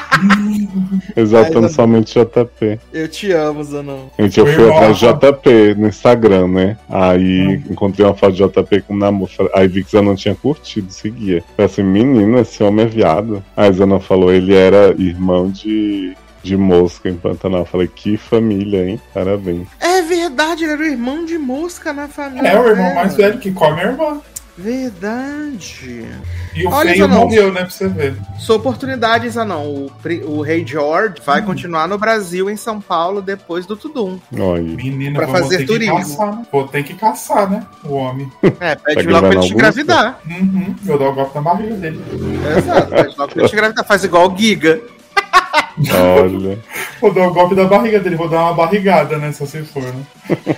Exaltando 1.15 1.57
Ainda- 1.59 1.69
somente 1.69 2.13
JP. 2.19 2.79
Eu 2.93 3.07
te 3.07 3.31
amo, 3.31 3.63
Zanon. 3.63 4.07
Gente, 4.19 4.39
eu 4.39 4.45
Foi 4.45 4.55
fui 4.55 4.71
atrás 4.73 4.97
de 4.97 5.05
mal. 5.05 5.13
JP 5.15 5.75
no 5.77 5.87
Instagram, 5.87 6.47
né? 6.47 6.77
Aí 6.89 7.61
encontrei 7.69 8.05
uma 8.05 8.15
foto 8.15 8.33
de 8.33 8.43
JP 8.43 8.81
com 8.81 8.95
namoro. 8.95 9.31
Aí 9.53 9.67
vi 9.67 9.83
que 9.83 9.95
Zanon 9.99 10.15
tinha 10.15 10.35
curtido, 10.35 10.91
seguia. 10.91 11.43
Falei 11.55 11.71
assim, 11.71 11.83
menino, 11.83 12.39
esse 12.39 12.63
homem 12.63 12.85
é 12.85 12.87
viado. 12.87 13.43
Aí 13.55 13.71
Zanon 13.71 13.99
falou, 13.99 14.31
ele 14.31 14.55
era 14.55 14.95
irmão 14.97 15.49
de, 15.49 16.15
de 16.41 16.57
mosca 16.57 17.09
em 17.09 17.15
Pantanal. 17.15 17.65
Falei, 17.65 17.87
que 17.87 18.17
família, 18.17 18.87
hein? 18.87 18.99
Parabéns. 19.13 19.67
É 19.79 20.01
verdade, 20.01 20.63
ele 20.63 20.73
era 20.73 20.81
o 20.81 20.85
irmão 20.85 21.25
de 21.25 21.37
mosca 21.37 21.91
na 21.91 22.07
família. 22.07 22.47
É 22.47 22.59
o 22.59 22.67
irmão 22.67 22.95
mais 22.95 23.15
velho 23.15 23.39
que 23.39 23.51
come 23.51 23.81
a 23.81 23.85
irmã. 23.85 24.21
Verdade. 24.61 26.05
E 26.55 26.65
o 26.65 26.69
Olha, 26.69 26.91
feio 26.91 27.07
Zanon. 27.07 27.19
morreu, 27.21 27.53
né? 27.53 27.61
Pra 27.61 27.69
você 27.69 27.87
ver. 27.87 28.15
Sua 28.37 28.57
oportunidade, 28.57 29.29
Zanon. 29.29 29.63
O, 29.65 29.91
o 30.27 30.41
Rei 30.41 30.65
George 30.67 31.15
Hum. 31.19 31.23
vai 31.25 31.41
continuar 31.41 31.87
no 31.87 31.97
Brasil, 31.97 32.49
em 32.49 32.57
São 32.57 32.81
Paulo, 32.81 33.21
depois 33.21 33.65
do 33.65 33.75
Tudum. 33.77 34.19
Olha. 34.37 34.61
Menina, 34.61 35.17
Pra 35.19 35.27
fazer 35.27 35.59
ter 35.59 35.65
turismo. 35.65 35.95
Que 35.97 36.01
caçar, 36.03 36.35
né? 36.35 36.45
Vou 36.51 36.67
ter 36.67 36.83
que 36.83 36.93
caçar, 36.93 37.49
né? 37.49 37.65
O 37.83 37.93
homem. 37.95 38.29
É, 38.59 38.75
Tá 38.75 38.81
pede 38.83 39.07
logo 39.07 39.27
pra 39.27 39.35
ele 39.37 39.47
te 39.47 39.53
engravidar. 39.53 40.19
Uhum. 40.29 40.75
Eu 40.87 40.97
dou 40.97 41.09
o 41.11 41.13
golpe 41.13 41.35
na 41.35 41.41
barriga 41.41 41.75
dele. 41.75 42.03
Exato, 42.57 42.89
pede 42.89 43.15
logo 43.17 43.31
pra 43.31 43.41
ele 43.41 43.49
te 43.49 43.55
engravidar. 43.55 43.85
Faz 43.85 44.03
igual 44.03 44.31
o 44.31 44.37
Giga. 44.37 44.81
Olha. 46.19 46.59
Vou 46.99 47.13
dar 47.13 47.27
o 47.27 47.33
golpe 47.33 47.55
da 47.55 47.63
barriga 47.63 47.99
dele, 47.99 48.17
vou 48.17 48.27
dar 48.27 48.41
uma 48.41 48.53
barrigada, 48.53 49.17
né? 49.17 49.31
Se 49.31 49.39
você 49.39 49.63
for, 49.63 49.81
né? 49.81 50.03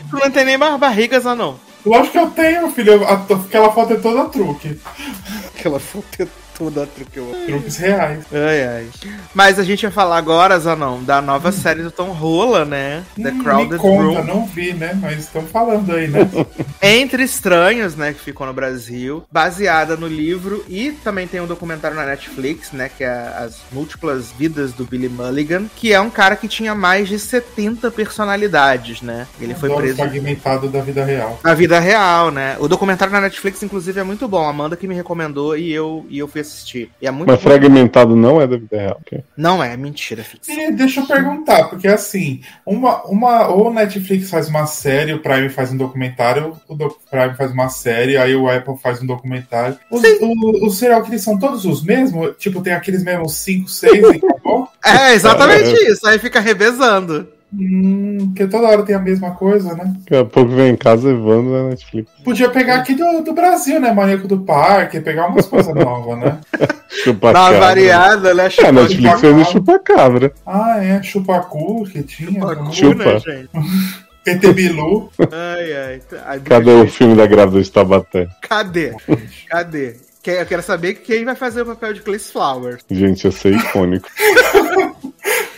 Tu 0.10 0.18
não 0.18 0.32
tem 0.32 0.44
nem 0.44 0.58
mais 0.58 0.80
barriga, 0.80 1.20
Zanon. 1.20 1.54
Lógico 1.86 2.12
que 2.12 2.20
eu 2.20 2.30
tenho, 2.32 2.72
filho. 2.72 3.06
Aquela 3.06 3.72
foto 3.72 3.94
é 3.94 3.98
toda 3.98 4.30
truque. 4.30 4.80
Aquela 5.56 5.80
foto 5.80 6.06
é 6.20 6.28
toda 6.58 6.86
truqueou. 6.86 7.34
Truques 7.46 7.78
reais. 7.78 8.26
Ai, 8.32 8.68
ai. 8.68 8.88
Mas 9.34 9.60
a 9.60 9.64
gente 9.64 9.84
vai 9.84 9.92
falar 9.92 10.18
agora, 10.18 10.60
Zanon, 10.60 11.04
da 11.04 11.22
nova 11.22 11.52
série 11.52 11.84
do 11.84 11.92
Tom 11.92 12.12
Rola, 12.12 12.66
né? 12.66 13.04
The 13.16 13.30
Hum, 13.30 13.34
me 13.34 13.44
Crowded 13.44 13.78
conta, 13.78 14.20
Room. 14.20 14.24
não 14.26 14.46
vi, 14.46 14.74
né? 14.74 14.98
Mas 15.02 15.20
estão 15.20 15.44
falando 15.44 15.92
aí, 15.94 16.08
né? 16.08 16.20
Entre 16.82 17.24
Estranhos, 17.24 17.96
né? 17.96 18.14
Que 18.14 18.20
ficou 18.20 18.46
no 18.48 18.54
Brasil. 18.54 19.24
Baseada 19.32 19.96
no 19.98 20.08
livro. 20.08 20.64
E 20.68 20.92
também 20.92 21.28
tem 21.28 21.42
um 21.42 21.48
documentário 21.48 21.96
na 21.98 22.06
Netflix, 22.06 22.72
né? 22.72 22.90
Que 22.96 23.04
é 23.04 23.10
As 23.12 23.58
Múltiplas 23.72 24.32
Vidas 24.32 24.74
do 24.74 24.86
Billy 24.86 25.10
Mulligan. 25.10 25.66
Que 25.76 25.94
é 25.94 26.00
um 26.00 26.10
cara 26.10 26.36
que 26.36 26.48
tinha 26.48 26.74
mais 26.76 27.08
de 27.08 27.18
70 27.20 27.90
personalidades, 27.92 29.02
né? 29.02 29.28
Ele 29.40 29.54
foi 29.56 29.74
preso 29.76 29.96
fragmentado 29.98 30.68
da 30.70 30.82
vida 30.82 31.04
real. 31.04 31.40
na 31.44 31.54
vida 31.54 31.80
real, 31.80 32.32
né? 32.32 32.56
O 32.60 32.68
documentário 32.68 33.12
na 33.14 33.22
Netflix, 33.22 33.62
inclusive, 33.64 34.00
é 34.00 34.04
muito 34.04 34.28
bom. 34.28 34.46
A 34.46 34.50
Amanda 34.50 34.76
que 34.78 34.88
me 34.88 34.96
recomendou 34.96 35.58
e 35.58 35.72
eu, 35.72 36.06
e 36.10 36.20
eu 36.20 36.28
fui 36.28 36.42
assistir 36.42 36.51
assistir. 36.52 36.92
E 37.02 37.08
é 37.08 37.12
muito 37.12 37.30
Mas 37.30 37.42
fragmentado 37.42 38.16
não 38.16 38.42
é 38.42 38.48
da 38.48 38.58
vida 38.58 38.78
real. 38.78 38.98
ok? 39.02 39.24
Não 39.36 39.64
é, 39.64 39.76
mentira, 39.78 40.24
Fix. 40.24 40.48
E 40.48 40.72
deixa 40.72 41.02
eu 41.02 41.08
perguntar, 41.08 41.66
porque 41.70 41.88
assim, 41.88 42.42
uma, 42.66 43.04
uma, 43.06 43.48
ou 43.48 43.70
o 43.70 43.74
Netflix 43.74 44.30
faz 44.30 44.48
uma 44.48 44.66
série, 44.66 45.14
o 45.14 45.20
Prime 45.20 45.50
faz 45.50 45.72
um 45.72 45.78
documentário, 45.78 46.58
o 46.68 46.76
do, 46.76 46.90
Prime 47.10 47.36
faz 47.36 47.52
uma 47.52 47.70
série, 47.70 48.18
aí 48.18 48.36
o 48.36 48.50
Apple 48.50 48.78
faz 48.78 49.02
um 49.02 49.06
documentário. 49.06 49.78
Os, 49.90 50.02
o, 50.22 50.66
os 50.68 50.78
serial 50.78 51.04
killers 51.04 51.24
são 51.24 51.38
todos 51.38 51.66
os 51.66 51.84
mesmos? 51.84 52.36
Tipo, 52.38 52.62
tem 52.62 52.74
aqueles 52.74 53.04
mesmos 53.04 53.34
5, 53.36 53.70
6 53.70 53.94
e 53.94 54.16
acabou? 54.18 54.68
É, 54.84 55.14
exatamente 55.14 55.72
isso. 55.90 56.06
Aí 56.08 56.20
fica 56.20 56.40
revezando. 56.40 57.28
Hum, 57.54 58.18
porque 58.28 58.48
toda 58.48 58.68
hora 58.70 58.84
tem 58.84 58.96
a 58.96 59.00
mesma 59.00 59.32
coisa, 59.32 59.74
né? 59.76 59.94
Daqui 60.00 60.16
a 60.16 60.24
pouco 60.26 60.52
vem 60.52 60.70
em 60.72 60.76
casa 60.78 61.10
Evandro 61.10 61.52
na 61.52 61.70
Netflix. 61.70 62.10
Podia 62.24 62.50
pegar 62.50 62.76
aqui 62.76 62.96
do, 62.96 63.22
do 63.24 63.34
Brasil, 63.34 63.80
né? 63.80 63.92
Maníaco 63.92 64.28
do 64.28 64.40
Parque, 64.40 65.02
pegar 65.02 65.28
umas 65.28 65.46
coisas 65.48 65.74
novas, 65.76 66.18
né? 66.20 66.40
Chupa 66.88 67.34
Dá 67.34 67.42
uma 67.42 67.50
cabra. 67.52 67.60
variada, 67.60 68.34
né? 68.34 68.44
É, 68.44 68.46
a 68.46 68.50
Chupando 68.50 68.82
Netflix 68.84 69.20
fez 69.20 69.36
o 69.36 69.52
chupa-cabra. 69.52 70.34
Ah, 70.46 70.84
é, 70.84 71.04
Chupacu 71.04 71.84
que 71.86 72.04
tinha. 72.04 72.40
cu, 72.56 72.74
Chupa. 72.74 73.04
né, 73.06 73.20
gente? 73.20 73.50
PT 74.24 74.54
Bilu. 74.54 75.10
Ai, 75.32 76.00
ai. 76.28 76.40
Cadê 76.42 76.72
o 76.72 76.88
filme 76.88 77.16
da 77.16 77.26
grávida 77.26 77.60
de 77.62 77.72
Tabaté? 77.72 78.28
Cadê? 78.48 78.94
Cadê? 79.50 79.96
Eu 80.24 80.46
quero 80.46 80.62
saber 80.62 80.94
quem 80.94 81.26
vai 81.26 81.34
fazer 81.36 81.64
o 81.64 81.66
papel 81.66 81.94
de 81.96 82.02
Clis 82.02 82.30
Flowers. 82.32 82.86
Gente, 82.92 83.24
ia 83.26 83.32
ser 83.32 83.56
icônico. 83.56 84.08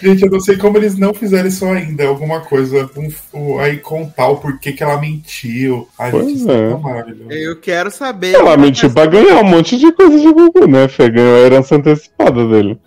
Gente, 0.01 0.23
eu 0.23 0.29
não 0.29 0.39
sei 0.41 0.57
como 0.57 0.77
eles 0.77 0.97
não 0.97 1.13
fizeram 1.13 1.47
isso 1.47 1.65
ainda. 1.65 2.05
Alguma 2.05 2.41
coisa. 2.41 2.89
Um, 2.97 3.09
um- 3.33 3.59
aí 3.59 3.77
contar 3.77 4.27
o 4.27 4.35
porquê 4.37 4.73
que 4.73 4.83
ela 4.83 4.99
mentiu. 4.99 5.87
Ai, 5.97 6.11
Pois 6.11 6.45
é. 6.45 6.75
maravilhoso. 6.75 7.31
Eu 7.31 7.55
quero 7.59 7.89
saber. 7.89 8.33
Ela 8.35 8.57
mentiu 8.57 8.89
pra 8.91 9.05
ganhar 9.05 9.39
um 9.39 9.45
monte 9.45 9.77
de 9.77 9.91
coisa 9.93 10.19
de 10.19 10.31
Gugu, 10.33 10.67
né? 10.67 10.87
Fê 10.89 11.09
ganhou 11.09 11.35
a 11.37 11.39
herança 11.39 11.75
antecipada 11.75 12.45
dele. 12.47 12.77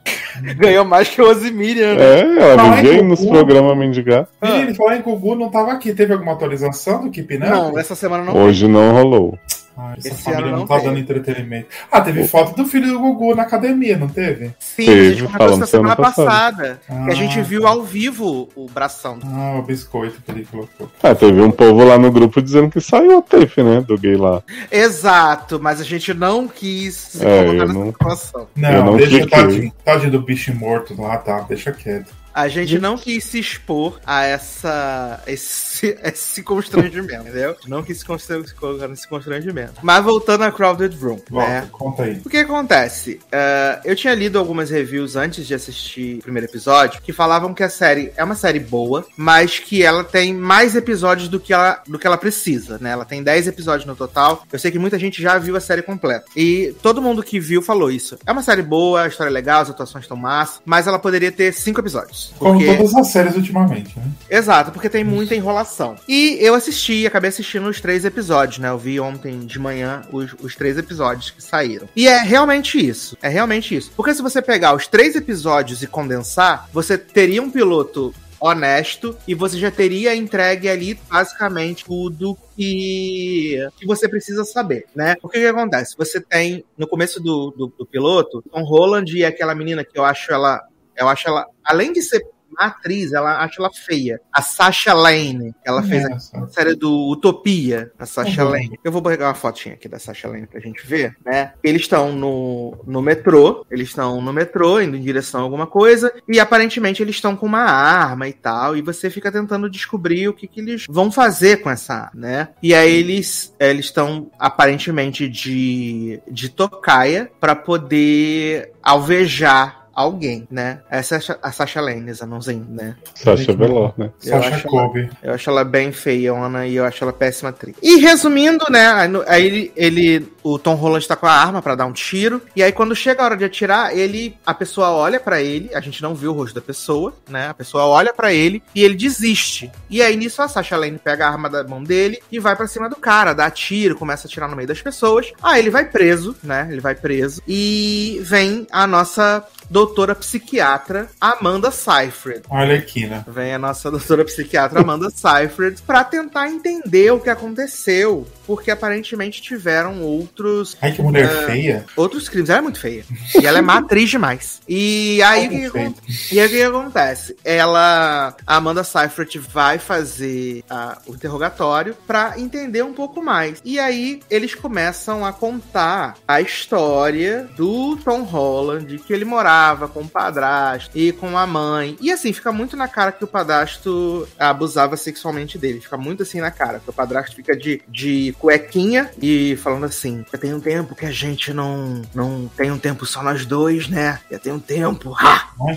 Ganhou 0.59 0.85
mais 0.85 1.09
que 1.09 1.23
o 1.23 1.31
Osimirian, 1.31 1.95
né? 1.95 2.21
É, 2.21 2.51
ela 2.53 2.75
aí 2.75 3.01
nos 3.01 3.25
programas 3.25 3.77
mendigar. 3.79 4.29
Menino, 4.43 4.75
falar 4.75 4.99
em 4.99 5.03
Gugu 5.03 5.35
não 5.35 5.49
tava 5.49 5.73
aqui. 5.73 5.95
Teve 5.95 6.13
alguma 6.13 6.33
atualização 6.33 7.03
do 7.05 7.11
Keep 7.11 7.37
Up? 7.37 7.49
Não, 7.49 7.79
essa 7.79 7.95
semana 7.95 8.25
não. 8.25 8.37
Hoje 8.37 8.69
não 8.69 8.93
rolou. 8.93 9.39
Ai, 9.79 9.97
essa 9.99 10.09
Esse 10.09 10.23
família 10.23 10.51
não, 10.53 10.59
não 10.61 10.67
tá 10.67 10.77
teve. 10.77 10.87
dando 10.87 10.99
entretenimento. 11.01 11.69
Ah, 11.93 12.01
teve 12.01 12.27
foto 12.27 12.57
do 12.57 12.65
filho 12.67 12.89
do 12.93 12.99
Gugu 12.99 13.35
na 13.35 13.43
academia, 13.43 13.97
não 13.99 14.09
teve? 14.09 14.53
Sim, 14.59 14.87
Teve, 14.87 15.01
a 15.01 15.11
gente 15.11 15.17
comentou 15.25 15.39
falando 15.39 15.63
essa 15.63 15.71
semana 15.71 15.95
semana 15.95 15.97
passada. 16.15 16.81
passada. 16.87 17.05
que 17.05 17.11
a 17.11 17.15
gente 17.15 17.39
Ah. 17.39 17.43
viu 17.43 17.67
ao 17.67 17.83
vivo 17.83 18.49
o 18.57 18.67
bração. 18.71 19.19
Ah, 19.25 19.57
o 19.59 19.63
biscoito 19.63 20.21
que 20.23 20.31
ele 20.31 20.45
colocou. 20.47 20.91
Ah, 21.03 21.15
teve 21.15 21.41
um 21.43 21.51
povo 21.51 21.85
lá 21.85 21.99
no 21.99 22.11
grupo 22.11 22.41
dizendo 22.41 22.71
que 22.71 22.81
saiu 22.81 23.19
a 23.19 23.23
tape, 23.23 23.63
né? 23.63 23.81
Do 23.81 23.99
gay 23.99 24.17
lá. 24.17 24.43
Exato, 24.71 25.61
mas 25.61 25.81
a 25.81 25.85
gente 25.85 26.15
não 26.15 26.47
quis 26.49 26.95
se 26.95 27.27
É, 27.27 27.45
colocar 27.45 27.67
nessa 27.67 27.79
não- 27.79 27.87
situação. 27.93 28.47
Não, 28.57 28.85
não 28.85 28.97
deixa 28.97 29.27
tadinho, 29.27 29.73
tadinho 29.85 30.11
do 30.13 30.23
bicho 30.23 30.55
morto 30.55 31.01
lá, 31.01 31.17
tá? 31.19 31.41
Deixa 31.49 31.73
quieto. 31.73 32.15
A 32.37 32.49
gente 32.49 32.79
não 32.79 32.99
quis 32.99 33.25
se 33.25 33.39
expor 33.39 33.99
a 34.05 34.23
essa 34.27 35.23
esse, 35.27 35.97
esse 36.05 36.43
constrangimento, 36.43 37.23
entendeu? 37.23 37.57
Não 37.67 37.83
quis 37.83 38.01
se 38.01 38.05
colocar 38.05 38.89
nesse 38.89 39.09
constrangimento. 39.09 39.73
Mas 39.83 40.05
voltando 40.05 40.45
a 40.45 40.53
Crowded 40.53 40.95
Room, 40.99 41.19
Volta, 41.31 41.49
né? 41.49 41.69
conta 41.73 42.03
aí. 42.03 42.21
O 42.23 42.29
que 42.29 42.37
acontece? 42.37 43.21
É, 43.33 43.81
eu 43.87 43.97
tinha 43.97 44.15
lido 44.15 44.39
algumas 44.39 44.69
reviews 44.69 45.17
antes 45.17 45.47
de 45.47 45.55
assistir 45.55 46.19
o 46.19 46.23
primeiro 46.25 46.47
episódio 46.47 47.01
que 47.01 47.11
falavam 47.11 47.55
que 47.55 47.63
a 47.63 47.71
série 47.71 48.13
é 48.19 48.23
uma 48.23 48.35
série 48.35 48.61
boa, 48.61 49.07
mas 49.17 49.59
que 49.59 49.83
ela 49.83 50.05
tem 50.05 50.35
mais 50.35 50.77
episódios 50.77 51.29
do 51.29 51.41
que 51.41 51.55
ela, 51.55 51.83
do 51.87 51.99
que 51.99 52.07
ela 52.07 52.19
precisa, 52.19 52.77
né? 52.79 52.91
Ela 52.91 53.07
tem 53.07 53.23
10 53.23 53.49
episódios 53.49 53.87
no 53.87 53.97
total. 53.97 54.45
Eu 54.53 54.59
sei 54.59 54.71
que 54.71 54.79
muita 54.79 54.99
gente 54.99 55.23
já 55.23 55.39
viu 55.39 55.57
a 55.57 55.61
série 55.61 55.81
completa. 55.81 56.27
E 56.37 56.75
todo 56.83 57.01
mundo 57.01 57.23
que 57.23 57.41
viu 57.41 57.63
falou 57.63 57.91
isso. 57.91 58.19
É 58.27 58.33
uma 58.33 58.43
série 58.43 58.61
boa, 58.61 59.05
a 59.05 59.09
história 59.09 59.31
é 59.31 59.33
legal, 59.33 59.63
as 59.63 59.71
atuações 59.71 60.05
estão 60.05 60.19
massa, 60.19 60.61
mas 60.67 60.87
ela 60.87 60.99
poderia 60.99 61.33
ter 61.33 61.51
5 61.51 61.81
episódios. 61.81 62.26
Como 62.39 62.59
Porque... 62.59 62.77
todas 62.77 62.95
as 62.95 63.09
séries 63.09 63.37
ultimamente, 63.37 63.99
né? 63.99 64.05
Exato, 64.29 64.73
porque 64.73 64.89
tem 64.89 65.05
muita 65.05 65.35
enrolação. 65.35 65.97
E 66.09 66.37
eu 66.41 66.55
assisti, 66.55 67.07
acabei 67.07 67.29
assistindo 67.29 67.69
os 67.69 67.81
três 67.81 68.05
episódios, 68.05 68.59
né? 68.59 68.69
Eu 68.69 68.79
vi 68.79 68.99
ontem 69.01 69.41
de 69.41 69.59
manhã 69.59 70.03
os, 70.13 70.35
os 70.41 70.55
três 70.55 70.77
episódios 70.77 71.31
que 71.31 71.43
saíram. 71.43 71.89
E 71.95 72.07
é 72.09 72.19
realmente 72.23 72.79
isso. 72.79 73.17
É 73.23 73.29
realmente 73.29 73.75
isso. 73.75 73.93
Porque 73.97 74.15
se 74.15 74.23
você 74.23 74.43
pegar 74.43 74.75
os 74.75 74.87
três 74.87 75.17
episódios 75.17 75.83
e 75.83 75.87
condensar, 75.87 76.69
você 76.73 76.99
teria 76.99 77.43
um 77.43 77.51
piloto 77.51 78.15
honesto 78.41 79.17
e 79.27 79.35
você 79.35 79.59
já 79.59 79.71
teria 79.71 80.15
entregue 80.15 80.69
ali 80.69 80.99
basicamente 81.11 81.85
tudo 81.85 82.37
que, 82.57 83.67
que 83.79 83.87
você 83.87 84.09
precisa 84.09 84.45
saber, 84.45 84.87
né? 84.95 85.17
O 85.23 85.29
que, 85.29 85.41
que 85.41 85.47
acontece? 85.47 85.97
Você 85.97 86.21
tem 86.21 86.65
no 86.77 86.87
começo 86.87 87.21
do, 87.21 87.51
do, 87.51 87.73
do 87.79 87.87
piloto 87.87 88.43
Tom 88.51 88.63
Holland 88.63 89.17
e 89.17 89.25
aquela 89.25 89.55
menina 89.55 89.85
que 89.85 89.99
eu 89.99 90.05
acho 90.05 90.33
ela 90.33 90.63
eu 90.97 91.09
acho 91.09 91.29
ela, 91.29 91.47
além 91.65 91.93
de 91.93 92.03
ser 92.03 92.23
uma 92.51 92.69
atriz, 92.69 93.13
ela 93.13 93.43
acho 93.45 93.61
ela 93.61 93.71
feia. 93.73 94.21
A 94.33 94.41
Sasha 94.41 94.95
Lane, 94.95 95.55
ela 95.65 95.83
fez 95.83 96.05
a 96.05 96.47
série 96.49 96.75
do 96.75 97.11
Utopia, 97.11 97.93
a 97.99 98.07
Sasha 98.07 98.45
Uhum. 98.45 98.51
Lane. 98.51 98.81
Eu 98.83 98.93
vou 98.93 99.03
pegar 99.03 99.29
uma 99.29 99.35
fotinha 99.35 99.75
aqui 99.75 99.89
da 99.89 99.99
Sasha 99.99 100.29
Lane 100.29 100.47
pra 100.47 100.61
gente 100.61 100.87
ver, 100.87 101.17
né? 101.25 101.53
Eles 101.63 101.83
estão 101.83 102.13
no, 102.13 102.79
no 102.87 103.03
metrô, 103.03 103.65
eles 103.71 103.89
estão 103.89 104.21
no 104.21 104.33
metrô, 104.33 104.81
indo 104.81 104.97
em 104.97 105.03
direção 105.03 105.41
a 105.41 105.45
alguma 105.45 105.67
coisa, 105.67 106.13
e 106.29 106.41
aparentemente 106.41 107.03
eles 107.03 107.17
estão 107.17 107.37
com 107.37 107.47
uma 107.47 107.65
arma 107.65 108.29
e 108.29 108.33
tal, 108.33 108.77
e 108.77 108.83
você 108.83 109.11
fica 109.11 109.31
tentando 109.31 109.69
descobrir 109.69 110.29
o 110.29 110.35
que, 110.35 110.47
que 110.47 110.61
eles 110.61 110.87
vão 110.89 111.11
fazer 111.11 111.59
com 111.59 111.71
essa 111.71 111.95
arma, 111.95 112.11
né? 112.15 112.49
E 112.63 112.75
aí 112.75 112.95
eles 112.95 113.55
eles 113.59 113.87
estão 113.87 114.31
aparentemente 114.39 115.29
de, 115.29 116.21
de 116.31 116.49
tocaia 116.49 117.31
pra 117.41 117.55
poder 117.55 118.73
alvejar 118.83 119.86
alguém, 119.97 120.47
né? 120.51 120.81
Essa 120.91 121.15
é 121.15 121.19
a 121.19 121.21
Sa- 121.23 121.39
a 121.43 121.51
Sasha 121.53 121.81
Lane, 121.81 122.11
essa 122.11 122.27
mãozinha, 122.27 122.65
né? 122.69 122.97
Sasha 123.15 123.53
Velour, 123.55 123.95
né? 123.97 124.11
Eu 124.23 124.43
Sasha 124.43 124.69
Kobe. 124.69 125.11
Eu 125.23 125.33
acho 125.35 125.49
ela 125.51 125.65
bem 125.65 125.91
feiona 125.91 126.67
e 126.67 126.77
eu 126.77 126.85
acho 126.85 127.03
ela 127.03 127.13
péssima 127.13 127.49
atriz. 127.51 127.75
E 127.83 127.97
resumindo, 127.97 128.65
né? 128.71 128.87
Aí, 129.27 129.47
ele, 129.47 129.73
ele- 129.75 130.33
o 130.43 130.59
Tom 130.59 130.75
Holland 130.75 131.09
tá 131.09 131.17
com 131.17 131.27
a 131.27 131.33
arma 131.33 131.63
pra 131.63 131.75
dar 131.75 131.87
um 131.87 131.93
tiro. 131.93 132.41
E 132.55 132.63
aí 132.63 132.71
quando 132.73 132.95
chega 132.95 133.23
a 133.23 133.25
hora 133.25 133.37
de 133.37 133.45
atirar, 133.45 133.97
ele, 133.97 134.37
a 134.45 134.53
pessoa 134.55 134.91
olha 134.91 135.19
pra 135.19 135.41
ele. 135.41 135.71
A 135.75 135.81
gente 135.81 136.03
não 136.03 136.15
viu 136.15 136.31
o 136.31 136.35
rosto 136.35 136.55
da 136.55 136.61
pessoa, 136.61 137.15
né? 137.29 137.49
A 137.49 137.55
pessoa 137.55 137.87
olha 137.87 138.13
pra 138.13 138.33
ele 138.33 138.63
e 138.75 138.85
ele 138.85 138.95
desiste. 138.95 139.73
E 139.89 140.03
aí 140.03 140.15
nisso 140.17 140.43
a 140.43 140.49
Sasha 140.49 140.77
Lane 140.77 140.99
pega 141.03 141.27
a 141.27 141.31
arma 141.31 141.49
da 141.49 141.65
mão 141.65 141.83
dele 141.83 142.21
e 142.31 142.39
vai 142.39 142.55
pra 142.55 142.67
cima 142.67 142.89
do 142.89 142.97
cara, 142.97 143.33
dá 143.33 143.51
tiro, 143.51 143.97
começa 143.97 144.27
a 144.27 144.29
atirar 144.29 144.49
no 144.49 144.55
meio 144.57 144.69
das 144.69 144.83
pessoas. 144.83 145.33
Aí 145.43 145.61
ele 145.61 145.71
vai 145.71 145.85
preso, 145.87 146.37
né? 146.43 146.69
Ele 146.71 146.81
vai 146.81 146.95
preso 146.95 147.41
e 147.49 148.21
vem 148.23 148.67
a 148.71 148.87
nossa 148.87 149.43
doutora 149.71 149.86
psiquiatra 150.15 151.09
Amanda 151.21 151.71
Seyfried. 151.71 152.43
Olha 152.49 152.77
aqui, 152.77 153.07
né? 153.07 153.25
Vem 153.27 153.55
a 153.55 153.59
nossa 153.59 153.91
doutora 153.91 154.25
psiquiatra 154.25 154.81
Amanda 154.81 155.11
Seyfried 155.11 155.83
pra 155.83 156.05
tentar 156.05 156.49
entender 156.49 157.11
o 157.13 157.21
que 157.21 157.31
aconteceu, 157.31 158.27
porque 158.47 158.71
aparentemente 158.71 159.41
tiveram 159.43 160.03
outros 160.03 160.77
Ai, 160.81 160.93
que 160.93 161.03
mulher 161.03 161.25
É. 161.25 161.47
feia. 161.47 161.85
outros 161.97 162.29
crimes. 162.29 162.49
Ela 162.51 162.59
é 162.59 162.63
muito 162.63 162.81
feia. 162.81 163.05
E 163.41 163.47
ela 163.47 163.59
é 163.59 163.63
má 163.63 163.79
atriz 163.79 164.09
demais. 164.11 164.61
E 164.69 165.23
aí 165.23 165.47
o 165.47 165.51
que, 165.51 165.71
que 165.71 166.35
e 166.35 166.41
aí, 166.41 166.49
que 166.49 166.63
acontece? 166.63 167.37
Ela, 167.45 168.35
a 168.47 168.57
Amanda 168.57 168.83
Seyfried 168.85 169.39
vai 169.39 169.79
fazer 169.79 170.65
ah, 170.71 170.99
o 171.07 171.15
interrogatório 171.15 171.97
pra 172.07 172.35
entender 172.39 172.83
um 172.83 172.93
pouco 172.93 173.23
mais. 173.23 173.61
E 173.65 173.79
aí 173.79 174.21
eles 174.31 174.55
começam 174.55 175.25
a 175.25 175.33
contar 175.33 176.15
a 176.27 176.41
história 176.41 177.49
do 177.57 177.97
Tom 177.99 178.23
Holland, 178.23 178.99
que 178.99 179.13
ele 179.13 179.25
morava 179.25 179.76
com 179.89 180.01
o 180.01 180.09
padrasto 180.09 180.91
e 180.97 181.13
com 181.13 181.37
a 181.37 181.47
mãe. 181.47 181.97
E 182.01 182.11
assim, 182.11 182.33
fica 182.33 182.51
muito 182.53 182.77
na 182.77 182.89
cara 182.89 183.13
que 183.13 183.25
o 183.25 183.27
padrasto 183.27 184.27
abusava 184.39 184.97
sexualmente 184.97 185.59
dele. 185.59 185.81
Fica 185.81 185.97
muito 185.97 186.23
assim 186.23 186.41
na 186.41 186.51
cara. 186.51 186.79
Que 186.81 186.91
o 186.91 186.93
padrasto 186.93 187.37
fica 187.37 187.57
de, 187.57 187.83
de 187.89 188.35
cuequinha 188.39 189.11
e 189.21 189.57
falando 189.57 189.85
assim: 189.85 190.25
já 190.33 190.39
tem 190.39 190.55
um 190.55 190.61
tempo 190.61 190.95
que 190.95 191.05
a 191.07 191.11
gente 191.11 191.53
não, 191.53 192.03
não 192.15 192.49
tem 192.57 192.71
um 192.71 192.79
tempo 192.79 193.05
só 193.05 193.23
nós 193.23 193.45
dois, 193.45 193.89
né? 193.89 194.21
Já 194.31 194.39
tem 194.39 194.53
um 194.53 194.59
tempo. 194.61 195.15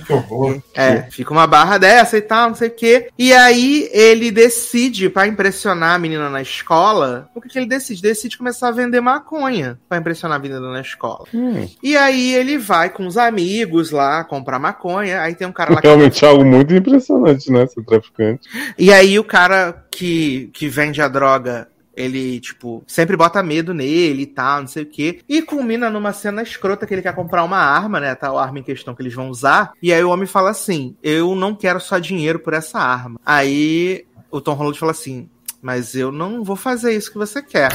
Que 0.05 0.13
horror. 0.13 0.61
É, 0.75 1.01
fica 1.11 1.31
uma 1.31 1.47
barra 1.47 1.77
dessa 1.77 2.17
e 2.17 2.21
tal, 2.21 2.49
não 2.49 2.55
sei 2.55 2.67
o 2.69 2.71
quê. 2.75 3.09
E 3.17 3.33
aí 3.33 3.89
ele 3.91 4.31
decide, 4.31 5.09
pra 5.09 5.27
impressionar 5.27 5.95
a 5.95 5.99
menina 5.99 6.29
na 6.29 6.41
escola, 6.41 7.29
o 7.33 7.41
que, 7.41 7.49
que 7.49 7.57
ele 7.57 7.65
decide? 7.67 8.01
Decide 8.01 8.37
começar 8.37 8.67
a 8.69 8.71
vender 8.71 9.01
maconha 9.01 9.79
pra 9.87 9.97
impressionar 9.97 10.37
a 10.37 10.41
menina 10.41 10.59
na 10.59 10.81
escola. 10.81 11.25
Hum, 11.33 11.67
E 11.81 11.95
aí 11.97 12.33
ele 12.35 12.57
vai 12.57 12.89
com 12.89 13.07
os 13.07 13.17
amigos 13.17 13.88
lá 13.91 14.23
comprar 14.23 14.59
maconha. 14.59 15.21
Aí 15.21 15.35
tem 15.35 15.47
um 15.47 15.51
cara 15.51 15.73
lá 15.73 15.81
que 15.81 15.87
realmente 15.87 16.23
é 16.23 16.27
algo 16.27 16.45
muito 16.45 16.73
impressionante, 16.73 17.51
né? 17.51 17.67
Ser 17.67 17.83
traficante. 17.83 18.47
E 18.77 18.91
aí 18.91 19.17
o 19.19 19.23
cara 19.23 19.85
que, 19.91 20.49
que 20.53 20.67
vende 20.67 21.01
a 21.01 21.07
droga, 21.07 21.67
ele, 21.95 22.39
tipo, 22.39 22.81
sempre 22.87 23.17
bota 23.17 23.43
medo 23.43 23.73
nele 23.73 24.23
e 24.23 24.27
tal, 24.27 24.61
não 24.61 24.67
sei 24.67 24.83
o 24.83 24.85
quê. 24.85 25.19
E 25.27 25.41
culmina 25.41 25.89
numa 25.89 26.13
cena 26.13 26.41
escrota 26.41 26.87
que 26.87 26.93
ele 26.93 27.01
quer 27.01 27.13
comprar 27.13 27.43
uma 27.43 27.57
arma, 27.57 27.99
né? 27.99 28.15
Tal 28.15 28.37
arma 28.37 28.59
em 28.59 28.63
questão 28.63 28.95
que 28.95 29.01
eles 29.01 29.13
vão 29.13 29.29
usar. 29.29 29.73
E 29.81 29.91
aí 29.91 30.03
o 30.03 30.09
homem 30.09 30.25
fala 30.25 30.49
assim: 30.49 30.95
Eu 31.03 31.35
não 31.35 31.53
quero 31.53 31.79
só 31.79 31.99
dinheiro 31.99 32.39
por 32.39 32.53
essa 32.53 32.79
arma. 32.79 33.19
Aí 33.25 34.05
o 34.31 34.39
Tom 34.39 34.53
Holland 34.53 34.79
fala 34.79 34.93
assim: 34.93 35.29
Mas 35.61 35.93
eu 35.93 36.11
não 36.11 36.43
vou 36.43 36.55
fazer 36.55 36.93
isso 36.93 37.11
que 37.11 37.17
você 37.17 37.41
quer. 37.41 37.71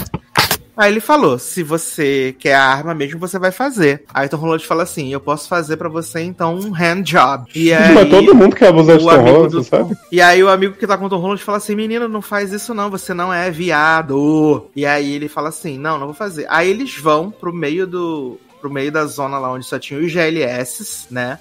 Aí 0.77 0.93
ele 0.93 1.01
falou: 1.01 1.39
se 1.39 1.63
você 1.63 2.35
quer 2.39 2.55
a 2.55 2.65
arma 2.65 2.95
mesmo, 2.95 3.19
você 3.19 3.39
vai 3.39 3.53
fazer. 3.53 4.05
Aí 4.13 4.29
Tom 4.29 4.37
Holland 4.39 4.67
fala 4.67 4.83
assim: 4.83 5.13
eu 5.13 5.21
posso 5.21 5.49
fazer 5.49 5.77
pra 5.77 5.89
você 5.89 6.21
então 6.21 6.57
um 6.57 6.75
hand 6.75 7.03
job. 7.03 7.51
E 7.55 7.73
aí, 7.73 7.95
Mas 7.95 8.11
todo 8.11 8.35
mundo 8.35 8.57
quer 8.57 8.69
abusar 8.69 8.99
de 8.99 9.05
Tom 9.05 9.23
Holland, 9.23 9.53
do 9.53 9.65
sabe? 9.65 9.97
E 10.11 10.21
aí 10.21 10.43
o 10.43 10.49
amigo 10.49 10.75
que 10.75 10.87
tá 10.87 10.99
com 10.99 11.07
o 11.07 11.09
Tom 11.09 11.19
Holland 11.19 11.43
fala 11.43 11.59
assim: 11.59 11.75
menino, 11.75 12.09
não 12.09 12.23
faz 12.23 12.53
isso 12.53 12.75
não, 12.75 12.91
você 12.91 13.15
não 13.15 13.33
é 13.33 13.51
viado. 13.51 14.69
E 14.75 14.85
aí 14.85 15.15
ele 15.15 15.29
fala 15.29 15.49
assim: 15.49 15.79
não, 15.79 15.99
não 15.99 16.07
vou 16.07 16.15
fazer. 16.15 16.47
Aí 16.49 16.69
eles 16.69 16.97
vão 16.97 17.31
pro 17.31 17.53
meio 17.53 17.87
do. 17.87 18.39
Pro 18.61 18.73
meio 18.73 18.91
da 18.91 19.05
zona 19.05 19.39
lá 19.39 19.53
onde 19.53 19.67
só 19.67 19.79
tinha 19.79 20.01
os 20.01 20.11
GLS, 20.11 21.07
né? 21.11 21.39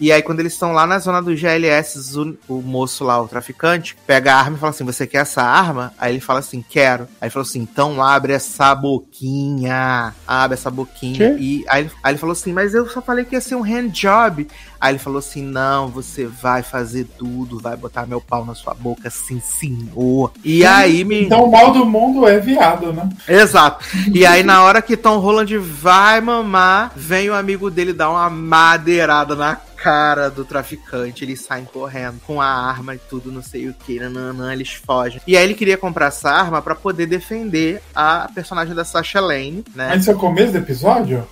E 0.00 0.10
aí, 0.10 0.22
quando 0.22 0.40
eles 0.40 0.54
estão 0.54 0.72
lá 0.72 0.86
na 0.86 0.98
zona 0.98 1.20
dos 1.20 1.38
GLS, 1.38 1.98
o, 2.18 2.36
o 2.48 2.62
moço 2.62 3.04
lá, 3.04 3.20
o 3.20 3.28
traficante, 3.28 3.94
pega 4.06 4.32
a 4.34 4.38
arma 4.38 4.56
e 4.56 4.60
fala 4.60 4.70
assim: 4.70 4.84
Você 4.84 5.06
quer 5.06 5.18
essa 5.18 5.42
arma? 5.42 5.92
Aí 5.98 6.12
ele 6.12 6.20
fala 6.20 6.38
assim: 6.38 6.64
Quero. 6.68 7.04
Aí 7.20 7.26
ele 7.26 7.30
falou 7.30 7.46
assim: 7.46 7.60
Então 7.60 8.02
abre 8.02 8.32
essa 8.32 8.74
boquinha. 8.74 10.14
Abre 10.26 10.54
essa 10.54 10.70
boquinha. 10.70 11.16
Quê? 11.18 11.36
E 11.38 11.64
aí, 11.68 11.82
ele- 11.82 11.90
aí 12.02 12.12
ele 12.12 12.18
falou 12.18 12.32
assim: 12.32 12.52
Mas 12.52 12.74
eu 12.74 12.88
só 12.88 13.00
falei 13.02 13.24
que 13.24 13.34
ia 13.34 13.40
ser 13.40 13.54
um 13.56 13.62
hand 13.62 13.88
job. 13.90 14.46
Aí 14.80 14.92
ele 14.92 14.98
falou 14.98 15.18
assim: 15.18 15.42
Não, 15.42 15.88
você 15.88 16.24
vai 16.26 16.62
fazer 16.62 17.04
tudo, 17.18 17.58
vai 17.60 17.76
botar 17.76 18.06
meu 18.06 18.20
pau 18.20 18.44
na 18.44 18.54
sua 18.54 18.72
boca, 18.74 19.10
sim, 19.10 19.40
senhor. 19.40 20.32
E 20.42 20.64
aí, 20.64 21.04
me. 21.04 21.24
Então 21.24 21.44
o 21.44 21.50
mal 21.52 21.72
do 21.72 21.84
mundo 21.84 22.26
é 22.26 22.38
viado, 22.40 22.92
né? 22.92 23.08
Exato. 23.28 23.84
E 24.12 24.24
aí, 24.24 24.42
na 24.42 24.62
hora 24.62 24.80
que 24.80 24.96
Tom 24.96 25.18
Holland 25.18 25.56
vai 25.58 26.20
mamar, 26.20 26.92
vem 26.96 27.28
o 27.28 27.34
amigo 27.34 27.70
dele 27.70 27.92
dar 27.92 28.10
uma 28.10 28.30
madeirada 28.30 29.34
na 29.36 29.58
cara 29.82 30.28
do 30.30 30.44
traficante. 30.44 31.24
Eles 31.24 31.40
saem 31.40 31.64
correndo 31.64 32.20
com 32.26 32.40
a 32.40 32.46
arma 32.46 32.94
e 32.94 32.98
tudo, 32.98 33.30
não 33.32 33.42
sei 33.42 33.68
o 33.68 33.74
que. 33.74 33.98
Nananã, 33.98 34.52
eles 34.52 34.72
fogem. 34.72 35.20
E 35.26 35.36
aí 35.36 35.44
ele 35.44 35.54
queria 35.54 35.76
comprar 35.76 36.06
essa 36.06 36.30
arma 36.30 36.60
pra 36.62 36.74
poder 36.74 37.06
defender 37.06 37.82
a 37.94 38.30
personagem 38.34 38.74
da 38.74 38.84
Sasha 38.84 39.20
Lane, 39.20 39.64
né? 39.74 39.88
Mas 39.90 40.06
é 40.08 40.12
o 40.12 40.16
começo 40.16 40.52
do 40.52 40.58
episódio? 40.58 41.26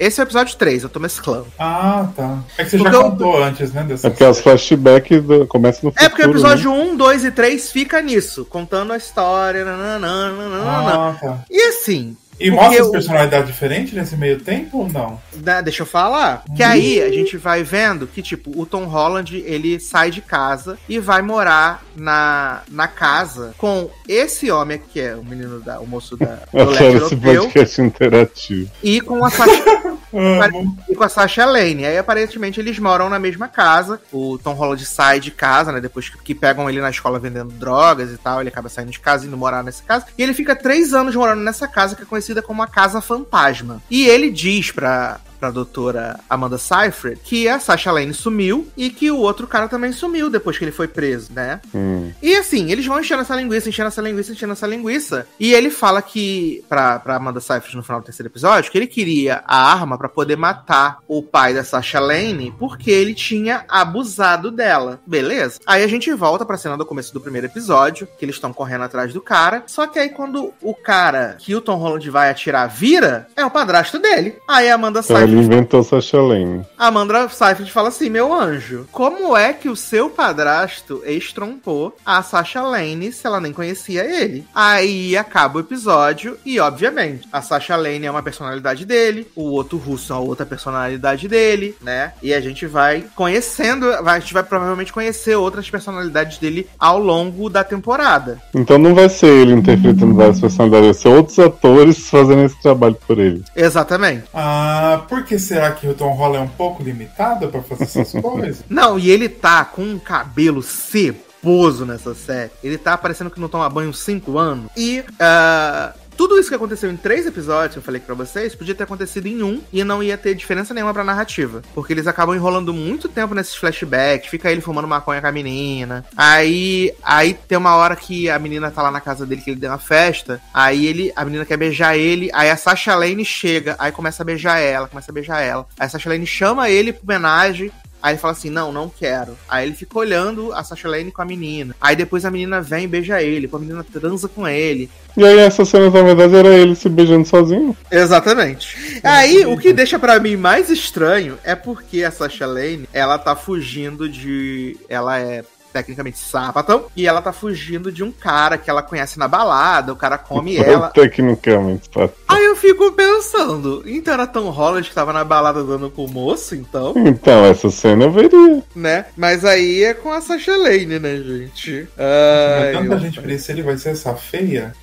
Esse 0.00 0.20
é 0.20 0.22
o 0.22 0.26
episódio 0.26 0.56
3, 0.56 0.84
eu 0.84 0.88
tô 0.88 1.00
mesclando. 1.00 1.48
Ah, 1.58 2.08
tá. 2.14 2.38
É 2.56 2.62
que 2.62 2.70
você 2.70 2.78
Porque 2.78 2.92
já 2.92 2.98
eu- 2.98 3.10
contou 3.10 3.42
antes, 3.42 3.72
né? 3.72 3.82
Dessa 3.82 4.06
É 4.06 4.10
porque 4.10 4.24
as 4.24 4.38
flashbacks 4.40 5.22
do- 5.24 5.44
começam 5.48 5.80
no 5.86 5.90
futuro. 5.90 6.06
É 6.06 6.08
porque 6.08 6.22
o 6.22 6.26
né? 6.26 6.30
episódio 6.30 6.70
1, 6.72 6.96
2 6.96 7.24
e 7.24 7.32
3 7.32 7.72
fica 7.72 8.00
nisso, 8.00 8.44
contando 8.44 8.92
a 8.92 8.96
história. 8.96 9.64
Nananã, 9.64 10.32
nananã. 10.36 10.64
Ah, 10.64 11.16
tá. 11.20 11.44
E 11.50 11.60
assim, 11.70 12.16
E 12.40 12.50
Porque 12.50 12.64
mostra 12.64 12.82
as 12.84 12.90
personalidades 12.90 13.46
diferentes 13.48 13.92
nesse 13.92 14.16
meio 14.16 14.38
tempo 14.40 14.78
ou 14.78 14.88
não? 14.88 15.20
né, 15.34 15.62
deixa 15.62 15.82
eu 15.82 15.86
falar. 15.86 16.44
Que 16.56 16.62
aí 16.62 17.00
a 17.02 17.10
gente 17.10 17.36
vai 17.36 17.62
vendo 17.62 18.06
que, 18.06 18.22
tipo, 18.22 18.50
o 18.60 18.64
Tom 18.64 18.84
Holland, 18.84 19.36
ele 19.46 19.80
sai 19.80 20.10
de 20.10 20.20
casa 20.20 20.78
e 20.88 20.98
vai 20.98 21.22
morar 21.22 21.82
na, 21.96 22.62
na 22.70 22.86
casa 22.88 23.54
com 23.58 23.90
esse 24.06 24.50
homem 24.50 24.76
aqui, 24.76 24.88
que 24.92 25.00
é 25.00 25.14
o 25.14 25.24
menino 25.24 25.60
da, 25.60 25.80
o 25.80 25.86
moço 25.86 26.16
da, 26.16 26.26
do 26.26 26.58
Eu 26.58 26.66
leste 26.66 26.78
quero 26.78 26.96
esse 26.96 27.14
europeu, 27.14 27.42
podcast 27.42 27.82
interativo. 27.82 28.70
e 28.82 29.00
com 29.00 29.24
a 29.24 29.30
Sasha, 29.30 29.64
Amo. 30.12 30.76
e 30.88 30.94
com 30.94 31.04
a 31.04 31.08
Sasha 31.08 31.44
Lane. 31.44 31.84
Aí, 31.84 31.98
aparentemente, 31.98 32.60
eles 32.60 32.78
moram 32.78 33.08
na 33.08 33.18
mesma 33.18 33.48
casa. 33.48 34.00
O 34.12 34.38
Tom 34.38 34.54
Holland 34.54 34.84
sai 34.84 35.20
de 35.20 35.30
casa, 35.30 35.72
né? 35.72 35.80
Depois 35.80 36.08
que, 36.08 36.18
que 36.18 36.34
pegam 36.34 36.68
ele 36.68 36.80
na 36.80 36.90
escola 36.90 37.18
vendendo 37.18 37.52
drogas 37.52 38.10
e 38.12 38.16
tal. 38.16 38.40
Ele 38.40 38.48
acaba 38.48 38.68
saindo 38.68 38.90
de 38.90 39.00
casa 39.00 39.24
e 39.24 39.28
indo 39.28 39.36
morar 39.36 39.62
nessa 39.62 39.82
casa. 39.82 40.06
E 40.16 40.22
ele 40.22 40.34
fica 40.34 40.56
três 40.56 40.94
anos 40.94 41.14
morando 41.14 41.42
nessa 41.42 41.68
casa, 41.68 41.94
que 41.94 42.02
é 42.02 42.06
conhecida 42.06 42.42
como 42.42 42.62
a 42.62 42.66
Casa 42.66 43.00
Fantasma. 43.00 43.82
E 43.90 44.06
ele 44.06 44.30
diz 44.30 44.70
pra. 44.70 45.20
Pra 45.38 45.50
doutora 45.50 46.18
Amanda 46.28 46.58
Seyfried 46.58 47.20
que 47.22 47.48
a 47.48 47.60
Sasha 47.60 47.92
Lane 47.92 48.12
sumiu 48.12 48.68
e 48.76 48.90
que 48.90 49.10
o 49.10 49.18
outro 49.18 49.46
cara 49.46 49.68
também 49.68 49.92
sumiu 49.92 50.30
depois 50.30 50.58
que 50.58 50.64
ele 50.64 50.72
foi 50.72 50.88
preso, 50.88 51.32
né? 51.32 51.60
Hum. 51.74 52.10
E 52.22 52.34
assim, 52.36 52.70
eles 52.70 52.86
vão 52.86 53.00
enchendo 53.00 53.22
essa 53.22 53.36
linguiça, 53.36 53.68
enchendo 53.68 53.88
essa 53.88 54.02
linguiça, 54.02 54.32
enchendo 54.32 54.52
essa 54.52 54.66
linguiça. 54.66 55.26
E 55.38 55.52
ele 55.52 55.70
fala 55.70 56.02
que, 56.02 56.64
pra, 56.68 56.98
pra 56.98 57.16
Amanda 57.16 57.40
Seyfried 57.40 57.76
no 57.76 57.82
final 57.82 58.00
do 58.00 58.04
terceiro 58.04 58.28
episódio, 58.28 58.70
que 58.70 58.78
ele 58.78 58.86
queria 58.86 59.42
a 59.46 59.72
arma 59.72 59.96
pra 59.96 60.08
poder 60.08 60.36
matar 60.36 60.98
o 61.06 61.22
pai 61.22 61.54
da 61.54 61.62
Sasha 61.62 62.00
Lane 62.00 62.54
porque 62.58 62.90
ele 62.90 63.14
tinha 63.14 63.64
abusado 63.68 64.50
dela. 64.50 65.00
Beleza? 65.06 65.60
Aí 65.66 65.82
a 65.82 65.88
gente 65.88 66.12
volta 66.12 66.44
pra 66.44 66.56
cena 66.56 66.76
do 66.76 66.86
começo 66.86 67.12
do 67.12 67.20
primeiro 67.20 67.46
episódio, 67.46 68.08
que 68.18 68.24
eles 68.24 68.36
estão 68.36 68.52
correndo 68.52 68.84
atrás 68.84 69.12
do 69.12 69.20
cara. 69.20 69.62
Só 69.66 69.86
que 69.86 69.98
aí 69.98 70.08
quando 70.08 70.52
o 70.62 70.74
cara 70.74 71.36
que 71.38 71.54
o 71.54 71.60
Tom 71.60 71.76
Holland 71.76 72.08
vai 72.10 72.30
atirar 72.30 72.68
vira, 72.68 73.26
é 73.36 73.44
o 73.44 73.50
padrasto 73.50 73.98
dele. 73.98 74.36
Aí 74.48 74.70
a 74.70 74.74
Amanda 74.74 75.02
Seyfried 75.02 75.27
ele 75.28 75.40
inventou 75.40 75.82
Sasha 75.82 76.20
Lane. 76.20 76.64
a 76.76 76.86
Amanda 76.88 77.28
Seyfried 77.28 77.70
fala 77.70 77.88
assim: 77.88 78.08
Meu 78.08 78.32
anjo, 78.32 78.86
como 78.90 79.36
é 79.36 79.52
que 79.52 79.68
o 79.68 79.76
seu 79.76 80.08
padrasto 80.10 81.02
estrompou 81.06 81.96
a 82.04 82.22
Sasha 82.22 82.62
Lane 82.62 83.12
se 83.12 83.26
ela 83.26 83.40
nem 83.40 83.52
conhecia 83.52 84.04
ele? 84.04 84.44
Aí 84.54 85.16
acaba 85.16 85.58
o 85.58 85.60
episódio 85.60 86.36
e, 86.44 86.58
obviamente, 86.58 87.28
a 87.32 87.42
Sasha 87.42 87.76
Lane 87.76 88.06
é 88.06 88.10
uma 88.10 88.22
personalidade 88.22 88.84
dele, 88.84 89.26
o 89.36 89.42
outro 89.42 89.78
russo 89.78 90.12
é 90.12 90.16
outra 90.16 90.46
personalidade 90.46 91.28
dele, 91.28 91.76
né? 91.82 92.12
E 92.22 92.32
a 92.32 92.40
gente 92.40 92.66
vai 92.66 93.04
conhecendo, 93.14 93.86
a 93.92 94.18
gente 94.18 94.32
vai 94.32 94.42
provavelmente 94.42 94.92
conhecer 94.92 95.36
outras 95.36 95.68
personalidades 95.68 96.38
dele 96.38 96.68
ao 96.78 96.98
longo 96.98 97.48
da 97.48 97.62
temporada. 97.62 98.40
Então 98.54 98.78
não 98.78 98.94
vai 98.94 99.08
ser 99.08 99.26
ele 99.26 99.52
interpretando 99.52 100.14
várias 100.14 100.40
personalidades, 100.40 100.86
vai 100.86 100.94
ser 100.94 101.08
outros 101.08 101.38
atores 101.38 102.08
fazendo 102.08 102.44
esse 102.44 102.60
trabalho 102.62 102.96
por 103.06 103.18
ele. 103.18 103.42
Exatamente. 103.54 104.24
Ah, 104.34 105.02
por 105.08 105.17
que 105.22 105.38
será 105.38 105.72
que 105.72 105.86
o 105.86 105.94
Tom 105.94 106.12
Holland 106.12 106.38
é 106.38 106.40
um 106.40 106.48
pouco 106.48 106.82
limitado 106.82 107.48
pra 107.48 107.62
fazer 107.62 107.84
essas 107.84 108.12
coisas? 108.22 108.64
Não, 108.68 108.98
e 108.98 109.10
ele 109.10 109.28
tá 109.28 109.64
com 109.64 109.82
um 109.82 109.98
cabelo 109.98 110.62
ceboso 110.62 111.84
nessa 111.86 112.14
série. 112.14 112.50
Ele 112.62 112.78
tá 112.78 112.96
parecendo 112.96 113.30
que 113.30 113.40
não 113.40 113.48
toma 113.48 113.68
banho 113.68 113.92
5 113.92 114.38
anos. 114.38 114.70
E 114.76 115.04
ah, 115.20 115.94
tudo 116.18 116.36
isso 116.36 116.48
que 116.48 116.54
aconteceu 116.56 116.90
em 116.90 116.96
três 116.96 117.26
episódios, 117.26 117.76
eu 117.76 117.82
falei 117.82 118.00
pra 118.00 118.12
vocês, 118.12 118.52
podia 118.52 118.74
ter 118.74 118.82
acontecido 118.82 119.28
em 119.28 119.40
um 119.40 119.62
e 119.72 119.84
não 119.84 120.02
ia 120.02 120.18
ter 120.18 120.34
diferença 120.34 120.74
nenhuma 120.74 120.92
pra 120.92 121.04
narrativa. 121.04 121.62
Porque 121.72 121.92
eles 121.92 122.08
acabam 122.08 122.34
enrolando 122.34 122.74
muito 122.74 123.08
tempo 123.08 123.36
nesses 123.36 123.54
flashbacks, 123.54 124.28
fica 124.28 124.50
ele 124.50 124.60
fumando 124.60 124.88
maconha 124.88 125.20
com 125.20 125.28
a 125.28 125.32
menina. 125.32 126.04
Aí, 126.16 126.92
aí 127.04 127.34
tem 127.34 127.56
uma 127.56 127.76
hora 127.76 127.94
que 127.94 128.28
a 128.28 128.36
menina 128.36 128.68
tá 128.68 128.82
lá 128.82 128.90
na 128.90 129.00
casa 129.00 129.24
dele, 129.24 129.42
que 129.42 129.50
ele 129.50 129.60
deu 129.60 129.70
uma 129.70 129.78
festa. 129.78 130.40
Aí 130.52 130.88
ele, 130.88 131.12
a 131.14 131.24
menina 131.24 131.44
quer 131.44 131.56
beijar 131.56 131.96
ele, 131.96 132.28
aí 132.34 132.50
a 132.50 132.56
Sasha 132.56 132.96
Lane 132.96 133.24
chega, 133.24 133.76
aí 133.78 133.92
começa 133.92 134.24
a 134.24 134.26
beijar 134.26 134.58
ela, 134.58 134.88
começa 134.88 135.12
a 135.12 135.14
beijar 135.14 135.40
ela. 135.40 135.68
Aí 135.78 135.86
a 135.86 135.88
Sasha 135.88 136.08
Lane 136.08 136.26
chama 136.26 136.68
ele 136.68 136.92
pra 136.92 137.14
homenagem, 137.14 137.70
Aí 138.02 138.12
ele 138.12 138.20
fala 138.20 138.32
assim: 138.32 138.50
não, 138.50 138.72
não 138.72 138.88
quero. 138.88 139.36
Aí 139.48 139.66
ele 139.66 139.74
fica 139.74 139.98
olhando 139.98 140.52
a 140.52 140.62
Sasha 140.62 140.88
Lane 140.88 141.10
com 141.10 141.22
a 141.22 141.24
menina. 141.24 141.74
Aí 141.80 141.96
depois 141.96 142.24
a 142.24 142.30
menina 142.30 142.60
vem 142.60 142.84
e 142.84 142.88
beija 142.88 143.22
ele. 143.22 143.48
A 143.52 143.58
menina 143.58 143.84
transa 143.84 144.28
com 144.28 144.46
ele. 144.46 144.88
E 145.16 145.24
aí 145.24 145.38
essa 145.38 145.64
cena, 145.64 145.90
na 145.90 146.02
verdade, 146.02 146.36
era 146.36 146.48
ele 146.48 146.74
se 146.74 146.88
beijando 146.88 147.26
sozinho. 147.26 147.76
Exatamente. 147.90 149.00
Aí 149.02 149.44
o 149.46 149.56
que 149.56 149.72
deixa 149.72 149.98
pra 149.98 150.20
mim 150.20 150.36
mais 150.36 150.70
estranho 150.70 151.38
é 151.42 151.54
porque 151.54 152.04
a 152.04 152.10
Sasha 152.10 152.46
Lane, 152.46 152.88
ela 152.92 153.18
tá 153.18 153.34
fugindo 153.34 154.08
de. 154.08 154.76
Ela 154.88 155.18
é 155.18 155.44
tecnicamente 155.72 156.18
sapatão. 156.18 156.86
E 156.96 157.06
ela 157.06 157.22
tá 157.22 157.32
fugindo 157.32 157.90
de 157.92 158.02
um 158.02 158.10
cara 158.12 158.58
que 158.58 158.68
ela 158.70 158.82
conhece 158.82 159.18
na 159.18 159.28
balada. 159.28 159.92
O 159.92 159.96
cara 159.96 160.18
come 160.18 160.56
ela. 160.56 160.88
Tecnicamente, 160.90 161.88
tá. 161.90 162.08
Aí 162.28 162.44
eu 162.44 162.56
fico 162.56 162.90
pensando: 162.92 163.82
então 163.86 164.14
era 164.14 164.26
Tom 164.26 164.50
Holland 164.50 164.88
que 164.88 164.94
tava 164.94 165.12
na 165.12 165.24
balada 165.24 165.62
dando 165.64 165.90
com 165.90 166.04
o 166.04 166.10
moço, 166.10 166.54
então? 166.54 166.94
Então, 166.96 167.44
essa 167.44 167.70
cena 167.70 168.04
eu 168.04 168.12
veria. 168.12 168.62
né? 168.74 169.06
Mas 169.16 169.44
aí 169.44 169.84
é 169.84 169.94
com 169.94 170.12
a 170.12 170.20
Sasha 170.20 170.56
Lane, 170.56 170.98
né, 170.98 171.16
gente? 171.16 171.88
Mas 171.96 172.64
Ai, 172.66 172.72
tanta 172.72 172.84
meu 172.84 172.98
gente 172.98 173.20
pra 173.20 173.32
isso, 173.32 173.50
ele 173.50 173.62
vai 173.62 173.76
ser 173.76 173.90
essa 173.90 174.14
feia? 174.14 174.74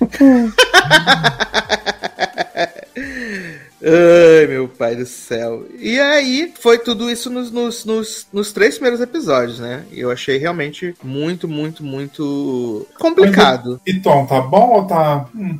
Ai, 3.86 4.46
meu 4.48 4.68
pai 4.68 4.96
do 4.96 5.06
céu. 5.06 5.64
E 5.78 5.98
aí, 6.00 6.52
foi 6.60 6.78
tudo 6.78 7.10
isso 7.10 7.30
nos, 7.30 7.50
nos, 7.52 7.84
nos, 7.84 8.26
nos 8.32 8.52
três 8.52 8.74
primeiros 8.74 9.00
episódios, 9.00 9.60
né? 9.60 9.84
E 9.92 10.00
eu 10.00 10.10
achei 10.10 10.36
realmente 10.38 10.94
muito, 11.02 11.46
muito, 11.46 11.84
muito 11.84 12.86
complicado. 12.98 13.80
E 13.86 13.94
Tom, 13.94 14.26
tá 14.26 14.40
bom 14.40 14.70
ou 14.74 14.84
tá. 14.86 15.26
Hum, 15.34 15.58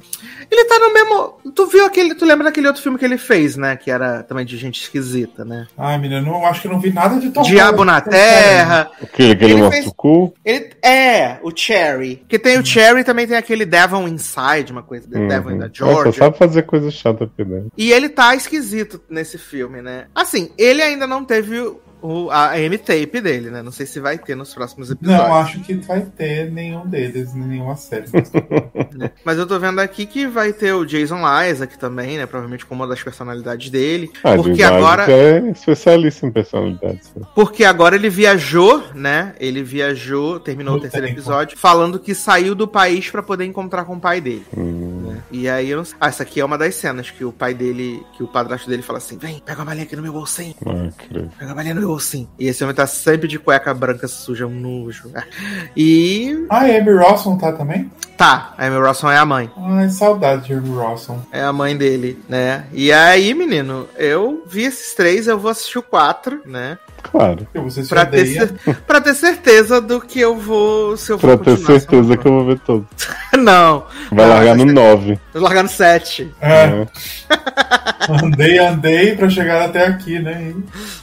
Ele 0.50 0.64
tá 0.64 0.78
no 0.78 0.92
mesmo. 0.92 1.34
Tu 1.54 1.66
viu 1.66 1.84
aquele. 1.86 2.14
Tu 2.14 2.24
lembra 2.24 2.44
daquele 2.44 2.66
outro 2.66 2.82
filme 2.82 2.98
que 2.98 3.04
ele 3.04 3.18
fez, 3.18 3.56
né? 3.56 3.76
Que 3.76 3.90
era 3.90 4.22
também 4.22 4.44
de 4.44 4.56
gente 4.56 4.80
esquisita, 4.82 5.44
né? 5.44 5.66
Ai, 5.78 5.98
menina, 5.98 6.20
não 6.20 6.44
acho 6.46 6.62
que 6.62 6.68
eu 6.68 6.72
não 6.72 6.80
vi 6.80 6.92
nada 6.92 7.18
de 7.20 7.30
Tom 7.30 7.42
Diabo 7.42 7.84
na 7.84 8.00
Terra. 8.00 8.90
Aquele 9.02 9.36
que 9.36 9.44
ele, 9.44 9.52
Ele 9.54 9.62
mostra 9.62 9.76
fez- 9.82 9.86
o 9.86 9.94
cu. 9.94 10.34
Ele 10.44 10.70
é, 10.82 11.38
o 11.42 11.52
Cherry. 11.54 12.24
Que 12.28 12.38
tem 12.38 12.58
o 12.58 12.64
Cherry 12.66 13.04
também 13.04 13.26
tem 13.26 13.36
aquele 13.36 13.64
Devil 13.64 14.08
Inside, 14.08 14.72
uma 14.72 14.82
coisa. 14.82 15.08
The 15.08 15.26
Devil 15.26 15.52
in 15.52 15.58
the 15.58 15.64
Uhum. 15.66 15.70
Georgia. 15.72 16.04
Nossa, 16.06 16.18
sabe 16.18 16.38
fazer 16.38 16.62
coisa 16.62 16.90
chata 16.90 17.26
pedante. 17.26 17.68
E 17.76 17.92
ele 17.92 18.08
tá 18.16 18.34
esquisito 18.34 19.00
nesse 19.10 19.36
filme, 19.36 19.82
né? 19.82 20.06
Assim, 20.14 20.50
ele 20.56 20.82
ainda 20.82 21.06
não 21.06 21.22
teve 21.24 21.60
o, 22.02 22.30
a 22.30 22.58
M-tape 22.58 23.20
dele, 23.20 23.50
né? 23.50 23.62
Não 23.62 23.72
sei 23.72 23.84
se 23.84 24.00
vai 24.00 24.16
ter 24.16 24.34
nos 24.34 24.54
próximos 24.54 24.90
episódios. 24.90 25.26
Não, 25.28 25.34
acho 25.34 25.60
que 25.60 25.74
vai 25.74 26.00
ter 26.02 26.50
nenhum 26.50 26.86
deles, 26.86 27.34
nenhuma 27.34 27.76
série. 27.76 28.06
Mas 29.24 29.38
eu 29.38 29.46
tô 29.46 29.58
vendo 29.58 29.80
aqui 29.80 30.06
que 30.06 30.26
vai 30.26 30.52
ter 30.52 30.72
o 30.72 30.84
Jason 30.84 31.20
Isaac 31.44 31.78
também, 31.78 32.16
né? 32.16 32.26
Provavelmente 32.26 32.64
como 32.64 32.82
uma 32.82 32.88
das 32.88 33.02
personalidades 33.02 33.70
dele. 33.70 34.10
Ah, 34.22 34.34
porque 34.36 34.62
agora. 34.62 35.10
É 35.10 35.38
especialista 35.50 36.26
em 36.26 36.30
personalidades. 36.30 37.12
né? 37.14 37.26
Porque 37.34 37.64
agora 37.64 37.96
ele 37.96 38.08
viajou, 38.08 38.82
né? 38.94 39.34
Ele 39.40 39.62
viajou, 39.62 40.38
terminou 40.40 40.74
No 40.74 40.78
o 40.78 40.82
terceiro 40.82 41.06
tempo. 41.06 41.18
episódio, 41.18 41.58
falando 41.58 41.98
que 41.98 42.14
saiu 42.14 42.54
do 42.54 42.68
país 42.68 43.10
pra 43.10 43.22
poder 43.22 43.44
encontrar 43.44 43.84
com 43.84 43.96
o 43.96 44.00
pai 44.00 44.20
dele. 44.20 44.46
Hum. 44.56 45.05
E 45.30 45.48
aí 45.48 45.70
eu 45.70 45.78
não 45.78 45.84
sei. 45.84 45.96
Ah, 46.00 46.08
essa 46.08 46.22
aqui 46.22 46.40
é 46.40 46.44
uma 46.44 46.58
das 46.58 46.74
cenas 46.74 47.10
que 47.10 47.24
o 47.24 47.32
pai 47.32 47.54
dele, 47.54 48.04
que 48.16 48.22
o 48.22 48.28
padrasto 48.28 48.68
dele 48.68 48.82
fala 48.82 48.98
assim: 48.98 49.18
vem, 49.18 49.40
pega 49.44 49.60
uma 49.60 49.66
balinha 49.66 49.84
aqui 49.84 49.96
no 49.96 50.02
meu 50.02 50.12
bolsinho. 50.12 50.54
Ah. 50.64 50.90
Pega 51.38 51.52
a 51.52 51.54
balinha 51.54 51.74
no 51.74 51.80
meu 51.80 51.90
bolsinho. 51.90 52.28
E 52.38 52.46
esse 52.46 52.62
homem 52.62 52.74
tá 52.74 52.86
sempre 52.86 53.28
de 53.28 53.38
cueca 53.38 53.72
branca 53.74 54.08
suja, 54.08 54.46
um 54.46 54.50
nojo. 54.50 55.10
E. 55.76 56.46
Ah, 56.48 56.60
a 56.60 56.64
Amy 56.64 56.92
Rawson 56.92 57.36
tá 57.36 57.52
também? 57.52 57.90
Tá, 58.16 58.54
a 58.56 58.66
Amy 58.66 58.78
Rawson 58.78 59.10
é 59.10 59.18
a 59.18 59.24
mãe. 59.26 59.50
Ai, 59.56 59.88
saudade 59.90 60.46
de 60.46 60.54
Amy 60.54 60.74
Rawson. 60.74 61.20
É 61.30 61.42
a 61.42 61.52
mãe 61.52 61.76
dele, 61.76 62.18
né? 62.28 62.64
E 62.72 62.92
aí, 62.92 63.34
menino, 63.34 63.86
eu 63.96 64.42
vi 64.46 64.64
esses 64.64 64.94
três, 64.94 65.26
eu 65.26 65.38
vou 65.38 65.50
assistir 65.50 65.78
o 65.78 65.82
quatro, 65.82 66.40
né? 66.46 66.78
Claro. 67.10 67.46
Pra 67.88 68.06
ter, 68.06 68.26
cer- 68.26 68.54
pra 68.86 69.00
ter 69.00 69.14
certeza 69.14 69.80
do 69.80 70.00
que 70.00 70.20
eu 70.20 70.36
vou. 70.36 70.96
Se 70.96 71.12
eu 71.12 71.18
Pra 71.18 71.36
vou 71.36 71.38
ter 71.44 71.56
certeza 71.58 72.16
que 72.16 72.26
eu 72.26 72.32
vou 72.32 72.44
ver 72.46 72.58
todo. 72.60 72.86
Não. 73.38 73.84
Vai 74.10 74.26
Não, 74.26 74.34
largar 74.34 74.56
no 74.56 74.64
mas- 74.66 74.74
9. 74.74 75.18
Vou 75.32 75.42
largar 75.42 75.62
no 75.62 75.68
7. 75.68 76.34
É, 76.40 76.86
andei, 78.22 78.58
andei 78.58 79.14
pra 79.16 79.28
chegar 79.28 79.64
até 79.66 79.86
aqui, 79.86 80.18
né? 80.18 80.54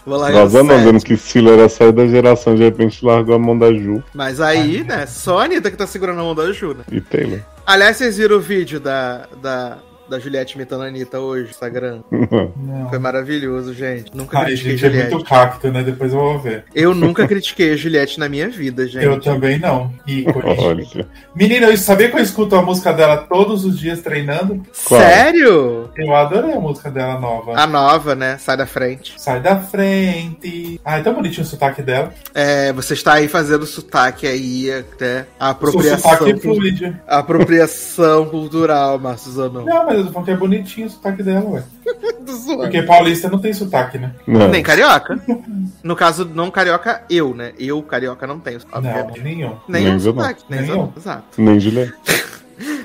Vou 0.06 0.18
largar 0.18 0.40
no 0.40 0.50
Vazando, 0.50 0.74
7. 0.74 0.84
vendo 0.86 1.04
que 1.04 1.18
Silo 1.18 1.52
era 1.54 1.70
sair 1.70 1.92
da 1.92 2.08
geração, 2.08 2.56
de 2.56 2.64
repente 2.64 3.04
largou 3.06 3.36
a 3.36 3.40
mão 3.40 3.58
da 3.58 3.72
Ju 3.74 4.04
Mas 4.14 4.40
aí, 4.42 4.84
né? 4.84 5.06
Só 5.06 5.40
a 5.40 5.44
Anitta 5.46 5.70
que 5.72 5.78
tá 5.78 5.88
segurando 5.88 6.20
a 6.20 6.24
mão 6.24 6.36
da 6.36 6.52
Ju, 6.52 6.74
né? 6.74 6.84
e 6.92 7.00
Taylor. 7.02 7.40
Aliás, 7.66 7.98
vocês 7.98 8.18
viram 8.18 8.38
o 8.38 8.42
vídeo 8.42 8.80
da, 8.80 9.28
da, 9.42 9.78
da 10.10 10.20
Juliette 10.20 10.56
imitando 10.56 10.84
a 10.84 10.88
Anitta 10.88 11.20
hoje 11.20 11.44
no 11.46 11.50
Instagram? 11.50 12.02
Não. 12.58 12.90
Foi 12.90 13.00
maravilhoso, 13.00 13.74
gente. 13.74 14.16
Nunca 14.16 14.40
Ai, 14.40 14.46
critiquei 14.46 14.72
gente, 14.72 14.86
é 14.86 14.90
Juliette. 14.90 15.12
muito 15.14 15.30
cacto, 15.30 15.72
né? 15.72 15.84
Depois 15.84 16.14
eu 16.14 16.20
vou 16.20 16.40
ver. 16.40 16.66
Eu 16.76 16.94
nunca 16.94 17.28
critiquei 17.28 17.74
a 17.74 17.76
Juliette 17.76 18.20
na 18.20 18.28
minha 18.30 18.50
vida, 18.50 18.88
gente. 18.88 19.06
Eu 19.06 19.20
também 19.20 19.60
não. 19.60 19.92
Ícone. 20.08 21.08
Menina, 21.36 21.68
eu 21.68 21.78
sabia 21.78 22.10
que 22.10 22.18
eu 22.18 22.22
escuto 22.22 22.56
a 22.56 22.62
música 22.62 22.92
dela 22.94 23.18
todos 23.18 23.66
os 23.66 23.80
dias 23.80 24.02
treinando? 24.02 24.62
Qual? 24.86 25.00
Sério? 25.02 25.90
Eu 25.98 26.16
adorei 26.16 26.54
a 26.54 26.60
música 26.60 26.90
dela 26.92 27.20
nova. 27.20 27.58
A 27.58 27.66
nova, 27.68 28.16
né? 28.16 28.38
Sai 28.38 28.58
da 28.58 28.66
frente. 28.66 29.14
Sai 29.18 29.40
da 29.42 29.58
frente. 29.60 30.80
Ai, 30.84 31.02
tão 31.04 31.14
bonitinho 31.14 31.44
o 31.46 31.50
sotaque 31.50 31.82
dela. 31.82 32.14
É, 32.34 32.72
você 32.74 32.94
está 32.94 33.14
aí 33.14 33.28
fazendo 33.28 33.66
sotaque 33.66 34.28
aí, 34.28 34.72
até 34.72 35.26
a 35.40 35.48
O 35.48 35.52
apropriação. 35.52 36.12
sotaque 36.12 36.40
fluide. 36.40 36.96
A 37.08 37.20
apropriação 37.20 38.26
cultural, 38.26 39.00
Márcio 39.00 39.32
Zanon. 39.32 39.66
Não, 39.66 39.86
mas 39.86 39.93
eu 39.99 40.06
tô 40.06 40.11
falando 40.11 40.26
que 40.26 40.32
é 40.32 40.38
bonitinho 40.38 40.88
o 40.88 40.90
sotaque 40.90 41.24
dela, 41.24 41.49
ué. 41.49 41.64
Porque 42.57 42.82
paulista 42.84 43.30
não 43.30 43.40
tem 43.40 43.53
sotaque, 43.53 43.98
né? 43.98 44.11
Não. 44.28 44.49
Nem 44.49 44.64
carioca. 44.64 45.20
No 45.84 45.98
caso, 45.98 46.24
não 46.24 46.49
carioca, 46.49 47.03
eu, 47.10 47.34
né? 47.36 47.52
Eu, 47.60 47.84
carioca, 47.84 48.26
não 48.26 48.40
tenho, 48.40 48.60
Não, 48.72 48.78
obviamente. 48.78 49.20
nenhum. 49.22 49.57
Nem 49.68 49.84
Nem 49.84 49.86
eu, 49.86 49.91
não. 49.91 49.99
sotaque, 49.99 50.44
nem 50.49 50.61
Nenhum. 50.61 50.84
um. 50.84 50.94
Exato. 50.95 51.24
Nem 51.38 51.60
Juliette. 51.60 51.94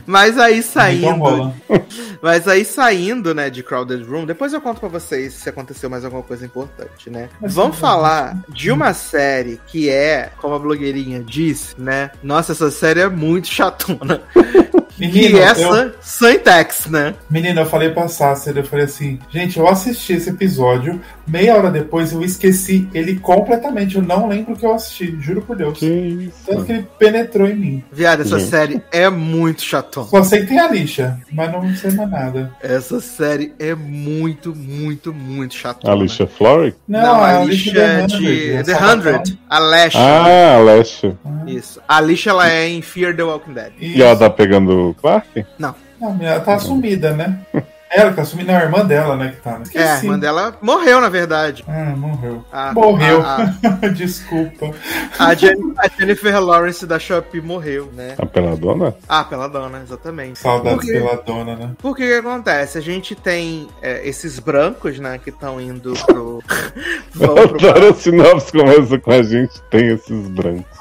Mas 0.08 0.38
aí 0.38 0.60
Então 0.60 0.70
saindo. 0.72 1.10
rola. 1.16 1.54
Mas 2.22 2.48
aí 2.48 2.64
saindo, 2.64 3.34
né, 3.34 3.50
de 3.50 3.62
Crowded 3.62 4.02
Room, 4.04 4.24
depois 4.24 4.54
eu 4.54 4.60
conto 4.60 4.80
pra 4.80 4.88
vocês 4.88 5.34
se 5.34 5.50
aconteceu 5.50 5.90
mais 5.90 6.02
alguma 6.02 6.22
coisa 6.22 6.46
importante, 6.46 7.10
né? 7.10 7.28
Mas 7.38 7.52
Vamos 7.52 7.76
sim. 7.76 7.82
falar 7.82 8.42
de 8.48 8.70
uma 8.70 8.94
série 8.94 9.60
que 9.66 9.90
é, 9.90 10.30
como 10.38 10.54
a 10.54 10.58
blogueirinha 10.58 11.22
disse, 11.22 11.74
né? 11.78 12.10
Nossa, 12.22 12.52
essa 12.52 12.70
série 12.70 13.00
é 13.00 13.08
muito 13.08 13.48
chatona. 13.48 14.22
Menino, 14.98 15.36
e 15.36 15.40
eu, 15.40 15.44
essa, 15.44 15.94
Syntax, 16.00 16.86
né? 16.86 17.14
menino, 17.30 17.60
eu 17.60 17.66
falei 17.66 17.90
pra 17.90 18.08
Sácer, 18.08 18.56
eu 18.56 18.64
falei 18.64 18.84
assim, 18.84 19.16
gente, 19.30 19.56
eu 19.56 19.68
assisti 19.68 20.14
esse 20.14 20.28
episódio, 20.30 21.00
meia 21.24 21.56
hora 21.56 21.70
depois 21.70 22.10
eu 22.10 22.20
esqueci 22.24 22.88
ele 22.92 23.16
completamente. 23.20 23.94
Eu 23.94 24.02
não 24.02 24.26
lembro 24.26 24.56
que 24.56 24.66
eu 24.66 24.74
assisti, 24.74 25.16
juro 25.20 25.42
por 25.42 25.54
Deus. 25.56 25.78
Que 25.78 25.86
isso? 25.86 26.38
Tanto 26.44 26.64
que 26.64 26.72
ele 26.72 26.88
penetrou 26.98 27.46
em 27.46 27.54
mim. 27.54 27.84
Viado, 27.92 28.22
essa 28.22 28.40
Gente. 28.40 28.50
série 28.50 28.82
é 28.90 29.08
muito 29.08 29.62
chatona. 29.62 29.97
Só 30.04 30.22
sei 30.22 30.40
que 30.40 30.46
tem 30.46 30.58
a 30.58 30.70
lixa, 30.70 31.18
mas 31.32 31.52
não 31.52 31.74
sei 31.74 31.90
mais 31.92 32.10
nada. 32.10 32.52
Essa 32.62 33.00
série 33.00 33.54
é 33.58 33.74
muito, 33.74 34.54
muito, 34.54 35.12
muito 35.12 35.54
chatona. 35.54 35.92
Alicia 35.92 36.26
Florrick? 36.26 36.76
Não, 36.86 37.00
Não, 37.00 37.24
a 37.24 37.44
lixa 37.44 37.70
Alicia 37.70 37.82
é 37.82 38.06
de 38.06 38.52
é 38.52 38.62
The 38.62 38.74
pra 38.76 38.92
Hundred. 38.92 39.38
A 39.48 39.58
Lash. 39.58 39.96
Ah, 39.96 40.56
a 40.56 40.58
Lesha. 40.60 41.18
Isso. 41.46 41.80
A 41.86 41.96
Alicia, 41.98 42.30
ela 42.30 42.50
é 42.50 42.68
em 42.68 42.82
Fear 42.82 43.16
the 43.16 43.22
Walking 43.22 43.52
Dead. 43.52 43.72
E 43.80 44.02
ela 44.02 44.16
tá 44.16 44.28
pegando 44.30 44.90
o 44.90 44.94
Clark? 44.94 45.44
Não, 45.58 45.74
ela 46.20 46.40
tá 46.40 46.54
assumida, 46.54 47.12
né? 47.12 47.38
Ela 47.90 48.10
que 48.10 48.16
tá 48.16 48.22
assumida, 48.22 48.52
não, 48.52 48.60
a 48.60 48.64
irmã 48.64 48.84
dela, 48.84 49.16
né, 49.16 49.30
que 49.34 49.40
tá. 49.42 49.58
né? 49.58 49.64
É, 49.74 49.82
a 49.92 49.96
irmã 49.98 50.18
dela 50.18 50.56
morreu, 50.60 51.00
na 51.00 51.08
verdade. 51.08 51.64
Ah, 51.66 51.94
morreu. 51.96 52.44
A- 52.52 52.72
Morreu. 52.74 53.22
A, 53.24 53.88
Desculpa. 53.88 54.70
a- 55.18 55.28
a 55.28 55.34
Jen- 55.34 55.74
a 55.78 55.88
Jennifer 55.88 56.38
Lawrence 56.40 56.86
da 56.86 56.98
Shopee 56.98 57.40
morreu, 57.40 57.90
né? 57.94 58.14
A 58.18 58.26
peladona? 58.26 58.94
Ah, 59.08 59.24
pela 59.24 59.48
dona, 59.48 59.80
exatamente. 59.82 60.38
Saudades 60.38 60.78
Por 60.80 60.84
quê? 60.86 60.92
pela 60.92 61.16
dona, 61.22 61.56
né? 61.56 61.70
Por 61.78 61.96
que 61.96 62.06
que 62.06 62.12
acontece? 62.14 62.76
A 62.78 62.82
gente 62.82 63.14
tem 63.14 63.68
é, 63.80 64.06
esses 64.06 64.38
brancos, 64.38 64.98
né, 64.98 65.18
que 65.18 65.30
estão 65.30 65.60
indo 65.60 65.94
pro. 66.06 66.42
Eu 67.18 67.48
pro 67.48 67.68
adoro 67.70 67.88
a 67.88 67.94
sinopse 67.94 68.52
começa 68.52 68.98
com 68.98 69.10
a 69.12 69.22
gente 69.22 69.60
tem 69.70 69.88
esses 69.88 70.28
brancos. 70.28 70.77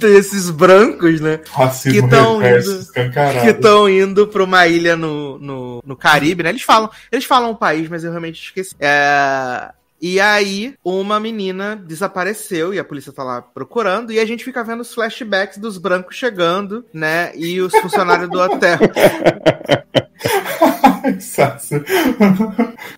Tem 0.00 0.16
esses 0.16 0.50
brancos, 0.50 1.20
né? 1.20 1.40
Racismo 1.50 2.02
Que 2.02 2.08
tão 2.08 2.38
reverso, 2.38 2.90
indo-. 2.96 3.40
Que 3.40 3.50
estão 3.50 3.88
indo 3.88 4.26
pra 4.26 4.44
uma 4.44 4.66
ilha 4.66 4.96
no, 4.96 5.38
no, 5.38 5.82
no 5.84 5.96
Caribe, 5.96 6.42
né? 6.42 6.50
Eles 6.50 6.62
falam, 6.62 6.90
eles 7.10 7.24
falam 7.24 7.50
o 7.50 7.56
país, 7.56 7.88
mas 7.88 8.04
eu 8.04 8.10
realmente 8.10 8.42
esqueci. 8.42 8.74
É, 8.80 9.70
E 10.00 10.20
aí, 10.20 10.74
uma 10.84 11.18
menina 11.18 11.76
desapareceu 11.76 12.72
e 12.72 12.78
a 12.78 12.84
polícia 12.84 13.12
tá 13.12 13.24
lá 13.24 13.42
procurando, 13.42 14.12
e 14.12 14.20
a 14.20 14.24
gente 14.24 14.44
fica 14.44 14.62
vendo 14.62 14.80
os 14.80 14.94
flashbacks 14.94 15.58
dos 15.58 15.78
brancos 15.78 16.16
chegando, 16.16 16.84
né? 16.92 17.32
E 17.34 17.60
os 17.60 17.72
funcionários 17.76 18.30
do 18.30 18.38
hotel. 18.38 18.78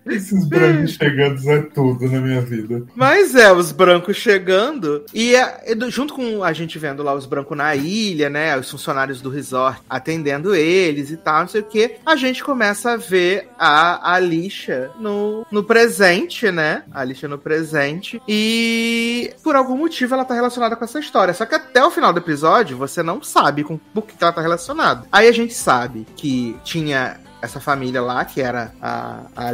Esses 0.05 0.45
brancos 0.45 0.91
chegando 0.91 1.49
é 1.49 1.61
tudo 1.61 2.09
na 2.09 2.19
minha 2.19 2.41
vida. 2.41 2.83
Mas 2.95 3.35
é, 3.35 3.51
os 3.51 3.71
brancos 3.71 4.17
chegando, 4.17 5.05
e 5.13 5.35
é- 5.35 5.61
junto 5.89 6.13
com 6.13 6.43
a 6.43 6.53
gente 6.53 6.77
vendo 6.79 7.03
lá 7.03 7.13
os 7.13 7.25
brancos 7.25 7.57
na 7.57 7.75
ilha, 7.75 8.29
né? 8.29 8.57
Os 8.57 8.69
funcionários 8.69 9.21
do 9.21 9.29
resort 9.29 9.81
atendendo 9.89 10.55
eles 10.55 11.11
e 11.11 11.17
tal, 11.17 11.41
não 11.41 11.47
sei 11.47 11.61
o 11.61 11.65
que, 11.65 11.95
a 12.05 12.15
gente 12.15 12.43
começa 12.43 12.91
a 12.91 12.97
ver 12.97 13.49
a 13.57 14.13
Alicia 14.13 14.91
no, 14.99 15.45
no 15.51 15.63
presente, 15.63 16.51
né? 16.51 16.83
A 16.93 17.01
Alicia 17.01 17.27
no 17.27 17.37
presente. 17.37 18.21
E 18.27 19.33
por 19.43 19.55
algum 19.55 19.77
motivo 19.77 20.13
ela 20.13 20.25
tá 20.25 20.33
relacionada 20.33 20.75
com 20.75 20.83
essa 20.83 20.99
história. 20.99 21.33
Só 21.33 21.45
que 21.45 21.55
até 21.55 21.83
o 21.83 21.91
final 21.91 22.11
do 22.13 22.19
episódio 22.19 22.77
você 22.77 23.01
não 23.01 23.21
sabe 23.21 23.63
com 23.63 23.77
por 23.77 24.03
que 24.05 24.15
ela 24.21 24.33
tá 24.33 24.41
relacionada. 24.41 25.07
Aí 25.11 25.27
a 25.27 25.31
gente 25.31 25.53
sabe 25.53 26.05
que 26.15 26.55
tinha 26.63 27.19
essa 27.41 27.59
família 27.59 28.01
lá, 28.01 28.23
que 28.23 28.41
era 28.41 28.71
a, 28.81 29.21
a 29.35 29.51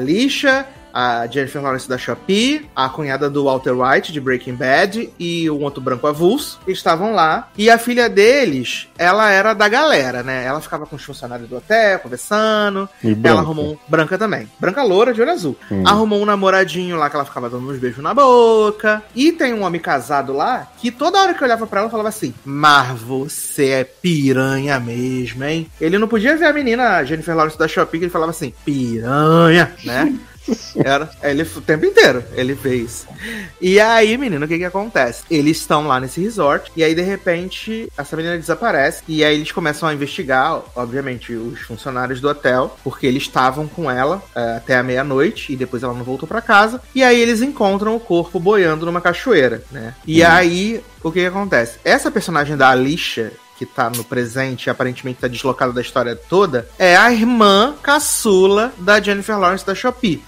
a 0.97 1.27
Jennifer 1.27 1.61
Lawrence 1.61 1.87
da 1.87 1.95
Shopee, 1.95 2.67
a 2.75 2.89
cunhada 2.89 3.29
do 3.29 3.43
Walter 3.43 3.73
White 3.73 4.11
de 4.11 4.19
Breaking 4.19 4.55
Bad 4.55 5.13
e 5.19 5.47
um 5.47 5.61
outro 5.61 5.79
branco 5.79 6.07
avulso 6.07 6.59
estavam 6.67 7.13
lá. 7.13 7.49
E 7.55 7.69
a 7.69 7.77
filha 7.77 8.09
deles, 8.09 8.87
ela 8.97 9.29
era 9.29 9.53
da 9.53 9.67
galera, 9.67 10.23
né? 10.23 10.43
Ela 10.43 10.59
ficava 10.59 10.87
com 10.87 10.95
os 10.95 11.03
funcionários 11.03 11.47
do 11.47 11.57
hotel, 11.57 11.99
conversando. 11.99 12.89
E 13.03 13.09
Ela 13.09 13.15
branco. 13.15 13.39
arrumou 13.41 13.73
um... 13.73 13.77
Branca 13.87 14.17
também. 14.17 14.49
Branca 14.59 14.81
loura, 14.81 15.13
de 15.13 15.21
olho 15.21 15.29
azul. 15.29 15.55
Hum. 15.71 15.83
Arrumou 15.85 16.19
um 16.19 16.25
namoradinho 16.25 16.97
lá 16.97 17.11
que 17.11 17.15
ela 17.15 17.25
ficava 17.25 17.47
dando 17.47 17.69
uns 17.69 17.77
beijos 17.77 18.01
na 18.01 18.15
boca. 18.15 19.03
E 19.15 19.31
tem 19.31 19.53
um 19.53 19.61
homem 19.61 19.79
casado 19.79 20.33
lá 20.33 20.67
que 20.79 20.89
toda 20.89 21.21
hora 21.21 21.35
que 21.35 21.43
eu 21.43 21.45
olhava 21.45 21.67
pra 21.67 21.81
ela 21.81 21.91
falava 21.91 22.09
assim: 22.09 22.33
Mas 22.43 22.99
você 22.99 23.69
é 23.69 23.83
piranha 23.83 24.79
mesmo, 24.79 25.43
hein? 25.43 25.69
Ele 25.79 25.99
não 25.99 26.07
podia 26.07 26.35
ver 26.35 26.45
a 26.45 26.53
menina, 26.53 26.97
a 26.97 27.03
Jennifer 27.03 27.35
Lawrence 27.35 27.59
da 27.59 27.67
Shopping, 27.67 27.99
que 27.99 28.05
ele 28.05 28.11
falava 28.11 28.31
assim: 28.31 28.51
Piranha, 28.65 29.75
né? 29.83 30.17
Era, 30.75 31.09
ele 31.23 31.43
o 31.43 31.61
tempo 31.61 31.85
inteiro 31.85 32.23
ele 32.33 32.55
fez. 32.55 33.07
E 33.59 33.79
aí, 33.79 34.17
menino, 34.17 34.45
o 34.45 34.47
que 34.47 34.57
que 34.57 34.65
acontece? 34.65 35.23
Eles 35.29 35.57
estão 35.57 35.87
lá 35.87 35.99
nesse 35.99 36.21
resort 36.21 36.71
e 36.75 36.83
aí 36.83 36.93
de 36.93 37.01
repente 37.01 37.91
essa 37.97 38.15
menina 38.15 38.37
desaparece 38.37 39.03
e 39.07 39.23
aí 39.23 39.35
eles 39.35 39.51
começam 39.51 39.87
a 39.87 39.93
investigar, 39.93 40.61
obviamente, 40.75 41.33
os 41.33 41.61
funcionários 41.61 42.21
do 42.21 42.29
hotel, 42.29 42.77
porque 42.83 43.07
eles 43.07 43.23
estavam 43.23 43.67
com 43.67 43.89
ela 43.89 44.21
é, 44.35 44.57
até 44.57 44.77
a 44.77 44.83
meia-noite 44.83 45.53
e 45.53 45.55
depois 45.55 45.83
ela 45.83 45.93
não 45.93 46.03
voltou 46.03 46.27
pra 46.27 46.41
casa. 46.41 46.81
E 46.93 47.03
aí 47.03 47.19
eles 47.19 47.41
encontram 47.41 47.95
o 47.95 47.99
corpo 47.99 48.39
boiando 48.39 48.85
numa 48.85 49.01
cachoeira, 49.01 49.63
né? 49.71 49.93
E 50.05 50.23
aí 50.23 50.83
o 51.03 51.11
que 51.11 51.19
que 51.19 51.25
acontece? 51.25 51.79
Essa 51.83 52.11
personagem 52.11 52.57
da 52.57 52.69
Alicia 52.69 53.31
que 53.57 53.65
tá 53.65 53.89
no 53.89 54.03
presente 54.03 54.65
e 54.65 54.69
aparentemente 54.69 55.19
tá 55.19 55.27
deslocada 55.27 55.73
da 55.73 55.81
história 55.81 56.15
toda, 56.15 56.67
é 56.77 56.95
a 56.95 57.11
irmã 57.11 57.75
caçula 57.81 58.71
da 58.77 59.01
Jennifer 59.01 59.37
Lawrence 59.37 59.65
da 59.65 59.73
Shopee. 59.73 60.23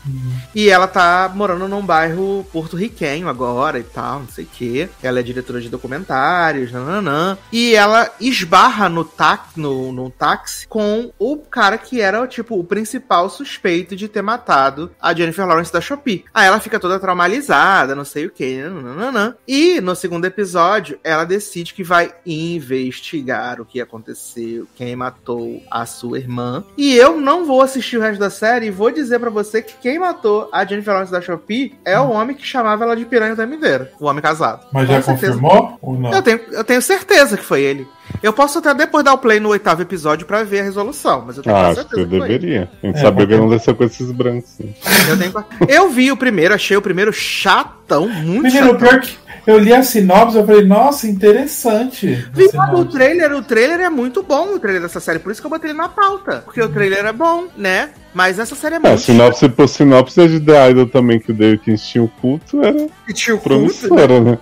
E 0.56 0.70
ela 0.70 0.88
tá 0.88 1.32
morando 1.34 1.68
num 1.68 1.86
bairro 1.86 2.46
porto-riquenho 2.52 3.30
agora 3.30 3.80
e 3.80 3.84
tal, 3.84 4.22
não 4.22 4.28
sei 4.28 4.46
o 4.46 4.48
quê. 4.48 4.90
Ela 5.02 5.20
é 5.20 5.24
diretora 5.24 5.62
de 5.62 5.70
documentários, 5.70 6.72
nananã. 6.72 7.38
E 7.52 7.76
ela 7.76 8.10
esbarra 8.20 8.90
no, 8.90 9.10
no, 9.56 9.92
no 9.92 10.10
táxi 10.10 10.68
com 10.68 11.12
o 11.20 11.38
cara 11.38 11.78
que 11.78 12.02
era, 12.02 12.26
tipo, 12.28 12.60
o 12.60 12.64
principal 12.64 13.30
suspeito 13.30 13.96
de 13.96 14.08
ter 14.08 14.22
matado 14.22 14.92
a 15.00 15.14
Jennifer 15.14 15.46
Lawrence 15.46 15.72
da 15.72 15.82
Shopee. 15.82 16.26
Aí 16.34 16.48
ela 16.48 16.60
fica 16.60 16.80
toda 16.80 17.00
traumatizada, 17.00 17.96
não 17.96 18.06
sei 18.06 18.26
o 18.26 18.32
quê, 18.32 18.64
nananã. 18.64 19.36
E 19.48 19.80
no 19.82 19.96
segundo 19.96 20.26
episódio, 20.26 21.00
ela 21.04 21.24
decide 21.24 21.74
que 21.74 21.84
vai 21.84 22.14
investigar 22.26 23.19
investigar 23.20 23.60
o 23.62 23.66
que 23.66 23.82
aconteceu, 23.82 24.66
quem 24.76 24.96
matou 24.96 25.62
a 25.70 25.86
sua 25.86 26.18
irmã. 26.18 26.64
E 26.78 26.96
eu 26.96 27.20
não 27.20 27.46
vou 27.46 27.62
assistir 27.62 27.98
o 27.98 28.02
resto 28.02 28.20
da 28.20 28.30
série 28.30 28.68
e 28.68 28.72
vou 28.72 28.90
dizer 28.92 29.20
pra 29.20 29.30
você 29.30 29.62
que 29.62 29.74
quem 29.82 30.00
matou 30.00 30.50
a 30.52 30.66
Jennifer 30.66 30.94
Lawrence 30.94 31.12
da 31.12 31.22
Shopee 31.22 31.78
é 31.86 32.00
o 32.00 32.10
homem 32.10 32.36
que 32.36 32.46
chamava 32.46 32.84
ela 32.84 32.96
de 32.96 33.06
piranha 33.06 33.34
o 33.34 33.38
tempo 33.38 33.54
inteiro. 33.54 33.88
O 34.00 34.06
homem 34.06 34.22
casado. 34.22 34.66
Mas 34.72 34.88
Com 34.88 34.94
já 34.94 35.02
certeza. 35.02 35.34
confirmou 35.34 35.78
ou 35.82 35.98
não? 36.00 36.12
Eu 36.14 36.22
tenho, 36.22 36.40
eu 36.52 36.64
tenho 36.64 36.82
certeza 36.82 37.38
que 37.38 37.44
foi 37.44 37.62
ele. 37.62 37.88
Eu 38.22 38.34
posso 38.34 38.60
até 38.60 38.74
depois 38.74 39.04
dar 39.04 39.14
o 39.14 39.18
play 39.18 39.40
no 39.40 39.50
oitavo 39.50 39.82
episódio 39.82 40.26
pra 40.26 40.44
ver 40.44 40.60
a 40.62 40.64
resolução, 40.64 41.24
mas 41.26 41.38
eu 41.38 41.44
tenho 41.44 41.56
Ah, 41.56 41.60
quase 41.66 41.80
acho 41.80 41.90
que 41.90 41.96
certeza 41.96 42.10
que 42.10 42.16
ele. 42.16 42.22
deveria. 42.40 42.70
A 42.84 42.88
gente 42.88 42.98
É, 43.06 43.08
o 43.10 43.28
que 43.28 43.34
aconteceu 43.34 43.76
com 43.76 43.84
esses 43.84 44.12
brancos. 44.12 44.50
Eu, 45.08 45.18
tenho 45.18 45.46
eu 45.68 45.90
vi 45.90 46.12
o 46.12 46.18
primeiro, 46.18 46.54
achei 46.54 46.76
o 46.76 46.82
primeiro 46.82 47.14
chatão, 47.14 48.08
muito 48.10 48.44
Menino, 48.44 48.68
chatão. 48.72 48.78
pior 48.78 49.00
que 49.00 49.18
eu 49.48 49.58
li 49.58 49.74
a 49.74 49.82
sinopse, 49.82 50.38
eu 50.38 50.46
falei, 50.46 50.66
nossa, 50.66 51.08
interessante. 51.08 52.08
Viado, 52.34 52.78
o 52.80 52.86
trailer, 52.86 53.34
o 53.34 53.42
trailer 53.42 53.80
é 53.80 53.90
muito 53.90 54.22
bom, 54.22 54.56
o 54.56 54.60
trailer 54.60 54.82
dessa 54.82 55.00
série, 55.00 55.20
por 55.20 55.32
isso 55.32 55.42
que 55.42 55.48
eu 55.48 55.52
botei 55.52 55.70
ele 55.72 55.78
na 55.78 55.90
pauta. 55.90 56.42
Porque 56.46 56.62
o 56.62 56.70
trailer 56.70 57.06
é 57.06 57.14
bom, 57.14 57.46
né? 57.58 57.90
Mas 58.14 58.38
essa 58.40 58.56
série 58.56 58.76
é 58.76 58.78
É, 58.78 58.80
muito 58.80 59.00
sinopse 59.02 59.48
por 59.50 59.68
sinopse 59.70 60.20
é 60.22 60.28
de 60.28 60.40
The 60.40 60.72
Idol 60.72 60.88
também, 60.88 61.20
que 61.20 61.32
o 61.32 61.34
David 61.34 61.78
tinha 61.78 62.04
o 62.04 62.08
culto, 62.08 62.62
era 62.62 62.78
chata. 62.78 63.14
Tio 63.14 63.38
culto, 63.40 63.96
né? 63.96 64.20
né? 64.20 64.38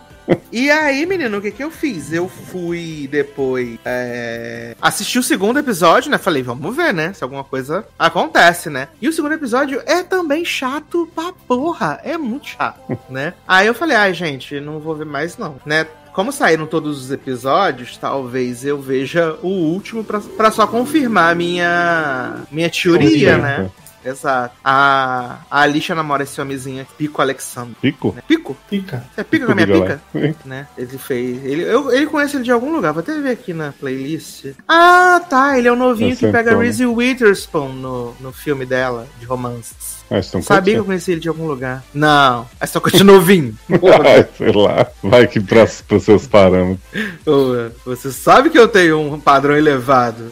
E 0.52 0.70
aí, 0.70 1.06
menino, 1.06 1.38
o 1.38 1.42
que 1.42 1.52
que 1.52 1.64
eu 1.64 1.72
fiz? 1.72 2.12
Eu 2.12 2.28
fui 2.28 3.08
depois 3.12 3.78
é, 3.86 4.76
assistir 4.82 5.20
o 5.20 5.24
segundo 5.24 5.60
episódio, 5.60 6.10
né? 6.10 6.18
Falei, 6.18 6.44
vamos 6.44 6.76
ver, 6.76 6.94
né? 6.94 7.14
Se 7.14 7.24
alguma 7.24 7.44
coisa 7.44 7.86
acontece, 7.98 8.70
né? 8.70 8.90
E 9.02 9.08
o 9.08 9.14
segundo 9.14 9.34
episódio 9.34 9.82
é 9.86 10.04
também 10.04 10.44
chato 10.44 11.10
pra 11.14 11.34
porra. 11.48 12.00
É 12.04 12.18
muito 12.18 12.48
chato, 12.48 12.98
né? 13.10 13.34
Aí 13.48 13.68
eu 13.68 13.74
falei, 13.74 13.96
ai, 13.96 14.14
gente, 14.14 14.60
não 14.60 14.80
vou 14.80 14.96
ver 14.96 15.06
mais 15.06 15.38
não, 15.38 15.58
né? 15.66 15.86
Como 16.14 16.32
saíram 16.32 16.66
todos 16.66 17.00
os 17.00 17.12
episódios, 17.12 17.96
talvez 17.96 18.66
eu 18.66 18.82
veja 18.82 19.38
o 19.44 19.50
último 19.50 20.04
pra, 20.04 20.20
pra 20.20 20.50
só 20.50 20.66
confirmar 20.66 21.32
a 21.32 21.36
minha, 21.36 22.38
minha 22.52 22.72
teoria, 22.72 23.38
né? 23.38 23.70
Exato. 24.08 24.56
A, 24.64 25.40
a 25.50 25.62
Alicia 25.62 25.94
namora 25.96 26.24
esse 26.24 26.40
homenzinho, 26.40 26.86
Pico 26.98 27.22
Alexandre. 27.22 27.76
Pico? 27.82 28.14
né? 28.16 28.24
Pico? 28.28 28.56
Fica. 28.70 29.04
É 29.16 29.24
pica 29.24 29.46
com 29.46 29.52
a 29.52 29.56
minha 29.56 29.68
pica? 29.68 30.02
né? 30.46 30.68
Ele 30.78 30.98
fez. 30.98 31.46
Ele, 31.46 31.64
eu, 31.64 31.92
ele 31.92 32.08
conhece 32.08 32.38
ele 32.38 32.44
de 32.44 32.52
algum 32.52 32.72
lugar, 32.72 32.94
vou 32.94 33.02
até 33.02 33.20
ver 33.20 33.32
aqui 33.32 33.54
na 33.54 33.72
playlist. 33.72 34.48
Ah, 34.68 35.22
tá. 35.30 35.58
Ele 35.58 35.68
é 35.68 35.72
o 35.72 35.76
novinho 35.76 36.16
que 36.16 36.26
pega 36.32 36.52
a 36.52 36.54
então? 36.54 36.60
Reese 36.60 36.86
Witherspoon 36.86 37.74
no, 37.74 38.16
no 38.20 38.32
filme 38.32 38.66
dela, 38.66 39.08
de 39.20 39.26
romances. 39.26 39.98
Ah, 40.10 40.20
estão 40.20 40.42
Sabia 40.42 40.76
que 40.76 40.80
eu 40.80 40.86
conheci 40.86 41.12
ele 41.12 41.20
de 41.20 41.28
algum 41.28 41.46
lugar. 41.46 41.84
Não, 41.94 42.48
é 42.60 42.66
só 42.66 42.80
que 42.80 42.96
eu 42.96 43.04
novinho. 43.04 43.58
Ai, 43.70 44.26
sei 44.38 44.52
lá. 44.54 44.88
Vai 45.04 45.28
que 45.28 45.40
pra, 45.40 45.68
pros 45.88 46.04
seus 46.04 46.26
parâmetros. 46.26 46.80
Ô, 47.26 47.70
Você 47.86 48.12
sabe 48.12 48.50
que 48.50 48.58
eu 48.58 48.68
tenho 48.68 49.00
um 49.00 49.20
padrão 49.20 49.56
elevado. 49.56 50.32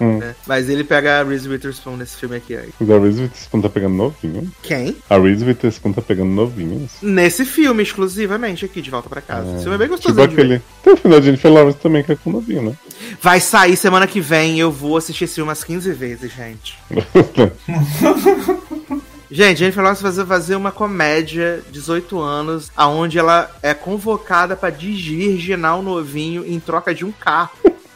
Né? 0.00 0.34
Mas 0.46 0.68
ele 0.68 0.84
pega 0.84 1.20
a 1.20 1.24
Reese 1.24 1.48
Witherspoon 1.48 1.96
nesse 1.96 2.16
filme 2.16 2.36
aqui. 2.36 2.56
aí. 2.56 2.70
Mas 2.78 2.90
a 2.90 2.98
Reese 2.98 3.22
Witherspoon 3.22 3.60
tá 3.60 3.68
pegando 3.68 3.94
novinho. 3.94 4.50
Quem? 4.62 4.96
A 5.08 5.18
Reese 5.18 5.44
Witherspoon 5.44 5.92
tá 5.92 6.02
pegando 6.02 6.30
novinho. 6.30 6.88
Nesse 7.02 7.44
filme, 7.44 7.82
exclusivamente, 7.82 8.64
aqui, 8.64 8.82
de 8.82 8.90
volta 8.90 9.08
pra 9.08 9.20
casa. 9.20 9.52
Esse 9.54 9.62
filme 9.62 9.74
é 9.74 9.78
bem 9.78 9.88
Tipo 9.96 10.08
de 10.08 10.12
ver. 10.14 10.22
aquele. 10.22 10.62
Tem 10.82 10.92
o 10.92 10.96
final 10.96 11.20
de 11.20 11.26
Jennifer 11.26 11.52
Lawrence 11.52 11.78
também, 11.78 12.02
que 12.02 12.12
é 12.12 12.16
com 12.16 12.30
novinho, 12.30 12.62
né? 12.62 12.74
Vai 13.22 13.40
sair 13.40 13.76
semana 13.76 14.06
que 14.06 14.20
vem. 14.20 14.58
Eu 14.58 14.70
vou 14.70 14.96
assistir 14.96 15.24
esse 15.24 15.34
filme 15.36 15.48
umas 15.48 15.64
15 15.64 15.92
vezes, 15.92 16.32
gente. 16.32 16.78
Gente, 19.30 19.58
Jennifer 19.58 19.82
Lawrence 19.82 20.02
vai 20.02 20.12
fazer, 20.26 20.54
uma 20.54 20.70
comédia 20.70 21.60
18 21.72 22.20
anos, 22.20 22.70
aonde 22.76 23.18
ela 23.18 23.50
é 23.62 23.74
convocada 23.74 24.54
pra 24.54 24.70
desvirginar 24.70 25.76
o 25.76 25.82
novinho 25.82 26.44
em 26.46 26.60
troca 26.60 26.94
de 26.94 27.04
um 27.04 27.10
carro. 27.10 27.50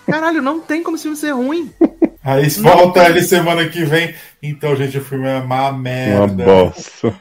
Caralho, 0.09 0.43
não 0.43 0.60
tem 0.60 0.82
como 0.82 0.97
esse 0.97 1.02
filme 1.02 1.16
ser 1.16 1.30
ruim. 1.32 1.70
Aí 2.24 2.47
volta 2.51 3.09
ele 3.09 3.22
semana 3.22 3.66
que 3.68 3.85
vem. 3.85 4.14
Então, 4.43 4.76
gente, 4.76 4.98
o 4.98 5.01
filme 5.05 5.26
é 5.26 5.39
uma 5.39 5.70
Uma 5.70 5.78
merda. 5.78 6.44
bosta. 6.44 7.14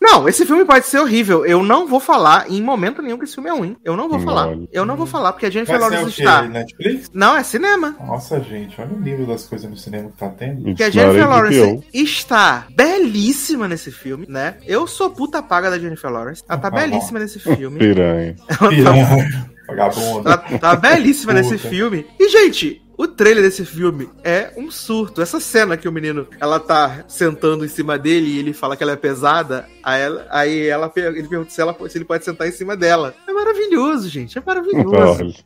Não, 0.00 0.28
esse 0.28 0.46
filme 0.46 0.64
pode 0.64 0.86
ser 0.86 1.00
horrível. 1.00 1.44
Eu 1.44 1.62
não 1.64 1.88
vou 1.88 1.98
falar 1.98 2.48
em 2.48 2.62
momento 2.62 3.02
nenhum 3.02 3.18
que 3.18 3.24
esse 3.24 3.34
filme 3.34 3.50
é 3.50 3.52
ruim. 3.52 3.76
Eu 3.84 3.96
não 3.96 4.08
vou 4.08 4.20
falar. 4.20 4.54
Eu 4.72 4.86
não 4.86 4.96
vou 4.96 5.06
falar, 5.06 5.32
porque 5.32 5.46
a 5.46 5.50
Jennifer 5.50 5.76
Vai 5.78 5.90
Lawrence 5.90 6.20
está. 6.20 6.42
Netflix? 6.42 7.10
Não, 7.12 7.36
é 7.36 7.42
cinema. 7.42 7.96
Nossa, 7.98 8.40
gente, 8.40 8.80
olha 8.80 8.92
o 8.94 9.00
nível 9.00 9.26
das 9.26 9.44
coisas 9.44 9.68
no 9.68 9.76
cinema 9.76 10.10
que 10.10 10.18
tá 10.18 10.28
tendo. 10.28 10.72
Que 10.74 10.84
a 10.84 10.90
Jennifer. 10.90 11.28
Lawrence 11.28 11.84
está 11.92 12.66
belíssima 12.76 13.66
nesse 13.66 13.90
filme, 13.90 14.24
né? 14.28 14.54
Eu 14.64 14.86
sou 14.86 15.10
puta 15.10 15.42
paga 15.42 15.68
da 15.68 15.78
Jennifer 15.80 16.10
Lawrence. 16.12 16.44
Ela 16.48 16.58
tá 16.60 16.68
Ah, 16.68 16.70
bom. 16.70 16.76
belíssima 16.76 17.18
nesse 17.18 17.40
filme. 17.40 17.78
Piranha. 17.78 18.36
Piranha, 18.68 19.50
Vagabundo. 19.66 20.28
Ela 20.28 20.38
tá 20.58 20.76
belíssima 20.76 21.32
nesse 21.32 21.58
filme. 21.58 22.06
E, 22.18 22.28
gente, 22.28 22.82
o 22.96 23.08
trailer 23.08 23.42
desse 23.42 23.64
filme 23.64 24.08
é 24.22 24.52
um 24.56 24.70
surto. 24.70 25.20
Essa 25.20 25.40
cena 25.40 25.76
que 25.76 25.88
o 25.88 25.92
menino, 25.92 26.28
ela 26.38 26.60
tá 26.60 27.04
sentando 27.08 27.64
em 27.64 27.68
cima 27.68 27.98
dele 27.98 28.28
e 28.28 28.38
ele 28.38 28.52
fala 28.52 28.76
que 28.76 28.82
ela 28.82 28.92
é 28.92 28.96
pesada. 28.96 29.66
Aí 29.82 30.02
ela, 30.02 30.26
aí 30.30 30.66
ela 30.66 30.92
ele 30.96 31.28
pergunta 31.28 31.50
se, 31.50 31.60
ela, 31.60 31.76
se 31.88 31.98
ele 31.98 32.04
pode 32.04 32.24
sentar 32.24 32.46
em 32.46 32.52
cima 32.52 32.76
dela. 32.76 33.14
É 33.34 33.44
maravilhoso, 33.44 34.08
gente. 34.08 34.38
É 34.38 34.42
maravilhoso. 34.44 34.94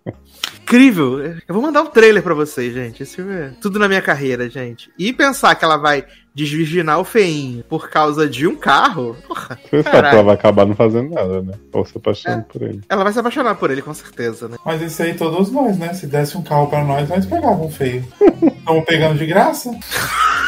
Olha. 0.05 0.15
Incrível. 0.63 1.21
Eu 1.25 1.55
vou 1.55 1.63
mandar 1.63 1.81
um 1.83 1.87
trailer 1.87 2.23
pra 2.23 2.35
vocês, 2.35 2.75
gente. 2.75 3.03
Esse 3.03 3.17
filme 3.17 3.33
é 3.33 3.53
tudo 3.61 3.79
na 3.79 3.89
minha 3.89 4.03
carreira, 4.03 4.49
gente. 4.51 4.91
E 4.99 5.13
pensar 5.13 5.55
que 5.55 5.65
ela 5.65 5.79
vai 5.79 6.05
desvirginar 6.35 7.01
o 7.01 7.05
feinho 7.05 7.65
por 7.65 7.89
causa 7.89 8.29
de 8.29 8.47
um 8.47 8.55
carro. 8.55 9.17
Porra, 9.27 9.59
Você 9.65 9.83
sabe 9.83 9.85
que 9.85 9.91
Caralho. 9.91 10.15
ela 10.17 10.23
vai 10.25 10.35
acabar 10.35 10.67
não 10.67 10.75
fazendo 10.77 11.15
nada, 11.15 11.43
né? 11.43 11.55
Ou 11.73 11.85
se 11.87 11.97
apaixonando 11.97 12.45
por 12.45 12.63
ele. 12.63 12.83
ela 12.89 13.03
vai 13.03 13.13
se 13.13 13.19
apaixonar 13.19 13.55
por 13.55 13.71
ele, 13.71 13.81
com 13.83 13.95
certeza, 13.95 14.49
né? 14.49 14.57
Mas 14.65 14.83
esse 14.83 15.03
aí 15.03 15.15
todos 15.15 15.51
nós, 15.51 15.79
né? 15.79 15.95
Se 15.95 16.07
desse 16.07 16.37
um 16.37 16.43
carro 16.43 16.67
pra 16.69 16.85
nós, 16.85 17.09
nós 17.09 17.25
pegávamos 17.25 17.75
feio. 17.75 18.05
Estamos 18.59 18.85
pegando 18.85 19.19
de 19.19 19.27
graça? 19.27 19.71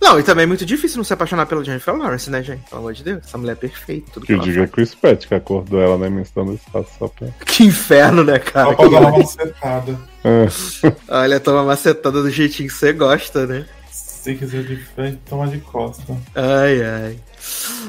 Não, 0.00 0.18
e 0.18 0.22
também 0.22 0.44
é 0.44 0.46
muito 0.46 0.66
difícil 0.66 0.96
não 0.96 1.04
se 1.04 1.12
apaixonar 1.12 1.46
pela 1.46 1.64
Jennifer 1.64 1.94
Lawrence, 1.94 2.28
né, 2.30 2.42
gente? 2.42 2.68
Pelo 2.68 2.80
amor 2.80 2.92
de 2.92 3.04
Deus, 3.04 3.22
essa 3.24 3.38
mulher 3.38 3.52
é 3.52 3.56
perfeita. 3.56 4.10
Tudo 4.12 4.26
que 4.26 4.34
Que 4.34 4.40
diga 4.40 4.66
Chris 4.66 4.94
Pratt, 4.94 5.26
que 5.26 5.34
acordou 5.34 5.80
ela 5.80 5.96
na 5.96 6.06
emissão 6.08 6.44
do 6.44 6.54
espaço 6.54 6.88
só 6.98 7.08
pra. 7.08 7.28
Que 7.46 7.64
inferno, 7.64 8.24
né, 8.24 8.38
cara? 8.38 8.70
Só 8.70 8.74
pra 8.74 8.88
dar 8.88 9.00
uma 9.00 9.18
macetada. 9.18 9.98
É. 10.24 10.46
Olha, 11.08 11.40
toma 11.40 11.64
macetada 11.64 12.22
do 12.22 12.30
jeitinho 12.30 12.68
que 12.68 12.74
você 12.74 12.92
gosta, 12.92 13.46
né? 13.46 13.66
Se 13.90 14.34
quiser 14.34 14.62
de 14.62 14.76
frente, 14.76 15.18
toma 15.28 15.48
de 15.48 15.58
costa. 15.58 16.16
Ai, 16.34 16.82
ai. 16.82 17.18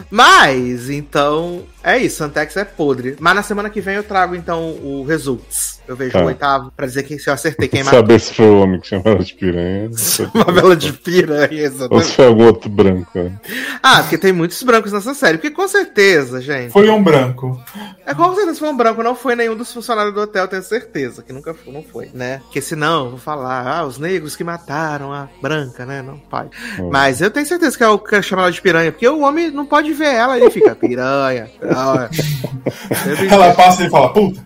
Mas, 0.09 0.89
então, 0.89 1.63
é 1.83 1.97
isso. 1.97 2.23
Antex 2.23 2.55
é 2.57 2.65
podre. 2.65 3.15
Mas 3.19 3.35
na 3.35 3.43
semana 3.43 3.69
que 3.69 3.81
vem 3.81 3.95
eu 3.95 4.03
trago, 4.03 4.35
então, 4.35 4.71
o 4.83 5.03
Results. 5.07 5.73
Eu 5.85 5.97
vejo 5.97 6.13
Tá. 6.13 6.21
o 6.23 6.27
oitavo 6.27 6.71
pra 6.77 6.85
dizer 6.85 7.03
que 7.03 7.19
se 7.19 7.29
eu 7.29 7.33
acertei 7.33 7.67
quem 7.67 7.83
matou. 7.83 7.99
Saber 7.99 8.17
se 8.19 8.33
foi 8.33 8.45
o 8.45 8.61
homem 8.61 8.79
que 8.79 8.87
chamou 8.87 9.03
ela 9.05 9.23
de 9.23 9.33
piranha. 9.33 9.89
Uma 10.33 10.45
bela 10.45 10.75
de 10.77 10.93
piranha, 10.93 11.47
Ou 11.49 11.57
exatamente. 11.65 12.05
se 12.05 12.13
foi 12.13 12.25
algum 12.25 12.45
outro 12.45 12.69
branco. 12.69 13.09
né? 13.19 13.37
Ah, 13.81 14.01
porque 14.01 14.17
tem 14.17 14.31
muitos 14.31 14.63
brancos 14.63 14.93
nessa 14.93 15.13
série. 15.13 15.37
Porque 15.37 15.51
com 15.51 15.67
certeza, 15.67 16.39
gente. 16.39 16.71
Foi 16.71 16.87
um 16.89 17.03
branco. 17.03 17.61
É 18.05 18.13
com 18.13 18.33
certeza 18.33 18.59
foi 18.59 18.69
um 18.69 18.77
branco, 18.77 19.03
não 19.03 19.13
foi 19.13 19.35
nenhum 19.35 19.57
dos 19.57 19.73
funcionários 19.73 20.13
do 20.13 20.21
hotel, 20.21 20.47
tenho 20.47 20.63
certeza. 20.63 21.21
Que 21.21 21.33
nunca 21.33 21.53
foi, 21.53 21.73
não 21.73 21.83
foi, 21.83 22.09
né? 22.13 22.39
Porque 22.45 22.61
senão, 22.61 23.03
eu 23.05 23.09
vou 23.11 23.19
falar, 23.19 23.67
ah, 23.67 23.85
os 23.85 23.97
negros 23.97 24.37
que 24.37 24.43
mataram 24.43 25.11
a 25.11 25.27
branca, 25.41 25.85
né? 25.85 26.01
Não, 26.01 26.17
pai. 26.17 26.47
Hum. 26.79 26.89
Mas 26.93 27.19
eu 27.19 27.29
tenho 27.29 27.45
certeza 27.45 27.77
que 27.77 27.83
é 27.83 27.87
o 27.89 27.99
que 27.99 28.21
chama 28.21 28.43
ela 28.43 28.51
de 28.53 28.61
piranha, 28.61 28.89
porque 28.89 29.07
o 29.07 29.19
homem 29.19 29.42
não 29.51 29.65
pode 29.65 29.93
ver 29.93 30.13
ela, 30.13 30.37
ele 30.37 30.49
fica 30.49 30.75
piranha. 30.75 31.49
piranha. 31.59 32.09
Eu 33.07 33.17
tenho 33.17 33.31
Ela 33.33 33.53
passa 33.53 33.85
e 33.85 33.89
fala, 33.89 34.13
puta. 34.13 34.45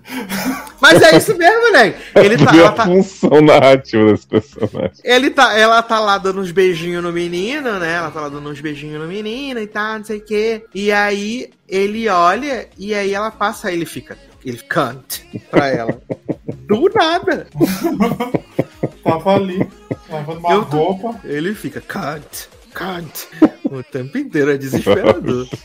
Mas 0.79 1.01
é 1.01 1.17
isso 1.17 1.35
mesmo, 1.35 1.71
né? 1.71 1.95
Ele 2.15 2.37
tá, 2.37 2.55
ela 2.55 2.69
a 2.69 2.71
tá, 2.71 2.85
função 2.85 3.41
narrativa 3.41 4.11
desse 4.13 4.27
personagem. 4.27 4.91
ele 5.03 5.29
tá, 5.31 5.57
ela 5.57 5.81
tá 5.81 5.99
lá 5.99 6.17
dando 6.19 6.39
uns 6.39 6.51
beijinhos 6.51 7.01
no 7.03 7.11
menino, 7.11 7.79
né? 7.79 7.95
Ela 7.95 8.11
tá 8.11 8.21
lá 8.21 8.29
dando 8.29 8.47
uns 8.49 8.61
beijinhos 8.61 9.01
no 9.01 9.07
menino 9.07 9.59
e 9.59 9.67
tal, 9.67 9.97
não 9.97 10.05
sei 10.05 10.17
o 10.17 10.21
quê. 10.25 10.63
E 10.75 10.91
aí 10.91 11.49
ele 11.67 12.07
olha 12.09 12.67
e 12.77 12.93
aí 12.93 13.13
ela 13.13 13.31
passa, 13.31 13.69
aí 13.69 13.73
ele 13.75 13.85
fica, 13.87 14.17
ele 14.45 14.59
canta 14.59 15.17
pra 15.49 15.67
ela. 15.67 15.99
Do 16.67 16.89
nada. 16.93 17.47
Tava 19.03 19.35
ali, 19.35 19.67
lavando 20.09 20.39
uma 20.39 20.53
Eu 20.53 20.65
tô- 20.65 20.77
roupa. 20.77 21.19
Ele 21.23 21.55
fica, 21.55 21.81
cante, 21.81 22.49
cante. 22.73 23.27
O 23.69 23.83
tempo 23.83 24.17
inteiro 24.17 24.51
é 24.51 24.57
desesperador. 24.57 25.47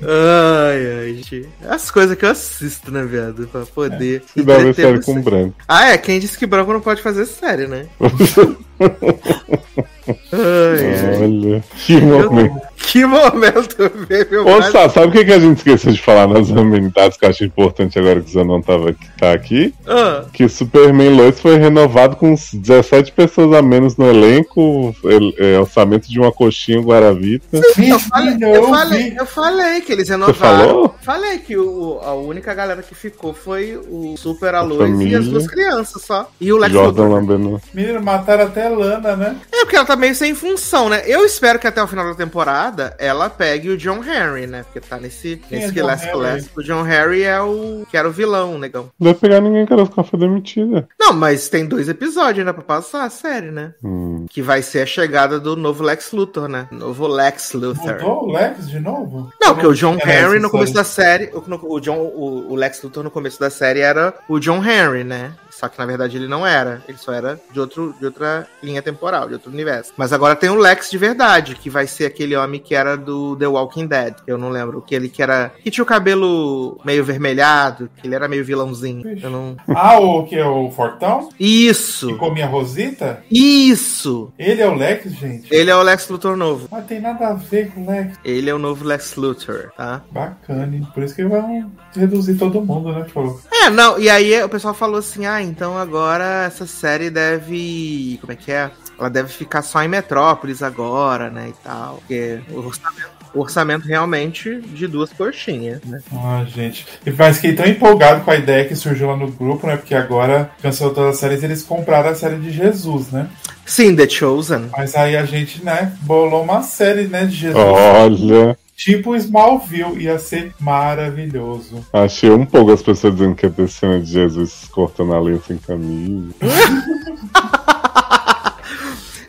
Ai, 0.00 1.00
ai, 1.00 1.14
gente. 1.14 1.48
As 1.66 1.90
coisas 1.90 2.16
que 2.16 2.24
eu 2.24 2.30
assisto, 2.30 2.90
né, 2.90 3.04
viado? 3.04 3.48
Pra 3.48 3.66
poder. 3.66 4.22
Se 4.32 4.42
dá 4.42 4.54
entreter 4.54 4.84
série 4.84 4.96
você. 4.98 5.04
com 5.04 5.20
branco. 5.20 5.56
Ah, 5.66 5.88
é. 5.88 5.98
Quem 5.98 6.20
disse 6.20 6.38
que 6.38 6.46
branco 6.46 6.72
não 6.72 6.80
pode 6.80 7.02
fazer 7.02 7.26
série, 7.26 7.66
né? 7.66 7.86
Ai. 10.32 11.22
Olha, 11.22 11.64
que 11.84 12.00
momento. 12.00 12.68
Que 12.80 13.04
momento 13.04 13.76
veio 14.08 14.46
Ô, 14.48 14.62
Sá, 14.62 14.88
sabe 14.88 15.08
o 15.08 15.10
que, 15.10 15.24
que 15.24 15.32
a 15.32 15.38
gente 15.38 15.58
esqueceu 15.58 15.92
de 15.92 16.00
falar 16.00 16.26
nas 16.28 16.48
amenidades 16.50 17.18
que 17.18 17.24
eu 17.26 17.28
acho 17.28 17.44
importante 17.44 17.98
agora 17.98 18.20
que 18.20 18.30
o 18.30 18.32
Zanon 18.32 18.62
tava, 18.62 18.94
tá 19.18 19.32
aqui? 19.32 19.74
Ah, 19.86 20.24
Que 20.32 20.44
o 20.44 20.48
Superman 20.48 21.10
Lois 21.14 21.38
foi 21.40 21.58
renovado 21.58 22.16
com 22.16 22.34
17 22.34 23.12
pessoas 23.12 23.52
a 23.58 23.60
menos 23.62 23.96
no 23.96 24.08
elenco, 24.08 24.94
el- 25.04 25.34
é, 25.38 25.58
orçamento 25.58 26.08
de 26.08 26.18
uma 26.20 26.30
coxinha 26.32 26.80
Guaravita. 26.80 27.58
eu 27.58 27.98
falei, 27.98 28.36
eu, 28.40 28.68
falei, 28.68 29.14
eu 29.18 29.26
falei 29.26 29.80
que 29.82 29.92
eles 29.92 30.08
renovaram. 30.08 30.34
falou? 30.68 30.94
Falei 31.02 31.38
que 31.38 31.56
o, 31.58 31.98
a 32.02 32.14
única 32.14 32.54
galera 32.54 32.82
que 32.82 32.94
ficou 32.94 33.34
foi 33.34 33.76
o 33.76 34.14
Super, 34.16 34.54
a 34.54 34.62
Lois 34.62 34.98
e 35.00 35.14
as 35.14 35.26
duas 35.26 35.46
crianças 35.46 36.00
só. 36.02 36.30
E 36.40 36.52
o 36.52 36.56
Lex 36.56 36.72
Jordan 36.72 37.08
Luthor. 37.08 37.60
Menino, 37.74 38.00
mataram 38.00 38.44
até 38.44 38.66
a 38.66 38.70
Lana, 38.70 39.16
né? 39.16 39.36
É 39.52 39.58
porque 39.64 39.76
ela 39.76 39.84
tá 39.84 39.96
meio 39.98 40.14
sem 40.14 40.34
função, 40.34 40.88
né? 40.88 41.02
Eu 41.06 41.24
espero 41.24 41.58
que 41.58 41.66
até 41.66 41.82
o 41.82 41.86
final 41.86 42.06
da 42.06 42.14
temporada 42.14 42.94
ela 42.98 43.28
pegue 43.28 43.70
o 43.70 43.76
John 43.76 44.02
Henry, 44.02 44.46
né? 44.46 44.62
Porque 44.62 44.80
tá 44.80 44.98
nesse, 44.98 45.36
Quem 45.48 45.58
nesse 45.60 45.78
é 45.78 45.82
Henry? 45.82 46.10
Class. 46.12 46.50
O 46.56 46.62
John 46.62 46.82
Harry 46.82 47.22
é 47.24 47.40
o 47.40 47.84
que 47.90 47.96
era 47.96 48.08
o 48.08 48.12
vilão, 48.12 48.58
negão. 48.58 48.90
Não 48.98 49.12
vai 49.12 49.14
pegar 49.14 49.40
ninguém 49.40 49.66
que 49.66 49.72
ela 49.72 49.86
foi 49.86 50.18
demitida. 50.18 50.88
Não, 50.98 51.12
mas 51.12 51.48
tem 51.48 51.66
dois 51.66 51.88
episódios 51.88 52.38
ainda 52.38 52.54
pra 52.54 52.62
passar 52.62 53.04
a 53.04 53.10
série, 53.10 53.50
né? 53.50 53.74
Hum. 53.82 54.26
Que 54.30 54.40
vai 54.40 54.62
ser 54.62 54.82
a 54.82 54.86
chegada 54.86 55.38
do 55.40 55.56
novo 55.56 55.82
Lex 55.82 56.12
Luthor, 56.12 56.48
né? 56.48 56.68
Novo 56.70 57.06
Lex 57.06 57.52
Luthor. 57.52 57.92
Mudou 57.94 58.24
o 58.28 58.32
Lex 58.32 58.68
de 58.68 58.78
novo? 58.80 59.30
Não, 59.40 59.54
porque 59.54 59.66
o 59.66 59.74
John 59.74 59.96
Era 60.00 60.12
Henry 60.12 60.36
essa 60.36 60.38
no 60.40 60.50
começo 60.50 60.72
série. 60.72 60.78
da 60.78 60.84
série, 60.84 61.30
o, 61.34 61.42
no- 61.46 61.72
o 61.72 61.80
John, 61.80 61.98
o, 61.98 62.52
o 62.52 62.54
Lex 62.54 62.82
Luthor 62.82 63.02
no 63.02 63.10
começo 63.10 63.38
da 63.40 63.50
série 63.50 63.80
era 63.80 64.14
o 64.28 64.38
John 64.38 64.62
Henry, 64.64 65.04
né? 65.04 65.32
Só 65.58 65.68
que 65.68 65.76
na 65.76 65.86
verdade 65.86 66.16
ele 66.16 66.28
não 66.28 66.46
era, 66.46 66.80
ele 66.88 66.96
só 66.96 67.12
era 67.12 67.40
de, 67.52 67.58
outro, 67.58 67.92
de 67.98 68.04
outra 68.04 68.46
linha 68.62 68.80
temporal, 68.80 69.26
de 69.26 69.34
outro 69.34 69.50
universo. 69.50 69.92
Mas 69.96 70.12
agora 70.12 70.36
tem 70.36 70.48
o 70.48 70.54
Lex 70.54 70.88
de 70.88 70.96
verdade, 70.96 71.56
que 71.56 71.68
vai 71.68 71.84
ser 71.84 72.06
aquele 72.06 72.36
homem 72.36 72.60
que 72.60 72.76
era 72.76 72.96
do 72.96 73.34
The 73.34 73.48
Walking 73.48 73.88
Dead. 73.88 74.14
Eu 74.24 74.38
não 74.38 74.50
lembro, 74.50 74.80
que 74.80 74.94
ele 74.94 75.08
que 75.08 75.20
era. 75.20 75.50
que 75.60 75.68
tinha 75.68 75.82
o 75.82 75.86
cabelo 75.86 76.78
meio 76.84 77.04
vermelhado, 77.04 77.90
que 77.96 78.06
ele 78.06 78.14
era 78.14 78.28
meio 78.28 78.44
vilãozinho. 78.44 79.18
Eu 79.20 79.30
não. 79.30 79.56
Ah, 79.74 79.98
o 79.98 80.24
que 80.24 80.36
é 80.36 80.46
o 80.46 80.70
Fortão? 80.70 81.28
Que 81.36 81.44
Isso! 81.44 82.16
comia 82.18 82.46
Rosita? 82.46 83.24
Isso! 83.28 84.32
Ele 84.38 84.62
é 84.62 84.68
o 84.68 84.74
Lex, 84.74 85.12
gente? 85.12 85.52
Ele 85.52 85.70
é 85.70 85.74
o 85.76 85.82
Lex 85.82 86.08
Luthor 86.08 86.36
novo. 86.36 86.68
Mas 86.70 86.86
tem 86.86 87.00
nada 87.00 87.28
a 87.28 87.34
ver 87.34 87.72
com 87.72 87.82
o 87.82 87.90
Lex. 87.90 88.16
Ele 88.24 88.48
é 88.48 88.54
o 88.54 88.58
novo 88.58 88.84
Lex 88.84 89.16
Luthor, 89.16 89.72
tá? 89.76 90.02
Bacana, 90.12 90.76
hein? 90.76 90.86
Por 90.94 91.02
isso 91.02 91.16
que 91.16 91.24
vão 91.24 91.72
reduzir 91.96 92.36
todo 92.36 92.62
mundo, 92.62 92.92
né? 92.92 93.04
Falou. 93.12 93.40
É, 93.62 93.70
não, 93.70 93.98
e 93.98 94.08
aí 94.08 94.42
o 94.42 94.48
pessoal 94.48 94.74
falou 94.74 94.98
assim: 94.98 95.26
ah, 95.26 95.42
então 95.42 95.76
agora 95.76 96.44
essa 96.44 96.66
série 96.66 97.10
deve. 97.10 98.18
Como 98.20 98.32
é 98.32 98.36
que 98.36 98.52
é? 98.52 98.70
Ela 98.98 99.08
deve 99.08 99.28
ficar 99.28 99.62
só 99.62 99.82
em 99.82 99.88
Metrópolis 99.88 100.62
agora, 100.62 101.30
né? 101.30 101.48
E 101.50 101.52
tal. 101.64 101.96
Porque 101.96 102.40
o 102.50 102.58
orçamento, 102.58 103.10
o 103.34 103.40
orçamento 103.40 103.86
realmente 103.86 104.60
de 104.60 104.86
duas 104.86 105.12
coxinhas, 105.12 105.82
né? 105.84 106.00
Ah, 106.12 106.44
gente. 106.46 106.86
E 107.06 107.10
Mas 107.10 107.36
fiquei 107.36 107.54
tão 107.54 107.66
empolgado 107.66 108.24
com 108.24 108.30
a 108.30 108.36
ideia 108.36 108.64
que 108.64 108.74
surgiu 108.74 109.08
lá 109.08 109.16
no 109.16 109.30
grupo, 109.30 109.66
né? 109.66 109.76
Porque 109.76 109.94
agora 109.94 110.50
cancelou 110.60 110.94
todas 110.94 111.14
as 111.14 111.20
séries 111.20 111.42
eles 111.42 111.62
compraram 111.62 112.10
a 112.10 112.14
série 112.14 112.36
de 112.36 112.50
Jesus, 112.50 113.10
né? 113.10 113.28
Sim, 113.64 113.94
The 113.94 114.08
Chosen. 114.08 114.70
Mas 114.76 114.94
aí 114.94 115.16
a 115.16 115.24
gente, 115.26 115.62
né, 115.62 115.92
bolou 116.00 116.42
uma 116.42 116.62
série, 116.62 117.06
né, 117.06 117.26
de 117.26 117.36
Jesus. 117.36 117.62
Olha, 117.62 118.56
Tipo 118.78 119.16
Smallville. 119.16 120.00
Ia 120.04 120.18
ser 120.20 120.54
maravilhoso. 120.60 121.84
achei 121.92 122.30
um 122.30 122.46
pouco 122.46 122.70
as 122.72 122.80
pessoas 122.80 123.12
dizendo 123.14 123.34
que 123.34 123.44
ia 123.44 123.50
ter 123.50 123.68
cena 123.68 123.98
de 124.00 124.06
Jesus 124.12 124.66
cortando 124.70 125.12
a 125.14 125.20
lenha 125.20 125.40
sem 125.46 125.58
camisa. 125.58 126.32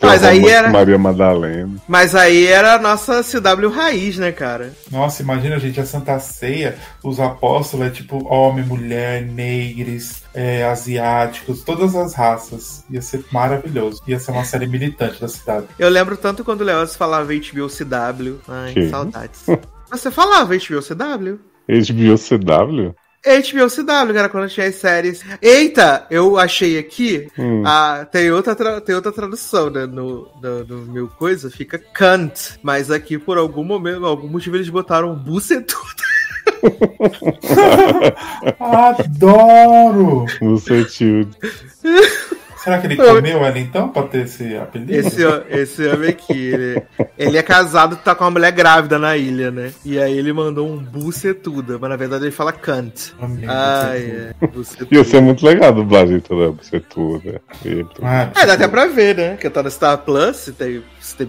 Mas 0.02 0.24
aí 0.24 0.48
era- 0.48 0.70
Maria 0.70 0.98
Madalena. 0.98 1.70
Mas 1.88 2.16
aí 2.16 2.48
era 2.48 2.76
a 2.76 2.80
nossa 2.80 3.22
CW 3.22 3.70
raiz, 3.70 4.18
né, 4.18 4.32
cara? 4.32 4.72
Nossa, 4.90 5.22
imagina, 5.22 5.60
gente, 5.60 5.80
a 5.80 5.86
Santa 5.86 6.18
Ceia, 6.20 6.76
os 7.04 7.20
apóstolos 7.20 7.88
é 7.88 7.90
tipo 7.90 8.26
homem, 8.34 8.64
mulher, 8.64 9.22
negros, 9.24 10.22
é, 10.42 10.64
asiáticos, 10.64 11.64
todas 11.64 11.94
as 11.96 12.14
raças. 12.14 12.86
Ia 12.90 13.02
ser 13.02 13.26
maravilhoso. 13.32 14.02
Ia 14.08 14.18
ser 14.20 14.32
uma 14.32 14.46
série 14.46 14.68
militante 14.68 15.20
da 15.20 15.28
cidade. 15.28 15.68
Eu 15.78 15.90
lembro 15.90 16.16
tanto 16.16 16.46
quando 16.46 16.62
o 16.62 16.64
Leoz 16.64 16.96
falava 16.96 17.34
HBO 17.34 17.68
CW. 17.68 18.40
Ai, 18.48 18.74
Que? 18.74 18.90
saudades. 18.90 19.46
Você 19.92 20.10
falava 20.10 20.54
HBO 20.56 20.82
CW? 20.82 21.40
HBO 21.68 22.16
CW? 22.18 22.96
HBO 23.22 23.68
CW, 23.70 24.14
cara, 24.14 24.30
quando 24.30 24.48
tinha 24.50 24.68
as 24.68 24.76
séries. 24.76 25.26
Eita, 25.42 26.08
eu 26.10 26.38
achei 26.40 26.78
aqui. 26.80 27.28
Hum. 27.38 27.64
Ah, 27.66 28.08
tem, 28.10 28.32
outra 28.32 28.56
tra- 28.56 28.80
tem 28.80 28.96
outra 28.96 29.12
tradução, 29.12 29.70
né? 29.70 29.86
No, 29.86 30.26
no, 30.42 30.64
no 30.64 30.78
meu 30.94 31.08
coisa, 31.10 31.52
fica 31.52 31.78
cunt. 31.78 32.58
Mas 32.64 32.90
aqui, 32.90 33.18
por 33.20 33.38
algum 33.38 33.64
momento, 33.66 34.06
algum 34.06 34.30
motivo, 34.30 34.56
eles 34.56 34.70
botaram 34.70 35.14
bucetudo. 35.16 36.09
Adoro! 38.60 40.26
No 40.42 40.58
sentido. 40.60 41.36
Será 42.64 42.78
que 42.80 42.88
ele 42.88 42.98
comeu 42.98 43.46
ela 43.46 43.58
então 43.58 43.88
pra 43.88 44.04
ter 44.04 44.26
esse 44.26 44.58
apelido? 44.58 44.94
Esse, 44.94 45.22
esse 45.50 45.88
homem 45.88 46.10
aqui, 46.10 46.34
ele, 46.34 46.84
ele 47.18 47.38
é 47.38 47.42
casado 47.42 47.96
e 47.96 47.98
tá 48.04 48.14
com 48.14 48.26
uma 48.26 48.32
mulher 48.32 48.52
grávida 48.52 49.00
na 49.00 49.16
ilha, 49.16 49.50
né? 49.50 49.72
E 49.86 49.98
aí 49.98 50.18
ele 50.18 50.34
mandou 50.34 50.68
um 50.70 50.76
bucetuda, 50.78 51.78
mas 51.80 51.90
na 51.90 51.96
verdade 51.96 52.26
ele 52.26 52.32
fala 52.32 52.52
cunt. 52.52 53.12
Amei, 53.22 53.46
Ai, 53.48 54.00
bucetuda. 54.02 54.36
é. 54.42 54.48
Bucetuda. 54.48 54.96
Ia 54.96 55.04
ser 55.06 55.22
muito 55.22 55.46
legal 55.46 55.70
a 55.70 55.72
dublagem 55.72 56.20
toda 56.20 56.52
você 56.52 56.82
tudo. 56.82 57.40
Ah, 58.04 58.30
É, 58.36 58.46
dá 58.46 58.54
até 58.56 58.68
pra 58.68 58.88
ver, 58.88 59.16
né? 59.16 59.38
Que 59.38 59.50
tá 59.50 59.64
no 59.64 59.72
Star 59.72 59.98
Plus, 60.00 60.52
tem 60.58 60.84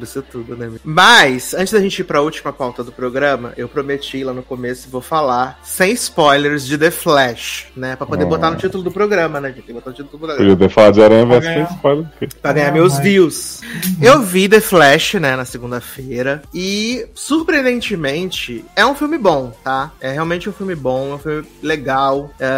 isso 0.04 0.22
tudo, 0.22 0.56
né? 0.56 0.70
Mas, 0.84 1.54
antes 1.54 1.72
da 1.72 1.80
gente 1.80 1.98
ir 2.00 2.04
pra 2.04 2.20
última 2.20 2.52
pauta 2.52 2.82
do 2.84 2.92
programa, 2.92 3.52
eu 3.56 3.68
prometi 3.68 4.22
lá 4.24 4.32
no 4.32 4.42
começo 4.42 4.88
vou 4.90 5.00
falar 5.00 5.60
sem 5.62 5.92
spoilers 5.92 6.66
de 6.66 6.76
The 6.78 6.90
Flash, 6.90 7.66
né? 7.76 7.96
Pra 7.96 8.06
poder 8.06 8.24
Ah. 8.24 8.26
botar 8.28 8.50
no 8.50 8.56
título 8.56 8.82
do 8.82 8.90
programa, 8.90 9.40
né? 9.40 9.48
gente? 9.48 9.56
Tem 9.62 9.66
que 9.66 9.72
botar 9.74 9.90
no 9.90 9.96
título 9.96 10.12
do 10.12 10.18
programa. 10.26 10.50
Podia 10.50 10.68
falado 10.68 10.94
de 10.94 11.02
Aranha 11.02 11.26
Pra 11.26 11.38
versus 11.38 11.54
ganhar. 11.54 11.70
spoiler. 11.74 12.06
Pra 12.42 12.52
ganhar 12.52 12.68
Ah, 12.68 12.72
meus 12.72 12.94
mas- 12.94 13.02
views. 13.02 13.60
Eu 14.00 14.20
vi 14.22 14.48
The 14.48 14.60
Flash, 14.60 15.14
né, 15.14 15.36
na 15.36 15.44
segunda-feira. 15.44 16.42
E, 16.54 17.06
surpreendentemente, 17.14 18.64
é 18.74 18.84
um 18.84 18.94
filme 18.94 19.18
bom, 19.18 19.52
tá? 19.62 19.92
É 20.00 20.10
realmente 20.12 20.48
um 20.48 20.52
filme 20.52 20.74
bom, 20.74 21.12
é 21.12 21.14
um 21.14 21.18
filme 21.18 21.46
legal. 21.62 22.30
É, 22.38 22.50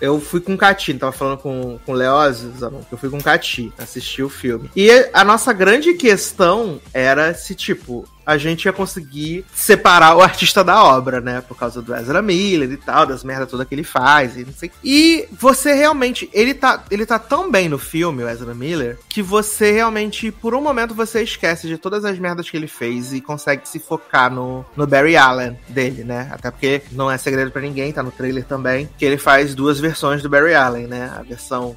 Eu 0.00 0.20
fui 0.20 0.40
com 0.40 0.54
o 0.54 0.58
Cati, 0.58 0.94
tava 0.94 1.12
falando 1.12 1.38
com, 1.38 1.78
com 1.84 1.92
o 1.92 1.94
Leozio, 1.94 2.52
eu 2.90 2.98
fui 2.98 3.08
com 3.08 3.18
o 3.18 3.22
Cati 3.22 3.72
assistir 3.78 4.22
o 4.22 4.28
filme. 4.28 4.70
E 4.76 4.90
a 5.12 5.24
nossa 5.24 5.52
grande 5.52 5.94
questão 5.94 6.31
era 6.92 7.34
se, 7.34 7.54
tipo, 7.54 8.04
a 8.24 8.36
gente 8.36 8.64
ia 8.64 8.72
conseguir 8.72 9.44
separar 9.54 10.16
o 10.16 10.22
artista 10.22 10.62
da 10.62 10.82
obra, 10.82 11.20
né? 11.20 11.40
Por 11.40 11.56
causa 11.56 11.82
do 11.82 11.94
Ezra 11.94 12.22
Miller 12.22 12.70
e 12.70 12.76
tal, 12.76 13.06
das 13.06 13.24
merdas 13.24 13.50
toda 13.50 13.64
que 13.64 13.74
ele 13.74 13.84
faz 13.84 14.36
e 14.36 14.44
não 14.44 14.52
sei. 14.52 14.70
E 14.82 15.28
você 15.32 15.74
realmente, 15.74 16.28
ele 16.32 16.54
tá, 16.54 16.84
ele 16.90 17.06
tá 17.06 17.18
tão 17.18 17.50
bem 17.50 17.68
no 17.68 17.78
filme, 17.78 18.22
o 18.22 18.28
Ezra 18.28 18.54
Miller, 18.54 18.98
que 19.08 19.22
você 19.22 19.72
realmente, 19.72 20.30
por 20.30 20.54
um 20.54 20.60
momento, 20.60 20.94
você 20.94 21.22
esquece 21.22 21.66
de 21.66 21.78
todas 21.78 22.04
as 22.04 22.18
merdas 22.18 22.48
que 22.48 22.56
ele 22.56 22.68
fez 22.68 23.12
e 23.12 23.20
consegue 23.20 23.68
se 23.68 23.78
focar 23.78 24.32
no, 24.32 24.64
no 24.76 24.86
Barry 24.86 25.16
Allen 25.16 25.58
dele, 25.68 26.04
né? 26.04 26.28
Até 26.32 26.50
porque 26.50 26.82
não 26.92 27.10
é 27.10 27.18
segredo 27.18 27.50
pra 27.50 27.62
ninguém, 27.62 27.92
tá 27.92 28.02
no 28.02 28.10
trailer 28.10 28.44
também, 28.44 28.88
que 28.96 29.04
ele 29.04 29.18
faz 29.18 29.54
duas 29.54 29.78
versões 29.78 30.22
do 30.22 30.28
Barry 30.28 30.54
Allen, 30.54 30.86
né? 30.86 31.12
A 31.18 31.22
versão 31.22 31.76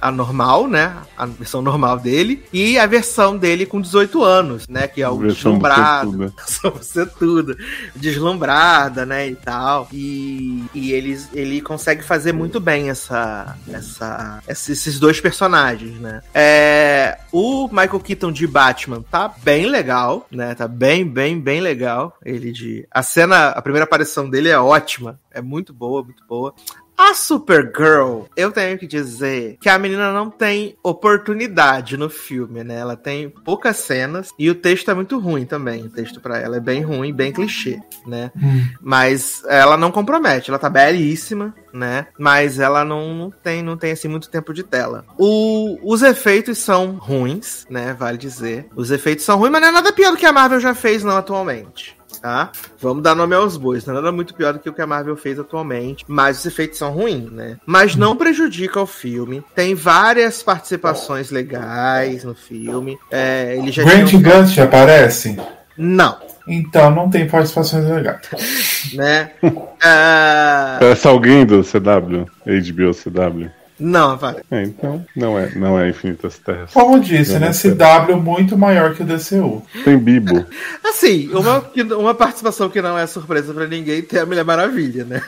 a 0.00 0.10
normal, 0.10 0.68
né? 0.68 0.96
A 1.16 1.26
versão 1.26 1.62
normal 1.62 1.98
dele 1.98 2.44
e 2.52 2.78
a 2.78 2.86
versão 2.86 3.36
dele 3.36 3.66
com 3.66 3.80
18 3.80 4.22
anos, 4.22 4.66
né? 4.68 4.86
Que 4.86 5.02
é 5.02 5.08
o 5.08 5.18
Versão 5.18 5.58
deslumbrado, 5.86 6.34
só 6.46 6.70
você 6.70 7.06
tudo, 7.06 7.56
deslumbrada, 7.94 9.06
né, 9.06 9.28
e 9.28 9.34
tal. 9.34 9.88
E, 9.92 10.64
e 10.74 10.92
eles, 10.92 11.28
ele 11.32 11.60
consegue 11.60 12.02
fazer 12.02 12.32
muito 12.32 12.60
bem 12.60 12.90
essa, 12.90 13.56
essa, 13.68 14.42
esses 14.48 14.98
dois 14.98 15.20
personagens, 15.20 15.98
né. 16.00 16.22
É, 16.34 17.18
o 17.32 17.68
Michael 17.68 18.00
Keaton 18.00 18.32
de 18.32 18.46
Batman 18.46 19.02
tá 19.02 19.32
bem 19.42 19.66
legal, 19.66 20.26
né, 20.30 20.54
tá 20.54 20.68
bem, 20.68 21.06
bem, 21.06 21.40
bem 21.40 21.60
legal. 21.60 22.16
Ele 22.24 22.52
de... 22.52 22.86
A 22.90 23.02
cena, 23.02 23.48
a 23.48 23.62
primeira 23.62 23.84
aparição 23.84 24.28
dele 24.28 24.48
é 24.48 24.58
ótima, 24.58 25.20
é 25.30 25.40
muito 25.40 25.72
boa, 25.72 26.02
muito 26.02 26.24
boa. 26.26 26.54
A 26.98 27.12
Supergirl, 27.14 28.22
eu 28.36 28.50
tenho 28.50 28.78
que 28.78 28.86
dizer 28.86 29.58
que 29.60 29.68
a 29.68 29.78
menina 29.78 30.12
não 30.12 30.30
tem 30.30 30.76
oportunidade 30.82 31.96
no 31.96 32.08
filme, 32.08 32.64
né? 32.64 32.76
Ela 32.78 32.96
tem 32.96 33.28
poucas 33.28 33.76
cenas 33.76 34.30
e 34.38 34.48
o 34.48 34.54
texto 34.54 34.90
é 34.90 34.94
muito 34.94 35.18
ruim 35.18 35.44
também. 35.44 35.82
O 35.84 35.90
texto 35.90 36.20
pra 36.20 36.38
ela 36.38 36.56
é 36.56 36.60
bem 36.60 36.82
ruim, 36.82 37.12
bem 37.12 37.32
clichê, 37.32 37.80
né? 38.06 38.30
Hum. 38.36 38.66
Mas 38.80 39.42
ela 39.46 39.76
não 39.76 39.92
compromete, 39.92 40.50
ela 40.50 40.58
tá 40.58 40.70
belíssima, 40.70 41.54
né? 41.72 42.06
Mas 42.18 42.58
ela 42.58 42.84
não, 42.84 43.14
não 43.14 43.30
tem, 43.30 43.62
não 43.62 43.76
tem 43.76 43.92
assim 43.92 44.08
muito 44.08 44.30
tempo 44.30 44.54
de 44.54 44.62
tela. 44.62 45.04
O- 45.18 45.78
os 45.82 46.02
efeitos 46.02 46.58
são 46.58 46.92
ruins, 46.92 47.66
né? 47.68 47.94
Vale 47.98 48.16
dizer. 48.16 48.66
Os 48.74 48.90
efeitos 48.90 49.24
são 49.24 49.38
ruins, 49.38 49.52
mas 49.52 49.60
não 49.60 49.68
é 49.68 49.72
nada 49.72 49.92
pior 49.92 50.12
do 50.12 50.16
que 50.16 50.26
a 50.26 50.32
Marvel 50.32 50.60
já 50.60 50.74
fez 50.74 51.04
não 51.04 51.16
atualmente. 51.16 51.95
Tá? 52.22 52.50
Vamos 52.80 53.02
dar 53.02 53.14
nome 53.14 53.34
aos 53.34 53.56
bois. 53.56 53.84
Não 53.84 53.92
é 53.94 53.96
nada 53.98 54.10
muito 54.12 54.34
pior 54.34 54.52
do 54.54 54.58
que 54.58 54.68
o 54.70 54.72
que 54.72 54.80
a 54.82 54.86
Marvel 54.86 55.16
fez 55.16 55.38
atualmente. 55.38 56.04
Mas 56.08 56.38
os 56.40 56.46
efeitos 56.46 56.78
são 56.78 56.90
ruins, 56.92 57.30
né? 57.30 57.56
Mas 57.66 57.94
não 57.94 58.16
prejudica 58.16 58.80
o 58.80 58.86
filme. 58.86 59.42
Tem 59.54 59.74
várias 59.74 60.42
participações 60.42 61.30
legais 61.30 62.24
no 62.24 62.34
filme. 62.34 62.98
É, 63.10 63.56
ele 63.58 63.70
já 63.70 63.84
Grant 63.84 64.12
um- 64.14 64.22
Gustin 64.22 64.60
aparece? 64.60 65.36
Não. 65.76 66.16
Então 66.48 66.90
não 66.92 67.10
tem 67.10 67.28
participações 67.28 67.84
legais. 67.84 68.20
né? 68.94 69.30
Ah, 69.88 70.78
Parece 70.80 71.06
alguém 71.06 71.44
do 71.44 71.62
CW, 71.62 72.24
HBO 72.46 72.94
CW. 72.94 73.50
Não, 73.78 74.16
vai. 74.16 74.36
É, 74.50 74.62
então 74.62 75.04
não 75.14 75.38
é, 75.38 75.50
não 75.54 75.78
é 75.78 75.88
Infinitas 75.88 76.38
Terras. 76.38 76.72
Como 76.72 76.98
disse, 76.98 77.34
Não, 77.34 77.40
né? 77.40 77.50
não 77.50 78.06
CW 78.06 78.16
muito 78.16 78.56
maior 78.56 78.94
que 78.94 79.02
o 79.02 79.06
DCU. 79.06 79.62
Tem 79.84 79.98
Bibo. 79.98 80.44
Assim, 80.84 81.28
uma, 81.28 81.64
uma 81.96 82.14
participação 82.14 82.68
que 82.70 82.80
não 82.80 82.98
é 82.98 83.06
surpresa 83.06 83.52
pra 83.52 83.66
ninguém 83.66 84.02
tem 84.02 84.20
a 84.20 84.26
Mulher 84.26 84.44
Maravilha, 84.44 85.04
né? 85.04 85.22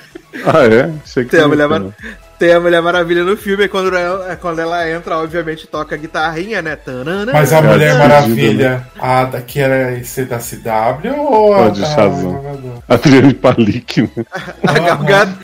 Ah, 0.45 0.65
é? 0.65 0.93
Achei 1.03 1.25
que 1.25 1.31
Tem 1.31 1.41
a 1.41 1.43
não, 1.43 1.51
Mulher. 1.51 1.69
Maravilha. 1.69 1.95
Tem 2.39 2.53
a 2.53 2.61
Mulher 2.61 2.81
Maravilha 2.81 3.25
no 3.25 3.37
filme, 3.37 3.65
e 3.65 3.69
quando 3.69 3.97
ela, 3.97 4.33
é 4.33 4.37
quando 4.37 4.61
ela 4.61 4.89
entra, 4.89 5.19
obviamente 5.19 5.67
toca 5.67 5.95
a 5.95 5.99
guitarrinha, 5.99 6.63
né? 6.63 6.77
Tanana. 6.77 7.33
Mas 7.33 7.53
a 7.53 7.59
É, 7.59 7.63
Mulher 7.63 7.95
é, 7.95 7.99
Maravilha, 7.99 8.87
a 8.99 9.25
da, 9.25 9.41
que 9.41 9.59
era 9.59 9.93
esse 9.99 10.25
da 10.25 10.39
CW 10.39 11.19
ou 11.19 11.55
a 11.55 11.59
Pode, 11.65 11.81
da 11.81 11.87
Shazam. 11.89 12.83
Adriane 12.89 13.35
Palik, 13.35 14.03
né? 14.03 14.11
A. 14.67 14.73
A 14.73 14.97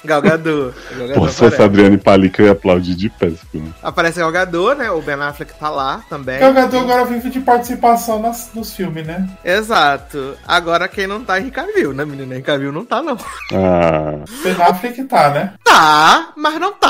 Gal 0.04 0.22
Gadot 0.22 0.74
Pô, 1.14 1.28
se 1.28 1.36
fosse 1.36 1.60
a. 1.60 1.64
Adriane 1.64 1.98
Palik, 1.98 2.38
eu 2.38 2.46
ia 2.46 2.52
aplaudir 2.52 2.94
de 2.94 3.08
pé 3.08 3.26
esse 3.26 3.44
filme. 3.46 3.72
Aparece 3.82 4.20
a 4.20 4.22
Gal 4.22 4.32
Gadot, 4.32 4.74
né? 4.78 4.90
O 4.90 5.02
Ben 5.02 5.14
Affleck 5.14 5.52
tá 5.58 5.70
lá 5.70 6.02
também. 6.08 6.38
Gal 6.38 6.52
Gadot 6.52 6.76
agora 6.76 7.04
vive 7.06 7.28
de 7.30 7.40
participação 7.40 8.20
nas, 8.20 8.50
nos 8.54 8.72
filmes, 8.72 9.04
né? 9.06 9.28
Exato. 9.44 10.36
Agora 10.46 10.86
quem 10.86 11.06
não 11.06 11.24
tá 11.24 11.38
é 11.38 11.40
Henrique 11.40 11.56
Cavill, 11.56 11.92
né, 11.92 12.04
menina? 12.04 12.34
Henrique 12.34 12.46
Cavill 12.46 12.72
não 12.72 12.84
tá, 12.84 13.02
não. 13.02 13.16
Ah, 13.52 14.18
Ben 14.42 14.54
Affleck 14.62 15.02
tá, 15.04 15.30
né? 15.30 15.54
Tá, 15.64 16.32
mas 16.36 16.60
não 16.60 16.72
tá. 16.72 16.83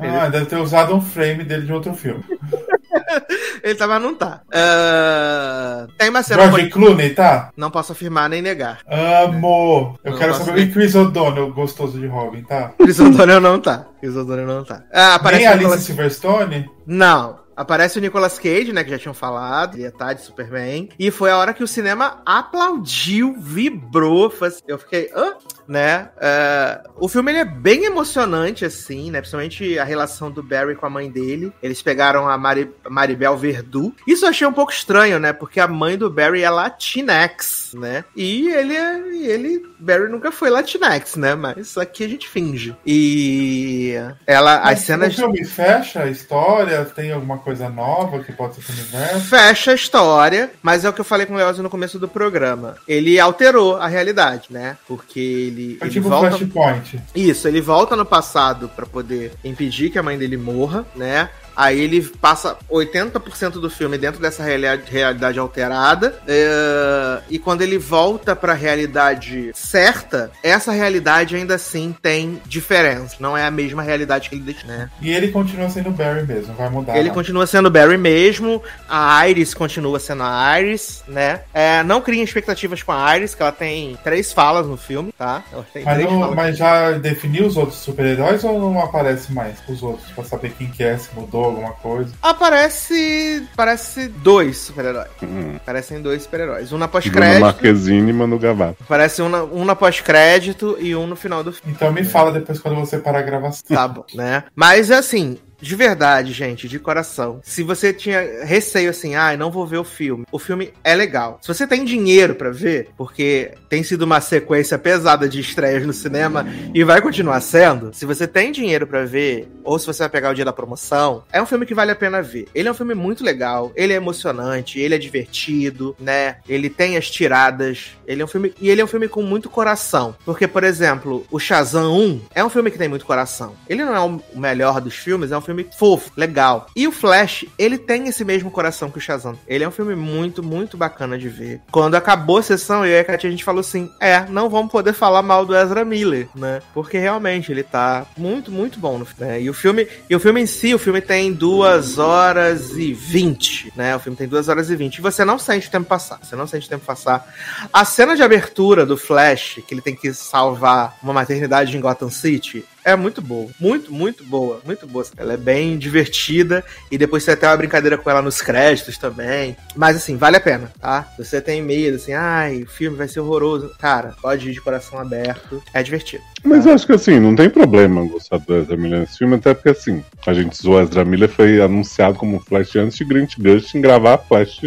Ah, 0.00 0.28
deve 0.28 0.46
ter 0.46 0.56
usado 0.56 0.94
um 0.94 1.00
frame 1.00 1.42
dele 1.42 1.66
de 1.66 1.72
outro 1.72 1.92
filme. 1.92 2.22
Ele 3.64 3.74
tá, 3.74 3.86
mas 3.88 4.00
não 4.00 4.14
tá. 4.14 4.42
Ah, 4.54 5.86
tem 5.98 6.08
uma 6.08 6.22
cena... 6.22 6.46
George 6.48 6.68
Clooney, 6.70 7.10
tá? 7.14 7.50
Não 7.56 7.70
posso 7.70 7.92
afirmar 7.92 8.28
nem 8.28 8.40
negar. 8.40 8.78
Amo! 8.88 9.98
Eu 10.04 10.12
Não 10.12 10.18
quero 10.18 10.34
saber 10.34 10.68
o 10.68 10.72
Chris 10.72 10.94
O'Donnell, 10.94 11.52
gostoso 11.52 11.98
de 11.98 12.06
Robin, 12.06 12.42
tá? 12.44 12.72
Chris 12.78 13.00
O'Donnell 13.00 13.40
não 13.40 13.58
tá. 13.60 13.86
Chris 14.00 14.14
O'Donnell 14.14 14.46
não 14.46 14.64
tá. 14.64 14.84
Ah, 14.92 15.14
aparece 15.16 15.42
Nem 15.42 15.48
Alice 15.48 15.64
Nicolas... 15.64 15.84
Silverstone? 15.84 16.70
Não. 16.86 17.40
Aparece 17.56 17.98
o 17.98 18.00
Nicolas 18.00 18.38
Cage, 18.38 18.72
né? 18.72 18.84
Que 18.84 18.90
já 18.90 18.98
tinham 19.00 19.14
falado. 19.14 19.74
Ele 19.74 19.82
ia 19.82 19.88
estar 19.88 20.12
de 20.12 20.22
Superman. 20.22 20.88
E 20.96 21.10
foi 21.10 21.28
a 21.32 21.36
hora 21.38 21.52
que 21.52 21.64
o 21.64 21.66
cinema 21.66 22.22
aplaudiu, 22.24 23.34
vibrou. 23.36 24.32
assim- 24.42 24.62
Eu 24.68 24.78
fiquei. 24.78 25.10
Hã? 25.12 25.32
Né? 25.68 26.08
É, 26.18 26.80
o 26.96 27.08
filme 27.08 27.30
ele 27.30 27.40
é 27.40 27.44
bem 27.44 27.84
emocionante, 27.84 28.64
assim, 28.64 29.10
né? 29.10 29.20
Principalmente 29.20 29.78
a 29.78 29.84
relação 29.84 30.30
do 30.30 30.42
Barry 30.42 30.74
com 30.74 30.86
a 30.86 30.90
mãe 30.90 31.10
dele. 31.10 31.52
Eles 31.62 31.82
pegaram 31.82 32.26
a 32.26 32.38
Mari- 32.38 32.70
Maribel 32.88 33.36
Verdú. 33.36 33.94
Isso 34.06 34.24
eu 34.24 34.30
achei 34.30 34.46
um 34.46 34.52
pouco 34.52 34.72
estranho, 34.72 35.18
né? 35.18 35.32
Porque 35.32 35.60
a 35.60 35.68
mãe 35.68 35.98
do 35.98 36.08
Barry 36.10 36.42
é 36.42 36.48
Latinx, 36.48 37.72
né? 37.74 38.04
E 38.16 38.48
ele 38.48 38.74
é. 38.74 38.98
ele. 39.26 39.62
Barry 39.78 40.08
nunca 40.08 40.32
foi 40.32 40.48
Latinx, 40.48 41.16
né? 41.16 41.34
Mas 41.34 41.76
aqui 41.76 42.02
a 42.04 42.08
gente 42.08 42.26
finge. 42.28 42.74
E. 42.86 43.92
Ela. 44.26 44.56
As 44.58 44.64
Mas 44.64 44.80
cenas. 44.80 45.12
O 45.14 45.16
filme 45.16 45.44
fecha 45.44 46.02
a 46.04 46.10
história? 46.10 46.84
Tem 46.86 47.12
alguma 47.12 47.38
coisa 47.38 47.68
nova 47.68 48.22
que 48.24 48.32
pode 48.32 48.54
ser 48.54 48.72
universo? 48.72 49.20
fecha 49.20 49.72
a 49.72 49.74
história, 49.74 50.50
mas 50.62 50.84
é 50.84 50.88
o 50.88 50.92
que 50.92 51.00
eu 51.00 51.04
falei 51.04 51.26
com 51.26 51.34
o 51.34 51.36
Leozio 51.36 51.62
no 51.62 51.70
começo 51.70 51.98
do 51.98 52.08
programa. 52.08 52.76
Ele 52.88 53.20
alterou 53.20 53.76
a 53.76 53.86
realidade, 53.86 54.46
né? 54.50 54.76
Porque 54.86 55.20
ele, 55.20 55.57
Foi 55.78 55.88
ele 55.88 55.94
tipo 55.94 56.08
volta. 56.08 56.36
Flashpoint. 56.36 57.00
Isso, 57.14 57.48
ele 57.48 57.60
volta 57.60 57.96
no 57.96 58.04
passado 58.04 58.68
pra 58.68 58.86
poder 58.86 59.32
impedir 59.44 59.90
que 59.90 59.98
a 59.98 60.02
mãe 60.02 60.18
dele 60.18 60.36
morra, 60.36 60.86
né? 60.94 61.28
Aí 61.58 61.80
ele 61.80 62.00
passa 62.00 62.56
80% 62.70 63.54
do 63.54 63.68
filme 63.68 63.98
dentro 63.98 64.20
dessa 64.22 64.44
realidade, 64.44 65.38
alterada. 65.40 66.14
é, 66.26 67.20
e 67.28 67.36
quando 67.38 67.62
ele 67.62 67.76
volta 67.78 68.36
pra 68.36 68.52
realidade 68.54 69.50
certa, 69.54 70.30
essa 70.40 70.70
realidade 70.70 71.34
ainda 71.34 71.56
assim 71.56 71.92
tem 72.00 72.40
diferença. 72.46 73.16
Não 73.18 73.36
é 73.36 73.44
a 73.44 73.50
mesma 73.50 73.82
realidade 73.82 74.28
que 74.28 74.36
ele 74.36 74.44
deixou, 74.44 74.68
né? 74.68 74.88
E 75.02 75.10
ele 75.10 75.28
continua 75.32 75.68
sendo 75.68 75.90
Barry 75.90 76.24
mesmo, 76.24 76.54
vai 76.54 76.68
mudar. 76.70 76.96
Ele 76.96 77.08
lá. 77.08 77.14
continua 77.14 77.44
sendo 77.46 77.68
Barry 77.70 77.98
mesmo, 77.98 78.62
a 78.88 79.28
Iris 79.28 79.52
continua 79.52 79.98
sendo 79.98 80.22
a 80.22 80.60
Iris, 80.60 81.02
né? 81.08 81.40
É, 81.52 81.82
não 81.82 82.00
criem 82.00 82.22
expectativas 82.22 82.82
com 82.84 82.92
a 82.92 83.16
Iris, 83.16 83.34
que 83.34 83.42
ela 83.42 83.50
tem 83.52 83.98
três 84.04 84.32
falas 84.32 84.64
no 84.66 84.76
filme, 84.76 85.12
tá? 85.18 85.42
Mas, 85.84 86.04
não- 86.04 86.34
mas 86.36 86.56
já 86.56 86.92
definiu 86.92 87.46
os 87.46 87.56
outros 87.56 87.78
super-heróis 87.78 88.44
ou 88.44 88.60
não 88.60 88.80
aparece 88.80 89.32
mais 89.32 89.56
os 89.68 89.82
outros? 89.82 90.08
Pra 90.12 90.22
saber 90.22 90.52
quem 90.56 90.68
que 90.68 90.84
é, 90.84 90.96
se 90.96 91.08
mudou 91.14 91.47
alguma 91.48 91.72
coisa? 91.72 92.12
Aparece. 92.22 93.46
Parece 93.56 94.08
dois 94.08 94.58
super-heróis. 94.58 95.08
hum. 95.22 95.58
Parecem 95.64 96.00
dois 96.00 96.22
super-heróis. 96.22 96.72
Um 96.72 96.78
na 96.78 96.88
pós-crédito. 96.88 97.40
Marquezine 97.40 98.10
e 98.10 98.12
Manu 98.12 98.38
Gavato. 98.38 98.84
Parece 98.88 99.22
um 99.22 99.28
na, 99.28 99.44
um 99.44 99.64
na 99.64 99.74
pós-crédito 99.74 100.76
e 100.80 100.94
um 100.94 101.06
no 101.06 101.16
final 101.16 101.42
do 101.42 101.52
filme. 101.52 101.72
Então 101.74 101.92
me 101.92 102.04
fala 102.04 102.32
depois 102.32 102.58
quando 102.58 102.76
você 102.76 102.98
parar 102.98 103.20
a 103.20 103.22
gravação. 103.22 103.62
Tá 103.76 103.86
bom, 103.88 104.04
né? 104.14 104.44
Mas 104.54 104.90
assim, 104.90 105.38
de 105.60 105.74
verdade, 105.74 106.32
gente, 106.32 106.68
de 106.68 106.78
coração. 106.78 107.40
Se 107.42 107.62
você 107.62 107.92
tinha 107.92 108.44
receio 108.44 108.90
assim, 108.90 109.14
ah, 109.14 109.36
não 109.36 109.50
vou 109.50 109.66
ver 109.66 109.78
o 109.78 109.84
filme. 109.84 110.24
O 110.30 110.38
filme 110.38 110.72
é 110.82 110.94
legal. 110.94 111.38
Se 111.42 111.48
você 111.48 111.66
tem 111.66 111.84
dinheiro 111.84 112.34
pra 112.34 112.50
ver, 112.50 112.90
porque 112.96 113.52
tem 113.68 113.82
sido 113.82 114.02
uma 114.02 114.20
sequência 114.20 114.78
pesada 114.78 115.28
de 115.28 115.40
estreias 115.40 115.86
no 115.86 115.92
cinema 115.92 116.46
e 116.74 116.84
vai 116.84 117.00
continuar 117.00 117.40
sendo. 117.40 117.92
Se 117.92 118.06
você 118.06 118.26
tem 118.26 118.52
dinheiro 118.52 118.86
pra 118.86 119.04
ver, 119.04 119.48
ou 119.64 119.78
se 119.78 119.86
você 119.86 120.04
vai 120.04 120.08
pegar 120.08 120.30
o 120.30 120.34
dia 120.34 120.44
da 120.44 120.52
promoção, 120.52 121.24
é 121.32 121.40
um 121.42 121.46
filme 121.46 121.66
que 121.66 121.74
vale 121.74 121.90
a 121.90 121.96
pena 121.96 122.22
ver. 122.22 122.48
Ele 122.54 122.68
é 122.68 122.70
um 122.70 122.74
filme 122.74 122.94
muito 122.94 123.24
legal, 123.24 123.72
ele 123.74 123.92
é 123.92 123.96
emocionante, 123.96 124.78
ele 124.78 124.94
é 124.94 124.98
divertido, 124.98 125.94
né? 125.98 126.36
Ele 126.48 126.70
tem 126.70 126.96
as 126.96 127.10
tiradas, 127.10 127.92
ele 128.06 128.22
é 128.22 128.24
um 128.24 128.28
filme 128.28 128.54
e 128.60 128.70
ele 128.70 128.80
é 128.80 128.84
um 128.84 128.88
filme 128.88 129.08
com 129.08 129.22
muito 129.22 129.50
coração, 129.50 130.14
porque 130.24 130.46
por 130.46 130.64
exemplo, 130.64 131.26
o 131.30 131.38
Shazam 131.38 131.96
1 131.96 132.20
é 132.34 132.44
um 132.44 132.50
filme 132.50 132.70
que 132.70 132.78
tem 132.78 132.88
muito 132.88 133.04
coração. 133.04 133.54
Ele 133.68 133.84
não 133.84 133.94
é 133.94 134.00
o 134.00 134.20
melhor 134.38 134.80
dos 134.80 134.94
filmes, 134.94 135.32
é 135.32 135.36
um 135.38 135.40
filme 135.48 135.66
fofo, 135.78 136.10
legal. 136.16 136.66
E 136.76 136.86
o 136.86 136.92
Flash, 136.92 137.46
ele 137.58 137.78
tem 137.78 138.06
esse 138.06 138.24
mesmo 138.24 138.50
coração 138.50 138.90
que 138.90 138.98
o 138.98 139.00
Shazam. 139.00 139.38
Ele 139.46 139.64
é 139.64 139.68
um 139.68 139.72
filme 139.72 139.94
muito, 139.94 140.42
muito 140.42 140.76
bacana 140.76 141.16
de 141.16 141.28
ver. 141.28 141.60
Quando 141.70 141.94
acabou 141.94 142.38
a 142.38 142.42
sessão, 142.42 142.84
eu 142.84 142.92
e 142.92 142.98
a 142.98 143.04
Katia, 143.04 143.28
a 143.28 143.30
gente 143.30 143.44
falou 143.44 143.60
assim: 143.60 143.90
é, 144.00 144.26
não 144.28 144.50
vamos 144.50 144.70
poder 144.70 144.92
falar 144.92 145.22
mal 145.22 145.46
do 145.46 145.56
Ezra 145.56 145.84
Miller, 145.84 146.28
né? 146.34 146.60
Porque 146.74 146.98
realmente 146.98 147.50
ele 147.50 147.62
tá 147.62 148.06
muito, 148.16 148.50
muito 148.50 148.78
bom 148.78 148.98
no 148.98 149.06
filme. 149.06 149.24
né? 149.32 149.40
E 149.40 149.48
o 149.48 149.54
filme, 149.54 149.88
e 150.08 150.14
o 150.14 150.20
filme 150.20 150.42
em 150.42 150.46
si, 150.46 150.74
o 150.74 150.78
filme 150.78 151.00
tem 151.00 151.32
duas 151.32 151.98
horas 151.98 152.76
e 152.76 152.92
vinte, 152.92 153.72
né? 153.74 153.96
O 153.96 154.00
filme 154.00 154.16
tem 154.16 154.28
duas 154.28 154.48
horas 154.48 154.68
e 154.68 154.76
vinte. 154.76 154.98
E 154.98 155.00
você 155.00 155.24
não 155.24 155.38
sente 155.38 155.68
o 155.68 155.70
tempo 155.70 155.86
passar. 155.86 156.18
Você 156.22 156.36
não 156.36 156.46
sente 156.46 156.66
o 156.66 156.70
tempo 156.70 156.84
passar. 156.84 157.26
A 157.72 157.84
cena 157.84 158.14
de 158.14 158.22
abertura 158.22 158.84
do 158.84 158.96
Flash, 158.98 159.60
que 159.66 159.72
ele 159.72 159.80
tem 159.80 159.96
que 159.96 160.12
salvar 160.12 160.98
uma 161.02 161.14
maternidade 161.14 161.74
em 161.74 161.80
Gotham 161.80 162.10
City, 162.10 162.64
é 162.84 162.96
muito 162.96 163.20
boa. 163.20 163.50
Muito, 163.58 163.92
muito 163.92 164.24
boa. 164.24 164.60
Muito 164.64 164.86
boa. 164.86 165.04
Ela 165.16 165.34
é 165.34 165.36
bem 165.36 165.78
divertida. 165.78 166.64
E 166.90 166.98
depois 166.98 167.22
você 167.22 167.36
tem 167.36 167.48
uma 167.48 167.56
brincadeira 167.56 167.98
com 167.98 168.08
ela 168.08 168.22
nos 168.22 168.40
créditos 168.40 168.98
também. 168.98 169.56
Mas 169.76 169.96
assim, 169.96 170.16
vale 170.16 170.36
a 170.36 170.40
pena, 170.40 170.72
tá? 170.80 171.12
Você 171.18 171.40
tem 171.40 171.62
medo, 171.62 171.96
assim, 171.96 172.12
ai, 172.12 172.62
o 172.62 172.66
filme 172.66 172.96
vai 172.96 173.08
ser 173.08 173.20
horroroso. 173.20 173.74
Cara, 173.78 174.14
pode 174.20 174.48
ir 174.48 174.52
de 174.52 174.60
coração 174.60 174.98
aberto. 174.98 175.62
É 175.72 175.82
divertido. 175.82 176.22
Mas 176.44 176.66
eu 176.66 176.72
acho 176.72 176.86
que 176.86 176.92
assim, 176.92 177.18
não 177.18 177.34
tem 177.34 177.50
problema 177.50 178.04
gostar 178.06 178.38
do 178.38 178.56
Ezra 178.56 178.76
Miller 178.76 179.00
nesse 179.00 179.18
filme, 179.18 179.36
até 179.36 179.54
porque 179.54 179.70
assim, 179.70 180.02
a 180.26 180.32
gente 180.32 180.56
zoou 180.56 180.80
Ezra 180.80 181.04
Miller, 181.04 181.28
foi 181.28 181.60
anunciado 181.60 182.18
como 182.18 182.40
Flash 182.40 182.76
antes 182.76 182.96
de 182.96 183.04
Grant 183.04 183.34
Gustin 183.38 183.80
gravar 183.80 184.18
Flash 184.18 184.60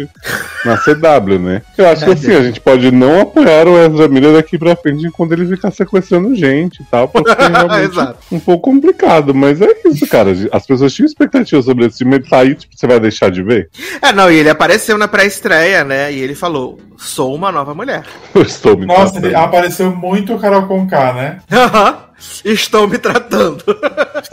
na 0.64 0.76
CW, 0.76 1.38
né? 1.38 1.62
Eu 1.76 1.88
acho 1.88 2.04
que 2.04 2.10
assim, 2.10 2.34
a 2.34 2.42
gente 2.42 2.60
pode 2.60 2.90
não 2.90 3.20
apoiar 3.20 3.66
o 3.66 3.78
Ezra 3.78 4.08
Miller 4.08 4.34
daqui 4.34 4.58
pra 4.58 4.76
frente 4.76 5.06
enquanto 5.06 5.32
ele 5.32 5.46
ficar 5.46 5.70
sequestrando 5.70 6.34
gente 6.34 6.82
e 6.82 6.84
tal, 6.84 7.08
porque 7.08 7.30
é 7.30 7.34
realmente 7.48 7.92
Exato. 7.92 8.18
um 8.30 8.40
pouco 8.40 8.70
complicado, 8.70 9.34
mas 9.34 9.60
é 9.60 9.68
isso, 9.86 10.06
cara. 10.06 10.30
As 10.52 10.66
pessoas 10.66 10.92
tinham 10.92 11.06
expectativa 11.06 11.62
sobre 11.62 11.86
esse 11.86 11.98
filme, 11.98 12.16
ele 12.16 12.28
sair, 12.28 12.54
tipo, 12.54 12.76
você 12.76 12.86
vai 12.86 13.00
deixar 13.00 13.30
de 13.30 13.42
ver? 13.42 13.68
É, 14.00 14.12
não, 14.12 14.30
e 14.30 14.36
ele 14.36 14.48
apareceu 14.48 14.96
na 14.98 15.08
pré-estreia, 15.08 15.84
né? 15.84 16.12
E 16.12 16.20
ele 16.20 16.34
falou: 16.34 16.78
sou 17.02 17.34
uma 17.34 17.50
nova 17.52 17.74
mulher. 17.74 18.04
Eu 18.34 18.42
estou 18.42 18.76
me 18.76 18.86
Nossa, 18.86 19.20
tratando. 19.20 19.36
apareceu 19.36 19.94
muito 19.94 20.34
o 20.34 20.38
Carol 20.38 20.66
Conká, 20.66 21.12
né? 21.12 21.40
Aham. 21.50 21.98
Estou 22.44 22.86
me 22.86 22.98
tratando. 22.98 23.64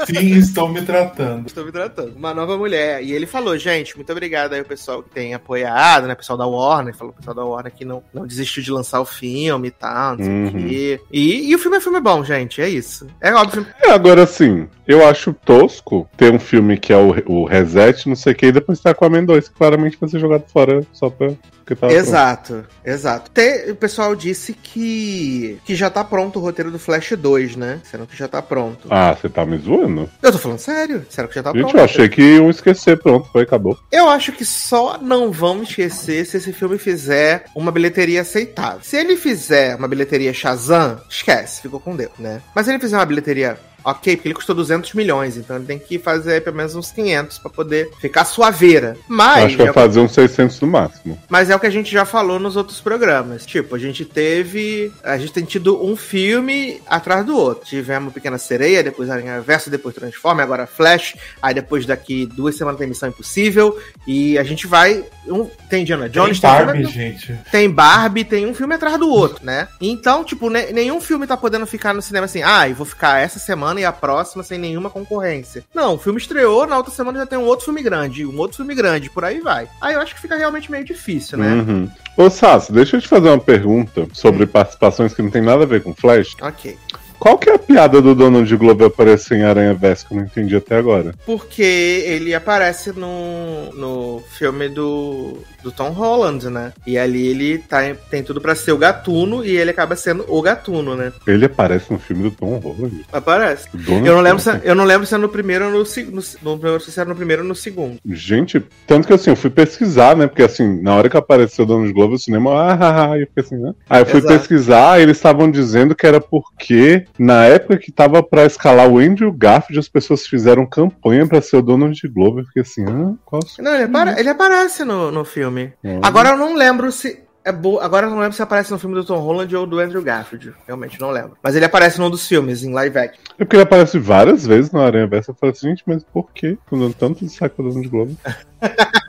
Sim, 0.06 0.38
estou 0.38 0.70
me 0.70 0.80
tratando. 0.84 1.48
Estou 1.48 1.66
me 1.66 1.72
tratando. 1.72 2.16
Uma 2.16 2.36
nova 2.36 2.56
mulher. 2.56 3.02
E 3.04 3.12
ele 3.12 3.26
falou, 3.26 3.58
gente, 3.58 3.96
muito 3.96 4.12
obrigado 4.12 4.54
aí 4.54 4.60
ao 4.60 4.66
pessoal 4.66 5.02
que 5.02 5.10
tem 5.10 5.34
apoiado, 5.34 6.06
né? 6.06 6.14
O 6.14 6.18
pessoal 6.18 6.38
da 6.38 6.46
Warner. 6.46 6.96
Falou 6.96 7.12
o 7.14 7.16
pessoal 7.16 7.36
da 7.36 7.44
Warner 7.44 7.74
que 7.74 7.84
não, 7.84 8.04
não 8.14 8.28
desistiu 8.28 8.62
de 8.62 8.70
lançar 8.72 9.02
o 9.02 9.06
filme 9.06 9.70
e 9.70 9.72
tal, 9.72 10.18
não 10.18 10.24
sei 10.24 10.34
o 10.34 10.40
Uhum. 10.40 10.68
quê. 10.68 11.02
E, 11.12 11.50
e 11.50 11.56
o 11.56 11.60
filme 11.60 11.78
é 11.78 11.82
filme 11.82 12.00
bom, 12.00 12.24
gente. 12.24 12.62
É 12.62 12.70
isso. 12.70 13.08
É 13.20 13.34
óbvio. 13.34 13.66
É, 13.82 13.90
agora 13.90 14.28
sim, 14.28 14.68
eu 14.88 15.08
acho 15.08 15.34
tosco 15.34 16.08
ter 16.16 16.32
um 16.32 16.40
filme 16.40 16.78
que 16.78 16.94
é 16.94 16.98
o, 16.98 17.16
o 17.26 17.46
Reset, 17.46 18.08
não 18.08 18.16
sei 18.16 18.34
o 18.34 18.36
que, 18.36 18.46
e 18.46 18.52
depois 18.52 18.80
tá 18.80 18.94
com 18.94 19.06
a 19.06 19.10
Men 19.10 19.26
2, 19.26 19.50
que 19.50 19.56
claramente 19.56 19.98
vai 20.00 20.08
ser 20.10 20.20
jogado 20.20 20.44
fora 20.54 20.86
só 20.94 21.10
pra. 21.10 21.32
Porque 21.70 21.76
tava 21.76 21.94
Exato, 21.94 22.66
exato. 22.84 23.30
Tem- 23.32 23.70
o 23.72 23.76
pessoal 23.76 24.16
disse 24.16 24.54
que 24.54 25.60
que 25.66 25.76
já 25.76 25.90
tá 25.90 26.04
pronto 26.04 26.40
o 26.40 26.42
roteiro 26.42 26.72
do 26.72 26.80
Flash 26.80 27.12
2, 27.18 27.56
né? 27.56 27.80
Disseram 27.84 28.06
que 28.06 28.16
já 28.18 28.28
tá 28.28 28.42
pronto. 28.42 28.88
pronto. 28.88 28.88
Ah, 28.94 29.16
você 29.16 29.30
tá 29.30 29.46
me 29.46 29.58
zoando? 29.58 30.10
Eu 30.22 30.32
tô 30.32 30.38
falando 30.38 30.60
sério? 30.60 31.00
Disseram 31.08 31.28
que 31.30 31.36
já 31.36 31.44
tá 31.44 31.52
Gente, 31.52 31.62
pronto. 31.62 31.78
eu 31.78 31.84
achei 31.84 32.10
que 32.10 32.22
iam 32.22 32.50
esquecer, 32.50 32.98
pronto, 33.00 33.30
foi, 33.32 33.44
acabou. 33.44 33.78
Eu 33.92 34.10
acho 34.10 34.32
que 34.32 34.44
só 34.46 34.98
não 35.02 35.32
vamos 35.32 35.70
esquecer 35.70 36.26
se 36.26 36.38
esse 36.38 36.52
filme 36.54 36.78
fizer 36.78 37.46
uma 37.56 37.72
bilheteria 37.72 38.22
aceitável. 38.22 38.80
Se 38.82 38.98
ele 38.98 39.16
fizer 39.16 39.76
uma 39.76 39.88
bilheteria 39.88 40.34
Shazam, 40.34 41.00
esquece, 41.10 41.62
ficou 41.62 41.80
com 41.80 41.96
Deus, 41.96 42.12
né? 42.20 42.42
Mas 42.56 42.66
se 42.66 42.72
ele 42.72 42.80
fizer 42.80 42.98
uma 42.98 43.06
bilheteria 43.06 43.58
ok, 43.84 44.16
porque 44.16 44.28
ele 44.28 44.36
custou 44.36 44.56
200 44.56 44.94
milhões, 44.94 45.38
então 45.38 45.56
ele 45.56 45.66
tem 45.66 45.80
que 45.80 45.98
fazer 46.00 46.44
pelo 46.44 46.56
menos 46.56 46.76
uns 46.76 46.92
500 46.92 47.38
pra 47.40 47.50
poder 47.50 47.90
ficar 48.00 48.26
suaveira. 48.26 48.98
Mas, 49.08 49.46
acho 49.46 49.56
que 49.58 49.62
vai 49.64 49.70
é, 49.70 49.74
fazer 49.74 50.00
uns 50.00 50.12
600 50.14 50.60
no 50.62 50.68
máximo. 50.68 51.20
mas 51.30 51.50
é 51.50 51.56
o 51.56 51.60
que 51.60 51.68
a 51.68 51.72
gente 51.72 51.92
já 51.92 52.06
falou 52.06 52.40
nos 52.40 52.56
outros 52.56 52.80
programas. 52.82 53.46
Tipo, 53.46 53.76
a 53.76 53.80
gente 53.80 54.06
teve. 54.06 54.92
A 55.04 55.18
gente 55.18 55.34
tem 55.34 55.44
tido 55.46 55.84
um 55.84 55.96
filme 55.96 56.82
atrás 56.88 57.26
do 57.26 57.36
outro. 57.36 57.66
Tivemos 57.66 58.14
Pequena 58.14 58.38
Sereia, 58.38 58.84
depois 58.84 59.10
Aranha 59.10 59.42
Verso, 59.42 59.70
depois 59.70 59.96
Transforma, 59.96 60.44
agora 60.44 60.68
Flash. 60.68 61.16
Aí 61.42 61.54
depois 61.54 61.86
daqui 61.86 62.26
duas 62.26 62.56
semanas 62.56 62.80
tem 62.80 62.88
Missão 62.88 63.10
Impossível. 63.10 63.78
E 64.08 64.38
a 64.38 64.44
gente 64.44 64.68
vai. 64.68 65.04
Um, 65.28 65.46
tem 65.70 65.84
Diana 65.86 66.10
Jones, 66.10 66.40
Tem 66.40 66.50
tem, 66.50 66.66
Barbie, 66.66 66.78
filme, 66.80 66.94
gente. 66.94 67.40
tem 67.52 67.70
Barbie, 67.70 68.24
tem 68.24 68.46
um 68.48 68.54
filme 68.54 68.74
atrás 68.74 68.98
do 68.98 69.10
outro, 69.10 69.46
né? 69.46 69.68
Então, 69.80 70.24
tipo, 70.24 70.50
ne- 70.50 70.72
nenhum 70.72 71.00
filme 71.00 71.28
tá 71.28 71.38
podendo 71.38 71.68
ficar 71.68 71.94
no 71.94 72.02
cinema 72.02 72.26
assim, 72.26 72.42
ah, 72.44 72.68
eu 72.68 72.74
vou 72.74 72.86
ficar 72.86 73.20
essa 73.22 73.38
semana 73.38 73.69
e 73.78 73.86
a 73.86 73.92
próxima 73.92 74.44
sem 74.44 74.58
nenhuma 74.58 74.90
concorrência. 74.90 75.66
Não, 75.74 75.96
o 75.96 75.98
filme 75.98 76.20
estreou, 76.20 76.66
na 76.66 76.78
outra 76.78 76.94
semana 76.94 77.20
já 77.20 77.26
tem 77.26 77.38
um 77.38 77.46
outro 77.46 77.66
filme 77.66 77.84
grande, 77.84 78.26
um 78.26 78.38
outro 78.38 78.58
filme 78.58 78.74
grande, 78.74 79.10
por 79.10 79.26
aí 79.26 79.42
vai. 79.42 79.68
Aí 79.82 79.96
eu 79.96 80.02
acho 80.02 80.16
que 80.16 80.22
fica 80.22 80.38
realmente 80.38 80.72
meio 80.72 80.86
difícil, 80.86 81.38
né? 81.38 81.54
Uhum. 81.54 81.90
Ô, 82.16 82.30
Sassi, 82.30 82.72
deixa 82.72 82.98
eu 82.98 83.02
te 83.02 83.08
fazer 83.08 83.30
uma 83.30 83.40
pergunta 83.40 84.08
sobre 84.14 84.46
participações 84.46 85.14
que 85.14 85.22
não 85.22 85.30
tem 85.30 85.42
nada 85.42 85.64
a 85.64 85.68
ver 85.68 85.84
com 85.84 85.94
Flash. 85.94 86.36
Ok. 86.42 86.78
Qual 87.20 87.38
que 87.38 87.50
é 87.50 87.56
a 87.56 87.60
piada 87.60 88.02
do 88.02 88.16
Donald 88.16 88.56
Glover 88.56 88.88
aparecer 88.88 89.38
em 89.38 89.44
Aranha 89.44 89.74
Verso 89.74 90.08
que 90.08 90.14
eu 90.14 90.18
não 90.18 90.26
entendi 90.26 90.56
até 90.56 90.78
agora? 90.78 91.14
Porque 91.26 91.62
ele 91.62 92.34
aparece 92.34 92.92
no, 92.94 93.72
no 93.74 94.24
filme 94.38 94.70
do, 94.70 95.38
do 95.62 95.72
Tom 95.72 95.90
Holland, 95.90 96.50
né? 96.50 96.72
E 96.88 96.98
ali 96.98 97.28
ele 97.28 97.58
tá, 97.58 97.88
em- 97.88 97.96
tem 98.10 98.24
tudo 98.24 98.40
pra 98.40 98.56
ser 98.56 98.72
o 98.72 98.78
gatuno 98.78 99.44
e 99.46 99.58
ele 99.58 99.72
acaba 99.72 99.96
sendo 99.96 100.26
o 100.28 100.42
gatuno, 100.42 100.96
né? 100.96 101.12
Ele 101.28 101.46
aparece 101.46 101.92
no 101.92 102.00
filme 102.00 102.24
do 102.24 102.32
Tom 102.32 102.58
Holland. 102.58 103.06
Aparece. 103.12 103.68
O 103.74 103.78
Donald 103.78 104.08
Eu 104.08 104.16
não 104.16 104.22
lembro 104.22 104.40
se, 104.40 104.50
eu 104.64 104.76
não 104.76 104.84
lembro 104.86 105.06
se 105.06 105.16
é 105.16 105.18
no 105.18 105.30
primeiro 105.30 105.66
ou 105.66 105.72
no, 105.72 105.78
no, 105.80 106.58
no, 106.58 106.80
se 106.80 107.00
é 107.00 107.06
no 107.06 107.16
primeiro 107.16 107.42
ou 107.42 107.48
no 107.48 107.56
segundo. 107.56 107.98
Gente, 108.06 108.62
tanto 108.88 109.08
que 109.08 109.14
assim, 109.14 109.30
eu 109.30 109.36
fui 109.36 109.50
pesquisar, 109.50 110.16
né? 110.16 110.28
Porque 110.28 110.44
assim, 110.44 110.82
na 110.82 110.96
hora 110.96 111.10
que 111.10 111.18
apareceu 111.18 111.66
o 111.66 111.68
Donald 111.68 111.92
Glover 111.92 112.14
no 112.14 112.20
cinema, 112.20 112.52
ah, 112.54 112.78
ah, 112.80 113.12
ah, 113.12 113.18
e 113.18 113.22
eu 113.22 113.28
fiquei 113.28 113.44
assim, 113.44 113.58
né? 113.58 113.74
Aí 113.90 114.02
eu 114.02 114.06
fui 114.06 114.20
Exato. 114.20 114.34
pesquisar 114.34 115.00
e 115.00 115.04
eles 115.04 115.18
estavam 115.18 115.50
dizendo 115.52 115.94
que 115.96 116.08
era 116.08 116.22
porque 116.22 117.06
na 117.20 117.46
época 117.46 117.78
que 117.78 117.92
tava 117.92 118.24
pra 118.24 118.46
escalar 118.46 118.88
o 118.88 118.98
Andrew 118.98 119.32
Garfield, 119.32 119.80
as 119.80 119.90
pessoas 119.90 120.26
fizeram 120.26 120.66
campanha 120.66 121.28
pra 121.28 121.42
ser 121.42 121.58
o 121.58 121.62
Donald 121.62 122.02
Glover. 122.08 122.44
Eu 122.44 122.48
fiquei 122.48 122.62
assim, 122.62 122.86
ah, 122.88 123.14
qual 123.26 123.42
Não, 123.60 123.76
ele, 123.76 124.20
ele 124.20 124.30
aparece 124.30 124.86
no, 124.86 125.12
no 125.12 125.26
filme. 125.26 125.74
Hum. 125.84 126.00
Agora 126.02 126.30
eu 126.30 126.38
não 126.38 126.56
lembro 126.56 126.92
se. 126.92 127.24
É 127.44 127.52
bo... 127.52 127.80
Agora 127.80 128.06
eu 128.06 128.10
não 128.10 128.20
lembro 128.20 128.36
se 128.36 128.42
aparece 128.42 128.72
no 128.72 128.80
filme 128.80 128.96
do 128.96 129.06
Tom 129.06 129.20
Holland 129.20 129.56
ou 129.56 129.66
do 129.66 129.80
Andrew 129.80 130.02
Garfield. 130.02 130.54
Realmente 130.66 131.00
não 131.00 131.12
lembro. 131.12 131.38
Mas 131.42 131.56
ele 131.56 131.66
aparece 131.66 132.00
num 132.00 132.10
dos 132.10 132.28
filmes, 132.28 132.64
em 132.64 132.74
live 132.74 132.98
action. 132.98 133.22
É 133.38 133.44
porque 133.44 133.56
ele 133.56 133.64
aparece 133.64 133.98
várias 133.98 134.46
vezes 134.46 134.72
no 134.72 134.82
Aranha 134.82 135.08
Verso. 135.08 135.32
Eu 135.32 135.36
falei 135.36 135.54
assim, 135.54 135.70
gente, 135.70 135.84
mas 135.86 136.04
por 136.04 136.32
que? 136.32 136.58
Tô 136.70 136.78
dando 136.78 136.94
tanto 136.94 137.26
de 137.26 137.32
saco 137.32 137.64
do 137.64 137.70
Donald 137.70 137.90
Glover. 137.90 138.16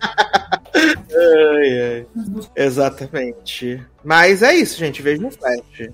Ai, 1.13 1.83
ai. 1.83 2.07
Exatamente. 2.57 3.85
Mas 4.03 4.43
é 4.43 4.55
isso, 4.55 4.79
gente. 4.79 5.03
Veja 5.03 5.21
no 5.21 5.31
Flash. 5.31 5.91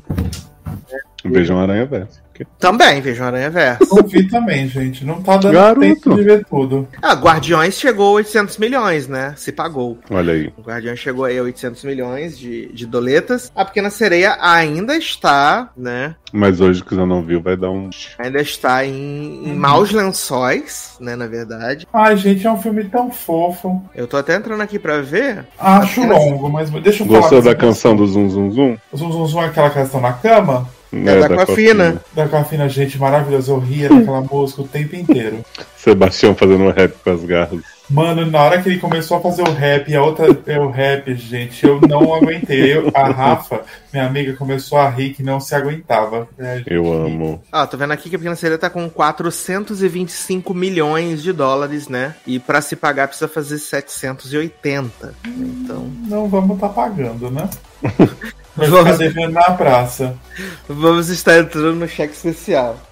Vejam 1.25 1.59
Aranha 1.59 1.87
Verso. 1.87 2.26
Também, 2.59 3.01
veja 3.01 3.23
o 3.25 3.27
Aranha 3.27 3.51
Verso. 3.51 3.95
Não 3.95 4.03
vi 4.07 4.29
também, 4.29 4.69
gente. 4.69 5.05
Não 5.05 5.23
tá 5.23 5.37
dando 5.37 5.53
Garoto. 5.55 5.81
tempo 5.81 6.15
de 6.15 6.23
ver 6.23 6.45
tudo. 6.45 6.89
Ah, 7.01 7.15
Guardiões 7.15 7.79
chegou 7.79 8.09
a 8.09 8.13
800 8.13 8.59
milhões, 8.59 9.09
né? 9.09 9.35
Se 9.37 9.53
pagou. 9.53 9.99
Olha 10.11 10.33
aí. 10.33 10.53
O 10.57 10.63
Guardiões 10.63 10.99
chegou 10.99 11.25
aí 11.25 11.39
a 11.39 11.43
800 11.43 11.85
milhões 11.85 12.39
de, 12.39 12.67
de 12.73 12.87
doletas. 12.87 13.51
A 13.55 13.65
Pequena 13.65 13.91
Sereia 13.91 14.37
ainda 14.41 14.97
está, 14.97 15.71
né? 15.77 16.15
Mas 16.33 16.61
hoje 16.61 16.83
que 16.83 16.95
você 16.95 17.05
não 17.07 17.23
viu, 17.23 17.41
vai 17.41 17.57
dar 17.57 17.71
um. 17.71 17.89
Ainda 18.19 18.41
está 18.41 18.85
em, 18.85 19.49
em 19.49 19.55
maus 19.55 19.93
lençóis, 19.93 20.97
né? 21.01 21.17
Na 21.17 21.27
verdade. 21.27 21.87
Ai, 21.93 22.17
gente, 22.17 22.47
é 22.47 22.51
um 22.51 22.61
filme 22.61 22.85
tão 22.85 23.11
fofo. 23.11 23.83
Eu 23.95 24.07
tô 24.07 24.17
até 24.17 24.35
entrando 24.35 24.61
aqui 24.61 24.79
pra 24.79 25.01
ver. 25.01 25.47
Acho 25.59 26.05
longo, 26.07 26.49
mas 26.49 26.71
deixa 26.71 27.03
eu 27.03 27.07
falar. 27.07 27.21
Gostou 27.21 27.43
da 27.43 27.55
canção 27.55 27.97
do 27.97 28.07
Zum 28.07 28.29
Zum 28.29 28.51
Zum? 28.51 28.77
Zum 28.95 29.13
Zum 29.13 29.27
Zum 29.27 29.43
é 29.43 29.47
aquela 29.47 29.71
canção 29.71 30.01
na 30.01 30.13
cama? 30.13 30.69
É 31.05 31.21
da 31.21 31.29
Coafina. 31.29 32.03
Da 32.15 32.29
Cafina, 32.29 32.69
gente, 32.69 32.99
maravilhosa. 32.99 33.53
Eu 33.53 33.59
ria 33.59 33.89
daquela 33.89 34.21
música 34.21 34.63
o 34.63 34.69
tempo 34.69 34.97
inteiro. 34.97 35.45
Sebastião 35.77 36.35
fazendo 36.35 36.71
rap 36.71 36.95
com 37.03 37.11
as 37.11 37.25
garras. 37.25 37.76
Mano, 37.89 38.27
na 38.29 38.43
hora 38.43 38.61
que 38.61 38.69
ele 38.69 38.79
começou 38.81 39.17
a 39.19 39.21
fazer 39.21 39.43
o 39.43 39.53
rap, 39.53 39.95
a 39.95 40.03
outra 40.03 40.27
é 40.47 40.59
o 40.59 40.69
rap, 40.71 41.15
gente, 41.15 41.65
eu 41.65 41.81
não 41.83 42.13
aguentei. 42.15 42.77
Eu- 42.77 42.91
a 42.93 43.05
Rafa, 43.13 43.63
minha 43.93 44.05
amiga, 44.07 44.33
começou 44.35 44.77
a 44.79 44.89
rir 44.91 45.15
que 45.15 45.23
não 45.23 45.39
se 45.39 45.55
aguentava. 45.55 46.29
É. 46.39 46.63
Eu 46.67 46.93
amo. 46.93 47.41
Ó, 47.53 47.67
tô 47.67 47.77
vendo 47.77 47.93
aqui 47.93 48.11
que 48.11 48.17
a 48.17 48.19
Pequena 48.19 48.35
Sereia 48.35 48.59
tá 48.59 48.69
com 48.69 48.89
425 48.91 50.53
milhões 50.53 51.23
de 51.23 51.33
dólares, 51.33 51.87
né? 51.89 52.15
E 52.27 52.39
pra 52.41 52.61
se 52.61 52.75
pagar 52.75 53.07
precisa 53.07 53.29
fazer 53.29 53.59
780. 53.59 55.15
Então, 55.25 55.89
Não 56.09 56.29
vamos 56.29 56.59
tá 56.59 56.69
pagando, 56.69 57.31
né? 57.31 57.49
Ficar 58.57 58.69
Vamos. 58.71 58.99
devendo 58.99 59.33
na 59.33 59.51
praça. 59.51 60.17
vamos 60.67 61.09
estar 61.11 61.39
entrando 61.39 61.75
no 61.75 61.87
cheque 61.87 62.15
especial. 62.15 62.81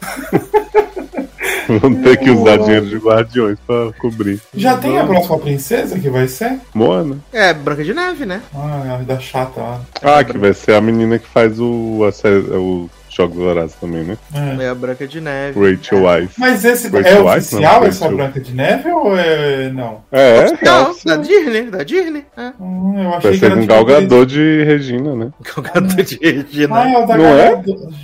Vamos 1.81 2.03
ter 2.03 2.17
que 2.19 2.31
usar 2.31 2.59
dinheiro 2.59 2.87
de 2.87 2.97
guardiões 2.97 3.59
pra 3.67 3.93
cobrir. 3.99 4.41
Já 4.55 4.77
tem 4.77 4.99
a 4.99 5.05
próxima 5.07 5.39
princesa 5.39 5.99
que 5.99 6.11
vai 6.11 6.29
ser? 6.29 6.59
Moana. 6.75 7.19
É, 7.33 7.53
Branca 7.53 7.85
de 7.85 7.95
Neve, 7.95 8.27
né? 8.27 8.43
Ah, 8.55 9.01
da 9.07 9.19
chata 9.19 9.61
lá. 9.61 9.81
Ah, 10.03 10.25
que 10.25 10.37
vai 10.39 10.53
ser 10.53 10.75
a 10.75 10.81
menina 10.81 11.19
que 11.19 11.27
faz 11.27 11.59
o, 11.59 12.05
a 12.05 12.13
série, 12.13 12.39
o 12.39 12.89
Jogos 13.15 13.37
Vorazes 13.37 13.77
também, 13.77 14.03
né? 14.03 14.19
É. 14.35 14.65
É 14.65 14.69
a 14.69 14.75
Branca 14.75 15.07
de 15.07 15.21
Neve. 15.21 15.59
Rachel 15.59 16.03
Weisz. 16.03 16.33
Mas 16.37 16.65
esse 16.65 16.89
Rachel 16.89 17.29
é 17.29 17.37
oficial 17.37 17.81
não, 17.81 17.87
essa. 17.87 18.09
Branca 18.09 18.41
de 18.41 18.53
Neve 18.53 18.91
ou 18.91 19.17
é. 19.17 19.71
Não? 19.71 20.03
É, 20.11 20.47
Não, 20.65 20.91
é, 20.91 20.95
da 21.05 21.17
Disney, 21.17 21.63
da 21.71 21.83
Disney. 21.85 22.25
É. 22.37 22.53
Hum, 22.61 23.03
eu 23.03 23.15
achei 23.15 23.31
Vai 23.31 23.39
ser 23.39 23.51
com 23.51 23.61
tipo 23.61 23.73
Galgador 23.73 24.27
de 24.27 24.65
Regina, 24.65 25.15
né? 25.15 25.31
Galgador 25.55 26.03
de 26.03 26.19
Regina. 26.21 26.77
Ah, 26.77 26.91
é 26.91 26.99
o 26.99 27.07
da 27.07 27.17
Não 27.17 27.25
é? 27.25 27.63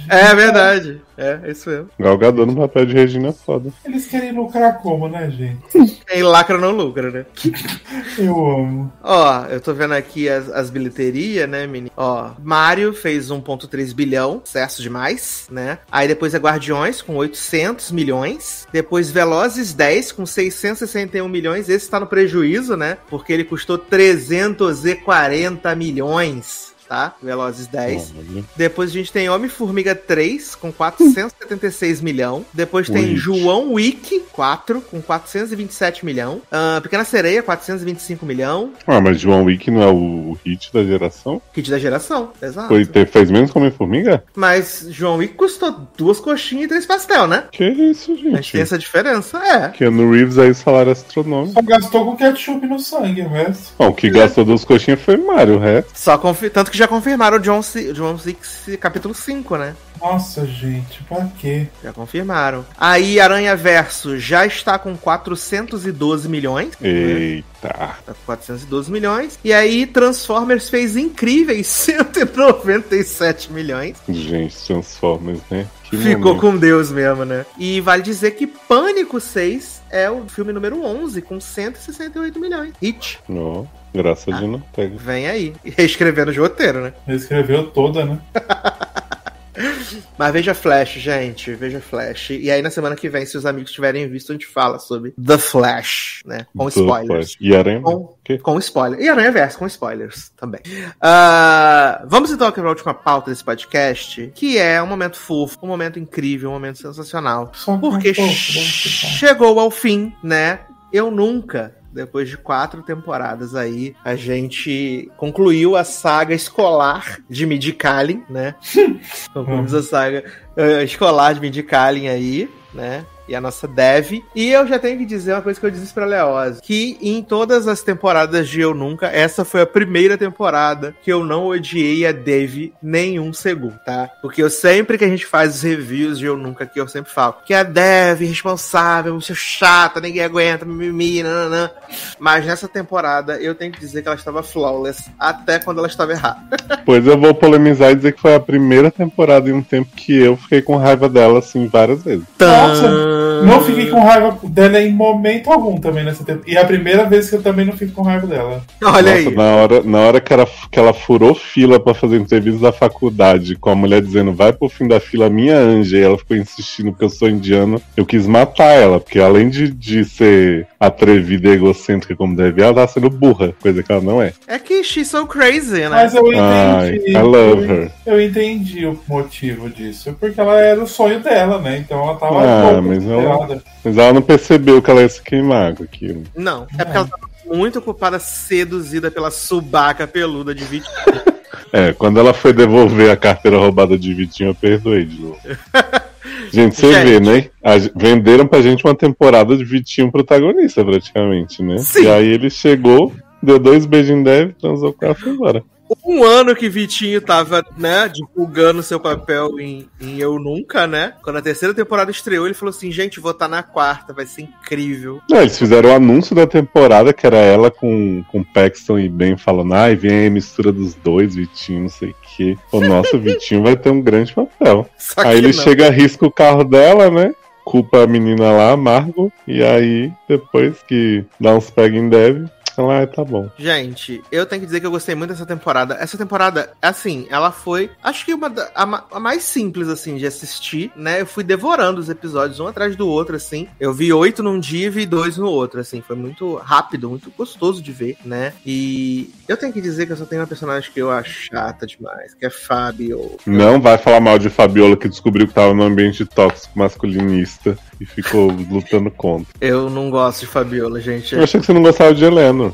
É 0.09 0.35
verdade. 0.35 1.01
É, 1.21 1.51
isso 1.51 1.69
mesmo. 1.69 1.91
Galgador 1.99 2.47
no 2.47 2.57
papel 2.57 2.87
de 2.87 2.95
Regina 2.95 3.29
é 3.29 3.33
foda. 3.33 3.71
Eles 3.85 4.07
querem 4.07 4.33
lucrar 4.33 4.79
como, 4.79 5.07
né, 5.07 5.31
gente? 5.31 6.01
Quem 6.07 6.23
lacra 6.23 6.57
não 6.57 6.71
lucra, 6.71 7.11
né? 7.11 7.27
Eu 8.19 8.35
amo. 8.35 8.93
Ó, 9.03 9.45
eu 9.47 9.61
tô 9.61 9.73
vendo 9.73 9.95
aqui 9.95 10.29
as, 10.29 10.49
as 10.51 10.69
bilheterias, 10.69 11.49
né, 11.49 11.67
menino? 11.67 11.91
Ó, 11.97 12.31
Mario 12.43 12.93
fez 12.93 13.29
1.3 13.29 13.95
bilhão, 13.95 14.43
sucesso 14.45 14.83
demais, 14.83 15.47
né? 15.51 15.79
Aí 15.91 16.09
depois 16.09 16.35
é 16.35 16.39
Guardiões 16.39 17.01
com 17.01 17.17
800 17.17 17.93
milhões. 17.93 18.67
Depois 18.73 19.11
Velozes 19.11 19.73
10 19.73 20.13
com 20.13 20.27
661 20.27 21.29
milhões. 21.29 21.69
Esse 21.69 21.89
tá 21.89 22.01
no 22.01 22.07
prejuízo, 22.07 22.77
né? 22.77 22.99
Porque 23.09 23.33
ele 23.33 23.45
custou 23.45 23.79
340 23.79 25.75
milhões. 25.75 26.70
Tá? 26.91 27.15
Velozes 27.23 27.69
10. 27.69 28.15
Olha. 28.19 28.45
Depois 28.57 28.91
a 28.91 28.93
gente 28.93 29.13
tem 29.13 29.31
Homem-Formiga 29.31 29.95
3 29.95 30.57
com 30.57 30.73
476 30.73 32.01
milhão. 32.03 32.45
Depois 32.53 32.89
tem. 32.91 33.15
João 33.17 33.75
Wick 33.75 34.19
4 34.33 34.81
com 34.81 35.01
427 35.01 36.05
milhão. 36.05 36.43
Ah, 36.51 36.81
Pequena 36.83 37.05
Sereia 37.05 37.45
425 37.45 38.27
milhão. 38.27 38.73
Ah, 38.89 39.01
mas 39.01 39.21
João 39.21 39.45
Wick 39.45 39.71
não 39.71 39.81
é 39.83 39.87
o, 39.87 39.95
o 40.33 40.39
hit 40.45 40.73
da 40.73 40.83
geração? 40.83 41.41
Kit 41.55 41.71
da 41.71 41.79
geração, 41.79 42.33
exato. 42.43 42.67
Foi, 42.67 42.85
te- 42.85 43.07
fez 43.07 43.31
menos 43.31 43.53
como 43.53 43.71
Formiga? 43.71 44.25
Mas 44.35 44.85
João 44.91 45.19
Wick 45.19 45.35
custou 45.35 45.87
duas 45.97 46.19
coxinhas 46.19 46.65
e 46.65 46.69
três 46.69 46.87
pastel, 46.87 47.29
né? 47.29 47.45
Que 47.53 47.69
isso, 47.69 48.11
A 48.11 48.15
gente 48.17 48.25
tem 48.25 48.43
gente? 48.43 48.61
essa 48.61 48.77
diferença, 48.77 49.39
é. 49.39 49.69
Keanu 49.69 50.11
Reeves 50.11 50.39
aí, 50.39 50.53
salário 50.53 50.91
astronômico. 50.91 51.53
Só 51.55 51.63
gastou 51.63 52.05
com 52.05 52.17
ketchup 52.17 52.67
no 52.67 52.81
sangue, 52.81 53.23
o 53.23 53.29
resto. 53.29 53.75
Bom, 53.79 53.89
o 53.91 53.95
que 53.95 54.11
gastou 54.11 54.45
duas 54.45 54.65
coxinhas 54.65 55.01
foi 55.01 55.17
Mario, 55.17 55.55
o 55.55 55.59
resto. 55.61 55.93
Só 55.95 56.19
confi- 56.19 56.51
Tanto 56.51 56.69
que 56.71 56.80
já 56.81 56.89
confirmaram 56.89 57.37
o 57.37 57.41
John, 57.41 57.63
C... 57.63 57.93
John 57.93 58.17
Wick 58.25 58.77
capítulo 58.79 59.15
5, 59.15 59.57
né? 59.59 59.77
Nossa, 60.01 60.47
gente, 60.47 61.03
pra 61.05 61.29
quê? 61.39 61.69
Já 61.85 61.93
confirmaram. 61.93 62.65
Aí 62.79 63.21
Aranha 63.21 63.55
Verso 63.55 64.19
já 64.19 64.47
está 64.47 64.79
com 64.79 64.97
412 64.97 66.27
milhões. 66.27 66.73
Eita. 66.81 67.47
Tá. 67.61 67.99
Tá 68.07 68.15
com 68.15 68.25
412 68.25 68.91
milhões. 68.91 69.39
E 69.45 69.53
aí, 69.53 69.85
Transformers 69.85 70.71
fez 70.71 70.97
incríveis 70.97 71.67
197 71.69 73.53
milhões. 73.53 73.99
Gente, 74.09 74.57
Transformers, 74.67 75.41
né? 75.51 75.67
Que 75.91 75.97
Ficou 75.97 76.35
momento. 76.35 76.41
com 76.41 76.57
Deus 76.57 76.93
mesmo, 76.93 77.25
né? 77.25 77.45
E 77.59 77.81
vale 77.81 78.03
dizer 78.03 78.31
que 78.31 78.47
Pânico 78.47 79.21
6 79.21 79.83
é 79.91 80.09
o 80.09 80.23
filme 80.29 80.53
número 80.53 80.83
11, 80.85 81.21
com 81.21 81.41
168 81.41 82.39
milhões. 82.39 82.73
Hit. 82.81 83.19
Ó, 83.29 83.65
graça 83.93 84.33
de 84.33 84.47
não 84.47 84.61
pega. 84.61 84.97
Vem 84.97 85.27
aí. 85.27 85.53
Reescrevendo 85.65 86.31
o 86.31 86.35
roteiro, 86.41 86.81
né? 86.81 86.93
Ele 87.09 87.17
escreveu 87.17 87.67
toda, 87.67 88.05
né? 88.05 88.19
Mas 90.19 90.33
veja 90.33 90.55
Flash, 90.55 90.95
gente. 90.95 91.55
Veja 91.55 91.81
Flash. 91.81 92.31
E 92.31 92.51
aí, 92.51 92.63
na 92.63 92.71
semana 92.71 92.97
que 92.97 93.09
vem, 93.09 93.25
se 93.27 93.37
os 93.37 93.47
amigos 93.47 93.73
tiverem 93.73 94.09
visto, 94.09 94.31
a 94.31 94.35
gente 94.35 94.47
fala 94.47 94.79
sobre 94.79 95.13
The 95.13 95.39
Flash, 95.39 96.23
né? 96.25 96.47
Com 96.57 96.65
Do 96.65 96.71
spoilers. 96.71 97.07
Flash. 97.07 97.37
E 97.41 97.55
Aranha? 97.55 97.81
Com, 97.83 98.17
quê? 98.25 98.39
com 98.39 98.59
spoiler. 98.59 99.01
E 99.01 99.09
Aranha 99.09 99.33
Verso, 99.33 99.59
com 99.59 99.67
spoilers 99.67 100.31
também. 100.37 100.61
Ah, 101.01 102.05
vamos 102.07 102.31
então 102.31 102.51
para 102.51 102.63
a 102.63 102.69
última 102.69 102.95
pauta 102.95 103.31
desse 103.31 103.45
podcast, 103.45 104.33
que 104.35 104.59
é 104.59 104.83
um 104.83 104.87
momento 104.87 105.17
fofo, 105.17 105.59
um 105.63 105.69
momento 105.69 105.99
incrível, 105.99 106.51
um 106.51 106.55
momento 106.55 106.79
sensacional. 106.79 107.53
Porque 107.81 108.11
um 108.11 108.29
ficar. 108.29 109.09
chegou 109.09 109.59
ao 109.59 109.71
fim, 109.71 110.13
né? 110.23 110.61
Eu 110.93 111.11
nunca, 111.11 111.75
depois 111.93 112.29
de 112.29 112.37
quatro 112.37 112.83
temporadas 112.83 113.55
aí, 113.55 113.95
a 114.05 114.15
gente 114.15 115.11
concluiu 115.17 115.77
a 115.77 115.85
saga 115.85 116.35
escolar 116.35 117.19
de 117.29 117.47
Midicalin, 117.47 118.23
né? 118.29 118.55
Concluímos 119.35 119.75
a 119.75 119.83
saga 119.83 120.25
eh, 120.57 120.85
escolar 120.85 121.35
de 121.35 121.41
Midicalin 121.41 122.09
aí, 122.09 122.49
né? 122.73 123.05
E 123.29 123.35
a 123.35 123.41
nossa 123.41 123.69
Dev. 123.69 124.25
E 124.35 124.51
eu 124.51 124.67
já 124.67 124.77
tenho 124.77 124.99
que 124.99 125.07
dizer 125.07 125.35
uma 125.35 125.43
coisa 125.43 125.61
que 125.61 125.65
eu 125.65 125.71
disse 125.71 125.95
pra 125.95 126.05
Leoz: 126.05 126.59
que 126.61 126.99
em 127.01 127.23
todas 127.23 127.69
as 127.69 127.81
temporadas 127.81 128.49
de 128.49 128.61
Eu 128.61 128.75
Nunca, 128.75 129.07
essa 129.07 129.45
foi 129.45 129.61
a 129.61 129.67
primeira 129.67 130.19
temporada 130.19 130.97
que 131.01 131.13
eu 131.13 131.25
não 131.25 131.47
odiei 131.47 132.05
a 132.05 132.11
Dev 132.11 132.73
nenhum 132.83 133.33
segundo, 133.33 133.79
tá? 133.85 134.11
Porque 134.21 134.43
eu 134.43 134.51
sempre 134.51 134.99
que 134.99 135.05
a 135.05 135.09
gente 135.09 135.25
faz 135.25 135.55
os 135.55 135.63
reviews 135.63 136.19
de 136.19 136.27
Eu 136.27 136.37
Nunca 136.37 136.65
aqui, 136.65 136.81
eu 136.81 136.89
sempre 136.89 137.13
falo 137.13 137.37
que 137.45 137.55
a 137.55 137.63
Dev, 137.63 138.21
responsável, 138.23 139.13
muito 139.13 139.33
chata, 139.35 140.01
ninguém 140.01 140.25
aguenta, 140.25 140.65
mimimi, 140.65 141.23
nananã. 141.23 141.71
Mas 142.19 142.45
nessa 142.45 142.67
temporada 142.67 143.41
eu 143.41 143.55
tenho 143.55 143.71
que 143.71 143.79
dizer 143.79 144.03
que 144.03 144.09
ela 144.09 144.17
estava 144.17 144.43
flawless 144.43 145.09
até 145.17 145.61
quando 145.61 145.79
ela 145.79 145.87
estava 145.89 146.13
errada. 146.13 146.41
Pois 146.85 147.07
eu 147.07 147.17
vou 147.17 147.33
polemizar 147.35 147.93
e 147.93 147.95
dizer 147.95 148.13
que 148.13 148.21
foi 148.21 148.35
a 148.35 148.41
primeira 148.41 148.91
temporada 148.91 149.49
em 149.49 149.53
um 149.53 149.63
tempo 149.63 149.91
que 149.95 150.17
eu 150.17 150.37
fiquei 150.37 150.63
com 150.63 150.77
raiva 150.77 151.09
dela, 151.09 151.39
assim, 151.39 151.69
várias 151.69 152.03
vezes. 152.03 152.25
Nossa, 152.69 153.21
não 153.45 153.63
fiquei 153.63 153.87
com 153.87 154.01
raiva 154.01 154.37
dela 154.45 154.81
em 154.81 154.93
momento 154.93 155.51
algum 155.51 155.79
também 155.79 156.05
nessa 156.05 156.25
temporada. 156.25 156.51
E 156.51 156.57
é 156.57 156.61
a 156.61 156.65
primeira 156.65 157.05
vez 157.05 157.31
que 157.31 157.37
eu 157.37 157.43
também 157.43 157.65
não 157.65 157.73
fico 157.73 157.93
com 157.93 158.03
raiva 158.03 158.27
dela. 158.27 158.63
Olha 158.83 158.93
Nossa, 158.93 159.29
aí. 159.29 159.35
na 159.35 159.57
hora, 159.57 159.83
na 159.83 159.99
hora 159.99 160.21
que, 160.21 160.33
ela, 160.33 160.47
que 160.71 160.79
ela 160.79 160.93
furou 160.93 161.35
fila 161.35 161.81
pra 161.81 161.95
fazer 161.95 162.17
entrevista 162.17 162.61
da 162.61 162.73
faculdade, 162.73 163.57
com 163.57 163.71
a 163.71 163.75
mulher 163.75 164.03
dizendo 164.03 164.33
vai 164.33 164.53
pro 164.53 164.69
fim 164.69 164.87
da 164.87 165.01
fila, 165.01 165.31
minha 165.31 165.57
anja, 165.57 165.99
e 165.99 166.03
ela 166.03 166.19
ficou 166.19 166.37
insistindo 166.37 166.91
porque 166.93 167.05
eu 167.05 167.11
sou 167.11 167.29
indiano, 167.29 167.81
eu 167.97 168.05
quis 168.05 168.27
matar 168.27 168.73
ela, 168.75 169.01
porque 169.01 169.19
além 169.19 169.49
de, 169.49 169.71
de 169.71 170.05
ser 170.05 170.67
atrevida 170.79 171.49
e 171.49 171.53
egocêntrica 171.53 172.17
como 172.17 172.37
deve, 172.37 172.63
ela 172.63 172.75
tá 172.75 172.87
sendo 172.87 173.11
burra, 173.11 173.55
coisa 173.61 173.83
que 173.83 173.93
ela 173.93 174.01
não 174.01 174.23
é. 174.23 174.33
É 174.47 174.59
que 174.59 174.83
she's 174.83 175.09
so 175.09 175.27
crazy, 175.27 175.81
né? 175.81 175.89
Mas 175.89 176.15
eu 176.15 176.25
Ai, 176.39 176.97
entendi. 176.97 177.11
I 177.11 177.23
love 177.23 177.65
eu, 177.65 177.71
her. 177.71 177.93
eu 178.07 178.21
entendi 178.21 178.87
o 178.87 178.99
motivo 179.09 179.69
disso. 179.69 180.17
Porque 180.19 180.41
ela 180.41 180.61
era 180.61 180.83
o 180.83 180.87
sonho 180.87 181.21
dela, 181.21 181.59
né? 181.59 181.79
Então 181.79 182.03
ela 182.03 182.15
tava 182.17 182.43
Ah, 182.51 182.81
mas 182.83 183.07
ela-. 183.07 183.63
Mas 183.85 183.97
ela 183.97 184.13
não 184.13 184.23
percebeu 184.23 184.83
que 184.83 184.91
ela 184.91 185.03
ia 185.03 185.09
se 185.09 185.23
queimar 185.23 185.75
com 185.75 185.83
aquilo. 185.83 186.25
Não, 186.37 186.67
é 186.79 186.85
porque 186.85 186.97
ela 186.97 187.07
tava 187.07 187.31
muito 187.47 187.79
ocupada, 187.79 188.19
seduzida 188.19 189.11
pela 189.11 189.31
subaca 189.31 190.07
peluda 190.07 190.55
de 190.55 190.65
Vitinho. 190.65 190.95
É, 191.73 191.93
quando 191.93 192.19
ela 192.19 192.35
foi 192.35 192.53
devolver 192.53 193.13
a 193.13 193.17
carteira 193.17 193.57
roubada 193.57 193.97
de 193.97 194.13
Vitinho, 194.13 194.51
eu 194.51 194.55
perdoei 194.57 195.05
de 195.05 195.21
novo. 195.21 195.39
Gente, 196.53 196.75
você 196.75 196.93
Gente. 196.93 197.05
vê, 197.05 197.21
né? 197.21 197.49
A 197.63 197.77
venderam 197.95 198.47
pra 198.47 198.61
gente 198.61 198.85
uma 198.85 198.95
temporada 198.95 199.57
de 199.57 199.65
Vitinho 199.65 200.11
protagonista, 200.11 200.85
praticamente, 200.85 201.63
né? 201.63 201.79
Sim. 201.79 202.05
E 202.05 202.09
aí 202.09 202.27
ele 202.27 202.51
chegou, 202.51 203.13
deu 203.41 203.59
dois 203.59 203.87
beijos 203.87 204.11
em 204.11 204.23
Dev, 204.23 204.53
transou 204.61 204.93
com 204.93 205.05
ela 205.05 205.15
e 205.17 205.21
foi 205.21 205.33
embora. 205.33 205.63
Um 206.05 206.23
ano 206.23 206.55
que 206.55 206.69
Vitinho 206.69 207.21
tava, 207.21 207.65
né, 207.77 208.09
divulgando 208.09 208.83
seu 208.83 209.01
papel 209.01 209.59
em, 209.59 209.89
em 210.01 210.19
Eu 210.19 210.39
Nunca, 210.39 210.87
né? 210.87 211.15
Quando 211.23 211.37
a 211.37 211.43
terceira 211.43 211.75
temporada 211.75 212.11
estreou, 212.11 212.47
ele 212.47 212.55
falou 212.55 212.71
assim: 212.71 212.91
gente, 212.91 213.21
vou 213.21 213.33
estar 213.33 213.49
na 213.49 213.63
quarta, 213.63 214.13
vai 214.13 214.27
ser 214.27 214.43
incrível. 214.43 215.21
Não, 215.29 215.41
eles 215.41 215.59
fizeram 215.59 215.91
o 215.91 215.95
anúncio 215.95 216.35
da 216.35 216.47
temporada, 216.47 217.13
que 217.13 217.27
era 217.27 217.39
ela 217.39 217.71
com, 217.71 218.23
com 218.31 218.45
Paxton 218.45 218.99
e 218.99 219.09
Ben 219.09 219.37
falando, 219.37 219.75
ai, 219.75 219.97
vem 219.97 220.11
aí 220.13 220.27
a 220.27 220.31
mistura 220.31 220.73
dos 220.73 220.95
dois, 220.95 221.35
Vitinho, 221.35 221.83
não 221.83 221.89
sei 221.89 222.11
o 222.11 222.15
quê. 222.23 222.57
O 222.73 222.81
nosso 222.81 223.19
Vitinho 223.19 223.63
vai 223.63 223.77
ter 223.77 223.91
um 223.91 224.01
grande 224.01 224.33
papel. 224.33 224.89
Aí 225.17 225.39
ele 225.39 225.53
não. 225.53 225.63
chega, 225.63 225.87
arrisca 225.89 226.27
o 226.27 226.31
carro 226.31 226.65
dela, 226.65 227.11
né? 227.11 227.35
Culpa 227.65 228.05
a 228.05 228.07
menina 228.07 228.51
lá, 228.51 228.77
Margot. 228.77 229.31
E 229.47 229.63
aí, 229.63 230.11
depois 230.29 230.83
que 230.83 231.25
dá 231.39 231.55
uns 231.55 231.71
pega 231.71 231.97
em 231.97 232.09
Dev, 232.09 232.49
ela, 232.81 233.03
ah, 233.03 233.07
tá 233.07 233.25
bom. 233.25 233.51
Gente, 233.59 234.23
eu 234.31 234.47
tenho 234.47 234.61
que 234.61 234.67
dizer 234.67 234.81
que 234.81 234.87
eu 234.87 234.91
gostei 234.91 235.15
muito 235.15 235.31
dessa 235.31 235.47
temporada. 235.47 235.97
Essa 236.01 236.19
temporada, 236.19 236.73
assim, 236.81 237.27
ela 237.31 237.51
foi, 237.51 237.91
acho 238.03 238.25
que 238.25 238.35
uma 238.35 238.51
da, 238.51 238.71
a, 238.75 239.05
a 239.13 239.21
mais 239.21 239.43
simples, 239.45 239.89
assim, 239.89 240.17
de 240.17 240.27
assistir, 240.27 240.91
né? 240.97 241.21
Eu 241.21 241.27
fui 241.27 241.45
devorando 241.45 242.01
os 242.01 242.09
episódios 242.09 242.61
um 242.61 242.67
atrás 242.67 242.97
do 242.97 243.09
outro, 243.09 243.37
assim. 243.37 243.69
Eu 243.79 243.93
vi 243.93 244.13
oito 244.13 244.43
num 244.43 244.59
dia 244.59 244.87
e 244.87 244.91
vi 244.91 245.07
dois 245.07 245.37
no 245.37 245.47
outro, 245.47 245.81
assim. 245.81 246.01
Foi 246.01 246.17
muito 246.17 246.57
rápido, 246.57 247.11
muito 247.11 247.33
gostoso 247.37 247.83
de 247.83 247.93
ver, 247.93 248.17
né? 248.25 248.53
E 248.65 249.31
eu 249.49 249.57
tenho 249.57 249.73
que 249.73 249.81
dizer 249.81 250.07
que 250.07 250.13
eu 250.13 250.17
só 250.17 250.25
tenho 250.25 250.41
uma 250.41 250.47
personagem 250.47 250.91
que 250.93 251.01
eu 251.01 251.11
acho 251.11 251.49
chata 251.51 251.87
demais, 251.87 252.35
que 252.35 252.47
é 252.47 252.51
Fábio. 252.51 253.37
Não 253.47 253.81
vai 253.81 253.99
falar 253.99 254.21
mal 254.21 254.39
de 254.39 254.51
Fabiola 254.51 254.97
que 254.97 255.09
descobriu 255.09 255.47
que 255.47 255.55
tava 255.55 255.75
num 255.75 255.83
ambiente 255.83 256.25
tóxico 256.25 256.79
masculinista 256.79 257.77
e 258.01 258.07
ficou 258.07 258.51
lutando 258.51 259.11
contra. 259.11 259.53
Eu 259.61 259.91
não 259.91 260.11
gosto 260.11 260.41
de 260.41 260.47
Fabiola, 260.47 261.01
gente. 261.01 261.35
Eu 261.35 261.43
achei 261.43 261.61
que 261.61 261.67
você 261.67 261.73
não 261.73 261.83
gostava 261.83 262.15
de 262.15 262.25
Helena. 262.25 262.70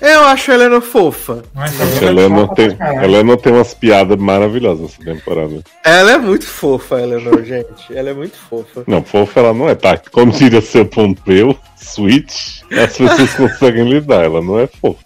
Eu 0.00 0.24
acho 0.24 0.50
a 0.50 0.54
Helena 0.54 0.80
fofa. 0.80 1.42
Mas 1.54 1.78
ela 1.78 1.90
é 1.90 2.24
Helena 2.24 2.48
tem. 2.54 2.76
Helena 3.02 3.36
tem 3.36 3.52
umas 3.52 3.74
piadas 3.74 4.16
maravilhosas 4.18 4.96
nessa 4.98 5.04
temporada. 5.04 5.62
Ela 5.84 6.12
é 6.12 6.18
muito 6.18 6.46
fofa, 6.46 6.96
a 6.96 7.02
Eleanor, 7.02 7.42
gente. 7.44 7.94
Ela 7.94 8.10
é 8.10 8.14
muito 8.14 8.36
fofa. 8.36 8.84
Não, 8.86 9.02
fofa 9.02 9.40
ela 9.40 9.52
não 9.52 9.68
é, 9.68 9.74
tá? 9.74 10.00
Como 10.10 10.32
diria 10.32 10.60
seu 10.62 10.86
Pompeu, 10.86 11.56
Switch, 11.76 12.62
as 12.72 12.96
pessoas 12.96 13.34
conseguem 13.36 13.88
lidar, 13.88 14.24
ela 14.24 14.40
não 14.40 14.58
é 14.58 14.66
fofa. 14.66 15.00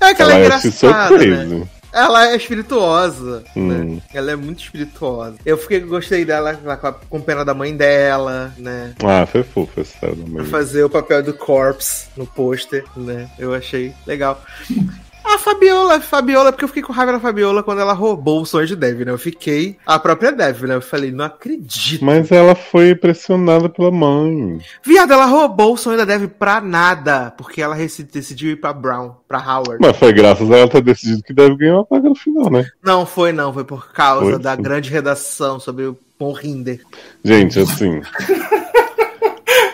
É 0.00 0.14
que 0.14 0.22
ela, 0.22 0.32
é 0.32 0.36
é 0.36 0.44
engraçada, 0.46 1.18
né? 1.18 1.66
Ela 1.92 2.28
é 2.28 2.36
espirituosa, 2.36 3.42
Hum. 3.56 3.68
né? 3.68 4.02
Ela 4.14 4.32
é 4.32 4.36
muito 4.36 4.62
espirituosa. 4.62 5.36
Eu 5.44 5.58
fiquei, 5.58 5.80
gostei 5.80 6.24
dela 6.24 6.58
com, 7.08 7.20
pena 7.20 7.44
da 7.44 7.52
mãe 7.54 7.76
dela, 7.76 8.52
né? 8.56 8.94
Ah, 9.04 9.26
foi 9.26 9.42
fofa 9.42 9.80
essa 9.80 9.98
Pra 9.98 10.10
também. 10.10 10.44
fazer 10.46 10.84
o 10.84 10.90
papel 10.90 11.22
do 11.22 11.34
Corpse 11.34 12.06
no 12.16 12.26
pôster, 12.26 12.84
né? 12.96 13.28
Eu 13.38 13.52
achei 13.54 13.92
legal. 14.06 14.40
A 15.24 15.38
Fabiola, 15.38 15.96
a 15.96 16.00
Fabiola, 16.00 16.52
porque 16.52 16.64
eu 16.64 16.68
fiquei 16.68 16.82
com 16.82 16.92
raiva 16.92 17.12
da 17.12 17.20
Fabiola 17.20 17.62
quando 17.62 17.80
ela 17.80 17.92
roubou 17.92 18.42
o 18.42 18.46
sonho 18.46 18.66
de 18.66 18.74
Dev, 18.74 19.00
né? 19.00 19.12
Eu 19.12 19.18
fiquei 19.18 19.76
a 19.86 19.98
própria 19.98 20.32
Dev, 20.32 20.62
né? 20.62 20.74
Eu 20.74 20.80
falei, 20.80 21.10
não 21.12 21.24
acredito. 21.24 22.04
Mas 22.04 22.30
ela 22.32 22.54
foi 22.54 22.94
pressionada 22.94 23.68
pela 23.68 23.90
mãe. 23.90 24.60
Viado, 24.82 25.12
ela 25.12 25.26
roubou 25.26 25.74
o 25.74 25.76
sonho 25.76 25.98
da 25.98 26.04
Dev 26.04 26.26
pra 26.26 26.60
nada, 26.60 27.32
porque 27.36 27.62
ela 27.62 27.76
decidiu 27.76 28.50
ir 28.50 28.56
pra 28.56 28.72
Brown, 28.72 29.12
pra 29.28 29.38
Howard. 29.38 29.78
Mas 29.80 29.96
foi 29.96 30.12
graças 30.12 30.50
a 30.50 30.56
ela 30.56 30.68
ter 30.68 30.82
decidido 30.82 31.22
que 31.22 31.32
deve 31.32 31.56
ganhar 31.56 31.74
uma 31.74 31.84
paga 31.84 32.08
no 32.08 32.14
final, 32.14 32.50
né? 32.50 32.66
Não 32.82 33.06
foi, 33.06 33.32
não, 33.32 33.52
foi 33.52 33.64
por 33.64 33.92
causa 33.92 34.30
Foi, 34.30 34.38
da 34.38 34.56
sim. 34.56 34.62
grande 34.62 34.90
redação 34.90 35.60
sobre 35.60 35.86
o 35.86 35.96
Morrinder. 36.18 36.80
Gente, 37.24 37.58
assim, 37.60 38.00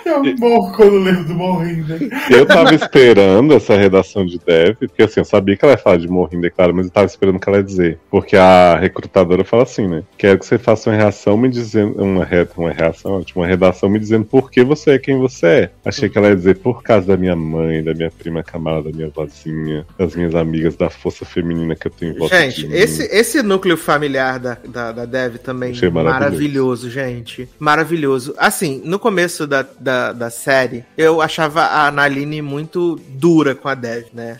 Eu 0.07 0.23
morro 0.36 0.73
quando 0.75 0.99
lembro 0.99 1.25
do 1.25 1.35
Morrinder. 1.35 1.99
eu 2.31 2.47
tava 2.47 2.75
esperando 2.75 3.52
essa 3.55 3.76
redação 3.76 4.25
de 4.25 4.39
Dev, 4.39 4.76
porque 4.78 5.02
assim, 5.02 5.20
eu 5.20 5.25
sabia 5.25 5.57
que 5.57 5.65
ela 5.65 5.75
ia 5.75 5.78
falar 5.78 5.97
de 5.97 6.09
Morrinder, 6.09 6.52
claro, 6.55 6.75
mas 6.75 6.86
eu 6.86 6.93
tava 6.93 7.07
esperando 7.07 7.36
o 7.36 7.41
que 7.41 7.49
ela 7.49 7.59
ia 7.59 7.65
dizer. 7.65 7.99
Porque 8.10 8.36
a 8.36 8.76
recrutadora 8.76 9.44
fala 9.44 9.65
assim, 9.65 9.86
né? 9.89 10.05
Quero 10.17 10.39
que 10.39 10.47
você 10.47 10.59
faça 10.59 10.91
uma 10.91 10.97
reação 10.97 11.36
me 11.36 11.49
dizendo. 11.49 12.01
Uma, 12.02 12.25
re, 12.25 12.47
uma 12.57 12.70
reação, 12.70 13.12
ótimo, 13.18 13.43
uma 13.43 13.49
redação 13.49 13.89
me 13.89 13.99
dizendo 13.99 14.25
por 14.25 14.51
que 14.51 14.62
você 14.62 14.93
é 14.93 14.99
quem 14.99 15.18
você 15.18 15.47
é. 15.47 15.70
Achei 15.85 16.09
que 16.09 16.17
ela 16.17 16.28
ia 16.28 16.36
dizer 16.36 16.59
por 16.59 16.83
causa 16.83 17.09
da 17.09 17.17
minha 17.17 17.35
mãe, 17.36 17.83
da 17.83 17.93
minha 17.94 18.10
prima 18.10 18.43
Camala, 18.43 18.83
da 18.85 18.91
minha 18.91 19.09
vozinha, 19.09 19.85
das 19.99 20.15
minhas 20.15 20.35
amigas, 20.35 20.76
da 20.76 20.89
força 20.89 21.25
feminina 21.25 21.75
que 21.75 21.86
eu 21.86 21.91
tenho 21.93 22.15
em 22.15 22.18
volta 22.18 22.39
Gente, 22.39 22.60
de 22.60 22.68
mim. 22.68 22.75
esse, 22.76 23.02
esse 23.05 23.43
núcleo 23.43 23.76
familiar 23.76 24.39
da, 24.39 24.57
da, 24.68 24.93
da 24.93 25.05
Dev 25.05 25.36
também 25.39 25.73
Achei 25.73 25.91
maravilhoso. 25.91 26.20
maravilhoso. 26.25 26.91
gente. 26.91 27.49
Maravilhoso. 27.59 28.35
Assim, 28.39 28.81
no 28.85 28.99
começo 28.99 29.47
da, 29.47 29.67
da, 29.78 29.95
da 30.12 30.31
série, 30.31 30.84
eu 30.97 31.20
achava 31.20 31.65
a 31.66 31.91
Naline 31.91 32.42
muito 32.42 33.00
dura 33.10 33.55
com 33.55 33.68
a 33.68 33.75
Dev, 33.75 34.07
né? 34.12 34.39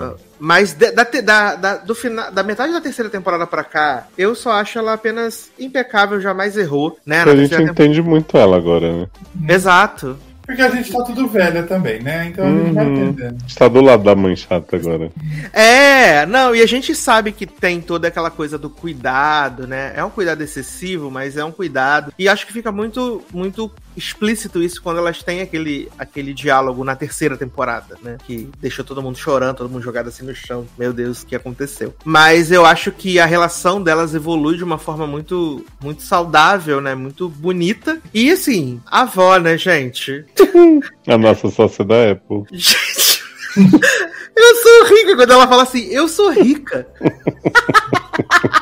Ah, 0.00 0.14
Mas 0.38 0.72
da, 0.74 0.90
da, 0.90 1.54
da, 1.56 1.76
do 1.78 1.94
final, 1.94 2.30
da 2.30 2.42
metade 2.42 2.72
da 2.72 2.80
terceira 2.80 3.08
temporada 3.10 3.46
pra 3.46 3.64
cá, 3.64 4.06
eu 4.18 4.34
só 4.34 4.52
acho 4.52 4.78
ela 4.78 4.92
apenas 4.92 5.50
impecável, 5.58 6.20
jamais 6.20 6.56
errou, 6.56 6.98
né? 7.06 7.22
a 7.22 7.36
gente 7.36 7.54
entende 7.62 8.02
muito 8.02 8.36
ela 8.36 8.56
agora, 8.56 8.92
né? 8.92 9.08
Exato. 9.48 10.16
Porque 10.46 10.60
a 10.60 10.68
gente 10.68 10.92
tá 10.92 11.02
tudo 11.02 11.26
velha 11.26 11.62
também, 11.62 12.02
né? 12.02 12.26
Então 12.26 12.44
a 12.46 12.50
gente 12.50 12.74
vai 12.74 12.84
Uhum. 12.84 13.06
entendendo. 13.08 13.42
Está 13.46 13.66
do 13.66 13.80
lado 13.80 14.02
da 14.04 14.14
mãe 14.14 14.36
chata 14.36 14.76
agora. 14.76 15.10
É, 15.54 16.26
não, 16.26 16.54
e 16.54 16.60
a 16.60 16.66
gente 16.66 16.94
sabe 16.94 17.32
que 17.32 17.46
tem 17.46 17.80
toda 17.80 18.08
aquela 18.08 18.30
coisa 18.30 18.58
do 18.58 18.68
cuidado, 18.68 19.66
né? 19.66 19.94
É 19.96 20.04
um 20.04 20.10
cuidado 20.10 20.42
excessivo, 20.42 21.10
mas 21.10 21.38
é 21.38 21.44
um 21.44 21.50
cuidado. 21.50 22.12
E 22.18 22.28
acho 22.28 22.46
que 22.46 22.52
fica 22.52 22.70
muito, 22.70 23.22
muito 23.32 23.70
explícito 23.96 24.62
isso 24.62 24.82
quando 24.82 24.98
elas 24.98 25.22
têm 25.22 25.40
aquele, 25.40 25.90
aquele 25.98 26.32
diálogo 26.32 26.84
na 26.84 26.96
terceira 26.96 27.36
temporada, 27.36 27.96
né? 28.02 28.16
Que 28.26 28.48
deixou 28.60 28.84
todo 28.84 29.02
mundo 29.02 29.18
chorando, 29.18 29.56
todo 29.56 29.70
mundo 29.70 29.82
jogado 29.82 30.08
assim 30.08 30.24
no 30.24 30.34
chão. 30.34 30.66
Meu 30.78 30.92
Deus, 30.92 31.22
o 31.22 31.26
que 31.26 31.36
aconteceu? 31.36 31.94
Mas 32.04 32.50
eu 32.50 32.64
acho 32.64 32.92
que 32.92 33.18
a 33.18 33.26
relação 33.26 33.82
delas 33.82 34.14
evolui 34.14 34.56
de 34.56 34.64
uma 34.64 34.78
forma 34.78 35.06
muito, 35.06 35.64
muito 35.82 36.02
saudável, 36.02 36.80
né? 36.80 36.94
Muito 36.94 37.28
bonita. 37.28 38.00
E 38.12 38.30
assim, 38.30 38.80
a 38.86 39.02
avó, 39.02 39.38
né, 39.38 39.56
gente? 39.56 40.24
A 41.06 41.18
nossa 41.18 41.50
sócia 41.50 41.84
da 41.84 42.12
Apple. 42.12 42.44
Gente, 42.50 43.22
eu 44.36 44.56
sou 44.56 44.86
rica 44.86 45.16
quando 45.16 45.32
ela 45.32 45.46
fala 45.46 45.62
assim, 45.62 45.86
eu 45.90 46.08
sou 46.08 46.30
rica. 46.30 46.86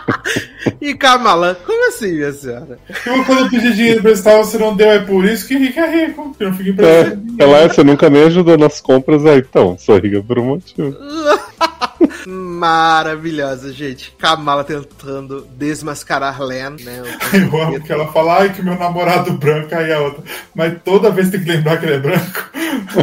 e 0.81 0.95
Kamala, 0.95 1.59
como 1.67 1.89
assim, 1.89 2.13
minha 2.13 2.33
senhora? 2.33 2.79
Eu, 3.07 3.25
quando 3.25 3.41
eu 3.41 3.51
pedi 3.51 3.73
dinheiro 3.75 4.01
emprestado, 4.01 4.45
você 4.45 4.59
não 4.59 4.75
deu, 4.77 4.91
é 4.91 4.99
por 5.01 5.25
isso 5.25 5.47
que 5.47 5.57
rico 5.57 5.81
é 5.81 6.07
rico. 6.07 6.37
Eu 6.39 6.51
não 6.51 6.57
fico 6.57 6.69
É, 6.69 6.73
emprestando 6.73 7.17
dinheiro. 7.17 7.55
ela, 7.57 7.69
você 7.69 7.85
nunca 7.85 8.11
nem 8.11 8.25
ajudou 8.25 8.57
nas 8.59 8.81
compras, 8.81 9.25
aí 9.27 9.39
então, 9.39 9.77
sou 9.79 9.99
rica 9.99 10.23
por 10.23 10.39
um 10.39 10.45
motivo. 10.45 10.97
Maravilhosa, 12.27 13.73
gente. 13.73 14.13
Kamala 14.19 14.65
tentando 14.65 15.47
desmascarar 15.57 16.41
Len, 16.43 16.71
né? 16.83 17.03
Eu 17.33 17.63
amo 17.63 17.81
que 17.81 17.93
ela 17.93 18.07
fala, 18.13 18.39
ai, 18.41 18.53
que 18.53 18.63
meu 18.63 18.77
namorado 18.79 19.33
branco, 19.33 19.75
aí 19.75 19.93
a 19.93 20.01
outra. 20.01 20.23
Mas 20.55 20.75
toda 20.85 21.11
vez 21.11 21.31
tem 21.31 21.41
que 21.43 21.51
lembrar 21.51 21.79
que 21.79 21.87
ele 21.87 21.95
é 21.95 21.99
branco. 21.99 22.51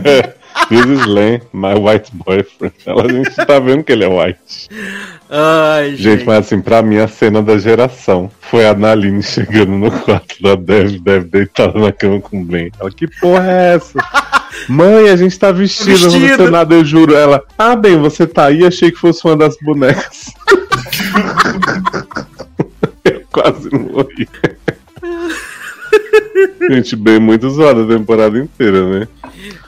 This 0.68 0.86
is 0.86 1.06
Len, 1.06 1.42
my 1.54 1.76
white 1.76 2.10
boyfriend. 2.14 2.74
Ela, 2.86 3.06
a 3.06 3.08
gente 3.08 3.36
tá 3.36 3.60
vendo 3.60 3.84
que 3.84 3.92
ele 3.92 4.04
é 4.04 4.08
white. 4.08 4.68
Ai, 5.30 5.92
gente. 5.92 6.02
Gente, 6.02 6.26
mas 6.26 6.40
assim, 6.40 6.62
pra 6.62 6.82
mim 6.82 6.98
a 6.98 7.08
cena 7.08 7.42
da 7.42 7.58
geração 7.58 8.30
foi 8.42 8.68
a 8.68 8.74
Naline 8.74 9.24
chegando 9.24 9.72
no 9.72 9.92
quarto 9.92 10.42
da 10.42 10.56
Dev, 10.56 11.00
Dev 11.00 11.24
deitada 11.26 11.80
na 11.80 11.92
cama 11.92 12.20
com 12.20 12.42
o 12.42 12.44
Ben. 12.44 12.72
Ela, 12.80 12.92
que 12.92 13.08
porra 13.08 13.50
é 13.50 13.76
essa? 13.76 14.00
Mãe, 14.68 15.10
a 15.10 15.16
gente 15.16 15.38
tá 15.40 15.52
vestido, 15.52 15.90
não 15.90 15.96
Vestido. 15.98 16.26
aconteceu 16.26 16.52
nada, 16.52 16.76
eu 16.76 16.84
juro. 16.84 17.16
Ela, 17.16 17.42
ah, 17.58 17.76
bem, 17.76 17.98
você 17.98 18.28
tá 18.28 18.48
aí, 18.48 18.66
achei 18.66 18.92
que 18.92 18.98
fosse 18.98 19.24
uma 19.26 19.38
das 19.38 19.56
bonecas. 19.62 20.34
eu 23.06 23.22
quase 23.32 23.70
morri. 23.72 24.28
Gente, 26.70 26.96
bem 26.96 27.20
muito 27.20 27.50
zoada 27.50 27.84
a 27.84 27.88
temporada 27.88 28.38
inteira, 28.38 28.86
né? 28.88 29.08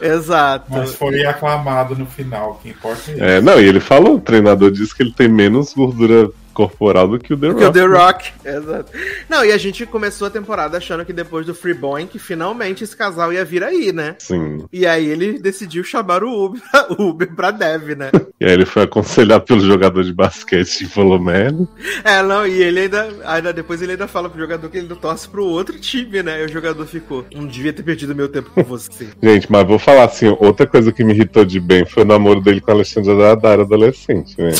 Exato. 0.01 0.65
Mas 0.69 0.95
foi 0.95 1.23
aclamado 1.25 1.95
no 1.95 2.05
final, 2.05 2.59
que 2.61 2.69
importa 2.69 3.11
é 3.11 3.13
isso. 3.13 3.23
É, 3.23 3.41
não, 3.41 3.61
e 3.61 3.65
ele 3.65 3.79
falou, 3.79 4.15
o 4.15 4.21
treinador 4.21 4.71
disse 4.71 4.95
que 4.95 5.03
ele 5.03 5.11
tem 5.11 5.27
menos 5.27 5.73
gordura 5.73 6.29
corporal 6.51 7.07
do 7.07 7.19
que 7.19 7.33
o 7.33 7.37
The 7.37 7.47
Que 7.47 7.53
o 7.53 7.65
Rock. 7.65 7.73
The 7.73 7.85
Rock. 7.85 8.31
Exato. 8.45 8.91
Não, 9.29 9.43
e 9.45 9.51
a 9.51 9.57
gente 9.57 9.85
começou 9.85 10.27
a 10.27 10.31
temporada 10.31 10.77
achando 10.77 11.05
que 11.05 11.13
depois 11.13 11.45
do 11.45 11.53
Free 11.53 11.73
Boy, 11.73 12.05
que 12.05 12.19
finalmente 12.19 12.83
esse 12.83 12.95
casal 12.95 13.33
ia 13.33 13.45
vir 13.45 13.63
aí, 13.63 13.91
né? 13.91 14.15
Sim. 14.19 14.65
E 14.71 14.85
aí 14.85 15.07
ele 15.07 15.39
decidiu 15.39 15.83
chamar 15.83 16.23
o 16.23 16.45
Uber, 16.45 16.61
o 16.97 17.09
Uber 17.09 17.33
pra 17.35 17.51
Dev, 17.51 17.95
né? 17.95 18.11
E 18.41 18.45
aí 18.45 18.53
ele 18.53 18.65
foi 18.65 18.81
aconselhado 18.81 19.43
pelo 19.45 19.59
jogador 19.59 20.03
de 20.03 20.11
basquete 20.11 20.81
e 20.81 20.87
falou, 20.87 21.19
merda. 21.19 21.67
É, 22.03 22.23
não, 22.23 22.47
e 22.47 22.63
ele 22.63 22.79
ainda, 22.79 23.09
ainda. 23.23 23.53
Depois 23.53 23.83
ele 23.83 23.91
ainda 23.91 24.07
fala 24.07 24.31
pro 24.31 24.39
jogador 24.39 24.67
que 24.67 24.79
ele 24.79 24.87
não 24.87 24.95
torce 24.95 25.29
pro 25.29 25.45
outro 25.45 25.79
time, 25.79 26.23
né? 26.23 26.41
E 26.41 26.45
o 26.45 26.49
jogador 26.49 26.83
ficou. 26.87 27.23
Não 27.35 27.45
devia 27.45 27.71
ter 27.71 27.83
perdido 27.83 28.15
meu 28.15 28.27
tempo 28.27 28.49
com 28.49 28.63
você. 28.63 29.09
Gente, 29.21 29.51
mas 29.51 29.67
vou 29.67 29.77
falar 29.77 30.05
assim, 30.05 30.35
outra 30.39 30.65
coisa 30.65 30.91
que 30.91 31.03
me 31.03 31.13
irritou 31.13 31.45
de 31.45 31.59
bem 31.59 31.85
foi 31.85 32.01
o 32.01 32.05
namoro 32.05 32.41
dele 32.41 32.61
com 32.61 32.71
a 32.71 32.73
Alexandra 32.73 33.15
Daddario 33.15 33.63
adolescente, 33.63 34.35
né? 34.41 34.51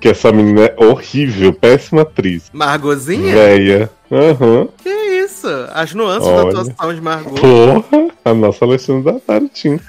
Que 0.00 0.08
essa 0.08 0.30
menina 0.32 0.66
é 0.66 0.74
horrível, 0.76 1.52
péssima 1.52 2.02
atriz. 2.02 2.44
Margozinha? 2.52 3.34
Véia. 3.34 3.90
Aham. 4.10 4.68
Que 4.82 4.88
isso? 4.88 5.48
As 5.74 5.92
nuances 5.94 6.28
Olha. 6.28 6.52
da 6.52 6.60
atuação 6.60 6.94
de 6.94 7.00
Margot. 7.00 7.34
Porra, 7.40 8.08
a 8.24 8.34
nossa 8.34 8.64
Alexandra 8.64 9.20
tinha. 9.52 9.80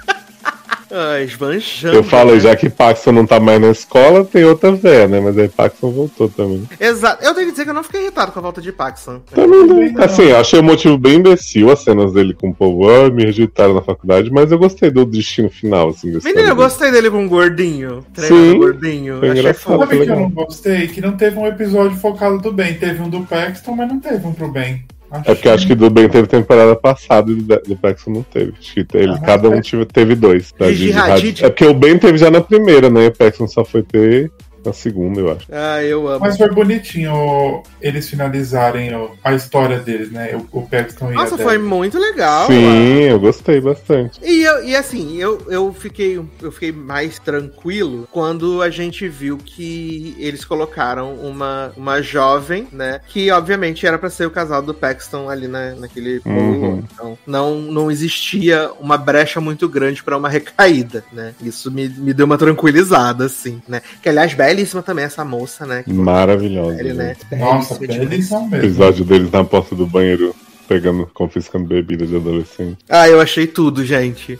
Ah, 0.91 1.19
esbanjando. 1.21 1.95
Eu 1.95 2.03
falo, 2.03 2.33
né? 2.33 2.39
já 2.39 2.55
que 2.55 2.69
Paxson 2.69 3.11
não 3.11 3.25
tá 3.25 3.39
mais 3.39 3.59
na 3.59 3.71
escola, 3.71 4.23
tem 4.23 4.43
outra 4.43 4.71
véia, 4.71 5.07
né? 5.07 5.19
Mas 5.19 5.37
aí 5.37 5.49
Paxson 5.49 5.91
voltou 5.91 6.29
também. 6.29 6.67
Exato. 6.79 7.23
Eu 7.23 7.33
tenho 7.33 7.47
que 7.47 7.51
dizer 7.51 7.63
que 7.65 7.69
eu 7.69 7.73
não 7.73 7.83
fiquei 7.83 8.01
irritado 8.03 8.31
com 8.31 8.39
a 8.39 8.41
volta 8.41 8.61
de 8.61 8.71
Paxson. 8.71 9.19
Também 9.31 9.91
não. 9.91 10.03
Assim, 10.03 10.23
eu 10.23 10.37
achei 10.37 10.59
o 10.59 10.63
motivo 10.63 10.97
bem 10.97 11.15
imbecil 11.15 11.71
as 11.71 11.83
cenas 11.83 12.13
dele 12.13 12.33
com 12.33 12.49
o 12.49 12.55
povo, 12.55 12.89
ah, 12.89 13.09
me 13.09 13.23
rejeitaram 13.23 13.73
na 13.73 13.81
faculdade, 13.81 14.31
mas 14.31 14.51
eu 14.51 14.57
gostei 14.57 14.89
do 14.89 15.05
destino 15.05 15.49
final, 15.49 15.89
assim, 15.89 16.07
Menino, 16.23 16.49
eu 16.49 16.55
gostei 16.55 16.91
dele 16.91 17.09
com 17.09 17.25
o 17.25 17.29
gordinho. 17.29 18.05
Treinando 18.13 18.51
Sim, 18.51 18.57
gordinho. 18.57 19.19
foi 19.19 19.29
Achei 19.29 19.53
fofo. 19.53 19.79
Sabe 19.79 20.05
que 20.05 20.11
eu 20.11 20.15
não 20.15 20.29
gostei? 20.29 20.87
Que 20.87 21.01
não 21.01 21.17
teve 21.17 21.37
um 21.37 21.47
episódio 21.47 21.97
focado 21.97 22.37
do 22.39 22.51
bem. 22.51 22.73
Teve 22.75 23.01
um 23.01 23.09
do 23.09 23.21
Paxton, 23.21 23.75
mas 23.75 23.87
não 23.87 23.99
teve 23.99 24.25
um 24.25 24.33
pro 24.33 24.49
bem. 24.49 24.85
É 25.11 25.33
porque 25.33 25.47
acho 25.49 25.65
que 25.65 25.73
do 25.75 25.89
Ben 25.89 26.09
teve 26.09 26.27
temporada 26.27 26.75
passada 26.75 27.31
e 27.31 27.35
do, 27.35 27.57
do 27.61 27.77
Paxson 27.77 28.11
não 28.11 28.23
teve. 28.23 28.53
Acho 28.59 28.73
que 28.73 28.85
ele, 28.97 29.13
Ah, 29.13 29.19
cada 29.19 29.49
um 29.49 29.61
tive- 29.61 29.85
teve 29.85 30.15
dois. 30.15 30.53
Da 30.59 30.67
Gigi 30.69 30.91
Hadid. 30.91 31.11
Hadid. 31.11 31.45
É 31.45 31.49
porque 31.49 31.65
o 31.65 31.73
Ben 31.73 31.97
teve 31.97 32.17
já 32.17 32.29
na 32.29 32.41
primeira, 32.41 32.89
né? 32.89 33.05
E 33.05 33.07
o 33.07 33.11
Paxson 33.13 33.47
só 33.47 33.63
foi 33.63 33.83
ter 33.83 34.31
na 34.67 34.73
segunda, 34.73 35.19
eu 35.19 35.31
acho. 35.31 35.47
Ah, 35.51 35.81
eu 35.83 36.07
amo. 36.07 36.19
Mas 36.19 36.37
foi 36.37 36.49
bonitinho 36.49 37.63
eles 37.81 38.09
finalizarem 38.09 38.91
a 39.23 39.33
história 39.33 39.79
deles, 39.79 40.11
né? 40.11 40.35
O, 40.51 40.59
o 40.59 40.67
Paxton 40.67 41.11
e 41.11 41.15
Nossa, 41.15 41.35
a 41.35 41.37
foi 41.37 41.57
muito 41.57 41.97
legal. 41.97 42.47
Sim, 42.47 43.03
eu 43.03 43.19
gostei 43.19 43.61
bastante. 43.61 44.19
E, 44.23 44.43
eu, 44.43 44.63
e 44.63 44.75
assim, 44.75 45.17
eu, 45.17 45.41
eu, 45.47 45.73
fiquei, 45.73 46.19
eu 46.41 46.51
fiquei 46.51 46.71
mais 46.71 47.19
tranquilo 47.19 48.07
quando 48.11 48.61
a 48.61 48.69
gente 48.69 49.07
viu 49.07 49.37
que 49.37 50.15
eles 50.19 50.43
colocaram 50.43 51.15
uma, 51.15 51.71
uma 51.75 52.01
jovem, 52.01 52.67
né? 52.71 52.99
Que 53.07 53.31
obviamente 53.31 53.85
era 53.85 53.97
pra 53.97 54.09
ser 54.09 54.25
o 54.25 54.31
casal 54.31 54.61
do 54.61 54.73
Paxton 54.73 55.29
ali 55.29 55.47
na, 55.47 55.75
naquele 55.75 56.21
Uhum. 56.25 56.83
Então 56.91 57.17
não, 57.25 57.59
não 57.61 57.91
existia 57.91 58.71
uma 58.79 58.97
brecha 58.97 59.39
muito 59.39 59.67
grande 59.67 60.03
pra 60.03 60.17
uma 60.17 60.29
recaída, 60.29 61.03
né? 61.11 61.33
Isso 61.41 61.71
me, 61.71 61.87
me 61.87 62.13
deu 62.13 62.25
uma 62.25 62.37
tranquilizada, 62.37 63.25
assim, 63.25 63.61
né? 63.67 63.81
Que 64.01 64.09
aliás, 64.09 64.33
belíssima 64.57 64.81
também 64.81 65.05
essa 65.05 65.23
moça, 65.23 65.65
né? 65.65 65.83
Maravilhosa. 65.87 66.79
ele, 66.79 66.93
né? 66.93 67.15
gente. 67.29 67.39
Nossa, 67.39 67.75
Belíssima 67.77 67.93
demais. 68.01 68.11
eles 68.13 68.27
são 68.27 68.39
O 68.39 68.49
mesmo. 68.49 68.65
episódio 68.65 69.05
deles 69.05 69.31
na 69.31 69.43
porta 69.43 69.75
do 69.75 69.85
banheiro, 69.85 70.35
pegando, 70.67 71.07
confiscando 71.13 71.65
bebida 71.65 72.05
de 72.07 72.15
adolescente. 72.15 72.77
Ah, 72.89 73.07
eu 73.07 73.21
achei 73.21 73.45
tudo, 73.45 73.85
gente. 73.85 74.39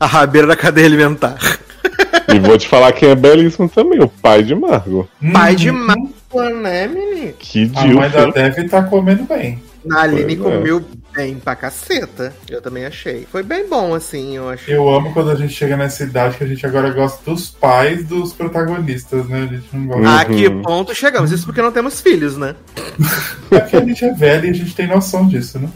A- 0.00 0.06
rabeira 0.06 0.46
da 0.46 0.56
cadeia 0.56 0.86
alimentar. 0.86 1.36
e 2.34 2.38
vou 2.38 2.56
te 2.56 2.66
falar 2.66 2.92
quem 2.92 3.10
é 3.10 3.14
belíssimo 3.14 3.68
também, 3.68 4.00
o 4.00 4.08
pai 4.08 4.42
de 4.42 4.54
Margot. 4.54 5.06
Pai 5.32 5.54
de 5.54 5.70
Uhum. 5.70 5.86
Marco, 5.86 6.42
né, 6.62 6.86
menino? 6.88 7.32
Que 7.38 7.70
A 7.76 7.84
mãe 7.86 8.10
da. 8.10 8.26
Dev 8.30 8.68
tá 8.68 8.82
comendo 8.82 9.24
bem. 9.24 9.62
A 9.92 10.02
Aline 10.02 10.36
Pois 10.36 10.54
é. 10.54 10.58
Bem 11.14 11.36
pra 11.36 11.54
caceta. 11.56 12.32
Eu 12.48 12.60
também 12.60 12.84
achei. 12.84 13.26
Foi 13.30 13.42
bem 13.42 13.68
bom, 13.68 13.94
assim, 13.94 14.36
eu 14.36 14.48
achei. 14.48 14.74
Eu 14.74 14.88
amo 14.88 15.12
quando 15.12 15.30
a 15.30 15.34
gente 15.34 15.52
chega 15.52 15.76
nessa 15.76 16.02
idade 16.04 16.36
que 16.36 16.44
a 16.44 16.46
gente 16.46 16.64
agora 16.66 16.90
gosta 16.90 17.30
dos 17.30 17.50
pais 17.50 18.06
dos 18.06 18.32
protagonistas, 18.32 19.28
né? 19.28 19.48
A 19.50 19.54
gente 19.54 19.66
não 19.72 19.86
gosta. 19.86 20.02
Uhum. 20.02 20.16
A 20.16 20.24
que 20.24 20.50
ponto 20.50 20.94
chegamos? 20.94 21.30
Isso 21.30 21.44
porque 21.44 21.62
não 21.62 21.72
temos 21.72 22.00
filhos, 22.00 22.36
né? 22.36 22.54
É 23.50 23.58
porque 23.58 23.76
a 23.76 23.84
gente 23.84 24.04
é 24.04 24.12
velho 24.12 24.46
e 24.46 24.50
a 24.50 24.52
gente 24.52 24.76
tem 24.76 24.86
noção 24.86 25.26
disso, 25.26 25.58
né? 25.58 25.68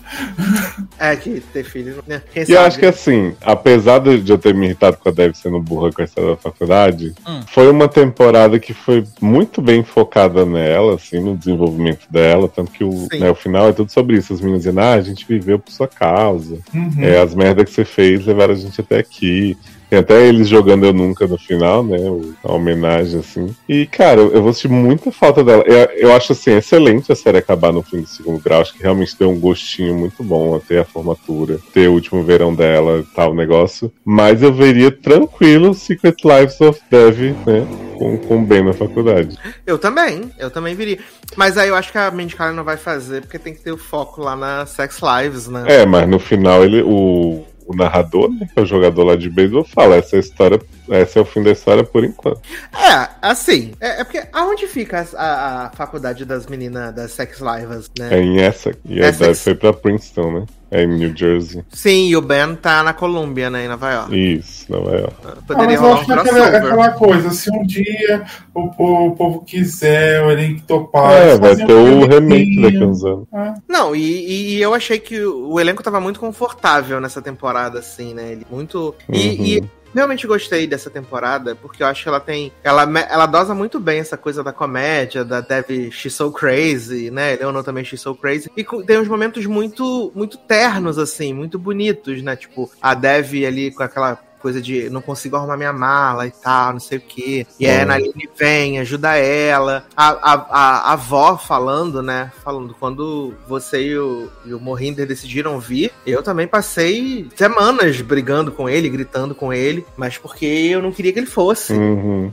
É 0.97 1.17
que 1.17 1.41
ter 1.53 1.65
filho, 1.65 2.05
né? 2.07 2.23
Quem 2.33 2.45
E 2.49 2.53
eu 2.53 2.61
acho 2.61 2.79
que 2.79 2.87
assim, 2.87 3.35
apesar 3.43 3.99
de 3.99 4.31
eu 4.31 4.39
ter 4.39 4.55
me 4.55 4.67
irritado 4.67 4.97
com 4.97 5.09
a 5.09 5.13
Dev 5.13 5.35
sendo 5.35 5.61
burra 5.61 5.91
com 5.93 6.01
a 6.01 6.05
história 6.05 6.31
da 6.31 6.37
faculdade, 6.37 7.13
Hum. 7.27 7.41
foi 7.49 7.69
uma 7.69 7.89
temporada 7.89 8.59
que 8.61 8.73
foi 8.73 9.05
muito 9.21 9.61
bem 9.61 9.83
focada 9.83 10.47
nela, 10.47 10.95
assim, 10.95 11.19
no 11.21 11.37
desenvolvimento 11.37 12.07
dela, 12.11 12.49
tanto 12.49 12.71
que 12.71 12.85
o, 12.85 13.09
né, 13.19 13.29
o 13.31 13.35
final 13.35 13.69
é 13.69 13.73
tudo 13.73 13.91
sobre 13.91 14.17
isso. 14.17 14.33
As 14.33 14.41
meninas 14.41 14.63
dizendo, 14.63 14.81
ah, 14.81 14.93
a 14.93 15.01
gente 15.01 15.27
viveu 15.39 15.59
por 15.59 15.71
sua 15.71 15.89
causa. 15.89 16.59
Uhum. 16.75 16.93
É, 16.99 17.21
as 17.21 17.35
merdas 17.35 17.65
que 17.65 17.75
você 17.75 17.85
fez 17.85 18.25
levaram 18.27 18.55
a 18.55 18.57
gente 18.57 18.81
até 18.81 18.99
aqui. 18.99 19.57
Tem 19.89 19.99
até 19.99 20.27
eles 20.27 20.49
jogando 20.49 20.85
Eu 20.87 20.93
Nunca 20.93 21.27
no 21.27 21.39
final, 21.39 21.83
né? 21.83 21.99
A 22.43 22.53
homenagem, 22.53 23.21
assim. 23.21 23.55
E, 23.69 23.87
cara, 23.87 24.21
eu 24.21 24.43
vou 24.43 24.53
sentir 24.53 24.69
muita 24.69 25.13
falta 25.13 25.43
dela. 25.45 25.63
Eu, 25.67 26.09
eu 26.09 26.17
acho, 26.17 26.33
assim, 26.33 26.53
excelente 26.53 27.13
a 27.13 27.15
série 27.15 27.39
acabar 27.39 27.73
no 27.73 27.83
fim 27.83 28.01
do 28.01 28.09
segundo 28.09 28.43
grau. 28.43 28.61
Acho 28.61 28.75
que 28.75 28.83
realmente 28.83 29.17
deu 29.19 29.31
um 29.31 29.39
gostinho 29.39 29.95
muito 29.95 30.23
bom 30.23 30.59
ter 30.59 30.79
a 30.79 30.85
formatura, 30.85 31.59
ter 31.73 31.89
o 31.89 31.93
último 31.93 32.23
verão 32.23 32.55
dela 32.55 32.99
e 33.01 33.15
tal, 33.15 33.35
negócio. 33.35 33.93
Mas 34.05 34.43
eu 34.43 34.53
veria 34.53 34.91
tranquilo 34.91 35.75
Secret 35.75 36.17
Lives 36.25 36.61
of 36.61 36.81
Dev, 36.91 37.35
né? 37.47 37.67
Com, 37.97 38.19
com 38.19 38.45
Ben 38.45 38.65
na 38.65 38.73
faculdade. 38.73 39.37
Eu 39.65 39.79
também, 39.79 40.31
eu 40.39 40.51
também 40.51 40.75
viria. 40.75 40.99
Mas 41.37 41.57
aí 41.57 41.69
eu 41.69 41.77
acho 41.77 41.93
que 41.93 41.99
a 41.99 42.11
Mandy 42.11 42.35
Carly 42.35 42.57
não 42.57 42.65
vai 42.65 42.77
fazer, 42.77 43.23
porque 43.23 43.39
tem 43.39 43.55
que 43.55 43.61
ter 43.61 43.73
o 43.73 43.79
foco 43.79 44.21
lá 44.21 44.35
na 44.35 44.67
Sex 44.67 45.01
Lives, 45.01 45.47
né? 45.47 45.65
É, 45.67 45.87
mas 45.87 46.09
no 46.09 46.19
final 46.19 46.65
ele. 46.65 46.83
O, 46.83 47.45
o 47.67 47.75
narrador, 47.75 48.31
né, 48.31 48.49
que 48.53 48.59
é 48.59 48.63
o 48.63 48.67
jogador 48.67 49.05
lá 49.05 49.17
de 49.17 49.31
beisebol, 49.31 49.65
fala: 49.65 49.97
essa 49.97 50.17
história, 50.17 50.61
esse 50.89 51.19
é 51.19 51.21
o 51.21 51.25
fim 51.25 51.43
da 51.43 51.51
história 51.51 51.85
por 51.85 52.05
enquanto. 52.05 52.41
É, 52.73 53.09
assim. 53.23 53.73
É, 53.81 54.01
é 54.01 54.05
porque 54.05 54.23
aonde 54.33 54.67
fica 54.67 55.07
a, 55.17 55.67
a 55.67 55.71
faculdade 55.71 56.25
das 56.25 56.47
meninas 56.47 56.95
das 56.95 57.13
Sex 57.13 57.41
Lives, 57.41 57.91
né? 57.99 58.09
É 58.13 58.21
em 58.21 58.41
essa. 58.41 58.73
E 58.85 59.03
a 59.03 59.09
Essex. 59.09 59.19
Dev 59.19 59.37
foi 59.37 59.55
pra 59.55 59.73
Princeton, 59.73 60.41
né? 60.41 60.47
É 60.71 60.83
em 60.83 60.89
New 60.89 61.17
Jersey. 61.17 61.63
Sim, 61.71 62.09
e 62.09 62.17
o 62.17 62.21
Ben 62.21 62.57
tá 62.57 62.83
na 62.83 62.93
Colômbia, 62.93 63.49
né, 63.49 63.65
em 63.65 63.69
Nova 63.69 63.93
York. 63.93 64.17
Isso, 64.35 64.73
Nova 64.73 64.91
York. 64.97 65.15
Ah, 65.25 65.37
Poderia 65.47 65.67
mas 65.67 65.75
eu 65.77 65.81
rolar 65.83 65.95
acho 65.95 66.03
um 66.03 66.07
que 66.07 66.13
é 66.13 66.57
aquela, 66.57 66.91
coisa, 66.91 67.31
se 67.31 67.51
um 67.51 67.63
dia 67.65 68.25
o, 68.53 68.69
po- 68.71 69.07
o 69.09 69.11
povo 69.17 69.45
quiser, 69.45 70.25
o 70.25 70.31
elenco 70.33 70.63
topar. 70.67 71.13
É, 71.13 71.39
vai 71.39 71.55
ter 71.55 71.73
um 71.73 72.01
o 72.01 72.07
remake 72.09 72.61
daqui 72.63 72.83
a 72.83 72.87
uns 72.87 73.05
anos. 73.05 73.27
É. 73.33 73.55
Não, 73.69 73.95
e, 73.95 74.57
e 74.57 74.61
eu 74.63 74.75
achei 74.75 74.99
que 74.99 75.21
o 75.25 75.61
elenco 75.61 75.83
tava 75.83 76.01
muito 76.01 76.19
confortável 76.19 77.01
nessa 77.01 77.23
temporada, 77.23 77.79
assim, 77.79 78.13
né? 78.15 78.33
Ele 78.33 78.47
muito. 78.51 78.95
E, 79.13 79.29
Uhum. 79.29 79.45
e 79.45 79.84
realmente 79.95 80.27
gostei 80.27 80.67
dessa 80.67 80.91
temporada, 80.91 81.55
porque 81.55 81.83
eu 81.83 81.87
acho 81.87 82.03
que 82.03 82.09
ela 82.09 82.21
tem. 82.21 82.53
Ela, 82.63 82.83
ela 83.09 83.27
dosa 83.27 83.55
muito 83.55 83.79
bem 83.79 84.01
essa 84.01 84.17
coisa 84.17 84.43
da 84.43 84.53
comédia, 84.53 85.25
da 85.25 85.41
Dev 85.41 85.91
She's 85.91 86.15
So 86.15 86.31
Crazy, 86.33 87.11
né? 87.11 87.37
Leonor 87.37 87.63
também 87.63 87.85
She's 87.85 88.01
So 88.01 88.15
Crazy. 88.15 88.51
E 88.57 88.65
tem 88.85 88.99
uns 88.99 89.09
momentos 89.09 89.47
muito, 89.47 90.13
muito 90.15 90.37
ternos, 90.37 90.99
assim, 90.99 91.33
muito 91.33 91.59
bonitos, 91.59 92.23
né? 92.23 92.37
Tipo, 92.37 92.71
a 92.81 92.95
Dev 92.95 93.33
ali 93.47 93.71
com 93.71 93.83
aquela. 93.83 94.19
Coisa 94.45 94.61
de 94.61 94.91
não 94.91 95.01
consigo 95.01 95.37
arrumar 95.37 95.57
minha 95.57 95.73
mala 95.73 96.27
e 96.27 96.31
tal, 96.31 96.75
não 96.75 96.81
sei 96.81 96.99
o 96.99 97.01
quê. 97.01 97.47
E 97.59 97.67
aí 97.67 97.77
a 97.77 97.79
Hum. 97.79 97.83
Analine 97.85 98.29
vem, 98.39 98.79
ajuda 98.79 99.17
ela. 99.17 99.87
A, 99.97 100.09
a, 100.09 100.35
a, 100.35 100.91
a 100.91 100.93
avó 100.93 101.39
falando, 101.39 102.03
né? 102.03 102.31
Falando, 102.45 102.77
quando 102.79 103.33
você 103.49 103.81
e 103.83 103.99
o, 103.99 104.29
e 104.45 104.53
o 104.53 104.61
Morrinder 104.61 105.07
decidiram 105.07 105.59
vir, 105.59 105.91
eu 106.07 106.23
também 106.23 106.47
passei 106.47 107.27
semanas 107.35 107.99
brigando 108.03 108.53
com 108.53 108.69
ele, 108.69 108.91
gritando 108.91 109.35
com 109.35 109.51
ele, 109.51 109.87
mas 109.97 110.19
porque 110.19 110.45
eu 110.45 110.83
não 110.83 110.93
queria 110.93 111.11
que 111.11 111.21
ele 111.21 111.27
fosse. 111.27 111.73
Uhum. 111.73 112.31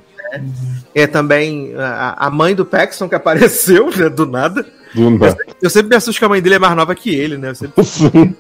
É 0.94 1.08
também 1.08 1.74
a, 1.78 2.28
a 2.28 2.30
mãe 2.30 2.54
do 2.54 2.66
Paxton 2.66 3.08
que 3.08 3.16
apareceu, 3.16 3.90
né? 3.96 4.10
Do 4.10 4.26
nada. 4.26 4.66
Do 4.94 5.10
nada. 5.12 5.38
Eu 5.62 5.70
sempre 5.70 5.90
me 5.90 5.96
assusto 5.96 6.20
que 6.20 6.26
a 6.26 6.30
mãe 6.30 6.42
dele 6.42 6.56
é 6.56 6.60
mais 6.60 6.76
nova 6.76 6.94
que 6.94 7.16
ele, 7.16 7.38
né? 7.38 7.52
Eu 7.52 7.56
sempre 7.56 7.84
Sim. 7.88 8.36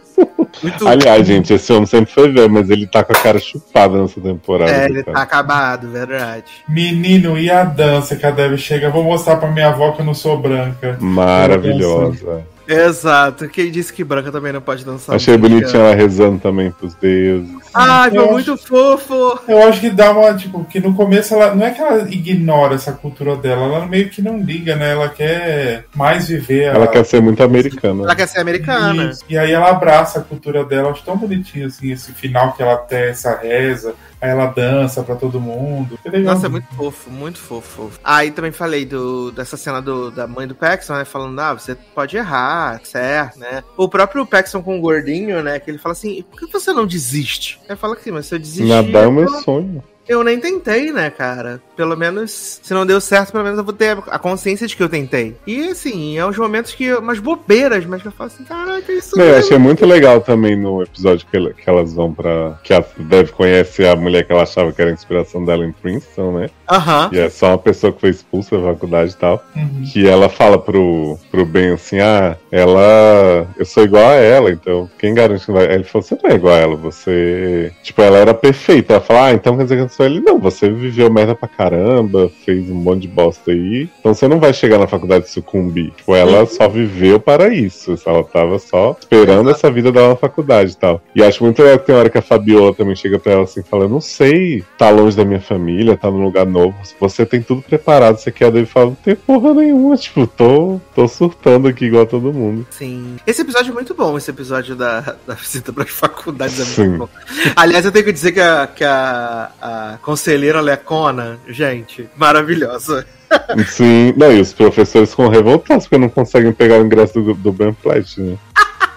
Muito. 0.61 0.87
Aliás, 0.87 1.25
gente, 1.25 1.53
esse 1.53 1.71
homem 1.71 1.85
sempre 1.85 2.11
foi 2.11 2.31
velho, 2.31 2.49
mas 2.49 2.69
ele 2.69 2.87
tá 2.87 3.03
com 3.03 3.13
a 3.13 3.15
cara 3.15 3.39
chupada 3.39 4.01
nessa 4.01 4.19
temporada. 4.19 4.71
é, 4.71 4.85
ele 4.85 5.03
cara. 5.03 5.17
tá 5.17 5.23
acabado, 5.23 5.89
verdade. 5.89 6.45
Menino, 6.67 7.37
e 7.37 7.49
a 7.49 7.63
dança 7.63 8.15
que 8.15 8.25
a 8.25 8.31
Debbie 8.31 8.57
chega? 8.57 8.89
Vou 8.89 9.03
mostrar 9.03 9.37
pra 9.37 9.51
minha 9.51 9.67
avó 9.69 9.91
que 9.91 10.01
eu 10.01 10.05
não 10.05 10.13
sou 10.13 10.37
branca. 10.37 10.97
Maravilhosa. 10.99 12.45
Exato. 12.67 13.47
Quem 13.49 13.71
disse 13.71 13.91
que 13.91 14.03
branca 14.03 14.31
também 14.31 14.53
não 14.53 14.61
pode 14.61 14.85
dançar? 14.85 15.15
Achei 15.15 15.37
bonitinha 15.37 15.81
ela 15.83 15.95
rezando 15.95 16.39
também 16.39 16.71
pros 16.71 16.93
deuses. 16.95 17.49
Ai, 17.73 18.09
foi 18.09 18.19
Eu 18.19 18.31
muito 18.31 18.57
fofo. 18.57 19.39
Eu 19.47 19.63
acho 19.67 19.79
que 19.79 19.89
dá 19.89 20.11
uma, 20.11 20.33
tipo, 20.33 20.63
que 20.65 20.79
no 20.79 20.93
começo 20.93 21.33
ela 21.33 21.55
não 21.55 21.65
é 21.65 21.71
que 21.71 21.81
ela 21.81 22.07
ignora 22.09 22.75
essa 22.75 22.91
cultura 22.91 23.35
dela, 23.35 23.63
ela 23.63 23.85
meio 23.85 24.09
que 24.09 24.21
não 24.21 24.39
liga, 24.39 24.75
né? 24.75 24.91
Ela 24.91 25.09
quer 25.09 25.85
mais 25.95 26.27
viver. 26.27 26.73
Ela 26.75 26.87
quer 26.87 27.05
ser 27.05 27.21
muito 27.21 27.43
americana. 27.43 28.03
Ela 28.03 28.15
quer 28.15 28.27
ser 28.27 28.39
americana. 28.39 29.11
Isso. 29.11 29.23
E 29.29 29.37
aí 29.37 29.51
ela 29.51 29.69
abraça 29.69 30.19
a 30.19 30.23
cultura 30.23 30.63
dela, 30.63 30.91
acho 30.91 31.03
tão 31.03 31.17
bonitinho 31.17 31.67
assim, 31.67 31.91
esse 31.91 32.11
final 32.13 32.53
que 32.53 32.61
ela 32.61 32.77
tem 32.77 33.09
essa 33.09 33.37
reza, 33.37 33.95
aí 34.21 34.29
ela 34.29 34.45
dança 34.45 35.03
pra 35.03 35.15
todo 35.15 35.39
mundo. 35.41 35.99
Nossa, 36.23 36.45
é 36.45 36.49
muito 36.49 36.67
fofo, 36.75 37.09
muito 37.09 37.39
fofo. 37.39 37.91
Aí 38.03 38.31
também 38.31 38.51
falei 38.51 38.85
do, 38.85 39.31
dessa 39.31 39.57
cena 39.57 39.81
do, 39.81 40.11
da 40.11 40.27
mãe 40.27 40.47
do 40.47 40.55
Paxton, 40.55 40.93
né? 40.93 41.05
Falando, 41.05 41.39
ah, 41.39 41.53
você 41.53 41.75
pode 41.75 42.15
errar, 42.15 42.79
certo, 42.83 43.39
né? 43.39 43.63
O 43.75 43.89
próprio 43.89 44.25
Paxton 44.25 44.61
com 44.61 44.77
o 44.77 44.81
gordinho, 44.81 45.41
né? 45.43 45.59
Que 45.59 45.71
ele 45.71 45.77
fala 45.77 45.93
assim, 45.93 46.23
por 46.23 46.39
que 46.39 46.51
você 46.51 46.71
não 46.71 46.85
desiste? 46.85 47.59
Aí 47.67 47.75
fala 47.75 47.95
assim, 47.95 48.11
mas 48.11 48.27
se 48.27 48.35
eu 48.35 48.39
desistir... 48.39 48.65
Nadar 48.67 49.03
é 49.03 49.07
o 49.07 49.11
meu 49.11 49.23
eu- 49.23 49.41
sonho. 49.41 49.83
Eu 50.11 50.25
nem 50.25 50.37
tentei, 50.41 50.91
né, 50.91 51.09
cara? 51.09 51.61
Pelo 51.73 51.95
menos, 51.95 52.59
se 52.61 52.73
não 52.73 52.85
deu 52.85 52.99
certo, 52.99 53.31
pelo 53.31 53.45
menos 53.45 53.57
eu 53.57 53.63
vou 53.63 53.73
ter 53.73 53.97
a 54.07 54.19
consciência 54.19 54.67
de 54.67 54.75
que 54.75 54.83
eu 54.83 54.89
tentei. 54.89 55.37
E 55.47 55.69
assim, 55.69 56.17
é 56.17 56.25
uns 56.25 56.37
momentos 56.37 56.73
que. 56.73 56.93
umas 56.93 57.17
bobeiras, 57.17 57.85
mas 57.85 58.01
que 58.01 58.09
eu 58.09 58.11
falo 58.11 58.27
assim, 58.27 58.43
caraca, 58.43 58.91
isso 58.91 59.17
Não, 59.17 59.23
eu 59.23 59.31
mesmo. 59.35 59.45
achei 59.45 59.57
muito 59.57 59.85
legal 59.85 60.19
também 60.19 60.57
no 60.57 60.83
episódio 60.83 61.25
que, 61.31 61.53
que 61.53 61.69
elas 61.69 61.93
vão 61.93 62.13
pra. 62.13 62.59
Que 62.61 62.73
a 62.73 62.83
Dev 62.97 63.29
conhece 63.29 63.87
a 63.87 63.95
mulher 63.95 64.25
que 64.25 64.33
ela 64.33 64.43
achava 64.43 64.73
que 64.73 64.81
era 64.81 64.91
a 64.91 64.93
inspiração 64.93 65.45
dela 65.45 65.65
em 65.65 65.71
Princeton, 65.71 66.39
né? 66.39 66.49
Aham. 66.69 67.09
E 67.13 67.17
é 67.19 67.29
só 67.29 67.47
uma 67.47 67.57
pessoa 67.57 67.93
que 67.93 68.01
foi 68.01 68.09
expulsa 68.09 68.57
da 68.57 68.63
faculdade 68.73 69.13
e 69.13 69.15
tal. 69.15 69.41
Uhum. 69.55 69.83
Que 69.93 70.09
ela 70.09 70.27
fala 70.27 70.59
pro, 70.59 71.17
pro 71.31 71.45
Ben 71.45 71.71
assim: 71.71 72.01
ah, 72.01 72.35
ela. 72.51 73.47
Eu 73.57 73.65
sou 73.65 73.83
igual 73.83 74.09
a 74.09 74.15
ela, 74.15 74.51
então 74.51 74.89
quem 74.99 75.13
garante 75.13 75.45
que 75.45 75.53
vai. 75.53 75.71
Ele 75.73 75.85
falou: 75.85 76.03
você 76.05 76.17
não 76.21 76.29
é 76.29 76.35
igual 76.35 76.53
a 76.53 76.57
ela, 76.57 76.75
você. 76.75 77.71
Tipo, 77.81 78.01
ela 78.01 78.17
era 78.17 78.33
perfeita. 78.33 78.93
Ela 78.93 79.01
fala: 79.01 79.27
ah, 79.27 79.33
então 79.33 79.55
quer 79.55 79.63
dizer 79.63 79.77
que 79.77 79.81
eu 79.83 79.89
sou 79.89 80.00
ele? 80.03 80.19
Não, 80.19 80.39
você 80.39 80.69
viveu 80.69 81.11
merda 81.11 81.35
pra 81.35 81.47
caramba, 81.47 82.31
fez 82.45 82.69
um 82.69 82.75
monte 82.75 83.01
de 83.01 83.07
bosta 83.07 83.51
aí. 83.51 83.89
Então 83.99 84.13
você 84.13 84.27
não 84.27 84.39
vai 84.39 84.53
chegar 84.53 84.77
na 84.77 84.87
faculdade 84.87 85.25
e 85.25 85.29
sucumbir. 85.29 85.91
Tipo, 85.91 86.15
ela 86.15 86.45
só 86.45 86.67
viveu 86.67 87.19
para 87.19 87.53
isso. 87.53 87.95
Ela 88.05 88.23
tava 88.23 88.59
só 88.59 88.95
esperando 88.99 89.49
Exato. 89.49 89.57
essa 89.57 89.71
vida 89.71 89.91
dela 89.91 90.09
na 90.09 90.15
faculdade 90.15 90.71
e 90.71 90.77
tal. 90.77 91.01
E 91.15 91.23
acho 91.23 91.43
muito 91.43 91.61
legal 91.61 91.79
que 91.79 91.85
tem 91.85 91.95
hora 91.95 92.09
que 92.09 92.17
a 92.17 92.21
Fabiola 92.21 92.73
também 92.73 92.95
chega 92.95 93.19
pra 93.19 93.33
ela 93.33 93.43
assim, 93.43 93.63
fala: 93.63 93.85
eu 93.85 93.89
não 93.89 94.01
sei, 94.01 94.63
tá 94.77 94.89
longe 94.89 95.15
da 95.15 95.25
minha 95.25 95.41
família, 95.41 95.97
tá 95.97 96.09
num 96.09 96.23
lugar 96.23 96.45
novo. 96.45 96.75
Você 96.99 97.25
tem 97.25 97.41
tudo 97.41 97.61
preparado, 97.61 98.17
você 98.17 98.31
quer. 98.31 98.51
Daí 98.51 98.65
fala: 98.65 98.87
não 98.87 98.95
tem 98.95 99.15
porra 99.15 99.53
nenhuma, 99.53 99.97
tipo, 99.97 100.25
tô, 100.27 100.79
tô 100.95 101.07
surtando 101.07 101.67
aqui 101.67 101.85
igual 101.85 102.05
todo 102.05 102.33
mundo. 102.33 102.65
Sim. 102.69 103.17
Esse 103.25 103.41
episódio 103.41 103.71
é 103.71 103.73
muito 103.73 103.93
bom, 103.93 104.17
esse 104.17 104.29
episódio 104.29 104.75
da, 104.75 105.15
da 105.27 105.33
visita 105.33 105.71
para 105.71 105.83
as 105.83 105.89
faculdades 105.89 106.59
é 106.59 106.65
Sim. 106.65 106.87
muito 106.89 106.99
bom. 106.99 107.09
Aliás, 107.55 107.85
eu 107.85 107.91
tenho 107.91 108.05
que 108.05 108.11
dizer 108.11 108.31
que 108.31 108.39
a, 108.39 108.67
que 108.67 108.83
a, 108.83 109.51
a 109.61 109.80
conselheira 110.01 110.61
Lecona, 110.61 111.39
gente, 111.47 112.09
maravilhosa. 112.15 113.05
Sim, 113.67 114.13
não, 114.17 114.31
e 114.31 114.41
os 114.41 114.53
professores 114.53 115.11
ficam 115.11 115.29
revoltados 115.29 115.85
porque 115.85 115.97
não 115.97 116.09
conseguem 116.09 116.51
pegar 116.51 116.79
o 116.79 116.85
ingresso 116.85 117.21
do, 117.21 117.33
do 117.33 117.51
Ben 117.51 117.73
Platt, 117.73 118.19
né? 118.19 118.37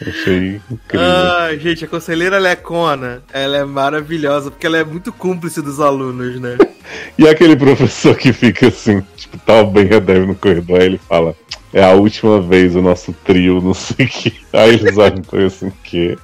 Achei 0.00 0.60
incrível. 0.70 1.06
Ah, 1.06 1.50
gente, 1.56 1.84
a 1.84 1.88
conselheira 1.88 2.38
Lecona, 2.38 3.22
ela 3.32 3.58
é 3.58 3.64
maravilhosa, 3.64 4.50
porque 4.50 4.66
ela 4.66 4.78
é 4.78 4.84
muito 4.84 5.12
cúmplice 5.12 5.60
dos 5.60 5.80
alunos, 5.80 6.40
né? 6.40 6.56
E 7.16 7.28
aquele 7.28 7.54
professor 7.54 8.16
que 8.16 8.32
fica 8.32 8.66
assim, 8.66 9.00
tipo, 9.14 9.38
tá 9.38 9.60
o 9.60 9.66
Ben 9.66 9.86
e 9.86 9.94
a 9.94 10.00
Dev 10.00 10.26
no 10.26 10.34
corredor, 10.34 10.80
aí 10.80 10.86
ele 10.86 10.98
fala. 10.98 11.36
É 11.72 11.84
a 11.84 11.92
última 11.92 12.40
vez 12.40 12.74
o 12.74 12.82
nosso 12.82 13.12
trio, 13.24 13.60
não 13.60 13.74
sei 13.74 14.06
o 14.06 14.08
que. 14.08 14.34
Aí 14.52 14.70
eles 14.74 14.98
olham 14.98 15.22
pra 15.22 15.38
ele 15.38 15.46
assim, 15.46 15.70
que. 15.84 16.18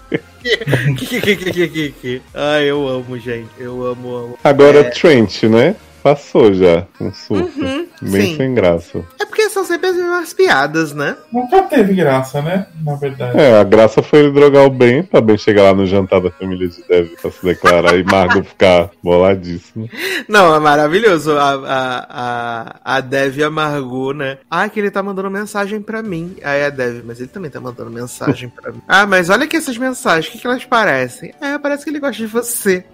que, 0.96 1.20
que, 1.20 1.20
que, 1.20 1.36
que, 1.36 1.68
que, 1.68 1.92
que. 1.92 2.22
Ai, 2.34 2.64
eu 2.64 2.88
amo, 2.88 3.16
gente. 3.16 3.48
Eu 3.56 3.86
amo, 3.86 4.16
amo. 4.16 4.38
Agora 4.42 4.80
É. 4.80 4.90
Trent, 4.90 5.44
né? 5.44 5.76
Passou 6.06 6.54
já, 6.54 6.86
um 7.00 7.12
surto. 7.12 7.60
Uhum, 7.60 7.88
Bem 8.00 8.26
sim. 8.30 8.36
sem 8.36 8.54
graça. 8.54 9.04
É 9.20 9.24
porque 9.24 9.50
são 9.50 9.64
sempre 9.64 9.88
as 9.88 9.96
mesmas 9.96 10.32
piadas, 10.32 10.92
né? 10.92 11.16
Nunca 11.32 11.62
teve 11.62 11.94
graça, 11.94 12.40
né? 12.40 12.68
Na 12.80 12.94
verdade. 12.94 13.36
É, 13.36 13.58
a 13.58 13.64
graça 13.64 14.00
foi 14.04 14.20
ele 14.20 14.30
drogar 14.30 14.64
o 14.66 14.70
Ben 14.70 15.02
pra 15.02 15.20
Ben 15.20 15.36
chegar 15.36 15.64
lá 15.64 15.74
no 15.74 15.84
jantar 15.84 16.20
da 16.20 16.30
família 16.30 16.68
de 16.68 16.80
Dev 16.86 17.08
pra 17.20 17.28
se 17.32 17.44
declarar 17.44 17.98
e 17.98 18.04
Margot 18.04 18.44
ficar 18.44 18.88
boladíssimo. 19.02 19.90
Não, 20.28 20.54
é 20.54 20.60
maravilhoso. 20.60 21.32
A, 21.32 21.54
a, 21.54 22.06
a, 22.08 22.96
a 22.98 23.00
Dev 23.00 23.38
e 23.38 23.42
a 23.42 23.50
Margot, 23.50 24.12
né? 24.12 24.38
Ah, 24.48 24.68
que 24.68 24.78
ele 24.78 24.92
tá 24.92 25.02
mandando 25.02 25.28
mensagem 25.28 25.82
pra 25.82 26.04
mim. 26.04 26.36
Aí 26.44 26.64
a 26.64 26.70
Dev, 26.70 27.02
mas 27.04 27.18
ele 27.18 27.30
também 27.30 27.50
tá 27.50 27.58
mandando 27.58 27.90
mensagem 27.90 28.48
pra 28.48 28.70
mim. 28.70 28.80
Ah, 28.86 29.06
mas 29.06 29.28
olha 29.28 29.42
aqui 29.42 29.56
essas 29.56 29.76
mensagens, 29.76 30.28
o 30.28 30.30
que, 30.30 30.38
que 30.38 30.46
elas 30.46 30.64
parecem? 30.64 31.34
É, 31.40 31.58
parece 31.58 31.82
que 31.82 31.90
ele 31.90 31.98
gosta 31.98 32.16
de 32.16 32.28
você. 32.28 32.84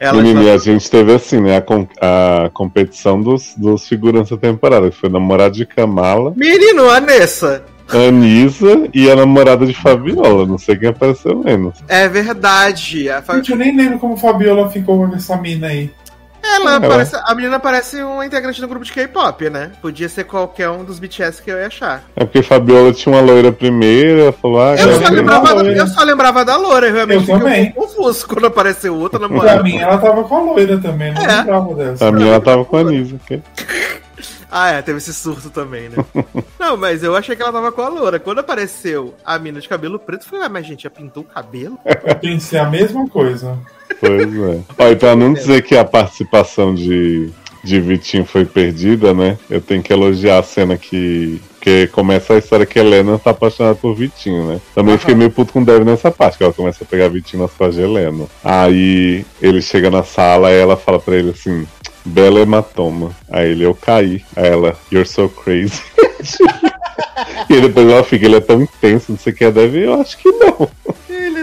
Ela 0.00 0.20
Menino, 0.22 0.42
e 0.42 0.50
a 0.50 0.56
gente 0.58 0.90
teve 0.90 1.12
assim, 1.14 1.40
né? 1.40 1.56
A, 1.56 1.60
com- 1.62 1.86
a 2.00 2.50
competição 2.52 3.20
dos, 3.20 3.54
dos 3.56 3.86
figurantes 3.88 4.30
da 4.30 4.36
temporada, 4.36 4.90
que 4.90 4.96
foi 4.96 5.08
o 5.08 5.12
namorado 5.12 5.54
de 5.54 5.66
Kamala, 5.66 6.32
Menino, 6.36 6.88
a 6.88 7.00
Nessa. 7.00 7.64
Anisa 7.90 8.86
e 8.92 9.10
a 9.10 9.16
namorada 9.16 9.64
de 9.66 9.72
Fabiola. 9.72 10.44
Não 10.46 10.58
sei 10.58 10.76
quem 10.76 10.90
apareceu 10.90 11.34
menos. 11.42 11.78
É 11.88 12.06
verdade. 12.06 13.08
A, 13.08 13.22
Fa- 13.22 13.36
Gente, 13.36 13.50
eu 13.52 13.56
nem 13.56 13.74
lembro 13.74 13.98
como 13.98 14.14
Fabiola 14.16 14.68
ficou 14.70 15.08
com 15.08 15.14
essa 15.16 15.36
mina 15.38 15.68
aí. 15.68 15.90
Ela 16.42 16.74
Ela. 16.76 16.80
parece, 16.88 17.16
a 17.16 17.34
menina 17.34 17.58
parece 17.58 18.02
uma 18.02 18.24
integrante 18.24 18.60
do 18.60 18.68
grupo 18.68 18.84
de 18.84 18.92
K-pop, 18.92 19.50
né? 19.50 19.72
Podia 19.82 20.08
ser 20.08 20.24
qualquer 20.24 20.68
um 20.70 20.84
dos 20.84 20.98
BTS 20.98 21.42
que 21.42 21.50
eu 21.50 21.58
ia 21.58 21.66
achar. 21.66 22.02
É 22.16 22.24
porque 22.24 22.42
Fabiola 22.42 22.92
tinha 22.92 23.14
uma 23.14 23.20
loira 23.22 23.50
primeira, 23.52 24.32
falou, 24.32 24.60
ah, 24.62 24.74
Eu 24.76 25.00
só, 25.00 25.08
lembrava, 25.10 25.46
da 25.48 25.54
loira. 25.54 25.76
eu 25.78 25.86
só 25.86 26.02
lembrava 26.04 26.44
da 26.44 26.56
loira, 26.56 26.86
eu 26.88 26.94
realmente 26.94 27.30
Eu 27.30 27.38
fiquei 27.38 27.70
confuso 27.72 28.26
quando 28.26 28.46
apareceu 28.46 28.94
outra 28.96 29.18
Pra 29.18 29.28
namorada. 29.28 29.62
mim, 29.62 29.78
ela 29.78 29.98
tava 29.98 30.24
com 30.24 30.36
a 30.36 30.40
loira 30.52 30.78
também, 30.78 31.12
não 31.14 31.22
É. 31.22 31.36
lembrava 31.38 31.74
dessa. 31.74 32.08
a 32.08 32.12
minha 32.12 32.40
tava 32.40 32.64
com 32.64 32.76
a 32.76 32.80
Anisa. 32.80 33.16
ok? 33.16 33.42
Ah, 34.50 34.70
é, 34.70 34.80
teve 34.80 34.96
esse 34.96 35.12
surto 35.12 35.50
também, 35.50 35.90
né? 35.90 36.02
Não, 36.58 36.74
mas 36.74 37.02
eu 37.04 37.14
achei 37.14 37.36
que 37.36 37.42
ela 37.42 37.52
tava 37.52 37.70
com 37.70 37.82
a 37.82 37.88
loura. 37.88 38.18
Quando 38.18 38.38
apareceu 38.38 39.14
a 39.22 39.38
mina 39.38 39.60
de 39.60 39.68
cabelo 39.68 39.98
preto, 39.98 40.22
eu 40.24 40.30
falei, 40.30 40.46
ah, 40.46 40.48
mas 40.48 40.66
gente, 40.66 40.84
já 40.84 40.90
pintou 40.90 41.22
o 41.22 41.26
cabelo? 41.26 41.78
Eu 41.84 42.14
pensei 42.14 42.58
a 42.58 42.64
mesma 42.64 43.06
coisa. 43.10 43.58
Pois 44.00 44.36
é. 44.36 44.60
Ó, 44.78 44.88
e 44.88 44.96
pra 44.96 45.16
não 45.16 45.32
dizer 45.32 45.62
que 45.62 45.76
a 45.76 45.84
participação 45.84 46.74
de, 46.74 47.30
de 47.64 47.80
Vitinho 47.80 48.24
foi 48.24 48.44
perdida, 48.44 49.12
né? 49.12 49.38
Eu 49.50 49.60
tenho 49.60 49.82
que 49.82 49.92
elogiar 49.92 50.38
a 50.38 50.42
cena 50.42 50.76
que. 50.76 51.40
que 51.60 51.86
começa 51.88 52.34
a 52.34 52.38
história 52.38 52.66
que 52.66 52.78
a 52.78 52.82
Helena 52.82 53.18
tá 53.18 53.30
apaixonada 53.30 53.74
por 53.74 53.94
Vitinho, 53.94 54.46
né? 54.46 54.60
Também 54.74 54.92
Aham. 54.94 54.98
fiquei 54.98 55.14
meio 55.14 55.30
puto 55.30 55.52
com 55.52 55.62
o 55.62 55.64
Dev 55.64 55.84
nessa 55.84 56.10
parte, 56.10 56.38
que 56.38 56.44
ela 56.44 56.52
começa 56.52 56.84
a 56.84 56.86
pegar 56.86 57.08
Vitinho 57.08 57.42
nas 57.42 57.52
costas 57.52 57.76
de 57.76 57.82
Helena. 57.82 58.26
Aí 58.42 59.24
ele 59.42 59.60
chega 59.60 59.90
na 59.90 60.02
sala 60.02 60.50
e 60.52 60.56
ela 60.56 60.76
fala 60.76 60.98
pra 60.98 61.16
ele 61.16 61.30
assim. 61.30 61.66
Bela 62.04 62.40
hematoma. 62.40 63.10
Aí 63.30 63.50
ele, 63.50 63.64
eu 63.64 63.74
caí. 63.74 64.22
Aí 64.34 64.46
ela, 64.46 64.76
you're 64.90 65.06
so 65.06 65.28
crazy. 65.28 65.82
e 67.50 67.60
depois 67.60 67.86
ela 67.88 68.02
fica, 68.02 68.24
ele 68.24 68.36
é 68.36 68.40
tão 68.40 68.62
intenso, 68.62 69.12
não 69.12 69.18
sei 69.18 69.32
o 69.32 69.36
que, 69.36 69.44
a 69.44 69.50
Dev, 69.50 69.74
eu 69.76 70.00
acho 70.00 70.16
que 70.16 70.30
não. 70.30 70.68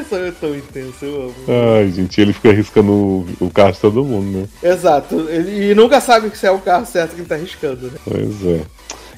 Só 0.09 0.17
é 0.17 0.31
tão 0.31 0.55
intenso, 0.55 1.03
eu 1.03 1.21
amo. 1.23 1.33
Ai, 1.77 1.91
gente, 1.91 2.19
ele 2.21 2.33
fica 2.33 2.49
arriscando 2.49 2.91
o, 2.91 3.25
o 3.39 3.49
carro 3.49 3.71
de 3.71 3.79
todo 3.79 4.03
mundo, 4.03 4.39
né? 4.39 4.47
Exato. 4.61 5.27
Ele, 5.29 5.71
e 5.71 5.75
nunca 5.75 5.99
sabe 5.99 6.29
que 6.29 6.37
se 6.37 6.45
é 6.45 6.51
o 6.51 6.59
carro 6.59 6.85
certo 6.85 7.15
que 7.15 7.21
ele 7.21 7.27
tá 7.27 7.35
arriscando, 7.35 7.87
né? 7.87 7.97
Pois 8.03 8.45
é. 8.45 8.61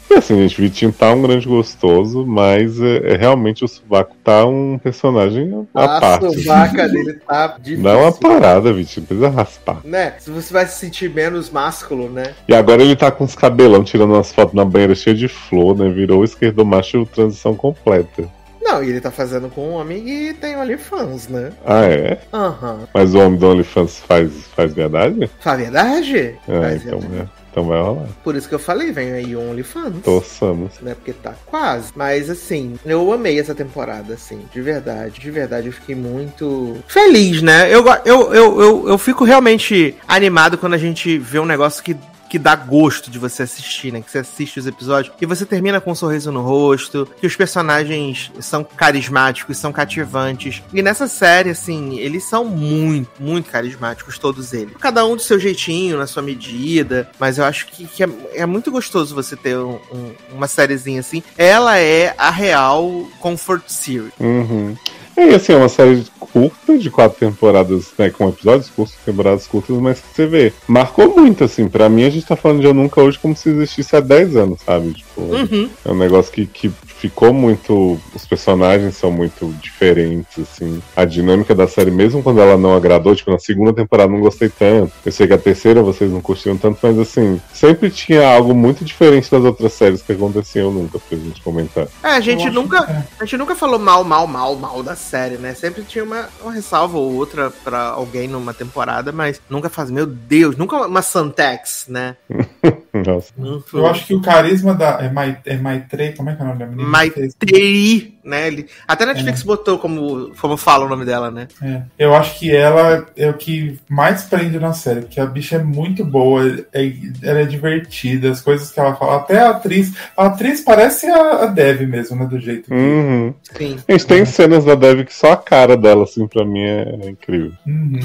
E 0.09 0.13
assim, 0.13 0.37
gente, 0.37 0.57
o 0.57 0.61
Vitinho 0.61 0.93
tá 0.93 1.11
um 1.11 1.21
grande 1.21 1.45
gostoso, 1.45 2.25
mas 2.25 2.79
é, 2.79 3.13
é 3.13 3.17
realmente 3.17 3.65
o 3.65 3.67
Subaco 3.67 4.15
tá 4.23 4.45
um 4.45 4.79
personagem 4.81 5.67
à 5.73 5.83
A 5.83 5.99
parte. 5.99 6.33
sovaca 6.33 6.87
dele 6.87 7.19
tá 7.27 7.57
difícil. 7.59 7.83
Dá 7.83 7.97
uma 7.97 8.11
parada, 8.13 8.71
Vitinho, 8.71 9.05
precisa 9.05 9.29
raspar. 9.29 9.81
Né? 9.83 10.13
Se 10.19 10.31
você 10.31 10.53
vai 10.53 10.65
se 10.65 10.79
sentir 10.79 11.13
menos 11.13 11.49
másculo, 11.49 12.09
né? 12.09 12.33
E 12.47 12.55
agora 12.55 12.81
ele 12.81 12.95
tá 12.95 13.11
com 13.11 13.25
os 13.25 13.35
cabelão 13.35 13.83
tirando 13.83 14.13
umas 14.13 14.31
fotos 14.31 14.55
na 14.55 14.63
banheira 14.63 14.95
cheia 14.95 15.15
de 15.15 15.27
flor, 15.27 15.77
né? 15.77 15.89
Virou 15.89 16.21
o 16.21 16.23
esquerdo 16.23 16.65
macho 16.65 17.05
transição 17.07 17.53
completa. 17.53 18.29
Não, 18.67 18.83
e 18.83 18.89
ele 18.89 18.99
tá 19.01 19.11
fazendo 19.11 19.49
com 19.49 19.69
um 19.69 19.73
homem 19.73 20.03
que 20.03 20.33
tem 20.33 20.57
OnlyFans, 20.57 21.27
né? 21.29 21.51
Ah, 21.65 21.85
é? 21.85 22.19
Aham. 22.33 22.79
Mas 22.93 23.15
o 23.15 23.19
homem 23.19 23.39
do 23.39 23.47
OnlyFans 23.47 23.97
faz, 23.99 24.31
faz 24.55 24.73
verdade? 24.73 25.29
A 25.45 25.55
verdade? 25.55 26.35
É, 26.47 26.61
Faz 26.61 26.85
então, 26.85 26.99
verdade. 26.99 27.21
é, 27.21 27.27
então 27.49 27.63
vai 27.65 27.81
rolar. 27.81 28.07
Por 28.23 28.35
isso 28.35 28.49
que 28.49 28.55
eu 28.55 28.59
falei, 28.59 28.91
vem 28.91 29.13
aí 29.13 29.35
o 29.35 29.49
OnlyFans. 29.49 29.95
Torçamos. 30.03 30.73
né? 30.81 30.93
Porque 30.95 31.13
tá 31.13 31.33
quase. 31.45 31.91
Mas 31.95 32.29
assim, 32.29 32.77
eu 32.85 33.11
amei 33.13 33.39
essa 33.39 33.55
temporada, 33.55 34.13
assim, 34.15 34.41
de 34.53 34.61
verdade. 34.61 35.19
De 35.19 35.31
verdade, 35.31 35.67
eu 35.67 35.73
fiquei 35.73 35.95
muito 35.95 36.75
feliz, 36.87 37.41
né? 37.41 37.73
Eu, 37.73 37.85
eu, 38.05 38.33
eu, 38.33 38.61
eu, 38.61 38.89
eu 38.89 38.97
fico 38.97 39.23
realmente 39.23 39.95
animado 40.07 40.57
quando 40.57 40.73
a 40.73 40.77
gente 40.77 41.17
vê 41.17 41.39
um 41.39 41.45
negócio 41.45 41.81
que. 41.81 41.95
Que 42.29 42.37
dá 42.37 42.55
gosto 42.55 43.09
de 43.09 43.17
você 43.17 43.43
assistir, 43.43 43.91
né? 43.93 44.01
Que 44.01 44.11
você 44.11 44.19
assiste 44.19 44.59
os 44.59 44.67
episódios 44.67 45.13
e 45.21 45.25
você 45.25 45.45
termina 45.45 45.79
com 45.79 45.91
um 45.91 45.95
sorriso 45.95 46.31
no 46.31 46.41
rosto, 46.41 47.07
que 47.19 47.25
os 47.27 47.35
personagens 47.35 48.31
são 48.39 48.63
carismáticos, 48.63 49.57
são 49.57 49.71
cativantes. 49.71 50.61
E 50.73 50.81
nessa 50.81 51.07
série, 51.07 51.49
assim, 51.51 51.97
eles 51.99 52.23
são 52.23 52.43
muito, 52.45 53.09
muito 53.19 53.49
carismáticos, 53.49 54.17
todos 54.17 54.53
eles. 54.53 54.75
Cada 54.79 55.05
um 55.05 55.15
do 55.15 55.21
seu 55.21 55.39
jeitinho, 55.39 55.97
na 55.97 56.07
sua 56.07 56.21
medida, 56.21 57.09
mas 57.19 57.37
eu 57.37 57.43
acho 57.45 57.67
que, 57.67 57.85
que 57.87 58.03
é, 58.03 58.09
é 58.33 58.45
muito 58.45 58.71
gostoso 58.71 59.15
você 59.15 59.35
ter 59.35 59.57
um- 59.57 59.79
um- 59.93 60.13
uma 60.33 60.47
sériezinha 60.47 60.99
assim. 60.99 61.23
Ela 61.37 61.77
é 61.77 62.13
a 62.17 62.29
real 62.29 63.07
comfort 63.19 63.63
series. 63.69 64.11
Uhum. 64.19 64.75
E 65.17 65.33
assim, 65.33 65.53
é 65.53 65.55
uma 65.55 65.67
série 65.67 66.05
curta, 66.19 66.77
de 66.77 66.91
quatro 66.91 67.17
temporadas, 67.17 67.91
né? 67.97 68.11
Com 68.11 68.29
episódios 68.29 68.69
curtos, 68.69 68.95
temporadas 69.03 69.47
curtas, 69.47 69.75
mas 69.77 69.99
que 69.99 70.07
você 70.13 70.27
vê. 70.27 70.53
Marcou 70.67 71.15
muito, 71.15 71.43
assim. 71.43 71.67
Pra 71.67 71.89
mim, 71.89 72.03
a 72.03 72.09
gente 72.11 72.27
tá 72.27 72.35
falando 72.35 72.61
de 72.61 72.67
Eu 72.67 72.73
Nunca 72.73 73.01
Hoje 73.01 73.17
como 73.17 73.35
se 73.35 73.49
existisse 73.49 73.95
há 73.95 73.99
10 73.99 74.35
anos, 74.35 74.61
sabe? 74.61 74.95
Tipo, 75.17 75.55
Uhum. 75.55 75.69
é 75.83 75.91
um 75.91 75.97
negócio 75.97 76.31
que, 76.31 76.45
que 76.45 76.69
ficou 76.69 77.33
muito. 77.33 77.99
Os 78.13 78.25
personagens 78.25 78.95
são 78.95 79.11
muito 79.11 79.51
diferentes, 79.61 80.37
assim. 80.39 80.81
A 80.95 81.05
dinâmica 81.05 81.55
da 81.55 81.67
série, 81.67 81.89
mesmo 81.91 82.21
quando 82.21 82.39
ela 82.39 82.57
não 82.57 82.75
agradou, 82.75 83.15
tipo, 83.15 83.31
na 83.31 83.39
segunda 83.39 83.73
temporada 83.73 84.11
não 84.11 84.19
gostei 84.21 84.49
tanto. 84.49 84.91
Eu 85.05 85.11
sei 85.11 85.27
que 85.27 85.33
a 85.33 85.37
terceira 85.37 85.81
vocês 85.81 86.11
não 86.11 86.21
curtiram 86.21 86.57
tanto, 86.57 86.77
mas 86.81 86.97
assim, 86.99 87.41
sempre 87.53 87.89
tinha 87.89 88.27
algo 88.27 88.53
muito 88.53 88.85
diferente 88.85 89.29
das 89.31 89.43
outras 89.43 89.73
séries 89.73 90.01
que 90.01 90.11
aconteciam 90.11 90.67
Eu 90.67 90.77
Nunca, 90.77 90.99
pra 90.99 91.17
gente 91.17 91.41
comentar. 91.41 91.87
É, 92.03 92.09
a 92.09 92.19
gente 92.19 92.45
Eu 92.45 92.53
nunca. 92.53 92.77
é. 92.77 93.03
A 93.19 93.25
gente 93.25 93.37
nunca 93.37 93.55
falou 93.55 93.79
mal, 93.79 94.03
mal, 94.03 94.27
mal, 94.27 94.55
mal 94.55 94.83
da 94.83 94.95
série, 94.95 95.37
né? 95.37 95.53
Sempre 95.55 95.83
tinha 95.83 96.03
uma, 96.03 96.29
uma 96.41 96.51
ressalva 96.51 96.97
ou 96.97 97.13
outra 97.15 97.51
pra 97.63 97.87
alguém 97.89 98.27
numa 98.27 98.53
temporada, 98.53 99.11
mas 99.11 99.41
nunca 99.49 99.69
faz, 99.69 99.89
meu 99.89 100.05
Deus, 100.05 100.55
nunca 100.55 100.85
uma 100.85 101.01
Santex, 101.01 101.85
né? 101.87 102.15
Nossa. 103.05 103.33
Eu 103.73 103.87
acho 103.87 104.05
que 104.05 104.15
o 104.15 104.21
carisma 104.21 104.73
da. 104.73 104.99
É, 105.01 105.09
Mai, 105.09 105.37
é 105.45 105.57
Maitrey, 105.57 106.13
como 106.13 106.29
é 106.29 106.35
que 106.35 106.41
é 106.41 106.45
o 106.45 106.47
nome 106.47 106.59
da 106.59 106.65
menina? 106.65 106.89
Maitri, 106.89 108.17
né? 108.23 108.47
Ele, 108.47 108.67
até 108.87 109.03
a 109.03 109.07
Netflix 109.07 109.41
botou 109.41 109.79
como, 109.79 110.31
como 110.39 110.57
fala 110.57 110.85
o 110.85 110.89
nome 110.89 111.05
dela, 111.05 111.31
né? 111.31 111.47
É, 111.61 111.81
eu 111.97 112.13
acho 112.13 112.37
que 112.39 112.53
ela 112.53 113.05
é 113.15 113.29
o 113.29 113.33
que 113.33 113.79
mais 113.89 114.23
prende 114.23 114.59
na 114.59 114.73
série, 114.73 115.01
porque 115.01 115.19
a 115.19 115.25
bicha 115.25 115.55
é 115.55 115.63
muito 115.63 116.03
boa, 116.03 116.45
é- 116.73 116.93
ela 117.23 117.39
é 117.39 117.45
divertida, 117.45 118.29
as 118.29 118.41
coisas 118.41 118.71
que 118.71 118.79
ela 118.79 118.95
fala, 118.95 119.17
até 119.17 119.39
a 119.39 119.51
atriz. 119.51 119.93
A 120.15 120.27
atriz 120.27 120.61
parece 120.61 121.07
a, 121.07 121.43
a 121.43 121.45
Dev 121.45 121.81
mesmo, 121.87 122.15
né? 122.17 122.25
Do 122.25 122.39
jeito 122.39 122.65
que. 122.65 122.73
Uhum. 122.73 123.33
Sim. 123.57 123.77
A 123.87 123.91
gente 123.93 124.05
tem 124.05 124.25
cenas 124.25 124.65
da 124.65 124.75
Dev 124.75 125.05
que 125.05 125.13
só 125.13 125.31
a 125.31 125.37
cara 125.37 125.77
dela, 125.77 126.03
assim, 126.03 126.27
pra 126.27 126.45
mim 126.45 126.61
é, 126.61 126.97
é 127.01 127.09
incrível. 127.09 127.53
Uhum. 127.65 127.99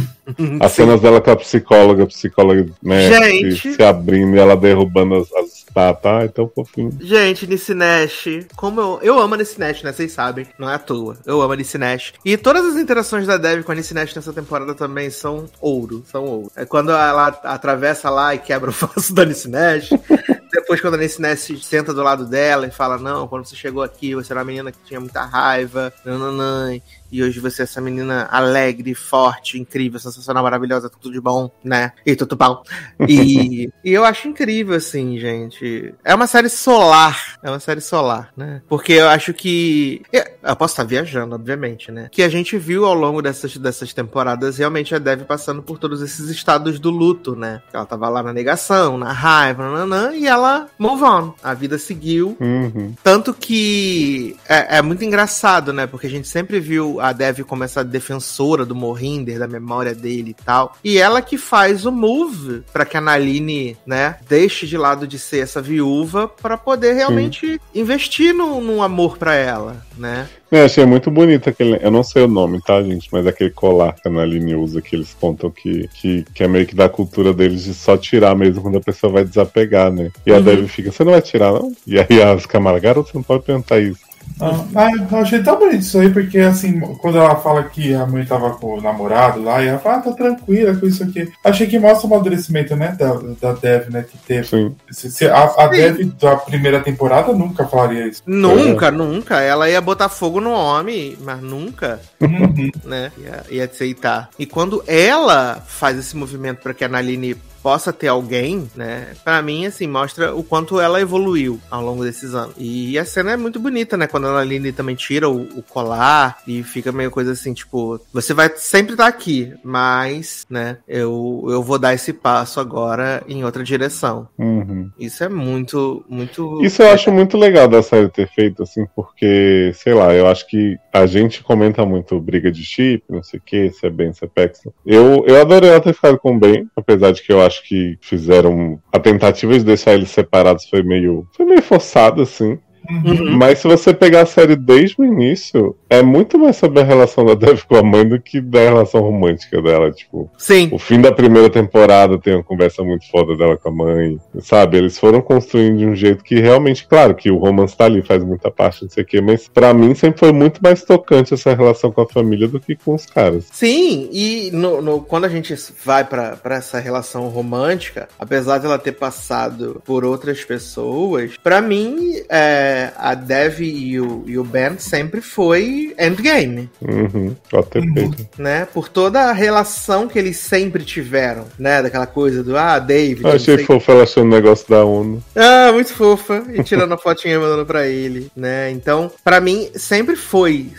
As 0.60 0.72
cenas 0.72 1.00
dela 1.00 1.20
com 1.20 1.30
a 1.30 1.36
psicóloga, 1.36 2.04
a 2.04 2.06
psicóloga, 2.06 2.66
né, 2.82 3.08
Gente. 3.08 3.60
se, 3.60 3.74
se 3.74 3.82
abrindo 3.82 4.36
e 4.36 4.38
ela 4.38 4.56
derrubando 4.56 5.14
as, 5.16 5.32
as 5.32 5.56
estátuas. 5.58 6.14
Ai, 6.14 6.28
tão 6.28 6.48
fofinho. 6.48 6.96
Gente, 7.00 7.46
Nice 7.46 7.72
Nash, 7.74 8.28
como 8.54 8.80
eu, 8.80 9.00
eu 9.02 9.18
amo 9.18 9.34
a 9.34 9.36
Nice 9.38 9.58
Nash, 9.58 9.82
né? 9.82 9.92
Vocês 9.92 10.12
sabem, 10.12 10.46
não 10.58 10.68
é 10.68 10.74
à 10.74 10.78
toa. 10.78 11.16
Eu 11.24 11.40
amo 11.40 11.52
a 11.52 11.56
Nice 11.56 11.78
Nash. 11.78 12.12
E 12.24 12.36
todas 12.36 12.64
as 12.64 12.76
interações 12.76 13.26
da 13.26 13.36
Dev 13.36 13.62
com 13.62 13.72
a 13.72 13.74
Nice 13.74 13.94
Nash 13.94 14.14
nessa 14.14 14.32
temporada 14.32 14.74
também 14.74 15.10
são 15.10 15.48
ouro, 15.60 16.04
são 16.06 16.24
ouro. 16.24 16.52
É 16.54 16.64
quando 16.64 16.90
ela 16.92 17.28
atravessa 17.44 18.10
lá 18.10 18.34
e 18.34 18.38
quebra 18.38 18.70
o 18.70 18.72
faço 18.72 19.14
da 19.14 19.24
Nice 19.24 19.48
Nash. 19.48 19.90
Depois, 20.52 20.80
quando 20.80 20.94
a 20.94 20.98
Nash 20.98 21.52
senta 21.62 21.94
do 21.94 22.02
lado 22.02 22.26
dela 22.26 22.66
e 22.66 22.70
fala: 22.70 22.98
Não, 22.98 23.26
quando 23.26 23.46
você 23.46 23.56
chegou 23.56 23.82
aqui, 23.82 24.14
você 24.14 24.32
era 24.32 24.40
uma 24.40 24.46
menina 24.46 24.70
que 24.70 24.78
tinha 24.84 25.00
muita 25.00 25.24
raiva, 25.24 25.92
nananã, 26.04 26.78
e 27.12 27.22
hoje 27.22 27.38
você 27.38 27.60
é 27.60 27.64
essa 27.64 27.78
menina 27.78 28.26
alegre, 28.30 28.94
forte, 28.94 29.60
incrível, 29.60 30.00
sensacional, 30.00 30.42
maravilhosa, 30.42 30.88
tudo 30.88 31.12
de 31.12 31.20
bom, 31.20 31.50
né? 31.62 31.92
E 32.06 32.16
tudo 32.16 32.34
bom. 32.34 32.62
E, 33.06 33.70
e 33.84 33.92
eu 33.92 34.02
acho 34.02 34.28
incrível, 34.28 34.74
assim, 34.74 35.18
gente. 35.18 35.94
É 36.02 36.14
uma 36.14 36.26
série 36.26 36.48
solar. 36.48 37.38
É 37.42 37.50
uma 37.50 37.60
série 37.60 37.82
solar, 37.82 38.32
né? 38.34 38.62
Porque 38.66 38.94
eu 38.94 39.10
acho 39.10 39.34
que. 39.34 40.00
Eu 40.42 40.56
posso 40.56 40.72
estar 40.72 40.84
viajando, 40.84 41.34
obviamente, 41.34 41.92
né? 41.92 42.08
Que 42.10 42.22
a 42.22 42.30
gente 42.30 42.56
viu 42.56 42.86
ao 42.86 42.94
longo 42.94 43.20
dessas, 43.20 43.58
dessas 43.58 43.92
temporadas 43.92 44.56
realmente 44.56 44.94
a 44.94 44.98
Dev 44.98 45.24
passando 45.24 45.62
por 45.62 45.78
todos 45.78 46.00
esses 46.00 46.30
estados 46.30 46.80
do 46.80 46.88
luto, 46.88 47.36
né? 47.36 47.60
Ela 47.74 47.84
tava 47.84 48.08
lá 48.08 48.22
na 48.22 48.32
negação, 48.32 48.96
na 48.96 49.12
raiva, 49.12 49.64
nananã, 49.64 50.14
e 50.14 50.26
ela 50.26 50.66
move 50.78 51.02
on. 51.02 51.34
A 51.42 51.52
vida 51.52 51.76
seguiu. 51.76 52.38
Uhum. 52.40 52.94
Tanto 53.02 53.34
que 53.34 54.34
é, 54.48 54.78
é 54.78 54.82
muito 54.82 55.04
engraçado, 55.04 55.74
né? 55.74 55.86
Porque 55.86 56.06
a 56.06 56.10
gente 56.10 56.26
sempre 56.26 56.58
viu 56.58 57.01
a 57.02 57.12
Dev 57.12 57.40
como 57.40 57.64
essa 57.64 57.82
defensora 57.84 58.64
do 58.64 58.74
Morrinder, 58.74 59.38
da 59.38 59.48
memória 59.48 59.94
dele 59.94 60.30
e 60.30 60.44
tal. 60.44 60.76
E 60.84 60.98
ela 60.98 61.20
que 61.22 61.36
faz 61.36 61.84
o 61.84 61.92
move 61.92 62.62
pra 62.72 62.84
que 62.84 62.96
a 62.96 63.00
Naline, 63.00 63.76
né, 63.86 64.16
deixe 64.28 64.66
de 64.66 64.76
lado 64.76 65.06
de 65.06 65.18
ser 65.18 65.40
essa 65.40 65.60
viúva 65.60 66.28
pra 66.28 66.56
poder 66.56 66.92
realmente 66.94 67.60
investir 67.74 68.34
no, 68.34 68.60
num 68.60 68.82
amor 68.82 69.18
pra 69.18 69.34
ela, 69.34 69.84
né? 69.96 70.28
Eu 70.50 70.66
achei 70.66 70.84
muito 70.84 71.10
bonito 71.10 71.48
aquele. 71.48 71.78
Eu 71.82 71.90
não 71.90 72.02
sei 72.02 72.24
o 72.24 72.28
nome, 72.28 72.60
tá, 72.60 72.82
gente? 72.82 73.08
Mas 73.10 73.26
aquele 73.26 73.48
colar 73.48 73.94
que 73.94 74.06
a 74.06 74.10
Naline 74.10 74.54
usa, 74.54 74.82
que 74.82 74.94
eles 74.94 75.16
contam 75.18 75.50
que, 75.50 75.88
que, 75.94 76.26
que 76.34 76.44
é 76.44 76.48
meio 76.48 76.66
que 76.66 76.74
da 76.74 76.90
cultura 76.90 77.32
deles 77.32 77.64
de 77.64 77.72
só 77.72 77.96
tirar 77.96 78.34
mesmo 78.36 78.60
quando 78.60 78.76
a 78.76 78.80
pessoa 78.82 79.10
vai 79.14 79.24
desapegar, 79.24 79.90
né? 79.90 80.10
E 80.26 80.32
a 80.32 80.36
Uhum. 80.36 80.42
Debbie 80.42 80.68
fica, 80.68 80.92
você 80.92 81.04
não 81.04 81.12
vai 81.12 81.22
tirar, 81.22 81.52
não? 81.52 81.72
E 81.86 81.98
aí 81.98 82.22
as 82.22 82.44
camaradas, 82.44 83.06
você 83.06 83.12
não 83.14 83.22
pode 83.22 83.44
perguntar 83.44 83.78
isso. 83.80 84.00
Ah, 84.40 84.64
ah, 84.74 84.90
eu 85.10 85.18
achei 85.18 85.42
tão 85.42 85.58
bonito 85.58 85.80
isso 85.80 85.98
aí, 85.98 86.10
porque 86.10 86.38
assim, 86.38 86.80
quando 86.98 87.18
ela 87.18 87.36
fala 87.36 87.64
que 87.64 87.94
a 87.94 88.06
mãe 88.06 88.24
tava 88.24 88.50
com 88.50 88.78
o 88.78 88.80
namorado 88.80 89.42
lá, 89.42 89.62
e 89.62 89.68
ela 89.68 89.78
fala, 89.78 89.96
ah, 89.96 90.02
tá 90.02 90.12
tranquila 90.12 90.74
com 90.74 90.86
isso 90.86 91.02
aqui. 91.02 91.30
Achei 91.44 91.66
que 91.66 91.78
mostra 91.78 92.08
o 92.08 92.12
amadurecimento, 92.12 92.74
né, 92.76 92.96
da, 92.98 93.14
da 93.40 93.52
Dev, 93.52 93.90
né, 93.90 94.04
que 94.08 94.18
teve. 94.18 94.48
Sim. 94.48 94.74
Se, 94.90 95.10
se 95.10 95.26
a, 95.26 95.44
a 95.44 95.68
Sim. 95.68 95.70
Dev 95.70 96.12
da 96.20 96.36
primeira 96.36 96.80
temporada 96.80 97.32
nunca 97.32 97.66
falaria 97.66 98.06
isso. 98.06 98.22
Nunca, 98.26 98.90
nunca. 98.90 99.40
Ela 99.40 99.68
ia 99.68 99.80
botar 99.80 100.08
fogo 100.08 100.40
no 100.40 100.52
homem, 100.52 101.16
mas 101.20 101.40
nunca. 101.40 102.00
Uhum. 102.20 102.70
né? 102.84 103.12
Ia, 103.18 103.44
ia 103.50 103.64
aceitar. 103.64 104.30
E 104.38 104.46
quando 104.46 104.82
ela 104.86 105.62
faz 105.66 105.98
esse 105.98 106.16
movimento 106.16 106.60
para 106.62 106.74
que 106.74 106.84
a 106.84 106.88
Naline 106.88 107.36
possa 107.62 107.92
ter 107.92 108.08
alguém, 108.08 108.68
né? 108.74 109.08
Pra 109.24 109.40
mim, 109.40 109.66
assim, 109.66 109.86
mostra 109.86 110.34
o 110.34 110.42
quanto 110.42 110.80
ela 110.80 111.00
evoluiu 111.00 111.60
ao 111.70 111.82
longo 111.82 112.04
desses 112.04 112.34
anos. 112.34 112.54
E 112.58 112.98
a 112.98 113.04
cena 113.04 113.32
é 113.32 113.36
muito 113.36 113.60
bonita, 113.60 113.96
né? 113.96 114.06
Quando 114.06 114.26
a 114.26 114.32
Naline 114.32 114.72
também 114.72 114.94
tira 114.94 115.28
o, 115.28 115.42
o 115.58 115.62
colar 115.62 116.38
e 116.46 116.62
fica 116.62 116.90
meio 116.92 117.10
coisa 117.10 117.32
assim, 117.32 117.52
tipo, 117.52 118.00
você 118.12 118.34
vai 118.34 118.50
sempre 118.56 118.92
estar 118.92 119.06
aqui, 119.06 119.52
mas, 119.62 120.44
né? 120.50 120.78
Eu, 120.88 121.44
eu 121.48 121.62
vou 121.62 121.78
dar 121.78 121.94
esse 121.94 122.12
passo 122.12 122.60
agora 122.60 123.22
em 123.28 123.44
outra 123.44 123.62
direção. 123.62 124.28
Uhum. 124.38 124.90
Isso 124.98 125.22
é 125.22 125.28
muito, 125.28 126.04
muito. 126.08 126.62
Isso 126.64 126.82
eu 126.82 126.90
acho 126.90 127.12
muito 127.12 127.36
legal 127.36 127.68
da 127.68 127.82
série 127.82 128.08
ter 128.08 128.28
feito, 128.28 128.62
assim, 128.62 128.86
porque, 128.94 129.72
sei 129.74 129.94
lá, 129.94 130.14
eu 130.14 130.26
acho 130.26 130.46
que 130.48 130.76
a 130.92 131.06
gente 131.06 131.42
comenta 131.42 131.84
muito 131.84 132.18
briga 132.20 132.50
de 132.50 132.64
chip, 132.64 133.04
não 133.08 133.22
sei 133.22 133.38
o 133.38 133.42
que, 133.42 133.70
se 133.70 133.86
é 133.86 133.90
Ben, 133.90 134.12
se 134.12 134.24
é 134.24 134.28
Paxton. 134.28 134.72
Eu, 134.84 135.24
eu 135.26 135.40
adorei 135.40 135.70
ela 135.70 135.80
ter 135.80 135.92
ficado 135.92 136.18
com 136.18 136.34
o 136.34 136.38
Ben, 136.38 136.68
apesar 136.76 137.12
de 137.12 137.22
que 137.22 137.32
eu 137.32 137.40
acho 137.40 137.51
que 137.60 137.98
fizeram. 138.00 138.80
A 138.92 138.98
tentativa 138.98 139.52
de 139.58 139.64
deixar 139.64 139.94
eles 139.94 140.10
separados 140.10 140.68
foi 140.68 140.82
meio. 140.82 141.26
Foi 141.36 141.44
meio 141.44 141.62
forçada, 141.62 142.22
assim. 142.22 142.58
Uhum. 142.90 143.32
Mas 143.36 143.58
se 143.60 143.68
você 143.68 143.92
pegar 143.94 144.22
a 144.22 144.26
série 144.26 144.56
desde 144.56 144.96
o 145.00 145.04
início, 145.04 145.76
é 145.88 146.02
muito 146.02 146.38
mais 146.38 146.56
sobre 146.56 146.80
a 146.80 146.84
relação 146.84 147.24
da 147.24 147.34
Dev 147.34 147.60
com 147.68 147.76
a 147.76 147.82
mãe 147.82 148.06
do 148.06 148.20
que 148.20 148.40
da 148.40 148.60
relação 148.60 149.00
romântica 149.00 149.60
dela. 149.62 149.90
Tipo, 149.92 150.30
Sim. 150.38 150.68
o 150.72 150.78
fim 150.78 151.00
da 151.00 151.12
primeira 151.12 151.48
temporada 151.48 152.18
tem 152.18 152.34
uma 152.34 152.42
conversa 152.42 152.82
muito 152.82 153.08
foda 153.10 153.36
dela 153.36 153.56
com 153.56 153.68
a 153.68 153.72
mãe. 153.72 154.18
Sabe? 154.40 154.76
Eles 154.78 154.98
foram 154.98 155.20
construindo 155.20 155.78
de 155.78 155.86
um 155.86 155.94
jeito 155.94 156.24
que 156.24 156.40
realmente, 156.40 156.86
claro, 156.86 157.14
que 157.14 157.30
o 157.30 157.36
romance 157.38 157.76
tá 157.76 157.84
ali, 157.84 158.02
faz 158.02 158.22
muita 158.24 158.50
parte, 158.50 158.82
não 158.82 158.90
sei 158.90 159.02
o 159.02 159.06
quê, 159.06 159.20
mas 159.20 159.48
pra 159.48 159.72
mim 159.72 159.94
sempre 159.94 160.18
foi 160.20 160.32
muito 160.32 160.60
mais 160.62 160.82
tocante 160.82 161.34
essa 161.34 161.54
relação 161.54 161.92
com 161.92 162.00
a 162.02 162.08
família 162.08 162.48
do 162.48 162.58
que 162.60 162.74
com 162.76 162.94
os 162.94 163.06
caras. 163.06 163.46
Sim, 163.52 164.08
e 164.12 164.50
no, 164.52 164.80
no- 164.82 165.00
quando 165.02 165.24
a 165.24 165.28
gente 165.28 165.54
vai 165.84 166.04
pra 166.04 166.38
essa 166.44 166.78
relação 166.80 167.28
romântica, 167.28 168.08
apesar 168.18 168.58
dela 168.58 168.78
ter 168.78 168.92
passado 168.92 169.80
por 169.84 170.04
outras 170.04 170.44
pessoas, 170.44 171.36
pra 171.42 171.60
mim, 171.60 172.14
é, 172.28 172.71
a 172.96 173.14
Dev 173.14 173.60
e 173.60 174.00
o, 174.00 174.24
e 174.26 174.38
o 174.38 174.44
Ben 174.44 174.78
sempre 174.78 175.20
foi 175.20 175.94
endgame, 175.98 176.68
Uhum, 176.80 177.34
ter 177.70 177.80
Uhum. 177.80 178.10
né? 178.38 178.66
Por 178.72 178.88
toda 178.88 179.20
a 179.22 179.32
relação 179.32 180.08
que 180.08 180.18
eles 180.18 180.36
sempre 180.36 180.84
tiveram, 180.84 181.46
né? 181.58 181.82
Daquela 181.82 182.06
coisa 182.06 182.42
do, 182.42 182.56
ah, 182.56 182.78
David. 182.78 183.22
Eu 183.22 183.28
não 183.28 183.36
achei 183.36 183.58
fofo 183.58 183.90
ela 183.90 184.02
achando 184.02 184.26
o 184.26 184.34
negócio 184.34 184.68
da 184.68 184.84
ONU. 184.84 185.22
Ah, 185.34 185.70
muito 185.72 185.92
fofa. 185.92 186.44
E 186.52 186.62
tirando 186.62 186.92
a 186.92 186.98
fotinha 186.98 187.34
e 187.34 187.38
mandando 187.38 187.66
pra 187.66 187.86
ele, 187.86 188.30
né? 188.36 188.70
Então, 188.70 189.10
pra 189.24 189.40
mim, 189.40 189.70
sempre 189.74 190.16
foi. 190.16 190.70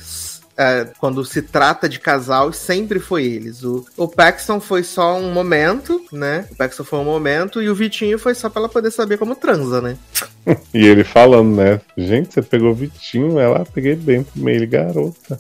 É, 0.57 0.87
quando 0.99 1.23
se 1.25 1.41
trata 1.41 1.89
de 1.89 1.99
casal, 1.99 2.53
sempre 2.53 2.99
foi 2.99 3.25
eles. 3.25 3.63
O, 3.63 3.85
o 3.97 4.07
Paxton 4.07 4.59
foi 4.59 4.83
só 4.83 5.17
um 5.17 5.31
momento, 5.31 6.03
né? 6.11 6.47
O 6.51 6.55
Paxton 6.55 6.83
foi 6.83 6.99
um 6.99 7.03
momento 7.03 7.61
e 7.61 7.69
o 7.69 7.75
Vitinho 7.75 8.19
foi 8.19 8.35
só 8.35 8.49
pra 8.49 8.61
ela 8.61 8.69
poder 8.69 8.91
saber 8.91 9.17
como 9.17 9.35
transa, 9.35 9.81
né? 9.81 9.97
E 10.73 10.85
ele 10.85 11.05
falando, 11.05 11.55
né? 11.55 11.79
Gente, 11.97 12.33
você 12.33 12.41
pegou 12.41 12.71
o 12.71 12.75
Vitinho, 12.75 13.39
ela 13.39 13.61
"Ah, 13.61 13.65
peguei 13.65 13.95
bem 13.95 14.23
pro 14.23 14.41
meio, 14.41 14.67
garota. 14.67 15.39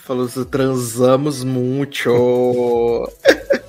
Falou 0.00 0.26
assim, 0.26 0.44
transamos 0.44 1.42
muito. 1.42 3.10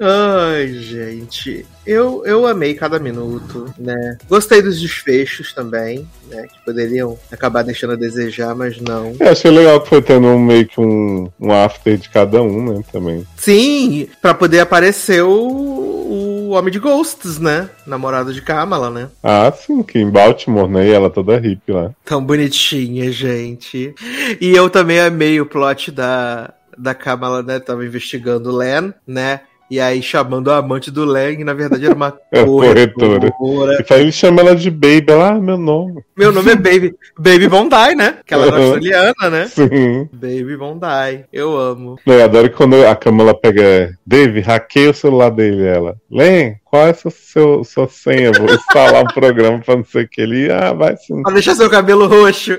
Ai, 0.00 0.68
gente. 0.74 1.66
Eu, 1.84 2.22
eu 2.24 2.46
amei 2.46 2.74
cada 2.74 2.98
minuto, 2.98 3.72
né? 3.78 4.18
Gostei 4.28 4.62
dos 4.62 4.80
desfechos 4.80 5.52
também, 5.52 6.06
né? 6.30 6.46
Que 6.46 6.64
poderiam 6.64 7.18
acabar 7.32 7.62
deixando 7.62 7.94
a 7.94 7.96
desejar, 7.96 8.54
mas 8.54 8.80
não. 8.80 9.16
Eu 9.18 9.28
achei 9.28 9.50
legal 9.50 9.80
que 9.80 9.88
foi 9.88 10.02
tendo 10.02 10.28
um, 10.28 10.38
meio 10.38 10.66
que 10.66 10.80
um, 10.80 11.30
um 11.40 11.52
after 11.52 11.96
de 11.96 12.08
cada 12.08 12.40
um, 12.42 12.74
né? 12.74 12.82
Também. 12.92 13.26
Sim, 13.36 14.08
pra 14.22 14.34
poder 14.34 14.60
aparecer 14.60 15.22
o, 15.22 15.30
o 15.30 16.50
Homem 16.50 16.72
de 16.72 16.78
Ghosts, 16.78 17.38
né? 17.38 17.68
Namorado 17.86 18.32
de 18.32 18.40
Kamala, 18.40 18.90
né? 18.90 19.08
Ah, 19.22 19.52
sim, 19.52 19.82
que 19.82 19.98
em 19.98 20.10
Baltimore, 20.10 20.68
né? 20.68 20.86
E 20.86 20.92
ela 20.92 21.10
toda 21.10 21.38
hippie 21.38 21.72
lá. 21.72 21.90
Tão 22.04 22.24
bonitinha, 22.24 23.10
gente. 23.10 23.94
E 24.40 24.50
eu 24.50 24.70
também 24.70 25.00
amei 25.00 25.40
o 25.40 25.46
plot 25.46 25.90
da, 25.90 26.52
da 26.76 26.94
Kamala, 26.94 27.42
né? 27.42 27.58
Tava 27.58 27.84
investigando 27.84 28.50
o 28.50 28.56
Len, 28.56 28.94
né? 29.06 29.40
E 29.70 29.78
aí 29.80 30.02
chamando 30.02 30.50
a 30.50 30.56
amante 30.58 30.90
do 30.90 31.04
que 31.36 31.44
na 31.44 31.52
verdade 31.54 31.84
era 31.84 31.94
uma 31.94 32.16
É, 32.32 32.44
corretora. 32.44 33.30
corretora. 33.32 33.84
E 33.88 33.94
aí 33.94 34.00
ele 34.00 34.12
chama 34.12 34.40
ela 34.40 34.56
de 34.56 34.70
Baby, 34.70 35.06
ela, 35.08 35.30
ah, 35.32 35.40
meu 35.40 35.58
nome. 35.58 36.02
Meu 36.16 36.32
nome 36.32 36.52
é 36.52 36.56
Baby, 36.56 36.94
Baby 37.18 37.48
Bondi, 37.48 37.94
né? 37.96 38.16
Que 38.26 38.34
ela 38.34 38.46
era 38.46 38.56
Uhum. 38.56 38.62
australiana, 38.62 39.30
né? 39.30 39.46
Sim. 39.46 40.08
Baby 40.12 40.56
Bondi. 40.56 41.24
Eu 41.32 41.56
amo. 41.56 41.96
Eu 42.06 42.24
adoro 42.24 42.50
quando 42.50 42.84
a 42.86 42.94
Camila 42.96 43.34
pega. 43.34 43.94
Dave, 44.06 44.40
hackeia 44.40 44.90
o 44.90 44.94
celular 44.94 45.30
dele. 45.30 45.66
Ela. 45.66 45.96
Len, 46.10 46.56
qual 46.70 46.86
é 46.86 46.90
a 46.90 46.94
sua, 46.94 47.10
seu, 47.10 47.64
sua 47.64 47.88
senha? 47.88 48.30
Vou 48.32 48.46
instalar 48.52 49.02
um 49.02 49.06
programa 49.06 49.58
pra 49.58 49.76
não 49.76 49.84
sei 49.84 50.04
o 50.04 50.08
que. 50.08 50.20
Ele, 50.20 50.50
ah, 50.52 50.72
vai 50.72 50.96
sim. 50.96 51.22
Pra 51.22 51.32
deixar 51.32 51.54
seu 51.54 51.68
cabelo 51.70 52.06
roxo. 52.06 52.58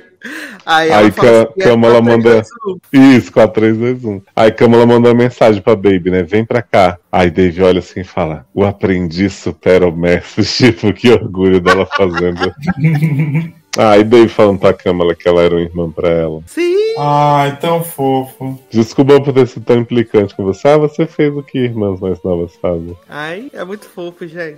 Aí, 0.66 0.90
ela 0.90 1.00
Aí 1.02 1.12
fala 1.12 1.46
Ca- 1.46 1.52
assim, 1.52 1.62
é 1.62 1.78
quatro, 1.78 2.04
manda- 2.04 2.30
três, 2.30 2.48
dois, 2.66 2.78
um. 2.94 3.18
Isso, 3.18 3.32
4, 3.32 3.54
3, 3.62 3.78
2, 3.78 4.04
1. 4.06 4.22
Aí 4.36 4.52
Kamala 4.52 4.86
mandou 4.86 5.12
uma 5.12 5.18
mensagem 5.24 5.62
pra 5.62 5.76
Baby, 5.76 6.12
né? 6.12 6.24
Vem 6.24 6.44
pra 6.44 6.62
cá. 6.62 6.98
Aí 7.12 7.30
Dave 7.32 7.62
olha 7.64 7.80
assim 7.80 8.02
e 8.02 8.04
fala: 8.04 8.46
O 8.54 8.64
aprendiz 8.66 9.34
supera 9.34 9.88
o 9.88 9.96
mestre. 9.96 10.44
Tipo, 10.60 10.92
que 10.94 11.10
orgulho 11.12 11.62
dela 11.62 11.86
fazendo. 11.86 12.52
Aí 13.78 14.04
Dave 14.04 14.28
falando 14.30 14.60
pra 14.60 14.74
Kamala 14.74 15.14
que 15.16 15.28
ela 15.28 15.42
era 15.44 15.54
uma 15.56 15.62
irmã 15.62 15.90
pra 15.92 16.10
ela. 16.10 16.42
Sim. 16.48 16.76
Ai, 16.98 17.58
tão 17.60 17.84
fofo. 17.84 18.60
Desculpa 18.72 19.22
por 19.22 19.34
ter 19.34 19.48
sido 19.48 19.64
tão 19.64 19.78
implicante 19.80 20.36
com 20.36 20.44
você. 20.44 20.68
Ah, 20.68 20.78
você 20.78 21.06
fez 21.06 21.34
o 21.36 21.44
que 21.44 21.60
irmãs 21.60 22.00
mais 22.00 22.22
novas 22.24 22.56
fazem. 22.62 22.98
Ai, 23.08 23.50
é 23.54 23.64
muito 23.64 23.86
fofo, 23.86 24.28
gente. 24.28 24.58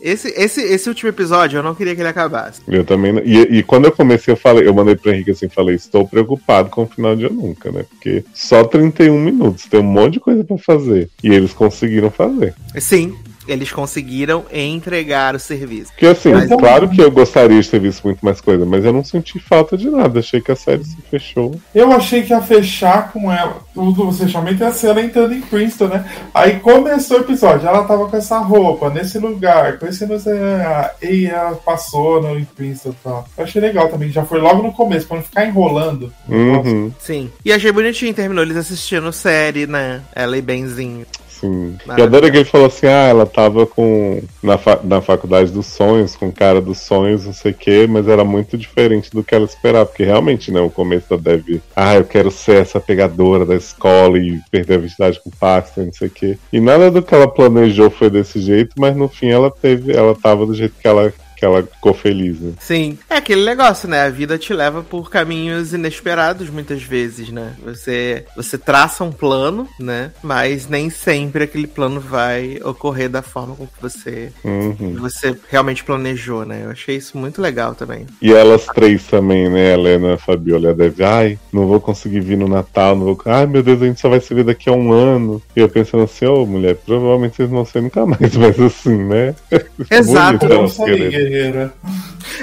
Esse, 0.00 0.28
esse, 0.36 0.60
esse 0.60 0.88
último 0.88 1.08
episódio 1.08 1.58
eu 1.58 1.62
não 1.62 1.74
queria 1.74 1.94
que 1.94 2.00
ele 2.02 2.08
acabasse. 2.08 2.60
Eu 2.68 2.84
também. 2.84 3.12
não- 3.12 3.22
E, 3.22 3.58
e 3.58 3.62
quando 3.62 3.86
eu 3.86 3.92
comecei, 3.92 4.32
eu 4.32 4.36
falei, 4.36 4.66
eu 4.68 4.74
mandei 4.74 4.94
pro 4.96 5.10
Henrique 5.10 5.30
assim, 5.30 5.48
falei, 5.48 5.74
estou 5.76 6.06
preocupado 6.06 6.68
com 6.68 6.82
o 6.82 6.86
final 6.86 7.16
de 7.16 7.24
Eu 7.24 7.30
Nunca, 7.32 7.72
né? 7.72 7.84
Porque 7.88 8.22
só 8.34 8.64
31 8.64 9.18
minutos, 9.18 9.64
tem 9.64 9.80
um 9.80 9.84
monte 9.84 10.14
de 10.14 10.20
coisa 10.20 10.44
pra 10.44 10.58
fazer. 10.58 11.08
E 11.22 11.28
eles 11.32 11.52
conseguiram 11.54 12.10
fazer. 12.10 12.54
Sim, 12.78 13.16
eles 13.46 13.70
conseguiram 13.72 14.44
entregar 14.52 15.34
o 15.34 15.38
serviço. 15.38 15.92
Porque 15.92 16.06
assim, 16.06 16.32
Mas 16.32 16.50
eu- 16.50 16.58
claro 16.58 16.88
que 16.88 17.00
eu 17.00 17.10
gostaria 17.10 17.60
de 17.60 17.68
ter 17.68 17.78
visto 17.80 18.02
muito 18.04 18.24
mais 18.24 18.40
coisa, 18.40 18.64
mas 18.64 18.84
eu 18.84 18.92
não 18.92 19.04
senti 19.04 19.38
falta 19.38 19.76
de 19.76 19.90
nada. 19.90 20.20
Achei 20.20 20.40
que 20.40 20.50
a 20.52 20.56
série 20.56 20.84
se 20.84 20.96
fechou. 21.10 21.54
Eu 21.74 21.92
achei 21.92 22.22
que 22.22 22.32
ia 22.32 22.40
fechar 22.42 23.12
com 23.12 23.30
ela. 23.32 23.62
O 23.74 24.12
fechamento 24.12 24.62
ia 24.62 24.72
ser 24.72 24.88
ela 24.88 25.02
entrando 25.02 25.34
em 25.34 25.40
Princeton, 25.40 25.88
né? 25.88 26.04
Aí 26.32 26.60
começou 26.60 27.18
o 27.18 27.20
episódio, 27.20 27.66
ela 27.68 27.84
tava 27.84 28.08
com 28.08 28.16
essa 28.16 28.38
roupa, 28.38 28.88
nesse 28.90 29.18
lugar, 29.18 29.78
com 29.78 29.86
esse 29.86 30.06
não 30.06 30.18
sei. 30.18 30.32
ah, 30.38 30.90
E 31.02 31.26
ela 31.26 31.54
passou 31.56 32.22
no 32.22 32.38
em 32.38 32.44
Princeton 32.44 32.90
e 32.90 32.96
tal. 33.04 33.28
Eu 33.36 33.44
achei 33.44 33.60
legal 33.60 33.88
também, 33.88 34.10
já 34.10 34.24
foi 34.24 34.38
logo 34.40 34.62
no 34.62 34.72
começo, 34.72 35.06
pra 35.06 35.16
não 35.16 35.24
ficar 35.24 35.46
enrolando. 35.46 36.12
Uhum, 36.28 36.92
Sim. 36.98 37.30
E 37.44 37.52
achei 37.52 37.70
bonitinho, 37.72 38.14
terminou 38.14 38.44
eles 38.44 38.56
assistindo 38.56 39.12
série, 39.12 39.66
né? 39.66 40.00
Ela 40.14 40.36
e 40.36 40.42
Benzinho. 40.42 41.06
Sim. 41.44 41.76
E 41.96 42.02
adoro 42.02 42.30
que 42.30 42.36
ele 42.38 42.44
falou 42.44 42.66
assim: 42.66 42.86
ah, 42.86 43.08
ela 43.08 43.26
tava 43.26 43.66
com. 43.66 44.22
Na, 44.42 44.58
fa- 44.58 44.80
na 44.82 45.00
faculdade 45.00 45.50
dos 45.50 45.66
sonhos, 45.66 46.16
com 46.16 46.30
cara 46.32 46.60
dos 46.60 46.78
sonhos, 46.78 47.24
não 47.24 47.32
sei 47.32 47.52
o 47.52 47.54
quê, 47.54 47.86
mas 47.88 48.08
era 48.08 48.24
muito 48.24 48.56
diferente 48.56 49.10
do 49.10 49.22
que 49.22 49.34
ela 49.34 49.44
esperava. 49.44 49.86
Porque 49.86 50.04
realmente, 50.04 50.50
né, 50.50 50.60
o 50.60 50.70
começo 50.70 51.08
da 51.10 51.16
Dev, 51.16 51.60
ah, 51.74 51.94
eu 51.94 52.04
quero 52.04 52.30
ser 52.30 52.62
essa 52.62 52.80
pegadora 52.80 53.44
da 53.46 53.54
escola 53.54 54.18
e 54.18 54.40
perder 54.50 54.74
a 54.74 54.78
virgindade 54.78 55.20
com 55.22 55.30
o 55.30 55.36
Paxton, 55.36 55.86
não 55.86 55.92
sei 55.92 56.08
o 56.08 56.10
quê. 56.10 56.38
E 56.52 56.60
nada 56.60 56.90
do 56.90 57.02
que 57.02 57.14
ela 57.14 57.28
planejou 57.28 57.90
foi 57.90 58.10
desse 58.10 58.40
jeito, 58.40 58.74
mas 58.78 58.96
no 58.96 59.08
fim 59.08 59.28
ela 59.28 59.50
teve, 59.50 59.92
ela 59.92 60.14
tava 60.14 60.44
do 60.46 60.54
jeito 60.54 60.74
que 60.80 60.86
ela, 60.86 61.12
que 61.44 61.46
ela 61.46 61.62
ficou 61.62 61.92
feliz, 61.92 62.40
né? 62.40 62.52
Sim. 62.58 62.98
É 63.10 63.16
aquele 63.16 63.44
negócio, 63.44 63.88
né? 63.88 64.02
A 64.02 64.10
vida 64.10 64.38
te 64.38 64.52
leva 64.54 64.82
por 64.82 65.10
caminhos 65.10 65.74
inesperados 65.74 66.48
muitas 66.48 66.82
vezes, 66.82 67.28
né? 67.28 67.52
Você, 67.64 68.24
você 68.34 68.56
traça 68.56 69.04
um 69.04 69.12
plano, 69.12 69.68
né? 69.78 70.10
Mas 70.22 70.66
nem 70.68 70.88
sempre 70.88 71.44
aquele 71.44 71.66
plano 71.66 72.00
vai 72.00 72.58
ocorrer 72.64 73.08
da 73.10 73.22
forma 73.22 73.54
com 73.54 73.66
que 73.66 73.80
você, 73.80 74.32
Uhum. 74.42 74.96
você 74.98 75.36
realmente 75.50 75.84
planejou, 75.84 76.44
né? 76.46 76.62
Eu 76.64 76.70
achei 76.70 76.96
isso 76.96 77.18
muito 77.18 77.42
legal 77.42 77.74
também. 77.74 78.06
E 78.22 78.32
elas 78.32 78.64
três 78.66 79.04
também, 79.04 79.48
né? 79.50 79.72
A 79.72 79.74
Helena, 79.74 80.14
a 80.14 80.18
Fabiola 80.18 80.68
e 80.68 80.70
a 80.70 80.72
Dev. 80.72 81.00
Ai, 81.02 81.38
não 81.52 81.66
vou 81.66 81.80
conseguir 81.80 82.20
vir 82.20 82.38
no 82.38 82.48
Natal, 82.48 82.96
não 82.96 83.04
vou. 83.04 83.20
Ai, 83.26 83.46
meu 83.46 83.62
Deus, 83.62 83.82
a 83.82 83.86
gente 83.86 84.00
só 84.00 84.08
vai 84.08 84.20
se 84.20 84.32
ver 84.32 84.44
daqui 84.44 84.68
a 84.68 84.72
um 84.72 84.92
ano. 84.92 85.42
E 85.54 85.60
eu 85.60 85.68
pensando 85.68 86.04
assim, 86.04 86.26
ô 86.26 86.46
mulher, 86.46 86.76
provavelmente 86.76 87.36
vocês 87.36 87.48
não 87.50 87.56
vão 87.56 87.64
ser 87.66 87.82
nunca 87.82 88.06
mais, 88.06 88.34
mas 88.36 88.58
assim, 88.60 88.96
né? 89.04 89.34
Exato. 89.90 90.38
Bonito 90.38 90.44
Eu 90.44 90.48
não 90.48 90.58
elas 90.60 90.76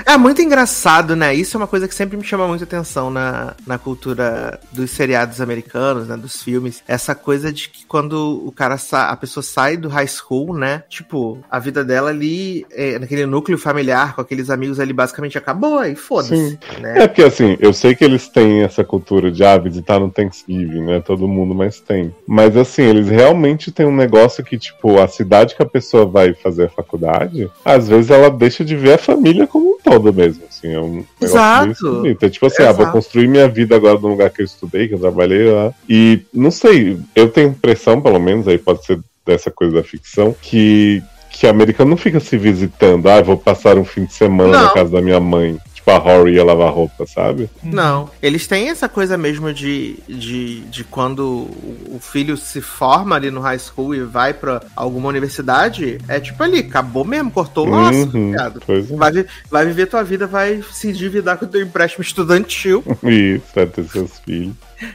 É 0.05 0.17
muito 0.17 0.41
engraçado, 0.41 1.15
né? 1.15 1.33
Isso 1.33 1.55
é 1.55 1.59
uma 1.59 1.67
coisa 1.67 1.87
que 1.87 1.95
sempre 1.95 2.17
me 2.17 2.23
chama 2.23 2.47
muita 2.47 2.63
atenção 2.63 3.09
na, 3.09 3.55
na 3.65 3.77
cultura 3.77 4.59
dos 4.71 4.91
seriados 4.91 5.41
americanos, 5.41 6.07
né? 6.07 6.17
Dos 6.17 6.41
filmes. 6.41 6.83
Essa 6.87 7.13
coisa 7.15 7.51
de 7.51 7.69
que 7.69 7.85
quando 7.85 8.41
o 8.45 8.51
cara 8.51 8.77
sa 8.77 9.09
a 9.09 9.15
pessoa 9.15 9.43
sai 9.43 9.77
do 9.77 9.89
high 9.89 10.07
school, 10.07 10.55
né? 10.55 10.83
Tipo, 10.89 11.39
a 11.49 11.59
vida 11.59 11.83
dela 11.83 12.09
ali, 12.09 12.65
é, 12.71 12.99
naquele 12.99 13.25
núcleo 13.25 13.57
familiar, 13.57 14.15
com 14.15 14.21
aqueles 14.21 14.49
amigos 14.49 14.79
ali, 14.79 14.93
basicamente 14.93 15.37
acabou 15.37 15.83
e 15.83 15.95
foda-se. 15.95 16.59
Né? 16.79 17.03
É 17.03 17.07
porque 17.07 17.23
assim, 17.23 17.57
eu 17.59 17.73
sei 17.73 17.95
que 17.95 18.03
eles 18.03 18.27
têm 18.27 18.63
essa 18.63 18.83
cultura 18.83 19.31
de 19.31 19.43
ah, 19.43 19.57
visitar 19.57 19.99
no 19.99 20.09
Thanksgiving, 20.09 20.85
né? 20.85 21.01
Todo 21.01 21.27
mundo, 21.27 21.53
mas 21.53 21.79
tem. 21.79 22.13
Mas 22.27 22.55
assim, 22.55 22.83
eles 22.83 23.07
realmente 23.09 23.71
têm 23.71 23.85
um 23.85 23.95
negócio 23.95 24.43
que, 24.43 24.57
tipo, 24.57 24.99
a 24.99 25.07
cidade 25.07 25.55
que 25.55 25.63
a 25.63 25.65
pessoa 25.65 26.05
vai 26.05 26.33
fazer 26.33 26.65
a 26.65 26.69
faculdade, 26.69 27.49
às 27.63 27.87
vezes 27.87 28.09
ela 28.09 28.29
deixa 28.29 28.63
de 28.63 28.70
ver 28.75 28.93
a 28.93 28.98
família 28.98 29.48
como 29.48 29.75
um 29.75 29.77
todo 29.83 30.14
mesmo. 30.14 30.43
Assim, 30.50 30.74
é 30.74 30.80
um 30.80 31.03
Exato. 31.19 32.03
É 32.06 32.30
tipo 32.30 32.45
assim, 32.45 32.64
ah, 32.64 32.72
vou 32.72 32.83
Exato. 32.83 32.91
construir 32.91 33.27
minha 33.27 33.48
vida 33.48 33.75
agora 33.75 34.00
no 34.00 34.09
lugar 34.09 34.30
que 34.30 34.41
eu 34.41 34.45
estudei, 34.45 34.88
que 34.88 34.93
eu 34.95 35.00
trabalhei 35.00 35.50
lá. 35.51 35.74
E 35.90 36.22
não 36.33 36.51
sei, 36.51 36.98
eu 37.16 37.30
tenho 37.30 37.50
impressão, 37.50 38.01
pelo 38.01 38.19
menos, 38.19 38.48
aí 38.48 38.58
pode 38.58 38.85
ser 38.85 39.00
dessa 39.25 39.51
coisa 39.51 39.75
da 39.75 39.83
ficção, 39.83 40.35
que. 40.41 41.01
Que 41.33 41.48
americano 41.48 41.91
não 41.91 41.98
fica 41.98 42.19
se 42.19 42.38
visitando, 42.38 43.08
ah, 43.08 43.22
vou 43.22 43.38
passar 43.38 43.77
um 43.77 43.85
fim 43.85 44.03
de 44.03 44.14
semana 44.14 44.51
na 44.51 44.64
Não. 44.64 44.74
casa 44.74 44.91
da 44.91 45.01
minha 45.01 45.19
mãe. 45.19 45.58
Tipo, 45.82 45.92
a 45.92 46.30
ia 46.30 46.43
lavar 46.43 46.72
roupa, 46.72 47.06
sabe? 47.06 47.50
Não. 47.64 48.10
Eles 48.22 48.48
têm 48.48 48.69
essa 48.69 48.88
coisa 48.88 49.18
mesmo 49.18 49.53
de, 49.53 49.98
de, 50.08 50.61
de 50.61 50.84
quando 50.84 51.48
o 51.90 52.00
filho 52.00 52.38
se 52.38 52.61
forma 52.61 53.16
ali 53.16 53.30
no 53.32 53.42
high 53.42 53.60
school 53.60 53.93
e 53.95 54.01
vai 54.03 54.34
pra 54.34 54.61
alguma 54.76 55.10
universidade, 55.10 55.98
é 56.08 56.19
tipo 56.19 56.42
ali, 56.43 56.60
acabou 56.60 57.03
mesmo, 57.03 57.32
cortou 57.32 57.68
o 57.68 57.72
laço, 57.72 58.10
Uhum, 58.14 58.32
viado. 58.32 58.61
pois 58.66 58.90
é. 58.92 58.95
Vai, 58.95 59.26
vai 59.50 59.66
viver 59.66 59.88
tua 59.88 60.03
vida, 60.03 60.27
vai 60.27 60.64
se 60.72 60.90
endividar 60.90 61.38
com 61.38 61.45
o 61.45 61.48
teu 61.48 61.61
empréstimo 61.61 62.03
estudantil 62.03 62.84
Isso, 63.03 63.43
vai 63.56 63.66
ter 63.66 63.84
seus 63.85 64.19
filhos. 64.19 64.53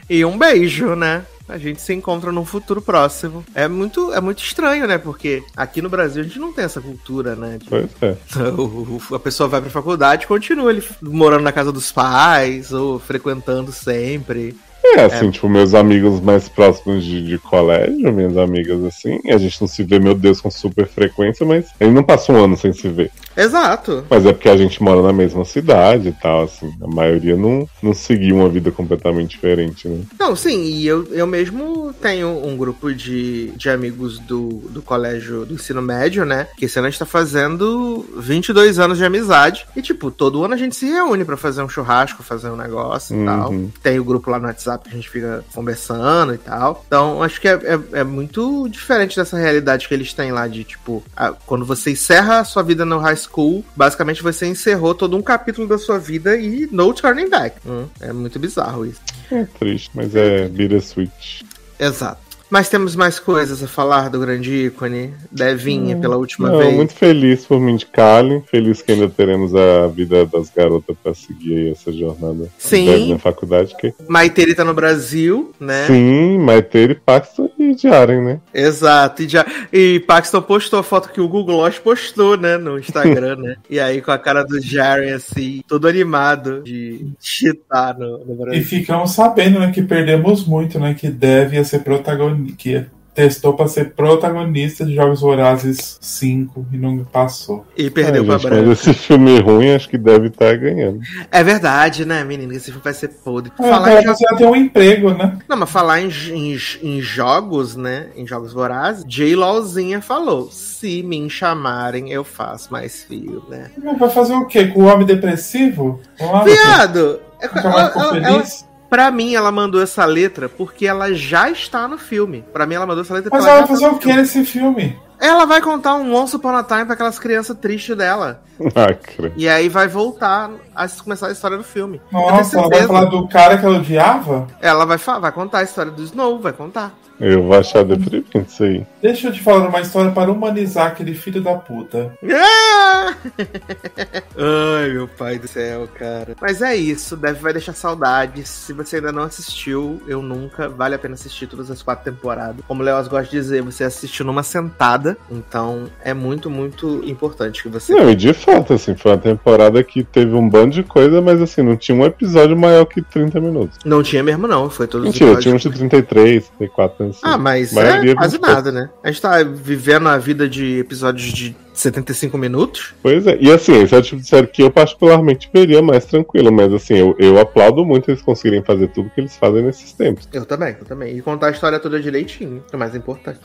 e 0.09 0.23
um 0.25 0.37
beijo, 0.37 0.95
né? 0.95 1.23
A 1.49 1.57
gente 1.57 1.81
se 1.81 1.93
encontra 1.93 2.31
num 2.31 2.43
futuro 2.45 2.81
próximo. 2.81 3.43
É 3.55 3.67
muito, 3.67 4.11
é 4.13 4.19
muito 4.19 4.43
estranho, 4.43 4.85
né? 4.87 4.97
Porque 4.97 5.41
aqui 5.55 5.81
no 5.81 5.89
Brasil 5.89 6.21
a 6.21 6.25
gente 6.25 6.39
não 6.39 6.51
tem 6.51 6.65
essa 6.65 6.81
cultura, 6.81 7.35
né? 7.35 7.57
de- 7.57 7.69
Pois 7.69 7.89
é. 8.01 8.17
O- 8.57 8.99
o- 9.09 9.15
a 9.15 9.19
pessoa 9.19 9.47
vai 9.47 9.61
pra 9.61 9.69
faculdade 9.69 10.25
e 10.25 10.27
continua 10.27 10.69
ele 10.71 10.83
morando 11.01 11.43
na 11.43 11.51
casa 11.51 11.71
dos 11.71 11.91
pais 11.91 12.73
ou 12.73 12.99
frequentando 12.99 13.71
sempre. 13.71 14.57
É, 14.83 15.01
assim, 15.03 15.29
tipo, 15.31 15.49
meus 15.49 15.73
amigos 15.73 16.19
mais 16.21 16.47
próximos 16.47 17.03
de, 17.03 17.21
de 17.25 17.37
colégio, 17.37 18.11
minhas 18.13 18.37
amigas, 18.37 18.83
assim, 18.85 19.19
a 19.27 19.37
gente 19.37 19.59
não 19.61 19.67
se 19.67 19.83
vê, 19.83 19.99
meu 19.99 20.15
Deus, 20.15 20.39
com 20.41 20.49
super 20.49 20.87
frequência, 20.87 21.45
mas 21.45 21.65
gente 21.81 21.93
não 21.93 22.03
passa 22.03 22.31
um 22.31 22.43
ano 22.43 22.55
sem 22.57 22.71
se 22.73 22.87
ver. 22.87 23.11
Exato. 23.35 24.03
Mas 24.09 24.25
é 24.25 24.33
porque 24.33 24.49
a 24.49 24.57
gente 24.57 24.81
mora 24.81 25.01
na 25.01 25.13
mesma 25.13 25.45
cidade 25.45 26.09
e 26.09 26.11
tal, 26.11 26.43
assim. 26.43 26.71
A 26.81 26.87
maioria 26.87 27.35
não, 27.35 27.67
não 27.83 27.93
seguiu 27.93 28.37
uma 28.37 28.49
vida 28.49 28.71
completamente 28.71 29.29
diferente, 29.31 29.87
né? 29.87 30.01
Não, 30.19 30.35
sim, 30.35 30.63
e 30.63 30.87
eu, 30.87 31.05
eu 31.11 31.27
mesmo 31.27 31.93
tenho 32.01 32.29
um 32.29 32.57
grupo 32.57 32.91
de, 32.93 33.51
de 33.55 33.69
amigos 33.69 34.17
do, 34.19 34.63
do 34.69 34.81
colégio 34.81 35.45
do 35.45 35.53
ensino 35.53 35.81
médio, 35.81 36.25
né? 36.25 36.47
Que 36.57 36.65
esse 36.65 36.79
ano 36.79 36.87
a 36.87 36.89
gente 36.89 36.99
tá 36.99 37.05
fazendo 37.05 38.05
22 38.17 38.79
anos 38.79 38.97
de 38.97 39.05
amizade. 39.05 39.67
E, 39.75 39.81
tipo, 39.81 40.09
todo 40.09 40.43
ano 40.43 40.53
a 40.55 40.57
gente 40.57 40.75
se 40.75 40.85
reúne 40.89 41.23
pra 41.23 41.37
fazer 41.37 41.61
um 41.61 41.69
churrasco, 41.69 42.23
fazer 42.23 42.49
um 42.49 42.55
negócio 42.55 43.15
e 43.15 43.19
Uhum. 43.19 43.25
tal. 43.25 43.53
Tem 43.83 43.99
o 43.99 44.03
grupo 44.03 44.31
lá 44.31 44.39
no 44.39 44.47
WhatsApp 44.47 44.66
que 44.83 44.89
a 44.89 44.93
gente 44.93 45.09
fica 45.09 45.43
conversando 45.53 46.33
e 46.33 46.37
tal. 46.37 46.83
Então, 46.87 47.21
acho 47.21 47.39
que 47.39 47.47
é, 47.47 47.53
é, 47.53 47.99
é 47.99 48.03
muito 48.03 48.67
diferente 48.69 49.15
dessa 49.15 49.37
realidade 49.37 49.87
que 49.87 49.93
eles 49.93 50.11
têm 50.13 50.31
lá 50.31 50.47
de, 50.47 50.63
tipo, 50.63 51.03
a- 51.15 51.33
quando 51.45 51.65
você 51.65 51.91
encerra 51.91 52.39
a 52.39 52.43
sua 52.43 52.63
vida 52.63 52.83
no 52.83 52.97
high 52.97 53.15
school, 53.15 53.63
basicamente 53.75 54.23
você 54.23 54.47
encerrou 54.47 54.95
todo 54.95 55.15
um 55.15 55.21
capítulo 55.21 55.67
da 55.67 55.77
sua 55.77 55.99
vida 55.99 56.35
e 56.37 56.67
no 56.71 56.93
turning 56.93 57.29
back. 57.29 57.55
Hum, 57.65 57.85
é 58.01 58.11
muito 58.11 58.39
bizarro 58.39 58.85
isso. 58.85 58.99
É 59.31 59.43
triste, 59.59 59.91
mas 59.93 60.15
é 60.15 60.47
bittersweet. 60.47 61.45
Exato. 61.79 62.26
Mas 62.49 62.69
temos 62.69 62.95
mais 62.95 63.19
coisas 63.19 63.61
a 63.61 63.67
falar 63.67 64.09
do 64.09 64.19
grande 64.19 64.67
ícone, 64.67 65.13
Devinha, 65.31 65.97
pela 65.97 66.15
última 66.15 66.49
Não, 66.49 66.59
vez. 66.59 66.73
muito 66.73 66.93
feliz 66.93 67.45
por 67.45 67.59
mim 67.59 67.75
de 67.75 67.85
Kali, 67.85 68.41
feliz 68.49 68.81
que 68.81 68.93
ainda 68.93 69.09
teremos 69.09 69.53
a 69.53 69.87
vida 69.87 70.25
das 70.25 70.49
garotas 70.49 70.95
pra 71.03 71.13
seguir 71.13 71.55
aí 71.57 71.71
essa 71.71 71.91
jornada 71.91 72.49
Sim. 72.57 73.11
na 73.11 73.19
faculdade. 73.19 73.75
Que... 73.77 73.93
Maiteri 74.07 74.55
tá 74.55 74.63
no 74.63 74.73
Brasil, 74.73 75.51
né? 75.59 75.87
Sim, 75.87 76.37
Maiteiro 76.39 76.93
e 76.93 76.95
Paxton 76.95 77.49
e 77.69 77.77
Jaren, 77.77 78.21
né? 78.21 78.39
Exato. 78.53 79.23
E, 79.23 79.27
já, 79.27 79.45
e 79.71 79.99
Paxton 80.01 80.41
postou 80.41 80.79
a 80.79 80.83
foto 80.83 81.09
que 81.11 81.21
o 81.21 81.27
Google 81.27 81.57
Lost 81.57 81.79
postou, 81.81 82.37
né? 82.37 82.57
No 82.57 82.77
Instagram, 82.79 83.35
né? 83.37 83.55
E 83.69 83.79
aí 83.79 84.01
com 84.01 84.11
a 84.11 84.17
cara 84.17 84.43
do 84.43 84.61
Jaren, 84.61 85.13
assim, 85.13 85.61
todo 85.67 85.87
animado 85.87 86.63
de 86.63 87.07
chitar 87.19 87.97
no, 87.97 88.19
no 88.25 88.33
E 88.33 88.37
Brasil. 88.37 88.63
ficamos 88.63 89.11
sabendo 89.11 89.59
né, 89.59 89.71
que 89.71 89.81
perdemos 89.81 90.45
muito, 90.45 90.79
né? 90.79 90.93
Que 90.93 91.09
deve 91.09 91.63
ser 91.63 91.79
protagonista. 91.79 92.55
Que 92.57 92.85
testou 93.17 93.53
pra 93.53 93.67
ser 93.67 93.93
protagonista 93.95 94.85
de 94.85 94.93
Jogos 94.93 95.21
Vorazes 95.21 95.97
5 95.99 96.67
e 96.71 96.77
não 96.77 96.99
passou. 97.03 97.65
E 97.75 97.89
perdeu 97.89 98.21
Ai, 98.21 98.27
pra 98.27 98.37
gente, 98.37 98.47
Branca. 98.49 98.67
mas 98.67 98.79
esse 98.79 98.93
filme 98.93 99.39
ruim 99.39 99.71
acho 99.73 99.89
que 99.89 99.97
deve 99.97 100.27
estar 100.27 100.55
ganhando. 100.55 100.99
É 101.31 101.43
verdade, 101.43 102.05
né, 102.05 102.23
menino? 102.23 102.53
Esse 102.53 102.65
filme 102.65 102.81
vai 102.83 102.93
ser 102.93 103.07
podre. 103.07 103.51
Ah, 103.57 103.63
Falar 103.63 103.89
ela 103.91 104.01
em 104.01 104.05
jo- 104.05 104.15
já 104.19 104.37
tem 104.37 104.45
um 104.47 104.55
emprego, 104.55 105.09
né? 105.15 105.39
Não, 105.49 105.57
mas 105.57 105.69
falar 105.71 105.99
em, 105.99 106.09
em, 106.31 106.57
em 106.83 107.01
jogos, 107.01 107.75
né? 107.75 108.09
Em 108.15 108.27
jogos 108.27 108.53
vorazes, 108.53 109.03
J. 109.07 109.35
Lawzinha 109.35 109.99
falou: 109.99 110.51
se 110.51 111.01
me 111.01 111.27
chamarem, 111.27 112.11
eu 112.11 112.23
faço 112.23 112.71
mais 112.71 113.03
fio, 113.03 113.43
né? 113.49 113.71
Vai 113.97 114.09
fazer 114.11 114.35
o 114.35 114.45
quê? 114.45 114.67
Com 114.67 114.83
o 114.83 114.85
homem 114.85 115.07
depressivo? 115.07 115.99
Viado! 116.45 117.19
é- 117.41 117.49
ela- 117.51 117.91
ela- 117.95 118.13
feliz? 118.13 118.66
Pra 118.89 119.11
mim, 119.11 119.35
ela 119.35 119.51
mandou 119.51 119.81
essa 119.81 120.05
letra 120.05 120.47
porque 120.49 120.85
ela 120.85 121.13
já 121.13 121.49
está 121.49 121.87
no 121.87 121.97
filme. 121.97 122.43
Pra 122.53 122.65
mim, 122.65 122.75
ela 122.75 122.85
mandou 122.85 123.03
essa 123.03 123.13
letra 123.13 123.29
Mas 123.31 123.41
porque 123.41 123.49
ela 123.49 123.59
ela 123.59 123.67
vai 123.67 123.75
fazer 123.75 123.85
tá 123.85 123.91
no 123.91 123.95
o 123.95 123.99
que 123.99 124.05
filme. 124.05 124.21
nesse 124.21 124.45
filme? 124.45 124.99
Ela 125.19 125.45
vai 125.45 125.61
contar 125.61 125.95
um 125.95 126.13
Once 126.13 126.35
Upon 126.35 126.55
a 126.55 126.63
Time 126.63 126.85
pra 126.85 126.93
aquelas 126.93 127.17
crianças 127.17 127.57
tristes 127.57 127.95
dela. 127.97 128.41
Ah. 128.75 128.87
E 129.35 129.47
aí 129.47 129.69
vai 129.69 129.87
voltar 129.87 130.49
a 130.75 130.87
começar 130.89 131.27
a 131.27 131.31
história 131.31 131.57
do 131.57 131.63
filme. 131.63 132.01
Nossa, 132.11 132.57
ela 132.57 132.69
vai 132.69 132.83
falar 132.87 133.05
do 133.05 133.27
cara 133.27 133.55
que 133.55 133.63
ela 133.63 133.77
odiava? 133.77 134.47
Ela 134.59 134.83
vai, 134.83 134.97
vai 134.97 135.31
contar 135.31 135.59
a 135.59 135.63
história 135.63 135.91
do 135.91 136.01
Snow, 136.01 136.39
vai 136.39 136.53
contar. 136.53 136.91
Eu 137.19 137.43
vou 137.43 137.57
achar 137.57 137.83
deprimente 137.83 138.45
isso 138.47 138.63
aí. 138.63 138.85
Deixa 139.01 139.27
eu 139.27 139.33
te 139.33 139.41
falar 139.41 139.67
uma 139.67 139.81
história 139.81 140.11
para 140.11 140.31
humanizar 140.31 140.87
aquele 140.87 141.13
filho 141.13 141.41
da 141.41 141.55
puta. 141.55 142.11
Ah! 142.31 143.15
Ai, 144.37 144.89
meu 144.89 145.07
pai 145.07 145.39
do 145.39 145.47
céu, 145.47 145.87
cara. 145.95 146.35
Mas 146.39 146.61
é 146.61 146.75
isso, 146.75 147.17
deve 147.17 147.39
vai 147.39 147.53
deixar 147.53 147.73
saudades. 147.73 148.49
Se 148.49 148.73
você 148.73 148.97
ainda 148.97 149.11
não 149.11 149.23
assistiu, 149.23 150.01
eu 150.07 150.21
nunca. 150.21 150.69
Vale 150.69 150.95
a 150.95 150.99
pena 150.99 151.15
assistir 151.15 151.47
todas 151.47 151.71
as 151.71 151.81
quatro 151.81 152.05
temporadas. 152.05 152.63
Como 152.67 152.81
o 152.81 152.85
Leoz 152.85 153.07
gosta 153.07 153.25
de 153.25 153.31
dizer, 153.31 153.61
você 153.61 153.83
assistiu 153.83 154.25
numa 154.25 154.43
sentada. 154.43 155.17
Então 155.31 155.85
é 156.03 156.13
muito, 156.13 156.49
muito 156.49 157.01
importante 157.05 157.63
que 157.63 157.69
você. 157.69 157.93
Não, 157.93 158.09
e 158.09 158.15
de 158.15 158.33
fato, 158.33 158.73
assim, 158.73 158.95
foi 158.95 159.11
uma 159.11 159.17
temporada 159.17 159.83
que 159.83 160.03
teve 160.03 160.33
um 160.33 160.47
bando 160.47 160.75
de 160.75 160.83
coisa, 160.83 161.21
mas 161.21 161.41
assim, 161.41 161.61
não 161.61 161.75
tinha 161.75 161.97
um 161.97 162.05
episódio 162.05 162.57
maior 162.57 162.85
que 162.85 163.01
30 163.01 163.39
minutos. 163.39 163.79
Não 163.83 164.03
tinha 164.03 164.23
mesmo, 164.23 164.47
não. 164.47 164.69
Foi 164.69 164.87
todos 164.87 165.07
os 165.07 165.13
Mentira, 165.13 165.39
tinha 165.39 165.55
uns 165.55 165.65
episódios. 165.65 165.89
de 165.89 165.89
33, 165.89 166.49
34, 166.57 167.06
assim. 167.09 167.19
Ah, 167.23 167.37
mas 167.37 167.73
Maioria 167.73 168.11
é 168.11 168.15
quase 168.15 168.37
24. 168.37 168.55
nada, 168.55 168.71
né? 168.71 168.89
A 169.03 169.11
gente 169.11 169.21
tá 169.21 169.43
vivendo 169.43 170.07
a 170.07 170.17
vida 170.17 170.47
de 170.47 170.79
episódios 170.79 171.31
de 171.31 171.55
75 171.73 172.37
minutos. 172.37 172.93
Pois 173.01 173.25
é, 173.27 173.37
e 173.39 173.51
assim, 173.51 173.81
esse 173.83 173.93
é 173.93 173.97
o 173.97 174.01
tipo 174.01 174.21
de 174.21 174.27
série 174.27 174.47
que 174.47 174.63
eu 174.63 174.71
particularmente 174.71 175.49
veria 175.53 175.81
mais 175.81 176.05
tranquilo, 176.05 176.51
mas 176.51 176.73
assim, 176.73 176.95
eu, 176.95 177.15
eu 177.19 177.39
aplaudo 177.39 177.85
muito 177.85 178.09
eles 178.09 178.21
conseguirem 178.21 178.63
fazer 178.63 178.87
tudo 178.89 179.09
que 179.09 179.21
eles 179.21 179.35
fazem 179.35 179.63
nesses 179.63 179.93
tempos. 179.93 180.27
Eu 180.33 180.45
também, 180.45 180.75
eu 180.79 180.85
também. 180.85 181.15
E 181.15 181.21
contar 181.21 181.47
a 181.47 181.51
história 181.51 181.79
toda 181.79 181.99
direitinho, 181.99 182.63
que 182.67 182.75
é 182.75 182.77
o 182.77 182.79
mais 182.79 182.95
importante. 182.95 183.39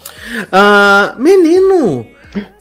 Ah, 0.51 1.15
menino! 1.19 2.07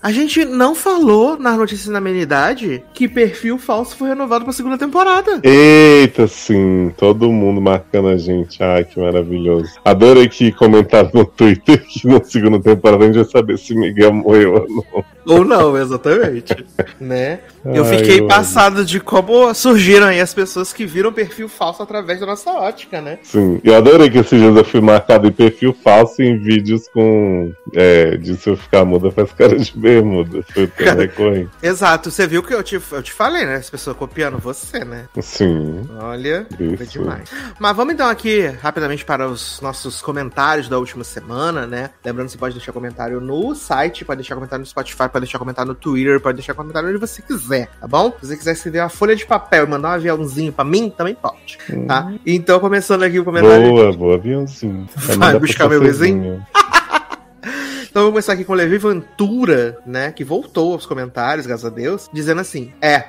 A 0.01 0.11
gente 0.11 0.43
não 0.43 0.74
falou 0.74 1.38
nas 1.38 1.58
notícias 1.58 1.90
da 1.90 2.00
amenidade 2.00 2.83
que 2.93 3.08
perfil 3.08 3.58
falso 3.58 3.95
foi 3.95 4.09
renovado 4.09 4.43
pra 4.43 4.53
segunda 4.53 4.77
temporada. 4.77 5.40
Eita, 5.43 6.27
sim, 6.27 6.91
todo 6.98 7.32
mundo 7.32 7.61
marcando 7.61 8.08
a 8.09 8.17
gente. 8.17 8.61
Ai, 8.64 8.83
que 8.83 9.00
maravilhoso. 9.00 9.72
Adorei 9.85 10.27
que 10.27 10.51
comentaram 10.51 11.11
no 11.14 11.25
Twitter 11.25 11.85
que 11.85 12.08
na 12.08 12.24
segunda 12.24 12.59
temporada 12.59 13.03
a 13.03 13.08
gente 13.08 13.16
vai 13.16 13.25
saber 13.25 13.58
se 13.58 13.75
Miguel 13.75 14.14
morreu 14.14 14.53
ou 14.56 14.67
não. 14.67 15.06
Ou 15.24 15.45
não, 15.45 15.77
exatamente. 15.77 16.66
né? 17.00 17.41
Eu 17.64 17.85
Ai, 17.85 17.98
fiquei 17.98 18.22
eu 18.22 18.27
passado 18.27 18.83
de 18.83 19.00
como 19.00 19.53
surgiram 19.53 20.08
aí 20.08 20.19
as 20.19 20.33
pessoas 20.33 20.74
que 20.74 20.85
viram 20.85 21.14
perfil 21.14 21.48
falso 21.48 21.83
através 21.83 22.19
da 22.19 22.25
nossa 22.25 22.51
ótica, 22.51 23.00
né? 23.01 23.19
Sim, 23.22 23.61
eu 23.64 23.75
adorei 23.75 24.09
que 24.09 24.17
esses 24.17 24.40
dias 24.40 24.56
eu 24.56 24.66
fui 24.66 24.82
marcado 24.82 25.27
em 25.27 25.32
perfil 25.32 25.75
falso 25.83 26.24
em 26.24 26.40
vídeos 26.40 26.88
com. 26.90 27.51
É, 27.75 28.17
de 28.17 28.35
se 28.35 28.50
eu 28.50 28.58
ficar 28.58 28.83
muda 28.83 29.11
faz 29.11 29.32
cara 29.32 29.60
bermuda. 29.69 30.43
Foi 30.53 30.64
o 30.64 30.67
tema 30.67 30.90
Cara. 30.91 31.01
recorrente. 31.01 31.49
Exato, 31.61 32.11
você 32.11 32.25
viu 32.27 32.41
que 32.43 32.53
eu 32.53 32.64
te, 32.64 32.80
eu 32.91 33.03
te 33.03 33.11
falei, 33.11 33.45
né? 33.45 33.56
As 33.56 33.69
pessoas 33.69 33.95
copiando 33.95 34.38
você, 34.38 34.83
né? 34.83 35.06
Sim. 35.22 35.88
Olha, 35.99 36.45
Isso. 36.59 36.77
foi 36.77 36.85
demais. 36.85 37.30
Mas 37.59 37.75
vamos 37.75 37.93
então 37.93 38.07
aqui 38.07 38.48
rapidamente 38.61 39.06
para 39.06 39.27
os 39.27 39.59
nossos 39.61 40.01
comentários 40.01 40.67
da 40.67 40.77
última 40.77 41.03
semana, 41.03 41.67
né? 41.67 41.91
Lembrando 42.03 42.27
que 42.27 42.33
você 42.33 42.38
pode 42.38 42.56
deixar 42.56 42.72
comentário 42.72 43.19
no 43.22 43.53
site, 43.56 44.06
pode 44.06 44.19
deixar 44.19 44.35
comentário 44.35 44.61
no 44.61 44.67
Spotify, 44.67 45.09
pode 45.09 45.25
deixar 45.25 45.40
comentário 45.40 45.69
no 45.69 45.75
Twitter, 45.75 46.19
pode 46.19 46.38
deixar 46.38 46.53
comentário 46.53 46.90
onde 46.90 46.98
você 46.98 47.22
quiser, 47.22 47.69
tá 47.80 47.88
bom? 47.88 48.11
Se 48.22 48.27
você 48.27 48.38
quiser 48.38 48.53
escrever 48.53 48.80
uma 48.80 48.90
folha 48.90 49.15
de 49.15 49.25
papel 49.25 49.65
e 49.65 49.69
mandar 49.69 49.90
um 49.90 49.93
aviãozinho 49.93 50.51
pra 50.51 50.64
mim, 50.64 50.90
também 50.90 51.15
pode, 51.15 51.57
tá? 51.88 52.11
Então, 52.25 52.59
começando 52.59 53.03
aqui 53.03 53.19
o 53.19 53.25
comentário. 53.25 53.69
Boa, 53.69 53.93
boa, 53.93 54.15
aviãozinho. 54.15 54.88
Vai 54.95 55.40
buscar 55.40 55.69
meu 55.69 55.81
vizinho? 55.81 56.45
Então 57.91 58.03
vamos 58.03 58.11
começar 58.13 58.33
aqui 58.33 58.45
com 58.45 58.53
o 58.53 58.55
Levi 58.55 58.77
Ventura, 58.77 59.77
né? 59.85 60.13
Que 60.13 60.23
voltou 60.23 60.71
aos 60.73 60.85
comentários, 60.85 61.45
graças 61.45 61.65
a 61.65 61.69
Deus, 61.69 62.09
dizendo 62.13 62.39
assim: 62.41 62.71
é. 62.81 63.03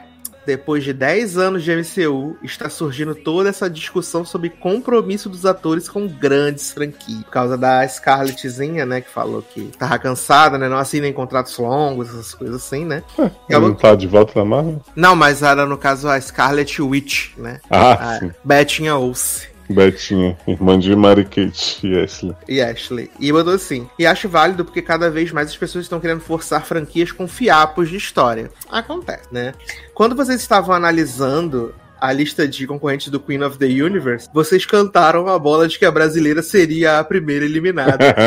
Depois 0.45 0.83
de 0.83 0.93
10 0.93 1.39
anos 1.39 1.63
de 1.63 1.71
MCU, 1.71 2.37
está 2.43 2.69
surgindo 2.69 3.15
toda 3.15 3.49
essa 3.49 3.71
discussão 3.71 4.25
sobre 4.25 4.51
compromisso 4.51 5.29
dos 5.29 5.47
atores 5.47 5.89
com 5.89 6.09
grandes 6.09 6.73
franquias. 6.73 7.23
Por 7.23 7.31
causa 7.31 7.57
da 7.57 7.87
Scarlettzinha, 7.87 8.85
né? 8.85 9.01
Que 9.01 9.09
falou 9.09 9.41
que 9.41 9.67
tava 9.79 9.97
cansada, 10.01 10.59
né? 10.59 10.69
Não 10.69 10.79
assinem 10.79 11.13
contratos 11.13 11.57
longos, 11.59 12.09
essas 12.09 12.35
coisas 12.35 12.57
assim, 12.57 12.85
né? 12.85 13.05
E 13.49 13.55
ela- 13.55 13.69
Não 13.69 13.75
tá 13.77 13.95
de 13.95 14.09
volta 14.09 14.33
na 14.41 14.45
Marvel? 14.45 14.81
Não, 14.97 15.15
mas 15.15 15.45
era 15.45 15.65
no 15.65 15.79
caso 15.79 16.09
a 16.09 16.21
Scarlet 16.21 16.83
Witch, 16.83 17.37
né? 17.37 17.61
Ah, 17.71 17.93
A 18.17 18.19
sim. 18.19 18.33
Bettinha 18.43 18.97
Olse. 18.97 19.47
Betinha, 19.69 20.37
irmã 20.47 20.79
de 20.79 20.95
Mary 20.95 21.25
Kate 21.25 21.87
e 21.87 21.99
Ashley. 21.99 22.37
E 22.49 22.61
Ashley. 22.61 23.11
E 23.19 23.33
mandou 23.33 23.55
assim. 23.55 23.89
E 23.99 24.07
acho 24.07 24.29
válido 24.29 24.65
porque 24.65 24.83
cada 24.83 25.11
vez 25.11 25.33
mais 25.33 25.49
as 25.49 25.57
pessoas 25.57 25.85
estão 25.85 26.01
querendo 26.01 26.21
forçar 26.21 26.65
franquias 26.65 27.13
com 27.13 27.27
fiapos 27.27 27.89
de 27.89 27.97
história. 27.97 28.51
Acontece, 28.71 29.29
né? 29.33 29.55
Quando 29.95 30.17
vocês 30.17 30.41
estavam 30.41 30.75
analisando 30.75 31.75
a 32.03 32.13
lista 32.13 32.49
de 32.49 32.67
concorrentes 32.67 33.09
do 33.09 33.21
Queen 33.21 33.45
of 33.45 33.57
the 33.59 33.67
Universe, 33.67 34.29
vocês 34.35 34.67
cantaram 34.67 35.29
a 35.29 35.39
bola 35.39 35.69
de 35.69 35.79
que 35.79 35.85
a 35.85 35.91
brasileira 35.91 36.43
seria 36.43 36.99
a 36.99 37.05
primeira 37.05 37.45
eliminada. 37.45 38.13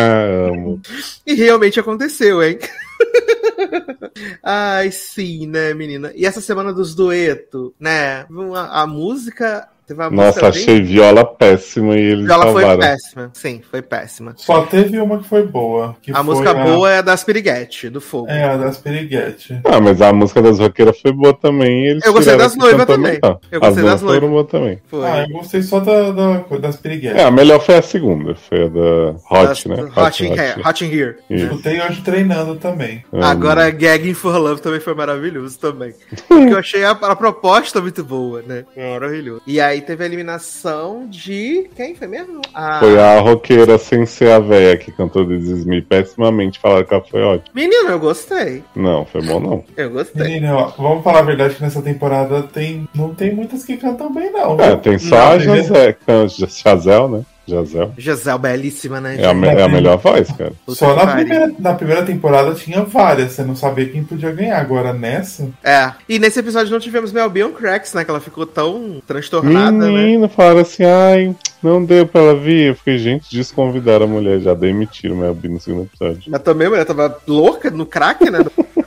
Amo. 0.49 0.79
e 1.27 1.33
realmente 1.33 1.77
aconteceu, 1.77 2.41
hein? 2.41 2.57
Ai, 4.41 4.91
sim, 4.91 5.45
né, 5.45 5.73
menina? 5.73 6.13
E 6.15 6.25
essa 6.25 6.39
semana 6.39 6.71
dos 6.71 6.95
duetos, 6.95 7.71
né? 7.77 8.25
A, 8.55 8.83
a 8.83 8.87
música. 8.87 9.67
Teve 9.87 10.01
uma 10.01 10.09
Nossa, 10.09 10.27
música 10.27 10.51
bem- 10.51 10.61
achei 10.61 10.81
viola 10.81 11.23
péssima 11.23 11.95
e 11.95 12.01
eles 12.01 12.25
foi 12.27 12.37
salvaram. 12.37 12.79
péssima. 12.79 13.29
Sim, 13.33 13.61
foi 13.69 13.81
péssima. 13.83 14.33
Só 14.35 14.63
teve 14.63 14.99
uma 14.99 15.19
que 15.19 15.27
foi 15.29 15.45
boa. 15.45 15.95
Que 16.01 16.09
A 16.11 16.15
foi 16.15 16.23
música 16.23 16.53
boa 16.55 16.91
é 16.91 16.97
a 16.97 17.01
das 17.03 17.23
Piriguete, 17.23 17.89
do 17.89 18.01
Fogo. 18.01 18.27
É, 18.27 18.45
a 18.45 18.57
das 18.57 18.77
Piriguete. 18.79 19.59
Ah, 19.63 19.79
mas 19.79 20.01
a 20.01 20.11
música 20.11 20.41
das 20.41 20.57
roqueiras 20.57 20.99
foi 20.99 21.11
boa 21.11 21.33
também. 21.35 21.85
Eles 21.85 22.03
Eu 22.03 22.13
gostei 22.13 22.35
das 22.35 22.55
noivas 22.55 22.85
também. 22.87 23.19
Eu 23.51 23.59
gostei 23.59 23.59
As 23.61 23.75
das 23.91 24.01
duas 24.01 24.15
foram 24.15 24.29
boas 24.29 24.47
também. 24.47 24.79
Foi. 24.87 25.05
Ah, 25.05 25.21
eu 25.29 25.29
gostei 25.37 25.61
só 25.61 25.79
da, 25.79 26.11
da- 26.11 26.57
das 26.57 26.77
Piriguete. 26.77 27.19
É, 27.19 27.23
a 27.23 27.29
melhor 27.29 27.59
foi 27.63 27.75
a 27.75 27.81
segunda, 27.83 28.33
foi 28.33 28.63
a 28.63 28.67
da 28.67 29.09
Hot, 29.29 29.45
Das- 29.47 29.65
né? 29.65 29.91
Hot, 29.95 30.25
in 30.25 30.31
Here. 30.33 30.61
Hot 30.67 30.83
in 30.83 30.87
Here. 30.91 31.15
Isso. 31.29 31.45
Escutei 31.45 31.79
hoje 31.79 32.01
treinando 32.01 32.55
também. 32.55 33.05
Agora, 33.13 33.69
Gagging 33.69 34.15
for 34.15 34.35
Love 34.37 34.61
também 34.61 34.79
foi 34.79 34.95
maravilhoso 34.95 35.59
também. 35.59 35.93
Porque 36.27 36.53
eu 36.53 36.57
achei 36.57 36.83
a, 36.83 36.91
a 36.91 37.15
proposta 37.15 37.79
muito 37.79 38.03
boa, 38.03 38.41
né? 38.41 38.65
Maravilhoso. 38.75 39.41
E 39.45 39.61
aí 39.61 39.74
teve 39.81 40.03
a 40.03 40.07
eliminação 40.07 41.07
de. 41.07 41.69
Quem 41.75 41.95
foi 41.95 42.07
mesmo? 42.07 42.41
A... 42.53 42.79
Foi 42.79 42.99
a 42.99 43.19
roqueira 43.19 43.77
sem 43.77 44.05
ser 44.05 44.31
a 44.31 44.39
véia 44.39 44.77
que 44.77 44.91
cantou 44.91 45.25
This 45.25 45.47
Is 45.47 45.65
Me 45.65 45.81
pessimamente. 45.81 46.59
Falaram 46.59 46.85
que 46.85 46.93
ela 46.93 47.03
foi 47.03 47.21
ótima. 47.21 47.51
Menino, 47.53 47.89
eu 47.89 47.99
gostei. 47.99 48.63
Não, 48.75 49.05
foi 49.05 49.21
bom 49.21 49.39
não. 49.39 49.63
Eu 49.75 49.89
gostei. 49.89 50.23
Menina, 50.23 50.55
ó, 50.55 50.67
vamos 50.77 51.03
falar 51.03 51.19
a 51.19 51.23
verdade 51.23 51.55
que 51.55 51.61
nessa 51.61 51.81
temporada 51.81 52.43
tem, 52.43 52.87
não 52.93 53.13
tem 53.13 53.33
muitas 53.33 53.63
que 53.63 53.77
cantam 53.77 54.13
bem, 54.13 54.31
não. 54.31 54.59
É, 54.59 54.75
tem 54.75 54.97
só 54.97 55.15
Não, 55.15 55.31
a 55.31 56.27
Jazel, 56.27 57.07
né? 57.07 57.25
Jazel. 57.47 57.93
Gisele, 57.97 58.37
belíssima, 58.37 58.99
né? 58.99 59.17
É 59.21 59.27
a, 59.27 59.33
me- 59.33 59.47
é 59.47 59.61
a 59.63 59.67
melhor 59.67 59.97
voz, 59.97 60.29
cara. 60.31 60.51
Puta 60.65 60.77
Só 60.79 60.95
na 60.95 61.07
primeira, 61.15 61.53
na 61.59 61.73
primeira 61.73 62.03
temporada 62.03 62.53
tinha 62.53 62.81
várias, 62.83 63.33
você 63.33 63.43
não 63.43 63.55
sabia 63.55 63.87
quem 63.87 64.03
podia 64.03 64.31
ganhar. 64.31 64.59
Agora 64.59 64.93
nessa, 64.93 65.47
É. 65.63 65.91
E 66.09 66.17
nesse 66.19 66.39
episódio 66.39 66.71
não 66.71 66.79
tivemos 66.79 67.11
Mel 67.11 67.29
B 67.29 67.43
on 67.43 67.51
Cracks, 67.51 67.93
né? 67.93 68.03
Que 68.03 68.09
ela 68.11 68.19
ficou 68.19 68.45
tão 68.45 69.01
transtornada, 69.05 69.71
né? 69.71 69.87
Menino, 69.91 70.27
falaram 70.29 70.59
assim, 70.59 70.83
ai, 70.83 71.35
não 71.61 71.83
deu 71.83 72.05
pra 72.07 72.21
ela 72.21 72.35
vir. 72.35 72.69
Eu 72.69 72.75
fiquei, 72.75 72.97
gente, 72.97 73.35
desconvidaram 73.35 74.05
a 74.05 74.09
mulher, 74.09 74.39
já 74.39 74.53
demitiram 74.53 75.15
Mel 75.15 75.33
B 75.33 75.47
no 75.49 75.59
segundo 75.59 75.83
episódio. 75.93 76.23
Mas 76.27 76.41
também 76.41 76.67
a 76.67 76.69
mulher 76.69 76.85
tava 76.85 77.17
louca 77.27 77.69
no 77.69 77.85
crack, 77.85 78.29
né? 78.29 78.39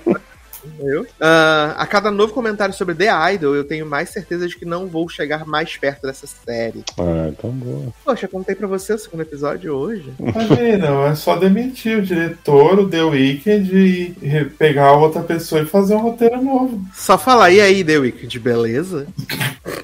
Eu. 0.78 1.06
Ah, 1.20 1.74
a 1.78 1.86
cada 1.86 2.10
novo 2.10 2.32
comentário 2.32 2.74
sobre 2.74 2.94
The 2.94 3.34
Idol, 3.34 3.54
eu 3.54 3.64
tenho 3.64 3.86
mais 3.86 4.10
certeza 4.10 4.46
de 4.46 4.56
que 4.56 4.64
não 4.64 4.86
vou 4.86 5.08
chegar 5.08 5.46
mais 5.46 5.76
perto 5.76 6.02
dessa 6.02 6.26
série. 6.26 6.84
Ah, 6.98 7.28
então 7.28 7.50
boa. 7.50 7.92
Poxa, 8.04 8.28
contei 8.28 8.54
pra 8.54 8.66
você 8.66 8.92
o 8.92 8.98
segundo 8.98 9.22
episódio 9.22 9.74
hoje. 9.74 10.12
imagina, 10.18 11.06
é 11.06 11.14
só 11.14 11.36
demitir 11.36 11.98
o 11.98 12.02
diretor, 12.02 12.78
o 12.78 12.88
The 12.88 13.02
Weeknd 13.02 14.16
e 14.22 14.44
pegar 14.58 14.92
outra 14.92 15.22
pessoa 15.22 15.62
e 15.62 15.66
fazer 15.66 15.94
um 15.94 16.00
roteiro 16.00 16.42
novo. 16.42 16.80
Só 16.94 17.18
falar, 17.18 17.50
e 17.50 17.60
aí, 17.60 17.84
The 17.84 17.98
Weeknd, 17.98 18.38
beleza? 18.38 19.06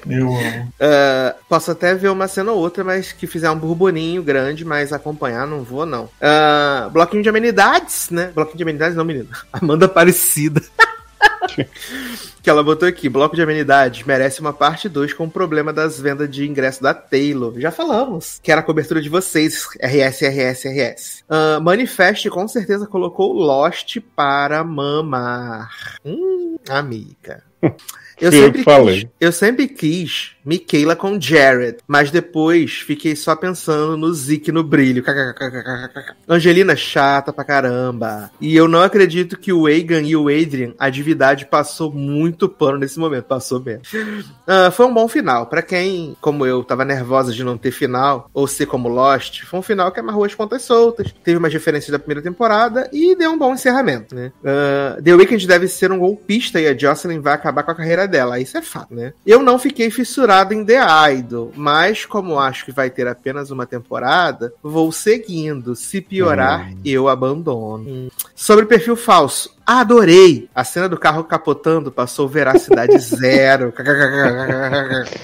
Eu 0.09 0.27
amo. 0.27 0.73
Ah, 0.79 1.35
posso 1.49 1.71
até 1.71 1.95
ver 1.95 2.09
uma 2.09 2.27
cena 2.27 2.51
ou 2.51 2.59
outra, 2.59 2.83
mas 2.83 3.11
que 3.11 3.27
fizer 3.27 3.49
um 3.49 3.57
burburinho 3.57 4.23
grande, 4.23 4.63
mas 4.63 4.93
acompanhar 4.93 5.47
não 5.47 5.63
vou, 5.63 5.85
não. 5.85 6.09
Ah, 6.21 6.89
bloquinho 6.91 7.23
de 7.23 7.29
amenidades, 7.29 8.09
né? 8.09 8.31
Bloquinho 8.33 8.57
de 8.57 8.63
amenidades, 8.63 8.95
não, 8.95 9.05
menina. 9.05 9.29
Amanda 9.51 9.85
Aparecida. 9.85 10.61
que 12.41 12.49
ela 12.49 12.63
botou 12.63 12.87
aqui, 12.87 13.09
bloco 13.09 13.35
de 13.35 13.41
amenidades 13.41 14.05
merece 14.05 14.39
uma 14.41 14.53
parte 14.53 14.87
2 14.87 15.13
com 15.13 15.25
o 15.25 15.31
problema 15.31 15.71
das 15.71 15.99
vendas 15.99 16.29
de 16.29 16.47
ingresso 16.47 16.81
da 16.81 16.93
Taylor. 16.93 17.59
Já 17.59 17.71
falamos. 17.71 18.39
Que 18.41 18.51
era 18.51 18.61
a 18.61 18.63
cobertura 18.63 19.01
de 19.01 19.09
vocês, 19.09 19.67
RS, 19.81 20.21
RS, 20.21 20.65
RS. 20.65 21.23
Ah, 21.29 21.59
Manifest 21.59 22.29
com 22.29 22.47
certeza 22.47 22.87
colocou 22.87 23.33
Lost 23.33 23.97
para 24.15 24.63
mamar. 24.63 25.97
Hum, 26.05 26.57
amiga. 26.69 27.43
Eu 27.61 27.73
eu 28.21 28.31
sempre, 28.31 28.63
quis, 28.63 29.07
eu 29.19 29.31
sempre 29.31 29.67
quis 29.67 30.34
Michaela 30.45 30.95
com 30.95 31.19
Jared, 31.19 31.77
mas 31.87 32.11
depois 32.11 32.73
fiquei 32.73 33.15
só 33.15 33.35
pensando 33.35 33.97
no 33.97 34.13
Zeke 34.13 34.51
no 34.51 34.63
brilho. 34.63 35.03
Angelina 36.29 36.75
chata 36.75 37.33
pra 37.33 37.43
caramba. 37.43 38.29
E 38.39 38.55
eu 38.55 38.67
não 38.67 38.81
acredito 38.81 39.37
que 39.37 39.51
o 39.51 39.67
Egan 39.67 40.01
e 40.01 40.15
o 40.15 40.27
Adrian, 40.27 40.73
a 40.77 40.89
divindade 40.89 41.47
passou 41.47 41.91
muito 41.91 42.47
pano 42.47 42.77
nesse 42.77 42.99
momento. 42.99 43.25
Passou 43.25 43.59
mesmo. 43.59 43.81
Ah, 44.45 44.69
foi 44.69 44.85
um 44.85 44.93
bom 44.93 45.07
final. 45.07 45.47
Pra 45.47 45.63
quem, 45.63 46.15
como 46.21 46.45
eu, 46.45 46.63
tava 46.63 46.85
nervosa 46.85 47.33
de 47.33 47.43
não 47.43 47.57
ter 47.57 47.71
final, 47.71 48.29
ou 48.33 48.47
ser 48.47 48.67
como 48.67 48.87
Lost, 48.87 49.43
foi 49.43 49.59
um 49.59 49.63
final 49.63 49.91
que 49.91 49.99
amarrou 49.99 50.25
as 50.25 50.35
pontas 50.35 50.61
soltas, 50.61 51.13
teve 51.23 51.37
umas 51.37 51.51
referências 51.51 51.91
da 51.91 51.97
primeira 51.97 52.21
temporada 52.21 52.87
e 52.93 53.15
deu 53.15 53.31
um 53.31 53.37
bom 53.37 53.53
encerramento, 53.53 54.13
né? 54.13 54.31
Ah, 54.43 54.97
The 55.03 55.15
Weeknd 55.15 55.47
deve 55.47 55.67
ser 55.67 55.91
um 55.91 55.97
golpista 55.99 56.61
e 56.61 56.67
a 56.67 56.77
Jocelyn 56.77 57.19
vai 57.19 57.33
acabar 57.33 57.63
com 57.63 57.71
a 57.71 57.75
carreira 57.75 58.07
dela. 58.07 58.39
Isso 58.39 58.57
é 58.57 58.61
fato, 58.61 58.93
né? 58.93 59.13
Eu 59.25 59.41
não 59.41 59.57
fiquei 59.57 59.89
fissurado 59.89 60.34
em 60.53 60.65
The 60.65 60.79
Idol, 61.13 61.51
mas 61.55 62.05
como 62.05 62.39
acho 62.39 62.65
que 62.65 62.71
vai 62.71 62.89
ter 62.89 63.07
apenas 63.07 63.51
uma 63.51 63.65
temporada, 63.65 64.53
vou 64.61 64.91
seguindo. 64.91 65.75
Se 65.75 66.01
piorar, 66.01 66.71
eu 66.83 67.07
abandono. 67.07 67.89
Hum. 67.89 68.09
Sobre 68.35 68.65
perfil 68.65 68.95
falso. 68.95 69.54
Adorei! 69.65 70.47
A 70.53 70.63
cena 70.63 70.87
do 70.87 70.97
carro 70.97 71.23
capotando 71.23 71.91
passou 71.91 72.27
veracidade 72.27 72.97
zero. 72.99 73.73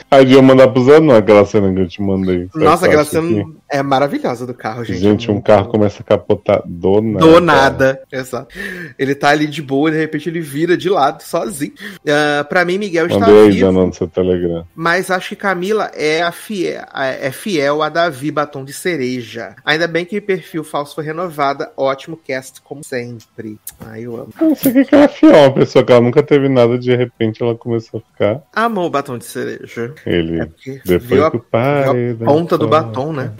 Aí 0.10 0.34
eu 0.34 0.42
mandar 0.42 0.68
pro 0.70 0.84
Zé, 0.84 1.00
não, 1.00 1.16
aquela 1.16 1.46
cena 1.46 1.72
que 1.74 1.80
eu 1.80 1.88
te 1.88 2.02
mandei. 2.02 2.50
Nossa, 2.56 2.86
aquela 2.88 3.06
cena 3.06 3.42
aqui. 3.42 3.54
é 3.70 3.84
maravilhosa 3.84 4.46
do 4.48 4.54
carro, 4.54 4.84
gente. 4.84 5.00
Gente, 5.00 5.32
um 5.32 5.40
carro 5.42 5.70
começa 5.70 6.02
a 6.02 6.06
capotar 6.06 6.62
do 6.66 7.02
nada. 7.02 7.26
Do 7.26 7.40
nada. 7.42 8.02
Exato. 8.12 8.56
Ele 8.98 9.14
tá 9.16 9.30
ali 9.30 9.48
de 9.48 9.62
boa, 9.62 9.92
de 9.92 9.98
repente 9.98 10.28
ele 10.30 10.42
vira 10.42 10.76
de 10.76 10.90
lado, 10.90 11.22
sozinho. 11.24 11.74
Ah, 12.08 12.44
pra 12.44 12.66
mim, 12.66 12.78
Miguel 12.78 13.08
está 13.08 13.20
Mandei 13.20 13.52
vivo, 13.52 13.72
no 13.72 13.94
seu 13.94 14.08
Telegram. 14.08 14.66
mas 14.76 15.12
acho 15.12 15.30
que 15.30 15.36
Camila 15.36 15.92
é, 15.94 16.22
a 16.22 16.32
fiel, 16.32 16.84
a- 16.92 17.06
é 17.08 17.32
fiel 17.32 17.82
a 17.82 17.90
Davi 17.90 18.32
Batom 18.32 18.64
de 18.66 18.74
Cereja. 18.74 19.56
Ainda 19.64 19.88
bem 19.88 20.06
que 20.06 20.20
perfil 20.20 20.64
falso 20.64 20.96
foi 20.96 21.04
renovada. 21.04 21.72
Ótimo 21.78 22.18
cast, 22.18 22.62
como 22.62 22.84
sempre. 22.84 23.58
Ai, 23.86 24.02
eu 24.06 24.16
amo. 24.16 24.31
Eu 24.40 24.50
não 24.50 24.56
sei 24.56 24.72
o 24.82 24.86
que 24.86 24.96
ela 24.96 25.08
fiel, 25.08 25.36
uma 25.36 25.54
pessoa 25.54 25.84
que 25.84 25.92
ela 25.92 26.02
nunca 26.02 26.22
teve 26.24 26.48
nada, 26.50 26.78
de 26.78 26.96
repente 26.96 27.42
ela 27.42 27.56
começou 27.56 28.00
a 28.00 28.12
ficar. 28.12 28.42
Amou 28.54 28.86
o 28.86 28.90
batom 28.90 29.18
de 29.18 29.26
cereja. 29.26 29.94
Ele 30.06 30.42
É 30.42 30.48
depois 30.86 31.04
viu 31.04 31.26
a, 31.26 31.32
pai. 31.32 32.14
viu 32.14 32.18
a 32.28 32.32
ponta 32.32 32.58
do 32.58 32.68
batom, 32.68 33.12
né? 33.14 33.32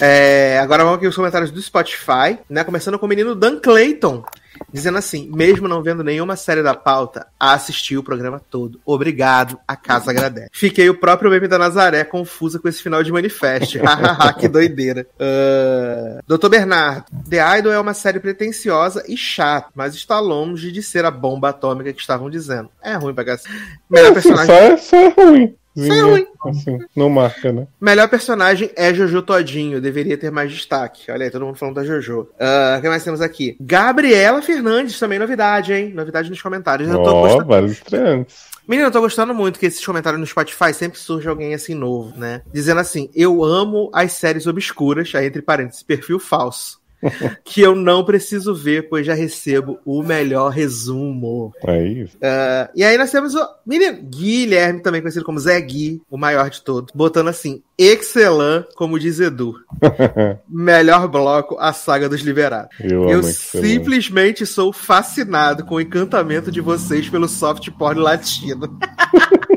É, 0.00 0.58
agora 0.60 0.84
vamos 0.84 0.98
aqui 0.98 1.06
os 1.06 1.16
comentários 1.16 1.50
do 1.50 1.60
Spotify, 1.60 2.38
né? 2.50 2.64
Começando 2.64 2.98
com 2.98 3.06
o 3.06 3.08
menino 3.08 3.34
Dan 3.34 3.58
Clayton. 3.58 4.24
Dizendo 4.72 4.96
assim, 4.96 5.30
mesmo 5.34 5.68
não 5.68 5.82
vendo 5.82 6.02
nenhuma 6.02 6.34
série 6.34 6.62
da 6.62 6.72
pauta, 6.74 7.26
assisti 7.38 7.94
o 7.94 8.02
programa 8.02 8.40
todo. 8.50 8.80
Obrigado, 8.86 9.58
a 9.68 9.76
casa 9.76 10.10
agradece. 10.10 10.48
Fiquei 10.50 10.88
o 10.88 10.98
próprio 10.98 11.30
meme 11.30 11.46
da 11.46 11.58
Nazaré 11.58 12.04
confusa 12.04 12.58
com 12.58 12.66
esse 12.66 12.82
final 12.82 13.02
de 13.02 13.12
manifesto. 13.12 13.78
Hahaha, 13.84 14.32
que 14.32 14.48
doideira. 14.48 15.06
Ah, 15.20 16.20
Doutor 16.26 16.48
Bernardo, 16.48 17.04
The 17.28 17.58
Idol 17.58 17.72
é 17.72 17.78
uma 17.78 17.92
série 17.92 18.18
pretensiosa 18.18 19.04
e 19.06 19.14
chata, 19.14 19.68
mas 19.74 19.94
está 19.94 20.18
longe 20.26 20.72
de 20.72 20.82
ser 20.82 21.04
a 21.04 21.10
bomba 21.10 21.50
atômica 21.50 21.92
que 21.92 22.00
estavam 22.00 22.28
dizendo. 22.28 22.68
É 22.82 22.94
ruim 22.94 23.14
pra 23.14 23.24
cacete. 23.24 23.54
Melhor 23.88 24.12
personagem. 24.12 24.46
só, 24.46 24.52
é, 24.54 24.76
só 24.76 24.96
é 24.96 25.08
ruim. 25.08 25.54
Só 25.76 25.92
é 25.92 26.00
ruim. 26.00 26.26
Assim, 26.46 26.78
não 26.96 27.10
marca, 27.10 27.52
né? 27.52 27.66
Melhor 27.80 28.08
personagem 28.08 28.70
é 28.76 28.94
Jojo 28.94 29.20
Todinho, 29.20 29.80
deveria 29.80 30.16
ter 30.16 30.30
mais 30.30 30.50
destaque. 30.50 31.10
Olha 31.10 31.24
aí, 31.24 31.30
todo 31.30 31.44
mundo 31.44 31.58
falando 31.58 31.74
da 31.74 31.84
Jojo. 31.84 32.28
Ah, 32.40 32.76
O 32.78 32.82
que 32.82 32.88
mais 32.88 33.04
temos 33.04 33.20
aqui? 33.20 33.56
Gabriela 33.60 34.40
Fernandes, 34.40 34.98
também 34.98 35.18
novidade, 35.18 35.74
hein? 35.74 35.92
Novidade 35.92 36.30
nos 36.30 36.40
comentários. 36.40 36.90
Ó, 36.90 37.02
gostando... 37.02 37.44
vários 37.44 37.72
estreantes. 37.72 38.56
Menina, 38.66 38.88
eu 38.88 38.92
tô 38.92 39.00
gostando 39.00 39.32
muito 39.32 39.60
que 39.60 39.66
esses 39.66 39.84
comentários 39.84 40.18
no 40.18 40.26
Spotify 40.26 40.74
sempre 40.74 40.98
surge 40.98 41.28
alguém 41.28 41.54
assim 41.54 41.74
novo, 41.74 42.18
né? 42.18 42.42
Dizendo 42.52 42.80
assim: 42.80 43.08
eu 43.14 43.44
amo 43.44 43.90
as 43.92 44.12
séries 44.12 44.46
obscuras, 44.46 45.14
aí 45.14 45.26
entre 45.26 45.42
parênteses, 45.42 45.82
perfil 45.82 46.18
falso. 46.18 46.80
que 47.44 47.60
eu 47.60 47.74
não 47.74 48.04
preciso 48.04 48.54
ver, 48.54 48.88
pois 48.88 49.06
já 49.06 49.14
recebo 49.14 49.78
o 49.84 50.02
melhor 50.02 50.50
resumo. 50.50 51.52
É 51.66 51.82
isso. 51.84 52.16
Ah, 52.22 52.70
e 52.74 52.84
aí 52.84 52.96
nós 52.98 53.10
temos 53.10 53.34
o 53.34 53.48
menino 53.66 53.98
Guilherme, 54.02 54.82
também 54.82 55.00
conhecido 55.00 55.24
como 55.24 55.38
Zé 55.38 55.60
Gui, 55.60 56.02
o 56.10 56.16
maior 56.16 56.50
de 56.50 56.62
todos, 56.62 56.92
botando 56.94 57.28
assim, 57.28 57.62
excelã, 57.78 58.64
como 58.74 58.98
diz 58.98 59.20
Edu. 59.20 59.54
Melhor 60.48 61.08
bloco, 61.08 61.56
a 61.58 61.72
saga 61.72 62.08
dos 62.08 62.20
liberados. 62.20 62.70
Eu 62.80 63.08
Eu 63.08 63.20
Excelente. 63.20 63.68
simplesmente 63.68 64.46
sou 64.46 64.72
fascinado 64.72 65.64
com 65.64 65.76
o 65.76 65.80
encantamento 65.80 66.50
de 66.50 66.60
vocês 66.60 67.08
pelo 67.08 67.28
soft 67.28 67.70
porn 67.72 68.00
latino. 68.00 68.78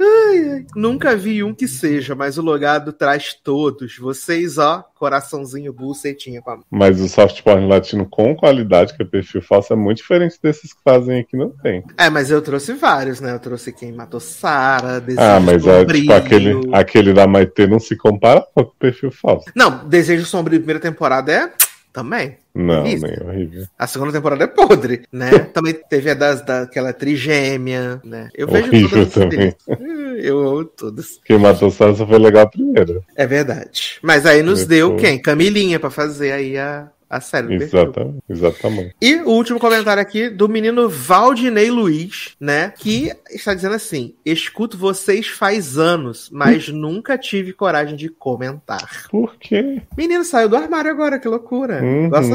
Ai, 0.00 0.50
ai. 0.50 0.66
Nunca 0.74 1.16
vi 1.16 1.42
um 1.42 1.54
que 1.54 1.66
seja, 1.66 2.14
mas 2.14 2.38
o 2.38 2.42
logado 2.42 2.92
traz 2.92 3.34
todos. 3.34 3.96
Vocês, 3.98 4.58
ó, 4.58 4.84
coraçãozinho, 4.94 5.72
bucetinha 5.72 6.40
com 6.40 6.50
a 6.50 6.56
mão. 6.56 6.64
Mas 6.70 7.00
o 7.00 7.08
soft 7.08 7.42
porn 7.42 7.66
latino 7.66 8.06
com 8.06 8.34
qualidade, 8.34 8.94
que 8.94 9.02
é 9.02 9.06
perfil 9.06 9.42
falso, 9.42 9.72
é 9.72 9.76
muito 9.76 9.98
diferente 9.98 10.38
desses 10.42 10.72
que 10.72 10.80
fazem 10.82 11.20
aqui, 11.20 11.36
não 11.36 11.50
tem. 11.50 11.84
É, 11.96 12.08
mas 12.10 12.30
eu 12.30 12.40
trouxe 12.42 12.72
vários, 12.74 13.20
né? 13.20 13.32
Eu 13.32 13.38
trouxe 13.38 13.72
quem 13.72 13.92
matou 13.92 14.20
Sara, 14.20 15.00
Desejo 15.00 15.26
Ah, 15.26 15.40
mas 15.40 15.66
é, 15.66 15.84
tipo, 15.84 16.12
aquele, 16.12 16.70
aquele 16.72 17.12
da 17.12 17.26
Maitê 17.26 17.66
não 17.66 17.78
se 17.78 17.96
compara 17.96 18.46
com 18.54 18.62
o 18.62 18.66
perfil 18.66 19.10
falso. 19.10 19.46
Não, 19.54 19.86
Desejo 19.86 20.24
Sombrio, 20.24 20.58
primeira 20.58 20.80
temporada 20.80 21.32
é 21.32 21.52
também. 21.96 22.36
Não, 22.54 22.86
Isso. 22.86 23.06
nem 23.06 23.26
horrível. 23.26 23.66
A 23.78 23.86
segunda 23.86 24.12
temporada 24.12 24.44
é 24.44 24.46
podre, 24.46 25.04
né? 25.10 25.30
também 25.54 25.72
teve 25.88 26.10
a 26.10 26.14
das, 26.14 26.44
daquela 26.44 26.92
trigêmea, 26.92 28.02
né? 28.04 28.28
Eu 28.34 28.46
vejo 28.46 28.68
Horrível 28.68 28.90
todas 28.90 29.14
também. 29.14 29.54
Eu 30.22 30.46
amo 30.46 30.64
todas. 30.66 31.18
Quem 31.24 31.38
matou 31.38 31.70
Sara 31.70 31.94
só 31.94 32.06
foi 32.06 32.18
legal 32.18 32.42
a 32.42 32.50
primeira. 32.50 33.00
É 33.16 33.26
verdade. 33.26 33.98
Mas 34.02 34.26
aí 34.26 34.42
nos 34.42 34.66
Depois. 34.66 34.68
deu 34.68 34.96
quem? 34.96 35.18
Camilinha 35.20 35.80
pra 35.80 35.88
fazer 35.88 36.32
aí 36.32 36.58
a, 36.58 36.90
a 37.08 37.20
série 37.20 37.58
do. 37.58 37.62
Exatamente, 37.62 38.18
exatamente. 38.28 38.96
E 39.00 39.14
o 39.16 39.30
último 39.30 39.58
comentário 39.58 40.02
aqui 40.02 40.28
do 40.28 40.48
menino 40.48 40.88
Valdinei 40.88 41.70
Luiz, 41.70 42.36
né? 42.40 42.72
Que 42.76 43.12
está 43.30 43.54
dizendo 43.54 43.74
assim: 43.74 44.14
escuto 44.24 44.76
vocês 44.76 45.28
faz 45.28 45.78
anos, 45.78 46.28
mas 46.32 46.68
nunca 46.68 47.16
tive 47.16 47.52
coragem 47.52 47.96
de 47.96 48.08
comentar. 48.08 49.06
Por 49.10 49.36
quê? 49.36 49.82
Menino 49.96 50.24
saiu 50.24 50.48
do 50.48 50.56
armário 50.56 50.90
agora, 50.90 51.18
que 51.18 51.28
loucura. 51.28 51.82
Uhum. 51.82 52.08
Gosta 52.10 52.34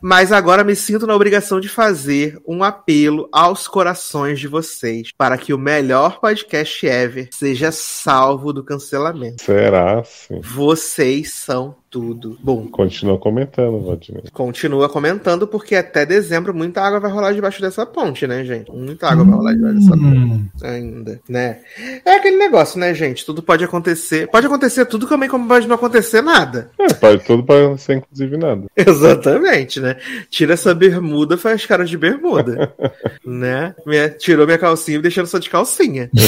Mas 0.00 0.32
agora 0.32 0.62
me 0.62 0.76
sinto 0.76 1.06
na 1.06 1.14
obrigação 1.14 1.60
de 1.60 1.68
fazer 1.68 2.38
um 2.46 2.62
apelo 2.62 3.28
aos 3.32 3.66
corações 3.66 4.38
de 4.38 4.46
vocês 4.46 5.10
para 5.16 5.38
que 5.38 5.54
o 5.54 5.58
melhor 5.58 6.20
podcast 6.20 6.86
ever 6.86 7.28
seja 7.32 7.72
salvo 7.72 8.52
do 8.52 8.62
cancelamento. 8.62 9.42
Será, 9.42 10.02
sim? 10.04 10.40
Vocês 10.42 11.32
são 11.32 11.76
tudo. 11.94 12.36
Bom, 12.42 12.66
Continua 12.66 13.16
comentando, 13.18 13.80
Valdinei. 13.80 14.24
continua 14.32 14.88
comentando 14.88 15.46
porque 15.46 15.76
até 15.76 16.04
dezembro 16.04 16.52
muita 16.52 16.80
água 16.82 16.98
vai 16.98 17.08
rolar 17.08 17.32
debaixo 17.32 17.60
dessa 17.62 17.86
ponte, 17.86 18.26
né, 18.26 18.44
gente? 18.44 18.68
Muita 18.72 19.06
água 19.08 19.24
vai 19.24 19.34
rolar 19.34 19.54
debaixo 19.54 19.78
dessa 19.78 19.90
ponte 19.96 20.04
Hum, 20.04 20.48
ainda, 20.60 21.20
né? 21.28 21.60
É 22.04 22.16
aquele 22.16 22.36
negócio, 22.36 22.80
né, 22.80 22.92
gente? 22.92 23.24
Tudo 23.24 23.44
pode 23.44 23.62
acontecer. 23.62 24.28
Pode 24.28 24.44
acontecer 24.44 24.84
tudo 24.86 25.06
também, 25.06 25.28
como 25.28 25.46
pode 25.46 25.68
não 25.68 25.76
acontecer 25.76 26.20
nada. 26.20 26.72
É, 26.80 26.92
pode, 26.94 27.22
tudo 27.24 27.44
pode 27.44 27.80
ser 27.80 27.98
inclusive 27.98 28.36
nada. 28.36 28.64
Exatamente, 28.76 29.78
né? 29.78 29.94
Tira 30.28 30.54
essa 30.54 30.74
bermuda, 30.74 31.38
faz 31.38 31.64
cara 31.64 31.84
de 31.84 31.96
bermuda, 31.96 32.74
né? 33.24 33.72
Minha- 33.86 34.10
tirou 34.10 34.46
minha 34.46 34.58
calcinha 34.58 34.98
e 34.98 35.02
deixando 35.02 35.26
só 35.28 35.38
de 35.38 35.48
calcinha. 35.48 36.10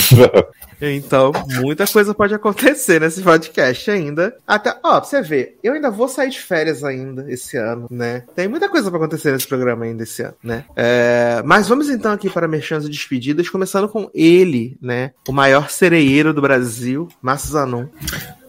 Então, 0.79 1.33
muita 1.63 1.87
coisa 1.87 2.13
pode 2.13 2.35
acontecer 2.35 3.01
nesse 3.01 3.23
podcast 3.23 3.91
ainda. 3.91 4.37
Até, 4.47 4.77
ó, 4.85 5.01
pra 5.01 5.05
você 5.09 5.23
ver, 5.23 5.56
eu 5.63 5.75
ainda 5.75 5.91
vou 5.91 6.09
sair 6.09 6.31
de 6.31 6.41
férias 6.41 6.85
ainda 6.85 7.31
esse 7.31 7.57
ano, 7.57 7.87
né? 7.91 8.23
Tem 8.35 8.49
muita 8.49 8.69
coisa 8.69 8.91
pra 8.91 8.99
acontecer 8.99 9.33
nesse 9.33 9.47
programa 9.47 9.85
ainda 9.85 10.03
esse 10.03 10.23
ano, 10.23 10.35
né? 10.43 10.65
É, 10.75 11.43
mas 11.45 11.69
vamos 11.69 11.89
então 11.89 12.13
aqui 12.13 12.31
para 12.31 12.49
merchans 12.49 12.85
e 12.85 12.91
despedidas, 12.91 13.49
começando 13.49 13.89
com 13.89 14.11
ele, 14.15 14.77
né? 14.81 15.13
O 15.29 15.33
maior 15.33 15.71
sereieiro 15.71 16.33
do 16.33 16.41
Brasil, 16.41 17.09
Márcio 17.21 17.51
Zanon. 17.51 17.87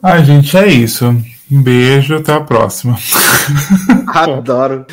Ai, 0.02 0.24
gente, 0.24 0.56
é 0.58 0.68
isso. 0.68 1.06
Um 1.52 1.62
beijo, 1.62 2.16
até 2.16 2.34
a 2.34 2.42
próxima. 2.42 2.98
Adoro. 4.08 4.86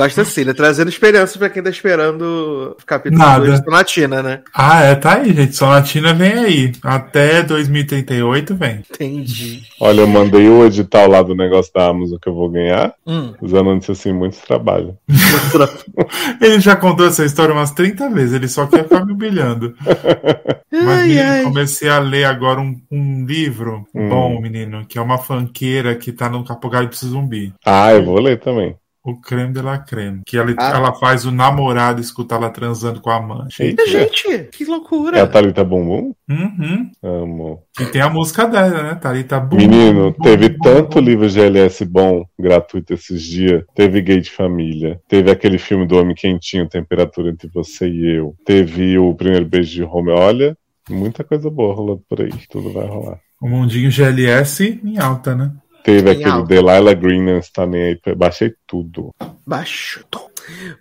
Gosto 0.00 0.20
assim, 0.22 0.44
né? 0.44 0.54
Trazendo 0.54 0.88
esperança 0.88 1.38
pra 1.38 1.50
quem 1.50 1.62
tá 1.62 1.68
esperando 1.68 2.74
o 2.80 2.86
capítulo 2.86 3.22
Nada. 3.22 3.44
2 3.44 3.58
de 3.58 3.64
Sonatina, 3.64 4.22
né? 4.22 4.40
Ah, 4.54 4.82
é, 4.82 4.94
tá 4.94 5.16
aí, 5.16 5.32
gente. 5.34 5.54
Sonatina 5.54 6.14
vem 6.14 6.32
aí. 6.32 6.72
Até 6.82 7.42
2038 7.42 8.54
vem. 8.54 8.82
Entendi. 8.90 9.62
Olha, 9.80 10.00
eu 10.00 10.06
mandei 10.06 10.48
o 10.48 10.64
edital 10.64 11.08
lá 11.08 11.22
do 11.22 11.34
negócio 11.34 11.70
da 11.74 11.88
Amazon 11.88 12.18
que 12.20 12.28
eu 12.28 12.34
vou 12.34 12.48
ganhar. 12.48 12.94
Hum. 13.06 13.34
Os 13.42 13.52
alunos 13.52 13.80
disse 13.80 13.92
assim, 13.92 14.12
muito 14.12 14.38
trabalho. 14.40 14.96
Ele 16.40 16.60
já 16.60 16.76
contou 16.76 17.06
essa 17.06 17.24
história 17.24 17.54
umas 17.54 17.70
30 17.72 18.08
vezes, 18.10 18.34
ele 18.34 18.48
só 18.48 18.66
quer 18.66 18.84
ficar 18.84 19.04
me 19.04 19.12
humilhando. 19.12 19.74
Mas, 20.72 21.06
menino, 21.06 21.44
comecei 21.44 21.88
a 21.88 21.98
ler 21.98 22.24
agora 22.24 22.60
um, 22.60 22.80
um 22.90 23.26
livro 23.26 23.86
Hum. 23.94 24.08
bom, 24.08 24.40
menino, 24.40 24.84
que 24.86 24.98
é 24.98 25.02
uma 25.02 25.18
fanqueira 25.18 25.94
que 25.94 26.12
tá 26.12 26.28
no 26.28 26.44
Apocalipse 26.48 27.06
Zumbi. 27.06 27.52
Ah, 27.64 27.92
eu 27.92 28.04
vou 28.04 28.20
ler 28.20 28.38
também. 28.38 28.76
O 29.02 29.18
creme 29.18 29.52
de 29.54 29.62
la 29.62 29.78
creme. 29.78 30.20
Que 30.26 30.36
ela, 30.36 30.54
Ah. 30.58 30.72
ela 30.76 30.94
faz 30.94 31.24
o 31.24 31.30
namorado 31.32 32.00
escutar 32.02 32.36
ela 32.36 32.50
transando 32.50 33.00
com 33.00 33.08
a 33.08 33.16
amante. 33.16 33.62
Eita. 33.62 33.86
Gente, 33.86 34.48
que 34.52 34.64
loucura. 34.66 35.16
É 35.18 35.22
a 35.22 35.26
Thalita 35.26 35.64
Bumbum? 35.64 36.12
Uhum. 36.28 36.90
Amo. 37.02 37.62
E 37.80 37.86
tem 37.86 38.02
a 38.02 38.10
música 38.10 38.46
dela, 38.46 38.82
né? 38.82 38.94
Thalita 38.96 39.40
Bum. 39.40 39.56
Menino, 39.56 40.10
bum, 40.12 40.22
teve 40.22 40.50
bum, 40.50 40.58
tanto 40.62 40.98
bum. 41.00 41.00
livro 41.00 41.28
GLS 41.30 41.82
bom, 41.86 42.24
gratuito 42.38 42.92
esses 42.92 43.22
dias. 43.22 43.64
Teve 43.74 44.02
Gay 44.02 44.20
de 44.20 44.30
Família. 44.30 45.00
Teve 45.08 45.30
aquele 45.30 45.56
filme 45.56 45.86
do 45.86 45.96
Homem 45.98 46.14
Quentinho, 46.14 46.68
Temperatura 46.68 47.30
Entre 47.30 47.48
Você 47.48 47.88
e 47.88 48.16
Eu. 48.18 48.34
Teve 48.44 48.98
o 48.98 49.14
Primeiro 49.14 49.46
Beijo 49.46 49.70
de 49.72 49.82
Home. 49.82 50.10
Olha, 50.10 50.54
muita 50.90 51.24
coisa 51.24 51.48
boa 51.48 51.74
rolando 51.74 52.02
por 52.06 52.20
aí. 52.20 52.30
Tudo 52.50 52.70
vai 52.72 52.86
rolar. 52.86 53.18
O 53.40 53.48
mundinho 53.48 53.90
GLS 53.90 54.78
em 54.84 54.98
alta, 54.98 55.34
né? 55.34 55.50
Teve 55.82 56.10
aquele 56.10 56.30
alta. 56.30 56.48
Delilah 56.48 56.94
Green, 56.94 57.22
não 57.22 57.38
está 57.38 57.66
nem 57.66 57.82
aí. 57.82 58.00
Baixei 58.14 58.54
tudo. 58.66 59.10
Baixo. 59.46 60.04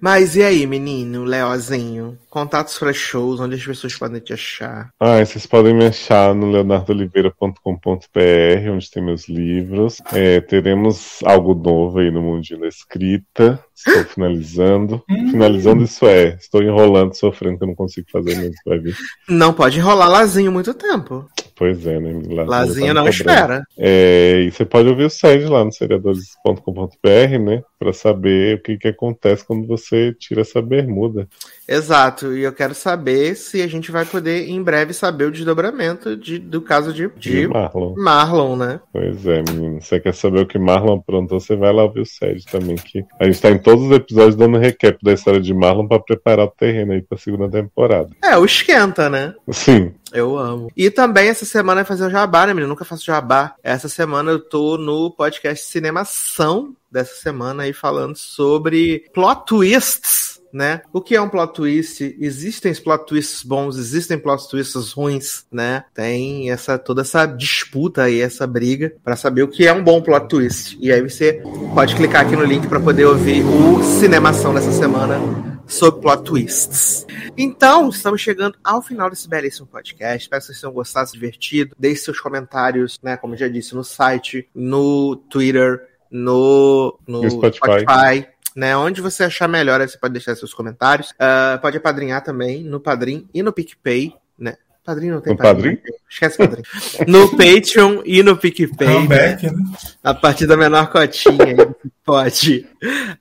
Mas 0.02 0.36
e 0.36 0.44
aí, 0.44 0.68
menino, 0.68 1.24
Leozinho? 1.24 2.18
Contatos 2.30 2.78
para 2.78 2.94
shows, 2.94 3.40
onde 3.40 3.56
as 3.56 3.64
pessoas 3.66 3.96
podem 3.96 4.20
te 4.20 4.34
achar. 4.34 4.90
Ah, 5.00 5.24
vocês 5.26 5.46
podem 5.46 5.74
me 5.74 5.86
achar 5.86 6.36
no 6.36 6.52
leonardoliveira.com.br, 6.52 8.70
onde 8.72 8.92
tem 8.92 9.04
meus 9.04 9.28
livros. 9.28 10.02
É, 10.14 10.40
teremos 10.42 11.20
algo 11.24 11.54
novo 11.56 12.00
aí 12.00 12.12
no 12.12 12.22
mundinho 12.22 12.60
da 12.62 12.68
escrita. 12.68 13.64
Estou 13.76 14.04
finalizando. 14.14 15.04
Finalizando 15.32 15.84
isso 15.84 16.06
é, 16.06 16.36
estou 16.40 16.62
enrolando, 16.62 17.16
sofrendo 17.16 17.58
que 17.58 17.64
eu 17.64 17.68
não 17.70 17.76
consigo 17.76 18.08
fazer 18.12 18.36
mesmo, 18.38 18.56
vai 18.66 18.78
vir. 18.80 18.96
Não 19.28 19.54
pode 19.54 19.80
enrolar 19.80 20.10
Lazinho 20.10 20.52
muito 20.52 20.74
tempo. 20.74 21.28
Pois 21.56 21.86
é, 21.86 22.00
né? 22.00 22.22
Lá- 22.34 22.44
Lazinho 22.46 22.88
tá 22.88 22.94
não 22.94 23.06
cobrando. 23.06 23.30
espera. 23.30 23.64
É, 23.78 24.44
e 24.48 24.52
você 24.52 24.64
pode 24.66 24.88
ouvir 24.88 25.04
o 25.06 25.10
site 25.10 25.44
lá 25.46 25.64
no 25.66 25.74
seriadores.com.br, 25.74 27.40
né? 27.44 27.62
Pra 27.78 27.92
saber 27.94 28.58
o 28.58 28.62
que, 28.64 28.78
que 28.78 28.88
acontece 28.90 29.46
quando 29.50 29.66
você 29.66 30.14
tira 30.14 30.42
essa 30.42 30.62
bermuda. 30.62 31.28
Exato. 31.68 32.36
E 32.38 32.44
eu 32.44 32.54
quero 32.54 32.76
saber 32.76 33.36
se 33.36 33.64
a 33.64 33.68
gente 33.68 33.92
vai 33.92 34.06
poder 34.06 34.48
em 34.48 34.62
breve 34.62 34.94
saber 34.94 35.26
o 35.26 35.32
desdobramento 35.32 36.16
de- 36.16 36.38
do 36.38 36.62
caso 36.62 36.94
de, 36.94 37.08
De 37.18 37.42
de 37.42 37.48
Marlon. 37.48 37.96
Marlon, 37.98 38.56
né? 38.56 38.80
Pois 38.94 39.26
é, 39.26 39.42
menino. 39.42 39.82
Você 39.82 40.00
quer 40.00 40.14
saber 40.14 40.42
o 40.42 40.46
que 40.46 40.60
Marlon 40.60 40.98
aprontou, 40.98 41.40
você 41.40 41.56
vai 41.56 41.74
lá 41.74 41.84
ouvir 41.84 42.02
o 42.02 42.06
SED 42.06 42.46
também. 42.46 42.76
Que 42.76 43.04
a 43.20 43.26
gente 43.26 43.42
tá 43.42 43.50
em 43.50 43.58
todos 43.58 43.86
os 43.86 43.92
episódios 43.92 44.36
dando 44.36 44.58
recap 44.60 44.98
da 45.04 45.14
história 45.14 45.42
de 45.42 45.54
Marlon 45.54 45.88
pra 45.88 46.00
preparar 46.00 46.46
o 46.46 46.52
terreno 46.52 46.94
aí 46.94 47.02
pra 47.02 47.18
segunda 47.18 47.50
temporada. 47.50 48.10
É, 48.24 48.38
o 48.38 48.46
esquenta, 48.46 49.10
né? 49.10 49.34
Sim. 49.52 49.92
Eu 50.14 50.38
amo. 50.38 50.72
E 50.76 50.90
também 50.90 51.30
essa 51.30 51.46
semana 51.46 51.86
fazer 51.86 52.06
o 52.06 52.10
jabá, 52.10 52.46
né, 52.46 52.54
menino? 52.54 52.70
Nunca 52.70 52.86
faço 52.86 53.06
jabá. 53.06 53.56
Essa 53.64 53.90
semana 53.90 54.32
eu 54.32 54.40
tô 54.40 54.78
no 54.78 55.12
podcast 55.12 55.66
Cinemação 55.66 56.76
dessa 56.92 57.16
semana 57.16 57.64
aí 57.64 57.74
falando 57.74 58.16
sobre 58.16 59.06
plot 59.14 59.46
twists, 59.46 60.42
né? 60.52 60.82
O 60.92 61.02
que 61.02 61.16
é 61.16 61.22
um 61.22 61.30
plot 61.30 61.54
twist? 61.54 62.16
Existem 62.20 62.74
plot 62.74 63.06
twists 63.06 63.44
bons, 63.44 63.78
existem 63.78 64.18
plot 64.18 64.50
twists 64.50 64.92
ruins, 64.92 65.46
né? 65.52 65.84
Tem 65.94 66.52
essa 66.52 66.78
toda 66.78 67.02
essa 67.02 67.26
disputa 67.26 68.04
aí, 68.04 68.20
essa 68.20 68.48
briga 68.48 68.94
pra 69.04 69.16
saber 69.16 69.44
o 69.44 69.48
que 69.48 69.68
é 69.68 69.74
um 69.74 69.84
bom 69.84 70.02
plot 70.02 70.28
twist. 70.28 70.78
E 70.82 70.92
aí 70.92 71.02
você 71.02 71.42
pode 71.74 71.96
clicar 71.96 72.26
aqui 72.26 72.36
no 72.36 72.44
link 72.44 72.68
pra 72.68 72.80
poder 72.80 73.06
ouvir 73.06 73.44
o 73.44 73.84
Cinemação 73.84 74.54
dessa 74.54 74.72
semana 74.72 75.59
sobre 75.70 76.02
plot 76.02 76.24
twists. 76.24 77.06
Então, 77.38 77.90
estamos 77.90 78.20
chegando 78.20 78.58
ao 78.64 78.82
final 78.82 79.10
desse 79.10 79.30
belíssimo 79.30 79.68
podcast. 79.68 80.24
Espero 80.24 80.42
que 80.42 80.48
vocês 80.48 80.60
tenham 80.60 80.74
gostado, 80.74 81.08
se 81.08 81.14
divertido. 81.14 81.76
Deixe 81.80 82.02
seus 82.04 82.20
comentários, 82.20 83.00
né? 83.02 83.16
Como 83.16 83.36
eu 83.36 83.38
já 83.38 83.48
disse, 83.48 83.76
no 83.76 83.84
site, 83.84 84.50
no 84.54 85.16
Twitter, 85.16 85.88
no, 86.12 87.00
no, 87.08 87.22
No 87.22 87.30
Spotify. 87.30 87.82
Spotify. 87.82 88.28
Né, 88.56 88.76
onde 88.76 89.00
você 89.00 89.24
achar 89.24 89.48
melhor, 89.48 89.80
aí 89.80 89.88
você 89.88 89.98
pode 89.98 90.12
deixar 90.12 90.36
seus 90.36 90.54
comentários. 90.54 91.14
Ah, 91.20 91.60
pode 91.62 91.78
apadrinhar 91.78 92.24
também 92.24 92.64
no 92.64 92.80
Padrim 92.80 93.30
e 93.34 93.44
no 93.44 93.54
PicPay, 93.54 94.14
né? 94.38 94.58
Padrinho 94.84 95.14
não 95.14 95.22
tem 95.22 95.34
No 95.34 95.38
Padrim? 95.38 95.78
Esquece 96.10 96.38
Padrim. 96.38 96.64
no 97.08 97.30
Patreon 97.38 98.02
e 98.04 98.24
no 98.24 98.36
PicPay. 98.36 98.88
né? 98.88 98.94
Comeback, 98.96 99.46
né? 99.46 99.64
A 100.04 100.14
partir 100.16 100.48
da 100.48 100.58
menor 100.58 100.90
cotinha 100.92 101.46
aí 101.46 101.56
você 101.56 101.92
pode 102.04 102.68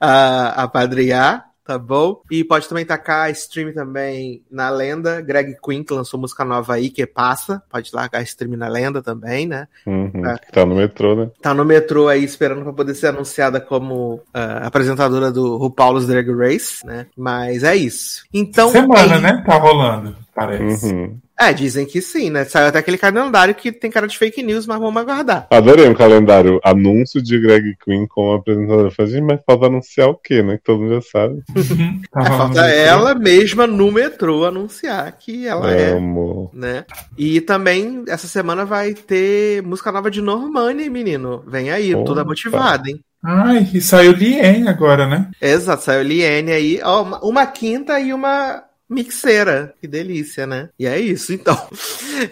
ah, 0.00 0.62
apadrinhar, 0.62 1.47
tá 1.68 1.76
bom? 1.76 2.22
E 2.30 2.42
pode 2.42 2.66
também 2.66 2.86
tacar 2.86 3.30
stream 3.30 3.74
também 3.74 4.42
na 4.50 4.70
Lenda. 4.70 5.20
Greg 5.20 5.54
Quinn, 5.62 5.84
que 5.84 5.92
lançou 5.92 6.18
música 6.18 6.42
nova 6.42 6.72
aí, 6.72 6.88
que 6.88 7.06
passa. 7.06 7.62
Pode 7.70 7.90
largar 7.92 8.22
stream 8.22 8.56
na 8.56 8.68
Lenda 8.68 9.02
também, 9.02 9.46
né? 9.46 9.68
Uhum. 9.86 10.24
É. 10.26 10.36
Tá 10.50 10.64
no 10.64 10.74
metrô, 10.74 11.14
né? 11.14 11.30
Tá 11.42 11.52
no 11.52 11.66
metrô 11.66 12.08
aí 12.08 12.24
esperando 12.24 12.62
pra 12.62 12.72
poder 12.72 12.94
ser 12.94 13.08
anunciada 13.08 13.60
como 13.60 14.22
ah, 14.32 14.66
apresentadora 14.66 15.30
do 15.30 15.58
RuPaul's 15.58 16.06
Drag 16.06 16.30
Race, 16.34 16.86
né? 16.86 17.04
Mas 17.14 17.62
é 17.62 17.76
isso. 17.76 18.22
Então. 18.32 18.70
Semana, 18.70 19.16
é- 19.16 19.20
né? 19.20 19.42
Tá 19.44 19.58
rolando, 19.58 20.16
parece. 20.34 20.86
Uhum. 20.94 21.18
É, 21.40 21.52
dizem 21.52 21.86
que 21.86 22.00
sim, 22.02 22.30
né? 22.30 22.44
Saiu 22.44 22.66
até 22.66 22.78
aquele 22.78 22.98
calendário 22.98 23.54
que 23.54 23.70
tem 23.70 23.90
cara 23.90 24.08
de 24.08 24.18
fake 24.18 24.42
news, 24.42 24.66
mas 24.66 24.78
vamos 24.78 25.00
aguardar. 25.00 25.46
Adorei 25.50 25.88
um 25.88 25.94
calendário. 25.94 26.60
Anúncio 26.64 27.22
de 27.22 27.38
Greg 27.38 27.76
Queen 27.84 28.06
como 28.08 28.32
apresentadora. 28.32 28.90
Falei, 28.90 29.20
mas 29.20 29.40
falta 29.46 29.66
anunciar 29.66 30.08
o 30.08 30.16
quê, 30.16 30.42
né? 30.42 30.56
Que 30.56 30.64
todo 30.64 30.80
mundo 30.80 30.94
já 30.94 31.02
sabe. 31.02 31.42
Tá 32.10 32.22
É, 32.22 32.26
falta 32.26 32.60
ela 32.66 33.14
mesma 33.14 33.66
no 33.66 33.92
metrô 33.92 34.44
anunciar 34.44 35.10
que 35.12 35.46
ela 35.46 35.70
é, 35.70 35.92
Amo. 35.92 36.50
né? 36.52 36.84
E 37.16 37.40
também, 37.40 38.04
essa 38.08 38.26
semana 38.26 38.64
vai 38.64 38.94
ter 38.94 39.62
música 39.62 39.92
nova 39.92 40.10
de 40.10 40.20
Normani, 40.20 40.88
menino. 40.88 41.44
Vem 41.46 41.70
aí, 41.70 41.92
toda 42.04 42.22
Opa. 42.22 42.24
motivada, 42.30 42.88
hein? 42.88 43.00
Ai, 43.22 43.68
e 43.74 43.80
saiu 43.80 44.12
Lien 44.12 44.68
agora, 44.68 45.06
né? 45.06 45.30
Exato, 45.40 45.82
saiu 45.82 46.02
Liene 46.02 46.52
aí. 46.52 46.80
Ó, 46.84 47.02
uma, 47.02 47.20
uma 47.24 47.46
quinta 47.46 47.98
e 47.98 48.12
uma 48.12 48.62
mixeira. 48.88 49.74
Que 49.80 49.86
delícia, 49.86 50.46
né? 50.46 50.70
E 50.78 50.86
é 50.86 50.98
isso, 50.98 51.32
então. 51.32 51.68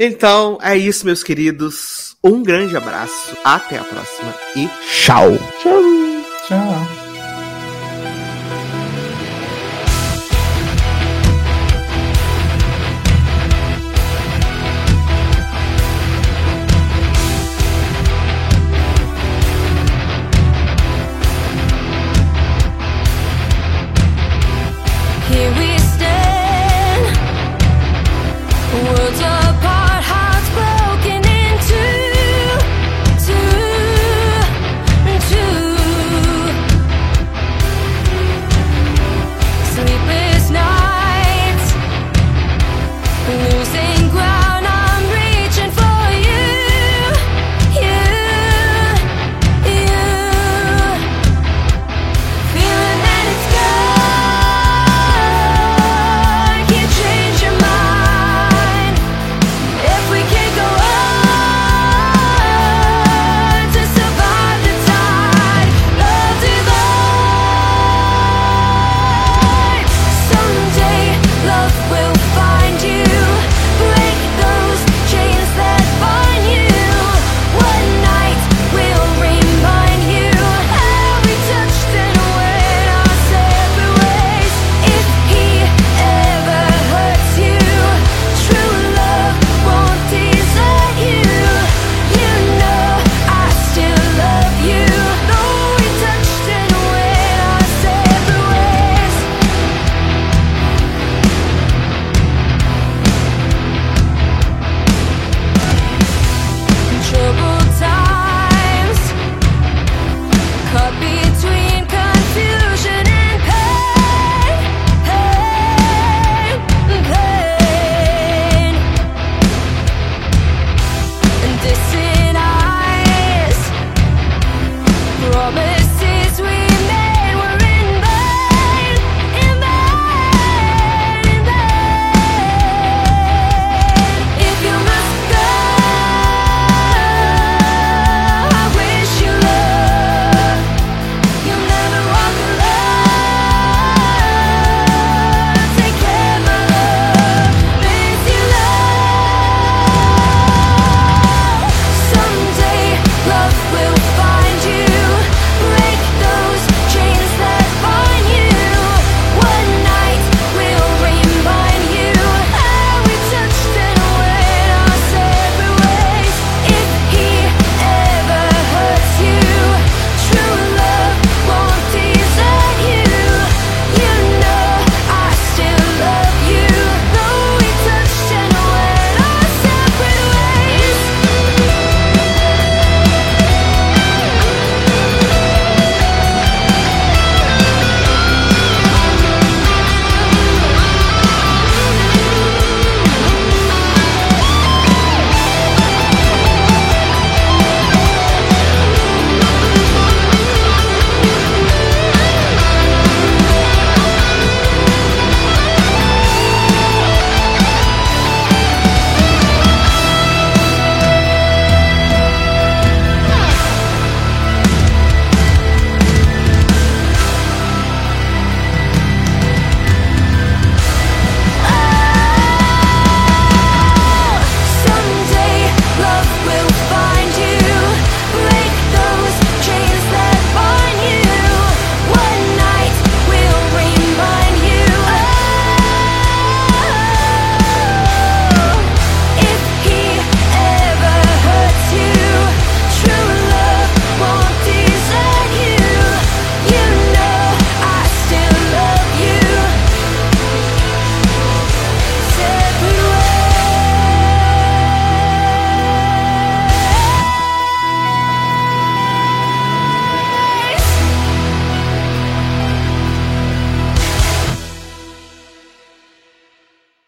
Então, 0.01 0.59
é 0.61 0.77
isso, 0.77 1.07
meus 1.07 1.23
queridos. 1.23 2.17
Um 2.23 2.43
grande 2.43 2.77
abraço. 2.77 3.37
Até 3.45 3.79
a 3.79 3.85
próxima 3.85 4.35
e 4.57 4.69
tchau. 4.91 5.31
Tchau. 5.63 5.83
Tchau. 6.49 6.96